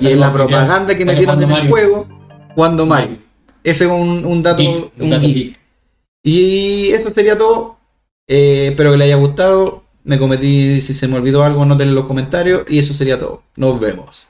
Y 0.00 0.08
en 0.08 0.20
la 0.20 0.32
propaganda 0.32 0.96
que 0.96 1.04
metieron 1.04 1.42
en 1.42 1.50
el 1.50 1.68
juego, 1.68 2.06
jugando 2.54 2.86
Mario. 2.86 3.18
Ese 3.64 3.84
es 3.84 3.90
un, 3.90 4.24
un 4.24 4.42
dato, 4.42 4.62
un 4.98 5.20
geek. 5.20 5.58
Y 6.22 6.90
esto 6.90 7.12
sería 7.12 7.36
todo. 7.36 7.78
Eh, 8.28 8.68
espero 8.70 8.92
que 8.92 8.98
les 8.98 9.06
haya 9.06 9.16
gustado. 9.16 9.84
Me 10.04 10.18
cometí, 10.18 10.80
si 10.80 10.94
se 10.94 11.08
me 11.08 11.16
olvidó 11.16 11.44
algo, 11.44 11.64
noten 11.64 11.88
en 11.88 11.94
los 11.94 12.04
comentarios. 12.06 12.62
Y 12.68 12.78
eso 12.78 12.92
sería 12.94 13.18
todo. 13.18 13.42
Nos 13.56 13.80
vemos. 13.80 14.28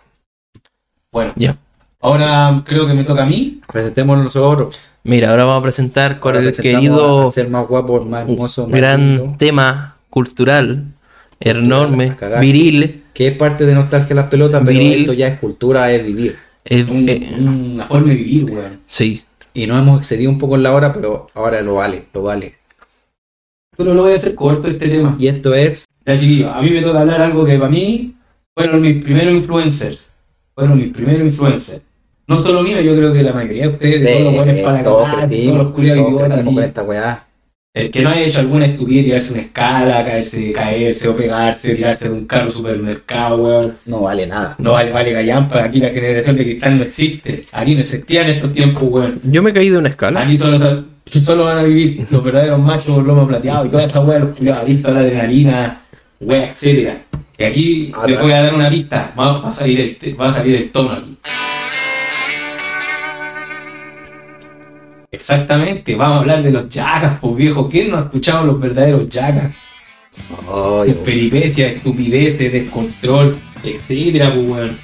Bueno, 1.12 1.32
Ya. 1.36 1.58
Ahora 2.00 2.62
creo 2.66 2.86
que 2.86 2.94
me 2.94 3.04
toca 3.04 3.22
a 3.22 3.26
mí. 3.26 3.60
Presentémonos 3.72 4.24
nosotros. 4.24 4.78
Mira, 5.04 5.30
ahora 5.30 5.44
vamos 5.44 5.60
a 5.60 5.62
presentar 5.64 6.20
con 6.20 6.34
Ahora 6.36 6.48
el 6.48 6.54
querido 6.56 7.30
ser 7.32 7.48
más 7.48 7.66
guapo, 7.66 8.04
más 8.04 8.28
hermoso, 8.28 8.66
más 8.66 8.76
gran 8.80 9.16
lindo, 9.18 9.34
tema 9.38 9.96
cultural, 10.10 10.84
enorme, 11.38 12.16
cagar. 12.16 12.40
viril. 12.42 13.02
que 13.14 13.26
es 13.28 13.36
parte 13.36 13.66
de 13.66 13.74
nostalgia 13.74 14.14
las 14.16 14.28
pelotas, 14.28 14.62
pero 14.64 14.78
Viril. 14.78 15.00
esto 15.00 15.12
ya 15.14 15.28
es 15.28 15.38
cultura, 15.40 15.90
es 15.92 16.04
vivir. 16.04 16.36
Un- 16.88 17.08
eh, 17.08 17.34
una 17.38 17.84
forma 17.84 18.08
de 18.08 18.14
vivir, 18.14 18.44
weón. 18.44 18.80
sí, 18.86 19.22
Y 19.52 19.66
nos 19.66 19.82
hemos 19.82 19.98
excedido 19.98 20.30
un 20.30 20.38
poco 20.38 20.54
en 20.56 20.62
la 20.62 20.72
hora, 20.74 20.92
pero 20.92 21.26
ahora 21.34 21.60
lo 21.62 21.74
vale, 21.74 22.04
lo 22.14 22.22
vale. 22.22 22.54
Pero 23.76 23.94
lo 23.94 24.02
voy 24.02 24.12
a 24.12 24.16
hacer 24.16 24.34
corto 24.34 24.68
este 24.68 24.88
tema. 24.88 25.16
Y 25.18 25.26
esto 25.28 25.54
es 25.54 25.86
Ya 26.06 26.16
chiquillos, 26.16 26.50
a 26.54 26.60
mí 26.62 26.70
me 26.70 26.82
toca 26.82 27.00
hablar 27.00 27.20
algo 27.22 27.44
que 27.44 27.56
para 27.58 27.70
mí 27.70 28.14
fueron 28.56 28.80
mis 28.82 29.02
primeros 29.02 29.32
influencers. 29.34 30.10
Fueron 30.54 30.76
mis 30.78 30.92
primeros 30.92 31.22
influencers. 31.22 31.82
No 32.30 32.38
solo 32.40 32.62
mío, 32.62 32.80
yo 32.80 32.94
creo 32.94 33.12
que 33.12 33.24
la 33.24 33.32
mayoría 33.32 33.62
de 33.62 33.68
ustedes, 33.70 34.02
de 34.02 34.06
todos 34.12 34.22
los 34.22 34.34
buenos 34.36 34.60
para 34.60 34.84
todos 34.84 35.08
cagar, 35.08 35.28
todos 35.28 35.58
los 35.58 35.72
culiados 35.72 35.98
todos 35.98 36.10
idiotas, 36.12 36.32
crecimos 36.34 36.46
así. 36.46 36.54
con 36.54 36.64
esta 36.64 36.82
weá. 36.84 37.26
El 37.74 37.90
que 37.90 38.02
no 38.02 38.10
haya 38.10 38.22
hecho 38.22 38.38
alguna 38.38 38.66
estupidez, 38.66 39.04
tirarse 39.04 39.32
una 39.32 39.42
escala, 39.42 40.04
caerse, 40.04 40.52
caerse 40.52 41.08
o 41.08 41.16
pegarse, 41.16 41.74
tirarse 41.74 42.04
de 42.08 42.14
un 42.14 42.26
carro 42.26 42.50
supermercado, 42.52 43.36
weón. 43.36 43.76
No 43.84 44.02
vale 44.02 44.28
nada. 44.28 44.54
No 44.58 44.72
vale, 44.72 44.92
vale 44.92 45.12
gallampa, 45.12 45.64
aquí 45.64 45.80
la 45.80 45.88
generación 45.88 46.36
de 46.36 46.44
cristal 46.44 46.76
no 46.76 46.82
existe. 46.84 47.46
Aquí 47.50 47.74
no 47.74 47.80
existía 47.80 48.22
en 48.22 48.30
estos 48.30 48.52
tiempos, 48.52 48.84
weón. 48.84 49.20
yo 49.24 49.42
me 49.42 49.52
caí 49.52 49.68
de 49.68 49.78
una 49.78 49.88
escala. 49.88 50.22
Aquí 50.22 50.38
solo, 50.38 50.84
solo 51.06 51.44
van 51.46 51.58
a 51.58 51.62
vivir 51.64 52.06
los 52.10 52.22
verdaderos 52.22 52.60
machos, 52.60 53.04
lomo 53.04 53.26
plateado 53.26 53.66
y 53.66 53.70
toda 53.70 53.82
esa 53.82 54.00
weá, 54.02 54.20
los 54.20 54.36
culiados 54.36 54.62
adictos 54.62 54.88
a 54.88 54.94
la 54.94 55.00
adrenalina, 55.00 55.80
weá, 56.20 56.48
etcétera. 56.48 57.02
Y 57.38 57.42
aquí 57.44 57.92
Ah, 57.94 58.06
les 58.06 58.20
voy 58.20 58.30
a 58.30 58.42
dar 58.42 58.54
una 58.54 58.70
pista, 58.70 59.12
va, 59.18 59.48
a 59.48 59.50
salir 59.50 59.80
el, 60.00 60.20
va 60.20 60.26
a 60.26 60.30
salir 60.30 60.54
el 60.54 60.70
tono 60.70 60.92
aquí. 60.92 61.16
Exactamente, 65.12 65.96
vamos 65.96 66.18
a 66.18 66.20
hablar 66.20 66.42
de 66.42 66.52
los 66.52 66.68
yagas, 66.68 67.18
pues 67.20 67.34
viejo. 67.34 67.68
¿Quién 67.68 67.90
no 67.90 67.98
ha 67.98 68.02
escuchado 68.02 68.46
los 68.46 68.60
verdaderos 68.60 69.10
yagas? 69.10 69.52
Ay, 70.48 70.96
Peripecias, 71.04 71.72
estupideces, 71.72 72.52
descontrol, 72.52 73.36
etcétera, 73.64 74.32
pues 74.32 74.48
weón. 74.48 74.78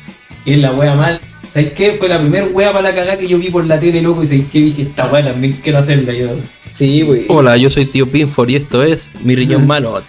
Es 0.44 0.58
la 0.58 0.72
wea 0.72 0.94
mal. 0.94 1.20
¿Sabes 1.52 1.72
qué? 1.74 1.92
Fue 1.92 2.08
la 2.08 2.20
primera 2.20 2.46
wea 2.46 2.72
para 2.72 2.90
la 2.90 2.94
cagada 2.94 3.16
que 3.16 3.28
yo 3.28 3.38
vi 3.38 3.50
por 3.50 3.64
la 3.66 3.78
tele, 3.78 4.02
loco, 4.02 4.24
y 4.24 4.26
¿sabes 4.26 4.46
qué? 4.52 4.60
Dije, 4.60 4.82
esta 4.82 5.06
wea 5.06 5.24
también 5.24 5.60
quiero 5.62 5.78
hacerla 5.78 6.12
yo. 6.12 6.28
Sí, 6.72 7.02
güey. 7.02 7.24
Hola, 7.28 7.56
yo 7.56 7.70
soy 7.70 7.86
Tío 7.86 8.10
Pinford 8.10 8.50
y 8.50 8.56
esto 8.56 8.82
es 8.82 9.10
Mi 9.22 9.34
Riñón 9.36 9.66
Malo. 9.66 10.02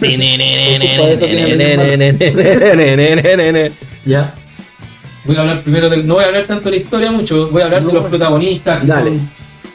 Ya. 4.04 4.34
Voy 5.24 5.36
a 5.36 5.40
hablar 5.40 5.60
primero 5.60 5.90
del. 5.90 6.06
No 6.06 6.14
voy 6.14 6.24
a 6.24 6.28
hablar 6.28 6.44
tanto 6.44 6.70
de 6.70 6.76
la 6.76 6.82
historia 6.82 7.10
mucho, 7.12 7.48
voy 7.50 7.62
a 7.62 7.66
hablar 7.66 7.84
de 7.84 7.92
los 7.92 8.06
protagonistas. 8.06 8.80
que 8.80 8.86
Dale. 8.86 9.20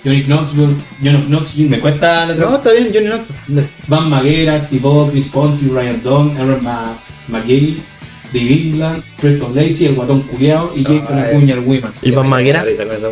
Johnny 0.03 0.23
Knoxville, 0.23 0.75
Johnny 1.03 1.25
Knoxville, 1.27 1.69
me 1.69 1.79
cuesta 1.79 2.25
la 2.25 2.35
No, 2.35 2.55
está 2.55 2.71
bien, 2.73 2.89
Johnny 2.93 3.07
Knox. 3.07 3.67
Van 3.87 4.09
Maguera, 4.09 4.67
Thibaut, 4.67 5.11
Chris 5.11 5.27
Ponti, 5.29 5.67
Ryan 5.67 6.01
Dunn, 6.03 6.37
Aaron 6.37 6.63
Ma 6.63 6.97
McGill, 7.29 7.81
Dave 8.33 8.51
England, 8.53 9.03
Preston 9.21 9.55
Lacey, 9.55 9.87
el 9.87 9.95
guatón 9.95 10.21
culiao 10.23 10.73
y 10.75 10.83
Jason 10.83 11.05
Ah, 11.19 11.27
Acuña, 11.29 11.53
el 11.53 11.59
Wiman. 11.61 11.93
¿Y 12.01 12.11
Van 12.11 12.27
Maguera? 12.27 12.65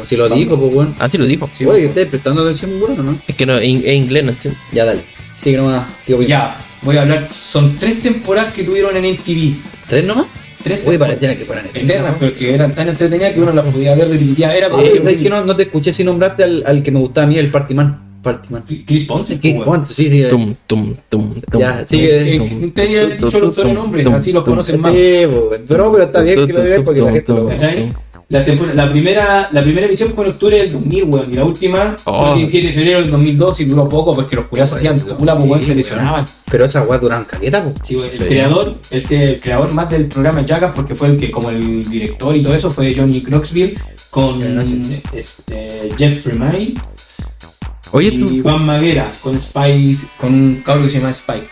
Si 0.03 0.17
lo 0.17 0.27
dijo, 0.29 0.59
pues 0.59 0.73
bueno. 0.73 0.95
Ah, 0.99 1.07
sí 1.09 1.17
lo 1.17 1.25
dijo. 1.25 1.49
Sí, 1.53 1.65
Oye, 1.65 1.85
¿estás 1.85 2.05
prestando 2.07 2.41
atención, 2.41 2.71
bueno, 2.79 3.03
no? 3.03 3.17
Es 3.27 3.35
que 3.35 3.45
no, 3.45 3.57
en, 3.57 3.83
en 3.85 3.95
inglés 3.95 4.23
no 4.25 4.31
estoy. 4.31 4.51
Ya, 4.73 4.83
dale. 4.85 5.01
Sigue 5.37 5.57
nomás, 5.57 5.85
tío. 6.05 6.17
Pim. 6.19 6.27
Ya, 6.27 6.65
voy 6.81 6.97
a 6.97 7.03
hablar. 7.03 7.27
Son 7.31 7.77
tres 7.77 8.01
temporadas 8.01 8.51
que 8.53 8.63
tuvieron 8.63 8.97
en 8.97 9.13
MTV. 9.13 9.55
¿Tres 9.87 10.05
nomás? 10.05 10.25
Tres 10.63 10.79
Uy, 10.85 10.97
tiene 11.19 11.37
que 11.37 11.45
poner 11.45 11.69
Eternas, 11.73 12.15
pero 12.19 12.35
que 12.35 12.53
eran 12.53 12.73
tan 12.73 12.89
entretenidas 12.89 13.33
que 13.33 13.41
uno 13.41 13.51
las 13.51 13.65
podía 13.65 13.95
ver 13.95 14.09
repetidas. 14.09 14.55
Era 14.55 14.69
¿sabes 14.69 15.17
que 15.17 15.29
no, 15.29 15.45
no 15.45 15.55
te 15.55 15.63
escuché 15.63 15.93
si 15.93 16.03
nombraste 16.03 16.43
al, 16.43 16.63
al 16.65 16.83
que 16.83 16.91
me 16.91 16.99
gustaba 16.99 17.25
a 17.25 17.29
mí, 17.29 17.37
el 17.37 17.51
Partyman? 17.51 18.11
Partyman. 18.21 18.63
Chris. 18.85 19.07
¿Qué? 19.41 19.53
pues, 19.53 19.63
¿Cuánto? 19.63 19.89
Sí, 19.91 20.09
sí. 20.09 20.25
Tum, 20.29 20.53
tum, 20.67 20.95
tum, 21.09 21.33
tum, 21.49 21.59
Ya, 21.59 21.85
sigue. 21.85 22.71
Tenía 22.73 23.05
dicho 23.05 23.39
los 23.39 23.55
sobrenombres, 23.55 24.05
así 24.07 24.31
los 24.31 24.43
conocen 24.43 24.75
Sí, 24.77 24.81
más. 24.81 24.91
pues, 24.93 25.61
pero, 25.67 25.91
pero 25.91 26.03
está 26.03 26.21
bien 26.21 26.47
que 26.47 26.53
lo 26.53 26.63
digas 26.63 26.81
porque 26.85 27.01
la 27.01 27.11
gente 27.11 27.33
lo 27.33 27.47
¿Cachai? 27.47 27.93
La, 28.31 28.89
primera 28.89 29.49
la 29.51 29.61
primera 29.61 29.87
emisión 29.87 30.13
fue 30.15 30.23
en 30.25 30.31
octubre 30.31 30.57
del 30.57 30.71
2000, 30.71 31.03
weón. 31.03 31.31
Y 31.31 31.35
la 31.35 31.43
última 31.45 31.95
Oh. 32.05 32.19
fue 32.21 32.29
el 32.31 32.37
17 32.49 32.67
de 32.67 32.73
febrero 32.73 33.01
del 33.01 33.11
2002 33.11 33.59
y 33.59 33.65
duró 33.65 33.89
poco 33.89 34.15
porque 34.15 34.35
los 34.37 34.45
curados 34.47 34.73
hacían 34.73 34.97
pues, 34.99 35.15
weón, 35.19 35.61
se 35.61 35.75
lesionaban. 35.75 36.25
Pero 36.49 36.65
esas 36.65 36.87
weas 36.87 37.01
duran 37.01 37.25
caleta, 37.25 37.63
po. 37.63 37.73
Sí, 37.83 37.95
weón, 37.97 38.11
Sí. 38.11 38.23
El 38.23 38.29
creador, 38.29 38.75
el, 38.89 39.03
que- 39.03 39.23
el 39.23 39.39
creador 39.41 39.73
más 39.73 39.89
del 39.89 40.05
programa 40.07 40.45
Jackass, 40.45 40.71
porque 40.73 40.95
fue 40.95 41.09
el 41.09 41.17
que, 41.17 41.29
como 41.29 41.49
el 41.49 41.87
director 41.89 42.35
y 42.35 42.41
todo 42.41 42.55
eso, 42.55 42.69
fue 42.71 42.95
Johnny 42.95 43.21
Knoxville 43.21 43.75
con 44.09 44.41
este, 45.13 45.89
Jeff 45.97 46.23
Tremaine 46.23 46.73
Oye, 47.91 48.07
y 48.13 48.19
tú- 48.19 48.43
Van 48.43 48.65
Maguera 48.65 49.05
con 49.21 49.37
Spice, 49.39 50.07
con 50.17 50.33
un 50.33 50.61
cabro 50.65 50.83
que 50.83 50.89
se 50.89 50.97
llama 50.99 51.11
Spike. 51.11 51.47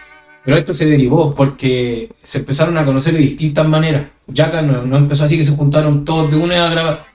Pero 0.50 0.62
esto 0.62 0.74
se 0.74 0.88
derivó 0.88 1.36
porque 1.36 2.10
se 2.24 2.40
empezaron 2.40 2.76
a 2.80 2.84
conocer 2.84 3.14
de 3.14 3.20
distintas 3.20 3.68
maneras. 3.68 4.08
Jackass 4.34 4.66
no, 4.66 4.82
no 4.84 4.98
empezó 4.98 5.26
así 5.26 5.38
que 5.38 5.46
se 5.46 5.52
juntaron 5.56 6.04
todos 6.04 6.32
de 6.32 6.38
una 6.38 6.66
a 6.66 6.70
grabar. 6.72 7.06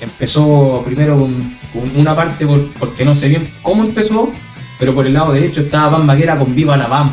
Empezó 0.00 0.82
primero 0.84 1.16
con, 1.16 1.90
una 1.96 2.16
parte 2.16 2.44
por- 2.44 2.66
porque 2.72 3.04
no 3.04 3.14
sé 3.14 3.28
bien 3.28 3.48
cómo 3.62 3.84
empezó, 3.84 4.30
pero 4.80 4.92
por 4.96 5.06
el 5.06 5.12
lado 5.14 5.32
derecho 5.32 5.60
estaba 5.60 5.90
Van 5.90 6.06
Maguera 6.06 6.36
con 6.36 6.56
Viva 6.56 6.76
la 6.76 6.88
Bam. 6.88 7.12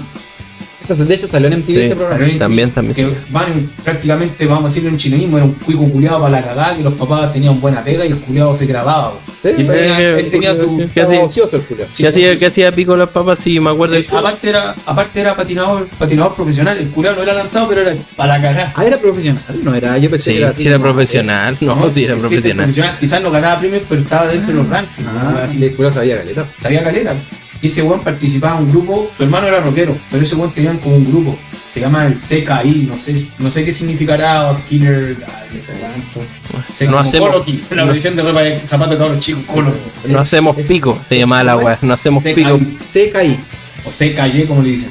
Entonces, 0.83 1.07
de 1.07 1.15
hecho, 1.15 1.27
salió 1.29 1.47
en 1.47 1.53
MTV 1.59 1.73
Sí. 1.73 1.79
ese 1.79 1.95
programa. 1.95 2.23
Pero 2.25 2.37
También, 2.39 2.71
también, 2.71 2.95
Que 2.95 3.01
sí. 3.01 3.17
van 3.29 3.71
prácticamente, 3.83 4.45
vamos 4.45 4.65
a 4.65 4.67
decirlo 4.67 4.89
en 4.89 4.97
chilenismo, 4.97 5.37
era 5.37 5.45
un 5.45 5.53
cuico 5.53 5.89
culiado 5.89 6.19
para 6.21 6.31
la 6.41 6.43
cagada, 6.45 6.75
que 6.75 6.83
los 6.83 6.93
papás 6.93 7.31
tenían 7.33 7.59
buena 7.61 7.83
pega 7.83 8.05
y 8.05 8.09
el 8.09 8.19
culiado 8.19 8.55
se 8.55 8.65
grababa. 8.65 9.13
Sí, 9.41 9.49
Y 9.57 9.61
él 9.61 9.67
tenía, 9.67 9.99
eh, 10.01 10.19
él 10.19 10.29
tenía 10.29 10.55
su... 10.55 10.89
¿Qué 10.93 11.01
hacía? 11.01 11.23
ocioso 11.23 11.55
el 11.57 11.63
¿Qué 11.65 12.07
hacía, 12.07 12.37
qué 12.37 12.45
hacía 12.47 12.71
Pico 12.73 12.95
los 12.95 13.09
papas? 13.09 13.39
Sí, 13.39 13.59
me 13.59 13.69
acuerdo. 13.71 13.95
Sí, 13.95 14.05
aparte 14.11 14.49
era, 14.49 14.75
aparte 14.85 15.19
era 15.21 15.35
patinador, 15.35 15.87
patinador 15.97 16.35
profesional, 16.35 16.77
el 16.77 16.89
culiado 16.89 17.17
no 17.17 17.23
era 17.23 17.33
lanzado, 17.33 17.67
pero 17.69 17.81
era 17.81 17.93
para 18.15 18.37
la 18.37 18.41
cagada. 18.41 18.73
Ah, 18.75 18.85
era 18.85 18.97
profesional, 18.97 19.41
no 19.63 19.73
era, 19.75 19.97
yo 19.97 20.09
pensé 20.09 20.31
Sí, 20.31 20.37
que 20.37 20.43
era 20.43 20.53
sí 20.53 20.67
era 20.67 20.79
profesional. 20.79 21.57
No, 21.61 21.91
sí 21.91 22.03
era 22.05 22.15
profesional. 22.17 22.69
Quizás 22.99 23.21
no 23.21 23.31
ganaba 23.31 23.59
premios, 23.59 23.83
pero 23.87 24.01
estaba 24.01 24.27
dentro 24.27 24.49
de 24.49 24.53
los 24.55 24.69
rankings. 24.69 25.07
Ah, 25.07 25.31
¿no? 25.33 25.37
así 25.39 25.63
el 25.63 25.73
culo 25.75 25.91
sabía 25.91 26.17
caleta. 26.17 26.45
sabía 26.61 26.83
caleta. 26.83 27.13
Y 27.63 27.67
ese 27.67 27.81
weón 27.81 28.01
participaba 28.01 28.57
en 28.59 28.65
un 28.65 28.71
grupo, 28.71 29.09
su 29.15 29.23
hermano 29.23 29.47
era 29.47 29.61
rockero, 29.61 29.97
pero 30.11 30.21
ese 30.21 30.35
weón 30.35 30.51
tenían 30.53 30.77
como 30.79 30.97
un 30.97 31.05
grupo. 31.09 31.37
Se 31.71 31.79
llama 31.79 32.05
el 32.05 32.15
CKI, 32.17 32.87
no 32.89 32.97
sé, 32.97 33.25
no 33.39 33.49
sé 33.49 33.63
qué 33.65 33.71
significará 33.71 34.55
Killer, 34.69 35.15
ah, 35.25 35.39
no 35.41 35.65
sé 35.65 35.73
cuánto. 35.79 36.21
Se 36.71 36.87
No 36.87 36.99
hacemos- 36.99 37.29
Colo 37.29 37.45
la 37.71 37.85
versión 37.85 38.15
de 38.17 38.21
ropa 38.21 38.41
de 38.41 38.59
zapato 38.59 38.91
de 38.91 38.97
cabros 38.97 39.19
chicos, 39.19 39.43
Colo. 39.47 39.73
No 40.05 40.19
hacemos 40.19 40.55
pico, 40.57 40.99
se 41.07 41.17
llamaba 41.17 41.43
la 41.45 41.57
weá. 41.57 41.79
No 41.81 41.93
hacemos 41.93 42.21
pico. 42.21 42.59
CKI, 42.81 43.39
o 43.85 43.89
CKY, 43.89 44.43
como 44.45 44.61
le 44.61 44.69
dicen. 44.69 44.89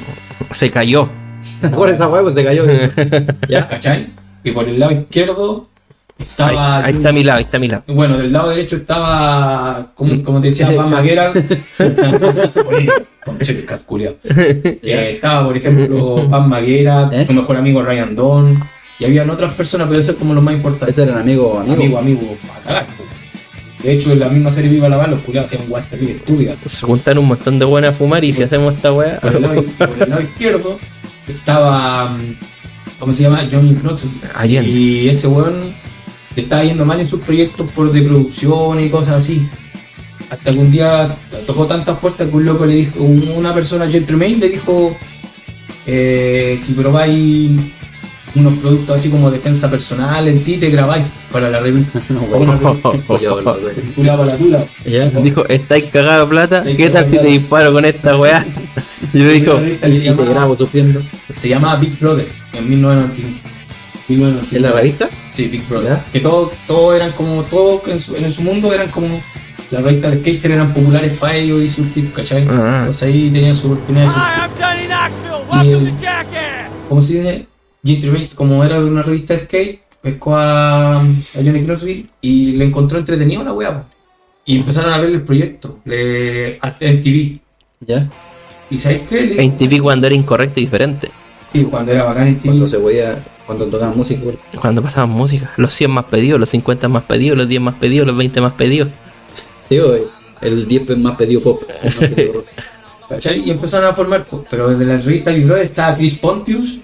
Se 0.51 0.69
cayó. 0.71 1.09
Por 1.75 1.89
esa 1.91 2.07
hueá, 2.09 2.23
pues 2.23 2.33
se 2.33 2.43
cayó. 2.43 2.65
ya. 3.47 3.67
¿Cachai? 3.69 4.07
Y 4.43 4.51
por 4.51 4.67
el 4.67 4.79
lado 4.79 4.91
izquierdo 4.93 5.69
estaba. 6.17 6.85
ahí 6.85 6.93
está 6.93 7.11
mi 7.11 7.23
lado, 7.23 7.37
ahí 7.37 7.43
está 7.43 7.59
mi 7.59 7.67
lado. 7.67 7.83
Bueno, 7.87 8.17
del 8.17 8.31
lado 8.31 8.49
derecho 8.49 8.77
estaba, 8.77 9.91
como, 9.95 10.23
como 10.23 10.41
te 10.41 10.47
decía, 10.47 10.73
Paz 10.75 10.87
Maguera. 10.89 11.33
De 11.33 11.63
casculiao. 13.65 14.15
Eh, 14.23 15.11
estaba, 15.15 15.45
por 15.45 15.57
ejemplo, 15.57 16.27
Paz 16.29 16.47
Maguera, 16.47 17.09
¿Eh? 17.11 17.25
su 17.25 17.33
mejor 17.33 17.57
amigo 17.57 17.81
Ryan 17.81 18.15
Don. 18.15 18.63
Y 18.99 19.05
habían 19.05 19.29
otras 19.29 19.53
personas, 19.55 19.87
pero 19.87 19.99
eso 19.99 20.11
es 20.11 20.17
como 20.17 20.33
lo 20.33 20.41
más 20.41 20.53
importante. 20.53 20.91
Ese 20.91 21.03
era 21.03 21.13
un 21.13 21.19
amigo, 21.19 21.59
amigo. 21.59 21.73
amigo, 21.75 21.99
amigo, 21.99 22.37
a 22.55 22.67
cagar. 22.67 22.85
De 23.81 23.91
hecho, 23.91 24.13
en 24.13 24.19
la 24.19 24.29
misma 24.29 24.49
serie 24.49 24.71
Viva 24.71 24.87
la 24.87 24.95
Bala, 24.95 25.11
los 25.11 25.19
culiados 25.21 25.51
hacían 25.51 25.67
guas 25.67 25.89
terrible 25.89 26.15
estúpidas. 26.15 26.57
Se 26.65 26.85
juntan 26.85 27.17
un 27.17 27.27
montón 27.27 27.59
de 27.59 27.65
buenas 27.65 27.95
a 27.95 27.97
fumar 27.97 28.23
y 28.23 28.33
si 28.33 28.43
hacemos 28.43 28.75
esta 28.75 28.93
weá. 28.93 29.19
Por 29.19 29.35
el 29.35 29.41
lado, 29.41 29.63
por 29.77 30.03
el 30.03 30.09
lado 30.09 30.21
izquierdo 30.21 30.79
estaba, 31.27 32.11
mm, 32.11 32.35
¿cómo 32.99 33.11
se 33.11 33.23
llama? 33.23 33.45
Johnny 33.51 33.73
Knoxville. 33.73 34.13
Allende. 34.35 34.69
Y 34.69 35.09
ese 35.09 35.27
weón 35.27 35.73
le 36.35 36.41
estaba 36.43 36.63
yendo 36.63 36.85
mal 36.85 36.99
en 36.99 37.07
sus 37.07 37.19
proyectos 37.21 37.71
por 37.71 37.91
de 37.91 38.01
producción 38.01 38.83
y 38.83 38.89
cosas 38.89 39.15
así. 39.23 39.47
Hasta 40.29 40.51
que 40.51 40.57
un 40.57 40.71
día 40.71 41.15
tocó 41.45 41.65
tantas 41.67 41.97
puertas 41.99 42.27
que 42.29 42.35
un 42.35 42.45
loco 42.45 42.65
le 42.65 42.75
dijo, 42.75 43.03
un- 43.03 43.29
una 43.35 43.53
persona, 43.53 43.89
Gentleman, 43.89 44.39
le 44.39 44.49
dijo, 44.49 44.95
eh, 45.85 46.55
si 46.57 46.73
probáis 46.73 47.51
unos 48.35 48.55
productos 48.57 48.95
así 48.95 49.09
como 49.09 49.29
defensa 49.29 49.69
personal 49.69 50.27
en 50.27 50.43
ti, 50.43 50.57
te 50.57 50.71
grabáis 50.71 51.05
para 51.31 51.49
la 51.51 51.59
revista. 51.59 52.01
No. 52.09 52.21
Tula 52.21 52.57
para 54.17 54.25
la 54.25 54.37
tula. 54.37 54.65
Ya. 54.85 55.09
Dijo, 55.09 55.45
estáis 55.47 55.85
cagado 55.85 56.27
plata, 56.27 56.63
¿qué 56.75 56.89
tal 56.89 57.07
si 57.07 57.17
te 57.17 57.27
disparo 57.27 57.71
con 57.73 57.85
esta 57.85 58.17
weá? 58.17 58.45
Y 59.13 59.19
le 59.19 59.33
dijo, 59.33 59.59
Y 59.61 59.99
se 59.99 60.11
te 60.13 60.25
grabo 60.25 60.55
sufriendo. 60.57 61.01
se 61.37 61.49
llamaba 61.49 61.75
Big 61.79 61.99
Brother 61.99 62.27
en 62.53 62.69
1991. 62.69 63.37
1991. 64.07 64.57
¿En 64.57 64.61
la 64.63 64.71
revista? 64.71 65.09
Sí, 65.33 65.47
Big 65.47 65.67
Brother. 65.67 65.93
¿Ya? 65.93 66.05
Que 66.11 66.19
todos 66.19 66.51
todo 66.67 66.95
eran 66.95 67.11
como, 67.13 67.43
todos 67.43 67.87
en 67.87 67.99
su, 67.99 68.15
en 68.15 68.31
su 68.31 68.41
mundo 68.41 68.71
eran 68.73 68.89
como, 68.89 69.21
las 69.71 69.83
revistas 69.83 70.11
de 70.11 70.19
skater 70.19 70.51
eran 70.51 70.73
populares 70.73 71.17
para 71.17 71.35
ellos 71.35 71.61
y 71.61 71.69
sus 71.69 71.91
tipos, 71.93 72.13
¿cachai? 72.13 72.45
Ah. 72.49 72.77
Entonces 72.79 73.03
ahí 73.03 73.29
tenían 73.31 73.55
su 73.55 73.67
oportunidad 73.71 74.07
¿Cómo 76.89 77.01
se 77.01 77.13
dice? 77.19 77.45
Gentleman, 77.83 78.27
como 78.35 78.63
era 78.63 78.79
de 78.79 78.85
una 78.85 79.01
revista 79.01 79.33
de 79.33 79.41
skate, 79.41 79.81
pescó 80.01 80.35
a, 80.35 80.97
a 80.99 81.03
Johnny 81.33 81.61
Knoxville 81.61 82.05
y 82.21 82.53
le 82.53 82.65
encontró 82.65 82.99
entretenido 82.99 83.43
la 83.43 83.53
weá. 83.53 83.83
Y 84.45 84.57
empezaron 84.57 84.93
a 84.93 84.97
ver 84.99 85.09
el 85.09 85.21
proyecto, 85.23 85.79
le, 85.85 86.57
hasta 86.61 86.85
en 86.85 87.01
TV. 87.01 87.39
Ya. 87.81 88.09
¿Y 88.69 88.79
sabes 88.79 89.01
qué? 89.09 89.21
Le- 89.21 89.41
en 89.41 89.57
TV 89.57 89.79
cuando 89.81 90.07
era 90.07 90.15
incorrecto 90.15 90.59
y 90.59 90.63
diferente. 90.65 91.09
Sí, 91.51 91.63
cuando 91.63 91.91
era 91.91 92.03
bacán 92.03 92.27
en 92.27 92.35
TV. 92.35 92.45
Cuando 92.49 92.67
se 92.67 92.77
veía, 92.77 93.23
cuando 93.45 93.65
tocaban 93.67 93.97
música, 93.97 94.21
güey. 94.23 94.37
Cuando 94.59 94.81
pasaban 94.81 95.09
música, 95.09 95.51
los 95.57 95.73
100 95.73 95.91
más 95.91 96.05
pedidos, 96.05 96.39
los 96.39 96.49
50 96.49 96.87
más 96.89 97.03
pedidos, 97.03 97.37
los 97.37 97.47
10 97.47 97.61
más 97.61 97.75
pedidos, 97.75 98.07
los 98.07 98.17
20 98.17 98.41
más 98.41 98.53
pedidos. 98.53 98.89
Sí, 99.61 99.79
güey. 99.79 100.03
El 100.41 100.67
10 100.67 100.85
fue 100.87 100.95
más 100.95 101.15
pedido 101.15 101.41
pop. 101.41 101.61
más 101.83 101.95
pedido. 101.95 102.43
Y 103.45 103.51
empezaron 103.51 103.91
a 103.91 103.93
formar, 103.93 104.25
pues, 104.25 104.43
pero 104.49 104.69
desde 104.69 104.85
la 104.85 104.97
revista 104.97 105.31
Big 105.31 105.45
Brother 105.45 105.65
estaba 105.65 105.95
Chris 105.95 106.17
Pontius 106.17 106.79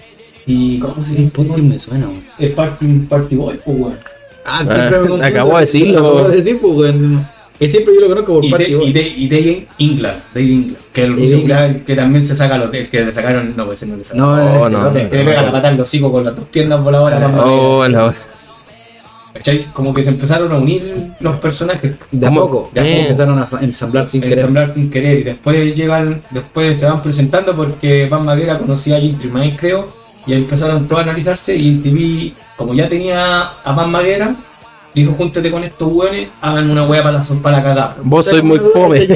y 0.46 0.80
¿cómo 0.80 1.04
se? 1.04 1.16
¿por 1.16 1.56
qué 1.56 1.62
me 1.62 1.80
suena, 1.80 2.06
güey? 2.08 2.24
El 2.38 2.52
Party, 2.54 2.86
Party 3.10 3.36
Boy, 3.36 3.60
pues, 3.64 3.78
weón. 3.78 3.98
Ah, 4.46 4.60
Ah, 4.62 4.64
siempre 4.64 4.90
me 4.90 4.98
confundo. 5.00 5.26
acabó 5.26 5.56
de 5.56 5.62
decirlo, 5.62 6.00
Acabo 6.00 6.28
de 6.30 6.38
decir, 6.38 6.60
pues, 6.62 6.74
güey. 6.74 6.94
Que 7.60 7.70
siempre 7.70 7.94
yo 7.94 8.00
lo 8.02 8.08
conozco 8.08 8.34
por 8.36 8.46
Y, 8.46 8.50
Party 8.50 8.66
de, 8.72 8.76
Boy. 8.78 8.90
y, 8.90 8.94
de, 8.94 9.02
y 9.02 9.28
Dave 9.30 9.68
England, 9.80 10.20
Dave 10.34 10.46
England, 10.54 10.78
que 10.94 11.04
el 11.04 11.14
ruso 11.14 11.34
England. 11.36 11.84
que, 11.86 11.96
también 11.96 12.24
se 12.24 12.36
saca 12.38 12.58
los 12.58 12.70
que 12.72 12.88
le 13.06 13.14
sacaron, 13.14 13.54
no, 13.58 13.66
pues 13.66 13.80
ese 13.80 13.86
no 13.92 13.98
le 13.98 14.04
sacaron. 14.06 14.36
No, 14.38 14.62
Oh, 14.62 14.70
no. 14.70 14.88
El 14.98 15.10
que 15.10 15.18
le 15.18 15.26
pega 15.26 15.42
la 15.42 15.52
pata 15.52 15.70
en 15.70 15.78
los 15.78 15.88
hocico 15.90 16.10
con 16.12 16.24
las 16.24 16.36
dos 16.36 16.46
piernas 16.48 16.82
voladoras. 16.82 17.20
más 17.22 17.42
Oh, 17.44 17.86
la 17.88 18.14
¿Cachai? 19.34 19.60
Como 19.74 19.94
que 19.94 20.04
se 20.04 20.10
empezaron 20.10 20.52
a 20.52 20.58
unir 20.58 21.12
los 21.20 21.36
personajes. 21.38 21.94
De 22.12 22.28
a 22.28 22.32
poco. 22.32 22.72
De 22.74 22.82
a 22.82 22.86
Eh. 22.86 22.92
poco 22.96 23.02
empezaron 23.10 23.38
a 23.40 23.48
ensamblar 23.64 24.08
sin 24.08 24.22
querer. 24.22 24.40
ensamblar 24.40 24.68
sin 24.70 24.90
querer 24.90 25.20
y 25.20 25.24
después 25.24 25.76
llegan, 25.76 26.20
después 26.32 26.80
se 26.80 26.86
van 26.88 27.02
presentando 27.04 27.56
porque 27.56 28.08
Van 28.10 28.26
Maguera 28.26 28.58
conocía 28.58 28.98
a 28.98 29.02
Gentry 29.02 29.30
Mind 29.30 29.60
creo 29.60 29.90
y 30.26 30.34
empezaron 30.34 30.88
todos 30.88 31.02
a 31.02 31.04
analizarse 31.04 31.56
y 31.56 31.70
el 31.70 31.82
TV 31.82 32.34
como 32.58 32.74
ya 32.74 32.90
tenía 32.90 33.42
a 33.64 33.74
Van 33.74 33.92
Maguera 33.92 34.36
dijo 34.94 35.14
júntate 35.14 35.52
con 35.52 35.64
estos 35.64 35.88
hueones 35.92 36.30
hagan 36.42 36.70
una 36.70 36.86
hueá 36.86 37.04
para 37.04 37.18
la, 37.20 37.24
para 37.42 37.58
la 37.58 37.64
cagada 37.64 37.98
Vos 38.02 38.26
sois 38.26 38.44
muy 38.44 38.60
fome. 38.60 39.04
es 39.04 39.10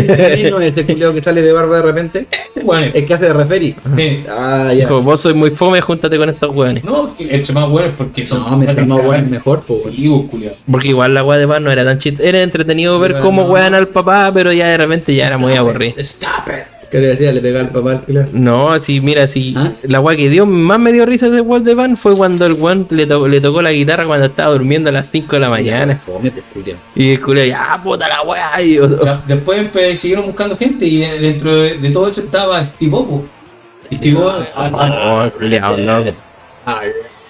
ese 0.54 0.86
culiao 0.86 1.14
que 1.14 1.22
sale 1.22 1.42
de 1.42 1.52
barba 1.52 1.78
de 1.78 1.82
repente. 1.84 2.28
Hueones, 2.62 2.96
El 2.96 3.06
que 3.06 3.14
hace 3.14 3.26
de 3.26 3.34
referi. 3.34 3.76
sí. 3.96 4.24
Ah, 4.30 4.68
ya. 4.70 4.86
Dijo, 4.86 5.02
vos 5.02 5.22
sois 5.22 5.36
muy 5.36 5.52
fome, 5.52 5.82
júntate 5.82 6.18
con 6.18 6.30
estos 6.30 6.56
weones. 6.56 6.84
no, 6.84 7.16
que 7.16 7.36
hecho 7.36 7.54
más 7.54 7.70
hueones 7.70 7.94
porque 7.98 8.24
son 8.24 8.40
No, 8.50 8.58
mientras 8.58 8.88
más 8.88 9.04
bueno 9.04 9.24
es 9.24 9.30
mejor. 9.30 9.64
Porque 9.64 10.88
igual 10.88 11.14
la 11.14 11.24
weá 11.24 11.38
de 11.40 11.46
Van 11.46 11.64
no 11.64 11.72
era 11.72 11.84
tan 11.86 11.98
chit. 11.98 12.20
Era 12.20 12.42
entretenido 12.42 13.00
ver 13.00 13.20
cómo 13.20 13.44
no. 13.44 13.50
wean 13.52 13.74
al 13.76 13.88
papá, 13.88 14.32
pero 14.34 14.52
ya 14.54 14.68
de 14.68 14.78
repente 14.78 15.14
ya 15.16 15.28
era 15.28 15.38
muy 15.38 15.54
aburrido. 15.54 15.96
Stop 15.98 16.48
it. 16.48 16.73
¿Qué 16.94 17.00
le 17.00 17.08
decía? 17.08 17.32
Le 17.32 17.42
pegaba 17.42 17.66
al 17.66 17.72
papá 17.72 18.04
al. 18.08 18.30
No, 18.34 18.80
sí, 18.80 19.02
mira, 19.02 19.28
sí. 19.28 19.56
¿Ah? 19.58 19.72
La 19.82 20.00
weá 20.00 20.16
que 20.16 20.30
dio 20.30 20.46
más 20.46 20.78
me 20.80 20.92
dio 20.94 21.08
risa 21.08 21.28
de 21.32 21.42
Walt 21.42 21.66
de 21.66 21.74
Van 21.74 21.98
fue 21.98 22.16
cuando 22.16 22.46
el 22.46 22.54
weón 22.54 22.86
le, 22.92 23.08
to- 23.08 23.28
le 23.28 23.42
tocó 23.42 23.64
la 23.64 23.72
guitarra 23.72 24.06
cuando 24.06 24.28
estaba 24.28 24.54
durmiendo 24.54 24.92
a 24.92 24.94
las 24.94 25.08
5 25.10 25.36
de 25.36 25.40
la 25.40 25.50
mañana. 25.50 25.98
Fome, 25.98 26.30
pues. 26.30 26.76
Y 26.94 27.14
el 27.14 27.20
culo, 27.20 27.44
ya 27.44 27.82
puta 27.84 28.08
la 28.08 28.22
weá. 28.22 28.52
Después 29.28 29.60
empe- 29.74 29.96
siguieron 29.96 30.28
buscando 30.28 30.56
gente 30.56 30.86
y 30.86 31.00
dentro 31.00 31.56
de, 31.56 31.80
de 31.80 31.90
todo 31.90 32.10
eso 32.10 32.22
estaba 32.22 32.64
Steve 32.64 32.96
Opo. 32.96 33.26
Steve 33.92 34.16
Opo, 34.16 34.30
a- 34.56 34.68
a- 34.68 35.26
Oh, 35.26 35.32
culiao, 35.32 35.76
no. 35.78 36.04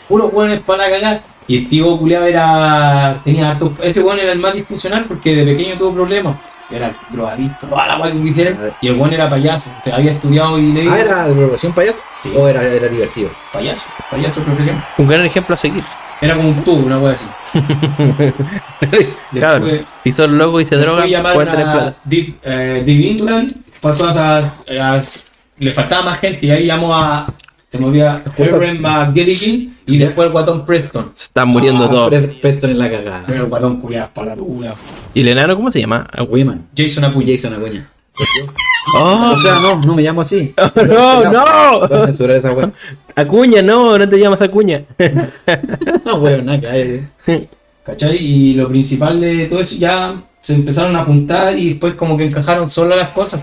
puros 0.10 0.34
hueones 0.34 0.60
para 0.60 0.84
la 0.84 0.90
cagada. 0.90 1.24
Y 1.48 1.66
Steve 1.66 1.84
culiado 2.00 2.26
era. 2.26 3.22
tenía 3.24 3.52
harto. 3.52 3.74
Ese 3.82 4.02
hueón 4.02 4.20
era 4.20 4.34
el 4.34 4.40
más 4.40 4.56
disfuncional 4.56 5.06
porque 5.06 5.34
de 5.36 5.46
pequeño 5.46 5.76
tuvo 5.78 5.94
problemas. 5.94 6.36
Era 6.70 6.92
drogadicto, 7.10 7.68
toda 7.68 7.86
la 7.88 7.98
hueá 8.00 8.12
que 8.12 8.22
quisieran. 8.22 8.58
Y 8.82 8.88
el 8.88 8.94
hueón 8.96 9.14
era 9.14 9.30
payaso. 9.30 9.70
Te 9.84 9.92
había 9.94 10.12
estudiado 10.14 10.58
y 10.58 10.72
leído. 10.72 10.94
Ah, 10.94 11.00
¿era 11.00 11.28
de 11.28 11.34
profesión 11.36 11.74
payaso? 11.74 12.00
Sí. 12.22 12.32
¿O 12.36 12.48
era, 12.48 12.64
era 12.64 12.88
divertido? 12.88 13.30
payaso, 13.52 13.88
payaso 14.10 14.42
profesión. 14.42 14.82
Un 14.98 15.08
gran 15.08 15.26
ejemplo 15.26 15.54
a 15.54 15.58
seguir. 15.58 15.84
Era 16.22 16.36
como 16.36 16.50
un 16.50 16.64
tubo, 16.64 16.86
una 16.86 17.00
hueá 17.00 17.14
así. 17.14 17.28
Claro, 19.32 19.66
Después- 19.66 19.86
si 20.04 20.14
son 20.14 20.38
locos 20.38 20.62
y 20.64 20.66
se 20.66 20.76
drogan, 20.76 21.08
llamaron 21.08 21.36
pueden 21.38 21.52
tener 21.52 21.68
a 21.68 21.74
plata. 21.74 21.96
Dick, 22.06 22.36
eh, 22.44 22.84
Dick 22.86 23.06
England, 23.20 23.54
pasó 23.82 24.08
a, 24.10 24.38
a- 24.38 25.02
Le 25.60 25.72
faltaba 25.72 26.04
más 26.04 26.20
gente 26.20 26.46
y 26.46 26.52
ahí 26.52 26.66
llamó 26.68 26.94
a. 26.96 27.28
Se 27.70 27.78
movía 27.80 28.22
Herbert 28.38 28.80
McGilligan 28.80 29.73
Y 29.86 29.98
después 29.98 30.28
el 30.28 30.32
guatón 30.32 30.66
Preston. 30.66 31.12
Se 31.14 31.26
están 31.26 31.50
muriendo 31.50 31.86
Ah, 31.86 31.90
todos. 31.90 32.10
Pre- 32.10 32.28
Preston 32.42 32.70
en 32.72 32.80
la 32.80 32.90
cagada. 32.90 33.24
Pero 33.28 33.44
el 33.44 33.50
guatón 33.50 33.80
culiado 33.82 34.10
para 34.14 34.28
la 34.28 34.36
luna. 34.36 34.74
¿Y 35.14 35.22
el 35.22 35.28
enano 35.28 35.56
cómo 35.56 35.70
se 35.72 35.82
llama? 35.82 36.08
Wiman. 36.30 36.68
Jason 36.76 37.04
Acuña. 37.06 37.28
Jason 37.34 37.54
Acuña. 37.54 37.90
¡Oh! 38.96 39.34
O 39.36 39.42
sea, 39.42 39.60
no, 39.60 39.82
no 39.82 39.96
me 39.96 40.02
llamo 40.04 40.22
así. 40.22 40.54
¡No, 40.76 41.24
no! 41.32 41.86
Esa. 41.86 42.56
Acuña, 43.16 43.62
no, 43.62 43.98
no 43.98 44.08
te 44.10 44.20
llamas 44.20 44.42
Acuña. 44.42 44.84
No, 46.06 46.16
weón, 46.18 46.46
nada 46.46 46.60
que 46.62 46.68
hay. 46.68 47.08
Sí. 47.20 47.48
¿Cachai? 47.86 48.18
Y 48.18 48.54
lo 48.54 48.70
principal 48.70 49.20
de 49.20 49.48
todo 49.48 49.60
eso 49.62 49.76
ya 49.78 50.16
se 50.42 50.54
empezaron 50.56 50.96
a 50.96 51.04
juntar 51.04 51.58
y 51.58 51.70
después 51.70 51.96
como 51.96 52.16
que 52.18 52.26
encajaron 52.26 52.70
solas 52.70 52.98
las 52.98 53.10
cosas. 53.10 53.42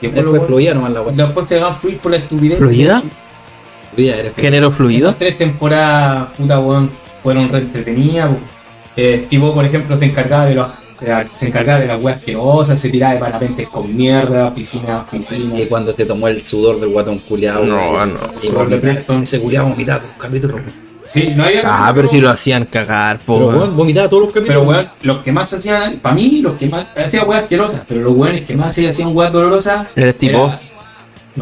Y 0.00 0.06
después, 0.06 0.14
Después 0.24 0.40
los 0.40 0.46
fluía 0.46 0.72
nomás 0.74 0.92
la 0.92 1.02
weá. 1.02 1.14
después 1.26 1.48
se 1.48 1.58
van 1.60 1.72
a 1.74 1.76
fluir 1.76 1.98
por 1.98 2.12
la 2.12 2.18
estupidez. 2.18 2.58
¿Fluida? 2.58 3.02
Fluía, 3.94 4.16
eres 4.18 4.32
Género 4.36 4.70
fluido. 4.70 5.08
Esas 5.08 5.18
tres 5.18 5.38
temporadas, 5.38 6.28
puta 6.36 6.60
weón, 6.60 6.90
fueron 7.22 7.48
re 7.48 7.58
entretenidas. 7.58 8.30
Eh, 8.96 9.22
Steve 9.26 9.44
O, 9.46 9.54
por 9.54 9.64
ejemplo, 9.64 9.96
se 9.96 10.06
encargaba 10.06 10.46
de 10.46 10.54
los. 10.54 10.68
Se, 10.92 11.06
se 11.34 11.46
encargaba 11.48 11.80
de 11.80 11.86
las 11.86 12.02
weas 12.02 12.18
asquerosas, 12.18 12.78
se 12.78 12.90
tiraba 12.90 13.14
de 13.14 13.20
parapentes 13.20 13.68
con 13.68 13.96
mierda, 13.96 14.54
piscina, 14.54 15.06
piscina. 15.10 15.58
Y 15.58 15.66
cuando 15.66 15.94
se 15.94 16.04
tomó 16.04 16.28
el 16.28 16.44
sudor 16.44 16.78
del 16.78 16.90
guatón 16.90 17.20
culiado. 17.20 17.64
No, 17.64 18.04
no. 18.04 18.18
Y 18.42 18.70
de 18.70 18.76
Preston. 18.76 19.22
ese 19.22 19.40
culiado 19.40 19.68
vomitaba 19.68 20.00
todos 20.00 20.12
los 20.12 20.22
capítulos. 20.22 20.60
Sí, 21.06 21.32
no 21.34 21.44
había. 21.44 21.62
Ah, 21.64 21.90
pero 21.94 22.06
si 22.06 22.20
lo 22.20 22.28
hacían 22.28 22.66
cagar, 22.66 23.18
po. 23.20 23.38
Pero 23.38 23.48
weón. 23.48 23.76
vomitaba 23.76 24.08
todos 24.10 24.24
los 24.24 24.32
capítulos. 24.32 24.58
Pero 24.62 24.70
weón, 24.70 24.88
los 25.02 25.22
que 25.22 25.32
más 25.32 25.52
hacían, 25.54 25.96
para 26.00 26.14
mí, 26.14 26.40
los 26.42 26.52
que 26.58 26.68
más 26.68 26.86
hacían 26.94 27.26
weas 27.28 27.42
asquerosas, 27.44 27.82
pero 27.88 28.02
los 28.02 28.14
weones 28.14 28.42
que 28.44 28.54
más 28.54 28.78
hacían 28.78 29.16
weas 29.16 29.32
dolorosas. 29.32 29.86
Eres 29.96 30.16
tipo. 30.18 30.38
era- 30.48 30.60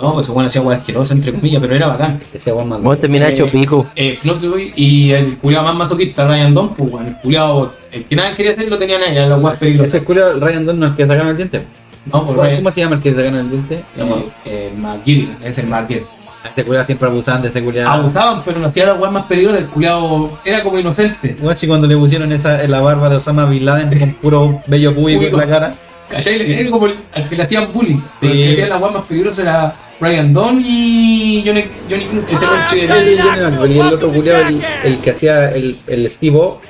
No, 0.02 0.14
pues 0.14 0.28
bueno 0.28 0.46
hacía 0.46 0.62
weas 0.62 0.80
asquerosas, 0.80 1.16
entre 1.16 1.32
comillas, 1.32 1.60
pero 1.60 1.74
era 1.74 1.86
bacán. 1.88 2.20
Ese 2.32 2.52
weón 2.52 2.68
más. 2.68 2.82
Vos 2.82 3.00
terminás 3.00 3.30
hecho 3.30 3.50
pico. 3.50 3.86
Eh, 3.96 4.18
Knoxville 4.22 4.72
y 4.76 5.10
el 5.10 5.38
culiado 5.38 5.64
más 5.66 5.76
masoquista, 5.76 6.26
Ryan 6.26 6.54
Don, 6.54 6.74
pues 6.74 6.92
weón, 6.92 7.06
el 7.08 7.16
culiado, 7.16 7.72
el 7.92 8.04
que 8.04 8.16
nadie 8.16 8.34
quería 8.34 8.52
hacer 8.52 8.68
lo 8.68 8.78
tenían 8.78 9.02
ahí, 9.02 9.16
eran 9.16 9.30
las 9.30 9.42
weas 9.42 9.58
peligrosas. 9.58 9.94
Ese 9.94 10.04
culiado, 10.04 10.38
Ryan 10.38 10.66
Dunn, 10.66 10.80
no 10.80 10.86
es 10.86 10.92
que 10.94 11.06
sacaron 11.06 11.28
el 11.28 11.36
diente. 11.36 11.58
No, 12.06 12.12
pues 12.12 12.24
¿Cómo, 12.24 12.42
Ryan, 12.42 12.56
cómo 12.56 12.72
se 12.72 12.80
llama 12.80 12.96
el 12.96 13.02
que 13.02 13.10
sacaron 13.10 13.36
el 13.36 13.50
diente? 13.50 13.84
No, 13.96 14.04
eh, 14.04 14.30
eh, 14.44 14.72
McGill, 14.76 15.36
es 15.44 15.58
el 15.58 15.66
McGill. 15.66 16.06
Ese 16.44 16.64
culiado 16.64 16.86
siempre 16.86 17.08
abusaban 17.08 17.42
de 17.42 17.48
ese 17.48 17.62
culiado. 17.62 17.90
Abusaban, 17.90 18.42
pero 18.44 18.60
no 18.60 18.68
hacía 18.68 18.86
las 18.86 18.98
weas 18.98 19.12
más 19.12 19.26
peligrosas, 19.26 19.60
el 19.60 19.66
culiado 19.68 20.38
era 20.44 20.62
como 20.62 20.78
inocente. 20.78 21.36
Si 21.56 21.66
cuando 21.66 21.86
le 21.86 21.96
pusieron 21.96 22.32
esa 22.32 22.62
en 22.62 22.70
la 22.70 22.80
barba 22.80 23.08
de 23.08 23.16
Osama 23.16 23.44
Bin 23.46 23.64
Laden 23.64 23.98
con 23.98 24.12
puro 24.14 24.62
bello 24.66 24.94
público 24.94 25.24
en 25.24 25.36
la 25.36 25.46
cara. 25.46 25.74
¿Cachai? 26.08 26.58
Era 26.58 26.70
como 26.70 26.86
el, 26.86 26.94
al 27.14 27.28
que 27.28 27.36
le 27.36 27.42
hacían 27.42 27.72
bullying. 27.72 28.00
Sí. 28.20 28.26
El 28.26 28.32
que 28.32 28.52
hacía 28.52 28.68
las 28.68 28.80
weas 28.80 28.94
más 28.94 29.04
peligrosas 29.04 29.44
era 29.44 29.74
Ryan 30.00 30.32
Don 30.32 30.62
y 30.64 31.42
Johnny, 31.44 31.64
Johnny 31.90 32.04
de- 32.04 32.84
Él 32.98 33.12
y 33.12 33.18
Johnny 33.18 33.40
Knoxville, 33.40 33.74
y 33.74 33.78
el 33.80 33.86
otro 33.94 34.12
culiado, 34.12 34.46
el, 34.48 34.62
el 34.84 34.98
que 34.98 35.10
hacía 35.10 35.50
el, 35.50 35.78
el 35.86 36.10
Steve 36.10 36.36
O, 36.36 36.60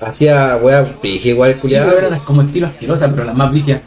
hacía 0.00 0.56
weá, 0.56 0.94
dije 1.02 1.30
igual 1.30 1.50
el 1.50 1.54
Sí, 1.56 1.60
culiado. 1.62 1.92
pero 1.94 2.06
eran 2.08 2.20
como 2.20 2.42
estilo 2.42 2.66
asquerosas, 2.66 3.10
pero 3.12 3.24
las 3.24 3.34
más 3.34 3.50
brígidas. 3.50 3.80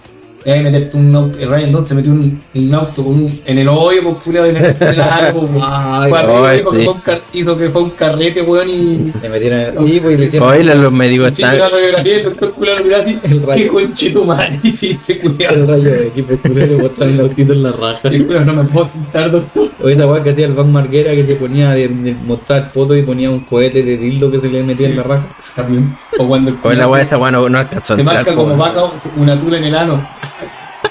De 0.45 0.60
meterte 0.61 0.98
un 0.98 1.15
auto, 1.15 1.40
el 1.40 1.49
Ryan 1.49 1.72
Don 1.72 1.86
se 1.86 1.95
metió 1.95 2.11
un, 2.11 2.41
un 2.53 2.76
auto 2.76 3.03
con 3.03 3.14
un, 3.14 3.41
en 3.45 3.57
el 3.60 3.68
hoyo, 3.70 4.03
por 4.03 4.18
fuera 4.18 4.44
de 4.44 4.52
la, 4.53 5.32
porque 5.34 6.57
sí. 6.57 6.84
fue 6.84 6.94
un 6.94 6.99
car- 6.99 7.22
hizo 7.34 7.57
que 7.57 7.70
fue 7.70 7.82
un 7.84 7.90
carrete, 7.91 8.41
weón, 8.41 8.70
y. 8.70 9.14
Le 9.22 9.30
metieron 9.30 9.60
el 9.60 9.86
tipo 9.86 10.11
y 10.11 10.18
le 10.18 10.26
hicieron. 10.26 10.49
Oye, 10.49 10.64
los 10.64 10.91
médicos 10.91 11.28
están. 11.32 11.57
la 11.57 11.70
radiografía, 11.70 12.18
el 12.18 12.24
doctor 12.26 12.52
culano 12.53 12.80
lo 12.80 12.84
miró 12.86 12.98
así. 12.98 13.20
El 13.24 13.44
rayo. 13.44 13.64
¿Qué 13.64 13.68
conchito 13.70 14.26
madre 14.26 14.60
hiciste, 14.64 15.14
El 15.14 15.20
culiado? 15.22 15.65
rayo 15.68 15.84
de 15.84 16.07
equipo 16.07 16.38
culiado 16.38 16.76
le 16.76 16.82
botaron 16.82 17.14
el 17.14 17.20
autito 17.22 17.53
en 17.53 17.64
la 17.64 17.72
raja. 17.72 17.99
El 18.10 18.26
culiao, 18.26 18.45
no 18.45 18.53
me 18.53 18.64
puedo 18.65 18.90
sentar, 18.90 19.32
doctor. 19.32 19.70
O 19.82 19.88
esa 19.90 20.07
weá 20.07 20.24
que 20.24 20.30
hacía 20.32 20.45
el 20.45 20.53
Van 20.53 20.72
Marguera 20.72 21.11
que 21.14 21.24
se 21.26 21.36
ponía 21.36 21.72
de, 21.72 21.88
de 21.88 22.14
mostrar 22.26 22.70
fotos 22.74 22.98
y 22.98 23.02
ponía 23.03 23.30
un 23.32 23.41
cohete 23.41 23.82
de 23.84 23.98
dildo 23.98 24.30
que 24.32 24.40
se 24.40 24.48
le 24.49 24.61
metía 24.64 24.88
Sí. 24.88 24.91
en 24.91 24.98
la 24.98 25.03
raja. 25.03 25.26
También. 25.56 25.95
O 26.20 26.28
cuando 26.28 26.52
el 26.52 26.57
Oye, 26.64 26.76
la 26.76 26.88
weá 26.88 27.02
esta 27.03 27.18
weá 27.18 27.32
no, 27.32 27.48
no 27.48 27.57
alcanzó 27.60 27.95
se 27.95 28.03
marca 28.03 28.34
como 28.36 28.56
vaca 28.57 28.82
una 29.18 29.40
tula 29.40 29.57
en 29.57 29.64
el 29.65 29.76
ano. 29.76 30.06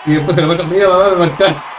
Y 0.06 0.12
después 0.12 0.34
se 0.34 0.42
lo 0.42 0.48
marca, 0.48 0.64
mira 0.64 0.88
mamá, 0.88 1.10
me 1.10 1.16
marcar. 1.16 1.72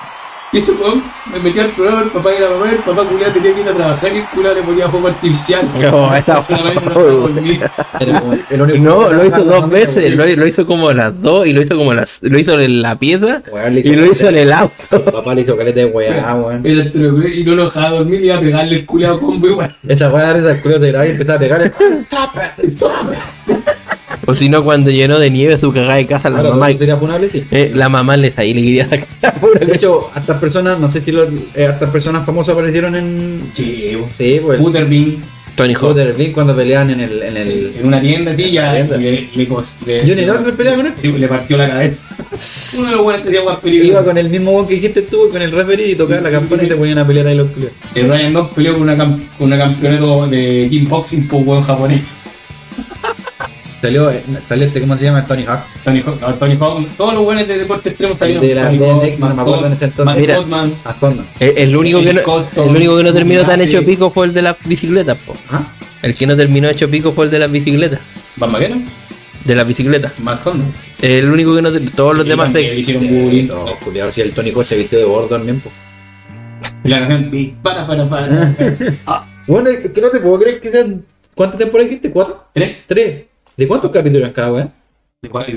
Y 0.54 0.60
weón 0.72 1.04
me 1.32 1.40
metía 1.40 1.64
al 1.64 1.72
programa, 1.72 2.04
el 2.04 2.10
papá 2.10 2.30
y 2.32 2.40
la 2.40 2.50
mamá, 2.52 2.70
el 2.70 2.78
papá 2.78 3.04
culiado 3.06 3.34
tenía 3.34 3.56
que 3.56 3.62
ir 3.62 3.70
a 3.70 3.74
trabajar 3.74 4.14
y 4.14 4.18
el 4.20 4.26
culiado 4.26 4.56
le 4.56 4.62
ponía 4.62 4.88
fuego 4.88 5.08
artificial. 5.08 5.68
No, 5.82 6.16
estaba 6.16 6.46
No, 8.78 9.12
lo 9.12 9.26
hizo 9.26 9.44
dos 9.44 9.68
veces, 9.68 10.14
lo, 10.14 10.28
lo 10.28 10.46
hizo 10.46 10.68
como 10.68 10.94
las 10.94 11.20
dos 11.20 11.48
y 11.48 11.54
lo 11.54 11.62
hizo 11.64 11.76
como 11.76 11.96
las, 11.96 12.22
lo 12.22 12.38
hizo 12.38 12.60
en 12.60 12.84
la 12.84 13.00
piedra 13.00 13.42
weón, 13.52 13.80
y 13.80 13.96
lo 13.96 14.06
hizo 14.06 14.30
en 14.30 14.36
el 14.36 14.54
auto. 14.54 14.76
El 14.92 15.02
papá 15.02 15.34
le 15.34 15.42
hizo 15.42 15.58
caleta 15.58 15.80
de 15.80 15.86
weá, 15.88 16.36
weón. 16.36 16.64
Y 16.64 17.44
no 17.46 17.56
lo 17.56 17.66
dejaba 17.66 17.90
dormir 17.90 18.22
y 18.22 18.26
iba 18.26 18.38
a 18.38 18.40
pegarle 18.40 18.76
el 18.76 18.86
culiado 18.86 19.20
combo 19.20 19.48
igual. 19.48 19.76
Esa 19.88 20.12
weá 20.12 20.38
era 20.38 20.52
el 20.52 20.62
culo 20.62 20.78
de 20.78 20.92
grave 20.92 21.08
y 21.08 21.12
empezaba 21.14 21.38
a 21.38 21.40
pegar. 21.40 21.74
O 24.26 24.36
si 24.36 24.50
no, 24.50 24.64
cuando 24.64 24.90
llenó 24.90 25.20
de 25.20 25.30
nieve 25.30 25.60
su 25.60 25.72
cagada 25.72 25.96
de 25.96 26.06
casa, 26.08 26.30
la 26.30 26.40
Claro, 26.42 26.56
mamá, 26.56 26.72
sería 26.78 26.98
funable, 26.98 27.30
sí. 27.30 27.44
eh, 27.52 27.72
la 27.74 27.90
mamá 27.90 28.16
les 28.18 28.38
ahí 28.38 28.54
le 28.54 28.62
quería 28.62 28.88
sacar 28.90 29.08
la 29.22 29.34
pura 29.34 29.60
De 29.66 29.76
hecho, 29.76 30.10
hartas 30.14 30.40
personas, 30.40 30.80
no 30.80 30.90
sé 30.90 31.02
si 31.02 31.12
los, 31.12 31.28
eh, 31.56 31.66
hartas 31.66 31.90
personas 31.90 32.26
famosas 32.26 32.54
aparecieron 32.54 32.96
en. 32.96 33.50
Sí, 33.54 33.98
Sí, 34.12 34.40
pues. 34.44 34.60
Butterbean 34.60 35.18
Tony 35.56 35.74
Hawk. 35.76 35.82
Joder, 35.92 36.16
Bean 36.16 36.32
cuando 36.32 36.56
peleaban 36.56 36.90
en 36.90 37.00
el. 37.02 37.22
En 37.22 37.38
el... 37.38 37.74
en 37.80 37.86
una 37.86 38.02
tienda 38.02 38.32
así 38.32 38.50
ya 38.50 38.74
le, 38.74 38.86
le, 38.86 39.30
le- 39.36 40.02
Johnny 40.02 40.52
peleaba 40.58 40.78
con 40.78 40.88
él. 40.88 40.94
Sí, 40.96 41.12
le 41.12 41.28
partió 41.28 41.58
la 41.58 41.68
cabeza. 41.70 42.04
Uno 42.80 42.90
de 42.90 42.96
los 42.96 43.04
buenos 43.04 43.22
que 43.22 43.28
hacía 43.30 43.42
más 43.44 43.54
Iba 43.54 43.62
peligrosas. 43.62 44.04
con 44.04 44.18
el 44.18 44.30
mismo 44.32 44.68
que 44.68 44.74
dijiste 44.76 45.04
tú, 45.04 45.30
con 45.32 45.40
el 45.44 45.52
referee 45.52 45.92
y 45.92 45.96
tocaba 45.96 46.22
la 46.22 46.32
campana 46.32 46.64
y 46.64 46.68
se 46.70 46.76
ponían 46.76 46.98
a 46.98 47.06
pelear 47.06 47.28
ahí 47.28 47.36
los 47.38 47.50
culiados. 47.52 47.78
El 47.94 48.10
Ryan 48.10 48.34
Dog 48.34 48.50
peleó 48.56 48.74
con 48.74 48.82
una, 48.82 48.98
con 48.98 49.18
una 49.42 49.58
campeonato 49.60 50.26
de 50.26 50.68
kickboxing 50.72 51.28
por 51.28 51.44
buen 51.44 51.62
japonés. 51.62 52.02
Salió, 53.84 54.10
eh, 54.12 54.24
salió 54.46 54.66
este, 54.68 54.80
¿cómo 54.80 54.98
se 54.98 55.04
llama? 55.04 55.28
Tony 55.28 55.44
Hawk. 55.44 55.66
Tony 55.84 56.00
Hawk, 56.00 56.22
no, 56.22 56.34
Tony 56.36 56.56
Hawk, 56.58 56.88
todos 56.96 57.14
los 57.16 57.24
buenos 57.26 57.46
de 57.46 57.58
deporte 57.58 57.90
extremo 57.90 58.16
salieron. 58.16 58.42
de 58.48 58.56
la 58.56 58.70
BMX, 58.72 59.20
no 59.20 59.36
me 59.36 59.42
acuerdo 59.42 59.68
en 59.68 59.74
ese 59.74 59.86
entonces. 59.86 60.16
Mira. 60.22 60.38
El, 61.42 61.58
el 61.58 61.76
único 61.76 62.00
que 62.00 62.14
no, 62.14 62.20
El 62.22 62.24
costo, 62.24 62.64
el 62.64 62.70
único 62.78 62.96
que 62.96 63.04
no 63.04 63.12
terminó 63.14 63.44
tan 63.46 63.60
hecho 63.60 63.84
pico 63.86 64.10
fue 64.10 64.28
el 64.28 64.34
de 64.34 64.42
las 64.42 64.56
bicicletas, 64.64 65.18
po. 65.18 65.36
¿Ah? 65.52 65.64
El 66.02 66.16
que 66.16 66.26
no 66.26 66.38
terminó 66.38 66.70
hecho 66.70 66.90
pico 66.90 67.12
fue 67.12 67.26
el 67.26 67.32
de 67.32 67.40
las 67.40 67.52
bicicletas. 67.52 68.00
Van 68.38 68.52
Maguera, 68.54 68.78
De 69.44 69.54
las 69.54 69.68
bicicletas. 69.68 70.14
Condon. 70.46 70.74
El 71.02 71.30
único 71.30 71.54
que 71.54 71.62
no 71.62 71.70
ter- 71.70 71.90
todos 71.92 72.16
los 72.16 72.24
Sí, 72.24 72.30
demás 72.30 72.54
le 72.54 72.80
hicieron 72.80 73.06
bullying. 73.06 73.50
culiados. 73.84 74.16
Si 74.16 74.22
el 74.22 74.32
Tony 74.32 74.52
Hawk 74.52 74.64
se 74.64 74.78
vistió 74.78 74.98
de 74.98 75.04
gordo 75.04 75.28
también, 75.28 75.60
pues. 75.60 75.76
Y 76.86 76.88
la 76.88 77.00
canción, 77.00 77.30
"Big 77.30 77.56
para, 77.62 77.86
para, 77.86 78.08
para. 78.08 78.56
Ah, 79.06 79.26
Bueno, 79.46 79.70
que 79.94 80.00
no 80.02 80.10
te 80.10 80.22
puedo 80.22 80.40
creer 80.40 80.62
que 80.62 80.72
sean. 80.72 81.04
¿Cuántas 81.36 81.60
temporadas 81.60 81.90
dijiste? 81.90 82.12
¿Cuatro? 82.12 82.46
Tres. 82.54 82.78
¿Tres? 82.88 83.26
¿De 83.58 83.68
cuántos 83.68 83.92
capítulos 83.92 84.28
en 84.28 84.34
cada 84.34 84.52
weá? 84.54 84.70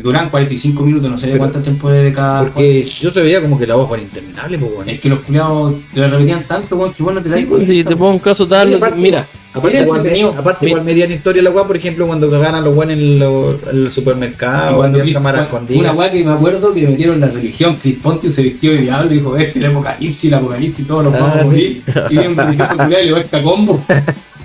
Duran 0.00 0.30
45 0.30 0.80
minutos, 0.84 1.10
no 1.10 1.18
sé 1.18 1.26
de 1.26 1.32
Pero- 1.32 1.42
cuántas 1.42 1.64
temporadas 1.64 2.04
de 2.04 2.12
cada. 2.12 2.42
Porque 2.44 2.82
yo 2.84 3.10
se 3.10 3.20
veía 3.20 3.40
como 3.42 3.58
que 3.58 3.66
la 3.66 3.74
voz 3.74 3.90
era 3.92 4.02
interminable, 4.02 4.58
pues, 4.58 4.70
weón. 4.76 4.88
Es 4.88 5.00
que 5.00 5.08
los 5.08 5.20
culiados 5.20 5.74
te 5.92 6.00
la 6.00 6.06
repetían 6.06 6.44
tanto, 6.44 6.76
weón, 6.76 6.92
que 6.92 7.02
bueno 7.02 7.20
te 7.20 7.30
la 7.30 7.36
Sí, 7.38 7.46
pues, 7.46 7.66
si 7.66 7.82
te 7.82 7.96
pongo 7.96 8.12
un 8.12 8.18
caso 8.20 8.46
tal, 8.46 8.68
Sí, 8.68 8.74
aparte- 8.74 8.96
mira, 9.00 9.26
Aparte, 9.52 9.80
igual, 9.80 9.98
entretenido. 10.00 10.34
aparte 10.38 10.64
Mi- 10.66 10.70
igual 10.70 10.84
medían 10.84 11.10
historia 11.10 11.42
la 11.42 11.50
weá, 11.50 11.66
por 11.66 11.76
ejemplo, 11.76 12.06
cuando 12.06 12.30
cagaban 12.30 12.54
a 12.54 12.60
los 12.60 12.76
weones 12.76 12.96
en, 12.98 13.18
los- 13.18 13.60
en 13.64 13.68
el 13.76 13.90
supermercado, 13.90 14.76
cuando 14.76 15.00
Chris- 15.00 15.14
cámaras 15.14 15.48
cua- 15.50 15.76
Una 15.80 15.92
weá 15.92 16.12
que 16.12 16.24
me 16.24 16.32
acuerdo 16.32 16.72
que 16.72 16.86
metieron 16.86 17.18
la 17.18 17.26
religión, 17.26 17.76
Chris 17.82 17.96
Pontius 18.00 18.34
se 18.36 18.42
vistió 18.42 18.70
de 18.70 18.82
diablo 18.82 19.10
y 19.12 19.18
dijo, 19.18 19.36
este 19.36 19.58
es 19.58 19.64
el 19.64 19.70
apocalipsis, 19.72 20.24
el 20.26 20.34
apocalipsis, 20.34 20.86
todos 20.86 21.04
nos 21.04 21.14
Ah, 21.14 21.18
vamos 21.18 21.34
a 21.34 21.40
sí. 21.40 21.44
morir. 21.46 21.82
Y 22.10 22.16
bien 22.18 22.30
un 22.30 22.36
religioso 22.36 22.76
culiado 22.76 23.02
y 23.02 23.06
le 23.06 23.12
va 23.14 23.18
esta 23.20 23.42
combo. 23.42 23.84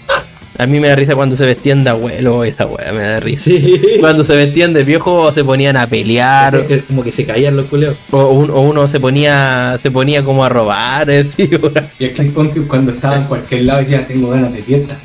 a 0.61 0.67
mí 0.67 0.79
me 0.79 0.89
da 0.89 0.95
risa 0.95 1.15
cuando 1.15 1.35
se 1.35 1.45
vestían 1.45 1.83
de 1.83 1.89
abuelo, 1.89 2.43
esa 2.43 2.65
weá 2.67 2.91
me 2.93 3.01
da 3.01 3.19
risa. 3.19 3.45
Sí. 3.45 3.81
Cuando 3.99 4.23
se 4.23 4.35
vestían 4.35 4.73
de 4.73 4.83
viejo 4.83 5.31
se 5.31 5.43
ponían 5.43 5.75
a 5.77 5.87
pelear, 5.87 6.55
Es 6.55 6.63
que 6.63 6.79
como 6.81 7.03
que 7.03 7.11
se 7.11 7.25
caían 7.25 7.55
los 7.57 7.65
culeos. 7.65 7.95
o, 8.11 8.27
un- 8.29 8.49
o 8.51 8.61
uno 8.61 8.87
se 8.87 8.99
ponía 8.99 9.79
se 9.81 9.89
ponía 9.91 10.23
como 10.23 10.45
a 10.45 10.49
robar, 10.49 11.09
es 11.09 11.35
decir, 11.35 11.59
Y 11.99 12.05
el 12.05 12.29
Pontius 12.31 12.67
cuando 12.67 12.91
estaba 12.91 13.15
en 13.17 13.23
cualquier 13.23 13.63
lado 13.63 13.79
decía, 13.79 14.05
tengo 14.07 14.29
ganas 14.29 14.53
de 14.53 14.61
fiesta. 14.61 14.97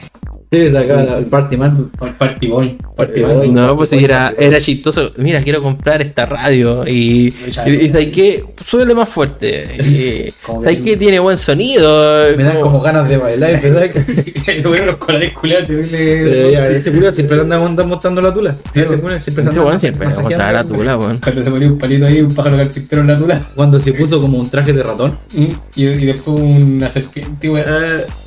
Sí, 0.53 0.71
sacaba 0.71 1.19
el 1.19 1.27
party 1.27 1.57
man. 1.57 1.91
El 2.01 2.15
party 2.15 2.47
boy. 2.47 2.79
Party 2.97 3.21
boy. 3.23 3.49
No, 3.51 3.77
pues 3.77 3.91
sí, 3.91 3.99
era, 4.03 4.33
era 4.39 4.59
chistoso. 4.61 5.11
Mira, 5.17 5.43
quiero 5.43 5.61
comprar 5.63 6.01
esta 6.03 6.25
radio. 6.25 6.87
Y, 6.87 7.29
y, 7.29 7.35
y 7.49 7.53
¿sabes 7.53 8.09
qué? 8.15 8.45
Suele 8.65 8.95
más 8.95 9.09
fuerte. 9.09 9.65
Y, 9.85 10.31
¿Sabes 10.47 10.79
que- 10.79 10.83
qué? 10.85 10.97
Tiene 10.97 11.19
buen 11.19 11.37
sonido. 11.37 12.37
Me 12.37 12.45
dan 12.45 12.61
como 12.61 12.81
ganas 12.81 13.09
de 13.09 13.17
bailar, 13.19 13.61
¿verdad? 13.61 13.91
Tuvieron 14.63 14.87
los 14.87 14.97
colores 14.97 15.33
culiados 15.33 15.69
Eh, 15.71 16.77
ese 16.79 16.93
culiao 16.93 17.13
siempre 17.13 17.37
le 17.37 17.43
anda 17.43 17.85
mostrando 17.85 18.23
la 18.23 18.33
tula. 18.33 18.55
Sí, 18.73 18.81
ese 18.81 18.99
culiao 18.99 19.21
siempre 19.21 19.45
Este 19.45 19.51
anda 19.59 19.65
weón 19.65 19.81
siempre 19.81 20.09
la 20.09 20.65
tula. 20.65 20.97
weón. 20.97 21.19
Cuando 21.19 21.45
se 21.45 21.51
ponía 21.51 21.69
un 21.69 21.79
palito 21.79 22.07
ahí, 22.07 22.21
un 22.21 22.35
pájaro 22.35 22.57
carpintero 22.57 23.03
en 23.03 23.09
la 23.09 23.17
tula. 23.19 23.43
Cuando 23.55 23.81
se 23.81 23.93
puso 23.93 24.21
como 24.21 24.39
un 24.39 24.49
traje 24.49 24.73
de 24.73 24.83
ratón. 24.83 25.19
Y, 25.35 25.49
y 25.75 25.87
después 26.07 26.41
una 26.41 26.89
serpiente, 26.89 27.51
weón. 27.51 27.67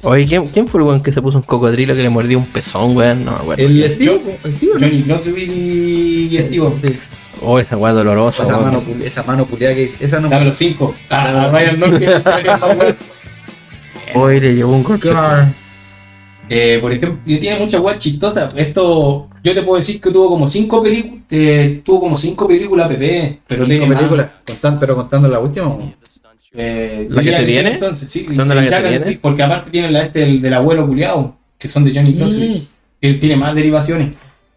Oye, 0.04 0.26
¿quién, 0.26 0.46
quién 0.48 0.68
fue 0.68 0.82
el 0.82 0.88
weón 0.88 1.02
que 1.02 1.12
se 1.12 1.22
puso 1.22 1.38
un 1.38 1.44
cocodrilo 1.44 1.96
que 1.96 2.02
le 2.04 2.09
mordió 2.10 2.38
un 2.40 2.46
pezón, 2.46 2.96
weón? 2.96 3.26
No 3.26 3.32
me 3.32 3.38
acuerdo. 3.38 3.64
El 3.66 3.84
Steve. 3.92 4.22
Steve, 4.52 4.72
¿no? 4.76 4.80
Johnny 4.80 5.02
Knoxville 5.04 5.54
y 5.54 6.38
Steve. 6.40 6.72
Sí. 6.84 7.00
Oh, 7.42 7.58
esa 7.58 7.78
weá 7.78 7.94
dolorosa, 7.94 8.44
Esa 8.44 8.58
mano, 8.60 8.84
esa 9.04 9.24
mano 9.24 9.46
culiada 9.46 9.74
que 9.76 9.86
esa 9.86 10.20
no. 10.20 10.28
Dame 10.30 10.46
los 10.46 10.56
cinco. 10.58 10.94
Ah, 11.10 11.50
Ryan 11.52 11.80
Norton. 11.80 12.96
Hoy 14.16 14.40
le 14.40 14.56
llevó 14.56 14.74
un 14.74 14.84
golpe. 14.84 15.10
Eh, 16.52 16.80
por 16.82 16.92
ejemplo, 16.92 17.20
tiene 17.26 17.60
muchas 17.60 17.80
weas 17.80 18.00
chistosas. 18.00 18.52
Esto, 18.56 19.30
yo 19.44 19.54
te 19.54 19.62
puedo 19.62 19.78
decir 19.78 20.02
que 20.02 20.10
tuvo 20.10 20.30
como 20.30 20.50
cinco 20.50 20.82
películas, 20.82 21.24
tuvo 21.84 22.00
como 22.02 22.18
cinco 22.18 22.48
películas 22.48 22.88
PP, 22.88 23.40
pero 23.48 23.66
Cinco 23.68 23.88
películas, 23.88 24.32
contan- 24.46 24.80
pero 24.80 24.96
contando 24.96 25.28
la 25.28 25.40
última. 25.40 25.78
Eh, 26.52 27.06
¿La 27.12 27.22
que 27.22 27.36
se 27.36 27.44
viene? 27.46 27.72
Entonces, 27.74 28.10
sí, 28.10 28.26
¿Dónde 28.32 28.56
la 28.56 28.64
que 28.64 28.70
se 28.72 28.82
viene? 28.82 29.06
sí, 29.06 29.20
porque 29.22 29.44
aparte 29.44 29.70
tiene 29.70 29.92
la 29.92 30.02
este 30.02 30.22
del, 30.22 30.42
del 30.42 30.54
abuelo 30.56 30.88
culiao, 30.88 31.38
que 31.60 31.68
son 31.68 31.84
de 31.84 31.94
Johnny 31.94 32.14
Knoxville. 32.14 32.64
que 33.00 33.14
tiene 33.16 33.36
más 33.36 33.54
derivaciones. 33.54 34.14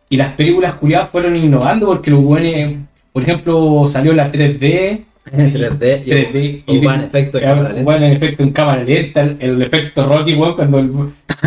Y 0.09 0.17
las 0.17 0.33
películas 0.35 0.75
culiadas 0.75 1.11
fueron 1.11 1.37
innovando 1.37 1.87
porque 1.87 2.11
los 2.11 2.23
buenos, 2.23 2.77
por 3.13 3.23
ejemplo, 3.23 3.85
salió 3.87 4.13
la 4.15 4.31
3D. 4.31 5.05
3D 5.25 6.03
y 6.05 6.11
3D 6.11 6.63
un 6.67 6.81
buen 6.83 7.01
efecto 7.01 7.39
eh, 7.39 8.13
efecto 8.13 8.43
en 8.43 8.51
cámara 8.51 8.83
lenta, 8.83 9.23
el, 9.23 9.37
el 9.39 9.63
efecto 9.63 10.05
Rocky, 10.05 10.35
weón, 10.35 10.55
cuando 10.55 10.81
el 10.81 10.91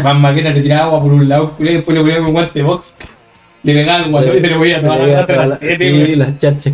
Van 0.01 0.21
Maquena 0.21 0.51
le 0.51 0.61
tiraba 0.61 0.85
agua 0.85 1.01
por 1.01 1.11
un 1.11 1.27
lado, 1.27 1.55
y 1.59 1.63
después 1.65 1.97
le 1.97 2.03
ponía 2.03 2.21
un 2.21 2.31
guante 2.31 2.63
box, 2.63 2.95
le 3.63 3.73
pegaba 3.73 4.05
el 4.05 4.11
guatón 4.11 4.37
y 4.37 4.41
se 4.41 4.47
le 4.47 4.55
ponía 4.55 4.81
toda 4.81 4.97
la 4.97 5.07
grasa 5.07 5.43
a 5.43 5.47
la 5.47 5.59
tete. 5.59 6.05
Sí, 6.05 6.15
las 6.15 6.37
charchas 6.37 6.73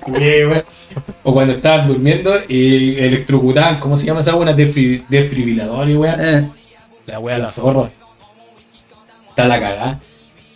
culiadas. 0.00 0.64
O 1.22 1.34
cuando 1.34 1.54
estaban 1.54 1.88
durmiendo 1.88 2.34
y 2.48 2.96
electrocutaban, 2.96 3.78
¿cómo 3.78 3.96
se 3.98 4.06
llama 4.06 4.20
esa 4.20 4.34
buena? 4.34 4.54
Desfibrilador 4.54 5.90
y 5.90 5.94
weón. 5.94 6.57
La 7.08 7.18
wea 7.18 7.38
la 7.38 7.50
zorra. 7.50 7.90
Está 9.30 9.46
la 9.48 9.60
cagada. 9.60 10.00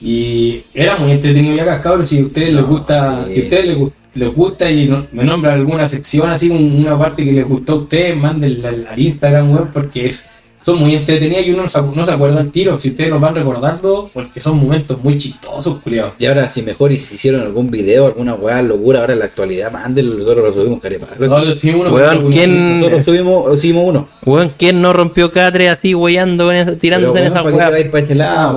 Y 0.01 0.65
era 0.75 0.97
muy 0.97 1.13
entretenido 1.13 1.57
ya 1.57 1.65
cascabros. 1.65 2.09
Si 2.09 2.21
a 2.21 2.27
ustedes 2.27 2.53
les 2.55 2.65
gusta, 2.65 3.25
sí. 3.29 3.33
si 3.35 3.41
a 3.41 3.45
ustedes 3.45 3.67
les, 3.69 3.79
les 4.15 4.35
gusta 4.35 4.71
y 4.71 4.87
no- 4.89 5.07
me 5.13 5.25
nombran 5.25 5.55
alguna 5.55 5.89
sección 5.89 6.29
así, 6.31 6.51
un- 6.51 6.85
una 6.87 6.99
parte 6.99 7.25
que 7.25 7.33
les 7.33 7.47
gustó 7.49 7.73
a 7.73 7.77
ustedes, 7.77 8.17
mándenla 8.17 8.69
al, 8.69 8.87
al 8.89 8.99
Instagram, 9.01 9.51
weón, 9.53 9.71
porque 9.73 10.07
es, 10.07 10.29
son 10.63 10.79
muy 10.79 10.95
entretenidas 10.95 11.47
y 11.47 11.51
uno 11.53 11.63
no 11.65 11.69
se, 11.69 11.79
acu- 11.79 11.93
no 11.95 12.07
se 12.07 12.13
acuerda 12.13 12.41
al 12.41 12.51
tiro. 12.51 12.79
Si 12.79 12.91
ustedes 12.91 13.11
los 13.11 13.21
van 13.21 13.35
recordando, 13.35 14.11
porque 14.13 14.41
son 14.41 14.59
momentos 14.59 15.03
muy 15.03 15.19
chistosos, 15.19 15.79
culiados. 15.83 16.13
Y 16.19 16.27
ahora, 16.27 16.49
si 16.49 16.63
mejor 16.63 16.93
y 16.93 16.99
si 16.99 17.17
hicieron 17.17 17.41
algún 17.43 17.71
video, 17.71 18.07
alguna 18.07 18.35
weá 18.35 18.63
locura, 18.63 19.01
ahora 19.01 19.13
en 19.13 19.19
la 19.19 19.25
actualidad, 19.27 19.71
mándenlo, 19.73 20.17
nosotros 20.17 20.45
lo 20.49 20.55
subimos, 20.63 20.81
carepa. 20.81 21.09
Nosotros 21.19 21.59
tenemos 21.59 21.87
uno 21.87 21.95
Weón, 21.95 22.25
que- 22.25 22.29
¿quién- 22.31 22.79
Nosotros 22.81 23.05
subimos, 23.05 23.61
subimos 23.61 23.85
uno. 23.87 24.09
Weón, 24.25 24.53
¿quién 24.57 24.81
no 24.81 24.93
rompió 24.93 25.31
catre 25.31 25.69
así, 25.69 25.95
weyando, 25.95 26.47
con 26.47 26.55
esa- 26.55 26.77
tirándose 26.77 27.13
Pero, 27.15 27.27
en 27.27 27.33
esa 27.33 27.43
weón, 27.43 27.57
¿para 27.59 27.77
qué 27.77 27.85
te 27.85 28.15
weá? 28.15 28.53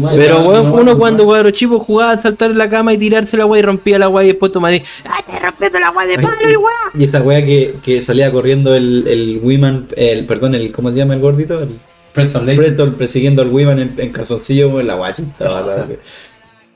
madre. 0.00 0.18
Pero 0.18 0.38
No, 0.42 0.48
weón, 0.48 0.64
no, 0.68 0.74
uno 0.74 0.84
no, 0.84 0.98
cuando 0.98 1.24
cuadro 1.24 1.50
chivo 1.50 1.78
jugaba 1.78 2.12
a 2.12 2.22
saltar 2.22 2.50
en 2.50 2.58
la 2.58 2.68
cama 2.68 2.92
y 2.92 2.98
tirarse 2.98 3.36
la 3.36 3.46
weá 3.46 3.60
y 3.60 3.62
rompía 3.62 3.98
la 3.98 4.08
weá 4.08 4.24
y 4.24 4.28
después 4.28 4.52
tomaba 4.52 4.74
y 4.74 4.82
¡Ah, 5.06 5.18
te 5.30 5.38
rompiendo 5.38 5.78
la 5.80 5.88
agua 5.88 6.06
de 6.06 6.16
palo 6.16 6.50
y 6.50 6.56
weá! 6.56 6.74
Y 6.98 7.04
esa 7.04 7.22
weá 7.22 7.44
que, 7.44 7.74
que 7.82 8.00
salía 8.02 8.30
corriendo 8.32 8.74
el, 8.74 9.04
el 9.06 9.40
Wiman, 9.42 9.86
el, 9.96 10.24
perdón, 10.26 10.54
el, 10.54 10.72
¿cómo 10.72 10.90
se 10.90 10.96
llama 10.96 11.14
el 11.14 11.20
gordito? 11.26 11.62
El 11.62 11.78
Preston 12.12 12.46
Lacey. 12.46 12.56
Preston 12.58 12.94
persiguiendo 12.94 13.42
al 13.42 13.48
Wiman 13.48 13.78
en, 13.78 13.94
en 13.98 14.12
calzoncillo, 14.12 14.80
en 14.80 14.86
la 14.86 14.94
guacha. 14.94 15.22
estaba 15.22 15.60
la- 15.62 15.86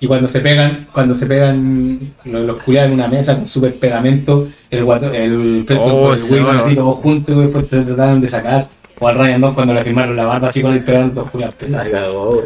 Y 0.00 0.06
cuando 0.06 0.28
se 0.28 0.40
pegan, 0.40 0.88
cuando 0.92 1.14
se 1.14 1.26
pegan 1.26 2.12
los, 2.24 2.42
los 2.42 2.62
culiados 2.62 2.88
en 2.88 2.94
una 2.94 3.08
mesa 3.08 3.36
con 3.36 3.46
super 3.46 3.74
pegamento, 3.78 4.48
el 4.70 4.84
guato, 4.84 5.12
el 5.12 5.64
Preston 5.66 5.90
Oh, 5.90 6.08
con 6.08 6.14
el 6.38 6.42
bueno. 6.44 6.60
así 6.60 6.74
todos 6.74 6.94
juntos 7.00 7.36
y 7.36 7.40
después 7.40 7.68
se 7.68 7.82
trataron 7.82 8.20
de 8.20 8.28
sacar. 8.28 8.68
O 8.98 9.08
al 9.08 9.16
Ryan 9.16 9.40
2 9.40 9.54
cuando 9.54 9.72
le 9.74 9.82
firmaron 9.82 10.14
la 10.16 10.24
barba 10.26 10.48
así 10.48 10.60
con 10.62 10.72
el 10.74 10.84
pegamento 10.84 11.20
los 11.22 11.30
culiados 11.30 11.54
pesados. 11.54 12.44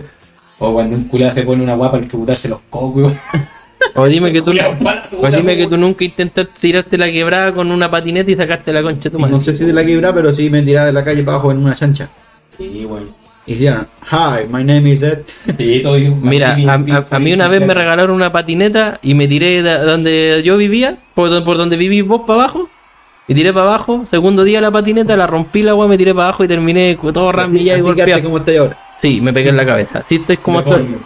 O 0.61 0.73
cuando 0.73 0.97
un 0.97 1.05
culiado 1.05 1.33
se 1.35 1.43
pone 1.43 1.63
una 1.65 1.75
guapa 1.75 1.93
para 1.93 1.99
electrocutarse 2.03 2.49
los 2.49 2.61
cocos. 2.71 3.13
O 3.97 4.07
dime 4.07 4.33
que 4.33 4.43
tú, 4.43 4.53
o 4.53 5.31
dime 5.31 5.57
que 5.57 5.67
tú 5.67 5.77
nunca 5.77 6.05
intentaste 6.05 6.53
tirarte 6.61 6.99
la 6.99 7.11
quebrada 7.11 7.53
con 7.53 7.71
una 7.71 7.91
patineta 7.91 8.31
y 8.31 8.35
sacarte 8.35 8.73
la 8.73 8.83
concha 8.83 9.09
de 9.09 9.11
tu 9.11 9.19
madre. 9.21 9.35
No 9.35 9.41
sé 9.41 9.55
si 9.55 9.65
de 9.65 9.73
la 9.73 9.85
quebra, 9.85 10.13
pero 10.13 10.33
sí 10.35 10.51
me 10.51 10.63
tiraba 10.63 10.87
de 10.87 10.93
la 10.93 11.05
calle 11.05 11.23
para 11.23 11.37
abajo 11.37 11.53
en 11.53 11.59
una 11.59 11.75
chancha. 11.75 12.09
Sí, 12.59 12.85
bueno. 12.89 13.07
Y 13.47 13.53
decían, 13.53 13.87
hi, 14.11 14.47
my 14.51 14.65
name 14.65 14.91
is 14.91 15.03
Ed. 15.03 15.19
Sí, 15.59 15.83
Mira, 16.23 16.57
a, 16.67 16.73
a- 16.75 17.05
a 17.11 17.19
mí 17.19 17.33
una 17.35 17.47
vez 17.49 17.61
me 17.61 17.75
regalaron 17.75 18.17
una 18.17 18.33
patineta 18.33 18.99
y 19.03 19.15
me 19.15 19.29
tiré 19.29 19.63
de 19.63 19.79
donde 19.79 20.43
yo 20.45 20.57
vivía, 20.57 20.97
por, 21.15 21.45
por 21.45 21.57
donde 21.59 21.77
vivís 21.77 22.05
vos 22.07 22.23
para 22.27 22.41
abajo, 22.41 22.71
y 23.29 23.35
tiré 23.35 23.53
para 23.53 23.67
abajo. 23.67 24.05
Segundo 24.07 24.45
día 24.45 24.61
la 24.63 24.71
patineta, 24.71 25.15
la 25.17 25.27
rompí 25.27 25.63
la 25.63 25.75
weá, 25.75 25.87
me 25.87 25.99
tiré 25.99 26.15
para 26.15 26.29
abajo 26.29 26.43
y 26.45 26.49
terminé 26.49 26.99
todo 27.13 27.31
ramillado 27.33 27.79
y 27.79 27.83
golpeado. 27.83 28.23
como 28.23 28.39
estoy 28.39 28.57
ahora. 28.57 28.77
Sí, 28.97 29.21
me 29.21 29.33
pegué 29.33 29.51
en 29.51 29.57
la 29.59 29.67
cabeza. 29.67 29.99
Así 30.01 30.17
estoy 30.17 30.39
como 30.39 30.61
estoy. 30.61 30.97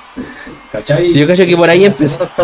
¿Cachai? 0.73 1.15
Yo 1.15 1.27
cacho 1.27 1.47
que 1.47 1.57
por 1.57 1.71
ahí 1.71 1.85
empezó. 1.87 2.29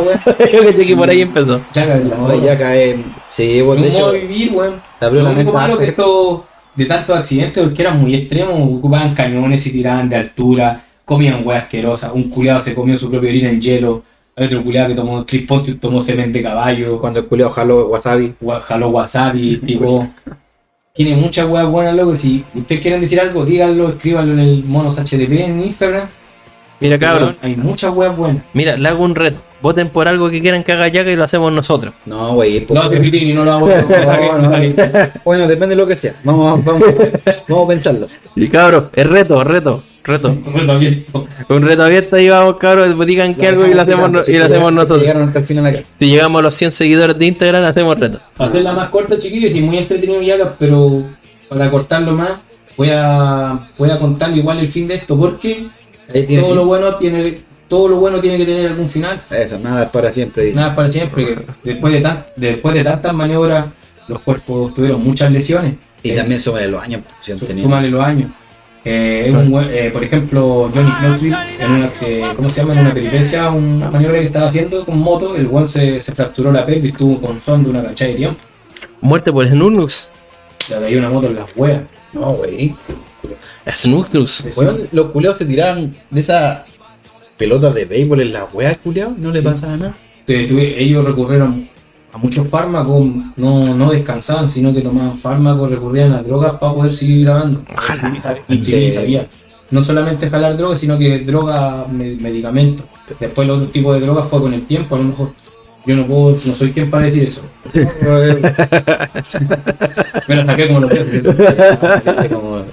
Yo 0.52 0.64
cacho 0.64 0.78
que 0.86 0.96
por 0.96 1.10
ahí 1.10 1.20
empezó. 1.20 1.60
Ya, 1.74 1.84
la 1.86 1.96
No, 1.96 2.16
zorra. 2.20 2.36
ya 2.36 2.58
cae. 2.58 3.04
Sí, 3.28 3.60
vos, 3.60 3.76
un 3.76 3.82
de 3.82 3.88
hecho, 3.90 4.12
vivir, 4.12 4.52
weón. 4.52 4.74
te 4.98 5.04
abrió 5.06 5.22
la 5.22 5.30
mente. 5.32 5.52
malo 5.52 5.76
que 5.78 5.86
esto, 5.86 6.46
de 6.74 6.86
tantos 6.86 7.16
accidentes, 7.18 7.62
porque 7.62 7.82
eran 7.82 8.00
muy 8.00 8.14
extremos, 8.14 8.54
ocupaban 8.78 9.14
cañones 9.14 9.66
y 9.66 9.72
tiraban 9.72 10.08
de 10.08 10.16
altura, 10.16 10.82
comían 11.04 11.42
weas 11.46 11.64
asquerosas. 11.64 12.12
Un 12.14 12.30
culiado 12.30 12.60
se 12.60 12.74
comió 12.74 12.96
su 12.96 13.10
propia 13.10 13.28
orina 13.30 13.50
en 13.50 13.60
hielo. 13.60 14.02
Hay 14.36 14.46
otro 14.46 14.64
culiado 14.64 14.88
que 14.88 14.94
tomó, 14.94 15.24
Chris 15.26 15.46
Pontius 15.46 15.78
tomó 15.78 16.02
semen 16.02 16.32
de 16.32 16.42
caballo, 16.42 16.98
Cuando 17.00 17.20
el 17.20 17.26
culiao 17.26 17.50
jaló 17.50 17.86
wasabi. 17.88 18.34
jaló 18.62 18.88
wasabi, 18.88 19.56
tipo. 19.66 20.08
Tiene 20.94 21.16
muchas 21.16 21.46
weas 21.48 21.66
buenas, 21.68 21.94
loco. 21.94 22.16
Si 22.16 22.44
ustedes 22.54 22.80
quieren 22.80 23.00
decir 23.00 23.20
algo, 23.20 23.44
díganlo, 23.44 23.90
escríbanlo 23.90 24.32
en 24.32 24.38
el 24.40 24.64
Monos 24.64 24.96
HDP 24.98 25.32
en 25.40 25.62
Instagram. 25.62 26.08
Mira, 26.84 26.98
cabrón. 26.98 27.36
Hay 27.42 27.56
muchas 27.56 27.92
weas 27.94 28.16
buenas. 28.16 28.42
Mira, 28.52 28.76
le 28.76 28.88
hago 28.88 29.02
un 29.04 29.14
reto. 29.14 29.40
Voten 29.62 29.88
por 29.88 30.06
algo 30.06 30.30
que 30.30 30.40
quieran 30.42 30.62
que 30.62 30.72
haga 30.72 30.88
ya 30.88 31.00
y 31.00 31.16
lo 31.16 31.24
hacemos 31.24 31.50
nosotros. 31.52 31.94
No, 32.04 32.34
güey. 32.34 32.60
Poco- 32.66 32.80
hace 32.82 33.00
Pitini, 33.00 33.32
no 33.32 33.44
lo 33.44 33.52
hago. 33.52 33.66
me 33.66 33.74
saqué- 34.06 34.32
me 34.36 34.42
no, 34.42 34.50
saqué. 34.50 35.10
Bueno, 35.24 35.46
depende 35.48 35.74
de 35.74 35.76
lo 35.80 35.86
que 35.86 35.96
sea. 35.96 36.14
Vamos, 36.22 36.60
a- 36.60 36.62
vamos, 36.70 36.82
vamos 37.48 37.64
a 37.64 37.68
pensarlo. 37.68 38.06
Y 38.36 38.48
cabrón, 38.48 38.90
es 38.94 39.06
reto, 39.06 39.42
reto, 39.42 39.82
reto. 40.04 40.36
Bueno, 40.52 40.72
abierto. 40.74 41.26
Un 41.48 41.62
reto 41.62 41.82
abierto 41.84 42.16
ahí 42.16 42.28
vamos, 42.28 42.56
cabros. 42.58 42.88
Después 42.88 43.08
digan 43.08 43.34
que 43.34 43.48
algo 43.48 43.64
y 43.66 43.72
lo 43.72 43.80
hacemos, 43.80 44.10
no- 44.10 44.20
y 44.26 44.32
lo 44.36 44.44
hacemos 44.44 44.72
nosotros. 44.72 45.00
Llegaron 45.00 45.28
hasta 45.28 45.38
el 45.38 45.44
final 45.46 45.66
acá. 45.66 45.78
Si 45.98 46.06
llegamos 46.08 46.38
a 46.40 46.42
los 46.42 46.54
100 46.54 46.70
seguidores 46.72 47.18
de 47.18 47.24
Instagram, 47.26 47.64
hacemos 47.64 47.98
reto. 47.98 48.20
Para 48.36 48.50
hacerla 48.50 48.72
más 48.74 48.90
corta, 48.90 49.18
chiquillos, 49.18 49.54
y 49.54 49.60
muy 49.62 49.78
entretenido 49.78 50.20
ya, 50.20 50.54
pero 50.58 51.04
para 51.48 51.70
cortarlo 51.70 52.12
más, 52.12 52.32
voy 52.76 52.90
a, 52.92 53.70
voy 53.78 53.90
a 53.90 53.98
contarle 53.98 54.36
igual 54.38 54.58
el 54.58 54.68
fin 54.68 54.86
de 54.88 54.96
esto, 54.96 55.16
porque 55.16 55.68
Ahí 56.12 56.24
tiene 56.24 56.42
todo 56.42 56.54
lo 56.54 56.66
bueno 56.66 56.96
tiene, 56.96 57.40
todo 57.68 57.88
lo 57.88 57.96
bueno 57.96 58.20
tiene 58.20 58.38
que 58.38 58.46
tener 58.46 58.70
algún 58.70 58.88
final. 58.88 59.24
Eso, 59.30 59.58
nada 59.58 59.84
es 59.84 59.90
para 59.90 60.12
siempre. 60.12 60.44
dice. 60.44 60.56
Nada 60.56 60.70
es 60.70 60.74
para 60.74 60.88
siempre. 60.88 61.24
que 61.26 61.46
Después 61.62 61.92
de 61.94 62.00
tan, 62.00 62.24
después 62.36 62.74
de 62.74 62.84
tantas 62.84 63.14
maniobras, 63.14 63.66
los 64.08 64.20
cuerpos 64.22 64.74
tuvieron 64.74 65.02
muchas 65.02 65.30
lesiones. 65.30 65.74
Y 66.02 66.10
Eh, 66.10 66.16
también 66.16 66.40
sobre 66.40 66.68
los 66.68 66.82
años. 66.82 67.02
si 67.20 67.32
han 67.32 67.38
tenido. 67.38 67.64
Súmale 67.66 67.88
los 67.88 68.04
años. 68.04 68.30
Eh, 68.86 69.32
un 69.34 69.66
eh, 69.70 69.88
por 69.90 70.04
ejemplo, 70.04 70.70
Johnny 70.74 70.90
Knoxville, 71.00 71.36
en 71.58 71.70
una, 71.70 71.90
¿cómo 72.36 72.50
se 72.50 72.60
llama? 72.60 72.74
En 72.74 72.80
una 72.80 72.92
peripecia, 72.92 73.50
una 73.50 73.90
maniobra 73.90 74.18
que 74.20 74.26
estaba 74.26 74.48
haciendo 74.48 74.84
con 74.84 74.98
moto, 74.98 75.36
el 75.36 75.46
one 75.50 75.66
se, 75.66 75.98
se 76.00 76.14
fracturó 76.14 76.52
la 76.52 76.66
pelvis, 76.66 76.94
tuvo 76.94 77.18
con 77.22 77.40
son 77.40 77.64
de 77.64 77.70
una 77.70 77.82
cachada 77.82 78.10
de 78.10 78.16
tiempo. 78.18 78.36
Muerte 79.00 79.32
por 79.32 79.48
Snugnux. 79.48 80.10
Le 80.68 80.80
cayó 80.80 80.98
una 80.98 81.08
moto 81.08 81.28
en 81.28 81.36
las 81.36 81.56
huevas. 81.56 81.82
No, 82.12 82.32
güey. 82.34 82.76
Bueno, 84.56 84.72
los 84.92 85.06
culeados 85.10 85.38
se 85.38 85.46
tiraban 85.46 85.94
de 86.10 86.20
esas 86.20 86.62
pelotas 87.36 87.74
de 87.74 87.84
béisbol 87.84 88.20
en 88.20 88.32
las 88.32 88.52
weas, 88.54 88.76
culeados. 88.78 89.18
No 89.18 89.30
le 89.30 89.42
pasaba 89.42 89.76
nada. 89.76 89.96
Ellos 90.26 91.04
recurrieron 91.04 91.68
a 92.12 92.18
muchos 92.18 92.46
fármacos, 92.48 93.06
no, 93.36 93.74
no 93.74 93.90
descansaban, 93.90 94.48
sino 94.48 94.72
que 94.72 94.80
tomaban 94.82 95.18
fármacos, 95.18 95.70
recurrían 95.70 96.12
a 96.12 96.22
drogas 96.22 96.54
para 96.56 96.72
poder 96.72 96.92
seguir 96.92 97.24
grabando. 97.26 97.62
Ojalá. 97.72 98.08
Y 98.48 98.64
Sí. 98.64 98.92
sabía. 98.92 99.26
No 99.70 99.82
solamente 99.82 100.30
jalar 100.30 100.56
drogas, 100.56 100.78
sino 100.80 100.96
que 100.98 101.20
droga, 101.20 101.86
me- 101.90 102.14
medicamentos. 102.14 102.86
Después 103.18 103.46
el 103.46 103.50
otro 103.54 103.66
tipo 103.68 103.92
de 103.92 104.00
drogas 104.00 104.26
fue 104.28 104.40
con 104.40 104.54
el 104.54 104.62
tiempo, 104.62 104.94
a 104.94 104.98
lo 104.98 105.04
mejor. 105.04 105.32
Yo 105.86 105.96
no 105.96 106.06
puedo, 106.06 106.30
no 106.30 106.36
soy 106.36 106.72
quien 106.72 106.90
para 106.90 107.04
decir 107.04 107.24
eso. 107.28 107.42
Me 110.28 110.36
la 110.36 110.46
saqué 110.46 110.68
como 110.68 110.80
lo 110.80 110.88
pienso. 110.88 111.12
como, 112.30 112.64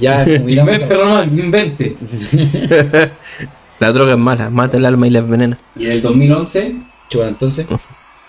ya, 0.00 0.24
como 0.24 0.48
Invente, 0.48 0.94
Ronald, 0.94 1.38
invente. 1.38 1.96
La 3.78 3.92
droga 3.92 4.12
es 4.12 4.18
mala, 4.18 4.48
mata 4.48 4.78
el 4.78 4.86
alma 4.86 5.06
y 5.06 5.10
la 5.10 5.18
envenena. 5.18 5.58
Y 5.76 5.86
en 5.86 5.92
el 5.92 6.02
2011 6.02 6.76
Bueno, 7.14 7.28
entonces. 7.28 7.66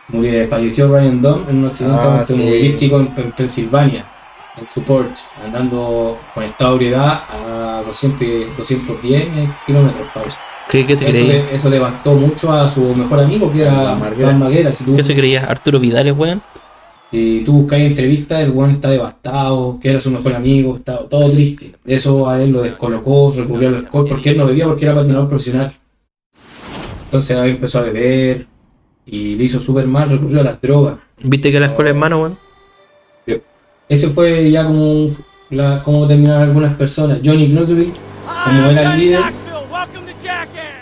Murió, 0.10 0.48
falleció 0.48 0.88
Ryan 0.88 1.22
Dunn 1.22 1.46
en 1.50 1.58
un 1.58 1.66
accidente 1.68 1.98
Ah, 2.00 2.20
automovilístico 2.20 3.00
en, 3.00 3.14
en 3.18 3.32
Pensilvania, 3.34 4.06
en 4.58 4.68
su 4.68 4.82
Porsche, 4.84 5.24
andando 5.44 6.18
con 6.34 6.44
estado 6.44 6.78
de 6.78 6.86
ebriedad 6.86 7.24
a 7.30 7.84
200, 7.86 8.58
210 8.58 9.28
kilómetros. 9.66 10.38
¿Qué, 10.70 10.86
qué 10.86 10.96
se 10.98 11.04
Eso, 11.06 11.12
creía? 11.12 11.28
le- 11.34 11.56
eso 11.56 11.70
devastó 11.70 12.14
mucho 12.16 12.52
a 12.52 12.68
su 12.68 12.82
mejor 12.94 13.20
amigo, 13.22 13.52
que 13.52 13.62
era 13.62 13.96
Marguera. 13.96 14.30
Juan 14.30 14.40
Maguera. 14.40 14.74
Si 14.74 14.84
tú, 14.84 14.96
¿Qué 14.96 15.04
se 15.04 15.16
creía? 15.16 15.46
¿Arturo 15.46 15.80
Vidal 15.80 16.08
es 16.08 16.18
weón? 16.18 16.42
si 17.10 17.42
tú 17.46 17.54
buscas 17.62 17.80
entrevistas, 17.80 18.42
el 18.42 18.50
weón 18.52 18.72
está 18.72 18.90
devastado, 18.90 19.80
que 19.82 19.92
era 19.92 20.02
su 20.02 20.12
mejor 20.12 20.34
amigo, 20.36 20.76
está 20.76 20.98
todo 21.08 21.32
triste. 21.32 21.74
Eso 21.86 22.30
a 22.30 22.42
él 22.44 22.52
lo 22.52 22.64
descolocó, 22.64 23.34
recurrió 23.36 23.70
al 23.70 23.76
alcohol, 23.76 24.08
porque 24.10 24.32
él 24.32 24.38
no 24.38 24.46
bebía 24.46 24.66
porque 24.66 24.84
era 24.86 24.96
patinador 24.96 25.30
profesional. 25.30 25.72
Entonces 27.06 27.38
ahí 27.38 27.52
empezó 27.52 27.80
a 27.80 27.84
beber 27.84 28.46
y 29.06 29.36
le 29.36 29.44
hizo 29.46 29.62
súper 29.62 29.88
mal, 29.88 30.10
recurrió 30.10 30.42
a 30.42 30.44
las 30.44 30.62
drogas. 30.62 30.98
¿Viste 31.24 31.50
que 31.50 31.60
la 31.62 31.68
escuela 31.68 31.92
es 31.92 31.96
mano, 31.96 32.18
weón? 32.20 32.38
Ese 33.90 34.10
fue 34.10 34.52
ya 34.52 34.66
como, 34.66 35.10
la, 35.50 35.82
como 35.82 36.06
terminaron 36.08 36.44
algunas 36.44 36.76
personas. 36.76 37.20
Johnny 37.24 37.48
Knoxville 37.48 37.94
como 38.44 38.70
era 38.70 38.94
el 38.94 39.00
líder, 39.00 39.22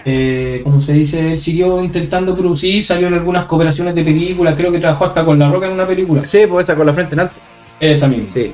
eh, 0.05 0.61
como 0.63 0.81
se 0.81 0.93
dice, 0.93 1.33
él 1.33 1.41
siguió 1.41 1.83
intentando 1.83 2.35
producir, 2.37 2.83
salió 2.83 3.07
en 3.07 3.15
algunas 3.15 3.45
cooperaciones 3.45 3.95
de 3.95 4.03
películas, 4.03 4.53
creo 4.55 4.71
que 4.71 4.79
trabajó 4.79 5.05
hasta 5.05 5.25
con 5.25 5.39
La 5.39 5.49
Roca 5.49 5.65
en 5.65 5.73
una 5.73 5.87
película. 5.87 6.23
Sí, 6.23 6.41
pues 6.47 6.63
esa 6.69 6.75
con 6.75 6.85
la 6.85 6.93
frente 6.93 7.15
en 7.15 7.21
alto. 7.21 7.35
Esa 7.79 8.07
misma. 8.07 8.27
Sí. 8.27 8.53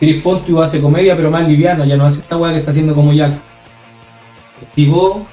Chris 0.00 0.22
Pontius 0.22 0.60
hace 0.60 0.80
comedia, 0.80 1.16
pero 1.16 1.30
más 1.30 1.46
liviana, 1.48 1.86
ya 1.86 1.96
no 1.96 2.04
hace 2.04 2.20
esta 2.20 2.36
weá 2.36 2.52
que 2.52 2.58
está 2.58 2.70
haciendo 2.72 2.94
como 2.94 3.12
Jack. 3.12 3.32
O 4.92 5.26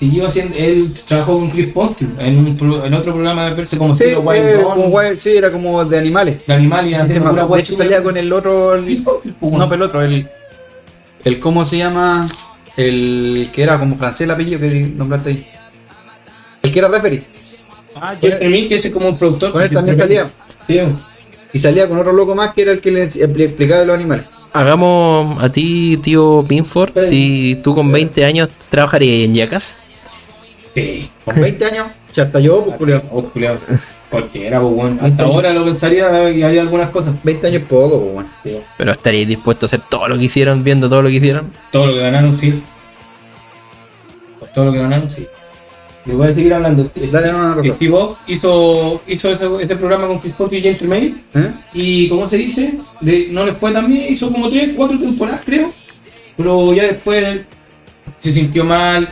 siguió 0.00 0.26
haciendo, 0.26 0.56
él 0.56 0.92
trabajó 1.06 1.38
con 1.38 1.50
Chris 1.50 1.72
Pontius 1.72 2.10
en, 2.18 2.38
un 2.38 2.56
pro- 2.56 2.84
en 2.84 2.92
otro 2.94 3.12
programa 3.12 3.44
de 3.46 3.54
verse 3.54 3.78
como 3.78 3.94
Sí, 3.94 4.04
estilo 4.04 4.22
Wild 4.22 4.62
como 4.64 4.86
Wild- 4.88 5.18
sí, 5.18 5.36
era 5.36 5.52
como 5.52 5.84
de 5.84 5.96
animales. 5.98 6.40
de 6.44 6.54
animales, 6.54 6.96
Sí, 6.96 7.00
haciendo 7.00 7.32
de 7.46 7.60
hecho 7.60 7.74
salía 7.74 8.02
con 8.02 8.16
el 8.16 8.32
otro, 8.32 8.74
el- 8.74 8.84
Chris 8.84 9.00
Pontius, 9.00 9.34
pues, 9.38 9.52
no, 9.52 9.68
pero 9.68 9.74
el 9.76 9.82
otro, 9.82 10.02
el, 10.02 10.26
el 11.24 11.38
cómo 11.38 11.64
se 11.64 11.78
llama, 11.78 12.26
el 12.76 13.50
que 13.52 13.62
era 13.62 13.78
como 13.78 13.96
francés 13.96 14.22
el 14.22 14.30
apellido 14.30 14.60
que 14.60 14.70
nombraste 14.70 15.30
ahí. 15.30 15.46
El 16.62 16.72
que 16.72 16.78
era 16.78 16.88
referee. 16.88 17.26
Ah, 17.94 18.16
Jeff 18.20 18.40
Lemire, 18.40 18.68
que 18.68 18.74
ese 18.76 18.88
es 18.88 18.94
como 18.94 19.08
un 19.08 19.18
productor. 19.18 19.52
Con 19.52 19.62
él 19.62 19.70
también 19.70 19.98
salía. 19.98 20.30
Sí, 20.66 20.80
Y 21.52 21.58
salía 21.58 21.88
con 21.88 21.98
otro 21.98 22.12
loco 22.12 22.34
más 22.34 22.54
que 22.54 22.62
era 22.62 22.72
el 22.72 22.80
que 22.80 22.90
le 22.90 23.06
expli- 23.08 23.42
explicaba 23.44 23.80
de 23.80 23.86
los 23.86 23.94
animales. 23.96 24.26
Hagamos 24.54 25.42
a 25.42 25.50
ti, 25.50 25.98
tío 26.02 26.44
Pinford, 26.46 26.92
si 27.08 27.58
tú 27.62 27.74
con 27.74 27.90
20 27.90 28.24
años 28.24 28.48
trabajarías 28.70 29.24
en 29.24 29.34
Yacas. 29.34 29.76
sí. 30.74 31.10
Con 31.24 31.40
20 31.40 31.64
años, 31.64 31.86
ya 32.12 32.24
hasta 32.24 32.40
yo, 32.40 32.64
pues 32.64 32.76
culiao. 32.76 33.02
Oh, 33.10 33.22
culiao. 33.24 33.56
Cualquiera, 34.10 34.60
pues 34.60 34.74
bueno. 34.74 34.98
Hasta 35.00 35.22
ahora 35.24 35.52
lo 35.52 35.64
pensaría 35.64 36.30
y 36.30 36.42
haría 36.42 36.60
algunas 36.62 36.90
cosas. 36.90 37.14
20 37.22 37.46
años 37.46 37.62
poco, 37.68 38.00
pues 38.00 38.12
bueno. 38.44 38.64
Pero 38.78 38.92
estaríais 38.92 39.28
dispuesto 39.28 39.64
a 39.64 39.68
hacer 39.68 39.80
todo 39.88 40.08
lo 40.08 40.18
que 40.18 40.24
hicieron, 40.24 40.62
viendo 40.62 40.88
todo 40.88 41.02
lo 41.02 41.08
que 41.08 41.14
hicieron. 41.16 41.50
Todo 41.70 41.86
lo 41.86 41.94
que 41.94 42.00
ganaron, 42.00 42.32
sí. 42.32 42.62
Por 44.38 44.48
todo 44.48 44.66
lo 44.66 44.72
que 44.72 44.78
ganaron, 44.78 45.10
sí. 45.10 45.26
Le 46.04 46.14
voy 46.14 46.28
a 46.28 46.34
seguir 46.34 46.52
hablando. 46.52 46.84
Dale, 47.12 47.30
no, 47.32 47.38
no, 47.54 47.62
no. 47.62 47.74
Steve 47.74 47.94
O 47.94 48.18
hizo, 48.26 49.00
hizo 49.06 49.28
ese, 49.30 49.46
ese 49.60 49.76
programa 49.76 50.08
con 50.08 50.18
Chris 50.18 50.32
Pontius 50.34 50.60
y 50.60 50.62
Gentleman. 50.64 51.22
¿Eh? 51.34 51.52
Y, 51.74 52.08
¿cómo 52.08 52.28
se 52.28 52.36
dice? 52.38 52.74
De- 53.00 53.28
no 53.30 53.46
le 53.46 53.52
fue 53.52 53.72
tan 53.72 53.88
bien. 53.88 54.12
Hizo 54.12 54.30
como 54.32 54.50
3, 54.50 54.70
4 54.76 54.98
temporadas, 54.98 55.42
creo. 55.44 55.72
Pero 56.36 56.72
ya 56.74 56.84
después 56.84 57.42
se 58.18 58.32
sintió 58.32 58.64
mal. 58.64 59.08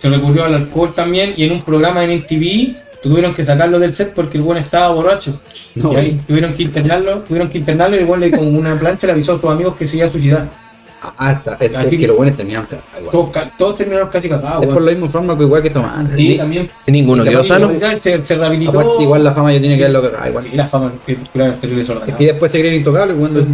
Se 0.00 0.08
recurrió 0.08 0.44
al 0.44 0.54
alcohol 0.54 0.92
también. 0.94 1.34
Y 1.36 1.44
en 1.44 1.52
un 1.52 1.62
programa 1.62 2.02
en 2.02 2.10
MTV 2.18 2.74
tuvieron 3.02 3.32
que 3.32 3.44
sacarlo 3.44 3.78
del 3.78 3.92
set 3.92 4.12
porque 4.14 4.36
el 4.38 4.42
buen 4.42 4.58
estaba 4.58 4.92
borracho. 4.92 5.40
No, 5.76 5.92
y 5.92 5.96
ahí 5.96 6.20
tuvieron 6.26 6.52
que 6.54 6.64
internarlo. 6.64 7.18
Tuvieron 7.20 7.48
que 7.48 7.58
internarlo 7.58 7.96
y 7.96 8.00
el 8.00 8.06
buen 8.06 8.20
le 8.20 8.30
con 8.32 8.54
una 8.56 8.78
plancha 8.78 9.06
le 9.06 9.12
avisó 9.12 9.34
a 9.36 9.38
sus 9.40 9.50
amigos 9.50 9.76
que 9.76 9.86
se 9.86 9.98
iba 9.98 10.06
a 10.06 10.10
suicidar. 10.10 10.60
Ah, 11.16 11.32
está. 11.32 11.56
Es, 11.60 11.74
Así 11.74 11.84
es 11.84 11.90
que, 11.92 11.98
que- 12.00 12.06
los 12.08 12.16
buenos 12.16 12.36
terminaron 12.36 12.66
cagados. 12.66 13.10
Todos, 13.10 13.30
ca- 13.30 13.50
todos 13.56 13.76
terminaron 13.76 14.10
casi 14.10 14.28
cagados. 14.28 14.60
Es 14.62 14.66
por 14.66 14.76
weón. 14.76 14.84
lo 14.84 14.90
mismo 14.92 15.10
fármaco 15.10 15.42
igual 15.42 15.62
que 15.62 15.70
tomaban. 15.70 16.12
Sí, 16.14 16.36
también. 16.36 16.70
Ninguno 16.88 17.24
quedó 17.24 17.42
sano. 17.42 17.70
Se, 17.98 18.22
se 18.22 18.34
rehabilitó. 18.34 18.70
Aparte, 18.78 19.02
igual 19.02 19.24
la 19.24 19.32
fama 19.32 19.50
ya 19.52 19.60
tiene 19.60 19.76
que 19.76 19.82
ver 19.84 19.92
lo 19.92 20.02
que 20.02 20.28
igual. 20.28 20.44
Sí, 20.44 20.50
la 20.54 20.66
fama 20.66 20.92
que 21.06 21.16
claro, 21.16 21.52
es 21.52 21.60
terrible 21.60 21.84
que 22.18 22.24
después 22.26 22.52
se 22.52 22.60
creen 22.60 22.74
intocables 22.76 23.16
cuando. 23.18 23.46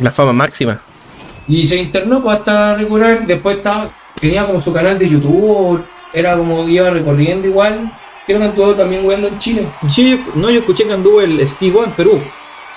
La 0.00 0.12
fama 0.12 0.32
máxima. 0.32 0.80
Y 1.48 1.66
se 1.66 1.76
internó 1.76 2.22
pues, 2.22 2.38
hasta 2.38 2.76
recuperar. 2.76 3.26
Después 3.26 3.56
estaba, 3.56 3.90
tenía 4.20 4.46
como 4.46 4.60
su 4.60 4.72
canal 4.72 4.96
de 4.96 5.08
YouTube. 5.08 5.82
Era 6.12 6.36
como 6.36 6.68
iba 6.68 6.90
recorriendo 6.90 7.46
igual. 7.48 7.90
Creo 8.26 8.38
que 8.38 8.44
anduvo 8.44 8.74
también 8.74 9.02
jugando 9.02 9.28
en 9.28 9.38
Chile. 9.38 9.66
Sí, 9.88 10.10
yo- 10.10 10.32
no, 10.40 10.50
yo 10.50 10.60
escuché 10.60 10.84
que 10.86 10.92
anduvo 10.92 11.20
el 11.20 11.46
Steve 11.48 11.78
en 11.84 11.90
Perú. 11.92 12.20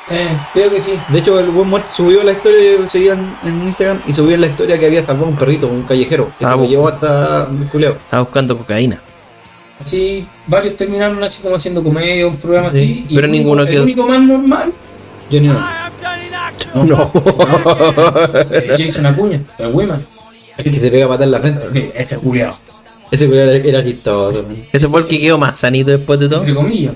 Eh, 0.10 0.28
creo 0.54 0.70
que 0.70 0.82
sí. 0.82 0.94
De 1.10 1.20
hecho, 1.20 1.40
el 1.40 1.50
buen 1.50 1.68
muerto 1.68 1.90
subió 1.90 2.24
la 2.24 2.32
historia, 2.34 2.74
yo 2.74 2.80
lo 2.84 2.90
seguía 2.90 3.14
en, 3.14 3.36
en 3.44 3.64
Instagram 3.66 4.02
y 4.08 4.14
subió 4.14 4.38
la 4.38 4.48
historia 4.48 4.78
que 4.80 4.86
había 4.86 5.04
salvado 5.04 5.30
un 5.30 5.36
perrito, 5.36 5.68
un 5.68 5.82
callejero, 5.84 6.32
que 6.38 6.46
Ah, 6.46 6.52
se 6.52 6.58
lo 6.58 6.66
llevó 6.66 6.88
hasta 6.90 7.48
el 7.50 7.68
culeo. 7.70 7.94
Estaba 7.94 8.22
buscando 8.24 8.56
cocaína. 8.58 9.02
Así, 9.82 10.26
varios 10.48 10.78
terminaron 10.78 11.22
así 11.24 11.42
como 11.42 11.56
haciendo 11.56 11.84
comedia, 11.84 12.28
un 12.28 12.38
programa 12.38 12.70
Sí, 12.72 12.78
así. 12.78 13.06
y 13.10 13.16
pero 13.16 13.26
el 13.28 13.32
ninguno 13.34 13.62
único, 13.64 13.72
quedó. 13.72 13.78
El 13.84 13.84
único 13.84 14.08
más 14.08 14.22
normal, 14.22 14.74
Johnny 15.32 15.48
no. 15.48 15.86
No. 16.86 17.12
eh, 18.52 18.76
Jason 18.78 19.06
Acuña, 19.06 19.42
el 19.58 19.68
Wiman. 19.74 20.06
Es 20.58 20.64
que 20.64 20.80
se 20.80 20.92
pega 20.92 21.08
patar 21.08 21.26
en 21.26 21.32
la 21.32 21.40
frente. 21.40 21.92
Ese 21.96 22.18
culiao, 22.18 22.58
Ese 23.12 23.28
culeo 23.28 23.44
era, 23.50 23.56
era 23.68 23.84
chistoso. 23.84 24.46
Ese 24.72 24.88
fue 24.88 25.02
el 25.02 25.08
que 25.08 25.20
quedó 25.20 25.38
más 25.38 25.58
sanito 25.60 25.92
después 25.92 26.20
de 26.20 26.28
todo. 26.30 26.40
entre 26.40 26.54
comillas. 26.56 26.94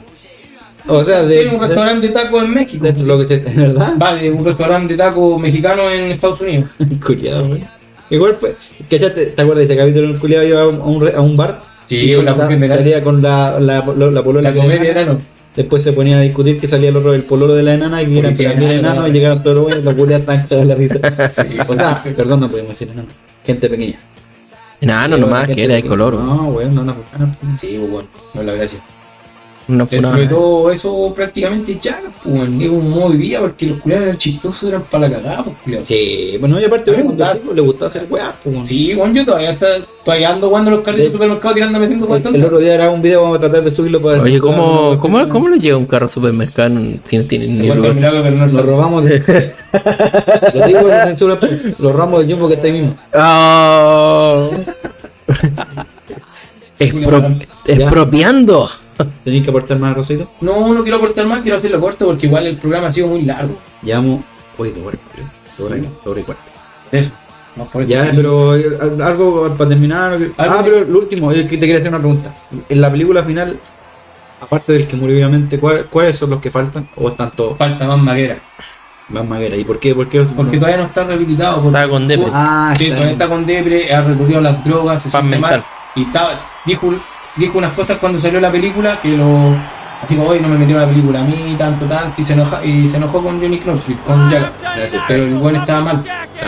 O 0.88 1.04
sea, 1.04 1.24
de, 1.24 1.36
Tiene 1.42 1.54
un 1.56 1.62
de- 1.62 1.68
restaurante 1.68 2.08
de 2.08 2.14
tacos 2.14 2.44
en 2.44 2.54
México. 2.54 2.84
de 2.86 2.94
lo 3.04 3.20
que 3.20 3.26
se. 3.26 3.36
¿Es 3.36 3.56
verdad? 3.56 3.94
Vale, 3.98 4.32
un 4.32 4.44
restaurante 4.44 4.94
de 4.94 4.98
tacos 4.98 5.40
mexicano 5.40 5.90
en 5.92 6.12
Estados 6.12 6.42
Unidos. 6.42 6.70
Culiado, 7.06 7.48
güey. 7.48 7.64
Igual, 8.10 8.38
pues, 8.40 8.54
que 8.90 8.98
ya 8.98 9.14
te, 9.14 9.28
¿te 9.28 9.42
acuerdas 9.42 9.68
de 9.68 9.74
ese 9.74 9.78
capítulo 9.78 10.08
en 10.08 10.14
el 10.16 10.20
culiado 10.20 10.48
iba 10.48 10.62
a 10.62 10.68
un, 10.68 10.76
a 10.82 10.86
un 10.86 11.02
re- 11.02 11.14
a 11.16 11.22
un 11.22 11.38
bar? 11.38 11.62
Sí, 11.86 11.98
y 12.12 12.16
con 12.16 12.26
la 12.26 12.36
salía- 12.36 12.58
de 12.68 12.90
la- 12.92 13.04
con 13.04 13.22
la, 13.22 13.60
la, 13.60 13.86
la, 13.96 14.12
la 14.12 14.24
polola 14.24 14.50
La 14.52 14.56
comedia 14.62 15.06
no. 15.06 15.20
Después 15.56 15.84
se 15.84 15.94
ponía 15.94 16.18
a 16.18 16.22
discutir 16.22 16.60
que 16.60 16.68
salía 16.68 16.90
el 16.90 16.96
otro, 16.96 17.14
el 17.14 17.24
pololo 17.24 17.54
de 17.54 17.64
la 17.64 17.74
enana 17.74 18.02
y 18.02 18.06
que 18.08 18.20
eran 18.20 18.32
también 18.36 18.52
enano, 18.62 18.80
enanos 18.80 19.02
¿no? 19.04 19.08
y 19.10 19.12
llegaron 19.12 19.44
todos 19.44 19.56
los 19.58 19.64
buenos 19.66 19.82
y 19.82 19.86
los 19.86 19.96
culiados 19.96 20.22
estaban 20.22 20.42
cagados 20.44 20.68
de 20.68 20.74
la 20.74 20.76
risa. 20.76 21.00
Sí. 21.32 21.58
O 21.68 21.76
sea, 21.76 22.04
perdón, 22.16 22.40
no 22.40 22.50
podemos 22.50 22.72
decir 22.72 22.90
enano. 22.90 23.08
Gente 23.46 23.70
pequeña. 23.70 24.00
Enano 24.82 25.16
Sí, 25.16 25.22
nomás, 25.22 25.50
que 25.50 25.64
era 25.64 25.76
de 25.76 25.84
color. 25.84 26.14
No, 26.16 26.52
güey, 26.52 26.70
no, 26.70 26.84
no, 26.84 26.96
no. 27.18 27.58
Sí, 27.58 27.78
bueno, 27.78 28.08
no 28.34 28.44
la 28.44 28.54
gracia. 28.54 28.80
De 29.70 30.28
todo 30.28 30.72
eso 30.72 31.14
prácticamente 31.16 31.78
ya, 31.80 32.02
pues 32.24 32.36
bueno, 32.36 32.60
es 32.62 32.70
un 32.70 32.90
modo 32.90 33.12
de 33.12 33.18
vida 33.18 33.40
porque 33.40 33.68
los 33.68 33.80
culiados 33.82 34.06
eran 34.08 34.18
chistosos, 34.18 34.70
eran 34.70 34.82
para 34.84 35.08
la 35.08 35.16
cagada, 35.18 35.44
pues 35.44 35.58
culiados. 35.64 35.88
Sí, 35.88 36.38
bueno, 36.40 36.60
y 36.60 36.66
aparte, 36.66 36.92
chico 36.96 37.54
le 37.54 37.62
gustaba 37.62 37.88
hacer 37.88 38.08
weá, 38.10 38.34
pues. 38.44 38.68
Sí, 38.68 38.96
bueno, 38.96 39.14
yo 39.14 39.26
todavía, 39.26 39.52
está, 39.52 39.68
todavía 40.04 40.30
ando 40.34 40.48
jugando 40.50 40.72
los 40.72 40.80
carritos 40.82 40.98
De- 41.04 41.08
de 41.10 41.14
supermercado 41.14 41.54
tirándome 41.54 41.86
haciendo 41.86 42.06
El, 42.08 42.12
el 42.14 42.18
bastante. 42.20 42.46
otro 42.46 42.58
día 42.58 42.74
era 42.74 42.90
un 42.90 43.02
video, 43.02 43.22
vamos 43.22 43.38
a 43.38 43.42
tratar 43.42 43.64
de 43.64 43.72
subirlo 43.72 44.02
para. 44.02 44.22
Oye, 44.24 44.40
¿cómo, 44.40 44.90
para- 44.90 45.00
cómo, 45.02 45.30
cómo 45.30 45.50
le 45.50 45.60
llega 45.60 45.78
un 45.78 45.86
carro 45.86 46.10
supermercado 46.10 46.76
si 47.08 47.18
no 47.18 47.26
tiene 47.26 47.48
ni 47.48 47.70
el 47.70 47.76
lugar? 47.78 47.94
milagro, 47.94 48.24
pero 48.24 48.36
no 48.38 48.48
Lo 48.48 48.64
robamos 48.64 49.04
de. 49.06 49.20
Lo 50.56 50.66
digo 50.68 50.88
de 50.88 51.04
censura, 51.04 51.38
lo 51.78 51.92
robamos 51.94 52.22
del 52.22 52.32
jumbo 52.32 52.48
que 52.48 52.56
está 52.56 52.66
ahí 52.66 52.74
mismo. 52.74 52.98
Oh. 53.14 54.50
Expro- 56.80 57.36
expropiando. 57.68 58.70
Tenéis 59.24 59.44
que 59.44 59.50
aportar 59.50 59.78
más, 59.80 59.96
Rosito. 59.96 60.30
No, 60.42 60.74
no 60.74 60.82
quiero 60.84 60.98
aportar 60.98 61.26
más, 61.26 61.42
quiero 61.42 61.58
hacerlo 61.58 61.80
corto 61.80 62.06
porque 62.08 62.26
igual 62.28 62.48
el 62.48 62.58
programa 62.58 62.88
ha 62.88 62.92
sido 62.92 63.08
muy 63.08 63.22
largo. 63.24 63.58
Llevamos. 63.82 64.22
Oye, 64.58 64.72
de 64.74 64.82
hora, 64.82 64.98
creo. 65.14 66.18
Y 66.18 66.22
cuarto. 66.24 66.44
Eso. 66.92 67.12
Más 67.56 67.68
por 67.70 67.82
eso. 67.82 67.92
Ya, 67.92 68.12
pero 68.16 68.56
eh, 68.56 68.78
algo 69.04 69.56
para 69.58 69.70
terminar. 69.70 70.18
Ah, 70.38 70.62
pero 70.64 70.84
lo 70.86 71.00
último, 71.00 71.32
yo 71.34 71.44
te 71.44 71.60
quería 71.60 71.78
hacer 71.78 71.90
una 71.90 72.00
pregunta. 72.00 72.34
En 72.70 72.82
la 72.82 72.90
película 72.92 73.24
final, 73.24 73.60
aparte 74.40 74.74
del 74.74 74.88
que 74.88 74.96
murió, 74.96 75.16
obviamente, 75.18 75.60
¿cuál- 75.60 75.86
¿cuáles 75.90 76.18
son 76.18 76.30
los 76.30 76.40
que 76.42 76.50
faltan? 76.50 76.88
¿O 76.96 77.10
están 77.10 77.32
todos? 77.32 77.58
Falta 77.58 77.88
más 77.88 77.98
maguera. 78.00 78.40
Más 79.10 79.26
Maguera. 79.26 79.56
¿Y 79.58 79.64
por 79.64 79.80
qué? 79.80 79.96
¿Por 79.96 80.08
qué? 80.08 80.22
Porque 80.36 80.54
no? 80.58 80.60
todavía 80.60 80.78
no 80.78 80.84
está 80.84 81.04
rehabilitado. 81.04 81.56
porque- 81.56 81.70
Estaba 81.70 81.90
con 81.90 82.08
depre. 82.08 82.28
Ah, 82.32 82.76
Sí, 82.78 82.84
está 82.86 82.96
todavía 82.96 83.14
está 83.14 83.28
con 83.28 83.46
depre, 83.48 83.94
ha 83.94 84.02
recurrido 84.02 84.38
a 84.38 84.42
las 84.44 84.64
drogas, 84.64 85.02
se 85.04 85.10
mal. 85.18 85.26
mental. 85.26 85.64
Y 85.96 86.04
estaba, 86.04 86.30
dijo, 86.64 86.94
dijo 87.38 87.58
unas 87.58 87.74
cosas 87.74 87.98
cuando 87.98 88.20
salió 88.20 88.40
la 88.40 88.52
película 88.52 89.00
que 89.02 89.10
lo. 89.10 89.56
Así 90.02 90.16
como 90.16 90.30
hoy 90.30 90.40
no 90.40 90.48
me 90.48 90.58
metieron 90.58 90.82
la 90.84 90.88
película 90.88 91.20
a 91.20 91.24
mí, 91.24 91.56
tanto, 91.58 91.86
tanto, 91.86 92.22
y 92.22 92.24
se, 92.26 92.32
enoja, 92.32 92.64
y 92.64 92.88
se 92.88 92.96
enojó 92.98 93.22
con 93.22 93.40
Johnny 93.42 93.58
Knoxville, 93.60 94.00
con. 94.08 94.30
Gracias. 94.30 95.04
Pero 95.10 95.26
el 95.26 95.34
buen 95.36 95.58
estaba 95.58 95.82
mal. 95.82 96.04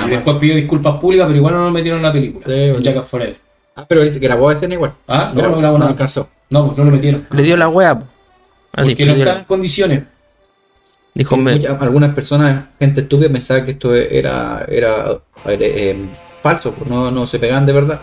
Y 0.05 0.09
después 0.09 0.37
pidió 0.37 0.55
disculpas 0.55 0.95
públicas, 0.95 1.27
pero 1.27 1.37
igual 1.37 1.53
no 1.55 1.65
lo 1.65 1.71
metieron 1.71 1.99
en 1.99 2.03
la 2.05 2.13
película. 2.13 2.45
Sí. 2.47 2.73
Jackass 2.83 3.07
Forever. 3.07 3.37
Ah, 3.75 3.85
pero 3.87 4.03
dice 4.03 4.19
que 4.21 4.27
grabó 4.27 4.49
escena 4.51 4.73
igual. 4.73 4.93
Ah, 5.07 5.31
no, 5.33 5.41
Grabó- 5.41 5.55
no 5.55 5.57
grabó 5.59 5.73
no 5.77 5.79
nada. 5.79 5.91
alcanzó. 5.91 6.29
No, 6.49 6.65
pues 6.67 6.77
no 6.77 6.85
lo 6.85 6.91
metieron. 6.91 7.27
Le 7.31 7.43
dio 7.43 7.57
la 7.57 7.67
wea. 7.67 7.99
Porque 8.73 9.05
no 9.05 9.13
está 9.13 9.39
en 9.39 9.43
condiciones. 9.45 10.03
Dijo, 11.13 11.35
me- 11.35 11.53
Muchas- 11.55 11.81
algunas 11.81 12.15
personas, 12.15 12.65
gente 12.79 13.01
estúpida, 13.01 13.29
pensaban 13.29 13.65
que 13.65 13.71
esto 13.71 13.93
era, 13.93 14.65
era 14.69 15.11
eh, 15.45 15.57
eh, 15.59 16.05
falso, 16.41 16.71
pues 16.73 16.89
no, 16.89 17.11
no 17.11 17.27
se 17.27 17.37
pegaban 17.37 17.65
de 17.65 17.73
verdad. 17.73 17.99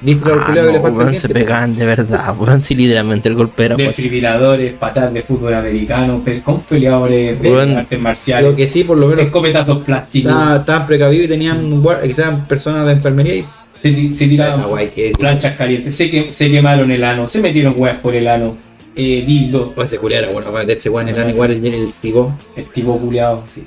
Dice 0.00 0.20
Ah, 0.26 0.52
le 0.54 0.62
no, 0.62 0.72
falta 0.82 0.88
el 0.88 0.94
weón, 0.94 1.16
se 1.16 1.28
pues. 1.28 1.42
pegaban 1.44 1.74
de 1.74 1.84
verdad, 1.86 2.34
weón. 2.38 2.60
Si 2.60 2.74
literalmente 2.76 3.28
el 3.28 3.34
golpe 3.34 3.64
era. 3.64 3.74
Desfibriladores, 3.76 4.72
patadas 4.74 5.12
de 5.12 5.22
fútbol 5.22 5.54
americano, 5.54 6.22
con 6.44 6.60
peleadores 6.60 7.40
de 7.42 7.62
artes 7.76 7.98
Lo 7.98 8.02
marciales, 8.04 8.54
que 8.54 8.68
sí, 8.68 8.84
por 8.84 8.96
lo 8.96 9.08
menos, 9.08 9.24
escopetazos 9.26 9.78
plásticos. 9.84 10.30
estaban, 10.30 10.86
precavidos 10.86 11.24
y 11.26 11.28
tenían 11.28 11.82
quizás 12.04 12.46
personas 12.46 12.86
de 12.86 12.92
enfermería 12.92 13.34
y 13.36 13.44
Se, 13.82 14.14
se 14.14 14.26
tiraban 14.28 14.62
guay 14.68 14.88
que 14.90 15.12
planchas 15.18 15.56
calientes, 15.56 15.94
se, 15.96 16.10
que, 16.10 16.32
se 16.32 16.50
quemaron 16.50 16.90
el 16.92 17.02
ano, 17.02 17.26
se 17.26 17.40
metieron 17.40 17.74
huevas 17.76 17.98
por 18.00 18.14
el 18.14 18.26
ano, 18.28 18.56
eh, 18.96 19.22
dildo, 19.26 19.72
o 19.76 19.82
ese 19.82 19.98
culiao 19.98 20.22
era 20.24 20.32
bueno 20.32 20.50
para 20.52 20.64
meterse 20.64 20.88
weón 20.90 21.08
en 21.08 21.14
el 21.16 21.20
ano 21.22 21.30
igual 21.30 21.50
el 21.52 21.64
el 21.64 21.92
Stigo. 21.92 22.36
estivo 22.56 22.98
culiado, 22.98 23.44
sí. 23.48 23.64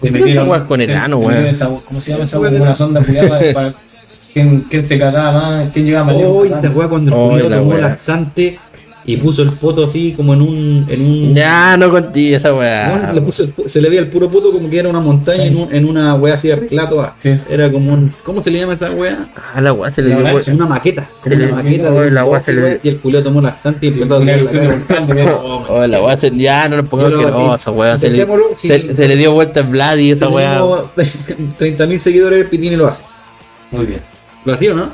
¿Por 0.00 0.10
qué 0.12 0.34
no 0.34 0.44
juegas 0.44 0.68
con 0.68 0.80
el 0.82 0.86
se- 0.88 0.94
ano, 0.94 1.18
se 1.18 1.26
weón? 1.26 1.42
metieron 1.44 1.80
¿Cómo 1.86 2.00
se 2.02 2.12
llama 2.12 2.24
esa 2.24 2.38
hueá? 2.38 2.50
Una 2.50 2.76
sonda 2.76 3.02
culiada 3.02 3.40
para- 3.54 3.74
¿quién, 4.36 4.60
quién 4.68 4.84
se 4.84 4.98
cagaba 4.98 5.32
más, 5.32 5.70
quién 5.72 5.86
llegaba 5.86 6.04
más 6.08 6.16
lejos. 6.16 6.32
Oh, 6.36 6.44
esta 6.44 6.70
weá 6.70 6.88
cuando 6.88 7.10
el 7.10 7.16
Oh, 7.18 7.28
culiao 7.30 7.48
la 7.48 7.56
tomó 7.56 7.70
weá. 7.70 7.80
laxante 7.80 8.58
y 9.08 9.16
puso 9.18 9.42
el 9.44 9.52
poto 9.52 9.84
así 9.84 10.12
como 10.14 10.34
en 10.34 10.42
un. 10.42 10.86
En 10.90 11.00
un 11.00 11.34
Ya, 11.34 11.76
no 11.78 11.88
contigo 11.90 12.36
esa 12.36 12.50
Bueno, 12.50 12.60
weá. 12.60 13.12
le 13.14 13.22
puso 13.22 13.44
el 13.44 13.54
pu- 13.56 13.66
se 13.68 13.80
le 13.80 13.88
veía 13.88 14.00
el 14.02 14.08
puro 14.08 14.28
poto 14.28 14.52
como 14.52 14.68
que 14.68 14.78
era 14.80 14.88
una 14.90 15.00
montaña 15.00 15.44
en, 15.46 15.56
un- 15.56 15.74
en 15.74 15.84
una 15.86 16.16
wea 16.16 16.34
así 16.34 16.50
arreglada 16.50 16.90
toda. 16.90 17.14
Sí. 17.16 17.30
Era 17.48 17.70
como 17.72 17.94
un. 17.94 18.12
¿Cómo 18.24 18.42
se 18.42 18.50
le 18.50 18.58
llama 18.58 18.74
esa 18.74 18.90
wea? 18.90 19.28
Ah, 19.54 19.60
la 19.62 19.72
weá 19.72 19.90
se 19.90 20.02
le 20.02 20.10
La 20.10 20.16
dio 20.16 20.24
lancha. 20.32 20.52
Una 20.52 20.66
maqueta. 20.66 21.08
Como 21.22 21.34
Se 21.34 21.40
le- 21.40 21.46
una 21.52 21.62
maqueta 21.62 21.92
oh, 21.94 22.00
de 22.02 22.10
la 22.10 22.24
wea 22.26 22.42
se 22.42 22.52
le- 22.52 22.80
y 22.82 22.88
el 22.90 22.98
culio 22.98 23.22
tomó 23.22 23.40
laxante 23.40 23.86
y 23.86 23.92
Sí, 23.92 24.02
empezó 24.02 24.16
a 24.16 24.18
una 24.20 24.32
doler 24.36 24.44
la 24.44 24.50
cara. 24.50 24.70
de 24.70 24.76
volcán, 24.76 25.38
Oh, 25.70 25.86
la 25.86 26.02
weá 26.02 26.16
se, 26.18 26.36
ya 26.36 26.68
no 26.68 26.76
nos 26.78 26.88
pongamos 26.88 27.12
Yo 27.12 27.22
lo- 27.22 27.28
asquerosos, 27.28 27.74
weón. 27.74 28.00
Se 28.00 28.10
le, 28.10 28.16
Intentémoslo, 28.18 28.58
si- 28.58 28.68
se, 28.68 28.96
se 28.96 29.08
le 29.08 29.16
dio 29.16 29.32
vuelta 29.32 29.60
en 29.60 29.70
Vlad 29.70 29.96
y 29.96 30.10
esa 30.10 30.28
weá. 30.28 30.50
tenemos 30.50 30.84
30.000 31.58 31.98
seguidores, 31.98 32.40
el 32.40 32.46
Pitini 32.50 32.76
lo 32.76 32.88
hace. 32.88 33.04
Muy 33.70 33.86
bien. 33.86 34.00
¿Lo 34.46 34.54
hacía 34.54 34.72
no? 34.72 34.90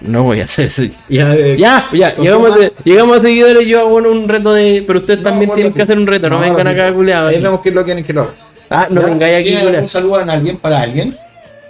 No 0.00 0.22
voy 0.22 0.40
a 0.40 0.44
hacer 0.44 0.66
eso. 0.66 0.84
Ya, 1.08 1.34
eh, 1.34 1.56
Ya, 1.58 1.88
ya, 1.92 2.14
llegamos, 2.16 2.52
a- 2.52 2.70
llegamos 2.84 3.16
a 3.16 3.20
seguidores. 3.20 3.66
Yo 3.66 3.80
hago 3.80 3.96
un 3.96 4.28
reto 4.28 4.52
de. 4.54 4.84
Pero 4.86 5.00
ustedes 5.00 5.20
No, 5.20 5.28
también 5.30 5.50
tienen 5.52 5.72
que 5.74 5.82
hacer 5.82 5.98
un 5.98 6.06
reto. 6.06 6.30
No, 6.30 6.36
No, 6.36 6.40
vengan 6.42 6.66
acá, 6.68 6.94
culiados. 6.94 7.30
Ahí 7.32 7.42
vemos 7.42 7.60
qué 7.60 7.68
es 7.70 7.74
lo 7.74 7.80
que 7.82 7.86
quieren 7.86 8.04
que 8.04 8.12
lo 8.12 8.22
haga. 8.22 8.30
Ah, 8.70 8.86
no 8.90 9.02
vengáis 9.02 9.34
aquí, 9.36 9.44
¿Tienen 9.48 9.64
culiados. 9.64 9.94
algún 9.94 10.12
saludo 10.12 10.30
a 10.30 10.34
alguien 10.34 10.56
para 10.58 10.80
alguien? 10.80 11.16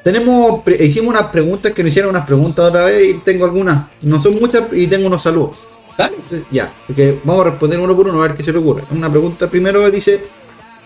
Tenemos, 0.04 0.62
pre- 0.62 0.84
hicimos 0.84 1.10
unas 1.14 1.24
preguntas 1.30 1.72
que 1.72 1.82
nos 1.82 1.88
hicieron 1.88 2.10
unas 2.10 2.26
preguntas 2.26 2.66
otra 2.68 2.84
vez 2.84 3.08
y 3.08 3.18
tengo 3.20 3.44
algunas. 3.46 3.86
No 4.02 4.20
son 4.20 4.34
muchas 4.38 4.64
y 4.72 4.86
tengo 4.86 5.06
unos 5.06 5.22
saludos. 5.22 5.68
Dale. 5.96 6.14
Entonces, 6.16 6.42
Ya, 6.50 6.70
porque 6.86 7.18
vamos 7.24 7.46
a 7.46 7.50
responder 7.50 7.80
uno 7.80 7.96
por 7.96 8.08
uno 8.08 8.18
a 8.22 8.28
ver 8.28 8.36
qué 8.36 8.42
se 8.42 8.52
le 8.52 8.58
ocurre. 8.58 8.84
Una 8.90 9.10
pregunta 9.10 9.48
primero 9.48 9.90
dice: 9.90 10.20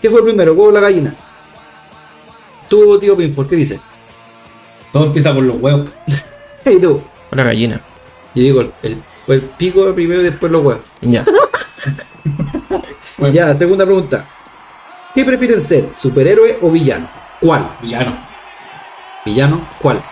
¿Qué 0.00 0.08
fue 0.10 0.24
primero, 0.24 0.52
huevo 0.52 0.68
o 0.68 0.72
la 0.72 0.80
gallina? 0.80 1.14
Tú, 2.68 2.98
tío 2.98 3.16
Pinford, 3.16 3.48
¿qué 3.48 3.56
dice? 3.56 3.80
Todo 4.92 5.06
empieza 5.06 5.32
por 5.34 5.42
los 5.42 5.56
huevos. 5.60 5.90
Hey, 6.64 6.78
tú. 6.80 7.02
La 7.32 7.42
gallina. 7.42 7.80
Yo 8.36 8.42
digo, 8.44 8.60
el, 8.82 9.02
el 9.26 9.40
pico 9.58 9.92
primero 9.94 10.20
y 10.20 10.24
después 10.24 10.52
los 10.52 10.62
huevos. 10.64 10.84
Ya. 11.00 11.24
Bueno, 13.18 13.34
Ya, 13.34 13.52
segunda 13.56 13.84
pregunta. 13.84 14.28
¿Qué 15.14 15.24
prefieren 15.24 15.60
ser, 15.62 15.88
superhéroe 15.92 16.58
o 16.62 16.70
villano? 16.70 17.08
¿Cuál? 17.40 17.66
Villano. 17.80 18.16
¿Villano? 19.24 19.66
¿Cuál? 19.80 20.02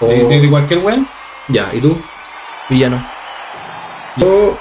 O- 0.00 0.06
De, 0.06 0.24
de- 0.24 0.40
de 0.40 0.48
cualquier 0.50 0.78
weón. 0.84 1.06
Ya, 1.48 1.68
¿y 1.74 1.80
tú? 1.80 2.00
Villano. 2.70 3.04
Yo, 4.16 4.56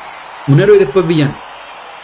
un 0.48 0.60
héroe 0.60 0.78
y 0.78 0.80
después 0.80 1.06
villano. 1.08 1.36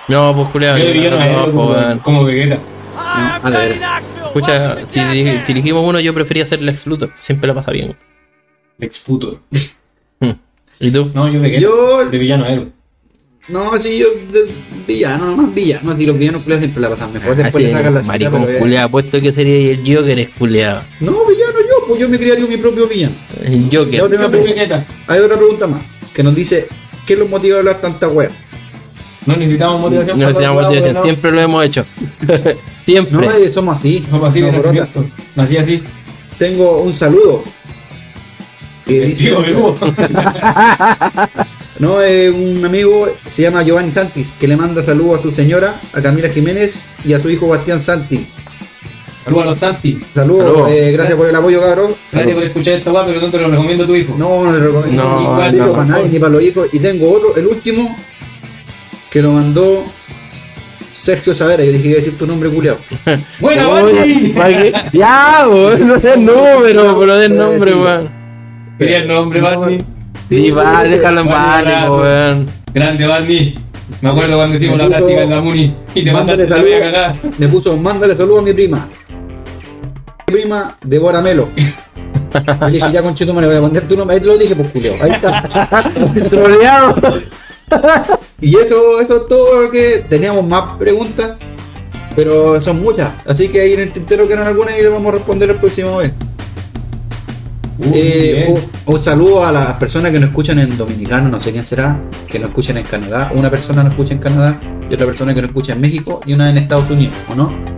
No, 0.08 0.36
pues 0.36 0.50
culiado. 0.50 0.78
Yo 0.78 0.86
de 0.86 0.92
villano 0.94 1.18
no, 1.18 1.24
él, 1.26 1.32
pues, 1.32 1.54
como, 1.54 2.02
como 2.04 2.24
Vegeta. 2.24 2.60
A 2.96 3.50
ver, 3.50 3.80
Escucha, 4.28 4.78
si, 4.88 5.00
di- 5.04 5.40
si 5.46 5.52
elegimos 5.52 5.84
uno, 5.88 6.00
yo 6.00 6.14
prefería 6.14 6.46
ser 6.46 6.62
Lex 6.62 6.86
Luthor. 6.88 7.12
Siempre 7.20 7.48
la 7.48 7.54
pasa 7.56 7.72
bien. 7.72 7.96
Lex 8.78 9.00
Puto. 9.00 9.42
¿Y 10.80 10.92
tú? 10.92 11.10
No, 11.14 11.32
yo 11.32 11.42
Vegeta. 11.42 11.62
yo, 11.62 12.06
De 12.10 12.18
villano 12.18 12.46
a 12.46 12.50
héroe. 12.52 12.68
no, 13.50 13.80
sí, 13.80 13.98
yo, 13.98 14.08
de, 14.32 14.54
villano, 14.88 15.26
nomás 15.36 15.54
villano. 15.56 15.96
Si 15.98 16.06
los 16.06 16.18
villanos 16.18 16.44
culiados 16.44 16.62
siempre 16.62 16.82
la 16.82 16.90
pasan 16.90 17.14
mejor. 17.14 17.36
Después 17.36 17.64
le 17.64 17.72
sacan 17.72 17.94
la 17.96 18.02
maricón 18.04 18.46
culiado. 18.60 18.90
Puesto 18.90 19.20
que 19.20 19.34
sería 19.34 19.72
el 19.72 19.80
Joker, 19.80 20.20
es 20.20 20.30
culiado. 20.30 20.84
No, 21.00 21.26
villano 21.26 21.60
yo, 21.60 21.88
pues 21.88 22.00
yo 22.00 22.10
me 22.10 22.20
crearía 22.20 22.46
mi 22.46 22.58
propio 22.58 22.88
villano. 22.88 23.16
El 23.44 23.64
Joker. 23.72 24.04
última 24.04 24.24
Yo 24.24 24.30
pregunta. 24.32 24.86
Hay 25.08 25.20
otra 25.20 25.36
pregunta 25.38 25.66
más, 25.68 25.82
que 26.14 26.22
nos 26.22 26.36
dice, 26.36 26.68
¿qué 27.08 27.16
los 27.16 27.28
motiva 27.30 27.56
a 27.56 27.60
hablar 27.60 27.82
tanta 27.82 28.08
wea? 28.08 28.30
No 29.28 29.36
necesitamos 29.36 29.82
motivación. 29.82 30.20
No 30.20 30.26
necesitamos 30.28 30.64
motivación, 30.64 31.04
Siempre 31.04 31.32
lo 31.32 31.42
hemos 31.42 31.66
hecho. 31.66 31.86
No, 32.88 32.94
Siempre. 32.94 33.44
eh, 33.44 33.52
somos 33.52 33.74
así. 33.78 34.08
No, 34.10 34.18
no, 34.20 34.26
así 34.28 34.40
de 34.40 34.50
no, 34.50 34.58
nacimiento. 34.60 35.06
Nací 35.36 35.58
así. 35.58 35.84
Tengo 36.40 36.82
un 36.82 36.94
saludo. 36.94 37.44
Que 38.86 39.04
El 39.04 39.10
dice, 39.10 39.26
tío 39.26 39.42
Perú. 39.44 39.76
no, 41.80 42.02
es 42.02 42.34
un 42.34 42.64
amigo, 42.66 43.10
se 43.28 43.42
llama 43.42 43.64
Giovanni 43.64 43.92
Santis, 43.92 44.34
que 44.40 44.48
le 44.48 44.56
manda 44.56 44.82
saludos 44.84 45.20
a 45.20 45.22
su 45.22 45.34
señora, 45.34 45.82
a 45.94 46.02
Camila 46.02 46.30
Jiménez 46.30 46.86
y 47.04 47.12
a 47.14 47.20
su 47.20 47.30
hijo 47.30 47.48
Bastián 47.50 47.82
Santi. 47.82 48.26
Saludos 49.26 49.44
a 49.44 49.50
los 49.50 49.60
Santi. 49.60 50.00
Saludos, 50.14 50.44
Saludos. 50.46 50.72
eh, 50.72 50.92
gracias 50.94 51.18
por 51.18 51.28
el 51.28 51.36
apoyo, 51.36 51.60
cabrón. 51.62 51.96
Gracias 52.14 52.36
por 52.36 52.44
escuchar 52.46 52.74
esta 52.76 52.92
guapa, 52.92 53.08
pero 53.08 53.20
no 53.22 53.30
te 53.30 53.38
lo 53.38 53.50
recomiendo 53.50 53.84
a 53.84 53.88
tu 53.88 53.96
hijo. 53.96 54.16
No, 54.18 54.46
no 54.46 54.52
le 54.54 54.60
recomiendo 54.60 55.04
No, 55.04 55.52
ni 55.52 55.58
no, 55.58 55.72
para 55.74 55.84
nadie, 55.84 56.08
ni 56.10 56.20
para 56.20 56.32
los 56.32 56.42
hijos. 56.42 56.70
Y 56.72 56.80
tengo 56.80 57.12
otro, 57.12 57.36
el 57.36 57.48
último, 57.48 57.98
que 59.10 59.22
lo 59.22 59.32
mandó 59.32 59.86
Sergio 60.94 61.34
Savera. 61.34 61.64
Yo 61.64 61.72
dije 61.72 61.84
que 61.84 61.90
iba 61.90 61.98
a 61.98 62.02
decir 62.02 62.18
tu 62.18 62.28
nombre, 62.28 62.50
culiao. 62.50 62.78
¡Buena, 63.40 63.70
Oye, 63.70 63.94
Barney! 63.94 64.28
¿para 64.30 64.50
qué? 64.50 64.74
Ya, 64.94 65.46
weón, 65.48 65.88
no 65.88 65.98
des 65.98 66.18
número, 66.18 67.00
pero 67.00 67.16
des 67.16 67.30
nombre, 67.30 67.74
weón. 67.76 68.10
Quería 68.78 68.98
el 69.00 69.08
nombre, 69.08 69.42
Barney. 69.42 69.84
Sí, 70.30 70.52
va, 70.52 70.84
déjalo 70.84 71.22
en 71.22 71.28
Barney, 71.28 71.90
weón. 71.90 72.48
Grande, 72.74 73.08
Barney. 73.08 73.56
Me 74.02 74.10
acuerdo 74.10 74.36
cuando 74.36 74.58
hicimos 74.58 74.78
la 74.78 74.88
práctica 74.88 75.24
en 75.24 75.30
la 75.30 75.40
Muni 75.40 75.74
y 75.96 76.04
te 76.04 76.12
mandaste 76.12 76.48
la 76.48 76.80
cagada. 76.80 77.20
Me 77.38 77.48
puso, 77.48 77.78
mándale 77.78 78.16
saludos 78.16 78.40
a 78.40 78.42
mi 78.42 78.54
prima. 78.54 78.88
Mi 80.28 80.34
prima, 80.34 80.78
Devora 80.84 81.22
Melo. 81.22 81.48
Yo 82.62 82.68
dije, 82.68 82.92
ya 82.92 83.02
conchito 83.02 83.34
me 83.34 83.42
le 83.42 83.48
voy 83.48 83.56
a 83.56 83.62
poner 83.62 83.88
tu 83.88 83.96
nombre. 83.96 84.16
Ahí 84.16 84.22
te 84.22 84.28
lo 84.28 84.38
dije, 84.38 84.56
pues 84.56 84.72
culiao. 84.72 84.98
Ahí 85.02 85.12
está. 85.12 85.90
Troleado. 86.30 86.96
Y 88.40 88.56
eso, 88.56 89.00
eso 89.02 89.16
es 89.16 89.28
todo 89.28 89.64
lo 89.64 89.72
que 89.72 90.06
teníamos 90.08 90.46
más 90.46 90.74
preguntas, 90.78 91.38
pero 92.16 92.62
son 92.62 92.82
muchas. 92.82 93.12
Así 93.26 93.48
que 93.50 93.62
ahí 93.62 93.74
en 93.74 93.80
el 93.80 93.92
tintero 93.92 94.28
quedan 94.28 94.46
algunas 94.46 94.78
y 94.78 94.82
le 94.82 94.90
vamos 94.90 95.12
a 95.12 95.18
responder 95.18 95.50
el 95.50 95.56
próximo 95.56 95.98
vez. 95.98 96.12
Uh, 97.80 97.92
Eh, 97.94 98.46
un, 98.86 98.94
un 98.96 99.02
saludo 99.02 99.44
a 99.44 99.52
las 99.52 99.74
personas 99.74 100.12
que 100.12 100.20
nos 100.20 100.30
escuchan 100.30 100.60
en 100.60 100.76
Dominicano, 100.78 101.30
no 101.30 101.42
sé 101.42 101.52
quién 101.52 101.66
será, 101.66 102.00
que 102.28 102.40
nos 102.40 102.50
escuchan 102.50 102.78
en 102.78 102.86
Canadá. 102.86 103.32
Una 103.36 103.50
persona 103.50 103.84
nos 103.84 103.94
escucha 103.94 104.14
en 104.14 104.20
Canadá 104.20 104.60
y 104.90 104.94
otra 104.94 105.06
persona 105.06 105.34
que 105.34 105.42
nos 105.42 105.50
escucha 105.50 105.74
en 105.74 105.82
México 105.82 106.22
y 106.26 106.34
una 106.34 106.50
en 106.50 106.58
Estados 106.58 106.90
Unidos, 106.90 107.16
¿o 107.32 107.36
no? 107.36 107.77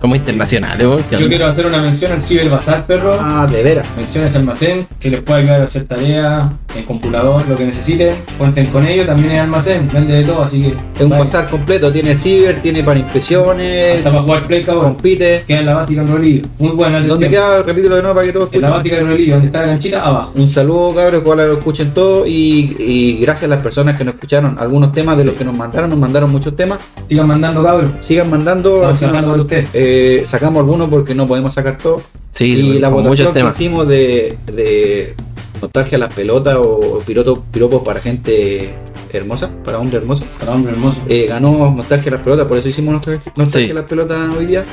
Somos 0.00 0.16
internacionales, 0.18 0.86
weón. 0.86 1.02
¿qué 1.10 1.16
Yo 1.16 1.24
onda? 1.24 1.28
quiero 1.28 1.46
hacer 1.46 1.66
una 1.66 1.82
mención 1.82 2.12
al 2.12 2.22
Ciberbazar, 2.22 2.86
perro. 2.86 3.16
Ah, 3.20 3.48
de 3.50 3.62
veras. 3.64 3.86
Ese 4.00 4.24
almacén 4.38 4.86
que 5.00 5.10
les 5.10 5.22
puede 5.22 5.40
ayudar 5.40 5.62
a 5.62 5.64
hacer 5.64 5.86
tareas, 5.86 6.46
el 6.76 6.84
computador, 6.84 7.42
lo 7.48 7.56
que 7.56 7.66
necesiten. 7.66 8.14
Cuenten 8.38 8.66
con 8.68 8.86
ellos, 8.86 9.06
también 9.08 9.32
es 9.32 9.38
almacén, 9.40 9.90
vende 9.92 10.14
de 10.14 10.22
todo, 10.24 10.44
así 10.44 10.62
que. 10.62 10.68
Es 10.68 11.00
un 11.02 11.10
bazar 11.10 11.50
completo, 11.50 11.90
tiene 11.92 12.16
ciber, 12.16 12.62
tiene 12.62 12.84
para 12.84 13.00
impresiones, 13.00 13.96
Hasta 13.98 14.10
para 14.10 14.22
jugar 14.22 14.46
Play, 14.46 14.62
cabrón. 14.62 14.84
compite. 14.94 15.42
Queda 15.48 15.58
en 15.60 15.66
la 15.66 15.74
básica 15.74 16.02
en 16.02 16.08
Rolillo. 16.08 16.42
Muy 16.58 16.70
buena 16.76 16.98
atención. 16.98 17.08
¿Dónde 17.20 17.30
queda? 17.30 17.62
Repítelo 17.62 17.96
de 17.96 18.02
nuevo 18.02 18.14
para 18.14 18.26
que 18.26 18.32
todos 18.32 18.48
En 18.52 18.60
la 18.60 18.68
escuchen. 18.68 18.78
básica 18.78 18.96
de 18.96 19.02
Rolillo, 19.02 19.32
donde 19.34 19.46
está 19.48 19.60
la 19.62 19.66
canchita, 19.66 20.04
abajo. 20.06 20.32
Un 20.36 20.46
saludo, 20.48 20.94
cabros, 20.94 21.22
ojalá 21.26 21.44
lo 21.46 21.58
escuchen 21.58 21.92
todo 21.92 22.24
y, 22.24 22.76
y 22.78 23.18
gracias 23.20 23.44
a 23.44 23.48
las 23.54 23.62
personas 23.64 23.96
que 23.98 24.04
nos 24.04 24.14
escucharon 24.14 24.56
algunos 24.60 24.92
temas 24.92 25.18
de 25.18 25.24
los 25.24 25.34
que 25.34 25.44
nos 25.44 25.54
mandaron, 25.56 25.90
nos 25.90 25.98
mandaron 25.98 26.30
muchos 26.30 26.54
temas. 26.54 26.78
Sigan 27.08 27.26
mandando, 27.26 27.64
cabros. 27.64 27.90
Sigan 28.00 28.30
mandando, 28.30 28.76
Estamos 28.76 28.98
trabajando 29.00 29.30
por 29.32 29.40
ustedes. 29.40 29.68
eh, 29.74 29.87
sacamos 30.24 30.60
algunos 30.60 30.88
porque 30.88 31.14
no 31.14 31.26
podemos 31.26 31.54
sacar 31.54 31.78
todo. 31.78 32.02
Sí, 32.30 32.46
y 32.46 32.78
la 32.78 32.88
votación 32.88 33.32
que 33.32 33.40
hicimos 33.40 33.88
de, 33.88 34.36
de 34.46 35.14
nostalgia 35.60 35.96
a 35.96 35.98
las 36.00 36.14
pelotas 36.14 36.56
o 36.60 37.00
pirotos, 37.06 37.40
piropos 37.50 37.82
para 37.82 38.00
gente 38.00 38.74
hermosa, 39.12 39.50
para 39.64 39.78
hombre 39.78 39.98
hermoso. 39.98 40.24
Para 40.38 40.52
hombre 40.52 40.72
hermoso. 40.72 41.02
Eh, 41.08 41.26
ganó 41.28 41.70
nostalgia 41.74 42.10
a 42.12 42.14
las 42.16 42.22
pelotas, 42.24 42.46
por 42.46 42.58
eso 42.58 42.68
hicimos 42.68 42.92
nostalgia, 42.94 43.32
nostalgia 43.36 43.66
Sí. 43.66 43.70
a 43.70 43.74
las 43.74 43.84
pelotas 43.88 44.34
hoy 44.36 44.46
día. 44.46 44.64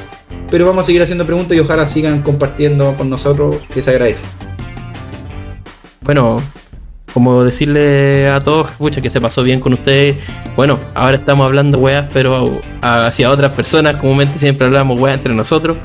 Pero 0.52 0.66
vamos 0.66 0.84
a 0.84 0.86
seguir 0.86 1.02
haciendo 1.02 1.26
preguntas 1.26 1.56
y 1.58 1.60
ojalá 1.60 1.88
sigan 1.88 2.22
compartiendo 2.22 2.94
con 2.98 3.10
nosotros, 3.10 3.58
que 3.74 3.82
se 3.82 3.92
agradece. 3.92 4.24
Bueno, 6.02 6.42
como 7.16 7.46
decirle 7.46 8.28
a 8.28 8.42
todos, 8.44 8.72
pucha, 8.72 9.00
que 9.00 9.10
se 9.10 9.22
pasó 9.22 9.42
bien 9.42 9.62
con 9.62 9.72
ustedes. 9.72 10.18
Bueno, 10.58 10.78
ahora 10.94 11.16
estamos 11.16 11.46
hablando 11.46 11.78
weas, 11.80 12.08
pero 12.14 12.62
hacia 12.82 13.32
otras 13.32 13.54
personas, 13.54 13.96
comúnmente 13.96 14.38
siempre 14.38 14.68
hablamos 14.68 15.00
weas 15.00 15.16
entre 15.18 15.34
nosotros. 15.34 15.78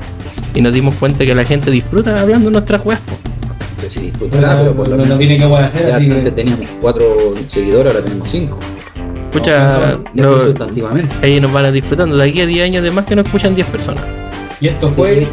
Y 0.53 0.59
nos 0.61 0.73
dimos 0.73 0.93
cuenta 0.95 1.23
que 1.25 1.33
la 1.33 1.45
gente 1.45 1.71
disfruta 1.71 2.19
hablando 2.19 2.51
nuestras 2.51 2.85
weas. 2.85 2.99
Que 3.79 3.89
si 3.89 4.01
disfrutará, 4.01 4.57
pero 4.59 4.75
por 4.75 4.89
lo 4.89 4.97
No, 4.97 5.03
no 5.03 5.03
menos 5.03 5.19
tiene 5.19 5.37
que 5.37 5.43
hacer, 5.55 5.87
ya 5.87 5.95
así 5.95 6.05
antes 6.11 6.23
que. 6.25 6.31
teníamos 6.31 6.67
cuatro 6.81 7.15
seguidores, 7.47 7.93
ahora 7.93 8.03
tenemos 8.05 8.29
cinco. 8.29 8.59
Ya 9.45 9.97
no- 10.13 10.35
ellos 11.23 11.41
nos 11.41 11.53
van 11.53 11.65
a 11.65 11.71
disfrutando. 11.71 12.17
De 12.17 12.29
aquí 12.29 12.41
a 12.41 12.45
10 12.45 12.65
años 12.65 12.83
de 12.83 12.91
más 12.91 13.05
que 13.05 13.15
nos 13.15 13.25
escuchan 13.25 13.55
10 13.55 13.67
personas. 13.67 14.03
Y 14.59 14.67
esto 14.67 14.89
fue 14.91 15.25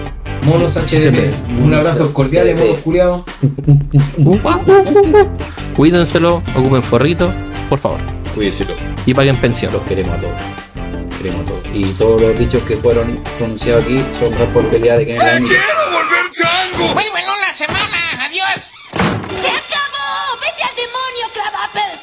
Monos 0.48 0.76
HDP. 0.76 1.32
Un 1.62 1.74
abrazo 1.74 2.12
cordial, 2.14 2.54
monos 2.56 2.80
culiados. 2.80 3.22
Cuídenselo, 5.76 6.42
ocupen 6.56 6.82
forrito, 6.82 7.30
por 7.68 7.78
favor. 7.78 8.00
Cuídenselo. 8.34 8.74
Y 9.04 9.12
paguen 9.12 9.36
pensión. 9.36 9.70
Los 9.72 9.82
queremos 9.82 10.14
a 10.14 10.20
todos. 10.20 10.34
Queremos 11.18 11.42
a 11.42 11.44
todos. 11.44 11.60
Y 11.74 11.84
todos 11.92 12.18
los 12.20 12.38
dichos 12.38 12.62
que 12.62 12.76
fueron 12.78 13.22
pronunciados 13.36 13.84
aquí 13.84 14.02
son 14.18 14.32
responsabilidad 14.32 14.96
de 14.98 15.04
quien 15.04 15.18
la 15.18 15.36
emite. 15.36 15.58
Muy 16.78 17.04
bueno 17.10 17.32
la 17.46 17.52
semana. 17.52 18.24
Adiós. 18.26 18.70
¡Se 19.28 19.48
acabó! 19.48 20.38
¡Vete 20.40 20.62
al 20.62 20.74
demonio, 20.76 21.26
Clavapel! 21.34 21.98